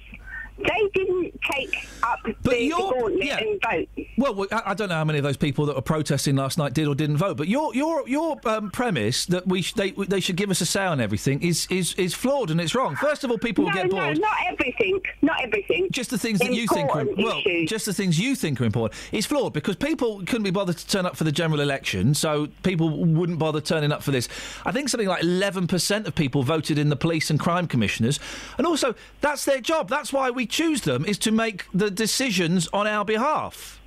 they 0.63 0.89
didn't 0.93 1.39
take 1.51 1.75
up 2.03 2.19
the 2.23 2.69
gauntlet 2.69 3.41
and 3.41 3.61
vote. 3.61 4.05
Well, 4.17 4.47
I 4.51 4.71
I 4.71 4.73
don't 4.73 4.89
know 4.89 4.95
how 4.95 5.05
many 5.05 5.19
of 5.19 5.23
those 5.23 5.37
people 5.37 5.65
that 5.65 5.75
were 5.75 5.81
protesting 5.81 6.35
last 6.35 6.57
night 6.57 6.73
did 6.73 6.87
or 6.87 6.95
didn't 6.95 7.17
vote, 7.17 7.37
but 7.37 7.47
your 7.47 7.73
your 7.75 8.07
your 8.07 8.37
um, 8.45 8.71
premise 8.71 9.25
that 9.27 9.47
we 9.47 9.61
sh- 9.61 9.73
they 9.73 9.91
they 9.91 10.19
should 10.19 10.35
give 10.37 10.49
us 10.49 10.61
a 10.61 10.65
say 10.65 10.85
on 10.85 10.99
everything 11.01 11.41
is 11.41 11.67
is 11.69 11.93
is 11.95 12.13
flawed 12.13 12.51
and 12.51 12.59
it's 12.61 12.73
wrong. 12.75 12.95
First 12.95 13.23
of 13.23 13.31
all, 13.31 13.37
people 13.37 13.63
will 13.65 13.71
no, 13.71 13.77
get 13.81 13.91
no, 13.91 13.97
bored. 13.97 14.19
not 14.19 14.37
everything. 14.47 15.01
Not 15.21 15.41
everything. 15.43 15.87
Just 15.91 16.09
the 16.09 16.17
things 16.17 16.39
that 16.39 16.53
you 16.53 16.67
think 16.67 16.89
are 16.95 17.01
Important 17.01 17.25
well, 17.25 17.39
issues. 17.39 17.69
just 17.69 17.85
the 17.85 17.93
things 17.93 18.19
you 18.19 18.35
think 18.35 18.59
are 18.61 18.65
important. 18.65 18.99
It's 19.11 19.27
flawed 19.27 19.53
because 19.53 19.75
people 19.75 20.19
couldn't 20.25 20.43
be 20.43 20.51
bothered 20.51 20.77
to 20.77 20.87
turn 20.87 21.05
up 21.05 21.15
for 21.15 21.23
the 21.23 21.31
general 21.31 21.59
election, 21.61 22.13
so 22.13 22.47
people 22.63 22.89
wouldn't 23.05 23.39
bother 23.39 23.61
turning 23.61 23.91
up 23.91 24.03
for 24.03 24.11
this. 24.11 24.27
I 24.65 24.71
think 24.71 24.89
something 24.89 25.07
like 25.07 25.23
eleven 25.23 25.67
percent 25.67 26.07
of 26.07 26.15
people 26.15 26.43
voted 26.43 26.77
in 26.77 26.89
the 26.89 26.95
police 26.95 27.29
and 27.29 27.39
crime 27.39 27.67
commissioners, 27.67 28.19
and 28.57 28.65
also 28.67 28.93
that's 29.21 29.45
their 29.45 29.59
job. 29.61 29.89
That's 29.89 30.13
why 30.13 30.29
we 30.29 30.45
choose 30.51 30.81
them 30.81 31.05
is 31.05 31.17
to 31.19 31.31
make 31.31 31.65
the 31.73 31.89
decisions 31.89 32.67
on 32.73 32.85
our 32.87 33.03
behalf. 33.05 33.79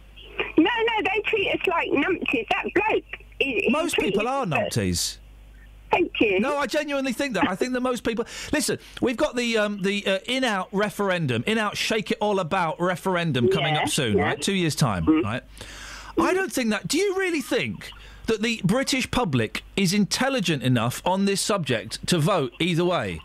No, 0.57 0.65
no, 0.65 1.03
they 1.03 1.23
treat 1.27 1.51
us 1.51 1.67
like 1.67 1.89
numpties. 1.91 2.47
That 2.51 2.67
bloke. 2.75 3.05
Is, 3.41 3.71
Most 3.71 3.97
people 3.97 4.27
are 4.27 4.45
numpties. 4.47 5.19
Thank 5.91 6.21
you. 6.21 6.41
No, 6.41 6.57
I 6.57 6.67
genuinely 6.67 7.13
think 7.13 7.35
that. 7.35 7.49
I 7.49 7.55
think 7.55 7.73
that 7.75 7.81
most 7.81 8.03
people 8.03 8.25
listen. 8.53 8.79
We've 9.01 9.17
got 9.17 9.37
the 9.37 9.59
um, 9.59 9.81
the 9.83 10.05
uh, 10.05 10.19
in-out 10.27 10.69
referendum, 10.73 11.45
in-out 11.47 11.77
shake 11.77 12.11
it 12.11 12.19
all 12.21 12.41
about 12.41 12.81
referendum 12.81 13.49
coming 13.49 13.75
Yeah, 13.75 13.83
up 13.83 13.89
soon, 13.89 14.17
yeah. 14.19 14.25
Right? 14.25 14.43
Two 14.43 14.55
years 14.55 14.75
time, 14.75 15.23
right? 15.23 15.45
I 16.19 16.35
don't 16.35 16.53
think 16.53 16.71
that. 16.71 16.89
Do 16.89 16.99
you 16.99 17.17
really 17.17 17.41
think 17.41 17.93
that 18.27 18.43
the 18.43 18.61
British 18.65 19.09
public 19.11 19.63
is 19.77 19.93
intelligent 19.93 20.65
enough 20.65 21.01
on 21.05 21.27
this 21.27 21.41
subject 21.41 22.05
to 22.09 22.19
vote 22.19 22.53
either 22.59 22.85
way? 22.85 23.21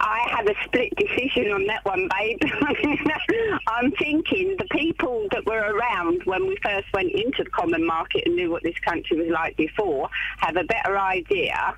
I 0.00 0.28
have 0.30 0.46
a 0.46 0.54
split 0.64 0.94
decision 0.96 1.50
on 1.50 1.66
that 1.66 1.84
one, 1.84 2.08
babe. 2.16 2.38
I'm 3.66 3.90
thinking 3.92 4.56
the 4.58 4.66
people 4.70 5.26
that 5.32 5.44
were 5.44 5.74
around 5.74 6.22
when 6.24 6.46
we 6.46 6.56
first 6.62 6.86
went 6.94 7.10
into 7.10 7.44
the 7.44 7.50
common 7.50 7.84
market 7.84 8.22
and 8.26 8.36
knew 8.36 8.50
what 8.50 8.62
this 8.62 8.78
country 8.80 9.16
was 9.18 9.28
like 9.28 9.56
before 9.56 10.08
have 10.38 10.56
a 10.56 10.64
better 10.64 10.98
idea 10.98 11.74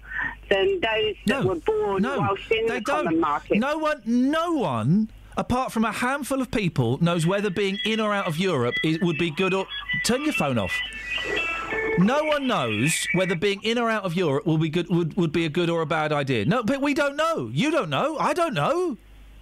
than 0.51 0.81
those 0.81 1.15
that 1.27 1.45
were 1.45 1.55
born 1.57 2.03
whilst 2.03 2.51
in 2.51 2.67
the 2.67 2.81
don't. 2.81 2.85
common 2.85 3.21
market. 3.21 3.59
No 3.59 3.79
one, 3.79 4.03
no 4.05 4.53
one 4.53 5.09
apart 5.37 5.73
from 5.73 5.85
a 5.85 5.93
handful 5.93 6.43
of 6.43 6.51
people, 6.51 6.99
knows 7.03 7.27
whether 7.27 7.49
being 7.49 7.79
in 7.87 7.99
or 8.01 8.13
out 8.13 8.27
of 8.27 8.37
Europe 8.37 8.75
is, 8.85 9.01
would 9.01 9.17
be 9.17 9.31
good 9.31 9.55
or. 9.55 9.67
Turn 10.05 10.23
your 10.23 10.35
phone 10.35 10.59
off. 10.59 10.73
No 12.01 12.25
one 12.25 12.47
knows 12.47 13.07
whether 13.15 13.35
being 13.37 13.63
in 13.63 13.79
or 13.79 13.91
out 13.91 14.05
of 14.05 14.15
Europe 14.15 14.47
will 14.47 14.59
be 14.59 14.71
good, 14.71 14.89
would, 14.89 15.17
would 15.17 15.33
be 15.33 15.45
a 15.45 15.49
good 15.51 15.69
or 15.69 15.83
a 15.83 15.87
bad 15.87 16.13
idea. 16.13 16.45
No, 16.47 16.63
but 16.63 16.81
we 16.81 16.95
don't 16.95 17.17
know. 17.17 17.51
You 17.53 17.71
don't 17.71 17.91
know. 17.91 18.17
I 18.19 18.33
don't 18.33 18.55
know. 18.55 18.97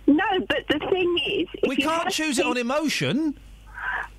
No, 0.09 0.24
but 0.48 0.64
the 0.68 0.78
thing 0.90 1.18
is, 1.26 1.47
if 1.55 1.68
We 1.68 1.76
can't 1.76 2.10
choose 2.10 2.39
it 2.39 2.47
on 2.47 2.56
emotion. 2.56 3.39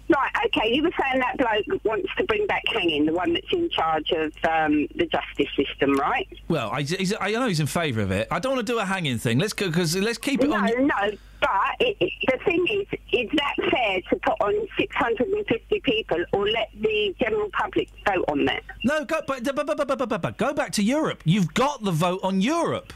Right, 0.09 0.31
okay, 0.47 0.73
you 0.73 0.81
were 0.81 0.91
saying 0.99 1.21
that 1.21 1.37
bloke 1.37 1.83
wants 1.85 2.09
to 2.17 2.23
bring 2.23 2.47
back 2.47 2.63
hanging, 2.73 3.05
the 3.05 3.13
one 3.13 3.33
that's 3.33 3.51
in 3.51 3.69
charge 3.69 4.11
of 4.11 4.33
um, 4.43 4.87
the 4.95 5.05
justice 5.05 5.53
system, 5.55 5.93
right? 5.97 6.27
Well, 6.47 6.71
I, 6.71 6.81
he's, 6.81 7.13
I 7.21 7.29
know 7.31 7.47
he's 7.47 7.59
in 7.59 7.67
favour 7.67 8.01
of 8.01 8.09
it. 8.09 8.27
I 8.31 8.39
don't 8.39 8.55
want 8.55 8.65
to 8.65 8.73
do 8.73 8.79
a 8.79 8.85
hanging 8.85 9.19
thing. 9.19 9.37
Let's 9.37 9.53
go 9.53 9.67
because 9.67 9.95
let's 9.95 10.17
keep 10.17 10.43
it 10.43 10.49
no, 10.49 10.55
on. 10.55 10.65
no, 10.65 10.73
no, 10.73 11.11
but 11.41 11.51
it, 11.79 11.95
it, 11.99 12.11
the 12.27 12.39
thing 12.43 12.65
is, 12.71 12.99
is 13.13 13.29
that 13.35 13.55
fair 13.71 14.01
to 14.09 14.15
put 14.15 14.41
on 14.41 14.67
650 14.79 15.79
people 15.81 16.25
or 16.33 16.49
let 16.49 16.69
the 16.81 17.15
general 17.19 17.49
public 17.53 17.87
vote 18.07 18.25
on 18.29 18.45
that? 18.45 18.63
No, 18.83 19.05
go, 19.05 19.21
but, 19.27 19.43
but, 19.43 19.55
but, 19.55 19.87
but, 19.87 19.97
but, 20.09 20.21
but, 20.21 20.37
go 20.37 20.53
back 20.53 20.71
to 20.73 20.83
Europe. 20.83 21.21
You've 21.23 21.53
got 21.53 21.83
the 21.83 21.91
vote 21.91 22.21
on 22.23 22.41
Europe. 22.41 22.93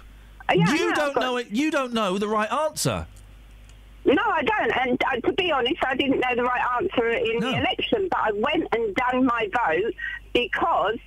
Yeah, 0.53 0.73
you 0.73 0.89
know, 0.89 0.95
don't 0.95 1.15
know 1.19 1.37
it. 1.37 1.51
You 1.51 1.71
don't 1.71 1.93
know 1.93 2.17
the 2.17 2.27
right 2.27 2.51
answer. 2.51 3.07
No, 4.05 4.21
I 4.25 4.43
don't. 4.43 4.71
And 4.87 5.01
uh, 5.03 5.27
to 5.27 5.33
be 5.33 5.51
honest, 5.51 5.77
I 5.85 5.95
didn't 5.95 6.19
know 6.19 6.35
the 6.35 6.43
right 6.43 6.61
answer 6.81 7.09
in 7.09 7.39
the 7.39 7.57
election, 7.57 8.07
but 8.09 8.19
I 8.19 8.31
went 8.33 8.67
and 8.73 8.95
done 8.95 9.25
my 9.25 9.47
vote 9.53 9.93
because 10.33 10.97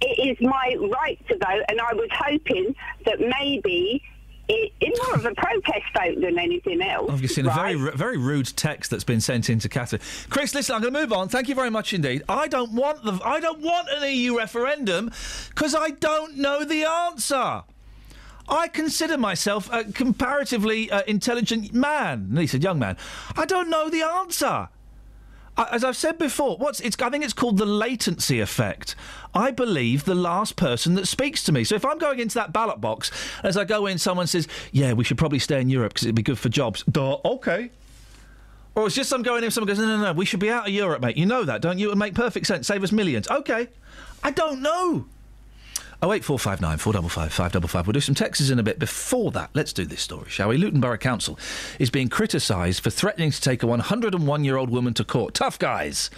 it 0.00 0.38
is 0.38 0.46
my 0.46 0.76
right 0.98 1.18
to 1.28 1.34
vote, 1.34 1.64
and 1.68 1.80
I 1.80 1.94
was 1.94 2.08
hoping 2.12 2.74
that 3.06 3.20
maybe 3.20 4.02
it, 4.48 4.72
it's 4.80 5.00
more 5.06 5.14
of 5.14 5.24
a 5.24 5.34
protest 5.34 5.84
vote 5.96 6.20
than 6.20 6.38
anything 6.38 6.82
else. 6.82 7.10
I've 7.10 7.22
just 7.22 7.34
seen 7.34 7.46
a 7.46 7.54
very, 7.54 7.76
ru- 7.76 7.92
very 7.92 8.18
rude 8.18 8.54
text 8.54 8.90
that's 8.90 9.04
been 9.04 9.22
sent 9.22 9.48
in 9.48 9.58
to 9.60 9.68
Catherine. 9.70 10.02
Chris, 10.28 10.54
listen, 10.54 10.74
I'm 10.74 10.82
going 10.82 10.92
to 10.92 11.00
move 11.00 11.12
on. 11.14 11.30
Thank 11.30 11.48
you 11.48 11.54
very 11.54 11.70
much 11.70 11.94
indeed. 11.94 12.22
I 12.28 12.48
don't 12.48 12.72
want 12.72 13.02
the, 13.02 13.18
I 13.24 13.40
don't 13.40 13.60
want 13.60 13.88
an 13.90 14.12
EU 14.14 14.36
referendum 14.36 15.10
because 15.48 15.74
I 15.74 15.90
don't 15.90 16.36
know 16.36 16.64
the 16.64 16.84
answer. 16.84 17.62
I 18.48 18.68
consider 18.68 19.16
myself 19.16 19.70
a 19.72 19.84
comparatively 19.84 20.90
uh, 20.90 21.02
intelligent 21.06 21.72
man, 21.72 22.28
at 22.32 22.38
least 22.38 22.54
a 22.54 22.58
young 22.58 22.78
man. 22.78 22.96
I 23.36 23.44
don't 23.46 23.70
know 23.70 23.88
the 23.88 24.02
answer. 24.02 24.68
I- 25.56 25.68
As 25.70 25.82
I've 25.84 25.96
said 25.96 26.18
before, 26.18 26.56
what's 26.58 26.80
it's? 26.80 27.00
I 27.00 27.08
think 27.10 27.24
it's 27.24 27.32
called 27.32 27.56
the 27.58 27.64
latency 27.66 28.40
effect. 28.40 28.96
I 29.34 29.50
believe 29.50 30.04
the 30.04 30.14
last 30.14 30.56
person 30.56 30.94
that 30.94 31.06
speaks 31.08 31.42
to 31.44 31.52
me. 31.52 31.64
So 31.64 31.74
if 31.74 31.84
I'm 31.84 31.98
going 31.98 32.18
into 32.18 32.34
that 32.34 32.52
ballot 32.52 32.80
box, 32.80 33.10
as 33.42 33.56
I 33.56 33.64
go 33.64 33.86
in, 33.86 33.98
someone 33.98 34.26
says, 34.26 34.46
"Yeah, 34.72 34.92
we 34.92 35.04
should 35.04 35.16
probably 35.18 35.38
stay 35.38 35.60
in 35.60 35.68
Europe 35.70 35.94
because 35.94 36.04
it'd 36.06 36.14
be 36.16 36.22
good 36.22 36.38
for 36.38 36.48
jobs." 36.48 36.82
Duh, 36.90 37.18
okay. 37.24 37.70
Or 38.74 38.86
it's 38.86 38.96
just 38.96 39.12
I'm 39.12 39.22
going 39.22 39.44
in, 39.44 39.50
someone 39.52 39.68
goes, 39.68 39.78
"No, 39.78 39.86
no, 39.86 39.96
no, 40.02 40.12
we 40.12 40.24
should 40.24 40.40
be 40.40 40.50
out 40.50 40.66
of 40.66 40.72
Europe, 40.74 41.00
mate. 41.00 41.16
You 41.16 41.26
know 41.26 41.44
that, 41.44 41.62
don't 41.62 41.78
you? 41.78 41.86
It 41.86 41.90
would 41.90 41.98
make 41.98 42.14
perfect 42.14 42.46
sense. 42.46 42.66
Save 42.66 42.82
us 42.82 42.90
millions. 42.92 43.28
Okay. 43.28 43.68
I 44.24 44.32
don't 44.32 44.60
know. 44.60 45.06
Oh 46.04 46.12
eight 46.12 46.22
four 46.22 46.38
five 46.38 46.60
nine 46.60 46.76
four 46.76 46.92
double 46.92 47.08
five 47.08 47.32
five 47.32 47.52
double 47.52 47.66
five. 47.66 47.86
We'll 47.86 47.94
do 47.94 48.00
some 48.00 48.14
texts 48.14 48.50
in 48.50 48.58
a 48.58 48.62
bit. 48.62 48.78
Before 48.78 49.30
that, 49.30 49.48
let's 49.54 49.72
do 49.72 49.86
this 49.86 50.02
story, 50.02 50.28
shall 50.28 50.50
we? 50.50 50.58
Luton 50.58 50.78
Borough 50.78 50.98
Council 50.98 51.38
is 51.78 51.88
being 51.88 52.08
criticised 52.08 52.82
for 52.82 52.90
threatening 52.90 53.30
to 53.30 53.40
take 53.40 53.62
a 53.62 53.66
101 53.66 54.44
year 54.44 54.58
old 54.58 54.68
woman 54.68 54.92
to 54.92 55.02
court. 55.02 55.32
Tough 55.32 55.58
guys. 55.58 56.10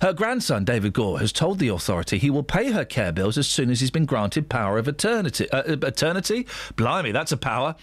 Her 0.00 0.14
grandson 0.14 0.64
David 0.64 0.94
Gore 0.94 1.18
has 1.18 1.30
told 1.30 1.58
the 1.58 1.68
authority 1.68 2.16
he 2.16 2.30
will 2.30 2.42
pay 2.42 2.72
her 2.72 2.86
care 2.86 3.12
bills 3.12 3.36
as 3.36 3.46
soon 3.46 3.68
as 3.68 3.80
he's 3.80 3.90
been 3.90 4.06
granted 4.06 4.48
power 4.48 4.78
of 4.78 4.88
eternity. 4.88 5.46
Uh, 5.50 5.58
uh, 5.58 5.76
eternity? 5.82 6.46
Blimey, 6.76 7.12
that's 7.12 7.30
a 7.30 7.36
power. 7.36 7.74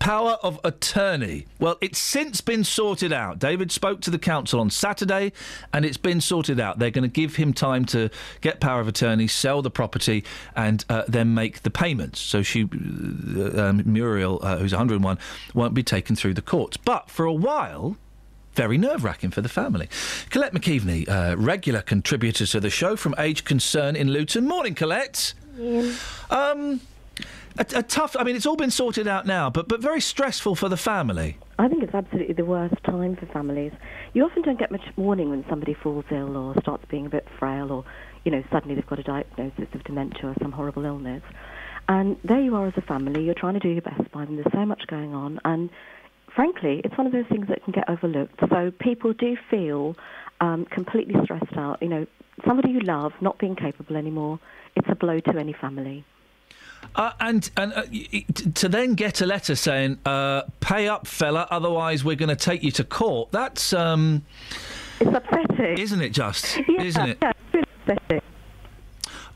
Power 0.00 0.38
of 0.42 0.58
attorney. 0.64 1.46
Well, 1.60 1.78
it's 1.80 2.00
since 2.00 2.40
been 2.40 2.64
sorted 2.64 3.12
out. 3.12 3.38
David 3.38 3.70
spoke 3.70 4.00
to 4.00 4.10
the 4.10 4.18
council 4.18 4.58
on 4.58 4.70
Saturday, 4.70 5.32
and 5.72 5.84
it's 5.84 5.98
been 5.98 6.20
sorted 6.20 6.58
out. 6.58 6.80
They're 6.80 6.90
going 6.90 7.08
to 7.08 7.08
give 7.08 7.36
him 7.36 7.52
time 7.52 7.84
to 7.86 8.10
get 8.40 8.58
power 8.58 8.80
of 8.80 8.88
attorney, 8.88 9.28
sell 9.28 9.62
the 9.62 9.70
property, 9.70 10.24
and 10.56 10.84
uh, 10.88 10.95
then 11.08 11.34
make 11.34 11.62
the 11.62 11.70
payments. 11.70 12.20
So 12.20 12.42
she, 12.42 12.64
uh, 12.64 13.60
um, 13.62 13.82
Muriel, 13.84 14.40
uh, 14.42 14.58
who's 14.58 14.72
101, 14.72 15.18
won't 15.54 15.74
be 15.74 15.82
taken 15.82 16.16
through 16.16 16.34
the 16.34 16.42
courts. 16.42 16.76
But 16.76 17.10
for 17.10 17.24
a 17.24 17.32
while. 17.32 17.96
Very 18.54 18.78
nerve 18.78 19.04
wracking 19.04 19.32
for 19.32 19.42
the 19.42 19.50
family. 19.50 19.86
Colette 20.30 20.54
McKeveney, 20.54 21.06
uh, 21.06 21.36
regular 21.36 21.82
contributor 21.82 22.46
to 22.46 22.58
the 22.58 22.70
show 22.70 22.96
from 22.96 23.14
Age 23.18 23.44
Concern 23.44 23.94
in 23.94 24.08
Luton. 24.08 24.48
Morning, 24.48 24.74
Colette. 24.74 25.34
Yeah. 25.58 25.92
Um, 26.30 26.80
a, 27.58 27.66
a 27.74 27.82
tough. 27.82 28.16
I 28.18 28.24
mean, 28.24 28.36
it's 28.36 28.46
all 28.46 28.56
been 28.56 28.70
sorted 28.70 29.06
out 29.06 29.26
now, 29.26 29.50
but 29.50 29.68
but 29.68 29.80
very 29.80 30.00
stressful 30.00 30.54
for 30.54 30.68
the 30.68 30.76
family. 30.76 31.38
I 31.58 31.68
think 31.68 31.82
it's 31.82 31.94
absolutely 31.94 32.34
the 32.34 32.44
worst 32.44 32.82
time 32.84 33.16
for 33.16 33.26
families. 33.26 33.72
You 34.12 34.24
often 34.24 34.42
don't 34.42 34.58
get 34.58 34.70
much 34.70 34.84
warning 34.96 35.30
when 35.30 35.44
somebody 35.48 35.74
falls 35.74 36.04
ill 36.10 36.36
or 36.36 36.54
starts 36.60 36.84
being 36.88 37.06
a 37.06 37.08
bit 37.08 37.26
frail 37.38 37.72
or, 37.72 37.84
you 38.26 38.32
know, 38.32 38.42
suddenly 38.52 38.74
they've 38.74 38.86
got 38.86 38.98
a 38.98 39.04
diagnosis 39.04 39.68
of 39.72 39.84
dementia 39.84 40.26
or 40.26 40.34
some 40.42 40.50
horrible 40.52 40.84
illness. 40.84 41.22
And 41.88 42.16
there 42.24 42.40
you 42.40 42.56
are 42.56 42.66
as 42.66 42.72
a 42.76 42.80
family, 42.82 43.22
you're 43.24 43.34
trying 43.34 43.54
to 43.54 43.60
do 43.60 43.68
your 43.68 43.82
best 43.82 44.10
by 44.10 44.24
them, 44.24 44.34
there's 44.34 44.52
so 44.52 44.66
much 44.66 44.82
going 44.88 45.14
on. 45.14 45.38
And 45.44 45.70
frankly, 46.34 46.80
it's 46.84 46.98
one 46.98 47.06
of 47.06 47.12
those 47.12 47.26
things 47.28 47.46
that 47.48 47.62
can 47.62 47.72
get 47.72 47.88
overlooked. 47.88 48.40
So 48.50 48.72
people 48.80 49.12
do 49.12 49.36
feel 49.48 49.96
um, 50.40 50.64
completely 50.66 51.14
stressed 51.22 51.56
out. 51.56 51.80
You 51.80 51.88
know, 51.88 52.06
somebody 52.44 52.70
you 52.72 52.80
love 52.80 53.12
not 53.20 53.38
being 53.38 53.54
capable 53.54 53.96
anymore, 53.96 54.40
it's 54.74 54.88
a 54.90 54.96
blow 54.96 55.20
to 55.20 55.38
any 55.38 55.52
family. 55.52 56.04
Uh, 56.96 57.12
and 57.20 57.50
and 57.56 57.72
uh, 57.72 57.82
y- 57.92 58.06
y- 58.12 58.24
t- 58.34 58.50
to 58.50 58.68
then 58.68 58.94
get 58.94 59.20
a 59.20 59.26
letter 59.26 59.54
saying, 59.56 59.98
uh, 60.04 60.42
"Pay 60.60 60.88
up, 60.88 61.06
fella, 61.06 61.46
otherwise 61.50 62.04
we're 62.04 62.16
going 62.16 62.28
to 62.28 62.36
take 62.36 62.62
you 62.62 62.70
to 62.72 62.84
court." 62.84 63.32
That's 63.32 63.72
um, 63.72 64.24
it's 65.00 65.10
upsetting, 65.16 65.78
isn't 65.78 66.00
it? 66.00 66.10
Just 66.10 66.58
Yeah, 66.68 66.82
isn't 66.82 67.08
it? 67.08 67.18
yeah, 67.22 67.32
upsetting. 67.88 68.20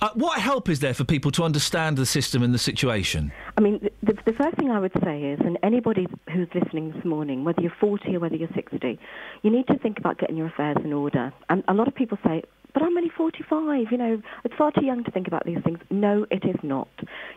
Uh, 0.02 0.09
what 0.14 0.40
help 0.40 0.70
is 0.70 0.81
there 0.81 0.94
for 0.94 1.05
people 1.05 1.31
to 1.31 1.43
understand 1.43 1.98
the 1.98 2.06
system 2.06 2.43
and 2.43 2.55
the 2.55 2.59
situation? 2.59 3.31
I 3.59 3.60
mean, 3.60 3.86
the, 4.02 4.14
the 4.24 4.32
first 4.32 4.56
thing 4.56 4.70
I 4.70 4.81
would 4.81 4.93
say 5.05 5.22
is, 5.22 5.40
and 5.40 5.59
anybody 5.62 6.06
who's 6.32 6.48
listening 6.55 6.93
this 6.93 7.05
morning, 7.05 7.44
whether 7.44 7.60
you're 7.60 7.77
40 7.78 8.16
or 8.16 8.20
whether 8.20 8.35
you're 8.35 8.48
60, 8.55 8.98
you 9.43 9.51
need 9.51 9.66
to 9.66 9.78
think 9.78 9.98
about 9.98 10.18
getting 10.18 10.39
your 10.39 10.47
affairs 10.47 10.78
in 10.82 10.94
order. 10.94 11.35
And 11.51 11.62
a 11.68 11.74
lot 11.74 11.86
of 11.86 11.94
people 11.94 12.16
say, 12.24 12.43
but 12.72 12.82
I'm 12.82 12.97
only 12.97 13.10
45, 13.10 13.86
you 13.90 13.98
know, 13.98 14.22
it's 14.44 14.55
far 14.55 14.70
too 14.72 14.85
young 14.85 15.05
to 15.05 15.10
think 15.10 15.27
about 15.27 15.44
these 15.44 15.59
things. 15.64 15.78
No, 15.90 16.24
it 16.31 16.44
is 16.44 16.56
not. 16.62 16.89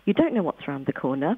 You 0.06 0.14
don't 0.14 0.34
know 0.34 0.44
what's 0.44 0.66
around 0.68 0.86
the 0.86 0.94
corner. 0.94 1.36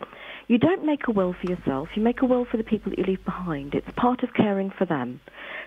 You 0.48 0.58
don't 0.58 0.86
make 0.86 1.08
a 1.08 1.12
will 1.12 1.34
for 1.34 1.50
yourself. 1.50 1.90
You 1.96 2.04
make 2.04 2.22
a 2.22 2.26
will 2.26 2.46
for 2.46 2.58
the 2.58 2.64
people 2.64 2.92
that 2.92 3.00
you 3.00 3.06
leave 3.06 3.24
behind. 3.26 3.74
It's 3.74 3.88
part 3.96 4.22
of 4.22 4.34
caring 4.34 4.72
for 4.78 4.86
them. 4.86 5.22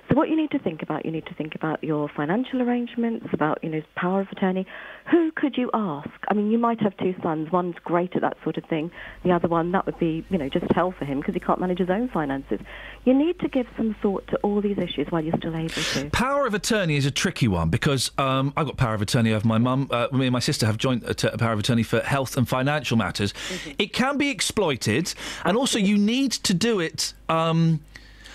So 0.09 0.15
what 0.15 0.31
you 0.31 0.37
need 0.37 0.51
to 0.53 0.59
think 0.59 0.83
about, 0.83 1.05
you 1.05 1.11
need 1.11 1.27
to 1.27 1.35
think 1.35 1.55
about 1.55 1.85
your 1.85 2.09
financial 2.09 2.63
arrangements, 2.63 3.27
about, 3.33 3.63
you 3.63 3.69
know, 3.69 3.83
power 3.95 4.23
of 4.23 4.29
attorney. 4.33 4.67
Who 5.11 5.31
could 5.33 5.59
you 5.59 5.71
ask? 5.75 6.09
I 6.29 6.35
mean, 6.35 6.51
you 6.51 6.57
might 6.57 6.81
have 6.81 6.97
two 6.97 7.15
sons. 7.23 7.53
One's 7.53 7.77
great 7.85 8.17
at 8.17 8.23
that 8.23 8.39
sort 8.43 8.57
of 8.57 8.65
thing. 8.65 8.91
The 9.23 9.33
other 9.33 9.49
one, 9.49 9.71
that 9.73 9.85
would 9.85 9.99
be, 9.99 10.25
you 10.31 10.39
know, 10.39 10.49
just 10.49 10.65
hell 10.75 10.95
for 10.99 11.05
him 11.05 11.21
because 11.21 11.35
he 11.35 11.41
can't 11.41 11.61
manage 11.61 11.79
his 11.79 11.91
own 11.91 12.09
finances. 12.09 12.59
You 13.05 13.13
need 13.13 13.39
to 13.41 13.49
give 13.49 13.67
some 13.77 13.97
thought 14.01 14.27
to 14.29 14.37
all 14.39 14.63
these 14.63 14.79
issues 14.79 15.09
while 15.11 15.23
you're 15.23 15.37
still 15.37 15.55
able 15.55 15.69
to. 15.69 16.09
Power 16.11 16.47
of 16.47 16.55
attorney 16.55 16.97
is 16.97 17.05
a 17.05 17.11
tricky 17.11 17.49
one 17.49 17.69
because 17.69 18.11
um, 18.17 18.55
I've 18.57 18.67
got 18.67 18.79
power 18.79 18.95
of 18.95 19.03
attorney 19.03 19.35
over 19.35 19.47
my 19.47 19.59
mum. 19.59 19.89
Uh, 19.91 20.09
me 20.11 20.27
and 20.27 20.33
my 20.33 20.39
sister 20.39 20.65
have 20.65 20.79
joint 20.79 21.05
att- 21.05 21.39
power 21.39 21.53
of 21.53 21.59
attorney 21.59 21.83
for 21.83 22.01
health 22.01 22.39
and 22.39 22.49
financial 22.49 22.97
matters. 22.97 23.35
It 23.79 23.93
can 23.93 24.17
be 24.17 24.31
exploited, 24.31 25.13
and 25.45 25.55
also 25.55 25.79
you 25.79 25.99
need 25.99 26.33
to 26.33 26.55
do 26.55 26.81
it. 26.81 27.13
Um, 27.29 27.81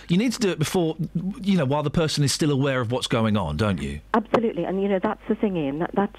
you 0.07 0.17
need 0.17 0.33
to 0.33 0.39
do 0.39 0.49
it 0.49 0.59
before, 0.59 0.97
you 1.41 1.57
know, 1.57 1.65
while 1.65 1.83
the 1.83 1.89
person 1.89 2.23
is 2.23 2.31
still 2.31 2.51
aware 2.51 2.81
of 2.81 2.91
what's 2.91 3.07
going 3.07 3.37
on, 3.37 3.57
don't 3.57 3.81
you? 3.81 4.01
Absolutely, 4.13 4.65
and 4.65 4.81
you 4.81 4.87
know 4.87 4.99
that's 4.99 5.21
the 5.27 5.35
thing, 5.35 5.57
Iain. 5.57 5.79
That 5.79 5.95
that 5.95 6.15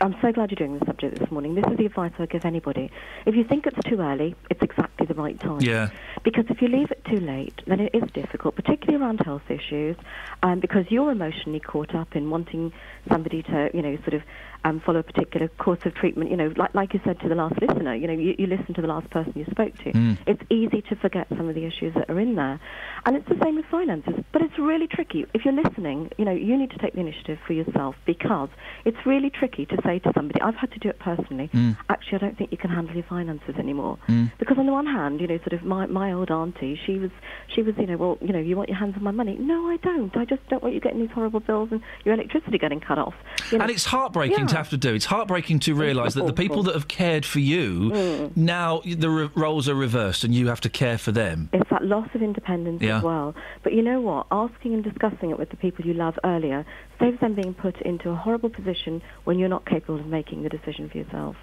I'm 0.00 0.14
so 0.22 0.30
glad 0.30 0.50
you're 0.50 0.56
doing 0.56 0.78
the 0.78 0.86
subject 0.86 1.18
this 1.18 1.30
morning. 1.30 1.56
This 1.56 1.64
is 1.70 1.76
the 1.76 1.86
advice 1.86 2.12
I 2.18 2.26
give 2.26 2.44
anybody. 2.44 2.90
If 3.26 3.34
you 3.34 3.42
think 3.42 3.66
it's 3.66 3.82
too 3.88 4.00
early, 4.00 4.36
it's 4.48 4.62
exactly 4.62 5.06
the 5.06 5.14
right 5.14 5.38
time. 5.40 5.60
Yeah. 5.60 5.90
Because 6.22 6.44
if 6.50 6.62
you 6.62 6.68
leave 6.68 6.92
it 6.92 7.04
too 7.04 7.18
late, 7.18 7.62
then 7.66 7.80
it 7.80 7.94
is 7.94 8.08
difficult, 8.12 8.54
particularly 8.54 9.02
around 9.02 9.18
health 9.20 9.50
issues, 9.50 9.96
um, 10.44 10.60
because 10.60 10.84
you're 10.88 11.10
emotionally 11.10 11.58
caught 11.58 11.96
up 11.96 12.14
in 12.14 12.30
wanting 12.30 12.72
somebody 13.08 13.42
to, 13.42 13.70
you 13.74 13.82
know, 13.82 13.96
sort 13.98 14.14
of 14.14 14.22
um, 14.64 14.80
follow 14.80 15.00
a 15.00 15.02
particular 15.02 15.48
course 15.48 15.84
of 15.84 15.94
treatment. 15.94 16.30
You 16.30 16.36
know, 16.36 16.52
like, 16.56 16.74
like 16.74 16.94
you 16.94 17.00
said 17.04 17.18
to 17.20 17.28
the 17.28 17.34
last 17.34 17.60
listener, 17.60 17.94
you 17.94 18.06
know, 18.06 18.12
you, 18.12 18.36
you 18.38 18.46
listen 18.46 18.74
to 18.74 18.80
the 18.80 18.88
last 18.88 19.10
person 19.10 19.32
you 19.34 19.46
spoke 19.50 19.76
to. 19.78 19.92
Mm. 19.92 20.18
It's 20.28 20.42
easy 20.48 20.82
to 20.82 20.96
forget 20.96 21.26
some 21.30 21.48
of 21.48 21.56
the 21.56 21.64
issues 21.64 21.94
that 21.94 22.08
are 22.08 22.20
in 22.20 22.36
there. 22.36 22.60
And 23.06 23.16
it's 23.16 23.28
the 23.28 23.38
same 23.42 23.56
with 23.56 23.64
finances, 23.66 24.14
but 24.32 24.42
it's 24.42 24.58
really 24.58 24.86
tricky. 24.86 25.24
If 25.34 25.44
you're 25.44 25.54
listening, 25.54 26.10
you 26.18 26.24
know, 26.24 26.32
you 26.32 26.56
need 26.56 26.70
to 26.70 26.78
take 26.78 26.94
the 26.94 27.00
initiative 27.00 27.38
for 27.46 27.52
yourself 27.52 27.94
because 28.06 28.48
it's 28.84 28.98
really 29.06 29.30
tricky 29.30 29.66
to 29.66 29.76
say 29.84 29.98
to 30.00 30.12
somebody, 30.14 30.40
I've 30.40 30.56
had 30.56 30.70
to 30.72 30.78
do 30.78 30.88
it 30.88 30.98
personally, 30.98 31.48
Mm. 31.54 31.76
actually, 31.88 32.16
I 32.16 32.18
don't 32.18 32.36
think 32.38 32.52
you 32.52 32.58
can 32.58 32.70
handle 32.70 32.94
your 32.94 33.04
finances 33.04 33.54
anymore. 33.58 33.98
Mm. 34.08 34.32
Because 34.38 34.58
on 34.58 34.66
the 34.66 34.72
one 34.72 34.86
hand, 34.86 35.20
you 35.20 35.26
know, 35.26 35.38
sort 35.38 35.52
of 35.54 35.64
my, 35.64 35.86
my 35.86 36.12
old 36.12 36.30
auntie, 36.30 36.78
she 36.86 36.98
was, 36.98 37.10
she 37.54 37.62
was, 37.62 37.74
you 37.78 37.86
know, 37.86 37.96
well, 37.96 38.18
you 38.20 38.32
know, 38.32 38.38
you 38.38 38.56
want 38.56 38.68
your 38.68 38.78
hands 38.78 38.94
on 38.96 39.02
my 39.02 39.10
money. 39.10 39.36
No, 39.38 39.68
I 39.68 39.76
don't. 39.78 40.14
I 40.16 40.24
just 40.24 40.46
don't 40.48 40.62
want 40.62 40.74
you 40.74 40.80
getting 40.80 41.00
these 41.00 41.10
horrible 41.10 41.40
bills 41.40 41.68
and 41.72 41.80
your 42.04 42.14
electricity 42.14 42.58
getting 42.58 42.80
cut 42.80 42.98
off. 42.98 43.14
You 43.50 43.58
know? 43.58 43.62
And 43.62 43.70
it's 43.70 43.84
heartbreaking 43.86 44.46
to 44.48 44.56
have 44.56 44.70
to 44.70 44.76
do. 44.76 44.94
It's 44.94 45.06
heartbreaking 45.06 45.60
to 45.60 45.74
realise 45.74 46.14
that 46.14 46.26
the 46.26 46.32
people 46.32 46.62
that 46.64 46.74
have 46.74 46.88
cared 46.88 47.24
for 47.24 47.38
you 47.40 47.90
Mm. 47.90 48.36
now 48.36 48.80
the 48.84 49.08
re- 49.10 49.30
roles 49.34 49.68
are 49.68 49.74
reversed 49.74 50.24
and 50.24 50.34
you 50.34 50.48
have 50.48 50.60
to 50.62 50.68
care 50.68 50.98
for 50.98 51.12
them. 51.12 51.48
It's 51.52 51.68
that 51.70 51.84
loss 51.84 52.08
of 52.14 52.22
independence 52.22 52.82
Yeah. 52.82 52.97
As 52.98 53.04
well. 53.04 53.34
But 53.62 53.72
you 53.72 53.82
know 53.82 54.00
what? 54.00 54.26
Asking 54.30 54.74
and 54.74 54.84
discussing 54.84 55.30
it 55.30 55.38
with 55.38 55.50
the 55.50 55.56
people 55.56 55.84
you 55.84 55.94
love 55.94 56.18
earlier 56.24 56.66
saves 57.00 57.18
them 57.20 57.34
being 57.34 57.54
put 57.54 57.80
into 57.82 58.10
a 58.10 58.14
horrible 58.14 58.50
position 58.50 59.02
when 59.24 59.38
you're 59.38 59.48
not 59.48 59.66
capable 59.66 60.00
of 60.00 60.06
making 60.06 60.42
the 60.42 60.48
decision 60.48 60.88
for 60.88 60.98
yourself. 60.98 61.36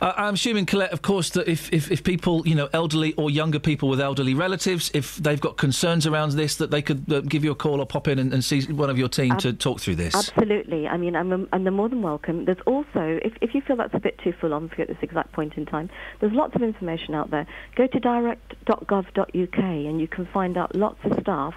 Uh, 0.00 0.12
I'm 0.16 0.34
assuming, 0.34 0.66
Colette, 0.66 0.92
of 0.92 1.02
course, 1.02 1.30
that 1.30 1.48
if, 1.48 1.72
if, 1.72 1.90
if 1.90 2.04
people, 2.04 2.46
you 2.46 2.54
know, 2.54 2.68
elderly 2.72 3.14
or 3.14 3.30
younger 3.30 3.58
people 3.58 3.88
with 3.88 4.00
elderly 4.00 4.34
relatives, 4.34 4.90
if 4.94 5.16
they've 5.16 5.40
got 5.40 5.56
concerns 5.56 6.06
around 6.06 6.32
this, 6.32 6.56
that 6.56 6.70
they 6.70 6.82
could 6.82 7.10
uh, 7.12 7.20
give 7.20 7.44
you 7.44 7.50
a 7.50 7.54
call 7.54 7.80
or 7.80 7.86
pop 7.86 8.08
in 8.08 8.18
and, 8.18 8.32
and 8.32 8.44
see 8.44 8.62
one 8.72 8.90
of 8.90 8.98
your 8.98 9.08
team 9.08 9.32
Ab- 9.32 9.38
to 9.40 9.52
talk 9.52 9.80
through 9.80 9.96
this. 9.96 10.14
Absolutely. 10.14 10.86
I 10.86 10.96
mean, 10.96 11.16
I'm, 11.16 11.48
I'm 11.52 11.64
they're 11.64 11.72
more 11.72 11.88
than 11.88 12.02
welcome. 12.02 12.44
There's 12.44 12.58
also, 12.66 13.18
if, 13.22 13.34
if 13.40 13.54
you 13.54 13.60
feel 13.60 13.76
that's 13.76 13.94
a 13.94 14.00
bit 14.00 14.18
too 14.18 14.32
full 14.40 14.52
on 14.52 14.68
for 14.68 14.82
at 14.82 14.88
this 14.88 14.98
exact 15.02 15.32
point 15.32 15.54
in 15.56 15.66
time, 15.66 15.90
there's 16.20 16.32
lots 16.32 16.54
of 16.54 16.62
information 16.62 17.14
out 17.14 17.30
there. 17.30 17.46
Go 17.76 17.86
to 17.86 18.00
direct.gov.uk 18.00 19.58
and 19.58 20.00
you 20.00 20.08
can 20.08 20.26
find 20.26 20.56
out 20.56 20.74
lots 20.74 20.98
of 21.04 21.18
stuff 21.20 21.54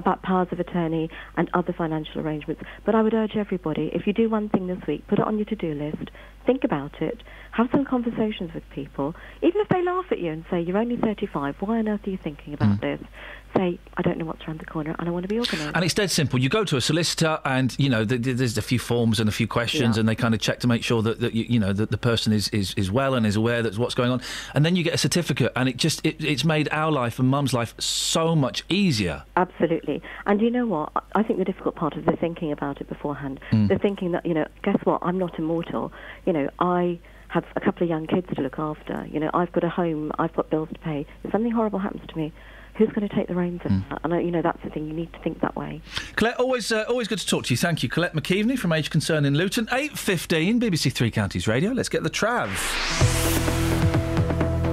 about 0.00 0.22
powers 0.22 0.48
of 0.50 0.58
attorney 0.58 1.08
and 1.36 1.48
other 1.54 1.72
financial 1.72 2.20
arrangements. 2.20 2.62
But 2.84 2.94
I 2.94 3.02
would 3.02 3.14
urge 3.14 3.36
everybody, 3.36 3.90
if 3.92 4.06
you 4.06 4.12
do 4.12 4.28
one 4.28 4.48
thing 4.48 4.66
this 4.66 4.80
week, 4.88 5.06
put 5.06 5.18
it 5.20 5.24
on 5.24 5.38
your 5.38 5.44
to-do 5.44 5.74
list, 5.74 6.10
think 6.46 6.64
about 6.64 7.00
it, 7.00 7.22
have 7.52 7.68
some 7.70 7.84
conversations 7.84 8.52
with 8.54 8.64
people, 8.74 9.14
even 9.42 9.60
if 9.60 9.68
they 9.68 9.82
laugh 9.84 10.06
at 10.10 10.18
you 10.18 10.32
and 10.32 10.44
say, 10.50 10.60
you're 10.60 10.78
only 10.78 10.96
35, 10.96 11.56
why 11.60 11.78
on 11.78 11.88
earth 11.88 12.00
are 12.06 12.10
you 12.10 12.18
thinking 12.22 12.54
about 12.54 12.80
mm. 12.80 12.80
this? 12.80 13.08
Say, 13.56 13.78
I 13.96 14.02
don't 14.02 14.16
know 14.16 14.24
what's 14.24 14.42
around 14.46 14.60
the 14.60 14.64
corner 14.64 14.94
and 14.98 15.08
I 15.08 15.10
want 15.10 15.24
to 15.24 15.28
be 15.28 15.38
organised. 15.38 15.72
And 15.74 15.84
it's 15.84 15.92
dead 15.94 16.10
simple. 16.10 16.38
You 16.38 16.48
go 16.48 16.64
to 16.64 16.76
a 16.76 16.80
solicitor, 16.80 17.40
and 17.44 17.74
you 17.78 17.88
know 17.88 18.04
th- 18.04 18.22
th- 18.22 18.36
there's 18.36 18.56
a 18.56 18.62
few 18.62 18.78
forms 18.78 19.18
and 19.18 19.28
a 19.28 19.32
few 19.32 19.48
questions, 19.48 19.96
Yeah. 19.96 20.00
and 20.00 20.08
they 20.08 20.14
kind 20.14 20.34
of 20.34 20.40
check 20.40 20.60
to 20.60 20.68
make 20.68 20.84
sure 20.84 21.02
that, 21.02 21.20
that 21.20 21.34
you, 21.34 21.44
you 21.48 21.58
know 21.58 21.72
that 21.72 21.90
the 21.90 21.98
person 21.98 22.32
is, 22.32 22.48
is, 22.50 22.74
is 22.74 22.90
well 22.92 23.14
and 23.14 23.26
is 23.26 23.34
aware 23.36 23.60
that's 23.62 23.76
what's 23.76 23.94
going 23.94 24.12
on, 24.12 24.22
and 24.54 24.64
then 24.64 24.76
you 24.76 24.84
get 24.84 24.94
a 24.94 24.98
certificate, 24.98 25.50
and 25.56 25.68
it 25.68 25.76
just 25.76 26.04
it, 26.06 26.22
it's 26.24 26.44
made 26.44 26.68
our 26.70 26.92
life 26.92 27.18
and 27.18 27.28
Mum's 27.28 27.52
life 27.52 27.74
so 27.80 28.36
much 28.36 28.62
easier. 28.68 29.24
Absolutely. 29.36 30.00
And 30.26 30.40
you 30.40 30.50
know 30.50 30.66
what? 30.66 30.92
I- 30.94 31.00
I 31.20 31.22
think 31.24 31.38
the 31.40 31.44
difficult 31.44 31.74
part 31.74 31.96
is 31.96 32.04
the 32.04 32.12
thinking 32.16 32.52
about 32.52 32.80
it 32.80 32.88
beforehand. 32.88 33.40
Mm. 33.50 33.68
The 33.68 33.78
thinking 33.78 34.12
that, 34.12 34.24
you 34.24 34.32
know, 34.32 34.46
guess 34.62 34.78
what? 34.84 35.00
I'm 35.02 35.18
not 35.18 35.38
immortal. 35.38 35.92
You 36.24 36.32
know, 36.32 36.48
I 36.60 36.98
have 37.28 37.44
a 37.56 37.60
couple 37.60 37.82
of 37.82 37.88
young 37.90 38.06
kids 38.06 38.26
to 38.34 38.40
look 38.42 38.58
after. 38.58 39.06
You 39.12 39.20
know, 39.20 39.30
I've 39.34 39.52
got 39.52 39.62
a 39.64 39.68
home, 39.68 40.12
I've 40.18 40.34
got 40.34 40.50
bills 40.50 40.68
to 40.72 40.78
pay. 40.78 41.06
If 41.24 41.32
something 41.32 41.52
horrible 41.52 41.78
happens 41.80 42.02
to 42.08 42.16
me, 42.16 42.32
who's 42.76 42.88
going 42.90 43.08
to 43.08 43.14
take 43.14 43.28
the 43.28 43.34
reins 43.34 43.60
of 43.64 43.70
that? 43.90 44.00
And, 44.04 44.14
I, 44.14 44.20
you 44.20 44.30
know, 44.30 44.42
that's 44.42 44.62
the 44.62 44.70
thing. 44.70 44.86
You 44.86 44.92
need 44.92 45.12
to 45.12 45.18
think 45.20 45.40
that 45.40 45.56
way. 45.56 45.80
Colette, 46.16 46.36
always 46.36 46.72
uh, 46.72 46.84
always 46.88 47.08
good 47.08 47.18
to 47.18 47.26
talk 47.26 47.44
to 47.46 47.52
you. 47.52 47.56
Thank 47.56 47.82
you, 47.82 47.88
Colette 47.88 48.14
McKeveney 48.14 48.58
from 48.58 48.72
Age 48.72 48.90
Concern 48.90 49.24
in 49.24 49.34
Luton. 49.34 49.68
Eight 49.72 49.96
fifteen, 49.98 50.60
BBC 50.60 50.92
Three 50.92 51.10
Counties 51.10 51.46
Radio. 51.46 51.72
Let's 51.72 51.88
get 51.88 52.02
the 52.02 52.10
trav. 52.10 52.48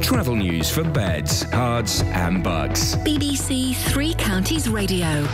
Travel 0.02 0.36
news 0.36 0.69
for 0.69 0.84
beds, 0.84 1.44
cards, 1.45 2.02
and 2.02 2.44
bugs. 2.44 2.95
BBC 2.98 3.76
Three 3.76 4.14
Counties 4.14 4.69
Radio. 4.69 5.28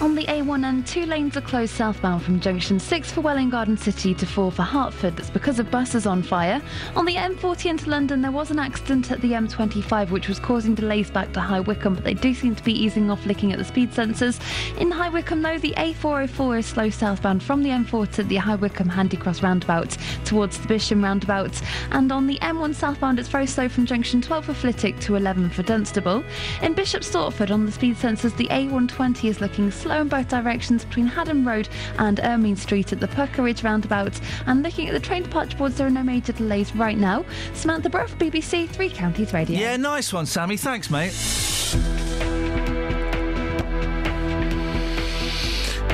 On 0.00 0.14
the 0.14 0.26
A1 0.26 0.64
and 0.64 0.86
two 0.86 1.06
lanes 1.06 1.36
are 1.36 1.40
closed 1.40 1.74
southbound 1.74 2.22
from 2.22 2.38
junction 2.38 2.78
6 2.78 3.10
for 3.10 3.20
Welwyn 3.20 3.50
Garden 3.50 3.76
City 3.76 4.14
to 4.14 4.26
4 4.26 4.52
for 4.52 4.62
Hertford. 4.62 5.16
That's 5.16 5.28
because 5.28 5.58
of 5.58 5.72
buses 5.72 6.06
on 6.06 6.22
fire. 6.22 6.62
On 6.94 7.04
the 7.04 7.16
M40 7.16 7.66
into 7.66 7.90
London, 7.90 8.22
there 8.22 8.30
was 8.30 8.52
an 8.52 8.60
accident 8.60 9.10
at 9.10 9.20
the 9.22 9.32
M25 9.32 10.10
which 10.10 10.28
was 10.28 10.38
causing 10.38 10.76
delays 10.76 11.10
back 11.10 11.32
to 11.32 11.40
High 11.40 11.58
Wycombe, 11.58 11.96
but 11.96 12.04
they 12.04 12.14
do 12.14 12.32
seem 12.32 12.54
to 12.54 12.62
be 12.62 12.72
easing 12.72 13.10
off 13.10 13.26
looking 13.26 13.52
at 13.52 13.58
the 13.58 13.64
speed 13.64 13.90
sensors. 13.90 14.40
In 14.78 14.92
High 14.92 15.08
Wycombe, 15.08 15.42
though, 15.42 15.58
the 15.58 15.74
A404 15.76 16.60
is 16.60 16.66
slow 16.66 16.90
southbound 16.90 17.42
from 17.42 17.64
the 17.64 17.70
M4 17.70 18.12
to 18.12 18.22
the 18.22 18.36
High 18.36 18.54
Wycombe 18.54 18.90
Handycross 18.90 19.42
roundabout 19.42 19.96
towards 20.24 20.58
the 20.58 20.68
Bisham 20.68 21.02
roundabout. 21.02 21.60
And 21.90 22.12
on 22.12 22.28
the 22.28 22.38
M1 22.38 22.76
southbound, 22.76 23.18
it's 23.18 23.28
very 23.28 23.48
slow 23.48 23.68
from 23.68 23.84
junction 23.84 24.22
12 24.22 24.44
for 24.44 24.54
Flitwick 24.54 25.00
to 25.00 25.16
11 25.16 25.50
for 25.50 25.64
Dunstable. 25.64 26.22
In 26.62 26.74
Bishop 26.74 27.02
Stortford, 27.02 27.50
on 27.50 27.66
the 27.66 27.72
speed 27.72 27.96
sensors, 27.96 28.36
the 28.36 28.46
A120 28.46 29.28
is 29.28 29.40
looking 29.40 29.72
slow 29.72 29.87
in 29.96 30.08
both 30.08 30.28
directions 30.28 30.84
between 30.84 31.06
Haddon 31.06 31.44
Road 31.44 31.68
and 31.98 32.20
Ermine 32.20 32.56
Street 32.56 32.92
at 32.92 33.00
the 33.00 33.08
Pucker 33.08 33.42
Ridge 33.42 33.62
roundabout. 33.62 34.20
And 34.46 34.62
looking 34.62 34.88
at 34.88 34.92
the 34.92 35.00
train 35.00 35.22
departure 35.22 35.56
boards, 35.56 35.76
there 35.76 35.86
are 35.86 35.90
no 35.90 36.02
major 36.02 36.32
delays 36.32 36.74
right 36.76 36.96
now. 36.98 37.24
Samantha 37.54 37.88
Bruff, 37.90 38.16
BBC 38.18 38.68
Three 38.68 38.90
Counties 38.90 39.32
Radio. 39.32 39.58
Yeah, 39.58 39.76
nice 39.76 40.12
one, 40.12 40.26
Sammy. 40.26 40.56
Thanks, 40.56 40.90
mate. 40.90 41.12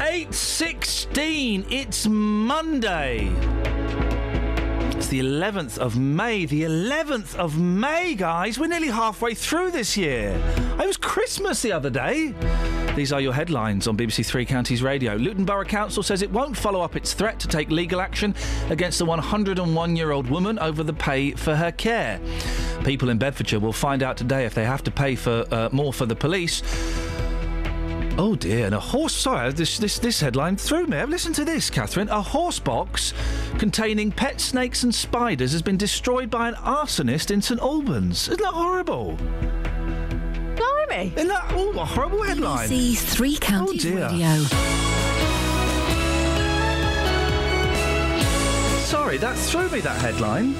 Eight 0.02 0.32
sixteen. 0.34 1.64
It's 1.70 2.06
Monday. 2.06 3.30
It's 4.96 5.08
the 5.08 5.20
11th 5.20 5.76
of 5.78 5.98
May. 5.98 6.46
The 6.46 6.62
11th 6.62 7.34
of 7.36 7.58
May, 7.58 8.14
guys. 8.14 8.58
We're 8.58 8.68
nearly 8.68 8.88
halfway 8.88 9.34
through 9.34 9.72
this 9.72 9.96
year. 9.98 10.40
It 10.80 10.86
was 10.86 10.96
Christmas 10.96 11.60
the 11.60 11.72
other 11.72 11.90
day. 11.90 12.34
These 12.94 13.12
are 13.12 13.20
your 13.20 13.32
headlines 13.32 13.88
on 13.88 13.96
BBC 13.96 14.24
Three 14.24 14.44
Counties 14.44 14.80
Radio. 14.80 15.16
Luton 15.16 15.44
Borough 15.44 15.64
Council 15.64 16.00
says 16.00 16.22
it 16.22 16.30
won't 16.30 16.56
follow 16.56 16.80
up 16.80 16.94
its 16.94 17.12
threat 17.12 17.40
to 17.40 17.48
take 17.48 17.68
legal 17.68 18.00
action 18.00 18.36
against 18.70 19.00
the 19.00 19.04
101 19.04 19.96
year 19.96 20.12
old 20.12 20.30
woman 20.30 20.60
over 20.60 20.84
the 20.84 20.92
pay 20.92 21.32
for 21.32 21.56
her 21.56 21.72
care. 21.72 22.20
People 22.84 23.08
in 23.08 23.18
Bedfordshire 23.18 23.58
will 23.58 23.72
find 23.72 24.04
out 24.04 24.16
today 24.16 24.44
if 24.44 24.54
they 24.54 24.64
have 24.64 24.84
to 24.84 24.92
pay 24.92 25.16
for 25.16 25.44
uh, 25.50 25.68
more 25.72 25.92
for 25.92 26.06
the 26.06 26.14
police. 26.14 26.62
Oh 28.16 28.36
dear, 28.36 28.66
and 28.66 28.76
a 28.76 28.80
horse. 28.80 29.12
Sorry, 29.12 29.52
this, 29.52 29.76
this, 29.78 29.98
this 29.98 30.20
headline 30.20 30.56
threw 30.56 30.86
me. 30.86 31.02
Listen 31.04 31.32
to 31.32 31.44
this, 31.44 31.70
Catherine. 31.70 32.08
A 32.10 32.22
horse 32.22 32.60
box 32.60 33.12
containing 33.58 34.12
pet 34.12 34.40
snakes 34.40 34.84
and 34.84 34.94
spiders 34.94 35.50
has 35.50 35.62
been 35.62 35.76
destroyed 35.76 36.30
by 36.30 36.46
an 36.46 36.54
arsonist 36.54 37.32
in 37.32 37.42
St 37.42 37.60
Albans. 37.60 38.28
Isn't 38.28 38.40
that 38.40 38.54
horrible? 38.54 39.18
Blimey. 40.94 41.12
Isn't 41.16 41.28
that 41.28 41.44
oh, 41.50 41.70
a 41.72 41.84
horrible 41.84 42.22
headline? 42.22 42.68
BBC 42.68 42.98
Three 42.98 43.36
Counties 43.36 43.86
Oh, 43.86 43.90
dear. 43.90 44.08
Radio. 44.08 44.44
Sorry, 48.84 49.16
that 49.18 49.36
threw 49.36 49.68
me, 49.70 49.80
that 49.80 50.00
headline. 50.00 50.54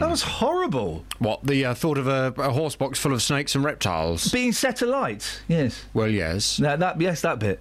That 0.00 0.10
was 0.10 0.22
horrible. 0.22 1.04
What, 1.18 1.46
the 1.46 1.64
uh, 1.66 1.74
thought 1.74 1.98
of 1.98 2.08
a, 2.08 2.34
a 2.36 2.50
horse 2.50 2.76
box 2.76 2.98
full 2.98 3.12
of 3.12 3.22
snakes 3.22 3.54
and 3.54 3.64
reptiles? 3.64 4.30
Being 4.30 4.52
set 4.52 4.82
alight, 4.82 5.40
yes. 5.48 5.84
Well, 5.94 6.08
yes. 6.08 6.58
That, 6.58 6.80
that 6.80 7.00
yes, 7.00 7.20
that 7.22 7.38
bit. 7.38 7.60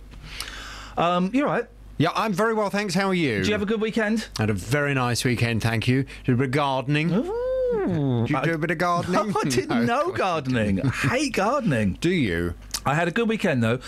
Um, 0.97 1.29
you're 1.33 1.45
right. 1.45 1.65
Yeah, 1.97 2.09
I'm 2.15 2.33
very 2.33 2.53
well, 2.53 2.71
thanks. 2.71 2.95
How 2.95 3.07
are 3.07 3.13
you? 3.13 3.37
Did 3.37 3.47
you 3.47 3.53
have 3.53 3.61
a 3.61 3.67
good 3.67 3.79
weekend? 3.79 4.27
Had 4.37 4.49
a 4.49 4.53
very 4.53 4.95
nice 4.95 5.23
weekend, 5.23 5.61
thank 5.61 5.87
you. 5.87 6.05
Did 6.25 6.33
a 6.33 6.37
bit 6.37 6.55
of 6.57 6.89
gardening. 7.77 8.25
Did 8.25 8.29
you 8.29 8.41
do 8.43 8.53
a 8.53 8.57
bit 8.57 8.71
of 8.71 8.77
gardening? 8.77 9.13
No, 9.33 9.39
I 9.39 9.49
didn't 9.49 9.85
know 9.85 10.11
gardening. 10.11 10.81
I 10.81 10.89
hate 10.89 11.33
gardening. 11.33 11.97
Do 12.01 12.09
you? 12.09 12.53
I 12.85 12.95
had 12.95 13.07
a 13.07 13.11
good 13.11 13.29
weekend 13.29 13.63
though. 13.63 13.79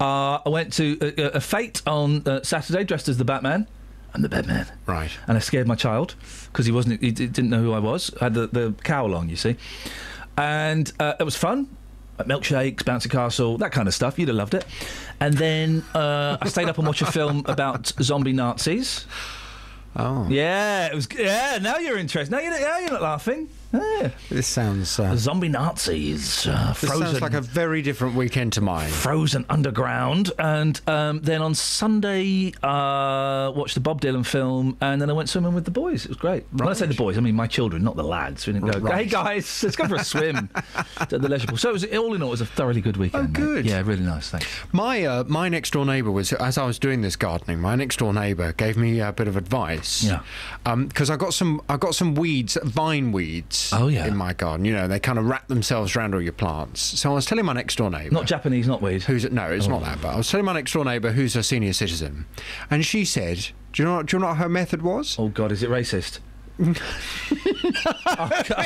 Uh, 0.00 0.38
I 0.44 0.48
went 0.48 0.72
to 0.74 0.96
a, 1.18 1.36
a 1.36 1.40
fete 1.40 1.82
on 1.86 2.26
uh, 2.26 2.42
Saturday 2.42 2.84
dressed 2.84 3.08
as 3.08 3.18
the 3.18 3.24
Batman. 3.24 3.66
I'm 4.14 4.22
the 4.22 4.28
Batman. 4.28 4.66
Right. 4.86 5.10
And 5.26 5.36
I 5.36 5.40
scared 5.40 5.66
my 5.66 5.74
child 5.74 6.14
because 6.46 6.64
he 6.66 6.72
wasn't. 6.72 7.02
He 7.02 7.10
didn't 7.10 7.50
know 7.50 7.60
who 7.60 7.72
I 7.72 7.78
was. 7.78 8.10
I 8.20 8.24
had 8.24 8.34
the, 8.34 8.46
the 8.46 8.74
cowl 8.84 9.14
on, 9.14 9.28
you 9.28 9.36
see, 9.36 9.56
and 10.36 10.90
uh, 10.98 11.14
it 11.20 11.24
was 11.24 11.36
fun. 11.36 11.68
Like 12.18 12.26
milkshakes, 12.26 12.82
bouncy 12.82 13.10
castle, 13.10 13.58
that 13.58 13.70
kind 13.70 13.86
of 13.86 13.94
stuff. 13.94 14.18
You'd 14.18 14.28
have 14.28 14.36
loved 14.36 14.54
it. 14.54 14.64
And 15.20 15.34
then 15.34 15.84
uh, 15.94 16.36
I 16.40 16.48
stayed 16.48 16.68
up 16.68 16.78
and 16.78 16.86
watched 16.86 17.02
a 17.02 17.06
film 17.06 17.44
about 17.46 17.92
zombie 18.02 18.32
Nazis. 18.32 19.06
Oh. 19.96 20.26
Yeah, 20.28 20.86
it 20.86 20.94
was. 20.94 21.08
Yeah, 21.16 21.58
now 21.60 21.78
you're 21.78 21.98
interested. 21.98 22.30
Now 22.30 22.40
you're, 22.40 22.52
now 22.52 22.78
you're 22.78 22.90
not 22.90 23.02
laughing. 23.02 23.48
Yeah. 23.72 24.10
This 24.30 24.46
sounds. 24.46 24.98
Uh, 24.98 25.14
Zombie 25.16 25.48
Nazis. 25.48 26.46
Uh, 26.46 26.68
this 26.68 26.88
frozen. 26.90 27.06
sounds 27.06 27.20
like 27.20 27.34
a 27.34 27.40
very 27.40 27.82
different 27.82 28.14
weekend 28.14 28.54
to 28.54 28.60
mine. 28.60 28.88
Frozen 28.88 29.44
Underground, 29.50 30.32
and 30.38 30.80
um, 30.86 31.20
then 31.20 31.42
on 31.42 31.54
Sunday 31.54 32.52
uh, 32.62 33.52
watched 33.54 33.74
the 33.74 33.80
Bob 33.80 34.00
Dylan 34.00 34.24
film, 34.24 34.76
and 34.80 35.02
then 35.02 35.10
I 35.10 35.12
went 35.12 35.28
swimming 35.28 35.54
with 35.54 35.64
the 35.66 35.70
boys. 35.70 36.04
It 36.04 36.08
was 36.08 36.16
great. 36.16 36.44
When 36.52 36.68
I 36.68 36.72
say 36.72 36.86
the 36.86 36.94
boys, 36.94 37.18
I 37.18 37.20
mean 37.20 37.34
my 37.34 37.46
children, 37.46 37.84
not 37.84 37.96
the 37.96 38.04
lads. 38.04 38.46
We 38.46 38.54
didn't 38.54 38.70
go. 38.70 38.78
Right. 38.78 39.04
Hey 39.04 39.04
guys, 39.06 39.62
let's 39.62 39.76
go 39.76 39.86
for 39.86 39.96
a 39.96 40.04
swim 40.04 40.48
at 40.98 41.10
the 41.10 41.18
leisure 41.18 41.48
pool. 41.48 41.58
So 41.58 41.70
it 41.70 41.72
was 41.72 41.84
all 41.84 42.14
in 42.14 42.22
all, 42.22 42.28
it 42.28 42.32
was 42.32 42.40
a 42.40 42.46
thoroughly 42.46 42.80
good 42.80 42.96
weekend. 42.96 43.36
Oh, 43.36 43.40
mate. 43.40 43.46
good. 43.46 43.66
Yeah, 43.66 43.82
really 43.84 44.04
nice. 44.04 44.30
Thanks. 44.30 44.46
My 44.72 45.04
uh, 45.04 45.24
my 45.24 45.48
next 45.50 45.72
door 45.72 45.84
neighbour 45.84 46.10
was 46.10 46.32
as 46.32 46.56
I 46.56 46.64
was 46.64 46.78
doing 46.78 47.02
this 47.02 47.16
gardening. 47.16 47.60
My 47.60 47.74
next 47.74 47.98
door 47.98 48.14
neighbour 48.14 48.52
gave 48.52 48.78
me 48.78 49.00
a 49.00 49.12
bit 49.12 49.28
of 49.28 49.36
advice. 49.36 50.04
Yeah. 50.04 50.22
Because 50.64 51.10
I 51.10 51.16
got 51.16 51.34
some 51.34 51.60
I 51.68 51.76
got 51.76 51.94
some 51.94 52.14
weeds, 52.14 52.56
vine 52.62 53.12
weeds. 53.12 53.57
Oh, 53.72 53.88
yeah. 53.88 54.06
In 54.06 54.16
my 54.16 54.32
garden, 54.32 54.64
you 54.64 54.72
know, 54.72 54.88
they 54.88 55.00
kind 55.00 55.18
of 55.18 55.26
wrap 55.26 55.48
themselves 55.48 55.94
around 55.96 56.14
all 56.14 56.20
your 56.20 56.32
plants. 56.32 56.80
So 56.80 57.10
I 57.10 57.14
was 57.14 57.26
telling 57.26 57.44
my 57.44 57.52
next 57.52 57.76
door 57.76 57.90
neighbour. 57.90 58.14
Not 58.14 58.26
Japanese, 58.26 58.66
not 58.66 58.82
weed. 58.82 59.02
Who's 59.02 59.30
no, 59.30 59.46
it's 59.50 59.66
Oh. 59.66 59.70
not 59.70 59.82
that. 59.84 60.00
But 60.02 60.14
I 60.14 60.16
was 60.16 60.28
telling 60.30 60.46
my 60.46 60.54
next 60.54 60.72
door 60.72 60.84
neighbour 60.84 61.12
who's 61.12 61.36
a 61.36 61.42
senior 61.42 61.72
citizen, 61.72 62.26
and 62.70 62.84
she 62.84 63.04
said, 63.04 63.48
"Do 63.72 63.82
you 63.82 63.88
know? 63.88 63.96
what, 63.96 64.06
Do 64.06 64.16
you 64.16 64.20
know 64.20 64.28
what 64.28 64.36
her 64.38 64.48
method 64.48 64.82
was? 64.82 65.16
Oh 65.18 65.28
God, 65.28 65.52
is 65.52 65.62
it 65.62 65.70
racist? 65.70 66.18
okay, 66.60 66.74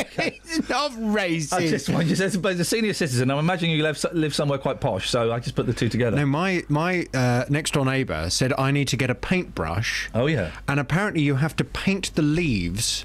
okay. 0.01 0.41
of 0.59 0.93
racist. 0.97 1.53
I 1.53 1.67
just, 1.69 1.91
I 1.91 2.05
just 2.05 2.23
as, 2.23 2.37
as 2.37 2.61
a 2.61 2.65
senior 2.65 2.95
citizen, 2.95 3.31
I'm 3.31 3.39
imagining 3.39 3.77
you 3.77 3.83
live, 3.83 4.03
live 4.13 4.35
somewhere 4.35 4.59
quite 4.59 4.81
posh, 4.81 5.11
so 5.11 5.31
I 5.33 5.39
just 5.41 5.55
put 5.55 5.67
the 5.67 5.75
two 5.75 5.89
together. 5.91 6.17
No, 6.17 6.25
my 6.27 6.63
my 6.69 7.07
uh, 7.15 7.45
next 7.49 7.73
door 7.75 7.85
neighbour 7.85 8.31
said 8.31 8.53
I 8.59 8.71
need 8.71 8.89
to 8.89 8.97
get 8.97 9.11
a 9.11 9.15
paintbrush. 9.15 10.09
Oh 10.15 10.27
yeah. 10.27 10.51
And 10.69 10.81
apparently 10.81 11.23
you 11.23 11.37
have 11.37 11.55
to 11.57 11.65
paint 11.65 12.15
the 12.15 12.23
leaves 12.23 13.05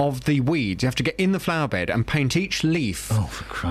of 0.00 0.24
the 0.24 0.40
weeds. 0.40 0.82
You 0.82 0.86
have 0.88 0.94
to 0.96 1.02
get 1.02 1.14
in 1.16 1.32
the 1.32 1.38
flower 1.38 1.68
bed 1.68 1.90
and 1.90 2.06
paint 2.06 2.36
each 2.36 2.64
leaf 2.64 3.12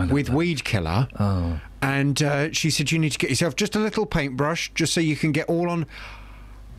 with 0.10 0.30
weed 0.30 0.64
killer. 0.64 1.08
Oh. 1.20 1.60
And 1.82 2.22
uh, 2.22 2.52
she 2.54 2.70
said 2.70 2.92
you 2.92 3.00
need 3.00 3.12
to 3.14 3.18
get 3.18 3.30
yourself 3.32 3.56
just 3.56 3.76
a 3.76 3.80
little 3.80 4.06
paintbrush, 4.06 4.72
just 4.76 4.94
so 4.94 5.02
you 5.02 5.16
can 5.16 5.32
get 5.32 5.50
all 5.50 5.70
on. 5.70 5.86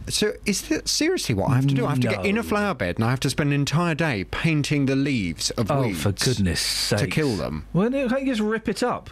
So 0.09 0.33
is 0.47 0.63
that 0.69 0.89
seriously 0.89 1.35
what 1.35 1.51
I 1.51 1.57
have 1.57 1.67
to 1.67 1.75
do? 1.75 1.85
I 1.85 1.91
have 1.91 2.01
to 2.01 2.09
get 2.09 2.25
in 2.25 2.37
a 2.39 2.43
No. 2.43 2.49
flower 2.49 2.75
bed 2.75 2.97
and 2.97 3.05
I 3.05 3.11
have 3.11 3.21
to 3.21 3.31
spend 3.31 3.51
an 3.51 3.55
entire 3.61 3.95
day 3.95 4.25
painting 4.25 4.87
the 4.87 4.97
leaves 4.97 5.51
of 5.53 5.71
Oh, 5.71 5.83
weeds. 5.83 6.03
for 6.03 6.13
goodness 6.13 6.61
sake. 6.61 7.01
To 7.01 7.07
kill 7.07 7.37
them. 7.37 7.67
Well, 7.73 7.91
can't 7.91 8.21
you 8.23 8.27
just 8.27 8.41
rip 8.41 8.69
it 8.69 8.83
up? 8.83 9.11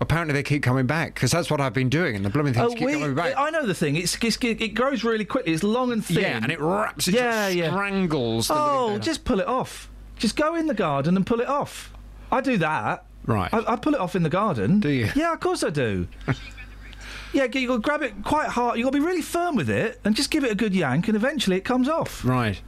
Apparently 0.00 0.34
they 0.34 0.42
keep 0.42 0.62
coming 0.62 0.86
back 0.86 1.14
because 1.14 1.30
that's 1.30 1.50
what 1.50 1.60
I've 1.60 1.72
been 1.72 1.88
doing, 1.88 2.16
and 2.16 2.24
the 2.24 2.30
blooming 2.30 2.52
things 2.52 2.72
Oh, 2.72 2.74
keep 2.74 2.86
we, 2.86 2.92
coming 2.94 3.14
back. 3.14 3.34
I 3.36 3.50
know 3.50 3.66
the 3.66 3.74
thing. 3.74 3.96
It's, 3.96 4.16
it's 4.22 4.36
it 4.42 4.74
grows 4.74 5.04
really 5.04 5.24
quickly. 5.24 5.52
It's 5.52 5.62
long 5.62 5.92
and 5.92 6.04
thin. 6.04 6.18
Yeah, 6.18 6.36
and 6.42 6.50
it 6.52 6.60
wraps. 6.60 7.08
It 7.08 7.14
yeah, 7.14 7.48
yeah. 7.48 7.70
strangles. 7.70 8.48
The 8.48 8.54
Oh, 8.56 8.98
just 8.98 9.24
pull 9.24 9.40
it 9.40 9.46
off. 9.46 9.88
Just 10.16 10.36
go 10.36 10.54
in 10.54 10.66
the 10.66 10.74
garden 10.74 11.16
and 11.16 11.26
pull 11.26 11.40
it 11.40 11.48
off. 11.48 11.92
I 12.30 12.40
do 12.40 12.56
that. 12.58 13.04
Right. 13.24 13.52
I, 13.52 13.72
I 13.72 13.76
pull 13.76 13.94
it 13.94 14.00
off 14.00 14.14
in 14.14 14.22
the 14.22 14.30
garden. 14.30 14.80
Do 14.80 14.88
you? 14.88 15.08
Yeah, 15.14 15.32
of 15.32 15.40
course 15.40 15.62
I 15.64 15.70
do. 15.70 16.08
yeah, 17.32 17.44
you 17.44 17.66
got 17.68 17.74
to 17.76 17.80
grab 17.80 18.02
it 18.02 18.14
quite 18.24 18.48
hard. 18.48 18.78
You 18.78 18.84
got 18.84 18.92
to 18.92 18.98
be 18.98 19.04
really 19.04 19.22
firm 19.22 19.56
with 19.56 19.68
it 19.70 20.00
and 20.04 20.14
just 20.14 20.30
give 20.30 20.44
it 20.44 20.50
a 20.52 20.54
good 20.54 20.74
yank, 20.74 21.08
and 21.08 21.16
eventually 21.16 21.56
it 21.56 21.64
comes 21.64 21.88
off. 21.88 22.24
Right. 22.24 22.60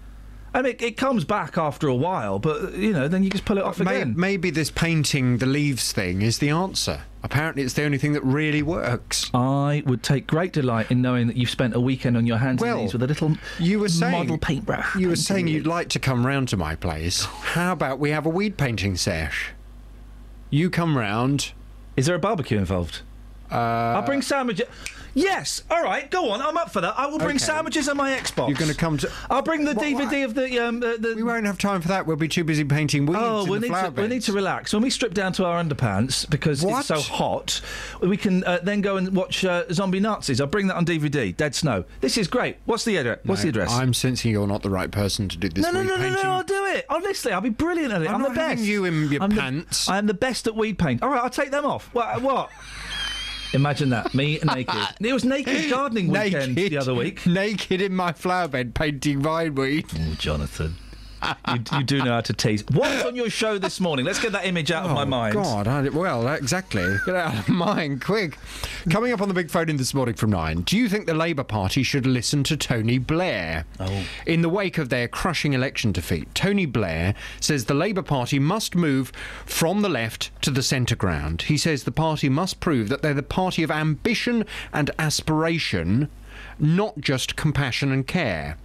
I 0.54 0.62
mean, 0.62 0.72
it, 0.72 0.82
it 0.82 0.96
comes 0.96 1.24
back 1.24 1.58
after 1.58 1.88
a 1.88 1.94
while, 1.94 2.38
but 2.38 2.74
you 2.74 2.92
know, 2.92 3.06
then 3.08 3.22
you 3.22 3.30
just 3.30 3.44
pull 3.44 3.58
it 3.58 3.64
off 3.64 3.78
May- 3.80 3.96
again. 3.96 4.14
Maybe 4.16 4.50
this 4.50 4.70
painting 4.70 5.38
the 5.38 5.46
leaves 5.46 5.92
thing 5.92 6.22
is 6.22 6.38
the 6.38 6.50
answer. 6.50 7.02
Apparently, 7.22 7.62
it's 7.62 7.74
the 7.74 7.84
only 7.84 7.98
thing 7.98 8.12
that 8.12 8.24
really 8.24 8.62
works. 8.62 9.28
I 9.34 9.82
would 9.86 10.02
take 10.02 10.26
great 10.26 10.52
delight 10.52 10.90
in 10.90 11.02
knowing 11.02 11.26
that 11.26 11.36
you've 11.36 11.50
spent 11.50 11.74
a 11.74 11.80
weekend 11.80 12.16
on 12.16 12.26
your 12.26 12.38
hands 12.38 12.60
Well, 12.60 12.74
and 12.74 12.82
knees 12.84 12.92
with 12.92 13.02
a 13.02 13.06
little 13.06 13.36
You 13.58 13.80
were 13.80 13.88
saying 13.88 14.12
model 14.12 14.38
paintbrush. 14.38 14.94
You 14.96 15.08
were 15.08 15.16
saying 15.16 15.48
you'd 15.48 15.66
like 15.66 15.88
to 15.90 15.98
come 15.98 16.24
round 16.26 16.48
to 16.48 16.56
my 16.56 16.76
place. 16.76 17.24
How 17.24 17.72
about 17.72 17.98
we 17.98 18.10
have 18.10 18.24
a 18.24 18.30
weed 18.30 18.56
painting 18.56 18.96
sesh? 18.96 19.50
You 20.50 20.70
come 20.70 20.96
round. 20.96 21.52
Is 21.96 22.06
there 22.06 22.14
a 22.14 22.20
barbecue 22.20 22.58
involved? 22.58 23.02
Uh, 23.50 23.56
I'll 23.56 24.02
bring 24.02 24.22
sandwiches. 24.22 24.68
Yes, 25.14 25.62
all 25.70 25.82
right, 25.82 26.10
go 26.10 26.30
on. 26.30 26.40
I'm 26.40 26.56
up 26.56 26.70
for 26.70 26.80
that. 26.80 26.94
I 26.98 27.06
will 27.06 27.18
bring 27.18 27.30
Okay. 27.36 27.38
sandwiches 27.38 27.88
and 27.88 27.96
my 27.98 28.10
Xbox. 28.10 28.48
You're 28.48 28.58
going 28.58 28.70
to 28.70 28.76
come 28.76 28.98
to. 28.98 29.10
I'll 29.30 29.42
bring 29.42 29.64
the 29.64 29.74
DVD 29.74 30.24
of 30.24 30.34
the 30.34 30.58
um. 30.58 30.80
The, 30.80 30.96
the... 30.98 31.14
We 31.16 31.22
won't 31.22 31.46
have 31.46 31.58
time 31.58 31.80
for 31.80 31.88
that. 31.88 32.06
We'll 32.06 32.16
be 32.16 32.28
too 32.28 32.44
busy 32.44 32.64
painting 32.64 33.06
weeds 33.06 33.20
Oh, 33.22 33.44
in 33.44 33.50
we 33.50 33.56
the 33.58 33.62
need 33.62 33.68
flower 33.68 33.90
to 33.90 34.02
we 34.02 34.08
need 34.08 34.22
to 34.22 34.32
relax. 34.32 34.72
When 34.72 34.82
we 34.82 34.90
strip 34.90 35.14
down 35.14 35.32
to 35.34 35.44
our 35.44 35.62
underpants 35.62 36.28
because 36.28 36.62
What? 36.64 36.78
it's 36.80 36.88
so 36.88 37.00
hot, 37.00 37.60
we 38.00 38.16
can 38.16 38.44
uh, 38.44 38.60
then 38.62 38.80
go 38.80 38.96
and 38.96 39.14
watch 39.16 39.44
uh, 39.44 39.64
Zombie 39.72 40.00
Nazis. 40.00 40.40
I'll 40.40 40.46
bring 40.46 40.66
that 40.68 40.76
on 40.76 40.84
DVD. 40.86 41.36
Dead 41.36 41.54
Snow. 41.54 41.84
This 42.00 42.16
is 42.18 42.28
great. 42.28 42.56
What's 42.66 42.84
the 42.84 42.96
address? 42.96 43.18
What's 43.24 43.42
the 43.42 43.46
No, 43.52 43.62
address? 43.62 43.72
I'm 43.72 43.94
sensing 43.94 44.30
you're 44.30 44.46
not 44.46 44.62
the 44.62 44.70
right 44.70 44.90
person 44.90 45.28
to 45.28 45.36
do 45.36 45.48
this. 45.48 45.64
no, 45.64 45.70
no, 45.72 45.80
weed 45.80 45.86
no, 45.88 45.96
no, 45.96 46.02
painting. 46.02 46.22
no, 46.22 46.30
I'll 46.30 46.42
do 46.44 46.66
it. 46.66 46.86
Honestly, 46.88 47.32
I'll 47.32 47.40
be 47.40 47.48
brilliant 47.50 47.92
at 47.92 48.02
it. 48.02 48.08
I'm 48.08 48.16
I'm, 48.16 48.20
not 48.22 48.34
the 48.34 48.40
having 48.40 48.56
best. 48.58 48.68
you 48.68 48.84
in 48.84 49.08
your 49.10 49.22
I'm 49.22 49.30
the- 49.30 49.40
pants. 49.40 49.88
I 49.88 49.98
am 49.98 50.06
the 50.06 50.14
best 50.14 50.46
at 50.46 50.54
weed 50.54 50.78
paint. 50.78 51.02
All 51.02 51.08
right, 51.08 51.22
I'll 51.22 51.30
take 51.30 51.50
them 51.50 51.64
off. 51.64 51.88
What? 51.94 52.22
what? 52.22 52.50
Imagine 53.54 53.88
that. 53.90 54.14
Me 54.14 54.38
naked. 54.44 54.74
It 55.00 55.12
was 55.12 55.24
naked 55.24 55.70
gardening 55.70 56.08
weekend 56.08 56.54
Naked. 56.54 56.72
the 56.72 56.78
other 56.78 56.94
week. 56.94 57.24
Naked 57.26 57.80
in 57.80 57.94
my 57.94 58.12
flower 58.12 58.48
bed 58.48 58.74
painting 58.74 59.22
vineweed. 59.22 59.86
Oh, 59.98 60.14
Jonathan. 60.18 60.76
You, 61.48 61.78
you 61.78 61.84
do 61.84 61.98
know 62.04 62.12
how 62.12 62.20
to 62.20 62.32
tease. 62.32 62.64
What's 62.72 63.04
on 63.04 63.16
your 63.16 63.30
show 63.30 63.58
this 63.58 63.80
morning? 63.80 64.04
Let's 64.06 64.20
get 64.20 64.32
that 64.32 64.46
image 64.46 64.70
out 64.70 64.84
of 64.86 64.92
my 64.92 65.02
Oh, 65.02 65.06
mind. 65.06 65.34
God, 65.34 65.66
I, 65.68 65.88
well, 65.88 66.28
exactly. 66.28 66.86
Get 67.06 67.14
out 67.14 67.34
of 67.34 67.48
mind, 67.48 68.04
quick. 68.04 68.38
Coming 68.90 69.12
up 69.12 69.20
on 69.20 69.28
the 69.28 69.34
big 69.34 69.50
phone 69.50 69.68
in 69.68 69.76
this 69.76 69.94
morning 69.94 70.14
from 70.14 70.30
nine. 70.30 70.62
Do 70.62 70.76
you 70.76 70.88
think 70.88 71.06
the 71.06 71.14
Labour 71.14 71.44
Party 71.44 71.82
should 71.82 72.06
listen 72.06 72.44
to 72.44 72.56
Tony 72.56 72.98
Blair? 72.98 73.64
Oh. 73.80 74.04
In 74.26 74.42
the 74.42 74.48
wake 74.48 74.78
of 74.78 74.88
their 74.88 75.08
crushing 75.08 75.52
election 75.52 75.92
defeat, 75.92 76.34
Tony 76.34 76.66
Blair 76.66 77.14
says 77.40 77.64
the 77.64 77.74
Labour 77.74 78.02
Party 78.02 78.38
must 78.38 78.74
move 78.74 79.12
from 79.46 79.82
the 79.82 79.88
left 79.88 80.30
to 80.42 80.50
the 80.50 80.62
centre 80.62 80.96
ground. 80.96 81.42
He 81.42 81.56
says 81.58 81.84
the 81.84 81.92
party 81.92 82.28
must 82.28 82.60
prove 82.60 82.88
that 82.88 83.02
they're 83.02 83.14
the 83.14 83.22
party 83.22 83.62
of 83.62 83.70
ambition 83.70 84.44
and 84.72 84.90
aspiration, 84.98 86.08
not 86.58 86.98
just 87.00 87.36
compassion 87.36 87.92
and 87.92 88.06
care. 88.06 88.56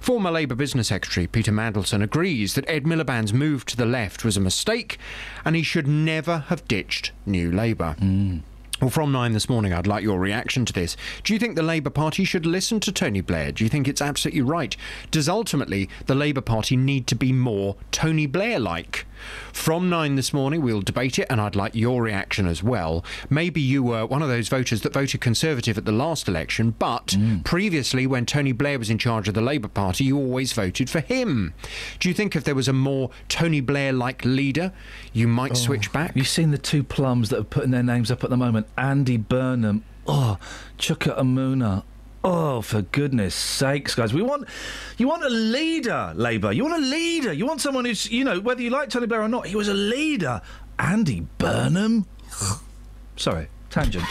Former 0.00 0.30
Labour 0.30 0.54
Business 0.54 0.88
Secretary 0.88 1.26
Peter 1.26 1.52
Mandelson 1.52 2.02
agrees 2.02 2.54
that 2.54 2.68
Ed 2.68 2.84
Miliband's 2.84 3.32
move 3.32 3.64
to 3.66 3.76
the 3.76 3.86
left 3.86 4.24
was 4.24 4.36
a 4.36 4.40
mistake 4.40 4.98
and 5.44 5.56
he 5.56 5.62
should 5.62 5.86
never 5.86 6.38
have 6.48 6.66
ditched 6.68 7.12
New 7.26 7.50
Labour. 7.50 7.94
Hmm. 7.98 8.38
Well, 8.82 8.90
from 8.90 9.12
nine 9.12 9.32
this 9.32 9.48
morning, 9.48 9.72
I'd 9.72 9.86
like 9.86 10.02
your 10.02 10.18
reaction 10.18 10.64
to 10.64 10.72
this. 10.72 10.96
Do 11.22 11.32
you 11.32 11.38
think 11.38 11.54
the 11.54 11.62
Labour 11.62 11.90
Party 11.90 12.24
should 12.24 12.44
listen 12.44 12.80
to 12.80 12.90
Tony 12.90 13.20
Blair? 13.20 13.52
Do 13.52 13.62
you 13.62 13.70
think 13.70 13.86
it's 13.86 14.02
absolutely 14.02 14.42
right? 14.42 14.76
Does 15.12 15.28
ultimately 15.28 15.88
the 16.06 16.16
Labour 16.16 16.40
Party 16.40 16.76
need 16.76 17.06
to 17.06 17.14
be 17.14 17.32
more 17.32 17.76
Tony 17.92 18.26
Blair 18.26 18.58
like? 18.58 19.06
From 19.52 19.88
nine 19.88 20.16
this 20.16 20.32
morning, 20.32 20.62
we'll 20.62 20.82
debate 20.82 21.18
it, 21.18 21.26
and 21.30 21.40
I'd 21.40 21.56
like 21.56 21.74
your 21.74 22.02
reaction 22.02 22.46
as 22.46 22.62
well. 22.62 23.04
Maybe 23.30 23.60
you 23.60 23.82
were 23.82 24.06
one 24.06 24.22
of 24.22 24.28
those 24.28 24.48
voters 24.48 24.82
that 24.82 24.92
voted 24.92 25.20
Conservative 25.20 25.78
at 25.78 25.84
the 25.84 25.92
last 25.92 26.28
election, 26.28 26.74
but 26.78 27.08
mm. 27.08 27.44
previously, 27.44 28.06
when 28.06 28.26
Tony 28.26 28.52
Blair 28.52 28.78
was 28.78 28.90
in 28.90 28.98
charge 28.98 29.28
of 29.28 29.34
the 29.34 29.40
Labour 29.40 29.68
Party, 29.68 30.04
you 30.04 30.16
always 30.16 30.52
voted 30.52 30.90
for 30.90 31.00
him. 31.00 31.54
Do 32.00 32.08
you 32.08 32.14
think 32.14 32.34
if 32.34 32.44
there 32.44 32.54
was 32.54 32.68
a 32.68 32.72
more 32.72 33.10
Tony 33.28 33.60
Blair 33.60 33.92
like 33.92 34.24
leader, 34.24 34.72
you 35.12 35.28
might 35.28 35.52
oh, 35.52 35.54
switch 35.54 35.92
back? 35.92 36.16
You've 36.16 36.28
seen 36.28 36.50
the 36.50 36.58
two 36.58 36.82
plums 36.82 37.28
that 37.30 37.38
are 37.38 37.44
putting 37.44 37.70
their 37.70 37.82
names 37.82 38.10
up 38.10 38.24
at 38.24 38.30
the 38.30 38.36
moment? 38.36 38.66
Andy 38.76 39.16
Burnham. 39.16 39.84
Oh, 40.06 40.38
Chuka 40.78 41.16
Umunna. 41.18 41.84
Oh, 42.24 42.60
for 42.60 42.82
goodness 42.82 43.34
sakes, 43.34 43.94
guys. 43.94 44.14
We 44.14 44.22
want 44.22 44.48
you 44.96 45.08
want 45.08 45.24
a 45.24 45.28
leader, 45.28 46.12
Labour. 46.14 46.52
You 46.52 46.64
want 46.64 46.82
a 46.82 46.86
leader. 46.86 47.32
You 47.32 47.46
want 47.46 47.60
someone 47.60 47.84
who's 47.84 48.10
you 48.10 48.24
know, 48.24 48.38
whether 48.40 48.62
you 48.62 48.70
like 48.70 48.90
Tony 48.90 49.06
Blair 49.06 49.22
or 49.22 49.28
not, 49.28 49.46
he 49.46 49.56
was 49.56 49.68
a 49.68 49.74
leader. 49.74 50.40
Andy 50.78 51.26
Burnham. 51.38 52.06
Sorry, 53.16 53.48
tangent. 53.70 54.04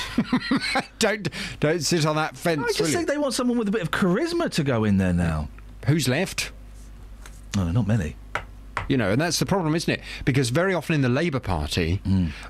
don't 0.99 1.29
don't 1.59 1.81
sit 1.81 2.05
on 2.05 2.17
that 2.17 2.35
fence. 2.35 2.61
I 2.61 2.67
just 2.67 2.79
you? 2.79 2.87
think 2.87 3.07
they 3.07 3.17
want 3.17 3.33
someone 3.33 3.57
with 3.57 3.69
a 3.69 3.71
bit 3.71 3.81
of 3.81 3.91
charisma 3.91 4.49
to 4.51 4.63
go 4.63 4.83
in 4.83 4.97
there 4.97 5.13
now. 5.13 5.47
Who's 5.87 6.07
left? 6.07 6.51
Oh, 7.57 7.71
not 7.71 7.87
many. 7.87 8.15
You 8.91 8.97
know, 8.97 9.11
and 9.11 9.21
that's 9.21 9.39
the 9.39 9.45
problem, 9.45 9.73
isn't 9.73 9.93
it? 9.93 10.01
Because 10.25 10.49
very 10.49 10.73
often 10.73 10.95
in 10.95 11.01
the 11.01 11.09
Labour 11.21 11.39
Party, 11.39 12.01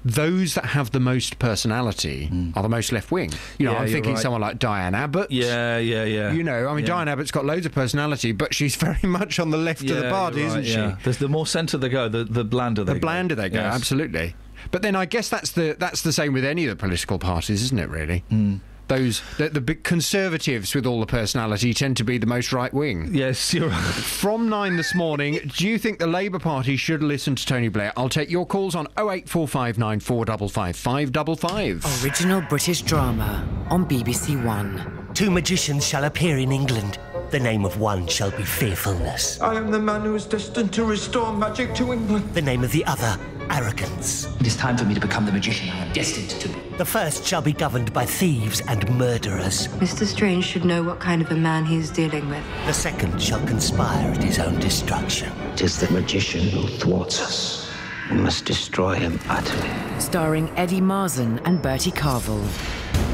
those 0.03 0.55
that 0.55 0.65
have 0.65 0.89
the 0.91 0.99
most 0.99 1.37
personality 1.39 2.29
are 2.55 2.63
the 2.63 2.69
most 2.69 2.91
left 2.91 3.11
wing. 3.11 3.31
You 3.59 3.65
know, 3.67 3.73
Yeah, 3.73 3.79
I'm 3.79 3.87
thinking 3.89 4.13
right. 4.15 4.21
someone 4.21 4.41
like 4.41 4.57
Diane 4.59 4.95
Abbott. 4.95 5.31
Yeah, 5.31 5.77
yeah, 5.77 6.03
yeah. 6.03 6.31
You 6.31 6.43
know, 6.43 6.67
I 6.67 6.71
mean, 6.73 6.79
Yeah. 6.85 6.93
Diane 6.95 7.07
Abbott's 7.09 7.31
got 7.31 7.45
loads 7.45 7.65
of 7.65 7.73
personality, 7.73 8.31
but 8.31 8.53
she's 8.55 8.75
very 8.87 9.07
much 9.07 9.39
on 9.39 9.51
the 9.51 9.57
left 9.57 9.81
of 9.83 9.95
the 9.97 10.09
party, 10.09 10.39
you're 10.39 10.47
isn't 10.57 10.81
right, 10.81 10.97
she? 10.97 11.03
There's 11.03 11.17
the 11.17 11.29
more 11.29 11.45
centre 11.45 11.77
they 11.77 11.89
go, 11.89 12.09
the, 12.09 12.23
the 12.23 12.43
blander 12.43 12.83
they 12.83 12.93
The 12.93 12.99
go. 12.99 13.05
blander 13.07 13.35
they 13.35 13.49
go, 13.49 13.59
Yes. 13.59 13.75
absolutely. 13.75 14.35
But 14.71 14.81
then 14.81 14.95
I 14.95 15.05
guess 15.05 15.27
that's 15.29 15.51
the 15.51 15.75
that's 15.79 16.01
the 16.03 16.11
same 16.13 16.33
with 16.33 16.45
any 16.45 16.65
of 16.65 16.69
the 16.69 16.75
political 16.75 17.17
parties, 17.19 17.63
isn't 17.63 17.79
it? 17.79 17.89
Really, 17.89 18.19
Hmm. 18.29 18.55
Those 18.91 19.21
the, 19.37 19.47
the 19.47 19.61
big 19.61 19.83
conservatives 19.83 20.75
with 20.75 20.85
all 20.85 20.99
the 20.99 21.05
personality 21.05 21.73
tend 21.73 21.95
to 21.97 22.03
be 22.03 22.17
the 22.17 22.27
most 22.27 22.51
right 22.51 22.73
wing. 22.73 23.09
Yes, 23.13 23.53
you're 23.53 23.69
right. 23.69 23.81
From 23.81 24.49
nine 24.49 24.75
this 24.75 24.93
morning, 24.93 25.39
do 25.55 25.65
you 25.67 25.77
think 25.77 25.97
the 25.97 26.07
Labour 26.07 26.39
Party 26.39 26.75
should 26.75 27.01
listen 27.01 27.35
to 27.35 27.45
Tony 27.45 27.69
Blair? 27.69 27.93
I'll 27.95 28.09
take 28.09 28.29
your 28.29 28.45
calls 28.45 28.75
on 28.75 28.87
08459 28.97 29.99
455 30.01 30.75
555. 30.75 32.03
Original 32.03 32.41
British 32.41 32.81
drama 32.81 33.47
on 33.69 33.85
BBC 33.85 34.43
One. 34.43 35.07
Two 35.13 35.31
magicians 35.31 35.87
shall 35.87 36.03
appear 36.03 36.37
in 36.37 36.51
England. 36.51 36.99
The 37.31 37.39
name 37.39 37.63
of 37.63 37.79
one 37.79 38.07
shall 38.07 38.29
be 38.31 38.43
Fearfulness. 38.43 39.39
I 39.39 39.55
am 39.55 39.71
the 39.71 39.79
man 39.79 40.01
who 40.01 40.15
is 40.15 40.25
destined 40.25 40.73
to 40.73 40.83
restore 40.83 41.31
magic 41.31 41.73
to 41.75 41.93
England. 41.93 42.33
The 42.33 42.41
name 42.41 42.61
of 42.61 42.73
the 42.73 42.83
other, 42.83 43.17
Arrogance. 43.49 44.27
It 44.41 44.47
is 44.47 44.57
time 44.57 44.77
for 44.77 44.83
me 44.83 44.93
to 44.95 44.99
become 44.99 45.25
the 45.25 45.31
magician 45.31 45.69
I 45.69 45.77
am 45.77 45.93
destined 45.93 46.29
to 46.41 46.49
be. 46.49 46.59
The 46.77 46.83
first 46.83 47.25
shall 47.25 47.41
be 47.41 47.53
governed 47.53 47.93
by 47.93 48.05
thieves 48.05 48.59
and 48.67 48.85
murderers. 48.97 49.69
Mr. 49.79 50.05
Strange 50.05 50.43
should 50.43 50.65
know 50.65 50.83
what 50.83 50.99
kind 50.99 51.21
of 51.21 51.31
a 51.31 51.37
man 51.37 51.63
he 51.63 51.77
is 51.77 51.89
dealing 51.89 52.27
with. 52.27 52.43
The 52.65 52.73
second 52.73 53.21
shall 53.21 53.39
conspire 53.47 54.11
at 54.11 54.21
his 54.21 54.37
own 54.37 54.59
destruction. 54.59 55.31
It 55.53 55.61
is 55.61 55.79
the 55.79 55.89
magician 55.89 56.49
who 56.49 56.67
thwarts 56.67 57.21
us. 57.21 57.71
We 58.09 58.17
must 58.17 58.43
destroy 58.43 58.95
him 58.95 59.21
utterly. 59.29 59.69
Starring 60.01 60.49
Eddie 60.57 60.81
Marsan 60.81 61.41
and 61.45 61.61
Bertie 61.61 61.91
Carvel. 61.91 62.43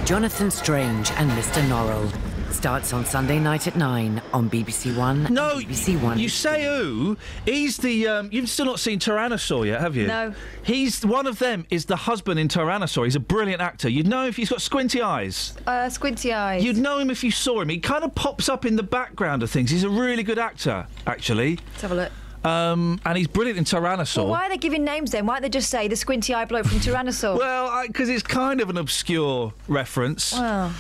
Jonathan 0.06 0.50
Strange 0.50 1.12
and 1.12 1.30
Mr. 1.32 1.62
Norrell. 1.68 2.12
Starts 2.51 2.93
on 2.93 3.06
Sunday 3.06 3.40
night 3.40 3.67
at 3.67 3.76
9 3.76 4.22
on 4.34 4.50
BBC 4.50 4.95
One. 4.98 5.24
No, 5.32 5.58
BBC 5.58 6.01
One. 6.01 6.17
You 6.17 6.30
say 6.30 6.64
who? 6.66 7.17
He's 7.45 7.77
the. 7.77 8.08
Um, 8.08 8.30
you've 8.32 8.50
still 8.50 8.66
not 8.66 8.80
seen 8.80 9.00
Tyrannosaur 9.00 9.67
yet, 9.67 9.80
have 9.82 9.95
you? 9.95 10.08
No. 10.08 10.34
He's 10.64 11.06
one 11.06 11.27
of 11.27 11.40
them. 11.40 11.66
Is 11.69 11.85
the 11.85 11.95
husband 11.95 12.40
in 12.40 12.48
Tyrannosaur? 12.48 13.03
He's 13.03 13.16
a 13.16 13.19
brilliant 13.19 13.61
actor. 13.61 13.90
You'd 13.90 14.08
know 14.08 14.26
if 14.26 14.38
he's 14.38 14.50
got 14.50 14.61
squinty 14.61 15.01
eyes. 15.01 15.53
Uh, 15.67 15.90
squinty 15.90 16.34
eyes. 16.34 16.64
You'd 16.64 16.77
know 16.77 16.98
him 16.98 17.09
if 17.11 17.24
you 17.24 17.32
saw 17.32 17.61
him. 17.61 17.69
He 17.69 17.80
kind 17.80 18.03
of 18.03 18.16
pops 18.16 18.50
up 18.50 18.66
in 18.66 18.76
the 18.76 18.84
background 18.84 19.43
of 19.43 19.51
things. 19.51 19.69
He's 19.69 19.84
a 19.84 19.90
really 19.90 20.24
good 20.24 20.40
actor, 20.40 20.88
actually. 21.06 21.59
Let's 21.72 21.82
have 21.82 21.92
a 21.92 21.95
look. 21.95 22.11
Um, 22.45 23.00
and 23.06 23.17
he's 23.17 23.27
brilliant 23.27 23.58
in 23.59 23.66
Tyrannosaur. 23.66 24.17
Well, 24.17 24.27
why 24.30 24.45
are 24.45 24.50
they 24.50 24.58
giving 24.58 24.84
names 24.84 25.11
then? 25.11 25.26
Why 25.26 25.35
don't 25.35 25.43
they 25.43 25.50
just 25.50 25.69
say 25.69 25.88
the 25.88 25.95
squinty 25.95 26.34
eye 26.34 26.45
bloke 26.45 26.66
from 26.66 26.80
Tyrannosaur? 26.80 27.38
Well, 27.48 27.85
because 27.88 28.09
it's 28.09 28.24
kind 28.24 28.61
of 28.61 28.69
an 28.69 28.77
obscure 28.77 29.53
reference. 29.67 30.32
Well, 30.34 30.72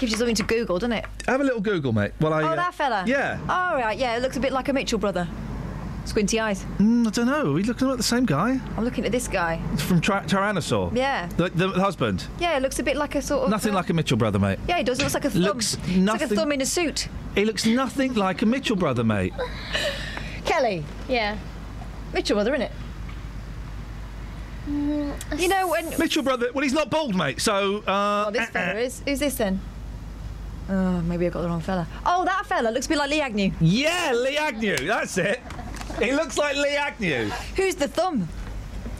gives 0.00 0.10
you 0.12 0.18
something 0.18 0.34
to 0.36 0.42
Google, 0.42 0.78
doesn't 0.78 0.92
it? 0.92 1.04
Have 1.28 1.40
a 1.40 1.44
little 1.44 1.60
Google, 1.60 1.92
mate. 1.92 2.12
Well, 2.20 2.32
I, 2.32 2.42
oh, 2.42 2.46
uh, 2.46 2.56
that 2.56 2.74
fella. 2.74 3.04
Yeah. 3.06 3.38
All 3.48 3.76
right. 3.76 3.96
Yeah, 3.96 4.16
it 4.16 4.22
looks 4.22 4.36
a 4.36 4.40
bit 4.40 4.52
like 4.52 4.68
a 4.68 4.72
Mitchell 4.72 4.98
brother. 4.98 5.28
Squinty 6.06 6.40
eyes. 6.40 6.64
Mm, 6.78 7.06
I 7.06 7.10
don't 7.10 7.26
know. 7.26 7.50
Are 7.50 7.52
we 7.52 7.62
looking 7.62 7.88
at 7.90 7.98
the 7.98 8.02
same 8.02 8.24
guy? 8.24 8.58
I'm 8.76 8.84
looking 8.84 9.04
at 9.04 9.12
this 9.12 9.28
guy. 9.28 9.60
It's 9.74 9.82
from 9.82 10.00
Ty- 10.00 10.24
Tyrannosaur. 10.24 10.96
Yeah. 10.96 11.28
The, 11.36 11.50
the 11.50 11.68
husband. 11.72 12.26
Yeah, 12.40 12.56
it 12.56 12.62
looks 12.62 12.78
a 12.78 12.82
bit 12.82 12.96
like 12.96 13.14
a 13.14 13.22
sort 13.22 13.44
of. 13.44 13.50
Nothing 13.50 13.72
uh, 13.72 13.76
like 13.76 13.90
a 13.90 13.92
Mitchell 13.92 14.16
brother, 14.16 14.38
mate. 14.38 14.58
Yeah, 14.66 14.78
he 14.78 14.82
does. 14.82 14.98
It 14.98 15.02
looks 15.02 15.14
like 15.14 15.26
a 15.26 15.30
thumb. 15.30 15.42
Looks 15.42 15.74
It's 15.84 15.98
like 15.98 16.22
a 16.22 16.28
thumb 16.28 16.52
in 16.52 16.60
a 16.62 16.66
suit. 16.66 17.08
He 17.34 17.44
looks 17.44 17.66
nothing 17.66 18.14
like 18.14 18.40
a 18.42 18.46
Mitchell 18.46 18.76
brother, 18.76 19.04
mate. 19.04 19.34
Kelly. 20.46 20.84
Yeah. 21.08 21.36
Mitchell 22.14 22.34
brother, 22.36 22.54
isn't 22.54 22.66
it? 22.66 22.72
You 25.36 25.48
know 25.48 25.68
when. 25.68 25.90
Mitchell 25.98 26.22
brother. 26.22 26.50
Well, 26.54 26.62
he's 26.62 26.72
not 26.72 26.90
bald, 26.90 27.14
mate. 27.14 27.40
So. 27.40 27.78
Uh, 27.86 28.24
Oh, 28.26 28.30
this 28.32 28.48
fella 28.50 28.78
is. 28.80 29.02
Who's 29.06 29.18
this 29.20 29.34
then? 29.36 29.60
Oh, 30.70 31.00
maybe 31.02 31.26
I've 31.26 31.32
got 31.32 31.42
the 31.42 31.48
wrong 31.48 31.60
fella. 31.60 31.86
Oh, 32.06 32.24
that 32.24 32.46
fella 32.46 32.70
looks 32.70 32.86
a 32.86 32.90
bit 32.90 32.98
like 32.98 33.10
Lee 33.10 33.20
Agnew. 33.20 33.50
Yeah, 33.60 34.12
Lee 34.14 34.36
Agnew. 34.36 34.76
That's 34.76 35.18
it. 35.18 35.40
He 35.98 36.12
looks 36.12 36.38
like 36.38 36.56
Lee 36.56 36.76
Agnew. 36.76 37.28
Who's 37.56 37.74
the 37.74 37.88
thumb? 37.88 38.28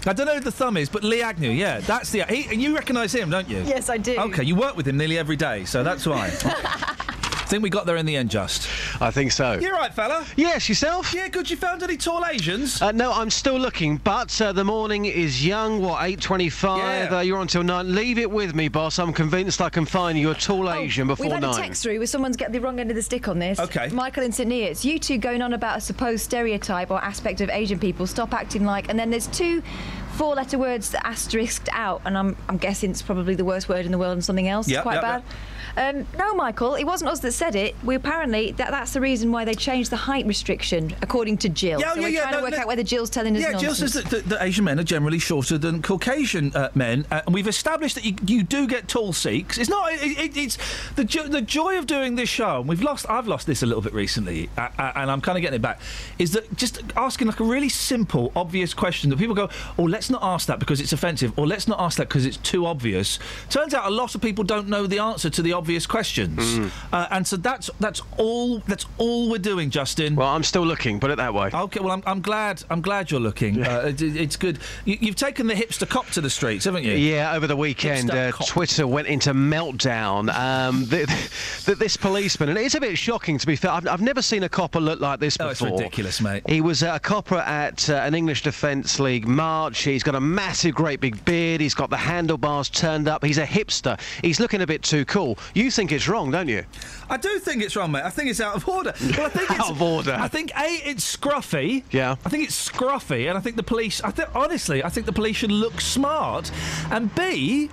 I 0.04 0.12
don't 0.12 0.26
know 0.26 0.34
who 0.34 0.40
the 0.40 0.50
thumb 0.50 0.76
is, 0.76 0.88
but 0.88 1.04
Lee 1.04 1.22
Agnew. 1.22 1.50
Yeah, 1.50 1.78
that's 1.80 2.10
the. 2.10 2.24
He, 2.24 2.54
you 2.56 2.74
recognise 2.74 3.14
him, 3.14 3.30
don't 3.30 3.48
you? 3.48 3.62
Yes, 3.66 3.88
I 3.88 3.98
do. 3.98 4.18
Okay, 4.18 4.42
you 4.42 4.56
work 4.56 4.76
with 4.76 4.88
him 4.88 4.96
nearly 4.96 5.16
every 5.16 5.36
day, 5.36 5.64
so 5.64 5.84
that's 5.84 6.06
why. 6.06 6.30
I 7.50 7.54
think 7.54 7.64
we 7.64 7.70
got 7.70 7.84
there 7.84 7.96
in 7.96 8.06
the 8.06 8.14
end, 8.14 8.30
just. 8.30 8.68
I 9.02 9.10
think 9.10 9.32
so. 9.32 9.54
You're 9.54 9.74
right, 9.74 9.92
fella. 9.92 10.24
Yes, 10.36 10.68
yourself? 10.68 11.12
Yeah, 11.12 11.26
good. 11.26 11.50
You 11.50 11.56
found 11.56 11.82
any 11.82 11.96
tall 11.96 12.24
Asians? 12.24 12.80
Uh, 12.80 12.92
no, 12.92 13.12
I'm 13.12 13.28
still 13.28 13.58
looking, 13.58 13.96
but 13.96 14.40
uh, 14.40 14.52
the 14.52 14.62
morning 14.62 15.06
is 15.06 15.44
young. 15.44 15.82
What, 15.82 16.00
8.25? 16.00 16.78
Yeah. 16.78 17.16
Uh, 17.16 17.20
you're 17.22 17.38
on 17.38 17.48
till 17.48 17.64
9. 17.64 17.92
Leave 17.92 18.18
it 18.18 18.30
with 18.30 18.54
me, 18.54 18.68
boss. 18.68 19.00
I'm 19.00 19.12
convinced 19.12 19.60
I 19.60 19.68
can 19.68 19.84
find 19.84 20.16
you 20.16 20.30
a 20.30 20.34
tall 20.34 20.70
Asian 20.70 21.08
before 21.08 21.26
Oh, 21.26 21.28
We've 21.28 21.32
had 21.32 21.42
9. 21.42 21.50
a 21.50 21.60
text 21.60 21.82
through 21.82 21.98
where 21.98 22.06
someone's 22.06 22.36
get 22.36 22.52
the 22.52 22.60
wrong 22.60 22.78
end 22.78 22.90
of 22.90 22.94
the 22.94 23.02
stick 23.02 23.26
on 23.26 23.40
this. 23.40 23.58
Okay. 23.58 23.88
Michael 23.88 24.22
and 24.22 24.32
Sydney, 24.32 24.62
it's 24.62 24.84
you 24.84 25.00
two 25.00 25.18
going 25.18 25.42
on 25.42 25.52
about 25.52 25.78
a 25.78 25.80
supposed 25.80 26.22
stereotype 26.22 26.92
or 26.92 27.02
aspect 27.02 27.40
of 27.40 27.50
Asian 27.50 27.80
people. 27.80 28.06
Stop 28.06 28.32
acting 28.32 28.64
like. 28.64 28.88
And 28.88 28.96
then 28.96 29.10
there's 29.10 29.26
two 29.26 29.60
four 30.12 30.36
letter 30.36 30.58
words 30.58 30.90
that 30.90 31.04
asterisked 31.04 31.68
out, 31.72 32.02
and 32.04 32.16
I'm, 32.16 32.36
I'm 32.48 32.58
guessing 32.58 32.90
it's 32.90 33.02
probably 33.02 33.34
the 33.34 33.44
worst 33.44 33.68
word 33.68 33.86
in 33.86 33.90
the 33.90 33.98
world 33.98 34.12
and 34.12 34.24
something 34.24 34.46
else. 34.46 34.68
Yep, 34.68 34.76
it's 34.76 34.82
quite 34.82 34.94
yep, 34.94 35.02
bad. 35.02 35.22
Um, 35.76 36.06
no, 36.18 36.34
Michael, 36.34 36.74
it 36.74 36.84
wasn't 36.84 37.10
us 37.10 37.20
that 37.20 37.32
said 37.32 37.54
it. 37.54 37.74
We 37.84 37.94
apparently 37.94 38.52
that, 38.52 38.70
that's 38.70 38.92
the 38.92 39.00
reason 39.00 39.32
why 39.32 39.44
they 39.44 39.54
changed 39.54 39.90
the 39.90 39.96
height 39.96 40.26
restriction, 40.26 40.94
according 41.02 41.38
to 41.38 41.48
Jill. 41.48 41.80
Yeah, 41.80 41.94
so 41.94 42.00
yeah, 42.00 42.02
we're 42.02 42.08
yeah, 42.08 42.20
trying 42.22 42.32
no, 42.32 42.38
to 42.38 42.44
work 42.44 42.52
no- 42.52 42.58
out 42.58 42.66
whether 42.66 42.82
Jill's 42.82 43.10
telling 43.10 43.36
us 43.36 43.42
Yeah, 43.42 43.58
Jill 43.58 43.74
says 43.74 43.94
that, 43.94 44.06
that, 44.06 44.28
that 44.28 44.42
Asian 44.42 44.64
men 44.64 44.78
are 44.80 44.84
generally 44.84 45.18
shorter 45.18 45.58
than 45.58 45.82
Caucasian 45.82 46.52
uh, 46.54 46.70
men, 46.74 47.06
uh, 47.10 47.22
and 47.26 47.34
we've 47.34 47.48
established 47.48 47.94
that 47.94 48.04
you, 48.04 48.14
you 48.26 48.42
do 48.42 48.66
get 48.66 48.88
tall 48.88 49.12
Sikhs. 49.12 49.58
It's 49.58 49.70
not. 49.70 49.92
It, 49.92 50.18
it, 50.18 50.36
it's 50.36 50.58
the 50.94 51.04
jo- 51.04 51.28
the 51.28 51.42
joy 51.42 51.78
of 51.78 51.86
doing 51.86 52.16
this 52.16 52.28
show. 52.28 52.60
And 52.60 52.68
we've 52.68 52.82
lost. 52.82 53.06
I've 53.08 53.28
lost 53.28 53.46
this 53.46 53.62
a 53.62 53.66
little 53.66 53.82
bit 53.82 53.94
recently, 53.94 54.50
uh, 54.56 54.68
uh, 54.78 54.92
and 54.96 55.10
I'm 55.10 55.20
kind 55.20 55.38
of 55.38 55.42
getting 55.42 55.56
it 55.56 55.62
back. 55.62 55.80
Is 56.18 56.32
that 56.32 56.56
just 56.56 56.82
asking 56.96 57.28
like 57.28 57.40
a 57.40 57.44
really 57.44 57.68
simple, 57.68 58.32
obvious 58.34 58.74
question 58.74 59.10
that 59.10 59.18
people 59.18 59.34
go, 59.34 59.48
"Oh, 59.78 59.84
let's 59.84 60.10
not 60.10 60.22
ask 60.22 60.46
that 60.48 60.58
because 60.58 60.80
it's 60.80 60.92
offensive," 60.92 61.32
or 61.38 61.46
"Let's 61.46 61.68
not 61.68 61.80
ask 61.80 61.98
that 61.98 62.08
because 62.08 62.26
it's 62.26 62.36
too 62.38 62.66
obvious." 62.66 63.18
Turns 63.48 63.74
out 63.74 63.86
a 63.86 63.90
lot 63.90 64.14
of 64.14 64.20
people 64.20 64.44
don't 64.44 64.68
know 64.68 64.86
the 64.86 64.98
answer 64.98 65.30
to 65.30 65.42
the 65.42 65.52
obvious 65.52 65.69
questions, 65.86 66.70
uh, 66.92 67.06
and 67.10 67.26
so 67.26 67.36
that's 67.36 67.70
that's 67.80 68.02
all. 68.16 68.58
That's 68.60 68.86
all 68.98 69.30
we're 69.30 69.38
doing, 69.38 69.70
Justin. 69.70 70.16
Well, 70.16 70.28
I'm 70.28 70.42
still 70.42 70.64
looking. 70.66 71.00
Put 71.00 71.10
it 71.10 71.16
that 71.16 71.32
way. 71.34 71.50
Okay, 71.52 71.80
well, 71.80 71.92
I'm, 71.92 72.02
I'm 72.06 72.20
glad. 72.20 72.62
I'm 72.70 72.80
glad 72.80 73.10
you're 73.10 73.20
looking. 73.20 73.62
Uh, 73.62 73.84
it, 73.86 74.00
it's 74.02 74.36
good. 74.36 74.58
You, 74.84 74.98
you've 75.00 75.16
taken 75.16 75.46
the 75.46 75.54
hipster 75.54 75.88
cop 75.88 76.06
to 76.10 76.20
the 76.20 76.30
streets, 76.30 76.64
haven't 76.64 76.84
you? 76.84 76.92
Yeah, 76.92 77.34
over 77.34 77.46
the 77.46 77.56
weekend, 77.56 78.10
uh. 78.10 78.32
Twitter 78.46 78.86
went 78.86 79.06
into 79.08 79.32
meltdown. 79.34 80.32
Um, 80.34 80.86
th 80.90 81.06
th 81.64 81.78
this 81.78 81.96
policeman, 81.96 82.48
and 82.48 82.58
it's 82.58 82.74
a 82.74 82.80
bit 82.80 82.96
shocking 82.98 83.38
to 83.38 83.46
be 83.46 83.56
fair. 83.56 83.70
I've, 83.70 83.86
I've 83.86 84.00
never 84.02 84.22
seen 84.22 84.42
a 84.42 84.48
copper 84.48 84.80
look 84.80 85.00
like 85.00 85.20
this 85.20 85.36
Oh, 85.40 85.48
before. 85.48 85.68
it's 85.68 85.78
ridiculous, 85.78 86.20
mate. 86.20 86.42
He 86.48 86.60
was 86.60 86.82
uh, 86.82 86.92
a 86.94 87.00
copper 87.00 87.36
at 87.38 87.88
uh, 87.88 87.94
an 87.94 88.14
English 88.14 88.42
Defence 88.42 88.98
League 89.00 89.26
march. 89.26 89.82
He's 89.82 90.02
got 90.02 90.14
a 90.14 90.20
massive, 90.20 90.74
great 90.74 91.00
big 91.00 91.24
beard. 91.24 91.60
He's 91.60 91.74
got 91.74 91.90
the 91.90 91.96
handlebars 91.96 92.68
turned 92.68 93.08
up. 93.08 93.24
He's 93.24 93.38
a 93.38 93.46
hipster. 93.46 93.98
He's 94.22 94.40
looking 94.40 94.62
a 94.62 94.66
bit 94.66 94.82
too 94.82 95.04
cool. 95.04 95.38
You 95.54 95.70
think 95.70 95.92
it's 95.92 96.08
wrong, 96.08 96.30
don't 96.30 96.48
you? 96.48 96.64
I 97.08 97.16
do 97.16 97.38
think 97.38 97.62
it's 97.62 97.74
wrong, 97.76 97.92
mate. 97.92 98.04
I 98.04 98.10
think 98.10 98.30
it's 98.30 98.40
out 98.40 98.54
of 98.56 98.68
order. 98.68 98.92
Well, 99.16 99.26
I 99.26 99.28
think 99.30 99.50
it's 99.50 99.60
Out 99.60 99.70
of 99.70 99.82
order. 99.82 100.12
I 100.18 100.28
think 100.28 100.50
a 100.56 100.80
it's 100.88 101.16
scruffy. 101.16 101.82
Yeah. 101.90 102.16
I 102.24 102.28
think 102.28 102.44
it's 102.44 102.70
scruffy, 102.70 103.28
and 103.28 103.36
I 103.36 103.40
think 103.40 103.56
the 103.56 103.62
police. 103.62 104.00
I 104.02 104.10
think 104.10 104.34
honestly, 104.34 104.84
I 104.84 104.88
think 104.88 105.06
the 105.06 105.12
police 105.12 105.36
should 105.36 105.52
look 105.52 105.80
smart, 105.80 106.50
and 106.90 107.14
b. 107.14 107.70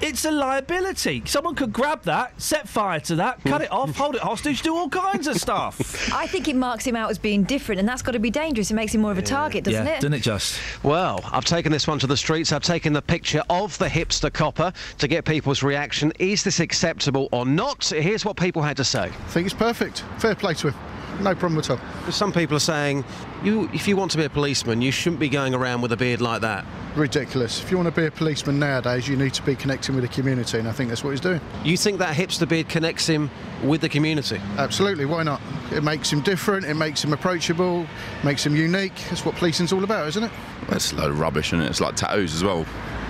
It's 0.00 0.24
a 0.24 0.30
liability. 0.30 1.22
Someone 1.26 1.54
could 1.54 1.74
grab 1.74 2.02
that, 2.04 2.40
set 2.40 2.66
fire 2.66 3.00
to 3.00 3.16
that, 3.16 3.44
cut 3.44 3.60
it 3.60 3.70
off, 3.70 3.94
hold 3.96 4.14
it 4.14 4.22
hostage, 4.22 4.62
do 4.62 4.74
all 4.74 4.88
kinds 4.88 5.26
of 5.26 5.36
stuff. 5.36 6.10
I 6.14 6.26
think 6.26 6.48
it 6.48 6.56
marks 6.56 6.86
him 6.86 6.96
out 6.96 7.10
as 7.10 7.18
being 7.18 7.42
different, 7.42 7.80
and 7.80 7.88
that's 7.88 8.00
got 8.00 8.12
to 8.12 8.18
be 8.18 8.30
dangerous. 8.30 8.70
It 8.70 8.74
makes 8.74 8.94
him 8.94 9.02
more 9.02 9.12
of 9.12 9.18
a 9.18 9.22
target, 9.22 9.64
doesn't 9.64 9.86
yeah, 9.86 9.92
it? 9.92 10.00
doesn't 10.00 10.14
it 10.14 10.22
just? 10.22 10.58
Well, 10.82 11.20
I've 11.30 11.44
taken 11.44 11.70
this 11.70 11.86
one 11.86 11.98
to 11.98 12.06
the 12.06 12.16
streets. 12.16 12.50
I've 12.50 12.62
taken 12.62 12.94
the 12.94 13.02
picture 13.02 13.42
of 13.50 13.76
the 13.76 13.86
hipster 13.88 14.32
copper 14.32 14.72
to 14.98 15.08
get 15.08 15.26
people's 15.26 15.62
reaction. 15.62 16.12
Is 16.18 16.42
this 16.44 16.60
acceptable 16.60 17.28
or 17.30 17.44
not? 17.44 17.84
Here's 17.84 18.24
what 18.24 18.38
people 18.38 18.62
had 18.62 18.78
to 18.78 18.84
say. 18.84 19.04
I 19.04 19.08
think 19.08 19.46
it's 19.46 19.54
perfect. 19.54 20.02
Fair 20.18 20.34
play 20.34 20.54
to 20.54 20.68
him. 20.68 20.74
No 21.20 21.34
problem 21.34 21.58
at 21.58 21.70
all. 21.70 21.78
Some 22.10 22.32
people 22.32 22.56
are 22.56 22.60
saying, 22.60 23.04
you, 23.44 23.68
if 23.74 23.86
you 23.86 23.96
want 23.96 24.10
to 24.12 24.16
be 24.18 24.24
a 24.24 24.30
policeman, 24.30 24.80
you 24.80 24.90
shouldn't 24.90 25.20
be 25.20 25.28
going 25.28 25.54
around 25.54 25.82
with 25.82 25.92
a 25.92 25.96
beard 25.96 26.20
like 26.20 26.40
that. 26.40 26.64
Ridiculous. 26.96 27.62
If 27.62 27.70
you 27.70 27.76
want 27.76 27.94
to 27.94 28.00
be 28.00 28.06
a 28.06 28.10
policeman 28.10 28.58
nowadays, 28.58 29.06
you 29.06 29.16
need 29.16 29.34
to 29.34 29.42
be 29.42 29.54
connecting 29.54 29.94
with 29.94 30.02
the 30.02 30.08
community, 30.08 30.58
and 30.58 30.66
I 30.66 30.72
think 30.72 30.88
that's 30.88 31.04
what 31.04 31.10
he's 31.10 31.20
doing. 31.20 31.40
You 31.62 31.76
think 31.76 31.98
that 31.98 32.16
hipster 32.16 32.48
beard 32.48 32.68
connects 32.68 33.06
him 33.06 33.30
with 33.62 33.82
the 33.82 33.88
community? 33.88 34.40
Absolutely. 34.56 35.04
Why 35.04 35.22
not? 35.22 35.40
It 35.72 35.84
makes 35.84 36.10
him 36.10 36.20
different. 36.22 36.64
It 36.64 36.74
makes 36.74 37.04
him 37.04 37.12
approachable. 37.12 37.86
Makes 38.24 38.44
him 38.46 38.56
unique. 38.56 38.94
That's 39.10 39.24
what 39.24 39.36
policing's 39.36 39.72
all 39.72 39.84
about, 39.84 40.08
isn't 40.08 40.24
it? 40.24 40.32
That's 40.68 40.92
a 40.92 40.96
load 40.96 41.10
of 41.10 41.20
rubbish, 41.20 41.48
isn't 41.48 41.60
it? 41.60 41.68
It's 41.68 41.80
like 41.80 41.96
tattoos 41.96 42.34
as 42.34 42.42
well. 42.42 42.64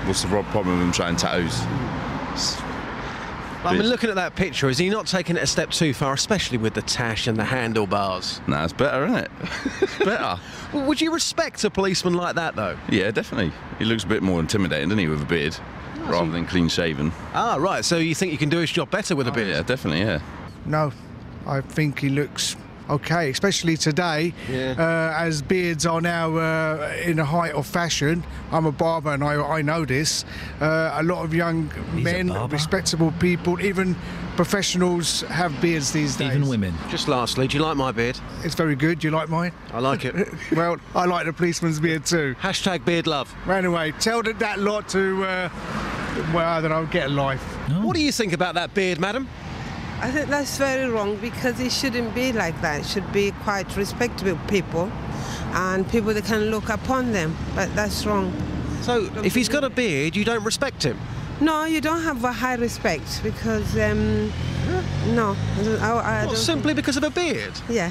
What's 0.05 0.23
the 0.23 0.29
problem 0.29 0.79
with 0.79 0.81
them 0.87 0.93
showing 0.93 1.17
tattoos? 1.17 1.55
It's- 2.33 2.70
I 3.65 3.75
mean, 3.75 3.83
looking 3.83 4.09
at 4.09 4.17
that 4.17 4.35
picture, 4.37 4.69
is 4.71 4.79
he 4.79 4.89
not 4.89 5.07
taking 5.07 5.37
it 5.37 5.43
a 5.43 5.47
step 5.47 5.71
too 5.71 5.93
far, 5.93 6.15
especially 6.15 6.57
with 6.57 6.73
the 6.75 6.81
tash 6.83 7.27
and 7.27 7.37
the 7.37 7.45
handlebars? 7.45 8.41
No, 8.47 8.65
it's 8.65 8.73
better, 8.73 9.05
isn't 9.05 9.17
it? 9.19 9.31
It's 9.83 9.99
better. 10.05 10.41
Well, 10.73 10.87
would 10.87 11.01
you 11.01 11.13
respect 11.13 11.63
a 11.65 11.71
policeman 11.71 12.15
like 12.15 12.37
that, 12.37 12.57
though? 12.57 12.79
yeah, 12.89 13.11
definitely. 13.11 13.53
He 13.79 13.85
looks 13.85 14.05
a 14.05 14.07
bit 14.07 14.23
more 14.23 14.41
intimidating, 14.41 14.89
doesn't 14.89 14.99
he, 14.99 15.09
with 15.09 15.21
a 15.23 15.27
beard, 15.27 15.57
rather 16.05 16.31
than 16.31 16.47
clean 16.47 16.69
shaven. 16.69 17.13
Ah, 17.35 17.57
right. 17.61 17.85
So 17.85 17.99
you 17.99 18.15
think 18.15 18.33
you 18.33 18.39
can 18.39 18.49
do 18.49 18.59
his 18.59 18.71
job 18.71 18.91
better 18.91 19.15
with 19.15 19.29
a 19.29 19.33
beard? 19.33 19.49
Yeah, 19.49 19.63
definitely. 19.63 20.01
Yeah. 20.01 20.21
No, 20.65 20.93
I 21.47 21.61
think 21.61 21.99
he 21.99 22.09
looks 22.09 22.57
okay, 22.91 23.31
especially 23.31 23.77
today, 23.77 24.35
Yeah. 24.51 24.75
uh, 24.79 25.23
as 25.25 25.43
beards 25.43 25.87
are 25.87 26.01
now 26.01 26.37
uh, 26.37 26.93
in 27.05 27.17
the 27.17 27.25
height 27.25 27.53
of 27.55 27.67
fashion. 27.67 28.25
I'm 28.53 28.67
a 28.67 28.73
barber 28.73 29.13
and 29.13 29.23
I, 29.25 29.35
I 29.59 29.63
know 29.63 29.85
this. 29.85 30.25
Uh, 30.61 30.91
a 30.95 31.03
lot 31.03 31.25
of 31.25 31.33
young 31.33 31.71
men, 31.95 32.33
respectable 32.49 33.13
people, 33.21 33.61
even 33.61 33.97
professionals 34.37 35.21
have 35.23 35.53
beards 35.61 35.93
these 35.93 36.17
days. 36.17 36.31
Even 36.35 36.49
women. 36.49 36.75
Just 36.89 37.09
lastly, 37.09 37.47
do 37.47 37.57
you 37.59 37.63
like 37.63 37.77
my 37.77 37.93
beard? 37.93 38.19
It's 38.43 38.55
very 38.55 38.75
good. 38.75 38.99
Do 39.01 39.07
you 39.09 39.13
like 39.13 39.29
mine? 39.29 39.53
I 39.73 39.79
like 39.81 40.05
it. 40.05 40.15
well, 40.53 40.77
I 40.95 41.05
like 41.05 41.27
the 41.27 41.33
policeman's 41.33 41.79
beard 41.79 42.05
too. 42.05 42.35
Hashtag 42.41 42.85
beard 42.85 43.07
love. 43.07 43.33
Anyway, 43.49 43.93
tell 44.01 44.23
that, 44.23 44.39
that 44.41 44.59
lot 44.59 44.89
to, 44.91 45.25
uh, 45.25 45.49
well, 46.35 46.49
I 46.49 46.61
don't 46.61 46.71
know, 46.71 46.87
get 46.87 47.07
a 47.07 47.13
life. 47.13 47.43
What 47.83 47.95
do 47.95 48.03
you 48.03 48.13
think 48.13 48.33
about 48.33 48.55
that 48.55 48.75
beard, 48.75 48.99
madam? 48.99 49.29
I 50.03 50.11
think 50.11 50.29
that's 50.31 50.57
very 50.57 50.89
wrong 50.89 51.17
because 51.17 51.61
it 51.61 51.71
shouldn't 51.71 52.15
be 52.15 52.33
like 52.33 52.59
that. 52.63 52.81
It 52.81 52.87
should 52.87 53.13
be 53.13 53.33
quite 53.43 53.77
respectable 53.77 54.39
people 54.49 54.91
and 55.53 55.87
people 55.91 56.15
that 56.15 56.25
can 56.25 56.51
look 56.51 56.71
upon 56.71 57.13
them. 57.13 57.37
But 57.55 57.75
that's 57.75 58.07
wrong. 58.07 58.33
So 58.81 59.11
if 59.23 59.35
he's 59.35 59.51
got 59.51 59.63
a 59.63 59.69
beard, 59.69 60.17
you 60.17 60.25
don't 60.25 60.43
respect 60.43 60.83
him? 60.83 60.99
No, 61.41 61.65
you 61.65 61.83
don't 61.83 62.03
have 62.03 62.25
a 62.25 62.33
high 62.33 62.55
respect 62.55 63.23
because, 63.23 63.77
um, 63.77 64.33
no. 65.15 65.37
I 65.81 66.23
I, 66.23 66.27
don't 66.27 66.37
simply 66.37 66.73
because 66.73 66.97
of 66.97 67.05
a 67.05 67.11
beard? 67.11 67.53
Yeah. 67.69 67.91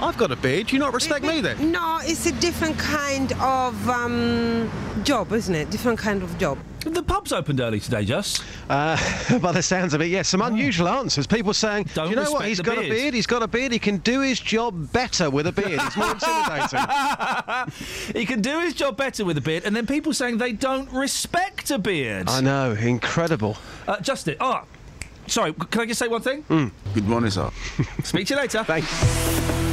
I've 0.00 0.16
got 0.16 0.30
a 0.30 0.36
beard. 0.36 0.68
Do 0.68 0.76
you 0.76 0.80
not 0.80 0.94
respect 0.94 1.24
me 1.24 1.40
then? 1.40 1.72
No, 1.72 1.98
it's 2.02 2.26
a 2.26 2.32
different 2.32 2.78
kind 2.78 3.32
of 3.40 3.88
um, 3.88 4.70
job, 5.02 5.32
isn't 5.32 5.54
it? 5.54 5.70
Different 5.70 5.98
kind 5.98 6.22
of 6.22 6.38
job. 6.38 6.58
The 6.84 7.02
pub's 7.02 7.32
opened 7.32 7.60
early 7.60 7.80
today, 7.80 8.04
Just. 8.04 8.44
Uh, 8.70 8.96
by 9.40 9.50
the 9.50 9.62
sounds 9.62 9.94
of 9.94 10.00
it, 10.00 10.06
yes. 10.06 10.28
Some 10.28 10.40
unusual 10.40 10.88
answers. 10.88 11.26
People 11.26 11.52
saying, 11.52 11.88
Don't 11.94 12.06
"Do 12.06 12.10
you 12.10 12.16
know 12.16 12.30
what? 12.30 12.46
He's 12.46 12.58
the 12.58 12.62
got 12.62 12.78
a 12.78 12.82
beard." 12.82 12.92
beard. 12.92 13.14
He's 13.14 13.26
got 13.26 13.42
a 13.42 13.48
beard. 13.48 13.72
He 13.72 13.80
can 13.80 13.96
do 13.98 14.20
his 14.20 14.38
job 14.38 14.92
better 14.92 15.30
with 15.30 15.48
a 15.48 15.52
beard. 15.52 15.80
It's 15.82 15.96
more 15.96 16.12
intimidating." 16.12 18.14
he 18.20 18.24
can 18.24 18.40
do 18.40 18.60
his 18.60 18.74
job 18.74 18.96
better 18.96 19.24
with 19.24 19.36
a 19.36 19.40
beard, 19.40 19.64
and 19.64 19.74
then 19.74 19.86
people 19.86 20.12
saying 20.12 20.38
they 20.38 20.52
don't 20.52 20.90
respect 20.92 21.70
a 21.72 21.78
beard. 21.78 22.28
I 22.28 22.40
know. 22.40 22.72
Incredible. 22.72 23.56
Uh, 23.88 23.98
Justin, 24.00 24.36
oh, 24.40 24.62
sorry, 25.26 25.52
can 25.54 25.82
I 25.82 25.86
just 25.86 25.98
say 25.98 26.08
one 26.08 26.22
thing? 26.22 26.44
Good 26.94 27.08
morning, 27.08 27.30
sir. 27.30 27.50
Speak 28.04 28.28
to 28.28 28.34
you 28.34 28.40
later. 28.40 28.62
Thanks. 28.62 29.67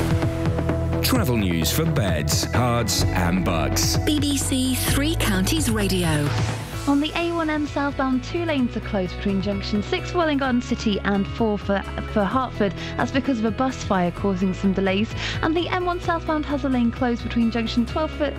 Travel 1.06 1.38
news 1.38 1.72
for 1.72 1.86
beds, 1.86 2.46
cards, 2.48 3.04
and 3.10 3.46
bugs. 3.46 3.96
BBC 4.00 4.76
Three 4.76 5.16
Counties 5.18 5.70
Radio. 5.70 6.28
On 6.88 7.00
the 7.00 7.10
A1M 7.10 7.68
southbound, 7.68 8.24
two 8.24 8.44
lanes 8.44 8.76
are 8.76 8.80
closed 8.80 9.16
between 9.18 9.40
junction 9.40 9.84
6 9.84 10.12
for 10.12 10.18
Welwyn 10.18 10.40
Garden 10.40 10.64
City 10.64 11.00
and 11.02 11.28
4 11.28 11.60
for, 11.60 11.84
for 12.12 12.24
Hertford. 12.24 12.74
That's 12.98 13.12
because 13.12 13.38
of 13.38 13.46
a 13.46 13.52
bus 13.52 13.84
fire 13.84 14.10
causing 14.10 14.52
some 14.56 14.74
delays. 14.74 15.14
And 15.44 15.56
the 15.56 15.66
M1 15.66 16.02
southbound 16.02 16.44
has 16.48 16.66
a 16.66 16.70
lane 16.70 16.90
closed 16.90 17.22
between 17.22 17.52
junction 17.52 17.86
12 17.86 18.12
for 18.12 18.32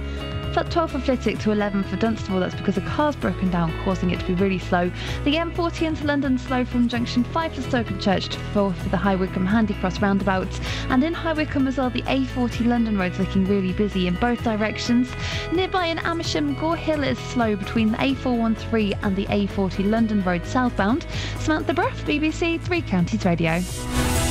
12 0.65 0.93
for 0.93 0.99
Flitwick 1.01 1.39
to 1.41 1.51
11 1.53 1.85
for 1.85 1.97
Dunstable. 1.97 2.41
That's 2.41 2.55
because 2.55 2.79
a 2.79 2.81
car's 2.81 3.15
broken 3.15 3.51
down, 3.51 3.73
causing 3.85 4.11
it 4.11 4.21
to 4.21 4.27
be 4.27 4.35
really 4.35 4.59
slow. 4.59 4.91
The 5.25 5.35
M40 5.35 5.87
into 5.87 6.07
London 6.07 6.39
slow 6.39 6.65
from 6.65 6.89
junction 6.89 7.25
5 7.25 7.55
to 7.57 7.61
Stokenchurch 7.61 8.31
to 8.31 8.39
4 8.39 8.73
for 8.73 8.89
the 8.89 8.97
High 8.97 9.17
Wycombe 9.17 9.45
Handy 9.45 9.75
Cross 9.75 10.01
roundabouts. 10.01 10.59
And 10.89 11.05
in 11.05 11.13
High 11.13 11.35
Wycombe 11.35 11.69
as 11.69 11.77
well, 11.77 11.91
the 11.91 12.03
A40 12.03 12.67
London 12.67 12.97
road's 12.97 13.19
looking 13.19 13.45
really 13.45 13.75
busy 13.75 14.07
in 14.07 14.15
both 14.15 14.43
directions. 14.45 15.13
Nearby 15.53 15.87
in 15.87 15.99
Amersham, 15.99 16.55
Gore 16.55 16.77
Hill 16.77 17.05
is 17.05 17.19
slow 17.19 17.55
between 17.55 17.93
the 17.93 17.99
A413 17.99 18.99
and 19.03 19.15
the 19.15 19.27
A40 19.27 19.91
London 19.91 20.23
Road 20.25 20.47
southbound. 20.47 21.07
Samantha 21.39 21.75
Bruff, 21.75 22.03
BBC 22.07 22.59
Three 22.63 22.81
Counties 22.81 23.27
Radio. 23.27 23.61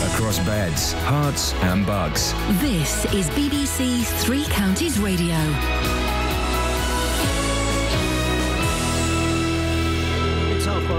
Across 0.05 0.39
beds, 0.39 0.93
Herts, 0.93 1.53
and 1.63 1.85
bugs. 1.85 2.33
This 2.61 3.05
is 3.13 3.29
BBC 3.31 4.03
Three 4.23 4.45
Counties 4.45 4.99
Radio. 4.99 5.35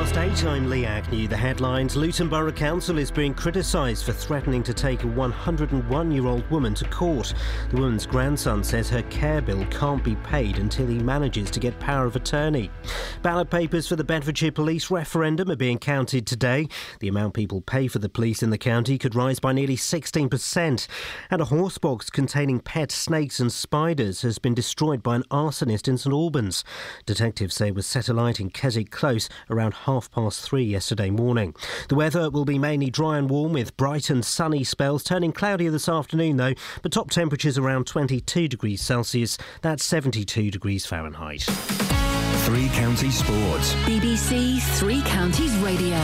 Past 0.06 0.18
eight. 0.18 0.48
I'm 0.48 0.70
Lee 0.70 0.84
Agnew. 0.84 1.26
The 1.26 1.36
headlines 1.36 1.96
Luton 1.96 2.28
Borough 2.28 2.52
Council 2.52 2.98
is 2.98 3.10
being 3.10 3.34
criticised 3.34 4.04
for 4.04 4.12
threatening 4.12 4.62
to 4.62 4.72
take 4.72 5.02
a 5.02 5.08
101 5.08 6.10
year 6.12 6.26
old 6.26 6.48
woman 6.48 6.74
to 6.74 6.88
court. 6.90 7.34
The 7.70 7.80
woman's 7.80 8.06
grandson 8.06 8.62
says 8.62 8.88
her 8.88 9.02
care 9.04 9.42
bill 9.42 9.66
can't 9.66 10.04
be 10.04 10.14
paid 10.16 10.58
until 10.58 10.86
he 10.86 11.00
manages 11.00 11.50
to 11.50 11.60
get 11.60 11.80
power 11.80 12.06
of 12.06 12.14
attorney. 12.14 12.70
Ballot 13.22 13.50
papers 13.50 13.88
for 13.88 13.96
the 13.96 14.04
Bedfordshire 14.04 14.52
Police 14.52 14.92
referendum 14.92 15.50
are 15.50 15.56
being 15.56 15.78
counted 15.78 16.24
today. 16.24 16.68
The 17.00 17.08
amount 17.08 17.34
people 17.34 17.60
pay 17.60 17.88
for 17.88 17.98
the 17.98 18.08
police 18.08 18.44
in 18.44 18.50
the 18.50 18.58
county 18.58 18.98
could 18.98 19.16
rise 19.16 19.40
by 19.40 19.52
nearly 19.52 19.76
16%. 19.76 20.86
And 21.30 21.40
a 21.40 21.46
horse 21.46 21.78
box 21.78 22.10
containing 22.10 22.60
pet 22.60 22.92
snakes 22.92 23.40
and 23.40 23.50
spiders 23.50 24.22
has 24.22 24.38
been 24.38 24.54
destroyed 24.54 25.02
by 25.02 25.16
an 25.16 25.24
arsonist 25.32 25.88
in 25.88 25.98
St 25.98 26.12
Albans. 26.12 26.62
Detectives 27.06 27.56
say 27.56 27.68
it 27.68 27.74
was 27.74 27.86
set 27.86 28.08
alight 28.08 28.38
in 28.38 28.50
Keswick 28.50 28.90
Close 28.90 29.28
around 29.50 29.74
half 29.74 29.95
past 30.00 30.42
three 30.42 30.64
yesterday 30.64 31.10
morning. 31.10 31.54
The 31.88 31.94
weather 31.94 32.30
will 32.30 32.44
be 32.44 32.58
mainly 32.58 32.90
dry 32.90 33.18
and 33.18 33.28
warm 33.28 33.52
with 33.52 33.76
bright 33.76 34.10
and 34.10 34.24
sunny 34.24 34.64
spells, 34.64 35.02
turning 35.02 35.32
cloudier 35.32 35.70
this 35.70 35.88
afternoon 35.88 36.36
though, 36.36 36.54
but 36.82 36.92
top 36.92 37.10
temperatures 37.10 37.58
around 37.58 37.86
22 37.86 38.48
degrees 38.48 38.82
Celsius. 38.82 39.38
That's 39.62 39.84
72 39.84 40.50
degrees 40.50 40.86
Fahrenheit. 40.86 41.42
Three 42.44 42.68
Counties 42.68 43.18
Sports. 43.18 43.74
BBC 43.86 44.60
Three 44.78 45.02
Counties 45.02 45.56
Radio. 45.56 45.98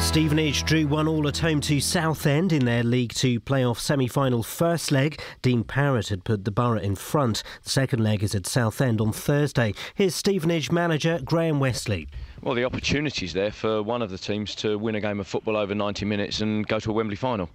Stevenage 0.00 0.64
drew 0.64 0.86
one 0.86 1.06
all 1.06 1.28
at 1.28 1.38
home 1.38 1.60
to 1.60 1.78
Southend 1.78 2.52
in 2.52 2.64
their 2.64 2.82
League 2.82 3.14
Two 3.14 3.38
playoff 3.38 3.78
semi-final 3.78 4.42
first 4.42 4.90
leg. 4.90 5.20
Dean 5.42 5.62
Parrett 5.62 6.08
had 6.08 6.24
put 6.24 6.44
the 6.44 6.50
borough 6.50 6.80
in 6.80 6.96
front. 6.96 7.42
The 7.62 7.70
second 7.70 8.02
leg 8.02 8.22
is 8.22 8.34
at 8.34 8.46
Southend 8.46 9.00
on 9.00 9.12
Thursday. 9.12 9.72
Here's 9.94 10.14
Stevenage 10.14 10.72
manager 10.72 11.20
Graham 11.24 11.60
Westley. 11.60 12.08
Well, 12.42 12.54
the 12.54 12.64
opportunity's 12.64 13.34
there 13.34 13.50
for 13.50 13.82
one 13.82 14.00
of 14.00 14.10
the 14.10 14.16
teams 14.16 14.54
to 14.56 14.78
win 14.78 14.94
a 14.94 15.00
game 15.00 15.20
of 15.20 15.26
football 15.26 15.58
over 15.58 15.74
90 15.74 16.06
minutes 16.06 16.40
and 16.40 16.66
go 16.66 16.80
to 16.80 16.90
a 16.90 16.92
Wembley 16.94 17.16
final. 17.16 17.50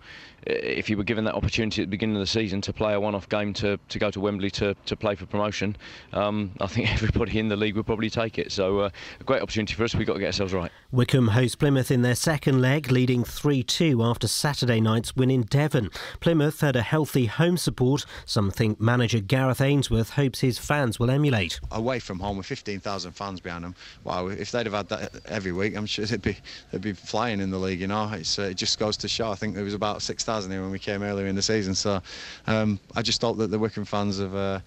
If 0.45 0.89
you 0.89 0.97
were 0.97 1.03
given 1.03 1.25
that 1.25 1.35
opportunity 1.35 1.81
at 1.81 1.87
the 1.87 1.91
beginning 1.91 2.15
of 2.15 2.21
the 2.21 2.27
season 2.27 2.61
to 2.61 2.73
play 2.73 2.93
a 2.93 2.99
one-off 2.99 3.27
game 3.29 3.53
to, 3.53 3.79
to 3.89 3.99
go 3.99 4.11
to 4.11 4.19
Wembley 4.19 4.51
to, 4.51 4.75
to 4.85 4.95
play 4.95 5.15
for 5.15 5.25
promotion, 5.25 5.75
um, 6.13 6.51
I 6.61 6.67
think 6.67 6.91
everybody 6.93 7.39
in 7.39 7.47
the 7.47 7.55
league 7.55 7.75
would 7.75 7.85
probably 7.85 8.09
take 8.09 8.37
it. 8.37 8.51
So 8.51 8.81
uh, 8.81 8.89
a 9.19 9.23
great 9.23 9.41
opportunity 9.41 9.73
for 9.73 9.83
us. 9.83 9.95
We've 9.95 10.05
got 10.05 10.13
to 10.13 10.19
get 10.19 10.27
ourselves 10.27 10.53
right. 10.53 10.71
Wycombe 10.91 11.29
host 11.29 11.59
Plymouth 11.59 11.89
in 11.89 12.03
their 12.03 12.15
second 12.15 12.61
leg, 12.61 12.91
leading 12.91 13.23
3-2 13.23 14.07
after 14.07 14.27
Saturday 14.27 14.79
night's 14.79 15.15
win 15.15 15.31
in 15.31 15.41
Devon. 15.43 15.89
Plymouth 16.19 16.61
had 16.61 16.75
a 16.75 16.81
healthy 16.81 17.25
home 17.25 17.57
support, 17.57 18.05
something 18.25 18.77
manager 18.79 19.19
Gareth 19.19 19.61
Ainsworth 19.61 20.11
hopes 20.11 20.41
his 20.41 20.59
fans 20.59 20.99
will 20.99 21.09
emulate. 21.09 21.59
Away 21.71 21.99
from 21.99 22.19
home 22.19 22.37
with 22.37 22.45
15,000 22.45 23.11
fans 23.13 23.39
behind 23.39 23.63
them, 23.63 23.75
wow, 24.03 24.27
if 24.27 24.51
they'd 24.51 24.67
have 24.67 24.73
had 24.73 24.89
that 24.89 25.11
every 25.25 25.51
week, 25.51 25.75
I'm 25.75 25.85
sure 25.85 26.05
they'd 26.05 26.21
be 26.21 26.37
they'd 26.71 26.81
be 26.81 26.93
flying 26.93 27.39
in 27.39 27.49
the 27.49 27.57
league. 27.57 27.81
You 27.81 27.87
know, 27.87 28.11
it's, 28.13 28.37
uh, 28.37 28.43
it 28.43 28.55
just 28.55 28.77
goes 28.79 28.95
to 28.97 29.07
show. 29.07 29.31
I 29.31 29.35
think 29.35 29.55
there 29.55 29.63
was 29.63 29.73
about 29.73 30.01
6,000 30.01 30.34
here 30.43 30.61
when 30.61 30.71
we 30.71 30.79
came 30.79 31.01
earlier 31.01 31.27
in 31.27 31.35
the 31.35 31.41
season, 31.41 31.73
so 31.73 32.01
um, 32.47 32.79
I 32.95 33.01
just 33.01 33.21
hope 33.21 33.37
that 33.37 33.47
the 33.47 33.59
Wycombe 33.59 33.85
fans 33.85 34.19
have. 34.19 34.35
Uh, 34.35 34.59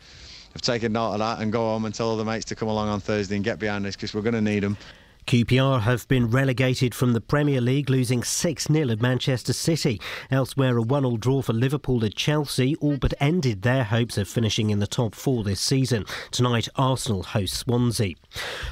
have 0.55 0.63
taken 0.63 0.93
note 0.93 1.13
of 1.13 1.19
that 1.19 1.41
and 1.41 1.53
go 1.53 1.61
home 1.61 1.85
and 1.85 1.95
tell 1.95 2.09
all 2.09 2.17
the 2.17 2.25
mates 2.25 2.47
to 2.47 2.55
come 2.55 2.69
along 2.69 2.89
on 2.89 3.01
Thursday 3.01 3.37
and 3.37 3.45
get 3.45 3.59
behind 3.59 3.85
us 3.85 3.97
because 3.97 4.15
we're 4.15 4.23
going 4.23 4.35
to 4.35 4.41
need 4.41 4.63
them. 4.63 4.79
QPR 5.29 5.83
have 5.83 6.09
been 6.09 6.31
relegated 6.31 6.95
from 6.95 7.13
the 7.13 7.21
Premier 7.21 7.61
League, 7.61 7.91
losing 7.91 8.23
6 8.23 8.67
0 8.67 8.89
at 8.89 9.03
Manchester 9.03 9.53
City. 9.53 10.01
Elsewhere, 10.31 10.79
a 10.79 10.81
1 10.81 11.03
0 11.03 11.19
draw 11.19 11.43
for 11.43 11.53
Liverpool 11.53 12.03
at 12.03 12.15
Chelsea 12.15 12.77
all 12.77 12.97
but 12.97 13.13
ended 13.21 13.61
their 13.61 13.85
hopes 13.85 14.17
of 14.17 14.27
finishing 14.27 14.71
in 14.71 14.79
the 14.79 14.87
top 14.87 15.15
four 15.15 15.45
this 15.45 15.61
season. 15.61 16.07
Tonight, 16.31 16.67
Arsenal 16.77 17.25
host 17.25 17.53
Swansea. 17.53 18.15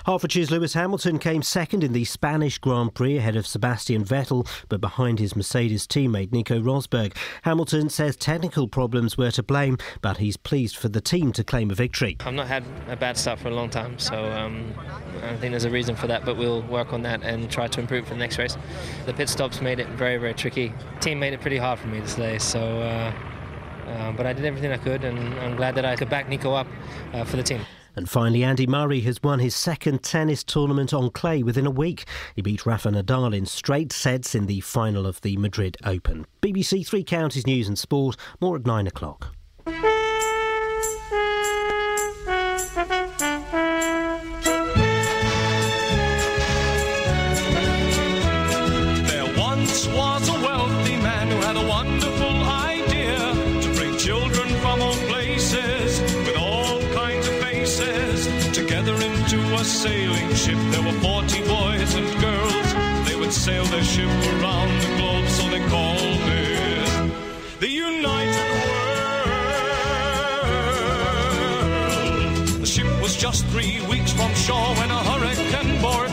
Hertfordshire's 0.06 0.50
Lewis 0.50 0.72
Hamilton 0.72 1.18
came 1.18 1.42
second 1.42 1.84
in 1.84 1.92
the 1.92 2.06
Spanish 2.06 2.56
Grand 2.56 2.94
Prix 2.94 3.18
ahead 3.18 3.36
of 3.36 3.46
Sebastian 3.46 4.02
Vettel, 4.02 4.48
but 4.70 4.80
behind 4.80 5.18
his 5.18 5.36
Mercedes 5.36 5.86
teammate 5.86 6.32
Nico 6.32 6.58
Rosberg. 6.58 7.14
Hamilton 7.42 7.90
says 7.90 8.16
technical 8.16 8.66
problems 8.66 9.18
were 9.18 9.30
to 9.32 9.42
blame, 9.42 9.76
but 10.00 10.16
he's 10.16 10.38
pleased 10.38 10.78
for 10.78 10.88
the 10.88 11.02
team 11.02 11.32
to 11.32 11.44
claim 11.44 11.70
a 11.70 11.74
victory. 11.74 12.16
I've 12.20 12.32
not 12.32 12.46
had 12.46 12.64
a 12.88 12.96
bad 12.96 13.18
start 13.18 13.40
for 13.40 13.48
a 13.48 13.54
long 13.54 13.68
time, 13.68 13.98
so 13.98 14.32
um, 14.32 14.72
I 15.22 15.36
think 15.36 15.50
there's 15.50 15.66
a 15.66 15.70
reason 15.70 15.94
for 15.94 16.06
that, 16.06 16.24
but 16.24 16.38
we'll 16.38 16.45
work 16.54 16.92
on 16.92 17.02
that 17.02 17.22
and 17.22 17.50
try 17.50 17.68
to 17.68 17.80
improve 17.80 18.06
for 18.06 18.14
the 18.14 18.20
next 18.20 18.38
race. 18.38 18.56
The 19.06 19.12
pit 19.12 19.28
stops 19.28 19.60
made 19.60 19.78
it 19.80 19.88
very, 19.88 20.16
very 20.16 20.34
tricky. 20.34 20.72
team 21.00 21.18
made 21.18 21.32
it 21.32 21.40
pretty 21.40 21.58
hard 21.58 21.78
for 21.78 21.88
me 21.88 22.00
today, 22.00 22.38
so. 22.38 22.60
Uh, 22.80 23.12
uh, 23.86 24.12
but 24.12 24.26
I 24.26 24.32
did 24.32 24.44
everything 24.44 24.72
I 24.72 24.78
could, 24.78 25.04
and 25.04 25.18
I'm 25.38 25.56
glad 25.56 25.76
that 25.76 25.84
I 25.84 25.94
could 25.94 26.10
back 26.10 26.28
Nico 26.28 26.52
up 26.52 26.66
uh, 27.12 27.24
for 27.24 27.36
the 27.36 27.42
team. 27.42 27.60
And 27.94 28.10
finally, 28.10 28.44
Andy 28.44 28.66
Murray 28.66 29.00
has 29.02 29.22
won 29.22 29.38
his 29.38 29.54
second 29.54 30.02
tennis 30.02 30.44
tournament 30.44 30.92
on 30.92 31.10
clay 31.10 31.42
within 31.42 31.66
a 31.66 31.70
week. 31.70 32.04
He 32.34 32.42
beat 32.42 32.66
Rafa 32.66 32.90
Nadal 32.90 33.34
in 33.34 33.46
straight 33.46 33.90
sets 33.90 34.34
in 34.34 34.46
the 34.46 34.60
final 34.60 35.06
of 35.06 35.20
the 35.22 35.38
Madrid 35.38 35.78
Open. 35.82 36.26
BBC 36.42 36.86
Three 36.86 37.04
Counties 37.04 37.46
News 37.46 37.68
and 37.68 37.78
Sport, 37.78 38.16
more 38.40 38.56
at 38.56 38.66
nine 38.66 38.86
o'clock. 38.86 39.35
Sail 63.46 63.64
their 63.66 63.84
ship 63.84 64.08
around 64.08 64.68
the 64.82 64.88
globe, 64.96 65.28
so 65.28 65.48
they 65.48 65.60
called 65.68 66.00
it 66.00 67.60
the 67.60 67.68
United 67.68 68.48
World. 68.50 69.00
The 72.62 72.66
ship 72.66 72.88
was 73.00 73.14
just 73.14 73.46
three 73.52 73.80
weeks 73.86 74.10
from 74.10 74.34
shore 74.34 74.74
when 74.78 74.90
a 74.90 75.00
hurricane 75.10 75.80
bore 75.80 76.08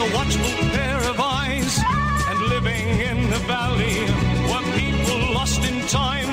a 0.00 0.14
watchful 0.14 0.68
pair 0.70 0.98
of 1.10 1.18
eyes. 1.18 1.78
And 2.28 2.40
living 2.54 2.86
in 3.00 3.30
the 3.30 3.38
valley 3.50 4.00
were 4.50 4.66
people 4.78 5.34
lost 5.34 5.62
in 5.64 5.80
time, 5.88 6.30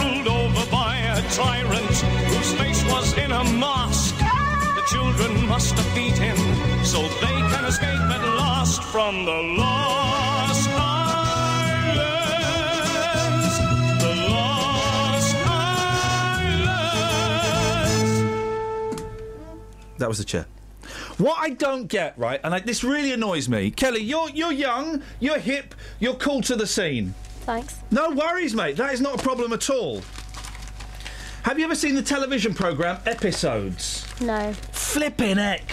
ruled 0.00 0.28
over 0.28 0.70
by 0.70 0.96
a 0.98 1.22
tyrant 1.32 1.96
whose 2.30 2.52
face 2.52 2.84
was 2.84 3.16
in 3.18 3.32
a 3.32 3.44
mask. 3.44 4.14
The 4.18 4.84
children 4.86 5.48
must 5.48 5.74
defeat 5.74 6.16
him 6.16 6.36
so 6.84 7.02
they 7.02 7.38
can 7.52 7.64
escape 7.64 8.08
at 8.16 8.24
last 8.38 8.82
from 8.84 9.24
the 9.24 9.42
lost 9.58 10.68
That 19.98 20.08
was 20.08 20.18
the 20.18 20.24
chair. 20.24 20.46
What 21.18 21.36
I 21.38 21.50
don't 21.50 21.88
get, 21.88 22.16
right, 22.16 22.40
and 22.44 22.54
I, 22.54 22.60
this 22.60 22.84
really 22.84 23.12
annoys 23.12 23.48
me, 23.48 23.72
Kelly. 23.72 24.00
You're 24.00 24.30
you're 24.30 24.52
young, 24.52 25.02
you're 25.18 25.38
hip, 25.38 25.74
you're 25.98 26.14
cool 26.14 26.40
to 26.42 26.54
the 26.54 26.66
scene. 26.66 27.12
Thanks. 27.40 27.76
No 27.90 28.10
worries, 28.10 28.54
mate. 28.54 28.76
That 28.76 28.92
is 28.94 29.00
not 29.00 29.18
a 29.18 29.22
problem 29.22 29.52
at 29.52 29.68
all. 29.68 30.02
Have 31.42 31.58
you 31.58 31.64
ever 31.64 31.74
seen 31.74 31.96
the 31.96 32.02
television 32.02 32.54
programme 32.54 33.00
Episodes? 33.06 34.06
No. 34.20 34.52
Flipping 34.70 35.38
heck. 35.38 35.72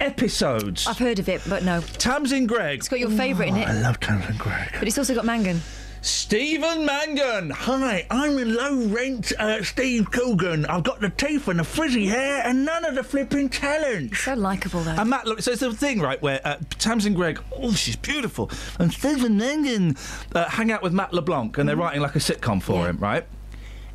Episodes. 0.00 0.86
I've 0.86 0.98
heard 0.98 1.18
of 1.18 1.28
it, 1.28 1.42
but 1.48 1.62
no. 1.62 1.80
Tamsin 1.80 2.46
Greig. 2.46 2.78
It's 2.78 2.88
got 2.88 3.00
your 3.00 3.10
favourite 3.10 3.48
in 3.48 3.56
it. 3.56 3.66
Oh, 3.68 3.72
I 3.72 3.80
love 3.80 3.98
Tamsin 4.00 4.36
Greig. 4.38 4.70
But 4.78 4.88
it's 4.88 4.96
also 4.96 5.14
got 5.14 5.24
Mangan. 5.24 5.60
Stephen 6.06 6.86
Mangan. 6.86 7.50
Hi, 7.50 8.06
I'm 8.12 8.38
in 8.38 8.54
low 8.54 8.76
rent 8.86 9.32
uh, 9.40 9.64
Steve 9.64 10.08
Coogan. 10.12 10.64
I've 10.66 10.84
got 10.84 11.00
the 11.00 11.10
teeth 11.10 11.48
and 11.48 11.58
the 11.58 11.64
frizzy 11.64 12.06
hair 12.06 12.42
and 12.44 12.64
none 12.64 12.84
of 12.84 12.94
the 12.94 13.02
flipping 13.02 13.48
talent. 13.48 14.14
So 14.14 14.34
likeable, 14.34 14.82
though. 14.82 14.92
And 14.92 15.10
Matt, 15.10 15.26
look, 15.26 15.42
so 15.42 15.50
it's 15.50 15.62
the 15.62 15.74
thing, 15.74 15.98
right, 16.00 16.22
where 16.22 16.40
uh, 16.44 16.58
Tamsin 16.78 17.12
Greig, 17.12 17.42
oh, 17.56 17.72
she's 17.72 17.96
beautiful, 17.96 18.48
and 18.78 18.92
Stephen 18.92 19.36
Mangan 19.36 19.96
uh, 20.32 20.48
hang 20.48 20.70
out 20.70 20.80
with 20.80 20.92
Matt 20.92 21.12
LeBlanc, 21.12 21.58
and 21.58 21.68
they're 21.68 21.74
writing 21.76 22.00
like 22.02 22.14
a 22.14 22.20
sitcom 22.20 22.62
for 22.62 22.86
him, 22.88 22.98
right? 22.98 23.26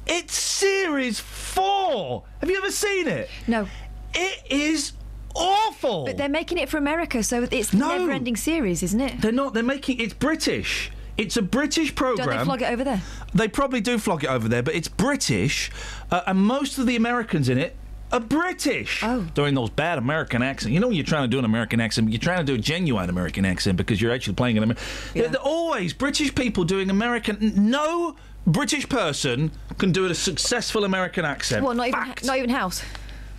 It's 0.05 0.37
series 0.37 1.17
four. 1.21 2.23
Have 2.41 2.49
you 2.49 2.57
ever 2.57 2.71
seen 2.71 3.07
it? 3.07 3.29
No. 3.47 3.69
It 4.13 4.43
is 4.51 4.91
awful. 5.33 6.03
But 6.03 6.17
they're 6.17 6.27
making 6.27 6.57
it 6.57 6.67
for 6.67 6.75
America, 6.77 7.23
so 7.23 7.47
it's 7.49 7.71
a 7.71 7.77
No. 7.77 7.97
never-ending 7.97 8.35
series, 8.35 8.83
isn't 8.83 8.99
it? 8.99 9.21
They're 9.21 9.31
not. 9.31 9.53
They're 9.53 9.63
making 9.63 10.01
it's 10.01 10.13
British. 10.13 10.91
It's 11.17 11.37
a 11.37 11.41
British 11.41 11.93
program. 11.93 12.27
Don't 12.27 12.37
they 12.37 12.43
flog 12.43 12.61
it 12.61 12.71
over 12.71 12.83
there? 12.83 13.01
They 13.33 13.47
probably 13.47 13.81
do 13.81 13.97
flog 13.97 14.23
it 14.23 14.29
over 14.29 14.47
there, 14.47 14.63
but 14.63 14.75
it's 14.75 14.87
British, 14.87 15.69
uh, 16.09 16.21
and 16.27 16.39
most 16.39 16.77
of 16.77 16.87
the 16.87 16.95
Americans 16.95 17.49
in 17.49 17.57
it 17.57 17.75
are 18.11 18.19
British. 18.19 19.03
Oh. 19.03 19.21
Doing 19.33 19.53
those 19.55 19.69
bad 19.69 19.97
American 19.97 20.41
accents. 20.41 20.73
You 20.73 20.79
know, 20.79 20.87
when 20.87 20.95
you're 20.95 21.05
trying 21.05 21.23
to 21.23 21.27
do 21.29 21.39
an 21.39 21.45
American 21.45 21.79
accent, 21.79 22.09
you're 22.09 22.19
trying 22.19 22.39
to 22.39 22.43
do 22.43 22.55
a 22.55 22.57
genuine 22.57 23.09
American 23.09 23.45
accent 23.45 23.77
because 23.77 24.01
you're 24.01 24.11
actually 24.11 24.33
playing 24.35 24.57
an 24.57 24.63
American. 24.63 24.85
They're, 25.13 25.29
they're 25.29 25.41
always 25.41 25.93
British 25.93 26.33
people 26.35 26.63
doing 26.63 26.89
American. 26.89 27.53
No 27.69 28.15
British 28.47 28.89
person 28.89 29.51
can 29.77 29.91
do 29.91 30.05
a 30.05 30.15
successful 30.15 30.83
American 30.83 31.25
accent. 31.25 31.63
Well, 31.63 31.73
Not 31.73 31.87
even, 31.87 32.13
not 32.23 32.37
even 32.37 32.49
House. 32.49 32.83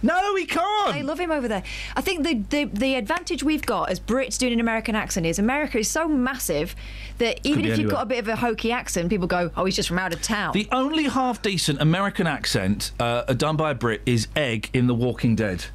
No, 0.02 0.36
he 0.36 0.46
can't. 0.46 0.94
They 0.94 1.02
love 1.02 1.20
him 1.20 1.30
over 1.30 1.48
there. 1.48 1.62
I 1.96 2.00
think 2.00 2.24
the, 2.24 2.34
the 2.34 2.64
the 2.64 2.94
advantage 2.96 3.42
we've 3.42 3.64
got 3.64 3.90
as 3.90 4.00
Brits 4.00 4.38
doing 4.38 4.52
an 4.52 4.60
American 4.60 4.94
accent 4.94 5.26
is 5.26 5.38
America 5.38 5.78
is 5.78 5.88
so 5.88 6.08
massive 6.08 6.74
that 7.18 7.40
even 7.44 7.64
if 7.64 7.78
you've 7.78 7.90
got 7.90 8.02
a 8.02 8.06
bit 8.06 8.18
of 8.18 8.28
a 8.28 8.36
hokey 8.36 8.72
accent, 8.72 9.10
people 9.10 9.26
go, 9.26 9.50
"Oh, 9.56 9.64
he's 9.64 9.76
just 9.76 9.88
from 9.88 9.98
out 9.98 10.12
of 10.12 10.22
town." 10.22 10.52
The 10.54 10.68
only 10.72 11.04
half 11.04 11.40
decent 11.42 11.80
American 11.80 12.26
accent 12.26 12.92
uh, 12.98 13.22
done 13.34 13.56
by 13.56 13.70
a 13.70 13.74
Brit 13.74 14.02
is 14.06 14.28
Egg 14.34 14.70
in 14.72 14.86
The 14.86 14.94
Walking 14.94 15.36
Dead. 15.36 15.66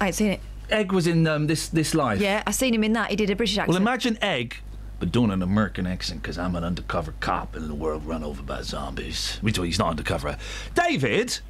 I 0.00 0.06
ain't 0.06 0.14
seen 0.14 0.32
it. 0.32 0.40
Egg 0.70 0.92
was 0.92 1.06
in 1.06 1.26
um, 1.26 1.46
this 1.46 1.68
this 1.68 1.94
life. 1.94 2.20
Yeah, 2.20 2.42
I 2.46 2.50
seen 2.52 2.74
him 2.74 2.84
in 2.84 2.92
that. 2.94 3.10
He 3.10 3.16
did 3.16 3.30
a 3.30 3.36
British 3.36 3.58
accent. 3.58 3.68
Well, 3.68 3.76
imagine 3.76 4.18
Egg, 4.22 4.56
but 4.98 5.12
doing 5.12 5.30
an 5.30 5.42
American 5.42 5.86
accent 5.86 6.22
because 6.22 6.38
I'm 6.38 6.56
an 6.56 6.64
undercover 6.64 7.14
cop 7.20 7.56
in 7.56 7.68
the 7.68 7.74
world 7.74 8.04
run 8.04 8.24
over 8.24 8.42
by 8.42 8.62
zombies. 8.62 9.38
Which 9.40 9.58
well, 9.58 9.66
he's 9.66 9.78
not 9.78 9.90
undercover. 9.90 10.36
David. 10.74 11.40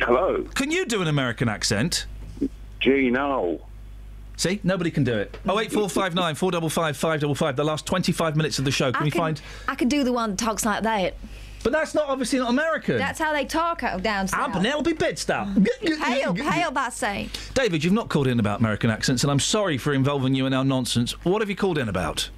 Hello. 0.00 0.44
Can 0.54 0.70
you 0.70 0.86
do 0.86 1.02
an 1.02 1.08
American 1.08 1.48
accent? 1.48 2.06
Gee, 2.80 3.10
no. 3.10 3.60
See, 4.36 4.60
nobody 4.62 4.92
can 4.92 5.02
do 5.02 5.14
it. 5.16 5.36
Oh 5.48 5.58
eight 5.58 5.72
four 5.72 5.88
five 5.88 6.14
nine 6.14 6.36
four 6.36 6.52
double 6.52 6.68
five 6.68 6.96
five 6.96 7.20
double 7.20 7.34
five. 7.34 7.56
The 7.56 7.64
last 7.64 7.86
twenty 7.86 8.12
five 8.12 8.36
minutes 8.36 8.60
of 8.60 8.64
the 8.64 8.70
show. 8.70 8.92
Can 8.92 9.02
I 9.02 9.04
we 9.04 9.10
can, 9.10 9.18
find? 9.18 9.42
I 9.66 9.74
can 9.74 9.88
do 9.88 10.04
the 10.04 10.12
one 10.12 10.30
that 10.30 10.38
talks 10.38 10.64
like 10.64 10.84
that. 10.84 11.14
But 11.64 11.72
that's 11.72 11.92
not 11.92 12.08
obviously 12.08 12.38
not 12.38 12.50
American. 12.50 12.98
That's 12.98 13.18
how 13.18 13.32
they 13.32 13.44
talk 13.44 13.82
out 13.82 14.00
down 14.04 14.28
south. 14.28 14.40
I'm 14.40 14.52
Penelope 14.52 14.94
Bedstop. 14.94 15.66
Hail, 15.98 16.32
hail 16.32 16.70
that 16.70 16.92
saying. 16.92 17.30
David, 17.54 17.82
you've 17.82 17.92
not 17.92 18.08
called 18.08 18.28
in 18.28 18.38
about 18.38 18.60
American 18.60 18.90
accents, 18.90 19.24
and 19.24 19.30
I'm 19.32 19.40
sorry 19.40 19.76
for 19.76 19.92
involving 19.92 20.36
you 20.36 20.46
in 20.46 20.54
our 20.54 20.64
nonsense. 20.64 21.12
What 21.24 21.42
have 21.42 21.50
you 21.50 21.56
called 21.56 21.78
in 21.78 21.88
about? 21.88 22.30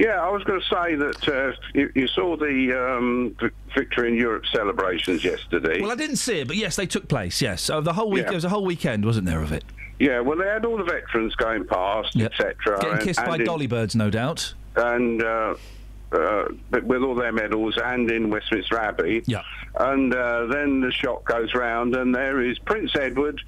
Yeah, 0.00 0.18
I 0.18 0.30
was 0.30 0.42
going 0.44 0.58
to 0.58 0.66
say 0.66 0.94
that 0.94 1.28
uh, 1.28 1.52
you, 1.74 1.92
you 1.94 2.06
saw 2.06 2.34
the 2.34 2.72
um, 2.96 3.36
victory 3.76 4.08
in 4.08 4.14
Europe 4.16 4.44
celebrations 4.50 5.22
yesterday. 5.22 5.82
Well, 5.82 5.90
I 5.90 5.94
didn't 5.94 6.16
see 6.16 6.40
it, 6.40 6.48
but 6.48 6.56
yes, 6.56 6.74
they 6.74 6.86
took 6.86 7.06
place. 7.06 7.42
Yes, 7.42 7.60
so 7.60 7.82
the 7.82 7.92
whole 7.92 8.10
week 8.10 8.22
Yeah. 8.22 8.28
there 8.28 8.34
was 8.36 8.44
a 8.46 8.48
whole 8.48 8.64
weekend, 8.64 9.04
wasn't 9.04 9.26
there, 9.26 9.42
of 9.42 9.52
it? 9.52 9.62
yeah, 9.98 10.18
well, 10.20 10.38
they 10.38 10.46
had 10.46 10.64
all 10.64 10.78
the 10.78 10.84
veterans 10.84 11.34
going 11.34 11.66
past, 11.66 12.16
etc. 12.16 12.54
Getting 12.80 12.92
and- 12.94 13.02
kissed 13.02 13.18
and 13.20 13.28
by 13.28 13.34
in- 13.36 13.44
dolly 13.44 13.66
birds, 13.66 13.94
no 13.94 14.08
doubt. 14.08 14.54
and 14.76 15.22
uh, 15.22 15.54
uh, 16.12 16.44
but 16.70 16.84
with 16.84 17.02
all 17.02 17.14
their 17.14 17.32
medals, 17.32 17.78
and 17.82 18.10
in 18.10 18.30
Westminster 18.30 18.78
Abbey. 18.78 19.22
Yeah. 19.26 19.42
And 19.78 20.12
uh, 20.12 20.46
then 20.46 20.80
the 20.80 20.90
shot 20.90 21.24
goes 21.24 21.54
round, 21.54 21.94
and 21.94 22.12
there 22.12 22.42
is 22.42 22.58
Prince 22.58 22.90
Edward 22.96 23.40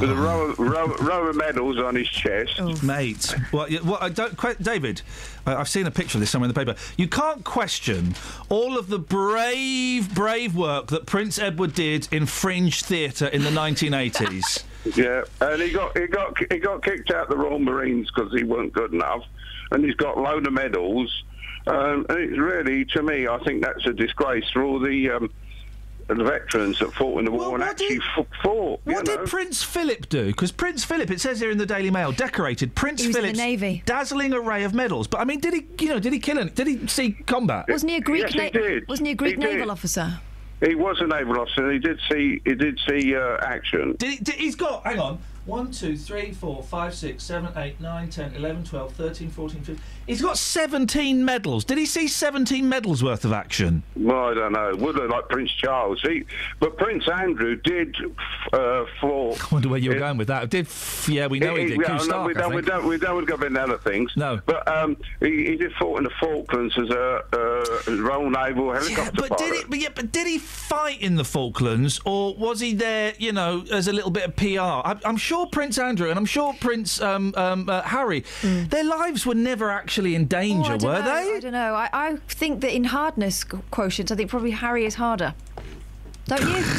with 0.00 0.10
a 0.10 0.14
Ah. 0.14 0.20
row, 0.24 0.40
of- 0.50 0.58
row, 0.58 0.86
row 0.96 1.26
of 1.28 1.36
medals 1.36 1.78
on 1.78 1.94
his 1.94 2.08
chest. 2.08 2.60
Mate, 2.82 3.32
well, 3.52 3.70
you- 3.70 3.80
well 3.84 3.98
I 4.00 4.08
don't, 4.08 4.36
que- 4.36 4.56
David, 4.60 5.02
I- 5.46 5.54
I've 5.54 5.68
seen 5.68 5.86
a 5.86 5.90
picture 5.92 6.16
of 6.18 6.20
this 6.20 6.30
somewhere 6.30 6.48
in 6.48 6.54
the 6.54 6.58
paper. 6.58 6.76
You 6.96 7.06
can't 7.06 7.44
question 7.44 8.16
all 8.48 8.76
of 8.76 8.88
the 8.88 8.98
brave, 8.98 10.12
brave 10.14 10.56
work 10.56 10.88
that 10.88 11.06
Prince 11.06 11.38
Edward 11.38 11.74
did 11.74 12.08
in 12.10 12.26
fringe 12.26 12.82
theatre 12.82 13.26
in 13.28 13.42
the 13.44 13.50
1980s. 13.50 14.64
Yeah, 14.96 15.22
and 15.42 15.60
he 15.60 15.70
got 15.70 15.98
he 15.98 16.06
got 16.06 16.38
he 16.50 16.58
got 16.58 16.82
kicked 16.82 17.10
out 17.10 17.28
the 17.28 17.36
Royal 17.36 17.58
Marines 17.58 18.08
because 18.14 18.32
he 18.32 18.44
weren't 18.44 18.72
good 18.72 18.94
enough, 18.94 19.22
and 19.70 19.84
he's 19.84 19.96
got 19.96 20.16
a 20.16 20.20
load 20.20 20.46
of 20.46 20.52
medals. 20.54 21.24
Um, 21.68 22.06
and 22.08 22.18
it's 22.18 22.38
really, 22.38 22.84
to 22.86 23.02
me, 23.02 23.28
I 23.28 23.38
think 23.44 23.62
that's 23.62 23.84
a 23.86 23.92
disgrace 23.92 24.44
for 24.52 24.62
all 24.62 24.78
the 24.78 25.10
um, 25.10 25.30
the 26.08 26.24
veterans 26.24 26.78
that 26.78 26.92
fought 26.94 27.18
in 27.18 27.26
the 27.26 27.30
war 27.30 27.54
and 27.54 27.62
actually 27.62 28.00
f- 28.16 28.26
fought. 28.42 28.80
What 28.84 29.06
know. 29.06 29.16
did 29.18 29.28
Prince 29.28 29.62
Philip 29.62 30.08
do? 30.08 30.26
Because 30.26 30.50
Prince 30.50 30.82
Philip, 30.84 31.10
it 31.10 31.20
says 31.20 31.38
here 31.40 31.50
in 31.50 31.58
the 31.58 31.66
Daily 31.66 31.90
Mail, 31.90 32.12
decorated 32.12 32.74
Prince 32.74 33.02
He 33.02 33.08
was 33.08 33.16
in 33.16 33.22
the 33.34 33.46
Philip's 33.46 33.84
dazzling 33.84 34.32
array 34.32 34.64
of 34.64 34.72
medals. 34.72 35.06
But 35.06 35.20
I 35.20 35.24
mean, 35.24 35.40
did 35.40 35.52
he, 35.52 35.66
you 35.84 35.90
know, 35.90 35.98
did 35.98 36.12
he 36.14 36.18
kill 36.18 36.38
any? 36.38 36.50
Did 36.50 36.66
he 36.66 36.86
see 36.86 37.12
combat? 37.12 37.66
Wasn't 37.68 37.90
he 37.90 37.98
a 37.98 38.00
Greek? 38.00 38.22
Yes, 38.22 38.32
he 38.32 38.38
na- 38.38 38.50
did. 38.50 38.88
Wasn't 38.88 39.06
he 39.06 39.12
a 39.12 39.16
Greek 39.16 39.36
He 39.36 39.40
did. 39.40 39.52
naval 39.54 39.70
officer? 39.70 40.18
He 40.64 40.74
was 40.74 41.00
a 41.00 41.06
naval 41.06 41.38
officer. 41.40 41.70
He 41.70 41.78
did 41.78 42.00
see 42.10 42.40
he 42.44 42.54
did 42.54 42.80
see 42.88 43.14
uh, 43.14 43.36
action. 43.42 43.94
Did 43.98 44.10
he, 44.10 44.16
did, 44.16 44.34
he's 44.34 44.56
got, 44.56 44.84
hang 44.84 44.98
on, 44.98 45.18
1, 45.48 45.70
2, 45.72 45.96
3, 45.96 46.32
4, 46.32 46.62
5, 46.62 46.94
6, 46.94 47.24
7, 47.24 47.52
8, 47.56 47.80
9, 47.80 48.10
10, 48.10 48.34
11, 48.34 48.64
12, 48.64 48.92
13, 48.92 49.30
14, 49.30 49.60
15. 49.62 49.80
He's 50.06 50.20
got 50.22 50.36
17 50.38 51.24
medals. 51.24 51.64
Did 51.64 51.78
he 51.78 51.86
see 51.86 52.06
17 52.06 52.66
medals 52.68 53.02
worth 53.02 53.24
of 53.24 53.32
action? 53.32 53.82
Well, 53.96 54.30
I 54.30 54.34
don't 54.34 54.52
know. 54.52 54.74
Would 54.76 54.96
look 54.96 55.10
like 55.10 55.28
Prince 55.30 55.50
Charles. 55.52 56.00
He, 56.02 56.24
but 56.60 56.76
Prince 56.76 57.08
Andrew 57.08 57.56
did 57.56 57.96
uh, 58.52 58.84
fought. 59.00 59.42
I 59.42 59.54
wonder 59.54 59.68
where 59.70 59.78
you 59.78 59.90
were 59.90 59.98
going 59.98 60.18
with 60.18 60.28
that. 60.28 60.50
Did 60.50 60.66
f- 60.66 61.08
yeah, 61.10 61.26
we 61.26 61.38
know 61.40 61.54
he, 61.54 61.66
did. 61.66 61.80
yeah, 61.80 61.86
Q 61.86 61.94
no, 61.94 61.98
Stark, 62.02 62.26
we 62.28 62.34
I 62.34 62.40
don't, 62.40 62.50
we 62.50 62.56
think. 62.56 62.66
don't, 62.66 62.86
we 62.86 62.98
don't 62.98 63.14
want 63.16 63.26
to 63.28 63.36
go 63.36 63.46
into 63.46 63.60
other 63.62 63.78
things. 63.78 64.12
No. 64.16 64.40
But 64.44 64.68
um, 64.68 64.96
he, 65.20 65.46
he 65.46 65.56
did 65.56 65.72
fought 65.74 65.98
in 65.98 66.04
the 66.04 66.12
Falklands 66.20 66.76
as 66.78 66.88
a 66.90 67.22
uh, 67.32 67.92
Royal 68.02 68.30
Naval 68.30 68.72
helicopter 68.72 69.12
But 69.14 69.28
pilot. 69.30 69.38
did 69.38 69.54
it? 69.60 69.70
But 69.70 69.78
yeah, 69.78 69.88
but 69.94 70.12
did 70.12 70.26
he 70.26 70.38
fight 70.38 71.00
in 71.02 71.16
the 71.16 71.24
Falklands, 71.24 72.00
or 72.06 72.34
was 72.34 72.60
he 72.60 72.72
there? 72.74 73.12
You 73.18 73.32
know, 73.32 73.64
as 73.70 73.88
a 73.88 73.92
little 73.92 74.10
bit 74.10 74.24
of 74.24 74.36
PR. 74.36 74.58
I, 74.60 74.96
I'm 75.04 75.16
sure 75.18 75.37
Prince 75.46 75.78
Andrew 75.78 76.10
and 76.10 76.18
I'm 76.18 76.26
sure 76.26 76.54
Prince 76.60 77.00
um, 77.00 77.32
um, 77.36 77.68
uh, 77.68 77.82
Harry, 77.82 78.24
their 78.42 78.84
lives 78.84 79.24
were 79.24 79.34
never 79.34 79.70
actually 79.70 80.14
in 80.14 80.26
danger, 80.26 80.72
Oh, 80.80 80.86
were 80.86 80.92
know, 80.94 81.02
they? 81.02 81.36
I 81.36 81.40
don't 81.40 81.52
know. 81.52 81.74
I, 81.74 81.88
I 81.92 82.16
think 82.28 82.60
that 82.62 82.74
in 82.74 82.84
hardness 82.84 83.44
qu- 83.44 83.62
quotient, 83.70 84.10
I 84.12 84.16
think 84.16 84.30
probably 84.30 84.50
Harry 84.52 84.84
is 84.84 84.94
harder. 84.96 85.34
Don't 86.26 86.42
you? 86.42 86.64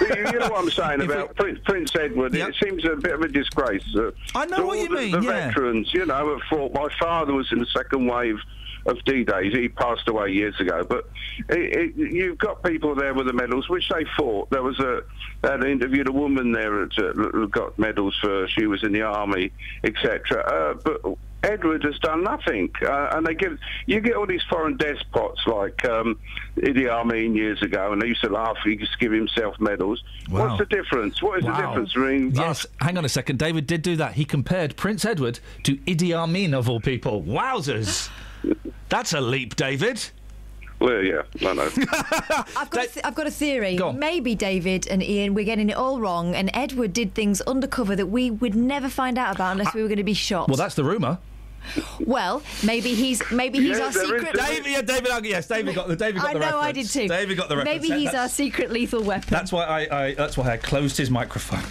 You, 0.00 0.08
you 0.16 0.38
know 0.40 0.48
what 0.48 0.58
I'm 0.64 0.70
saying 0.70 1.02
about 1.02 1.36
Prince, 1.36 1.60
Prince 1.64 1.94
Edward? 1.94 2.34
It 2.34 2.54
seems 2.62 2.84
a 2.84 2.96
bit 2.96 3.12
of 3.12 3.20
a 3.22 3.28
disgrace. 3.28 3.84
Uh, 3.96 4.10
I 4.34 4.44
know 4.46 4.66
what 4.66 4.78
you 4.78 4.88
the, 4.88 4.94
mean, 4.96 5.10
The 5.12 5.20
yeah. 5.20 5.46
veterans, 5.48 5.94
you 5.94 6.04
know, 6.04 6.30
have 6.36 6.42
fought. 6.50 6.74
My 6.74 6.88
father 6.98 7.32
was 7.32 7.50
in 7.52 7.60
the 7.60 7.66
second 7.66 8.06
wave 8.06 8.36
of 8.86 9.02
D-Days. 9.04 9.52
He 9.54 9.68
passed 9.68 10.08
away 10.08 10.30
years 10.30 10.58
ago. 10.60 10.84
But 10.88 11.08
it, 11.48 11.96
it, 11.96 11.96
you've 11.96 12.38
got 12.38 12.62
people 12.62 12.94
there 12.94 13.14
with 13.14 13.26
the 13.26 13.32
medals, 13.32 13.68
which 13.68 13.88
they 13.88 14.04
fought. 14.16 14.50
There 14.50 14.62
was 14.62 14.78
a 14.80 15.02
they 15.42 15.70
interviewed 15.72 16.08
a 16.08 16.12
woman 16.12 16.52
there 16.52 16.86
that 16.86 16.98
uh, 16.98 17.12
who 17.12 17.48
got 17.48 17.78
medals 17.78 18.16
for 18.20 18.48
she 18.48 18.66
was 18.66 18.82
in 18.82 18.92
the 18.92 19.02
army, 19.02 19.52
etc. 19.84 20.40
Uh, 20.40 20.74
but 20.82 21.16
Edward 21.42 21.84
has 21.84 21.98
done 21.98 22.24
nothing, 22.24 22.70
uh, 22.82 23.08
and 23.12 23.26
they 23.26 23.34
give 23.34 23.58
you 23.86 24.00
get 24.00 24.16
all 24.16 24.26
these 24.26 24.42
foreign 24.48 24.76
despots 24.78 25.46
like 25.46 25.84
um, 25.84 26.18
Idi 26.56 26.88
Amin 26.88 27.34
years 27.34 27.60
ago, 27.62 27.92
and 27.92 28.00
they 28.00 28.06
used 28.06 28.22
to 28.22 28.30
laugh. 28.30 28.56
He 28.64 28.76
just 28.76 28.98
give 28.98 29.12
himself 29.12 29.54
medals. 29.60 30.02
Wow. 30.30 30.48
What's 30.48 30.58
the 30.58 30.74
difference? 30.74 31.22
What 31.22 31.38
is 31.40 31.44
the 31.44 31.50
Wow. 31.50 31.68
difference 31.68 31.92
between 31.92 32.30
Yes, 32.30 32.66
hang 32.80 32.96
on 32.96 33.04
a 33.04 33.08
second. 33.10 33.38
David 33.38 33.66
did 33.66 33.82
do 33.82 33.96
that. 33.96 34.14
He 34.14 34.24
compared 34.24 34.76
Prince 34.76 35.04
Edward 35.04 35.40
to 35.64 35.76
Idi 35.76 36.14
Amin 36.14 36.54
of 36.54 36.68
all 36.70 36.80
people. 36.80 37.22
Wowzers! 37.22 38.08
That's 38.88 39.12
a 39.12 39.20
leap, 39.20 39.56
David. 39.56 40.04
Well, 40.80 41.02
yeah, 41.02 41.22
I 41.40 41.52
know. 41.54 41.70
I've 42.56 42.70
got, 42.70 42.84
a 42.84 42.88
th- 42.88 43.06
I've 43.06 43.14
got 43.14 43.26
a 43.26 43.30
theory. 43.30 43.76
Go. 43.76 43.92
Maybe 43.92 44.34
David 44.34 44.86
and 44.88 45.02
Iain, 45.02 45.32
we're 45.34 45.44
getting 45.44 45.70
it 45.70 45.76
all 45.76 46.00
wrong, 46.00 46.34
and 46.34 46.50
Edward 46.52 46.92
did 46.92 47.14
things 47.14 47.40
undercover 47.42 47.96
that 47.96 48.06
we 48.06 48.30
would 48.30 48.54
never 48.54 48.88
find 48.88 49.16
out 49.16 49.34
about 49.34 49.52
unless 49.52 49.68
ah. 49.68 49.72
we 49.74 49.82
were 49.82 49.88
going 49.88 49.98
to 49.98 50.04
be 50.04 50.14
shot. 50.14 50.48
Well, 50.48 50.56
that's 50.56 50.74
the 50.74 50.84
rumour. 50.84 51.18
Well, 52.00 52.42
maybe 52.62 52.94
he's 52.94 53.22
maybe 53.30 53.58
he's 53.58 53.80
our 53.80 53.90
secret. 53.90 54.34
David, 54.34 54.66
yeah, 54.70 54.82
David. 54.82 55.24
Yes, 55.24 55.48
David 55.48 55.74
got 55.74 55.88
the 55.88 55.96
David 55.96 56.20
got 56.20 56.30
I 56.30 56.32
the 56.34 56.38
know, 56.40 56.46
reference. 56.46 56.64
I 56.64 56.72
did 56.72 56.90
too. 56.90 57.08
David 57.08 57.36
got 57.38 57.48
the 57.48 57.56
reference. 57.56 57.82
Maybe 57.82 57.94
he's 57.94 58.12
That's- 58.12 58.22
our 58.22 58.28
secret 58.28 58.70
lethal 58.70 59.02
weapon. 59.02 59.28
That's 59.30 59.50
why 59.50 59.64
I, 59.64 60.04
I. 60.04 60.14
That's 60.14 60.36
why 60.36 60.50
I 60.50 60.56
closed 60.58 60.98
his 60.98 61.10
microphone. 61.10 61.64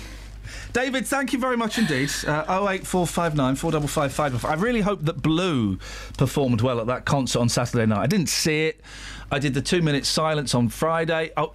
David, 0.73 1.05
thank 1.05 1.33
you 1.33 1.39
very 1.39 1.55
much 1.55 1.77
indeed. 1.77 2.09
Uh, 2.25 2.43
08459 2.49 3.55
455 3.55 4.43
I 4.43 4.55
really 4.55 4.81
hope 4.81 5.03
that 5.03 5.21
Blue 5.21 5.77
performed 6.17 6.61
well 6.61 6.79
at 6.79 6.87
that 6.87 7.05
concert 7.05 7.39
on 7.39 7.49
Saturday 7.49 7.85
night. 7.85 7.99
I 7.99 8.07
didn't 8.07 8.29
see 8.29 8.65
it. 8.65 8.81
I 9.31 9.37
did 9.37 9.53
the 9.53 9.61
two 9.61 9.83
minute 9.83 10.05
silence 10.05 10.55
on 10.55 10.69
Friday. 10.69 11.31
Oh. 11.37 11.53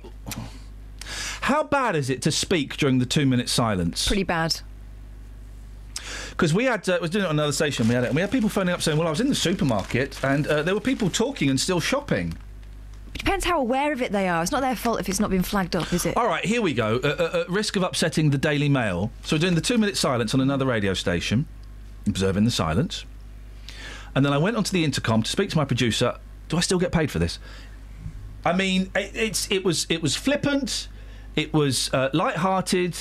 How 1.43 1.65
bad 1.65 1.97
is 1.97 2.11
it 2.11 2.23
to 2.23 2.31
speak 2.31 2.77
during 2.77 2.99
the 2.99 3.07
two 3.07 3.27
minute 3.27 3.49
silence? 3.49 4.07
Pretty 4.07 4.23
bad. 4.23 4.61
Because 6.31 6.55
we 6.55 6.65
had, 6.65 6.89
uh, 6.89 6.99
was 7.01 7.11
doing 7.11 7.25
it 7.25 7.29
on 7.29 7.35
another 7.35 7.53
station. 7.53 7.89
We 7.89 7.95
had 7.95 8.05
it, 8.05 8.09
and 8.09 8.15
we 8.15 8.21
had 8.21 8.31
people 8.31 8.49
phoning 8.49 8.73
up 8.73 8.83
saying, 8.83 8.97
"Well, 8.99 9.09
I 9.09 9.11
was 9.11 9.21
in 9.21 9.29
the 9.29 9.35
supermarket, 9.35 10.23
and 10.23 10.47
uh, 10.47 10.63
there 10.63 10.75
were 10.75 10.81
people 10.81 11.11
talking 11.11 11.51
and 11.51 11.59
still 11.59 11.81
shopping." 11.81 12.35
It 13.19 13.25
depends 13.25 13.45
how 13.45 13.59
aware 13.59 13.93
of 13.93 14.01
it 14.01 14.13
they 14.13 14.29
are. 14.29 14.43
It's 14.43 14.53
not 14.53 14.61
their 14.61 14.77
fault 14.77 15.01
if 15.01 15.09
it's 15.09 15.19
not 15.19 15.29
been 15.31 15.43
flagged 15.43 15.75
up, 15.75 15.93
is 15.93 16.07
it? 16.07 16.17
All 16.17 16.29
right, 16.29 16.45
here 16.45 16.63
we 16.63 16.73
go. 16.73 17.01
Uh, 17.03 17.09
uh, 17.35 17.41
at 17.41 17.49
risk 17.51 17.75
of 17.75 17.83
upsetting 17.83 18.31
the 18.31 18.39
Daily 18.39 18.69
Mail, 18.69 19.11
so 19.25 19.35
we're 19.35 19.41
doing 19.41 19.57
the 19.57 19.61
two 19.61 19.77
minute 19.77 19.97
silence 19.97 20.35
on 20.35 20.41
another 20.41 20.65
radio 20.67 20.95
station, 20.95 21.47
observing 22.07 22.45
the 22.45 22.51
silence, 22.53 23.05
and 24.15 24.25
then 24.25 24.33
I 24.33 24.39
went 24.39 24.57
onto 24.57 24.71
the 24.71 24.85
intercom 24.85 25.25
to 25.25 25.31
speak 25.31 25.51
to 25.51 25.57
my 25.57 25.65
producer. 25.65 26.17
Do 26.49 26.57
I 26.57 26.61
still 26.61 26.79
get 26.79 26.93
paid 26.93 27.11
for 27.11 27.19
this? 27.19 27.41
I 28.45 28.53
mean, 28.55 28.91
it, 28.95 29.11
it's 29.15 29.51
it 29.51 29.65
was 29.65 29.85
it 29.91 30.01
was 30.01 30.15
flippant, 30.15 30.87
it 31.35 31.53
was 31.53 31.93
uh, 31.93 32.11
light-hearted, 32.13 32.97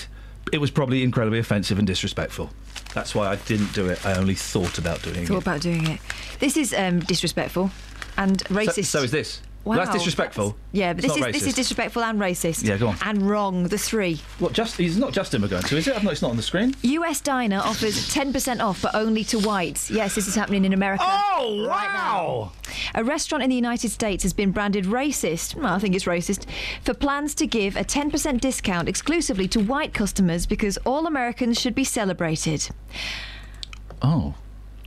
it 0.51 0.57
was 0.57 0.71
probably 0.71 1.03
incredibly 1.03 1.37
offensive 1.37 1.77
and 1.77 1.85
disrespectful. 1.85 2.49
That's 2.95 3.13
why 3.13 3.27
I 3.27 3.35
didn't 3.35 3.71
do 3.73 3.85
it. 3.87 4.03
I 4.03 4.15
only 4.17 4.33
thought 4.33 4.79
about 4.79 5.03
doing 5.03 5.27
Thought 5.27 5.35
it. 5.37 5.41
about 5.43 5.61
doing 5.61 5.85
it. 5.85 5.99
This 6.39 6.57
is 6.57 6.73
um, 6.73 7.01
disrespectful 7.01 7.69
and 8.17 8.41
So, 8.41 8.55
racist. 8.55 8.85
so 8.85 9.03
is 9.03 9.11
this? 9.11 9.41
Wow, 9.67 9.75
That's 9.75 9.91
disrespectful. 9.91 10.55
Yeah, 10.71 10.93
but 10.93 11.03
It's 11.03 11.13
this 11.13 11.25
is 11.25 11.33
this 11.33 11.47
is 11.47 11.53
disrespectful 11.53 12.01
and 12.01 12.17
racist. 12.19 12.63
Yeah, 12.65 12.77
go 12.77 12.87
on. 12.87 12.97
And 13.01 13.29
wrong. 13.29 13.63
The 13.63 13.77
three. 13.77 14.21
What? 14.39 14.53
Just 14.53 14.77
he's 14.77 14.97
not 14.97 15.11
Justin 15.11 15.41
we're 15.41 15.49
going 15.49 15.63
to, 15.63 15.77
is 15.77 15.87
it? 15.87 16.03
Not, 16.03 16.13
it's 16.13 16.21
not 16.21 16.31
on 16.31 16.37
the 16.37 16.43
screen. 16.43 16.73
US 16.83 17.19
diner 17.19 17.57
offers 17.57 18.09
10% 18.13 18.63
off, 18.63 18.81
but 18.81 18.95
only 18.95 19.25
to 19.25 19.39
whites. 19.39 19.91
Yes, 19.91 20.15
this 20.15 20.27
is 20.27 20.35
happening 20.35 20.63
in 20.63 20.71
America. 20.71 21.03
Oh, 21.05 21.65
right 21.67 21.91
now. 21.91 22.53
A 22.95 23.03
restaurant 23.03 23.43
in 23.43 23.49
the 23.49 23.55
United 23.57 23.89
States 23.89 24.23
has 24.23 24.31
been 24.31 24.51
branded 24.51 24.85
racist, 24.85 25.55
well, 25.55 25.73
I 25.73 25.79
think 25.79 25.95
it's 25.95 26.05
racist, 26.05 26.45
for 26.83 26.93
plans 26.93 27.35
to 27.35 27.47
give 27.47 27.75
a 27.75 27.83
10% 27.83 28.39
discount 28.39 28.87
exclusively 28.87 29.47
to 29.49 29.59
white 29.59 29.93
customers 29.93 30.45
because 30.45 30.77
all 30.85 31.07
Americans 31.07 31.59
should 31.59 31.75
be 31.75 31.83
celebrated. 31.83 32.69
Oh. 34.01 34.35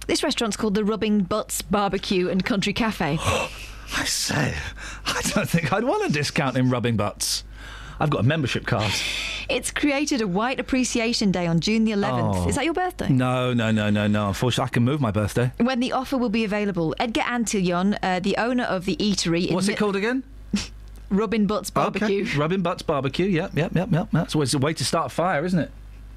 This 0.06 0.22
restaurant's 0.22 0.56
called 0.56 0.74
the 0.74 0.84
Rubbing 0.84 1.20
Butts 1.24 1.60
Barbecue 1.62 2.28
and 2.28 2.44
Country 2.44 2.72
Cafe. 2.72 3.18
I 3.96 4.04
say, 4.04 4.54
I 5.06 5.20
don't 5.34 5.48
think 5.48 5.72
I'd 5.72 5.84
want 5.84 6.08
a 6.08 6.12
discount 6.12 6.56
in 6.56 6.70
rubbing 6.70 6.96
butts. 6.96 7.44
I've 7.98 8.08
got 8.10 8.20
a 8.20 8.24
membership 8.24 8.66
card. 8.66 8.90
It's 9.50 9.70
created 9.70 10.22
a 10.22 10.26
White 10.28 10.58
Appreciation 10.58 11.30
Day 11.32 11.46
on 11.46 11.60
June 11.60 11.84
the 11.84 11.92
11th. 11.92 12.34
Oh. 12.44 12.48
Is 12.48 12.54
that 12.54 12.64
your 12.64 12.72
birthday? 12.72 13.10
No, 13.10 13.52
no, 13.52 13.70
no, 13.70 13.90
no, 13.90 14.06
no. 14.06 14.28
Unfortunately, 14.28 14.70
I 14.70 14.72
can 14.72 14.84
move 14.84 15.00
my 15.02 15.10
birthday. 15.10 15.52
When 15.58 15.80
the 15.80 15.92
offer 15.92 16.16
will 16.16 16.30
be 16.30 16.44
available, 16.44 16.94
Edgar 16.98 17.20
Antillon, 17.22 17.98
uh, 18.02 18.20
the 18.20 18.36
owner 18.38 18.64
of 18.64 18.86
the 18.86 18.96
eatery. 18.96 19.48
in 19.48 19.54
What's 19.54 19.68
it 19.68 19.72
Mi- 19.72 19.76
called 19.76 19.96
again? 19.96 20.22
Rubbing 21.10 21.46
Butts 21.46 21.68
Barbecue. 21.68 22.22
Okay. 22.22 22.38
Rubbing 22.38 22.62
butts 22.62 22.82
barbecue. 22.82 23.26
Yep, 23.26 23.50
yep, 23.54 23.74
yep, 23.74 23.88
yep. 23.92 24.08
That's 24.12 24.34
always 24.34 24.54
a 24.54 24.58
way 24.58 24.72
to 24.74 24.84
start 24.84 25.06
a 25.06 25.08
fire, 25.10 25.44
isn't 25.44 25.58
it? 25.58 25.70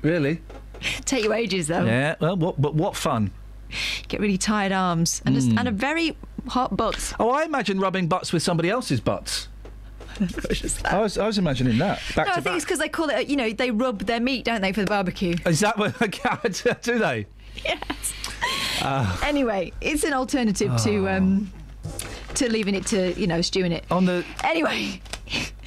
Really? 0.03 0.39
Take 1.05 1.23
you 1.25 1.33
ages 1.33 1.67
though. 1.67 1.83
Yeah. 1.83 2.15
Well, 2.19 2.37
what, 2.37 2.61
but 2.61 2.75
what 2.75 2.95
fun. 2.95 3.31
Get 4.07 4.19
really 4.21 4.37
tired 4.37 4.71
arms 4.71 5.21
and, 5.25 5.35
Mm. 5.35 5.57
and 5.59 5.67
a 5.67 5.71
very 5.71 6.15
hot 6.47 6.75
butts. 6.77 7.13
Oh, 7.19 7.29
I 7.29 7.43
imagine 7.43 7.79
rubbing 7.79 8.07
butts 8.07 8.31
with 8.33 8.43
somebody 8.43 8.69
else's 8.69 8.99
butts. 8.99 9.47
I 10.85 10.99
was, 10.99 11.17
I 11.17 11.25
was 11.25 11.37
imagining 11.39 11.79
that. 11.79 11.99
Back 12.15 12.27
no, 12.27 12.31
I 12.33 12.35
think 12.35 12.45
back. 12.45 12.55
it's 12.57 12.65
because 12.65 12.77
they 12.79 12.89
call 12.89 13.09
it, 13.09 13.27
you 13.27 13.35
know, 13.35 13.51
they 13.51 13.71
rub 13.71 13.99
their 14.05 14.19
meat, 14.19 14.45
don't 14.45 14.61
they, 14.61 14.71
for 14.71 14.81
the 14.81 14.87
barbecue? 14.87 15.35
Is 15.45 15.59
that 15.61 15.77
what? 15.77 15.95
They 15.99 16.73
do 16.83 16.99
they? 16.99 17.25
Yes. 17.65 18.13
Uh, 18.81 19.17
Anyway, 19.23 19.71
it's 19.81 20.03
an 20.03 20.13
alternative 20.13 20.75
to 20.83 21.07
Oh. 21.09 21.17
um, 21.17 21.51
to 22.35 22.49
leaving 22.51 22.75
it 22.75 22.85
to, 22.87 23.19
you 23.19 23.25
know, 23.27 23.41
stewing 23.41 23.71
it. 23.71 23.85
on 23.89 24.05
the 24.05 24.23
Anyway, 24.43 25.01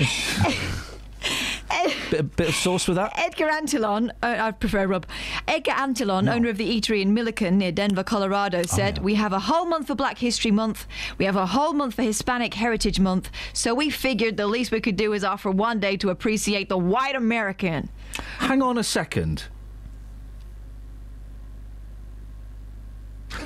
bit, 2.11 2.37
bit 2.37 2.49
of 2.49 2.55
sauce 2.55 2.89
with 2.89 2.97
that. 2.97 3.13
Edgar 3.17 3.49
Antillon, 3.49 4.11
uh, 4.23 4.37
I 4.39 4.51
prefer 4.53 4.87
Rob. 4.87 5.07
Edgar 5.47 5.73
Antillon, 5.73 6.33
owner 6.33 6.49
of 6.49 6.57
the 6.57 6.69
eatery 6.69 7.03
in 7.03 7.15
Milliken 7.15 7.59
near 7.59 7.73
Denver, 7.73 8.05
Colorado, 8.05 8.63
said, 8.63 8.99
We 8.99 9.15
have 9.15 9.33
a 9.33 9.41
whole 9.41 9.67
month 9.67 9.89
for 9.89 9.95
Black 9.95 10.19
History 10.19 10.51
Month. 10.51 10.87
We 11.19 11.25
have 11.25 11.37
a 11.37 11.47
whole 11.47 11.73
month 11.73 11.95
for 11.95 12.03
Hispanic 12.03 12.55
Heritage 12.55 13.01
Month. 13.01 13.31
So 13.53 13.75
we 13.75 13.91
figured 13.91 14.37
the 14.37 14.47
least 14.47 14.73
we 14.73 14.81
could 14.81 14.97
do 14.97 15.13
is 15.13 15.25
offer 15.25 15.51
one 15.51 15.81
day 15.81 15.97
to 15.99 16.11
appreciate 16.11 16.69
the 16.69 16.79
white 16.79 17.17
American. 17.17 17.91
Hang 18.39 18.63
on 18.63 18.79
a 18.79 18.85
second. 18.85 19.45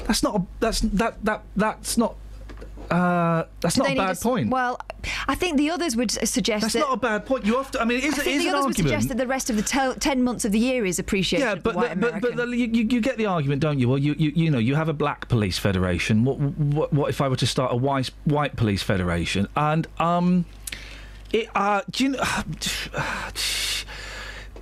That's 0.06 0.22
not. 0.22 0.36
A, 0.36 0.46
that's 0.60 0.80
that 0.80 1.24
that 1.24 1.42
that's 1.56 1.96
not. 1.96 2.16
Uh, 2.90 3.44
that's 3.60 3.76
not 3.76 3.90
a 3.90 3.94
bad 3.94 4.20
point. 4.20 4.50
Well, 4.50 4.80
I 5.28 5.36
think 5.36 5.58
the 5.58 5.70
others 5.70 5.94
would 5.94 6.10
suggest 6.10 6.62
That's 6.62 6.74
that. 6.74 6.80
not 6.80 6.94
a 6.94 6.96
bad 6.96 7.24
point. 7.24 7.44
You 7.44 7.56
often. 7.58 7.80
I 7.80 7.84
mean, 7.84 7.98
it 7.98 8.04
is, 8.04 8.14
I 8.14 8.22
it 8.22 8.24
think 8.24 8.36
is 8.38 8.44
the 8.44 8.50
others 8.50 8.66
would 8.66 8.76
suggest 8.76 9.08
that 9.08 9.16
the 9.16 9.26
rest 9.28 9.48
of 9.48 9.54
the 9.56 9.62
tel- 9.62 9.94
ten 9.94 10.24
months 10.24 10.44
of 10.44 10.50
the 10.50 10.58
year 10.58 10.84
is 10.84 10.98
appreciated. 10.98 11.44
yeah, 11.44 11.54
but 11.54 11.76
white 11.76 11.90
the, 11.90 12.10
but, 12.10 12.20
but 12.20 12.36
the, 12.36 12.46
you, 12.48 12.66
you 12.66 12.88
you 12.90 13.00
get 13.00 13.16
the 13.16 13.26
argument, 13.26 13.62
don't 13.62 13.78
you? 13.78 13.88
Well, 13.88 13.98
you, 13.98 14.14
you 14.18 14.32
you 14.34 14.50
know 14.50 14.58
you 14.58 14.74
have 14.74 14.88
a 14.88 14.92
black 14.92 15.28
police 15.28 15.56
federation. 15.56 16.24
What 16.24 16.38
what 16.38 16.92
what 16.92 17.10
if 17.10 17.20
I 17.20 17.28
were 17.28 17.36
to 17.36 17.46
start 17.46 17.72
a 17.72 17.76
white 17.76 18.10
white 18.24 18.56
police 18.56 18.82
federation? 18.82 19.46
And 19.54 19.86
um, 20.00 20.46
it 21.32 21.48
uh, 21.54 21.82
do 21.90 22.04
you 22.04 22.10
know? 22.10 22.24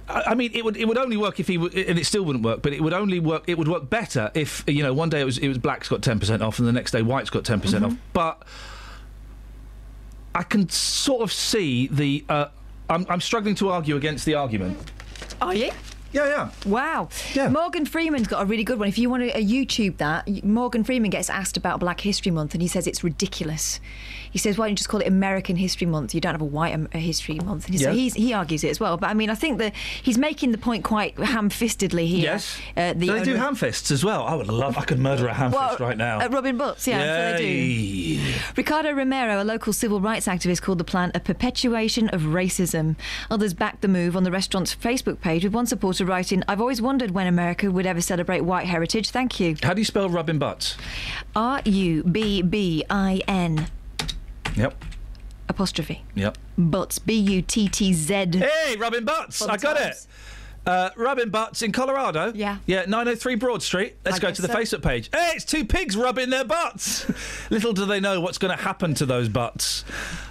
I 0.09 0.23
I 0.29 0.35
mean, 0.35 0.51
it 0.55 0.65
would 0.65 0.77
it 0.77 0.87
would 0.87 0.99
only 0.99 1.17
work 1.17 1.41
if 1.41 1.49
he 1.49 1.59
would, 1.59 1.75
and 1.75 1.99
it 1.99 2.07
still 2.07 2.23
wouldn't 2.23 2.45
work. 2.45 2.63
But 2.63 2.73
it 2.73 2.81
would 2.81 2.93
only 2.93 3.21
work. 3.21 3.45
It 3.47 3.59
would 3.59 3.69
work 3.69 3.89
better 3.91 4.31
if 4.35 4.65
you 4.67 4.83
know 4.83 4.93
one 4.93 5.11
day 5.11 5.21
it 5.21 5.25
was 5.25 5.39
it 5.39 5.49
was 5.49 5.59
blacks 5.59 5.89
got 5.89 6.03
ten 6.03 6.19
percent 6.19 6.43
off, 6.43 6.59
and 6.59 6.67
the 6.67 6.73
next 6.73 6.93
day 6.93 7.03
whites 7.03 7.31
got 7.31 7.45
10% 7.45 7.85
off. 7.85 7.95
But 8.13 8.43
I 10.35 10.43
can 10.43 10.69
sort 10.69 11.23
of 11.23 11.33
see 11.33 11.89
the. 11.89 12.25
Uh, 12.29 12.47
I'm 12.89 13.07
I'm 13.09 13.21
struggling 13.21 13.55
to 13.57 13.71
argue 13.71 13.97
against 13.97 14.25
the 14.25 14.35
argument. 14.35 14.79
Are 15.41 15.55
you? 15.55 15.71
Yeah, 16.13 16.27
yeah. 16.27 16.51
Wow. 16.65 17.11
Yeah. 17.35 17.49
Morgan 17.51 17.85
Freeman's 17.85 18.29
got 18.29 18.43
a 18.43 18.47
really 18.47 18.65
good 18.65 18.79
one. 18.79 18.89
If 18.89 18.97
you 18.97 19.11
want 19.11 19.25
to 19.25 19.33
uh, 19.33 19.39
YouTube 19.39 19.99
that, 19.99 20.43
Morgan 20.43 20.83
Freeman 20.83 21.11
gets 21.11 21.29
asked 21.29 21.59
about 21.59 21.81
Black 21.81 22.01
History 22.01 22.33
Month 22.33 22.55
and 22.55 22.63
he 22.63 22.69
says 22.69 22.87
it's 22.87 23.05
ridiculous. 23.05 23.79
He 24.31 24.39
says, 24.39 24.59
why 24.59 24.67
don't 24.67 24.73
you 24.73 24.77
just 24.77 24.89
call 24.89 25.01
it 25.01 25.07
American 25.07 25.57
History 25.57 25.87
Month? 25.87 26.15
You 26.15 26.21
don't 26.21 26.35
have 26.35 26.41
a 26.41 26.45
white 26.45 26.77
history 26.93 27.39
month. 27.41 27.67
And 27.67 27.75
he, 27.75 27.83
so 27.83 27.93
he's, 27.93 28.15
he 28.15 28.33
argues 28.33 28.65
it 28.65 28.69
as 28.69 28.81
well. 28.81 28.97
But 28.97 29.11
I 29.11 29.15
mean, 29.15 29.31
I 29.31 29.35
think 29.35 29.59
that 29.59 29.75
he's 29.75 30.19
making 30.19 30.53
the 30.53 30.59
point 30.59 30.85
quite 30.85 31.19
ham-fistedly 31.19 32.07
here. 32.07 32.23
Yes. 32.23 32.59
Uh, 32.77 32.93
the 32.93 33.07
do 33.07 33.13
they 33.13 33.25
do 33.25 33.35
ham 33.35 33.55
fists 33.55 33.91
as 33.91 34.05
well? 34.05 34.25
I 34.25 34.35
would 34.35 34.49
love. 34.49 34.77
I 34.79 34.85
could 34.85 34.99
murder 34.99 35.27
a 35.27 35.35
ham 35.35 35.53
Well, 35.53 35.69
fist 35.69 35.81
right 35.81 35.97
now. 35.97 36.21
At 36.21 36.33
Robin 36.33 36.57
Butts, 36.57 36.87
yeah, 36.87 36.99
what 37.33 37.39
they 37.39 38.17
do. 38.17 38.35
Ricardo 38.57 38.93
Romero, 38.93 39.43
a 39.43 39.45
local 39.45 39.73
civil 39.73 40.01
rights 40.01 40.27
activist, 40.27 40.63
called 40.63 40.79
the 40.79 40.85
plan 40.85 41.11
a 41.15 41.21
perpetuation 41.21 42.09
of 42.11 42.23
racism. 42.23 42.97
Others 43.31 43.55
backed 43.55 43.83
the 43.83 43.89
move 43.89 44.17
on 44.17 44.25
the 44.25 44.31
restaurant's 44.31 44.75
Facebook 44.75 45.21
page, 45.21 45.45
with 45.45 45.53
one 45.53 45.67
supporter 45.67 46.05
writing, 46.05 46.43
I've 46.49 46.61
always 46.61 46.83
wondered 46.83 47.13
when 47.13 47.27
America 47.27 47.71
would 47.71 47.87
ever 47.87 48.01
celebrate 48.01 48.43
white 48.43 48.67
heritage. 48.67 49.11
Thank 49.11 49.41
you. 49.41 49.57
How 49.63 49.75
do 49.75 49.81
you 49.81 49.85
spell 49.85 50.09
rubbing 50.09 50.39
butts? 50.39 50.77
R 51.35 51.63
U 51.65 52.03
B 52.05 52.43
B 52.43 52.85
I 52.91 53.21
N 53.27 53.69
Yep. 54.59 54.85
apostrophe. 55.49 56.03
Yep. 56.15 56.37
Butts. 56.59 56.99
B 56.99 57.15
U 57.15 57.43
T 57.43 57.69
T 57.69 57.93
Z. 57.93 58.15
Hey, 58.39 58.77
rubbing 58.77 59.05
butts! 59.05 59.39
Fun 59.39 59.51
I 59.51 59.57
got 59.57 59.77
times. 59.77 60.05
it. 60.05 60.07
Uh, 60.67 60.91
rubbing 60.97 61.31
butts 61.31 61.63
in 61.63 61.73
Colorado. 61.73 62.31
Yeah. 62.35 62.59
Yeah, 62.67 62.81
903 62.87 63.37
Broad 63.37 63.63
Street. 63.63 63.97
Let's 64.05 64.19
I 64.19 64.21
go 64.21 64.31
to 64.31 64.43
the 64.43 64.49
so. 64.49 64.55
Facebook 64.55 64.83
page. 64.83 65.09
Hey, 65.15 65.33
it's 65.35 65.47
two 65.47 65.65
pigs 65.65 65.97
rubbing 65.97 66.29
their 66.29 66.45
butts. 66.45 67.11
Little 67.51 67.73
do 67.73 67.87
they 67.87 68.01
know 68.01 68.21
what's 68.21 68.37
going 68.37 68.55
to 68.55 68.63
happen 68.63 68.93
to 68.95 69.07
those 69.07 69.31
butts. 69.31 69.85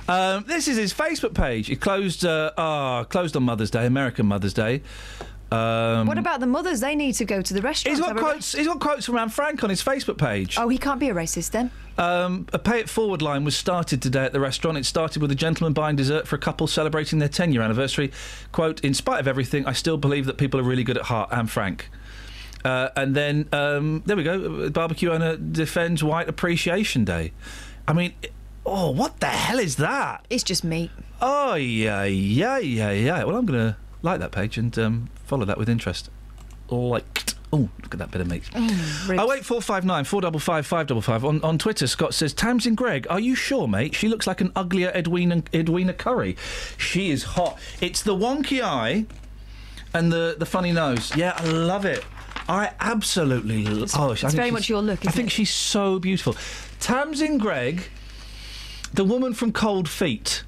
Um, 0.08 0.44
this 0.48 0.68
is 0.68 0.78
his 0.78 0.94
Facebook 0.94 1.34
page. 1.34 1.72
It 1.72 1.82
closed. 1.82 2.24
Uh, 2.24 2.52
ah, 2.56 3.04
closed 3.06 3.36
on 3.36 3.44
Mother's 3.44 3.72
Day, 3.72 3.88
American 3.88 4.28
Mother's 4.28 4.54
Day. 4.54 4.84
Um, 5.52 6.08
What 6.08 6.18
about 6.18 6.40
the 6.42 6.48
mothers? 6.48 6.82
They 6.82 6.96
need 6.96 7.14
to 7.14 7.26
go 7.26 7.42
to 7.42 7.54
the 7.54 7.62
restaurant. 7.62 7.98
He's 7.98 8.06
got 8.06 8.18
quotes. 8.18 8.54
He's 8.54 8.68
got 8.68 8.80
quotes 8.80 9.06
from 9.06 9.18
Anne 9.18 9.30
Frank 9.30 9.64
on 9.64 9.70
his 9.70 9.82
Facebook 9.82 10.18
page. 10.18 10.58
Oh, 10.58 10.68
he 10.68 10.78
can't 10.78 11.00
be 11.00 11.10
a 11.10 11.14
racist 11.14 11.52
then. 11.52 11.72
Um, 11.98 12.48
a 12.54 12.60
pay 12.60 12.80
it 12.80 12.90
forward 12.90 13.22
line 13.22 13.44
was 13.44 13.56
started 13.56 14.02
today 14.02 14.26
at 14.26 14.34
the 14.34 14.40
restaurant. 14.40 14.78
It 14.78 14.86
started 14.86 15.22
with 15.22 15.32
a 15.32 15.36
gentleman 15.36 15.74
buying 15.74 15.96
dessert 15.96 16.28
for 16.28 16.36
a 16.36 16.40
couple 16.40 16.68
celebrating 16.68 17.20
their 17.20 17.30
10 17.30 17.54
year 17.54 17.62
anniversary. 17.62 18.12
Quote, 18.52 18.82
in 18.82 18.94
spite 18.94 19.20
of 19.20 19.28
everything, 19.28 19.66
I 19.66 19.72
still 19.74 19.98
believe 19.98 20.26
that 20.26 20.38
people 20.38 20.60
are 20.60 20.64
really 20.64 20.84
good 20.84 20.98
at 20.98 21.04
heart. 21.06 21.30
Anne 21.32 21.48
Frank. 21.48 21.90
Uh, 22.66 22.90
and 22.96 23.16
then, 23.16 23.48
um, 23.54 24.04
there 24.06 24.18
we 24.18 24.24
go. 24.24 24.70
Barbecue 24.70 25.12
owner 25.12 25.38
defends 25.38 26.04
White 26.04 26.28
Appreciation 26.28 27.06
Day. 27.06 27.32
I 27.88 27.94
mean, 27.94 28.14
oh, 28.66 28.92
what 28.92 29.22
the 29.22 29.28
hell 29.28 29.60
is 29.60 29.78
that? 29.78 30.26
It's 30.30 30.44
just 30.44 30.64
meat. 30.64 30.92
Oh, 31.22 31.56
yeah, 31.56 32.04
yeah, 32.04 32.58
yeah, 32.58 32.92
yeah. 32.92 33.24
Well, 33.24 33.38
I'm 33.38 33.46
going 33.46 33.72
to 33.72 33.78
like 34.12 34.20
that 34.22 34.32
page 34.32 34.58
and 34.58 34.78
um, 34.80 35.10
follow 35.26 35.46
that 35.46 35.58
with 35.58 35.70
interest. 35.70 36.10
Liked. 36.70 37.36
Oh, 37.54 37.70
look 37.82 37.94
at 37.94 38.00
that 38.00 38.12
bit 38.12 38.20
of 38.20 38.28
meat. 38.28 38.44
Mm, 38.52 39.18
Oh 39.18 39.28
wait, 39.28 39.46
four 39.46 39.62
five 39.62 39.86
nine 39.86 40.04
four 40.04 40.20
double 40.20 40.40
five 40.40 40.66
five 40.68 40.88
double 40.88 41.02
five 41.02 41.24
on 41.24 41.42
on 41.44 41.58
Twitter. 41.58 41.88
Scott 41.88 42.14
says 42.14 42.34
Tamsin 42.34 42.76
Greig. 42.76 43.08
Are 43.10 43.22
you 43.22 43.36
sure, 43.36 43.68
mate? 43.70 43.96
She 43.96 44.10
looks 44.10 44.28
like 44.28 44.42
an 44.42 44.52
uglier 44.56 44.92
Edwina 44.94 45.44
Edwina 45.54 45.94
Currie. 45.94 46.36
She 46.78 47.10
is 47.10 47.24
hot. 47.24 47.58
It's 47.80 48.04
the 48.04 48.16
wonky 48.16 48.62
eye. 48.62 49.06
and 49.94 50.12
the 50.12 50.36
the 50.38 50.46
funny 50.46 50.74
nose. 50.74 51.16
Yeah, 51.16 51.34
I 51.38 51.46
love 51.46 51.86
it. 51.86 52.04
I 52.50 52.72
absolutely. 52.82 53.64
Lo- 53.66 53.86
oh, 53.96 54.10
I 54.10 54.12
it's 54.12 54.22
think 54.22 54.34
very 54.34 54.52
much 54.52 54.68
your 54.68 54.82
look, 54.82 55.06
I 55.08 55.12
think 55.12 55.28
it? 55.28 55.32
she's 55.32 55.50
so 55.50 56.00
beautiful. 56.00 56.36
Tamsin 56.82 57.38
Greig, 57.38 57.84
the 58.94 59.06
woman 59.06 59.34
from 59.34 59.54
Cold 59.54 59.88
Feet. 59.88 60.44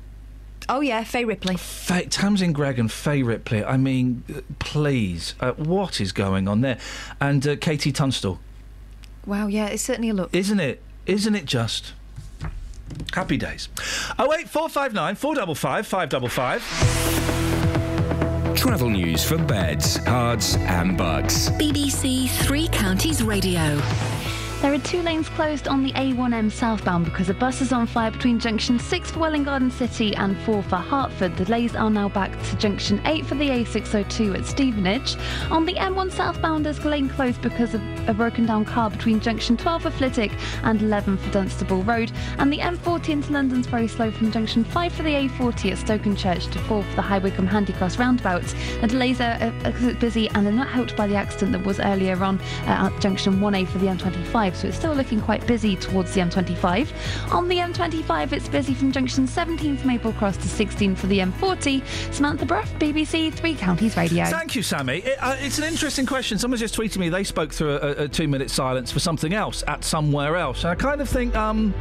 Oh 0.71 0.81
yeah, 0.81 1.03
Fay 1.03 1.25
Ripley. 1.25 1.55
Faye, 1.57 2.05
Tamsin 2.05 2.53
Greig 2.53 2.77
and 2.77 2.91
Faye 2.91 3.23
Ripley. 3.23 3.63
I 3.65 3.75
mean, 3.75 4.23
uh, 4.33 4.41
please, 4.59 5.33
uh, 5.39 5.53
what 5.53 5.99
is 5.99 6.11
going 6.11 6.47
on 6.47 6.61
there? 6.61 6.77
And 7.19 7.45
uh, 7.47 7.55
KT 7.55 7.93
Tunstall, 7.95 8.39
Wow, 9.25 9.47
yeah, 9.47 9.65
it's 9.67 9.81
certainly 9.83 10.09
a 10.09 10.13
look. 10.13 10.33
isn't 10.33 10.59
it? 10.59 10.81
Isn't 11.05 11.35
it 11.35 11.45
just? 11.45 11.93
Happy 13.13 13.37
days. 13.37 13.67
Oh 14.17 14.27
wait, 14.29 14.47
four 14.49 14.69
five 14.69 14.93
nine 14.93 15.15
four 15.15 15.33
double 15.35 15.55
five 15.55 15.85
five 15.87 16.09
double 16.09 16.29
five. 16.29 16.61
Travel 18.55 18.89
news 18.89 19.23
for 19.23 19.37
beds, 19.37 19.97
cards, 19.99 20.55
and 20.57 20.97
Bucks. 20.97 21.49
BBC 21.51 22.29
Three 22.45 22.67
Counties 22.67 23.23
Radio. 23.23 23.79
There 24.61 24.73
are 24.73 24.79
two 24.79 25.01
lanes 25.01 25.29
closed 25.29 25.69
on 25.69 25.83
the 25.83 25.93
A1M 25.93 26.51
southbound 26.51 27.05
because 27.05 27.29
a 27.29 27.33
bus 27.33 27.61
is 27.61 27.71
on 27.71 27.87
fire 27.87 28.11
between 28.11 28.39
junction 28.39 28.77
6 28.77 29.11
for 29.11 29.19
Welwyn 29.19 29.45
Garden 29.45 29.71
City 29.71 30.13
and 30.17 30.37
4 30.39 30.61
for 30.63 30.75
Hertford. 30.75 31.37
The 31.37 31.45
delays 31.45 31.77
are 31.77 31.89
now 31.89 32.09
back 32.09 32.29
to 32.43 32.57
junction 32.57 33.01
8 33.05 33.25
for 33.25 33.35
the 33.35 33.47
A602 33.47 34.37
at 34.37 34.45
Stevenage. 34.45 35.15
On 35.49 35.65
the 35.65 35.75
M1 35.75 36.11
southbound, 36.11 36.65
there's 36.65 36.79
a 36.79 36.89
lane 36.89 37.07
closed 37.07 37.41
because 37.41 37.73
of 37.73 37.81
a 38.09 38.13
broken 38.13 38.45
down 38.45 38.65
car 38.65 38.89
between 38.89 39.21
junction 39.21 39.55
12 39.55 39.83
for 39.83 39.91
Flitwick 39.91 40.33
and 40.63 40.81
11 40.81 41.19
for 41.19 41.31
Dunstable 41.31 41.81
Road. 41.83 42.11
And 42.37 42.51
the 42.51 42.57
M40 42.57 43.09
into 43.09 43.31
London's 43.31 43.65
very 43.65 43.87
slow 43.87 44.11
from 44.11 44.29
junction 44.29 44.65
5 44.65 44.91
for 44.91 45.03
the 45.03 45.13
A40 45.13 45.71
at 45.71 45.77
Stokenchurch 45.77 46.51
to 46.51 46.59
4 46.59 46.83
for 46.83 46.95
the 46.97 47.01
High 47.01 47.19
Wycombe 47.19 47.47
Handy 47.47 47.71
Cross 47.71 47.97
roundabout. 47.97 48.43
The 48.81 48.87
delays 48.87 49.21
are 49.21 49.37
uh, 49.41 49.53
uh, 49.63 49.93
busy 50.01 50.27
and 50.31 50.45
they're 50.45 50.51
not 50.51 50.67
helped 50.67 50.97
by 50.97 51.07
the 51.07 51.15
accident 51.15 51.53
that 51.53 51.65
was 51.65 51.79
earlier 51.79 52.21
on 52.21 52.41
uh, 52.67 52.89
at 52.91 53.01
junction 53.01 53.35
1A 53.39 53.65
for 53.65 53.77
the 53.77 53.87
M25, 53.87 54.48
so 54.55 54.67
it's 54.67 54.77
still 54.77 54.93
looking 54.93 55.21
quite 55.21 55.45
busy 55.47 55.75
towards 55.75 56.13
the 56.13 56.21
M25. 56.21 57.33
On 57.33 57.47
the 57.47 57.57
M25, 57.57 58.31
it's 58.31 58.47
busy 58.47 58.73
from 58.73 58.91
junction 58.91 59.27
17 59.27 59.77
for 59.77 59.87
Maple 59.87 60.13
Cross 60.13 60.37
to 60.37 60.47
16 60.47 60.95
for 60.95 61.07
the 61.07 61.19
M40. 61.19 61.83
Samantha 62.13 62.45
Bruff, 62.45 62.71
BBC 62.79 63.33
Three 63.33 63.55
Counties 63.55 63.95
Radio. 63.97 64.25
Thank 64.25 64.55
you, 64.55 64.63
Sammy. 64.63 64.99
It, 64.99 65.17
uh, 65.21 65.35
it's 65.39 65.57
an 65.57 65.65
interesting 65.65 66.05
question. 66.05 66.37
Someone 66.37 66.59
just 66.59 66.75
tweeted 66.75 66.97
me 66.97 67.09
they 67.09 67.23
spoke 67.23 67.51
through 67.51 67.71
a, 67.71 67.77
a, 67.77 67.91
a 68.03 68.07
two-minute 68.07 68.49
silence 68.49 68.91
for 68.91 68.99
something 68.99 69.33
else 69.33 69.63
at 69.67 69.83
somewhere 69.83 70.35
else, 70.35 70.63
and 70.63 70.71
I 70.71 70.75
kind 70.75 71.01
of 71.01 71.09
think, 71.09 71.35
um, 71.35 71.73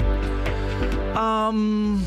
um, 1.17 2.05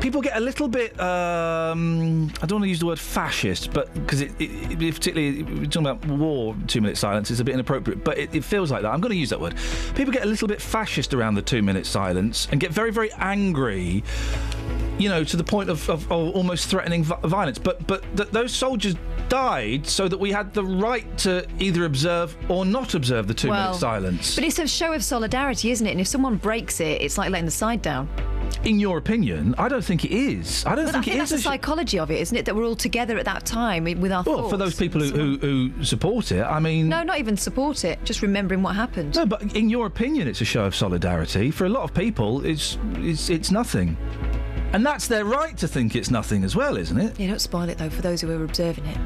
people 0.00 0.20
get 0.20 0.36
a 0.36 0.40
little 0.40 0.68
bit. 0.68 0.98
Um, 1.00 2.30
I 2.42 2.46
don't 2.46 2.56
want 2.56 2.64
to 2.64 2.68
use 2.68 2.80
the 2.80 2.86
word 2.86 2.98
fascist, 2.98 3.72
but 3.72 3.92
because 3.94 4.20
it, 4.20 4.32
it, 4.38 4.82
it- 4.82 4.94
particularly 4.94 5.42
we're 5.42 5.64
talking 5.66 5.86
about 5.86 6.04
war, 6.06 6.54
two-minute 6.66 6.96
silence 6.98 7.30
is 7.30 7.40
a 7.40 7.44
bit 7.44 7.54
inappropriate. 7.54 8.04
But 8.04 8.18
it, 8.18 8.34
it 8.34 8.44
feels 8.44 8.70
like 8.70 8.82
that. 8.82 8.92
I'm 8.92 9.00
going 9.00 9.12
to 9.12 9.16
use 9.18 9.30
that 9.30 9.40
word. 9.40 9.54
People 9.94 10.12
get 10.12 10.22
a 10.24 10.26
little 10.28 10.48
bit 10.48 10.60
fascist 10.60 11.14
around 11.14 11.34
the 11.34 11.42
two-minute 11.42 11.86
silence 11.86 12.48
and 12.50 12.60
get 12.60 12.70
very, 12.70 12.90
very 12.90 13.12
angry 13.14 14.02
you 14.96 15.08
know, 15.08 15.24
to 15.24 15.36
the 15.36 15.42
point 15.42 15.68
of, 15.68 15.88
of, 15.90 16.10
of 16.12 16.36
almost 16.36 16.68
threatening 16.68 17.02
violence. 17.02 17.58
But 17.58 17.84
but 17.84 18.02
th- 18.16 18.28
those 18.30 18.52
soldiers 18.54 18.94
died 19.28 19.86
so 19.86 20.08
that 20.08 20.18
we 20.18 20.30
had 20.30 20.52
the 20.54 20.64
right 20.64 21.16
to 21.18 21.46
either 21.58 21.84
observe 21.84 22.36
or 22.48 22.64
not 22.64 22.94
observe 22.94 23.26
the 23.26 23.34
two 23.34 23.48
well, 23.48 23.68
minute 23.68 23.78
silence. 23.80 24.34
But 24.34 24.44
it's 24.44 24.58
a 24.58 24.66
show 24.66 24.92
of 24.92 25.02
solidarity, 25.02 25.70
isn't 25.70 25.86
it? 25.86 25.90
And 25.92 26.00
if 26.00 26.06
someone 26.06 26.36
breaks 26.36 26.80
it, 26.80 27.00
it's 27.00 27.18
like 27.18 27.30
letting 27.30 27.46
the 27.46 27.50
side 27.50 27.82
down. 27.82 28.08
In 28.64 28.78
your 28.78 28.98
opinion, 28.98 29.54
I 29.58 29.68
don't 29.68 29.84
think 29.84 30.04
it 30.04 30.12
is. 30.12 30.64
I 30.64 30.74
don't 30.74 30.86
But 30.86 30.90
I 30.90 30.92
think 30.92 31.04
think 31.06 31.16
it 31.16 31.18
that's 31.18 31.32
is. 31.32 31.40
the 31.40 31.44
psychology 31.44 31.98
of 31.98 32.10
it, 32.10 32.20
isn't 32.20 32.36
it? 32.36 32.44
That 32.44 32.54
we're 32.54 32.64
all 32.64 32.76
together 32.76 33.18
at 33.18 33.24
that 33.24 33.44
time 33.44 33.84
with 33.84 34.12
our 34.12 34.22
thoughts. 34.22 34.26
well, 34.26 34.36
thoughts. 34.38 34.50
for 34.50 34.56
those 34.56 34.74
people 34.76 35.00
who, 35.02 35.36
who, 35.36 35.70
who 35.70 35.84
support 35.84 36.30
it, 36.32 36.42
I 36.42 36.60
mean. 36.60 36.88
No, 36.88 37.02
not 37.02 37.18
even 37.18 37.36
support 37.36 37.84
it. 37.84 38.02
Just 38.04 38.22
remembering 38.22 38.62
what 38.62 38.74
happened. 38.74 39.16
No, 39.16 39.26
but 39.26 39.54
in 39.54 39.68
your 39.70 39.86
opinion, 39.86 40.28
it's 40.28 40.40
a 40.40 40.44
show 40.44 40.64
of 40.64 40.74
solidarity. 40.74 41.50
For 41.50 41.64
a 41.66 41.68
lot 41.68 41.82
of 41.82 41.92
people, 41.94 42.44
it's 42.46 42.78
it's, 42.96 43.28
it's 43.28 43.50
nothing. 43.50 43.96
And 44.74 44.84
that's 44.84 45.06
their 45.06 45.24
right 45.24 45.56
to 45.58 45.68
think 45.68 45.94
it's 45.94 46.10
nothing 46.10 46.42
as 46.42 46.56
well, 46.56 46.76
isn't 46.76 46.98
it? 46.98 47.18
Yeah, 47.18 47.28
don't 47.28 47.40
spoil 47.40 47.68
it 47.68 47.78
though 47.78 47.88
for 47.88 48.02
those 48.02 48.20
who 48.20 48.30
are 48.32 48.42
observing 48.42 48.84
it. 48.86 48.98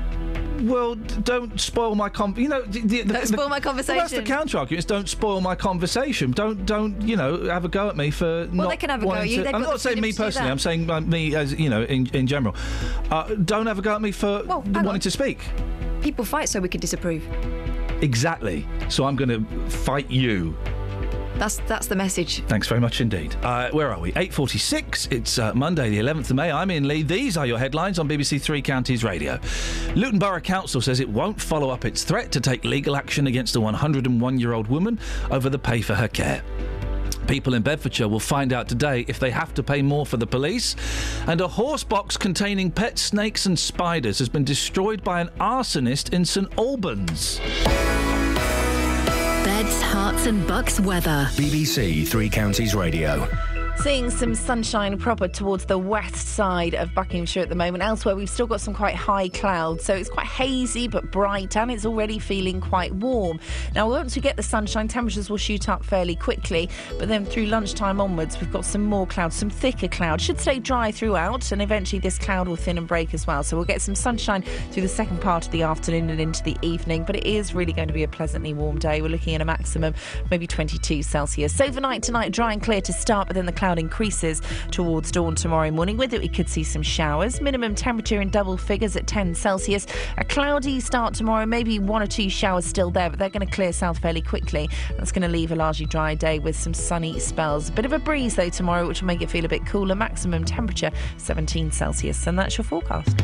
Well, 0.63 0.95
don't 0.95 1.61
spoil 1.61 1.95
my 1.95 2.09
con. 2.09 2.35
You 2.37 2.49
know, 2.49 2.63
the, 2.63 2.81
the, 2.81 3.13
Don't 3.13 3.27
spoil 3.29 3.49
my 3.51 3.61
conversation. 3.61 3.97
Well, 3.99 4.09
that's 4.09 4.15
the 4.15 4.23
counter 4.23 4.59
argument. 4.59 4.79
Is 4.79 4.85
don't 4.87 5.09
spoil 5.09 5.43
my 5.43 5.55
conversation. 5.55 6.33
Don't 6.33 6.65
don't 6.65 7.01
you 7.03 7.17
know 7.17 7.45
have 7.45 7.67
a 7.67 7.69
go 7.69 7.91
at 7.91 7.97
me 7.97 8.11
for 8.11 8.49
not. 8.51 8.71
they 8.71 8.79
can 8.79 8.89
have 8.91 9.03
a 9.03 9.07
go 9.07 9.13
at 9.13 9.29
you. 9.29 9.45
to- 9.45 9.55
I'm 9.55 9.63
not 9.63 9.81
saying 9.81 10.01
me 10.01 10.13
personally. 10.13 10.51
I'm 10.51 10.59
saying 10.59 10.91
uh, 10.91 11.03
me 11.03 11.37
as 11.37 11.53
you 11.53 11.69
know 11.69 11.83
in 11.83 12.07
in 12.09 12.27
general. 12.27 12.57
Uh, 13.11 13.35
don't 13.35 13.67
have 13.67 13.79
a 13.79 13.83
go 13.83 13.95
at 13.95 14.03
me 14.03 14.11
for 14.11 14.43
wanting 14.45 15.01
to 15.01 15.11
speak. 15.11 15.41
People 16.01 16.25
fight 16.25 16.49
so 16.49 16.61
we 16.61 16.69
can 16.71 16.81
disapprove. 16.81 17.29
Exactly. 18.03 18.67
So 18.89 19.05
I'm 19.05 19.17
going 19.17 19.29
to 19.31 19.71
fight 19.71 20.11
you. 20.11 20.57
That's 21.39 21.59
that's 21.69 21.87
the 21.87 21.95
message. 21.95 22.43
Thanks 22.47 22.67
very 22.67 22.81
much 22.81 23.01
indeed. 23.01 23.37
Uh, 23.43 23.71
where 23.71 23.93
are 23.93 24.01
we? 24.01 24.11
8.46. 24.13 25.13
It's 25.13 25.39
uh, 25.39 25.55
Monday, 25.55 25.89
the 25.89 26.01
11th 26.01 26.31
of 26.31 26.37
May. 26.37 26.51
I'm 26.51 26.69
Iain 26.71 26.89
Lee. 26.89 27.03
These 27.03 27.37
are 27.37 27.47
your 27.47 27.59
headlines 27.59 28.01
on 28.01 28.09
BBC 28.09 28.41
Three 28.41 28.61
Counties 28.61 29.05
Radio. 29.05 29.39
Luton 29.95 30.19
Borough 30.19 30.41
Council 30.41 30.81
says 30.81 30.99
it 30.99 31.09
won't 31.09 31.41
follow 31.41 31.71
up 31.71 31.85
its 31.85 32.03
threat 32.03 32.33
to 32.33 32.41
take 32.41 32.65
legal 32.65 32.97
action 32.97 33.29
against 33.29 33.55
a 33.55 33.61
101-year-old 33.61 34.67
woman 34.67 34.99
over 35.31 35.49
the 35.49 35.59
pay 35.59 35.81
for 35.81 35.95
her 35.95 36.09
care. 36.09 36.43
People 37.29 37.55
in 37.55 37.63
Bedfordshire 37.63 38.09
will 38.09 38.19
find 38.19 38.53
out 38.53 38.69
today 38.69 39.05
if 39.07 39.21
they 39.21 39.31
have 39.31 39.55
to 39.55 39.63
pay 39.63 39.81
more 39.81 40.07
for 40.07 40.17
the 40.17 40.27
police. 40.27 40.75
And 41.29 41.41
a 41.41 41.47
horse 41.47 41.85
box 41.85 42.17
containing 42.17 42.73
pet 42.73 42.99
snakes 42.99 43.47
and 43.47 43.57
spiders 43.57 44.19
has 44.19 44.29
been 44.29 44.45
destroyed 44.45 45.05
by 45.05 45.21
an 45.21 45.29
arsonist 45.39 46.13
in 46.13 46.25
St 46.25 46.49
Albans. 46.59 47.39
Beds, 49.59 49.83
Herts, 49.83 50.27
and 50.29 50.47
Bucks 50.47 50.79
weather. 50.79 51.27
BBC 51.33 52.07
Three 52.07 52.31
Counties 52.31 52.77
Radio. 52.77 53.27
Seeing 53.83 54.11
some 54.11 54.35
sunshine 54.35 54.99
proper 54.99 55.29
towards 55.29 55.67
the 55.67 55.79
west 55.79 56.27
side 56.27 56.75
of 56.75 56.93
Buckinghamshire 56.95 57.45
at 57.45 57.49
the 57.49 57.55
moment. 57.55 57.85
Elsewhere, 57.85 58.17
we've 58.17 58.29
still 58.29 58.49
got 58.49 58.61
some 58.61 58.75
quite 58.75 58.97
high 58.97 59.29
clouds, 59.29 59.85
so 59.85 59.95
it's 59.95 60.11
quite 60.11 60.27
hazy 60.27 60.89
but 60.89 61.13
bright, 61.13 61.57
and 61.57 61.71
it's 61.71 61.87
already 61.87 62.19
feeling 62.19 62.61
quite 62.61 62.93
warm. 62.97 63.39
Now, 63.77 63.89
once 63.89 64.17
we 64.17 64.21
get 64.21 64.37
the 64.37 64.43
sunshine, 64.43 64.89
temperatures 64.89 65.31
will 65.31 65.37
shoot 65.37 65.69
up 65.69 65.85
fairly 65.85 66.17
quickly, 66.17 66.69
but 66.99 67.07
then 67.07 67.25
through 67.25 67.47
lunchtime 67.47 68.01
onwards, 68.01 68.41
we've 68.41 68.53
got 68.53 68.65
some 68.65 68.83
more 68.83 69.07
clouds, 69.07 69.37
some 69.37 69.49
thicker 69.49 69.87
clouds. 69.87 70.25
Should 70.25 70.41
stay 70.41 70.59
dry 70.59 70.91
throughout, 70.91 71.53
and 71.53 71.63
eventually 71.63 72.01
this 72.01 72.19
cloud 72.19 72.49
will 72.49 72.57
thin 72.57 72.79
and 72.79 72.87
break 72.87 73.15
as 73.15 73.29
well. 73.29 73.45
So 73.45 73.57
we'll 73.57 73.65
get 73.65 73.81
some 73.81 73.95
sunshine 73.95 74.43
through 74.73 74.83
the 74.83 74.89
second 74.89 75.21
part 75.21 75.47
of 75.47 75.53
the 75.53 75.63
afternoon 75.63 76.11
and 76.11 76.21
into 76.21 76.43
the 76.43 76.57
evening, 76.63 77.05
but 77.05 77.15
it 77.15 77.25
is 77.25 77.55
really 77.55 77.73
going 77.73 77.89
to 77.89 77.95
be 77.95 78.03
a 78.03 78.09
pleasantly 78.09 78.53
warm 78.55 78.81
day. 78.81 79.01
We're 79.01 79.09
looking 79.09 79.37
at 79.37 79.41
a 79.41 79.45
maximum 79.45 79.95
maybe 80.33 80.49
22 80.49 81.05
Celsius. 81.05 81.55
So 81.55 81.65
overnight 81.65 82.03
tonight, 82.03 82.33
dry 82.33 82.53
and 82.53 82.61
clear 82.61 82.81
to 82.81 82.93
start, 82.93 83.29
but 83.29 83.35
then 83.35 83.47
the 83.47 83.53
cloud 83.69 83.79
increases 83.79 84.41
towards 84.71 85.11
dawn 85.11 85.35
tomorrow 85.35 85.71
morning. 85.71 85.99
With 85.99 86.15
it, 86.15 86.23
we 86.23 86.29
could 86.29 86.49
see 86.49 86.65
some 86.65 86.83
showers. 86.83 87.43
Minimum 87.43 87.75
temperature 87.75 88.23
in 88.23 88.31
double 88.31 88.57
figures 88.57 88.97
at 88.97 89.07
10 89.07 89.35
Celsius. 89.35 89.87
A 90.17 90.25
cloudy 90.25 90.81
start 90.81 91.13
tomorrow, 91.13 91.45
maybe 91.45 91.79
one 91.79 92.01
or 92.01 92.07
two 92.07 92.31
showers 92.31 92.65
still 92.65 92.91
there, 92.91 93.11
but 93.11 93.19
they're 93.19 93.29
going 93.29 93.47
to 93.47 93.53
clear 93.53 93.75
south 93.75 93.99
fairly 93.99 94.23
quickly. 94.23 94.71
That's 94.97 95.13
going 95.13 95.21
to 95.21 95.29
leave 95.29 95.53
a 95.53 95.55
largely 95.55 95.85
dry 95.85 96.15
day 96.15 96.39
with 96.39 96.57
some 96.57 96.73
sunny 96.73 97.21
spells. 97.21 97.69
A 97.69 97.73
bit 97.73 97.85
of 97.85 97.93
a 97.93 97.99
breeze 97.99 98.37
though 98.37 98.49
tomorrow, 98.49 98.89
which 98.89 99.03
will 99.03 99.09
make 99.09 99.21
it 99.21 99.29
feel 99.29 99.45
a 99.45 99.49
bit 99.49 99.67
cooler. 99.67 99.95
Maximum 99.95 100.47
temperature 100.47 100.91
17 101.19 101.71
Celsius, 101.71 102.27
and 102.27 102.39
that's 102.39 102.57
your 102.57 102.65
forecast. 102.65 103.21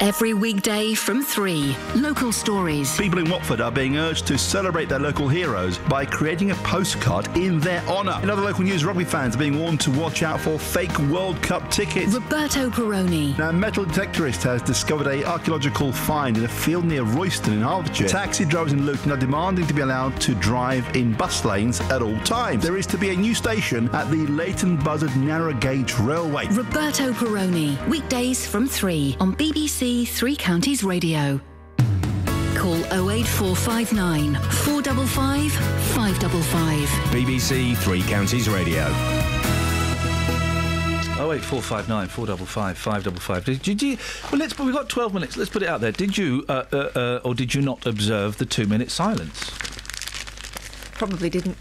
Every 0.00 0.32
weekday 0.32 0.94
from 0.94 1.24
3. 1.24 1.76
Local 1.96 2.30
stories. 2.30 2.96
People 2.96 3.18
in 3.18 3.28
Watford 3.28 3.60
are 3.60 3.72
being 3.72 3.96
urged 3.96 4.28
to 4.28 4.38
celebrate 4.38 4.88
their 4.88 5.00
local 5.00 5.26
heroes 5.26 5.78
by 5.78 6.04
creating 6.04 6.52
a 6.52 6.54
postcard 6.56 7.36
in 7.36 7.58
their 7.58 7.80
honour. 7.88 8.16
In 8.22 8.30
other 8.30 8.42
local 8.42 8.62
news, 8.62 8.84
rugby 8.84 9.04
fans 9.04 9.34
are 9.34 9.40
being 9.40 9.58
warned 9.58 9.80
to 9.80 9.90
watch 9.90 10.22
out 10.22 10.40
for 10.40 10.56
fake 10.56 10.96
World 11.10 11.42
Cup 11.42 11.68
tickets. 11.68 12.14
Roberto 12.14 12.70
Perrone. 12.70 13.36
Now, 13.38 13.48
a 13.48 13.52
metal 13.52 13.84
detectorist 13.84 14.44
has 14.44 14.62
discovered 14.62 15.08
a 15.08 15.24
archaeological 15.24 15.92
find 15.92 16.36
in 16.36 16.44
a 16.44 16.48
field 16.48 16.84
near 16.84 17.02
Royston 17.02 17.54
in 17.54 17.62
Hertfordshire. 17.62 18.06
Taxi 18.06 18.44
drivers 18.44 18.74
in 18.74 18.86
Luton 18.86 19.10
are 19.10 19.16
demanding 19.16 19.66
to 19.66 19.74
be 19.74 19.82
allowed 19.82 20.20
to 20.20 20.34
drive 20.36 20.94
in 20.94 21.12
bus 21.12 21.44
lanes 21.44 21.80
at 21.80 22.02
all 22.02 22.18
times. 22.20 22.62
There 22.62 22.76
is 22.76 22.86
to 22.86 22.98
be 22.98 23.10
a 23.10 23.16
new 23.16 23.34
station 23.34 23.88
at 23.92 24.08
the 24.12 24.28
Leighton 24.28 24.76
Buzzard 24.76 25.16
Narrow 25.16 25.54
Gauge 25.54 25.98
Railway. 25.98 26.46
Roberto 26.52 27.12
Perrone. 27.12 27.76
Weekdays 27.88 28.46
from 28.46 28.68
3 28.68 29.16
on 29.18 29.34
BBC 29.34 29.87
Three 29.88 30.36
Counties 30.36 30.84
Radio. 30.84 31.40
Call 32.54 32.76
08459 33.10 34.34
455 34.34 35.52
555. 35.52 36.88
BBC 37.10 37.74
Three 37.78 38.02
Counties 38.02 38.50
Radio. 38.50 38.84
Oh 41.20 41.32
eight 41.32 41.40
four 41.42 41.62
five 41.62 41.88
nine 41.88 42.06
four 42.06 42.26
double 42.26 42.44
five 42.44 42.76
five 42.76 43.02
double 43.02 43.18
five. 43.18 43.46
Did, 43.46 43.62
did 43.62 43.82
you? 43.82 43.96
Well, 44.30 44.38
let's. 44.38 44.58
We've 44.58 44.74
got 44.74 44.90
twelve 44.90 45.14
minutes. 45.14 45.38
Let's 45.38 45.50
put 45.50 45.62
it 45.62 45.68
out 45.68 45.80
there. 45.80 45.90
Did 45.90 46.18
you, 46.18 46.44
uh, 46.50 46.64
uh, 46.70 46.76
uh, 46.94 47.20
or 47.24 47.34
did 47.34 47.54
you 47.54 47.62
not 47.62 47.86
observe 47.86 48.36
the 48.36 48.44
two-minute 48.44 48.90
silence? 48.90 49.50
Probably 50.92 51.30
didn't. 51.30 51.56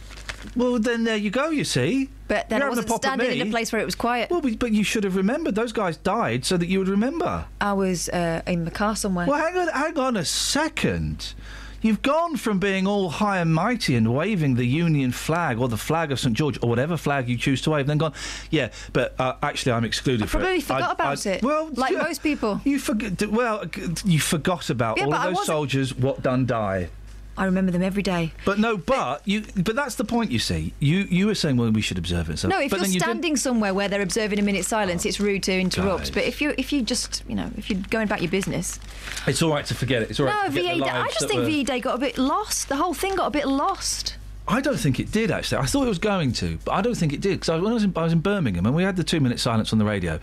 Well, 0.56 0.80
then 0.80 1.04
there 1.04 1.18
you 1.18 1.30
go. 1.30 1.50
You 1.50 1.64
see, 1.64 2.10
But 2.28 2.50
then 2.50 2.60
You're 2.60 2.68
I 2.68 2.70
wasn't 2.70 2.90
standing 2.90 3.40
in 3.40 3.48
a 3.48 3.52
place 3.52 3.72
where 3.72 3.82
it 3.82 3.86
was 3.86 3.96
quiet. 3.96 4.30
Well, 4.30 4.42
but 4.42 4.72
you 4.72 4.84
should 4.84 5.04
have 5.04 5.16
remembered. 5.16 5.56
Those 5.56 5.72
guys 5.74 5.98
died 5.98 6.46
so 6.46 6.58
that 6.58 6.68
you 6.68 6.80
would 6.80 6.88
remember. 6.90 7.46
I 7.62 7.74
was 7.74 8.10
uh, 8.10 8.42
in 8.48 8.66
the 8.66 8.72
car 8.72 8.96
somewhere. 8.96 9.28
Well, 9.28 9.40
hang 9.40 9.58
on, 9.58 9.68
hang 9.70 9.98
on 9.98 10.18
a 10.18 10.26
second. 10.26 11.34
You've 11.80 12.02
gone 12.02 12.38
from 12.38 12.58
being 12.58 12.88
all 12.88 13.08
high 13.10 13.38
and 13.38 13.54
mighty 13.54 13.96
and 13.96 14.14
waving 14.14 14.56
the 14.56 14.66
Union 14.66 15.12
flag 15.12 15.60
or 15.60 15.68
the 15.70 15.78
flag 15.78 16.12
of 16.12 16.20
St 16.20 16.36
George 16.36 16.58
or 16.64 16.70
whatever 16.70 16.98
flag 16.98 17.30
you 17.30 17.38
choose 17.38 17.62
to 17.62 17.70
wave, 17.70 17.86
then 17.86 18.00
gone, 18.00 18.14
yeah, 18.50 18.70
but 18.94 19.14
uh, 19.20 19.36
actually 19.44 19.74
I'm 19.74 19.86
excluded 19.86 20.24
I 20.24 20.26
from 20.26 20.42
probably 20.42 20.58
it. 20.58 20.64
forgot 20.64 20.94
about 20.94 21.26
it. 21.28 21.44
Well, 21.44 21.70
like 21.74 21.92
yeah, 21.94 22.02
most 22.02 22.24
people. 22.24 22.62
You 22.64 22.80
forget. 22.80 23.30
Well, 23.30 23.66
you 24.04 24.20
forgot 24.20 24.72
about 24.72 24.98
Yeah, 24.98 25.06
all 25.06 25.14
of 25.14 25.36
those 25.36 25.46
soldiers. 25.46 25.94
What 25.94 26.24
done 26.24 26.48
die. 26.48 26.90
I 27.38 27.46
remember 27.46 27.72
them 27.72 27.84
every 27.84 28.02
day. 28.04 28.34
But 28.46 28.58
no, 28.58 28.78
but 28.78 29.22
you. 29.28 29.44
But 29.56 29.76
that's 29.76 29.96
the 29.96 30.04
point. 30.04 30.32
You 30.32 30.40
see, 30.40 30.74
you 30.80 31.00
you 31.10 31.28
were 31.28 31.36
saying, 31.36 31.56
well, 31.58 31.70
we 31.72 31.82
should 31.82 31.98
observe 32.00 32.30
it. 32.30 32.40
So, 32.40 32.48
No, 32.48 32.60
if 32.60 32.72
but 32.72 32.78
you're 32.80 32.86
then 32.86 32.94
you 32.94 33.00
standing 33.00 33.36
somewhere 33.38 33.74
where 33.74 33.88
they're 33.88 34.02
observing 34.02 34.40
a 34.40 34.42
minute's 34.42 34.68
silence, 34.68 35.06
it's 35.06 35.20
rude 35.20 35.44
to 35.44 35.54
interrupt. 35.60 36.00
Guys. 36.06 36.12
But 36.12 36.24
if 36.24 36.42
you 36.42 36.54
if 36.58 36.74
you 36.74 36.82
just 36.82 37.24
you 37.28 37.36
know 37.36 37.52
if 37.58 37.70
you're 37.70 37.80
going 37.90 38.06
about 38.08 38.22
your 38.22 38.32
business, 38.32 38.80
it's 39.28 39.42
all 39.42 39.52
right 39.52 39.66
to 39.68 39.76
forget 39.76 40.02
it. 40.02 40.10
It's 40.10 40.20
all 40.20 40.26
right. 40.26 40.46
no, 40.46 40.52
forget 40.52 40.76
VE 40.76 40.82
Day. 40.82 40.90
I 40.90 41.08
just 41.10 41.28
think 41.28 41.40
were- 41.42 41.46
VE 41.46 41.64
Day 41.64 41.80
got 41.80 41.96
a 41.96 42.00
bit 42.00 42.18
lost. 42.18 42.70
The 42.70 42.76
whole 42.78 42.94
thing 42.96 43.16
got 43.16 43.28
a 43.28 43.32
bit 43.32 43.48
lost. 43.48 44.18
I 44.50 44.62
don't 44.62 44.78
think 44.80 44.98
it 45.00 45.12
did 45.12 45.30
actually. 45.30 45.58
I 45.58 45.66
thought 45.66 45.86
it 45.86 45.90
was 45.90 46.00
going 46.00 46.32
to, 46.34 46.58
but 46.64 46.72
I 46.72 46.82
don't 46.82 46.96
think 46.96 47.12
it 47.12 47.20
did 47.20 47.40
because 47.42 47.62
when 47.62 47.70
I 47.70 47.74
was 47.74 47.84
in, 47.84 47.94
I 47.98 48.04
was 48.04 48.14
in 48.14 48.20
Birmingham 48.22 48.66
and 48.66 48.74
we 48.74 48.82
had 48.84 48.96
the 48.96 49.04
two 49.04 49.20
minute 49.20 49.40
silence 49.42 49.74
on 49.74 49.78
the 49.80 49.84
radio, 49.84 50.20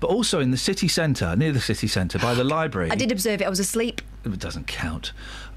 but 0.00 0.08
also 0.08 0.38
in 0.40 0.50
the 0.50 0.58
city 0.58 0.86
centre, 0.86 1.34
near 1.34 1.50
the 1.50 1.62
city 1.62 1.86
centre, 1.86 2.18
by 2.18 2.34
the 2.34 2.44
library. 2.58 2.90
I 2.90 2.94
did 2.94 3.10
observe 3.10 3.40
it. 3.40 3.46
I 3.46 3.48
was 3.48 3.58
asleep. 3.60 4.02
It 4.24 4.38
doesn't 4.38 4.66
count. 4.66 5.12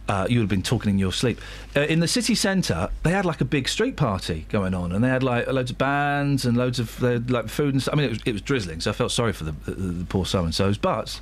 Uh, 0.07 0.25
you 0.29 0.39
would 0.39 0.43
have 0.43 0.49
been 0.49 0.63
talking 0.63 0.89
in 0.89 0.97
your 0.97 1.11
sleep. 1.11 1.39
Uh, 1.75 1.81
in 1.81 1.99
the 1.99 2.07
city 2.07 2.33
centre, 2.33 2.89
they 3.03 3.11
had 3.11 3.25
like 3.25 3.41
a 3.41 3.45
big 3.45 3.67
street 3.67 3.97
party 3.97 4.45
going 4.49 4.73
on, 4.73 4.91
and 4.93 5.03
they 5.03 5.09
had 5.09 5.21
like 5.21 5.47
loads 5.47 5.71
of 5.71 5.77
bands 5.77 6.45
and 6.45 6.55
loads 6.55 6.79
of 6.79 6.97
had, 6.99 7.29
like 7.29 7.49
food 7.49 7.73
and 7.73 7.81
stuff. 7.81 7.93
I 7.93 7.97
mean, 7.97 8.05
it 8.05 8.09
was, 8.09 8.19
it 8.25 8.31
was 8.31 8.41
drizzling, 8.41 8.79
so 8.79 8.91
I 8.91 8.93
felt 8.93 9.11
sorry 9.11 9.33
for 9.33 9.43
the, 9.43 9.51
the, 9.51 9.71
the 9.71 10.05
poor 10.05 10.25
so 10.25 10.43
and 10.45 10.55
so's. 10.55 10.77
But 10.77 11.19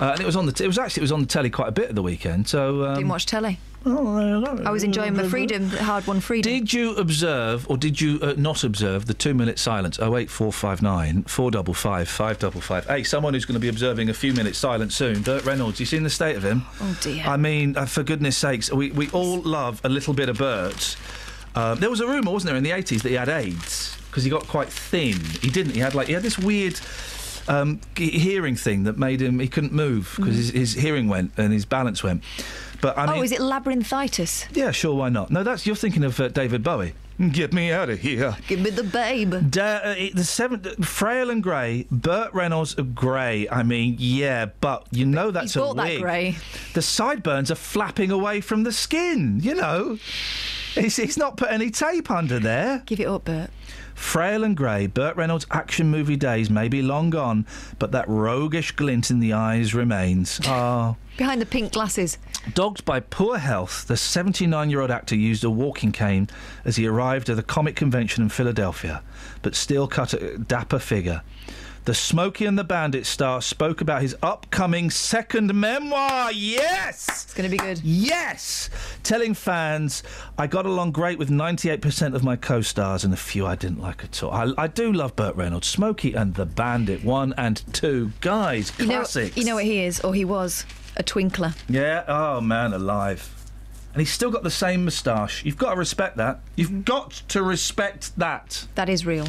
uh, 0.00 0.10
and 0.12 0.20
it 0.20 0.26
was 0.26 0.36
on 0.36 0.44
the 0.46 0.52
t- 0.52 0.64
it 0.64 0.66
was 0.66 0.78
actually 0.78 1.00
it 1.00 1.04
was 1.04 1.12
on 1.12 1.20
the 1.20 1.26
telly 1.26 1.50
quite 1.50 1.68
a 1.68 1.72
bit 1.72 1.88
at 1.88 1.94
the 1.94 2.02
weekend. 2.02 2.46
So 2.48 2.84
um, 2.84 2.94
Didn't 2.96 3.08
watch 3.08 3.26
telly. 3.26 3.58
Oh, 3.88 4.62
I 4.64 4.70
was 4.70 4.82
enjoying 4.82 5.14
my 5.14 5.28
freedom, 5.28 5.68
the 5.70 5.82
hard-won 5.82 6.18
freedom. 6.20 6.52
Did 6.52 6.72
you 6.72 6.96
observe 6.96 7.70
or 7.70 7.76
did 7.76 8.00
you 8.00 8.18
uh, 8.20 8.34
not 8.36 8.64
observe 8.64 9.06
the 9.06 9.14
two 9.14 9.32
minute 9.32 9.60
silence? 9.60 10.00
Oh 10.00 10.16
eight 10.16 10.28
four 10.28 10.52
five 10.52 10.82
nine 10.82 11.22
four 11.22 11.52
double 11.52 11.72
five 11.72 12.08
five 12.08 12.40
double 12.40 12.60
five. 12.60 12.84
Hey, 12.86 13.04
someone 13.04 13.32
who's 13.32 13.44
going 13.44 13.54
to 13.54 13.60
be 13.60 13.68
observing 13.68 14.08
a 14.08 14.14
few 14.14 14.32
minutes 14.32 14.58
silence 14.58 14.96
soon. 14.96 15.22
Burt 15.22 15.44
Reynolds. 15.44 15.78
You 15.78 15.86
seen 15.86 16.02
the 16.02 16.10
state 16.10 16.34
of 16.34 16.44
him? 16.44 16.62
Oh 16.80 16.98
dear. 17.00 17.24
I 17.24 17.36
mean, 17.36 17.76
uh, 17.76 17.86
for 17.86 18.02
goodness 18.02 18.36
sakes, 18.36 18.72
we 18.72 18.90
we 18.90 19.08
all 19.10 19.40
love 19.42 19.80
a 19.84 19.88
little 19.88 20.14
bit 20.14 20.28
of 20.28 20.38
Burt. 20.38 20.96
Uh, 21.54 21.76
there 21.76 21.88
was 21.88 22.00
a 22.00 22.06
rumour, 22.06 22.32
wasn't 22.32 22.48
there, 22.48 22.56
in 22.56 22.64
the 22.64 22.72
eighties 22.72 23.02
that 23.02 23.10
he 23.10 23.14
had 23.14 23.28
AIDS 23.28 23.96
because 24.10 24.24
he 24.24 24.30
got 24.30 24.48
quite 24.48 24.68
thin. 24.68 25.18
He 25.40 25.50
didn't. 25.50 25.74
He 25.74 25.80
had 25.80 25.94
like 25.94 26.08
he 26.08 26.12
had 26.12 26.24
this 26.24 26.38
weird. 26.38 26.80
Um, 27.48 27.80
hearing 27.96 28.56
thing 28.56 28.84
that 28.84 28.98
made 28.98 29.22
him 29.22 29.38
he 29.38 29.46
couldn't 29.48 29.72
move 29.72 30.14
because 30.16 30.34
Mhm. 30.34 30.36
his, 30.36 30.50
his 30.50 30.72
hearing 30.74 31.08
went 31.08 31.30
and 31.36 31.52
his 31.52 31.64
balance 31.64 32.02
went. 32.02 32.22
But 32.80 32.98
I 32.98 33.06
mean, 33.06 33.18
oh, 33.18 33.22
is 33.22 33.32
it 33.32 33.40
labyrinthitis? 33.40 34.46
yeah, 34.52 34.70
sure, 34.72 34.94
why 34.96 35.08
not? 35.10 35.30
No, 35.30 35.42
that's 35.42 35.66
you're 35.66 35.76
thinking 35.76 36.04
of 36.04 36.18
uh, 36.20 36.28
David 36.28 36.62
Bowie. 36.62 36.94
Get 37.32 37.54
me 37.54 37.72
out 37.72 37.88
of 37.88 38.00
here. 38.00 38.36
Give 38.46 38.60
me 38.60 38.68
the 38.68 38.82
babe. 38.84 39.32
Da- 39.48 39.76
uh, 39.78 39.94
the 40.12 40.22
seventh, 40.22 40.84
frail 40.86 41.30
and 41.30 41.42
grey. 41.42 41.86
Burt 41.90 42.34
Reynolds 42.34 42.74
of 42.74 42.94
grey. 42.94 43.48
I 43.48 43.62
mean, 43.62 43.96
yeah, 43.98 44.46
but 44.60 44.86
you 44.90 45.06
know 45.06 45.30
that's 45.30 45.54
He's 45.54 45.56
a 45.56 45.60
bought 45.60 45.76
that 45.76 45.86
wig. 45.86 46.02
grey. 46.02 46.36
The 46.74 46.82
sideburns 46.82 47.50
are 47.50 47.54
flapping 47.54 48.10
away 48.10 48.42
from 48.42 48.64
the 48.64 48.72
skin. 48.72 49.40
You 49.42 49.54
know, 49.54 49.98
he's, 50.76 50.96
he's 50.96 51.16
not 51.16 51.36
put 51.36 51.50
any 51.50 51.70
tape 51.70 52.10
under 52.10 52.38
there. 52.38 52.82
Give 52.86 53.00
it 53.00 53.06
up, 53.06 53.24
Bert. 53.24 53.50
Frail 53.94 54.44
and 54.44 54.56
grey, 54.56 54.86
Burt 54.86 55.16
Reynolds' 55.16 55.46
action 55.50 55.90
movie 55.90 56.16
days 56.16 56.50
may 56.50 56.68
be 56.68 56.82
long 56.82 57.08
gone, 57.08 57.46
but 57.78 57.92
that 57.92 58.06
roguish 58.06 58.72
glint 58.72 59.10
in 59.10 59.20
the 59.20 59.32
eyes 59.32 59.74
remains. 59.74 60.40
Ah. 60.46 60.94
Behind 61.16 61.40
the 61.40 61.46
pink 61.46 61.72
glasses. 61.72 62.18
Dogged 62.52 62.84
by 62.84 63.00
poor 63.00 63.38
health, 63.38 63.86
the 63.86 63.96
79 63.96 64.68
year 64.68 64.82
old 64.82 64.90
actor 64.90 65.16
used 65.16 65.44
a 65.44 65.50
walking 65.50 65.90
cane 65.90 66.28
as 66.66 66.76
he 66.76 66.86
arrived 66.86 67.30
at 67.30 67.38
a 67.38 67.42
comic 67.42 67.74
convention 67.74 68.22
in 68.22 68.28
Philadelphia, 68.28 69.02
but 69.40 69.54
still 69.54 69.88
cut 69.88 70.12
a 70.12 70.36
dapper 70.36 70.78
figure. 70.78 71.22
The 71.86 71.94
Smokey 71.94 72.46
and 72.46 72.58
the 72.58 72.64
Bandit 72.64 73.06
star 73.06 73.40
spoke 73.40 73.80
about 73.80 74.02
his 74.02 74.16
upcoming 74.20 74.90
second 74.90 75.54
memoir. 75.54 76.32
Yes! 76.32 77.06
It's 77.08 77.32
going 77.32 77.48
to 77.48 77.56
be 77.56 77.58
good. 77.58 77.80
Yes! 77.84 78.70
Telling 79.04 79.34
fans, 79.34 80.02
I 80.36 80.48
got 80.48 80.66
along 80.66 80.90
great 80.90 81.16
with 81.16 81.30
98% 81.30 82.16
of 82.16 82.24
my 82.24 82.34
co 82.34 82.60
stars 82.60 83.04
and 83.04 83.14
a 83.14 83.16
few 83.16 83.46
I 83.46 83.54
didn't 83.54 83.80
like 83.80 84.02
at 84.02 84.20
all. 84.24 84.32
I, 84.32 84.52
I 84.58 84.66
do 84.66 84.92
love 84.92 85.14
Burt 85.14 85.36
Reynolds. 85.36 85.68
Smokey 85.68 86.12
and 86.14 86.34
the 86.34 86.44
Bandit, 86.44 87.04
one 87.04 87.32
and 87.38 87.62
two. 87.72 88.10
Guys, 88.20 88.72
You 88.80 88.86
know, 88.88 89.04
you 89.36 89.44
know 89.44 89.54
what 89.54 89.64
he 89.64 89.84
is, 89.84 90.00
or 90.00 90.12
he 90.12 90.24
was 90.24 90.66
a 90.96 91.04
twinkler. 91.04 91.54
Yeah, 91.68 92.02
oh 92.08 92.40
man, 92.40 92.72
alive. 92.72 93.35
And 93.96 94.02
he's 94.02 94.12
still 94.12 94.30
got 94.30 94.42
the 94.42 94.50
same 94.50 94.84
moustache. 94.84 95.42
You've 95.42 95.56
got 95.56 95.70
to 95.70 95.76
respect 95.78 96.18
that. 96.18 96.40
You've 96.54 96.84
got 96.84 97.12
to 97.28 97.42
respect 97.42 98.14
that. 98.18 98.66
That 98.74 98.90
is 98.90 99.06
real. 99.06 99.26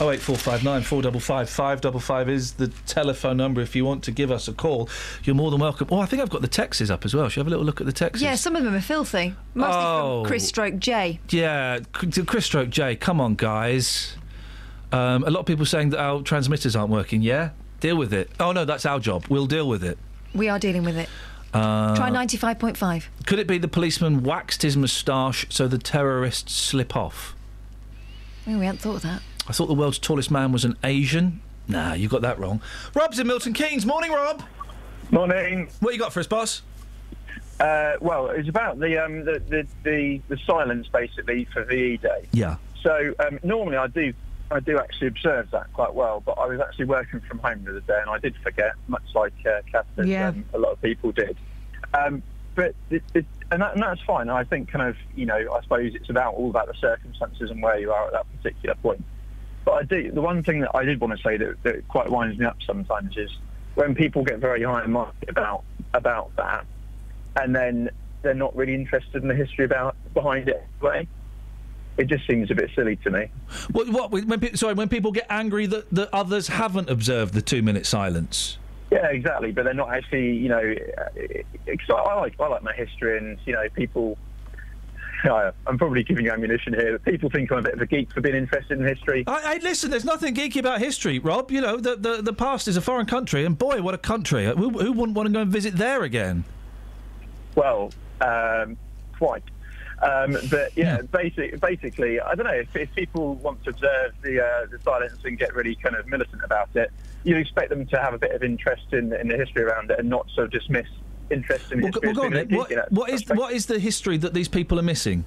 Oh 0.00 0.10
eight 0.10 0.18
four 0.20 0.36
five 0.36 0.64
nine 0.64 0.82
four 0.82 1.00
double 1.00 1.20
five 1.20 1.48
five 1.48 1.80
double 1.80 2.00
five 2.00 2.28
is 2.28 2.54
the 2.54 2.66
telephone 2.86 3.36
number 3.36 3.60
if 3.60 3.76
you 3.76 3.84
want 3.84 4.02
to 4.02 4.10
give 4.10 4.32
us 4.32 4.48
a 4.48 4.52
call. 4.52 4.88
You're 5.22 5.36
more 5.36 5.52
than 5.52 5.60
welcome. 5.60 5.86
Oh, 5.92 6.00
I 6.00 6.06
think 6.06 6.20
I've 6.22 6.28
got 6.30 6.40
the 6.42 6.48
texts 6.48 6.90
up 6.90 7.04
as 7.04 7.14
well. 7.14 7.28
Shall 7.28 7.42
we 7.42 7.44
have 7.44 7.46
a 7.46 7.50
little 7.50 7.64
look 7.64 7.80
at 7.80 7.86
the 7.86 7.92
texts? 7.92 8.20
Yeah, 8.20 8.34
some 8.34 8.56
of 8.56 8.64
them 8.64 8.74
are 8.74 8.80
filthy. 8.80 9.36
Mostly 9.54 9.74
Oh. 9.76 10.22
from 10.24 10.28
Chris 10.28 10.48
Stroke 10.48 10.78
J. 10.80 11.20
Yeah, 11.28 11.78
Chris 11.92 12.46
Stroke 12.46 12.70
J. 12.70 12.96
Come 12.96 13.20
on, 13.20 13.36
guys. 13.36 14.16
Um, 14.90 15.22
a 15.22 15.30
lot 15.30 15.38
of 15.40 15.46
people 15.46 15.66
saying 15.66 15.90
that 15.90 16.00
our 16.00 16.20
transmitters 16.22 16.74
aren't 16.74 16.90
working. 16.90 17.22
Yeah, 17.22 17.50
deal 17.78 17.94
with 17.96 18.12
it. 18.12 18.28
Oh 18.40 18.50
no, 18.50 18.64
that's 18.64 18.84
our 18.86 18.98
job. 18.98 19.26
We'll 19.28 19.46
deal 19.46 19.68
with 19.68 19.84
it. 19.84 19.98
We 20.34 20.48
are 20.48 20.58
dealing 20.58 20.82
with 20.82 20.96
it. 20.96 21.08
Uh, 21.52 21.96
Try 21.96 22.10
95.5. 22.10 23.04
Could 23.26 23.38
it 23.38 23.46
be 23.46 23.58
the 23.58 23.68
policeman 23.68 24.22
waxed 24.22 24.62
his 24.62 24.76
moustache 24.76 25.46
so 25.50 25.66
the 25.66 25.78
terrorists 25.78 26.54
slip 26.54 26.94
off? 26.96 27.34
Oh, 28.46 28.58
we 28.58 28.66
hadn't 28.66 28.78
thought 28.78 28.96
of 28.96 29.02
that. 29.02 29.22
I 29.48 29.52
thought 29.52 29.66
the 29.66 29.74
world's 29.74 29.98
tallest 29.98 30.30
man 30.30 30.52
was 30.52 30.64
an 30.64 30.76
Asian. 30.84 31.40
Nah, 31.66 31.94
you 31.94 32.08
got 32.08 32.22
that 32.22 32.38
wrong. 32.38 32.60
Rob's 32.94 33.18
in 33.18 33.26
Milton 33.26 33.52
Keynes. 33.52 33.84
Morning, 33.84 34.12
Rob. 34.12 34.42
Morning. 35.10 35.68
What 35.80 35.92
you 35.92 35.98
got 35.98 36.12
for 36.12 36.20
us, 36.20 36.26
boss? 36.26 36.62
Uh, 37.58 37.94
well, 38.00 38.28
it's 38.30 38.48
about 38.48 38.78
the, 38.78 38.96
um, 39.04 39.24
the, 39.24 39.42
the 39.48 39.66
the 39.82 40.20
the 40.28 40.36
silence 40.46 40.88
basically 40.88 41.44
for 41.52 41.62
VE 41.64 41.98
Day. 41.98 42.26
Yeah. 42.32 42.56
So 42.82 43.14
um, 43.18 43.38
normally 43.42 43.76
I 43.76 43.86
do 43.88 44.14
I 44.50 44.60
do 44.60 44.78
actually 44.78 45.08
observe 45.08 45.50
that 45.52 45.72
quite 45.72 45.94
well, 45.94 46.22
but 46.24 46.32
I 46.32 46.46
was 46.46 46.60
actually 46.60 46.86
working 46.86 47.20
from 47.20 47.38
home 47.38 47.64
the 47.64 47.70
other 47.70 47.80
day 47.80 47.98
and 48.00 48.10
I 48.10 48.18
did 48.18 48.34
forget, 48.42 48.72
much 48.88 49.04
like 49.14 49.32
uh, 49.46 49.60
Catherine, 49.70 50.08
Yeah. 50.08 50.28
um, 50.28 50.44
a 50.52 50.58
lot 50.58 50.72
of 50.72 50.82
people 50.82 51.12
did. 51.12 51.36
Um, 51.94 52.22
but 52.54 52.74
it, 52.90 53.02
it, 53.14 53.24
and, 53.52 53.62
that, 53.62 53.74
and 53.74 53.82
that's 53.82 54.00
fine. 54.02 54.28
I 54.28 54.44
think 54.44 54.70
kind 54.70 54.88
of 54.88 54.96
you 55.14 55.24
know 55.24 55.36
I 55.36 55.60
suppose 55.62 55.94
it's 55.94 56.10
about 56.10 56.34
all 56.34 56.50
about 56.50 56.66
the 56.66 56.74
circumstances 56.74 57.50
and 57.50 57.62
where 57.62 57.78
you 57.78 57.92
are 57.92 58.06
at 58.08 58.12
that 58.12 58.26
particular 58.36 58.74
point. 58.76 59.04
But 59.64 59.72
I 59.72 59.82
do 59.84 60.10
the 60.10 60.20
one 60.20 60.42
thing 60.42 60.60
that 60.60 60.70
I 60.74 60.84
did 60.84 61.00
want 61.00 61.16
to 61.16 61.22
say 61.22 61.36
that, 61.36 61.62
that 61.62 61.86
quite 61.88 62.10
winds 62.10 62.38
me 62.38 62.44
up 62.46 62.56
sometimes 62.66 63.16
is 63.16 63.30
when 63.76 63.94
people 63.94 64.24
get 64.24 64.40
very 64.40 64.62
high 64.64 64.82
and 64.82 64.92
mighty 64.92 65.12
about 65.28 65.62
about 65.94 66.34
that, 66.36 66.66
and 67.36 67.54
then 67.54 67.90
they're 68.22 68.34
not 68.34 68.54
really 68.56 68.74
interested 68.74 69.22
in 69.22 69.28
the 69.28 69.34
history 69.34 69.64
about 69.64 69.96
behind 70.12 70.48
it. 70.48 70.62
Anyway. 70.82 71.08
It 72.00 72.08
just 72.08 72.26
seems 72.26 72.50
a 72.50 72.54
bit 72.54 72.70
silly 72.74 72.96
to 72.96 73.10
me. 73.10 73.26
What? 73.72 73.88
what 73.90 74.10
when, 74.10 74.40
pe- 74.40 74.54
sorry, 74.54 74.72
when 74.72 74.88
people 74.88 75.12
get 75.12 75.26
angry 75.28 75.66
that, 75.66 75.90
that 75.90 76.08
others 76.14 76.48
haven't 76.48 76.88
observed 76.88 77.34
the 77.34 77.42
two-minute 77.42 77.84
silence. 77.84 78.56
Yeah, 78.90 79.06
exactly. 79.08 79.52
But 79.52 79.64
they're 79.66 79.74
not 79.74 79.92
actually, 79.94 80.32
you 80.34 80.48
know, 80.48 80.74
uh, 80.96 81.04
'cause 81.66 81.90
I, 81.90 81.92
I 81.92 82.14
like 82.20 82.40
I 82.40 82.46
like 82.48 82.62
my 82.62 82.72
history, 82.72 83.18
and 83.18 83.38
you 83.44 83.52
know, 83.52 83.68
people. 83.74 84.16
I- 85.24 85.52
I'm 85.66 85.76
probably 85.76 86.02
giving 86.02 86.24
you 86.24 86.30
ammunition 86.32 86.72
here. 86.72 86.92
But 86.92 87.04
people 87.04 87.28
think 87.28 87.52
I'm 87.52 87.58
a 87.58 87.62
bit 87.62 87.74
of 87.74 87.80
a 87.82 87.86
geek 87.86 88.10
for 88.14 88.22
being 88.22 88.34
interested 88.34 88.80
in 88.80 88.86
history. 88.86 89.24
I, 89.26 89.56
I 89.56 89.60
listen. 89.62 89.90
There's 89.90 90.06
nothing 90.06 90.34
geeky 90.34 90.56
about 90.60 90.78
history, 90.80 91.18
Rob. 91.18 91.50
You 91.50 91.60
know, 91.60 91.76
the, 91.76 91.96
the 91.96 92.22
the 92.22 92.32
past 92.32 92.66
is 92.66 92.78
a 92.78 92.80
foreign 92.80 93.04
country, 93.06 93.44
and 93.44 93.58
boy, 93.58 93.82
what 93.82 93.92
a 93.92 93.98
country! 93.98 94.46
Who, 94.46 94.70
who 94.70 94.92
wouldn't 94.92 95.14
want 95.16 95.26
to 95.26 95.32
go 95.34 95.42
and 95.42 95.52
visit 95.52 95.76
there 95.76 96.02
again? 96.04 96.44
Well, 97.54 97.90
um, 98.22 98.78
quite. 99.18 99.42
Um, 100.02 100.36
but 100.50 100.74
yeah, 100.76 101.02
Basic, 101.02 101.60
basically, 101.60 102.20
I 102.20 102.34
don't 102.34 102.46
know 102.46 102.52
if, 102.54 102.74
if 102.74 102.90
people 102.94 103.34
want 103.34 103.62
to 103.64 103.70
observe 103.70 104.12
the 104.22 104.42
uh, 104.42 104.66
the 104.70 104.78
silence 104.82 105.18
and 105.24 105.38
get 105.38 105.54
really 105.54 105.74
kind 105.74 105.94
of 105.94 106.06
militant 106.06 106.42
about 106.42 106.70
it, 106.74 106.90
you'd 107.24 107.36
expect 107.36 107.68
them 107.68 107.84
to 107.88 107.98
have 107.98 108.14
a 108.14 108.18
bit 108.18 108.30
of 108.32 108.42
interest 108.42 108.92
in, 108.92 109.12
in 109.12 109.28
the 109.28 109.36
history 109.36 109.62
around 109.62 109.90
it 109.90 109.98
and 109.98 110.08
not 110.08 110.26
of 110.38 110.50
dismiss 110.50 110.86
interest 111.30 111.70
in 111.70 111.82
Well, 111.82 111.92
history. 111.92 112.12
well, 112.14 112.24
on. 112.26 112.48
What, 112.48 112.70
in 112.72 112.78
what 112.90 113.10
is 113.10 113.28
what 113.28 113.52
is 113.52 113.66
the 113.66 113.78
history 113.78 114.16
that 114.16 114.32
these 114.32 114.48
people 114.48 114.78
are 114.78 114.82
missing? 114.82 115.24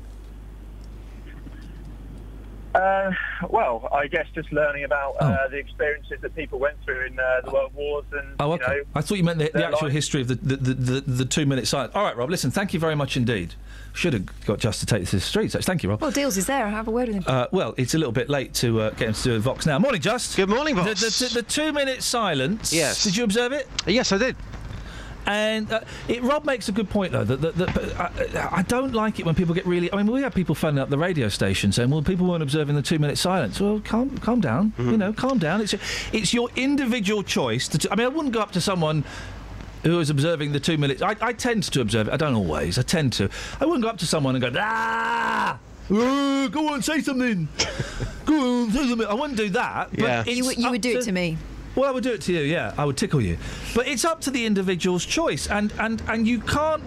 Uh, 2.74 3.12
well, 3.52 3.88
I 3.94 4.08
guess 4.08 4.26
just 4.34 4.52
learning 4.52 4.84
about 4.86 5.16
uh, 5.22 5.38
Oh. 5.46 5.50
the 5.52 5.58
experiences 5.58 6.18
that 6.22 6.34
people 6.36 6.58
went 6.58 6.76
through 6.84 7.06
in 7.06 7.20
uh, 7.20 7.42
the 7.46 7.52
World 7.52 7.72
Wars 7.76 8.06
and 8.12 8.36
Oh, 8.40 8.54
okay. 8.54 8.64
you 8.64 8.78
know, 8.80 8.84
I 8.96 9.02
thought 9.02 9.18
you 9.20 9.24
meant 9.24 9.38
the, 9.38 9.52
the 9.54 9.64
actual 9.68 9.90
life. 9.90 9.94
history 9.94 10.22
of 10.22 10.28
the, 10.30 10.36
the, 10.36 10.56
the, 10.56 10.74
the, 10.74 11.02
the 11.02 11.26
two 11.26 11.46
minute 11.46 11.68
silence. 11.68 11.92
All 11.94 12.04
right, 12.04 12.18
Rob, 12.18 12.32
listen, 12.32 12.50
thank 12.50 12.74
you 12.74 12.80
very 12.80 12.96
much 12.96 13.16
indeed. 13.16 13.54
Should 13.94 14.14
have 14.14 14.46
got 14.46 14.58
just 14.60 14.80
to 14.80 14.86
take 14.88 15.02
this 15.02 15.12
to 15.12 15.16
the 15.18 15.22
streets. 15.22 15.54
actually. 15.56 15.66
Thank 15.68 15.84
you, 15.84 15.90
Rob. 15.90 16.02
Well, 16.02 16.10
Deals 16.12 16.36
is 16.38 16.48
there. 16.48 16.66
I 16.66 16.70
have 16.70 16.88
a 16.88 16.92
word 16.92 17.08
with 17.10 17.18
him. 17.18 17.24
Uh, 17.28 17.46
well, 17.52 17.76
it's 17.78 17.94
a 17.94 17.98
little 18.00 18.12
bit 18.12 18.28
late 18.30 18.54
to 18.56 18.82
uh, 18.82 18.90
get 18.92 19.10
him 19.10 19.14
to 19.14 19.24
do 19.24 19.36
a 19.36 19.40
Vox 19.40 19.66
now. 19.68 19.78
Morning, 19.78 20.02
Just. 20.02 20.36
Good 20.36 20.50
morning, 20.50 20.76
The, 20.76 20.82
boss. 20.84 21.20
the, 21.20 21.30
the 21.36 21.44
two 21.44 21.72
minute 21.72 22.02
silence. 22.02 22.74
Yes. 22.74 23.04
Did 23.04 23.16
you 23.16 23.24
observe 23.24 23.52
it? 23.52 23.68
Yes, 23.86 24.12
I 24.12 24.18
did. 24.18 24.36
And 25.26 25.72
uh, 25.72 25.80
it, 26.10 26.22
Rob 26.22 26.44
makes 26.44 26.68
a 26.68 26.74
good 26.74 26.90
point, 26.90 27.14
though. 27.14 27.24
That, 27.24 27.40
that, 27.40 27.56
that 27.56 27.74
but 27.74 28.36
I, 28.36 28.58
I 28.58 28.62
don't 28.64 28.94
like 28.94 29.20
it 29.20 29.26
when 29.26 29.36
people 29.36 29.56
get 29.56 29.66
really. 29.66 29.90
I 29.94 29.98
mean, 29.98 30.08
we 30.12 30.22
have 30.22 30.34
people 30.36 30.54
phoning 30.54 30.80
up 30.80 30.90
the 30.90 30.98
radio 30.98 31.30
station 31.30 31.72
saying, 31.72 31.90
"Well, 31.92 32.02
people 32.02 32.28
weren't 32.28 32.44
observing 32.44 32.76
the 32.76 32.82
two-minute 32.82 33.18
silence." 33.18 33.62
Well, 33.62 33.80
calm, 33.86 34.18
calm 34.18 34.42
down. 34.42 34.72
Mm-hmm. 34.72 34.92
You 34.92 34.98
know, 34.98 35.14
calm 35.14 35.38
down. 35.38 35.62
It's 35.62 35.76
it's 36.12 36.34
your 36.34 36.50
individual 36.58 37.24
choice. 37.24 37.70
To 37.70 37.78
t- 37.78 37.88
I 37.90 37.96
mean, 37.96 38.06
I 38.06 38.10
wouldn't 38.10 38.34
go 38.34 38.42
up 38.42 38.52
to 38.52 38.60
someone 38.60 39.06
who 39.84 40.00
is 40.00 40.10
observing 40.10 40.52
the 40.54 40.60
two 40.60 40.78
minutes. 40.78 41.02
I, 41.02 41.16
I 41.22 41.34
tend 41.34 41.64
to 41.64 41.82
observe 41.82 42.08
it. 42.08 42.14
I 42.14 42.18
don't 42.18 42.36
always. 42.36 42.78
I 42.80 42.82
tend 42.84 43.14
to. 43.14 43.30
I 43.60 43.66
wouldn't 43.66 43.84
go 43.84 43.90
up 43.90 43.98
to 44.00 44.08
someone 44.08 44.36
and 44.36 44.42
go, 44.42 44.52
"Ah." 44.60 45.60
uh, 45.92 46.48
go 46.48 46.70
on, 46.74 46.82
say 46.82 47.02
something. 47.02 47.48
go 48.26 48.64
on, 48.64 48.72
say 48.72 48.88
something. 48.88 49.08
I 49.08 49.14
wouldn't 49.14 49.38
do 49.38 49.50
that. 49.50 49.90
But 49.92 50.00
Yeah. 50.00 50.24
it's 50.26 50.38
You 50.38 50.46
would- 50.46 50.58
you 50.58 50.70
would 50.72 50.82
do 50.82 50.98
it 50.98 51.04
to 51.04 51.12
me. 51.12 51.38
Well, 51.76 51.90
I 51.90 51.92
would 51.92 52.04
do 52.04 52.14
it 52.14 52.22
to 52.22 52.34
you. 52.34 52.42
Yeah, 52.42 52.74
I 52.78 52.86
would 52.86 52.98
tickle 52.98 53.20
you. 53.20 53.38
But 53.74 53.88
it's 53.88 54.06
up 54.06 54.22
to 54.22 54.32
the 54.32 54.46
individual's 54.46 55.06
choice, 55.06 55.48
and 55.48 55.74
and 55.80 56.02
and 56.08 56.28
you 56.28 56.40
can't 56.40 56.84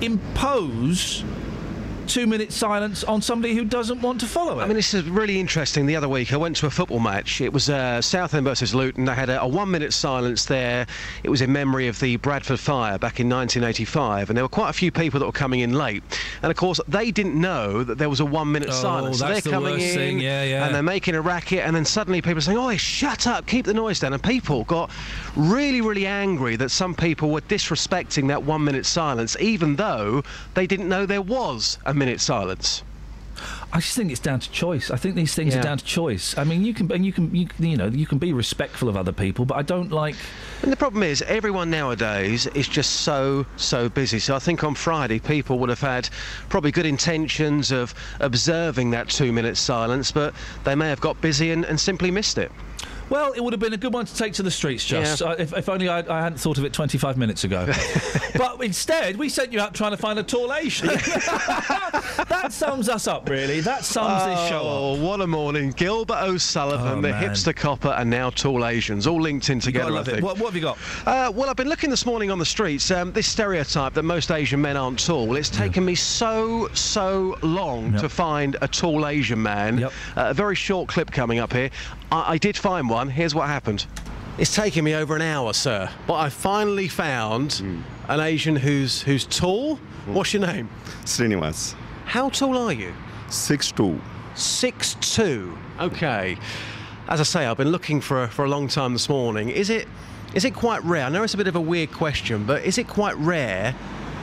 impose 0.00 1.22
two 2.06 2.26
minute 2.26 2.52
silence 2.52 3.04
on 3.04 3.20
somebody 3.22 3.54
who 3.54 3.64
doesn't 3.64 4.00
want 4.00 4.20
to 4.20 4.26
follow 4.26 4.60
it. 4.60 4.64
I 4.64 4.66
mean, 4.66 4.76
this 4.76 4.94
is 4.94 5.04
really 5.08 5.38
interesting. 5.40 5.86
The 5.86 5.96
other 5.96 6.08
week, 6.08 6.32
I 6.32 6.36
went 6.36 6.56
to 6.56 6.66
a 6.66 6.70
football 6.70 7.00
match. 7.00 7.40
It 7.40 7.52
was 7.52 7.68
uh, 7.68 8.00
Southend 8.00 8.44
versus 8.46 8.74
Luton. 8.74 9.04
They 9.04 9.14
had 9.14 9.28
a, 9.30 9.42
a 9.42 9.46
one-minute 9.48 9.92
silence 9.92 10.44
there. 10.44 10.86
It 11.24 11.30
was 11.30 11.42
in 11.42 11.52
memory 11.52 11.88
of 11.88 11.98
the 12.00 12.16
Bradford 12.16 12.60
fire 12.60 12.98
back 12.98 13.20
in 13.20 13.28
1985, 13.28 14.30
and 14.30 14.36
there 14.36 14.44
were 14.44 14.48
quite 14.48 14.70
a 14.70 14.72
few 14.72 14.90
people 14.90 15.20
that 15.20 15.26
were 15.26 15.32
coming 15.32 15.60
in 15.60 15.72
late. 15.74 16.02
And 16.42 16.50
of 16.50 16.56
course, 16.56 16.80
they 16.88 17.10
didn't 17.10 17.40
know 17.40 17.82
that 17.84 17.98
there 17.98 18.08
was 18.08 18.20
a 18.20 18.24
one-minute 18.26 18.68
Oh, 18.70 18.72
silence. 18.72 19.18
so 19.18 19.28
that's 19.28 19.42
they're 19.44 19.50
the 19.52 19.56
coming 19.56 19.72
worst 19.74 19.84
in, 19.86 19.94
thing. 19.94 20.20
Yeah, 20.20 20.42
yeah. 20.44 20.66
and 20.66 20.74
they're 20.74 20.82
making 20.82 21.14
a 21.14 21.20
racket, 21.20 21.60
and 21.60 21.74
then 21.74 21.84
suddenly 21.84 22.22
people 22.22 22.38
are 22.38 22.42
saying, 22.42 22.58
"Oh, 22.58 22.74
shut 22.76 23.26
up! 23.26 23.46
Keep 23.46 23.66
the 23.66 23.74
noise 23.74 24.00
down." 24.00 24.12
And 24.12 24.22
people 24.22 24.64
got 24.64 24.90
really, 25.36 25.80
really 25.80 26.06
angry 26.06 26.56
that 26.56 26.70
some 26.70 26.94
people 26.94 27.30
were 27.30 27.40
disrespecting 27.42 28.28
that 28.28 28.42
one-minute 28.42 28.86
silence, 28.86 29.36
even 29.40 29.76
though 29.76 30.22
they 30.54 30.66
didn't 30.66 30.88
know 30.88 31.06
there 31.06 31.22
was 31.22 31.78
a 31.86 31.94
minute 31.96 32.20
silence. 32.20 32.82
I 33.72 33.80
just 33.80 33.96
think 33.96 34.10
it's 34.10 34.20
down 34.20 34.40
to 34.40 34.50
choice. 34.50 34.90
I 34.90 34.96
think 34.96 35.14
these 35.16 35.34
things 35.34 35.52
Yeah. 35.52 35.60
are 35.60 35.62
down 35.62 35.78
to 35.78 35.84
choice. 35.84 36.38
I 36.38 36.44
mean, 36.44 36.64
you 36.64 36.72
can 36.72 36.90
and 36.90 37.04
you 37.04 37.12
can 37.12 37.34
you, 37.34 37.48
you 37.58 37.76
know 37.76 37.88
you 37.88 38.06
can 38.06 38.16
be 38.16 38.32
respectful 38.32 38.88
of 38.88 38.96
other 38.96 39.12
people, 39.12 39.44
but 39.44 39.56
I 39.58 39.62
don't 39.62 39.92
like. 39.92 40.14
And 40.62 40.72
the 40.72 40.76
problem 40.76 41.02
is, 41.02 41.20
everyone 41.22 41.68
nowadays 41.68 42.46
is 42.48 42.66
just 42.68 43.02
so, 43.02 43.44
so 43.56 43.90
busy. 43.90 44.18
So 44.18 44.34
I 44.34 44.38
think 44.38 44.64
on 44.64 44.74
Friday, 44.74 45.18
people 45.18 45.58
would 45.58 45.68
have 45.68 45.80
had 45.80 46.08
probably 46.48 46.70
good 46.72 46.86
intentions 46.86 47.72
of 47.72 47.94
observing 48.20 48.90
that 48.92 49.08
two 49.10 49.32
minute 49.32 49.58
silence, 49.58 50.12
but 50.12 50.32
they 50.64 50.74
may 50.74 50.88
have 50.88 51.00
got 51.02 51.20
busy 51.20 51.50
and, 51.50 51.64
and 51.66 51.78
simply 51.78 52.10
missed 52.10 52.38
it. 52.38 52.50
Well, 53.08 53.32
it 53.32 53.40
would 53.40 53.52
have 53.52 53.60
been 53.60 53.72
a 53.72 53.76
good 53.76 53.92
one 53.94 54.04
to 54.04 54.14
take 54.16 54.32
to 54.34 54.42
the 54.42 54.50
streets, 54.50 54.84
just 54.84 55.20
Yeah. 55.20 55.28
uh, 55.28 55.36
if, 55.38 55.52
if 55.56 55.68
only 55.68 55.88
I, 55.88 55.98
I 56.00 56.22
hadn't 56.22 56.38
thought 56.38 56.58
of 56.58 56.64
it 56.64 56.72
25 56.72 57.16
minutes 57.16 57.44
ago. 57.44 57.64
but 58.36 58.60
instead, 58.64 59.16
we 59.16 59.28
sent 59.28 59.52
you 59.52 59.60
out 59.60 59.74
trying 59.74 59.92
to 59.92 59.96
find 59.96 60.18
a 60.18 60.24
tall 60.24 60.52
Asian. 60.52 60.88
that 62.28 62.48
sums 62.50 62.88
us 62.88 63.06
up, 63.06 63.28
really. 63.28 63.60
That 63.60 63.84
sums 63.84 64.24
this 64.24 64.48
show 64.48 64.58
up. 64.58 64.64
Oh, 64.64 65.00
what 65.04 65.20
a 65.20 65.26
morning. 65.26 65.70
Gilbert 65.72 66.18
O'Sullivan, 66.22 66.98
Oh, 66.98 67.00
the 67.00 67.10
man. 67.10 67.22
hipster 67.30 67.54
copper, 67.54 67.90
and 67.96 68.10
now 68.10 68.30
tall 68.30 68.66
Asians, 68.66 69.06
all 69.06 69.20
linked 69.20 69.50
in 69.50 69.60
together, 69.60 69.92
I 69.92 69.94
love 69.94 70.08
it. 70.08 70.12
think. 70.12 70.24
What, 70.24 70.38
what 70.38 70.46
have 70.46 70.56
you 70.56 70.62
got? 70.62 70.78
Uh, 71.06 71.30
well, 71.34 71.48
I've 71.48 71.56
been 71.56 71.68
looking 71.68 71.90
this 71.90 72.06
morning 72.06 72.30
on 72.32 72.38
the 72.40 72.44
streets. 72.44 72.90
Um, 72.90 73.12
this 73.12 73.28
stereotype 73.28 73.94
that 73.94 74.02
most 74.02 74.30
Asian 74.32 74.60
men 74.60 74.76
aren't 74.76 75.04
tall. 75.04 75.36
It's 75.36 75.48
taken 75.50 75.84
me 75.84 75.94
so 75.94 76.68
so 76.74 77.36
long 77.42 77.92
to 77.98 78.08
find 78.08 78.56
a 78.62 78.68
tall 78.68 79.06
Asian 79.06 79.40
man. 79.40 79.84
Uh, 79.84 79.90
a 80.16 80.34
very 80.34 80.56
short 80.56 80.88
clip 80.88 81.10
coming 81.12 81.38
up 81.38 81.52
here. 81.52 81.70
I, 82.10 82.32
I 82.34 82.38
did 82.38 82.56
find 82.56 82.88
one. 82.90 82.95
Here's 83.04 83.34
what 83.34 83.46
happened. 83.48 83.86
It's 84.38 84.54
taken 84.54 84.84
me 84.84 84.94
over 84.94 85.16
an 85.16 85.22
hour, 85.22 85.52
sir, 85.52 85.90
but 86.06 86.14
I 86.14 86.28
finally 86.28 86.88
found 86.88 87.54
hmm. 87.54 87.80
an 88.08 88.20
Asian 88.20 88.56
who's 88.56 89.02
who's 89.02 89.26
tall. 89.26 89.76
Hmm. 89.76 90.14
What's 90.14 90.32
your 90.32 90.46
name? 90.46 90.68
Srinivas. 91.04 91.74
How 92.06 92.28
tall 92.30 92.56
are 92.56 92.72
you? 92.72 92.92
Six 93.28 93.72
two. 93.72 94.00
Six 94.34 94.94
two. 95.00 95.56
Okay. 95.80 96.38
As 97.08 97.20
I 97.20 97.24
say, 97.24 97.46
I've 97.46 97.56
been 97.56 97.70
looking 97.70 98.00
for 98.00 98.24
a, 98.24 98.28
for 98.28 98.44
a 98.44 98.48
long 98.48 98.68
time 98.68 98.92
this 98.92 99.08
morning. 99.08 99.48
Is 99.50 99.70
it 99.70 99.86
is 100.34 100.44
it 100.44 100.54
quite 100.54 100.82
rare? 100.84 101.04
I 101.04 101.08
know 101.08 101.22
it's 101.22 101.34
a 101.34 101.38
bit 101.38 101.48
of 101.48 101.56
a 101.56 101.60
weird 101.60 101.92
question, 101.92 102.44
but 102.44 102.64
is 102.64 102.78
it 102.78 102.88
quite 102.88 103.16
rare 103.16 103.74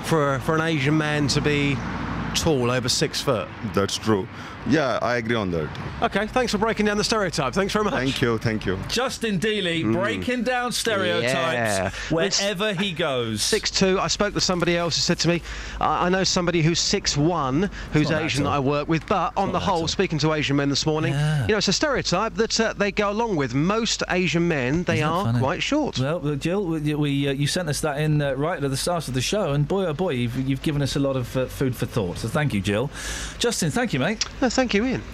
for 0.03 0.39
for 0.39 0.55
an 0.55 0.61
Asian 0.61 0.97
man 0.97 1.27
to 1.29 1.41
be 1.41 1.75
tall 2.35 2.69
over 2.69 2.89
six 2.89 3.21
foot? 3.21 3.47
That's 3.73 3.97
true. 3.97 4.27
Yeah, 4.67 4.99
I 5.01 5.17
agree 5.17 5.35
on 5.35 5.51
that. 5.51 5.69
Okay, 6.01 6.27
thanks 6.27 6.51
for 6.51 6.57
breaking 6.57 6.85
down 6.85 6.97
the 6.97 7.03
stereotype. 7.03 7.53
Thanks 7.53 7.73
very 7.73 7.85
much. 7.85 7.93
Thank 7.93 8.21
you, 8.21 8.37
thank 8.37 8.65
you. 8.65 8.77
Justin 8.87 9.39
Dealey 9.39 9.83
breaking 9.91 10.43
down 10.43 10.71
stereotypes 10.71 11.33
Yeah. 11.33 11.89
wherever 12.09 12.73
he 12.73 12.91
goes. 12.91 13.41
Six 13.41 13.69
two. 13.71 13.99
I 13.99 14.07
spoke 14.07 14.33
to 14.33 14.41
somebody 14.41 14.77
else 14.77 14.95
who 14.95 15.01
said 15.01 15.19
to 15.19 15.27
me, 15.27 15.41
I 15.79 16.05
I 16.05 16.09
know 16.09 16.23
somebody 16.23 16.61
who's 16.61 16.79
six 16.79 17.17
one, 17.17 17.69
who's 17.93 18.09
not 18.09 18.19
that 18.19 18.25
Asian 18.25 18.43
that. 18.43 18.49
I 18.51 18.59
work 18.59 18.87
with, 18.87 19.05
but 19.07 19.33
on 19.37 19.51
the 19.51 19.59
whole, 19.59 19.87
speaking 19.87 20.17
to 20.19 20.33
Asian 20.33 20.55
men 20.55 20.69
this 20.69 20.85
morning, 20.85 21.13
you 21.13 21.47
know, 21.49 21.57
it's 21.57 21.67
a 21.67 21.73
stereotype 21.73 22.35
that 22.35 22.59
uh, 22.59 22.73
they 22.73 22.91
go 22.91 23.09
along 23.09 23.35
with. 23.35 23.53
Most 23.53 24.03
Asian 24.09 24.47
men, 24.47 24.83
they 24.83 25.01
are 25.01 25.25
funny? 25.25 25.39
quite 25.39 25.63
short. 25.63 25.99
Well, 25.99 26.35
Jill, 26.35 26.65
we, 26.65 26.93
we 26.95 27.27
uh, 27.27 27.31
you 27.31 27.47
sent 27.47 27.69
us 27.69 27.81
that 27.81 27.99
in 27.99 28.21
uh, 28.21 28.33
right 28.33 28.63
at 28.63 28.69
the 28.69 28.77
start 28.77 29.07
of 29.07 29.13
the 29.13 29.21
show, 29.21 29.51
and 29.53 29.67
boy, 29.67 29.85
oh 29.85 29.93
boy, 29.93 30.11
you've, 30.11 30.37
you've 30.47 30.61
given 30.61 30.81
us 30.81 30.95
a 30.95 30.99
lot 30.99 31.15
of 31.15 31.35
uh, 31.37 31.45
food 31.45 31.75
for 31.75 31.85
thought. 31.85 32.17
So 32.17 32.27
thank 32.27 32.53
you, 32.53 32.61
Jill. 32.61 32.89
Justin, 33.39 33.71
thank 33.71 33.93
you, 33.93 33.99
mate. 33.99 34.23
No, 34.41 34.49
thank 34.53 34.73
you, 34.73 34.85
Iain. 34.85 35.01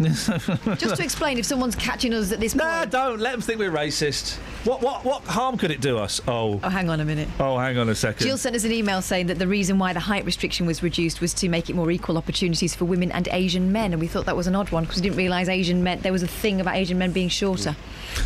Just 0.77 0.95
to 0.98 1.03
explain, 1.03 1.38
if 1.38 1.45
someone's 1.45 1.76
catching 1.76 2.14
us 2.14 2.32
at 2.32 2.40
this 2.40 2.53
point. 2.53 2.66
Nah, 2.66 2.85
don't 2.85 3.19
let 3.19 3.32
them 3.32 3.42
think 3.42 3.59
we're 3.59 3.72
racist. 3.72 4.38
What 4.66 4.82
what 4.82 5.06
what 5.06 5.24
harm 5.24 5.58
could 5.58 5.72
it 5.72 5.80
do 5.82 5.98
us? 5.98 6.19
Oh, 6.27 6.59
Oh, 6.64 6.69
hang 6.69 6.90
on 6.90 7.00
a 7.00 7.06
minute. 7.06 7.27
oh, 7.40 7.58
hang 7.58 7.77
on 7.77 7.88
a 7.90 7.95
second. 7.95 8.27
Jill 8.27 8.38
sent 8.38 8.56
us 8.56 8.64
an 8.66 8.72
email 8.72 9.01
saying 9.01 9.27
that 9.27 9.40
the 9.40 9.48
reason 9.48 9.80
why 9.80 9.93
the 9.93 10.00
height 10.01 10.26
restriction 10.26 10.66
was 10.66 10.84
reduced 10.84 11.22
was 11.22 11.34
to 11.35 11.50
make 11.50 11.69
it 11.69 11.76
more 11.76 11.90
equal 11.92 12.18
opportunities 12.18 12.76
for 12.76 12.85
women 12.85 13.11
and 13.11 13.27
Asian 13.32 13.72
men, 13.72 13.93
and 13.93 14.01
we 14.01 14.08
thought 14.08 14.26
that 14.26 14.35
was 14.35 14.48
an 14.48 14.56
odd 14.56 14.69
one 14.72 14.84
because 14.84 14.98
we 14.98 15.03
didn't 15.03 15.18
realise 15.18 15.48
Asian 15.48 15.84
men 15.84 16.01
there 16.01 16.11
was 16.11 16.24
a 16.24 16.27
thing 16.27 16.59
about 16.61 16.76
Asian 16.76 16.98
men 16.98 17.11
being 17.11 17.30
shorter. 17.30 17.76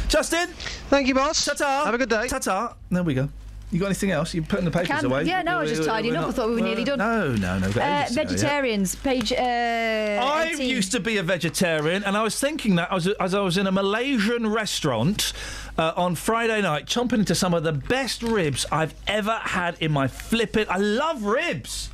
Justin, 0.08 0.48
thank 0.90 1.08
you, 1.08 1.14
boss. 1.14 1.46
Ta-ta. 1.46 1.86
Have 1.86 1.94
a 1.94 1.98
good 1.98 2.10
day. 2.10 2.28
Ta-ta. 2.28 2.76
There 2.90 3.04
we 3.04 3.14
go. 3.14 3.30
You 3.74 3.80
got 3.80 3.88
anything 3.88 4.12
else? 4.12 4.36
You 4.36 4.44
putting 4.44 4.66
the 4.66 4.72
papers 4.72 4.88
Can- 4.88 5.06
away? 5.06 5.24
yeah, 5.24 5.42
no, 5.42 5.58
I 5.58 5.62
was 5.62 5.72
just 5.72 5.84
tidying 5.84 6.16
up. 6.16 6.28
I 6.28 6.32
thought 6.32 6.50
we 6.50 6.56
were 6.56 6.62
nearly 6.62 6.84
done. 6.84 7.00
No, 7.00 7.36
no, 7.36 7.58
no. 7.58 7.68
Uh, 7.68 7.72
go, 7.72 7.80
yeah. 7.80 8.08
vegetarians, 8.10 8.94
page. 8.94 9.32
Uh, 9.32 9.36
I 9.36 10.52
18. 10.54 10.70
used 10.70 10.92
to 10.92 11.00
be 11.00 11.18
a 11.18 11.24
vegetarian, 11.24 12.04
and 12.04 12.16
I 12.16 12.22
was 12.22 12.40
thinking 12.40 12.76
that 12.76 12.94
as, 12.94 13.08
as 13.08 13.34
I 13.34 13.40
was 13.42 13.58
in 13.58 13.66
a 13.66 13.72
Malaysian 13.72 14.48
restaurant 14.48 15.34
uh, 15.80 15.94
on 15.96 16.14
Friday 16.14 16.62
night, 16.62 16.86
chomping 16.86 17.14
into 17.14 17.34
some 17.34 17.56
of 17.56 17.64
the 17.64 17.74
best 17.74 18.22
ribs 18.22 18.66
I've 18.72 18.94
ever 19.08 19.34
had 19.42 19.76
in 19.80 19.92
my 19.92 20.08
flipping. 20.08 20.68
I 20.70 20.78
love 20.78 21.24
ribs. 21.24 21.90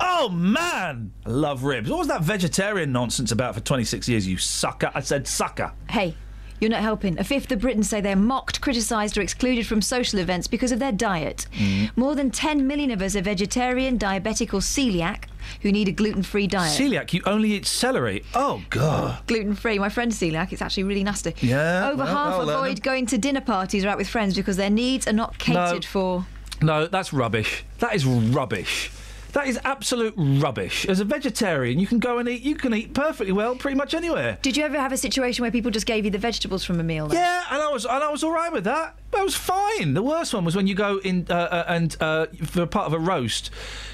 Oh 0.00 0.28
man, 0.28 1.12
I 1.24 1.30
love 1.30 1.62
ribs. 1.62 1.88
What 1.88 2.00
was 2.00 2.08
that 2.08 2.22
vegetarian 2.22 2.90
nonsense 2.90 3.30
about 3.30 3.54
for 3.54 3.60
26 3.60 4.08
years? 4.08 4.26
You 4.26 4.38
sucker! 4.38 4.90
I 4.92 5.00
said 5.00 5.26
sucker. 5.28 5.72
Hey, 5.88 6.14
you're 6.60 6.70
not 6.70 6.82
helping. 6.82 7.18
A 7.18 7.24
fifth 7.24 7.50
of 7.52 7.60
Britons 7.60 7.88
say 7.88 8.00
they're 8.00 8.16
mocked, 8.16 8.60
criticised, 8.60 9.16
or 9.18 9.20
excluded 9.20 9.66
from 9.66 9.82
social 9.82 10.18
events 10.18 10.46
because 10.46 10.72
of 10.72 10.78
their 10.78 10.92
diet. 10.92 11.46
Mm. 11.52 11.96
More 11.96 12.14
than 12.14 12.30
10 12.30 12.66
million 12.66 12.90
of 12.90 13.02
us 13.02 13.16
are 13.16 13.22
vegetarian, 13.22 13.98
diabetic, 13.98 14.54
or 14.54 14.60
celiac 14.60 15.24
who 15.62 15.70
need 15.70 15.88
a 15.88 15.92
gluten 15.92 16.22
free 16.22 16.46
diet. 16.46 16.78
Celiac, 16.78 17.12
you 17.12 17.22
only 17.24 17.52
eat 17.52 17.66
celery. 17.66 18.24
Oh 18.34 18.62
god. 18.70 19.24
Gluten 19.26 19.54
free. 19.54 19.78
My 19.78 19.88
friend's 19.88 20.18
celiac. 20.18 20.52
It's 20.52 20.62
actually 20.62 20.84
really 20.84 21.04
nasty. 21.04 21.34
Yeah, 21.40 21.88
Over 21.88 22.04
well, 22.04 22.06
half 22.06 22.34
I'll 22.34 22.50
avoid 22.50 22.82
going 22.82 23.06
to 23.06 23.18
dinner 23.18 23.40
parties 23.40 23.84
or 23.84 23.88
out 23.88 23.98
with 23.98 24.08
friends 24.08 24.34
because 24.34 24.56
their 24.56 24.70
needs 24.70 25.06
are 25.06 25.12
not 25.12 25.38
catered 25.38 25.84
for. 25.84 26.26
No, 26.62 26.86
that's 26.86 27.12
rubbish. 27.12 27.64
That 27.78 27.94
is 27.94 28.06
rubbish. 28.06 28.90
That 29.36 29.48
is 29.48 29.60
absolute 29.64 30.14
rubbish. 30.16 30.86
As 30.86 30.98
a 31.00 31.04
vegetarian, 31.04 31.78
you 31.78 31.86
can 31.86 31.98
go 31.98 32.16
and 32.16 32.26
eat. 32.26 32.40
You 32.40 32.54
can 32.54 32.72
eat 32.72 32.94
perfectly 32.94 33.34
well, 33.34 33.54
pretty 33.54 33.76
much 33.76 33.92
anywhere. 33.92 34.38
Did 34.40 34.56
you 34.56 34.64
ever 34.64 34.80
have 34.80 34.92
a 34.92 34.96
situation 34.96 35.42
where 35.42 35.50
people 35.50 35.70
just 35.70 35.84
gave 35.84 36.06
you 36.06 36.10
the 36.10 36.16
vegetables 36.16 36.64
from 36.64 36.80
a 36.80 36.82
meal? 36.82 37.06
then? 37.06 37.18
Yeah, 37.18 37.44
and 37.50 37.60
I 37.60 37.70
was 37.70 37.84
and 37.84 38.02
I 38.02 38.10
was 38.10 38.24
all 38.24 38.30
right 38.32 38.50
with 38.50 38.64
that. 38.64 38.96
That 39.10 39.22
was 39.22 39.36
fine. 39.36 39.92
The 39.92 40.02
worst 40.02 40.32
one 40.32 40.46
was 40.46 40.56
when 40.56 40.66
you 40.66 40.74
go 40.74 41.00
in 41.04 41.26
uh, 41.28 41.34
uh, 41.34 41.64
and 41.68 41.94
uh, 42.00 42.28
for 42.44 42.64
part 42.64 42.86
of 42.86 42.94
a 42.94 42.98
roast, 42.98 43.50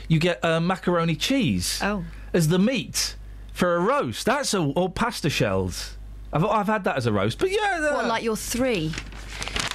you 0.07 0.21
get 0.21 0.45
uh, 0.45 0.61
macaroni 0.61 1.17
cheese 1.17 1.81
oh. 1.83 2.05
as 2.33 2.47
the 2.47 2.61
meat 2.61 3.17
for 3.53 3.75
a 3.75 3.81
roast. 3.81 4.25
That's 4.27 4.55
a, 4.55 4.61
or 4.61 4.91
pasta 4.91 5.29
shells. 5.29 5.97
I've, 6.33 6.45
I've 6.45 6.69
had 6.69 6.85
that 6.85 6.97
as 6.97 7.07
a 7.07 7.13
roast, 7.13 7.41
but 7.41 7.51
yeah. 7.51 7.81
What, 7.81 8.07
like 8.07 8.23
your 8.23 8.37
three? 8.37 8.93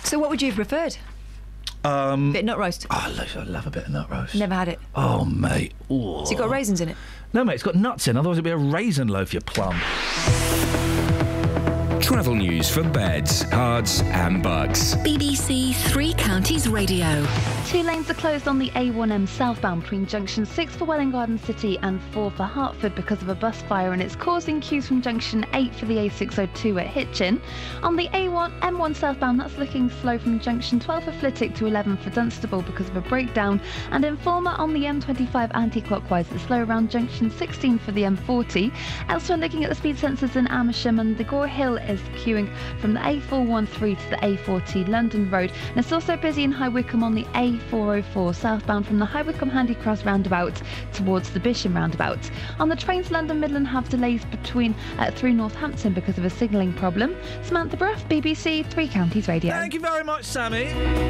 So 0.06 0.18
what 0.18 0.30
would 0.30 0.42
you 0.42 0.48
have 0.48 0.56
preferred? 0.56 0.96
Um, 1.88 2.34
Bit 2.34 2.40
of 2.40 2.46
nut 2.46 2.58
roast. 2.58 2.86
I 2.90 3.10
love, 3.10 3.38
I 3.38 3.44
love 3.44 3.68
a 3.68 3.70
bit 3.70 3.86
of 3.86 3.90
nut 3.92 4.10
roast. 4.10 4.36
Never 4.36 4.54
had 4.54 4.68
it. 4.68 4.80
Oh 4.96 5.24
mate. 5.26 5.74
Ooh. 5.92 6.22
So 6.26 6.32
you 6.32 6.38
got 6.38 6.50
raisins 6.50 6.82
in 6.82 6.90
it. 6.90 6.98
No, 7.34 7.44
mate, 7.44 7.56
it's 7.56 7.64
got 7.64 7.76
nuts 7.76 8.08
in. 8.08 8.18
Otherwise, 8.18 8.36
it'd 8.38 8.44
be 8.46 8.52
a 8.52 8.58
raisin 8.58 9.08
loaf. 9.08 9.34
You 9.34 9.42
plum. 9.42 9.80
Travel 12.02 12.36
news 12.36 12.70
for 12.70 12.84
beds, 12.84 13.44
cards, 13.46 14.02
and 14.02 14.42
Bucks. 14.42 14.96
BBC 14.96 15.76
Three 15.92 16.14
Counties 16.14 16.68
Radio. 16.68 17.26
Two 17.66 17.84
lanes 17.84 18.10
are 18.10 18.14
closed 18.14 18.48
on 18.48 18.60
the 18.60 18.70
A1M 18.70 19.28
southbound 19.28 19.82
between 19.82 20.06
junction 20.06 20.46
6 20.46 20.76
for 20.76 20.86
Welwyn 20.86 21.12
Garden 21.12 21.38
City 21.38 21.78
and 21.82 22.02
4 22.14 22.32
for 22.32 22.44
Hertford 22.44 22.96
because 22.96 23.22
of 23.22 23.30
a 23.30 23.36
bus 23.36 23.62
fire, 23.64 23.92
and 23.92 24.02
it's 24.02 24.16
causing 24.16 24.62
queues 24.62 24.88
from 24.88 25.02
junction 25.02 25.46
8 25.54 25.76
for 25.76 25.86
the 25.86 25.96
A602 25.96 26.80
at 26.80 26.88
Hitchin. 26.88 27.42
On 27.84 27.96
the 27.96 28.08
A1 28.10 28.58
M1 28.62 28.96
southbound, 28.96 29.40
that's 29.40 29.58
looking 29.58 29.90
slow 29.90 30.18
from 30.18 30.40
junction 30.40 30.80
12 30.80 31.04
for 31.04 31.12
Flitwick 31.14 31.56
to 31.56 31.66
11 31.66 31.98
for 31.98 32.10
Dunstable 32.12 32.62
because 32.62 32.88
of 32.88 32.96
a 32.96 33.02
breakdown, 33.02 33.60
and 33.92 34.06
Informer 34.06 34.52
on 34.52 34.72
the 34.72 34.84
M25 34.84 35.52
anti-clockwise, 35.56 36.32
it's 36.32 36.44
slow 36.44 36.64
around 36.64 36.90
junction 36.90 37.30
16 37.30 37.80
for 37.80 37.92
the 37.92 38.04
M40. 38.04 38.72
Elsewhere, 39.10 39.38
looking 39.38 39.64
at 39.64 39.70
the 39.70 39.76
speed 39.76 39.98
sensors 39.98 40.36
in 40.36 40.48
Amersham, 40.48 41.00
and 41.00 41.18
the 41.18 41.24
Gore 41.26 41.48
Hill 41.48 41.78
is 41.88 42.00
queuing 42.24 42.50
from 42.80 42.94
the 42.94 43.00
A413 43.00 43.98
to 43.98 44.10
the 44.10 44.18
A40 44.18 44.88
London 44.88 45.30
Road, 45.30 45.52
and 45.70 45.78
it's 45.78 45.92
also 45.92 46.18
busy 46.18 46.44
in 46.44 46.52
High 46.52 46.70
Wycombe 46.70 47.04
on 47.04 47.16
the 47.16 47.24
A404 47.34 48.36
southbound 48.36 48.86
from 48.86 49.00
the 49.00 49.06
High 49.06 49.22
Wycombe 49.22 49.50
Handy 49.50 49.76
Cross 49.76 50.06
roundabout 50.06 50.62
towards 50.94 51.30
the 51.32 51.40
Bisham 51.40 51.76
roundabout. 51.76 52.20
On 52.60 52.70
the 52.70 52.76
trains, 52.76 53.12
London 53.12 53.40
Midland 53.40 53.68
have 53.68 53.90
delays 53.90 54.24
between 54.26 54.76
uh, 54.98 55.12
through 55.12 55.34
Northampton 55.34 55.94
because 55.94 56.18
of 56.18 56.26
a 56.26 56.30
signalling 56.30 56.74
problem. 56.74 57.16
Samantha 57.44 57.78
Bruff, 57.78 58.08
BBC 58.10 58.66
Three 58.68 58.88
Counties 58.88 59.28
Radio. 59.28 59.52
Thank 59.52 59.74
you 59.74 59.80
very 59.80 60.04
much, 60.04 60.24
Sammy. 60.26 60.66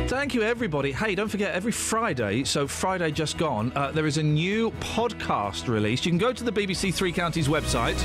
Thank 0.07 0.33
you, 0.33 0.43
everybody. 0.43 0.91
Hey, 0.91 1.15
don't 1.15 1.29
forget, 1.29 1.53
every 1.53 1.71
Friday, 1.71 2.43
so 2.43 2.67
Friday 2.67 3.11
just 3.11 3.37
gone, 3.37 3.71
uh, 3.75 3.91
there 3.91 4.05
is 4.05 4.17
a 4.17 4.23
new 4.23 4.71
podcast 4.79 5.67
released. 5.67 6.05
You 6.05 6.11
can 6.11 6.17
go 6.17 6.33
to 6.33 6.43
the 6.43 6.51
BBC 6.51 6.93
Three 6.93 7.11
Counties 7.11 7.47
website, 7.47 7.97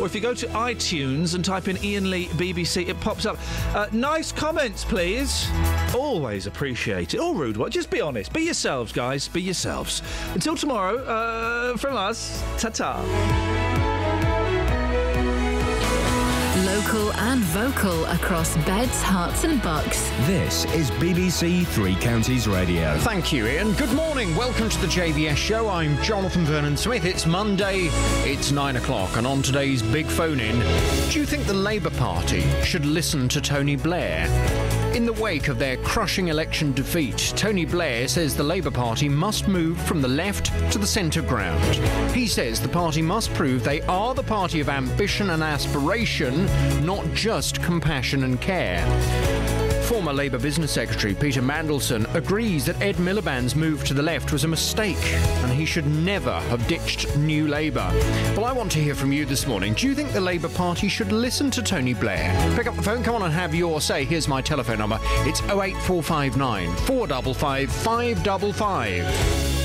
or 0.00 0.06
if 0.06 0.14
you 0.14 0.20
go 0.20 0.34
to 0.34 0.46
iTunes 0.48 1.34
and 1.34 1.44
type 1.44 1.68
in 1.68 1.76
Iain 1.78 2.03
Lee 2.10 2.26
BBC, 2.28 2.88
it 2.88 3.00
pops 3.00 3.26
up. 3.26 3.38
Uh, 3.74 3.86
nice 3.92 4.32
comments, 4.32 4.84
please. 4.84 5.48
Always 5.94 6.46
appreciate 6.46 7.14
it. 7.14 7.20
All 7.20 7.34
rude 7.34 7.56
ones. 7.56 7.74
Just 7.74 7.90
be 7.90 8.00
honest. 8.00 8.32
Be 8.32 8.42
yourselves, 8.42 8.92
guys. 8.92 9.28
Be 9.28 9.42
yourselves. 9.42 10.02
Until 10.34 10.56
tomorrow, 10.56 10.98
uh, 11.04 11.76
from 11.76 11.96
us, 11.96 12.42
ta 12.58 12.68
ta. 12.70 13.93
Local 16.84 17.14
and 17.14 17.40
vocal 17.40 18.04
across 18.06 18.58
beds, 18.66 19.02
Herts, 19.02 19.44
and 19.44 19.62
Bucks. 19.62 20.10
This 20.26 20.66
is 20.66 20.90
BBC 20.90 21.66
Three 21.68 21.94
Counties 21.94 22.46
Radio. 22.46 22.98
Thank 22.98 23.32
you, 23.32 23.46
Iain. 23.46 23.72
Good 23.72 23.92
morning. 23.94 24.36
Welcome 24.36 24.68
to 24.68 24.78
the 24.82 24.86
JVS 24.86 25.34
show. 25.36 25.70
I'm 25.70 26.00
Jonathan 26.02 26.44
Vernon 26.44 26.76
Smith. 26.76 27.06
It's 27.06 27.24
Monday, 27.24 27.88
it's 28.24 28.52
nine 28.52 28.76
o'clock, 28.76 29.16
and 29.16 29.26
on 29.26 29.40
today's 29.40 29.82
big 29.82 30.04
phone 30.04 30.40
in, 30.40 30.60
do 31.10 31.18
you 31.18 31.24
think 31.24 31.46
the 31.46 31.54
Labour 31.54 31.90
Party 31.90 32.42
should 32.62 32.84
listen 32.84 33.30
to 33.30 33.40
Tony 33.40 33.76
Blair? 33.76 34.83
In 34.94 35.06
the 35.06 35.12
wake 35.14 35.48
of 35.48 35.58
their 35.58 35.76
crushing 35.78 36.28
election 36.28 36.72
defeat, 36.72 37.32
Tony 37.34 37.64
Blair 37.64 38.06
says 38.06 38.36
the 38.36 38.44
Labour 38.44 38.70
Party 38.70 39.08
must 39.08 39.48
move 39.48 39.76
from 39.80 40.00
the 40.00 40.06
left 40.06 40.52
to 40.70 40.78
the 40.78 40.86
centre 40.86 41.20
ground. 41.20 41.64
He 42.14 42.28
says 42.28 42.60
the 42.60 42.68
party 42.68 43.02
must 43.02 43.34
prove 43.34 43.64
they 43.64 43.82
are 43.82 44.14
the 44.14 44.22
party 44.22 44.60
of 44.60 44.68
ambition 44.68 45.30
and 45.30 45.42
aspiration, 45.42 46.46
not 46.86 47.04
just 47.12 47.60
compassion 47.60 48.22
and 48.22 48.40
care. 48.40 48.84
Former 49.84 50.14
Labour 50.14 50.38
Business 50.38 50.72
Secretary 50.72 51.14
Peter 51.14 51.42
Mandelson 51.42 52.12
agrees 52.14 52.64
that 52.64 52.80
Ed 52.80 52.96
Miliband's 52.96 53.54
move 53.54 53.84
to 53.84 53.92
the 53.92 54.02
left 54.02 54.32
was 54.32 54.44
a 54.44 54.48
mistake 54.48 54.96
and 55.04 55.52
he 55.52 55.66
should 55.66 55.86
never 55.86 56.32
have 56.32 56.66
ditched 56.66 57.14
New 57.18 57.48
Labour. 57.48 57.86
Well, 58.34 58.46
I 58.46 58.52
want 58.52 58.72
to 58.72 58.78
hear 58.78 58.94
from 58.94 59.12
you 59.12 59.26
this 59.26 59.46
morning. 59.46 59.74
Do 59.74 59.86
you 59.86 59.94
think 59.94 60.12
the 60.12 60.20
Labour 60.22 60.48
Party 60.48 60.88
should 60.88 61.12
listen 61.12 61.50
to 61.50 61.62
Tony 61.62 61.92
Blair? 61.92 62.32
Pick 62.56 62.66
up 62.66 62.76
the 62.76 62.82
phone, 62.82 63.02
come 63.02 63.14
on 63.14 63.22
and 63.22 63.32
have 63.32 63.54
your 63.54 63.80
say. 63.82 64.04
Here's 64.04 64.26
my 64.26 64.40
telephone 64.40 64.78
number. 64.78 64.98
It's 65.26 65.42
08459 65.42 66.74
455 66.86 67.70
555. 67.70 69.63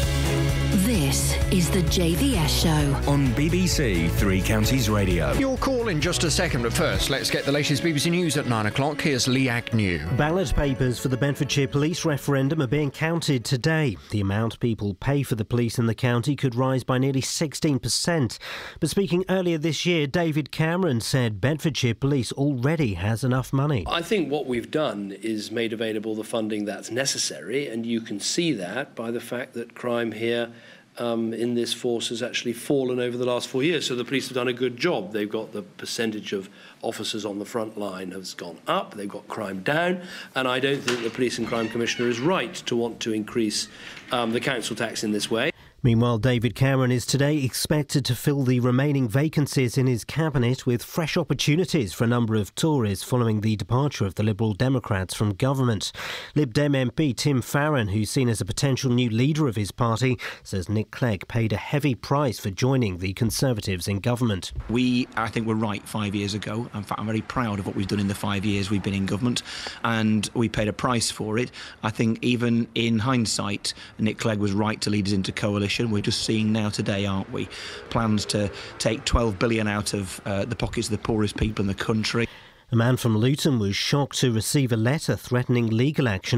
This 0.72 1.36
is 1.52 1.68
the 1.72 1.82
JVS 1.82 2.62
show. 2.62 3.10
On 3.12 3.26
BBC 3.30 4.08
Three 4.12 4.40
Counties 4.40 4.88
Radio. 4.88 5.34
Your 5.34 5.58
call 5.58 5.88
in 5.88 6.00
just 6.00 6.24
a 6.26 6.30
second, 6.30 6.62
but 6.62 6.72
first, 6.72 7.10
let's 7.10 7.32
get 7.32 7.44
the 7.44 7.52
latest 7.52 7.82
BBC 7.82 8.12
News 8.12 8.38
at 8.38 8.46
9 8.46 8.68
o'clock. 8.68 9.02
Here's 9.02 9.28
Lee 9.28 9.50
Agnew. 9.50 10.06
Ballot 10.16 10.54
papers 10.54 11.00
for 11.00 11.08
the 11.08 11.18
Bedfordshire 11.18 11.68
police 11.68 12.06
referendum 12.06 12.62
are 12.62 12.68
being 12.68 12.92
counted 12.92 13.46
today. 13.46 13.98
The 14.12 14.22
amount 14.22 14.60
people 14.60 14.94
pay 14.94 15.24
for 15.24 15.34
the 15.34 15.44
police 15.44 15.80
in 15.80 15.88
the 15.88 15.96
county 15.96 16.36
could 16.36 16.54
rise 16.54 16.84
by 16.84 17.00
nearly 17.00 17.24
16%. 17.24 18.38
But 18.80 18.90
speaking 18.92 19.26
earlier 19.28 19.58
this 19.58 19.88
year, 19.88 20.06
David 20.06 20.52
Cameron 20.52 21.02
said 21.02 21.42
Bedfordshire 21.42 21.96
police 21.96 22.32
already 22.34 22.94
has 22.94 23.24
enough 23.24 23.52
money. 23.52 23.86
I 23.88 24.04
think 24.04 24.30
what 24.30 24.46
we've 24.46 24.70
done 24.70 25.18
is 25.24 25.50
made 25.50 25.74
available 25.74 26.14
the 26.14 26.24
funding 26.24 26.66
that's 26.66 26.92
necessary, 26.92 27.68
and 27.68 27.88
you 27.88 28.02
can 28.02 28.20
see 28.20 28.52
that 28.52 28.94
by 28.94 29.10
the 29.10 29.20
fact 29.20 29.56
that 29.56 29.74
crime 29.74 30.12
here 30.12 30.54
um, 31.00 31.34
in 31.34 31.56
this 31.56 31.74
force 31.74 32.10
has 32.10 32.22
actually 32.22 32.54
fallen 32.54 33.00
over 33.00 33.18
the 33.18 33.26
last 33.26 33.48
four 33.48 33.64
years. 33.64 33.88
So 33.88 33.96
the 33.96 34.06
police 34.06 34.28
have 34.28 34.36
done 34.36 34.48
a 34.48 34.54
good 34.54 34.78
job. 34.78 35.14
They've 35.14 35.30
got 35.30 35.54
the 35.54 35.64
percentage 35.64 36.34
of 36.34 36.50
officers 36.82 37.26
on 37.26 37.40
the 37.40 37.46
front 37.46 37.78
line 37.78 38.12
has 38.12 38.34
gone 38.34 38.58
up. 38.68 38.96
They've 38.96 39.10
got 39.10 39.28
crime 39.28 39.62
down. 39.62 40.02
And 40.36 40.48
I 40.48 40.60
don't 40.60 40.82
think 40.82 41.04
the 41.04 41.10
Police 41.10 41.38
and 41.38 41.48
Crime 41.48 41.70
Commissioner 41.70 42.10
is 42.10 42.20
right 42.20 42.54
to 42.54 42.76
want 42.76 43.00
to 43.02 43.14
increase 43.14 43.68
um, 44.12 44.32
the 44.32 44.40
council 44.40 44.76
tax 44.76 45.04
in 45.04 45.12
this 45.12 45.32
way. 45.32 45.52
Meanwhile, 45.82 46.18
David 46.18 46.56
Cameron 46.56 46.92
is 46.92 47.06
today 47.06 47.38
expected 47.38 48.04
to 48.04 48.16
fill 48.16 48.44
the 48.44 48.60
remaining 48.60 49.08
vacancies 49.08 49.78
in 49.78 49.88
his 49.88 50.04
cabinet 50.04 50.66
with 50.66 50.84
fresh 50.84 51.16
opportunities 51.16 51.94
for 51.94 52.04
a 52.04 52.08
number 52.08 52.36
of 52.36 52.54
Tories 52.54 53.02
following 53.02 53.40
the 53.40 53.56
departure 53.56 54.06
of 54.06 54.16
the 54.16 54.24
Liberal 54.24 54.54
Democrats 54.54 55.14
from 55.14 55.34
government. 55.34 55.94
Lib 56.36 56.54
Dem 56.54 56.74
MP 56.74 57.16
Tim 57.16 57.42
Farron, 57.42 57.88
who's 57.88 58.10
seen 58.10 58.28
as 58.28 58.42
a 58.42 58.46
potential 58.46 58.92
new 58.92 59.10
leader 59.10 59.48
of 59.48 59.56
his 59.56 59.72
party, 59.72 60.20
says 60.44 60.68
Nick 60.68 60.92
Clegg 60.92 61.26
paid 61.30 61.54
a 61.54 61.58
heavy 61.58 61.96
price 61.96 62.40
for 62.40 62.50
joining 62.50 62.98
the 62.98 63.14
Conservatives 63.14 63.88
in 63.88 64.00
government. 64.00 64.52
We, 64.70 65.08
I 65.16 65.30
think, 65.30 65.48
were 65.48 65.56
right 65.56 65.88
five 65.88 66.14
years 66.14 66.34
ago. 66.34 66.70
In 66.74 66.84
fact, 66.84 67.00
I'm 67.00 67.06
very 67.06 67.22
proud 67.22 67.58
of 67.58 67.66
what 67.66 67.78
we've 67.78 67.88
done 67.88 68.02
in 68.02 68.10
the 68.10 68.16
five 68.16 68.44
years 68.44 68.70
we've 68.70 68.84
been 68.84 68.94
in 68.94 69.06
government, 69.06 69.44
and 69.86 70.30
we 70.34 70.50
paid 70.50 70.68
a 70.68 70.74
price 70.74 71.10
for 71.10 71.38
it. 71.38 71.52
I 71.84 71.90
think, 71.90 72.20
even 72.22 72.68
in 72.76 73.00
hindsight, 73.00 73.74
Nick 73.98 74.18
Clegg 74.18 74.40
was 74.40 74.52
right 74.52 74.82
to 74.82 74.90
lead 74.90 75.08
us 75.08 75.14
into 75.14 75.32
coalition. 75.70 75.92
We're 75.92 76.02
just 76.02 76.24
seeing 76.24 76.52
now 76.52 76.70
today, 76.70 77.06
aren't 77.06 77.32
we? 77.32 77.48
Plans 77.90 78.26
to 78.28 78.52
take 78.80 79.06
12 79.06 79.38
billion 79.38 79.68
out 79.68 79.94
of 79.94 80.20
uh, 80.26 80.46
the 80.46 80.56
pockets 80.56 80.88
of 80.88 80.92
the 80.92 80.98
poorest 80.98 81.38
people 81.38 81.62
in 81.64 81.68
the 81.68 81.76
country. 81.76 82.28
A 82.72 82.76
man 82.76 82.98
from 82.98 83.18
Luton 83.18 83.58
was 83.58 83.76
shocked 83.76 84.20
to 84.20 84.32
receive 84.32 84.72
a 84.72 84.78
letter 84.78 85.16
threatening 85.16 85.68
legal 85.68 86.08
action 86.08 86.28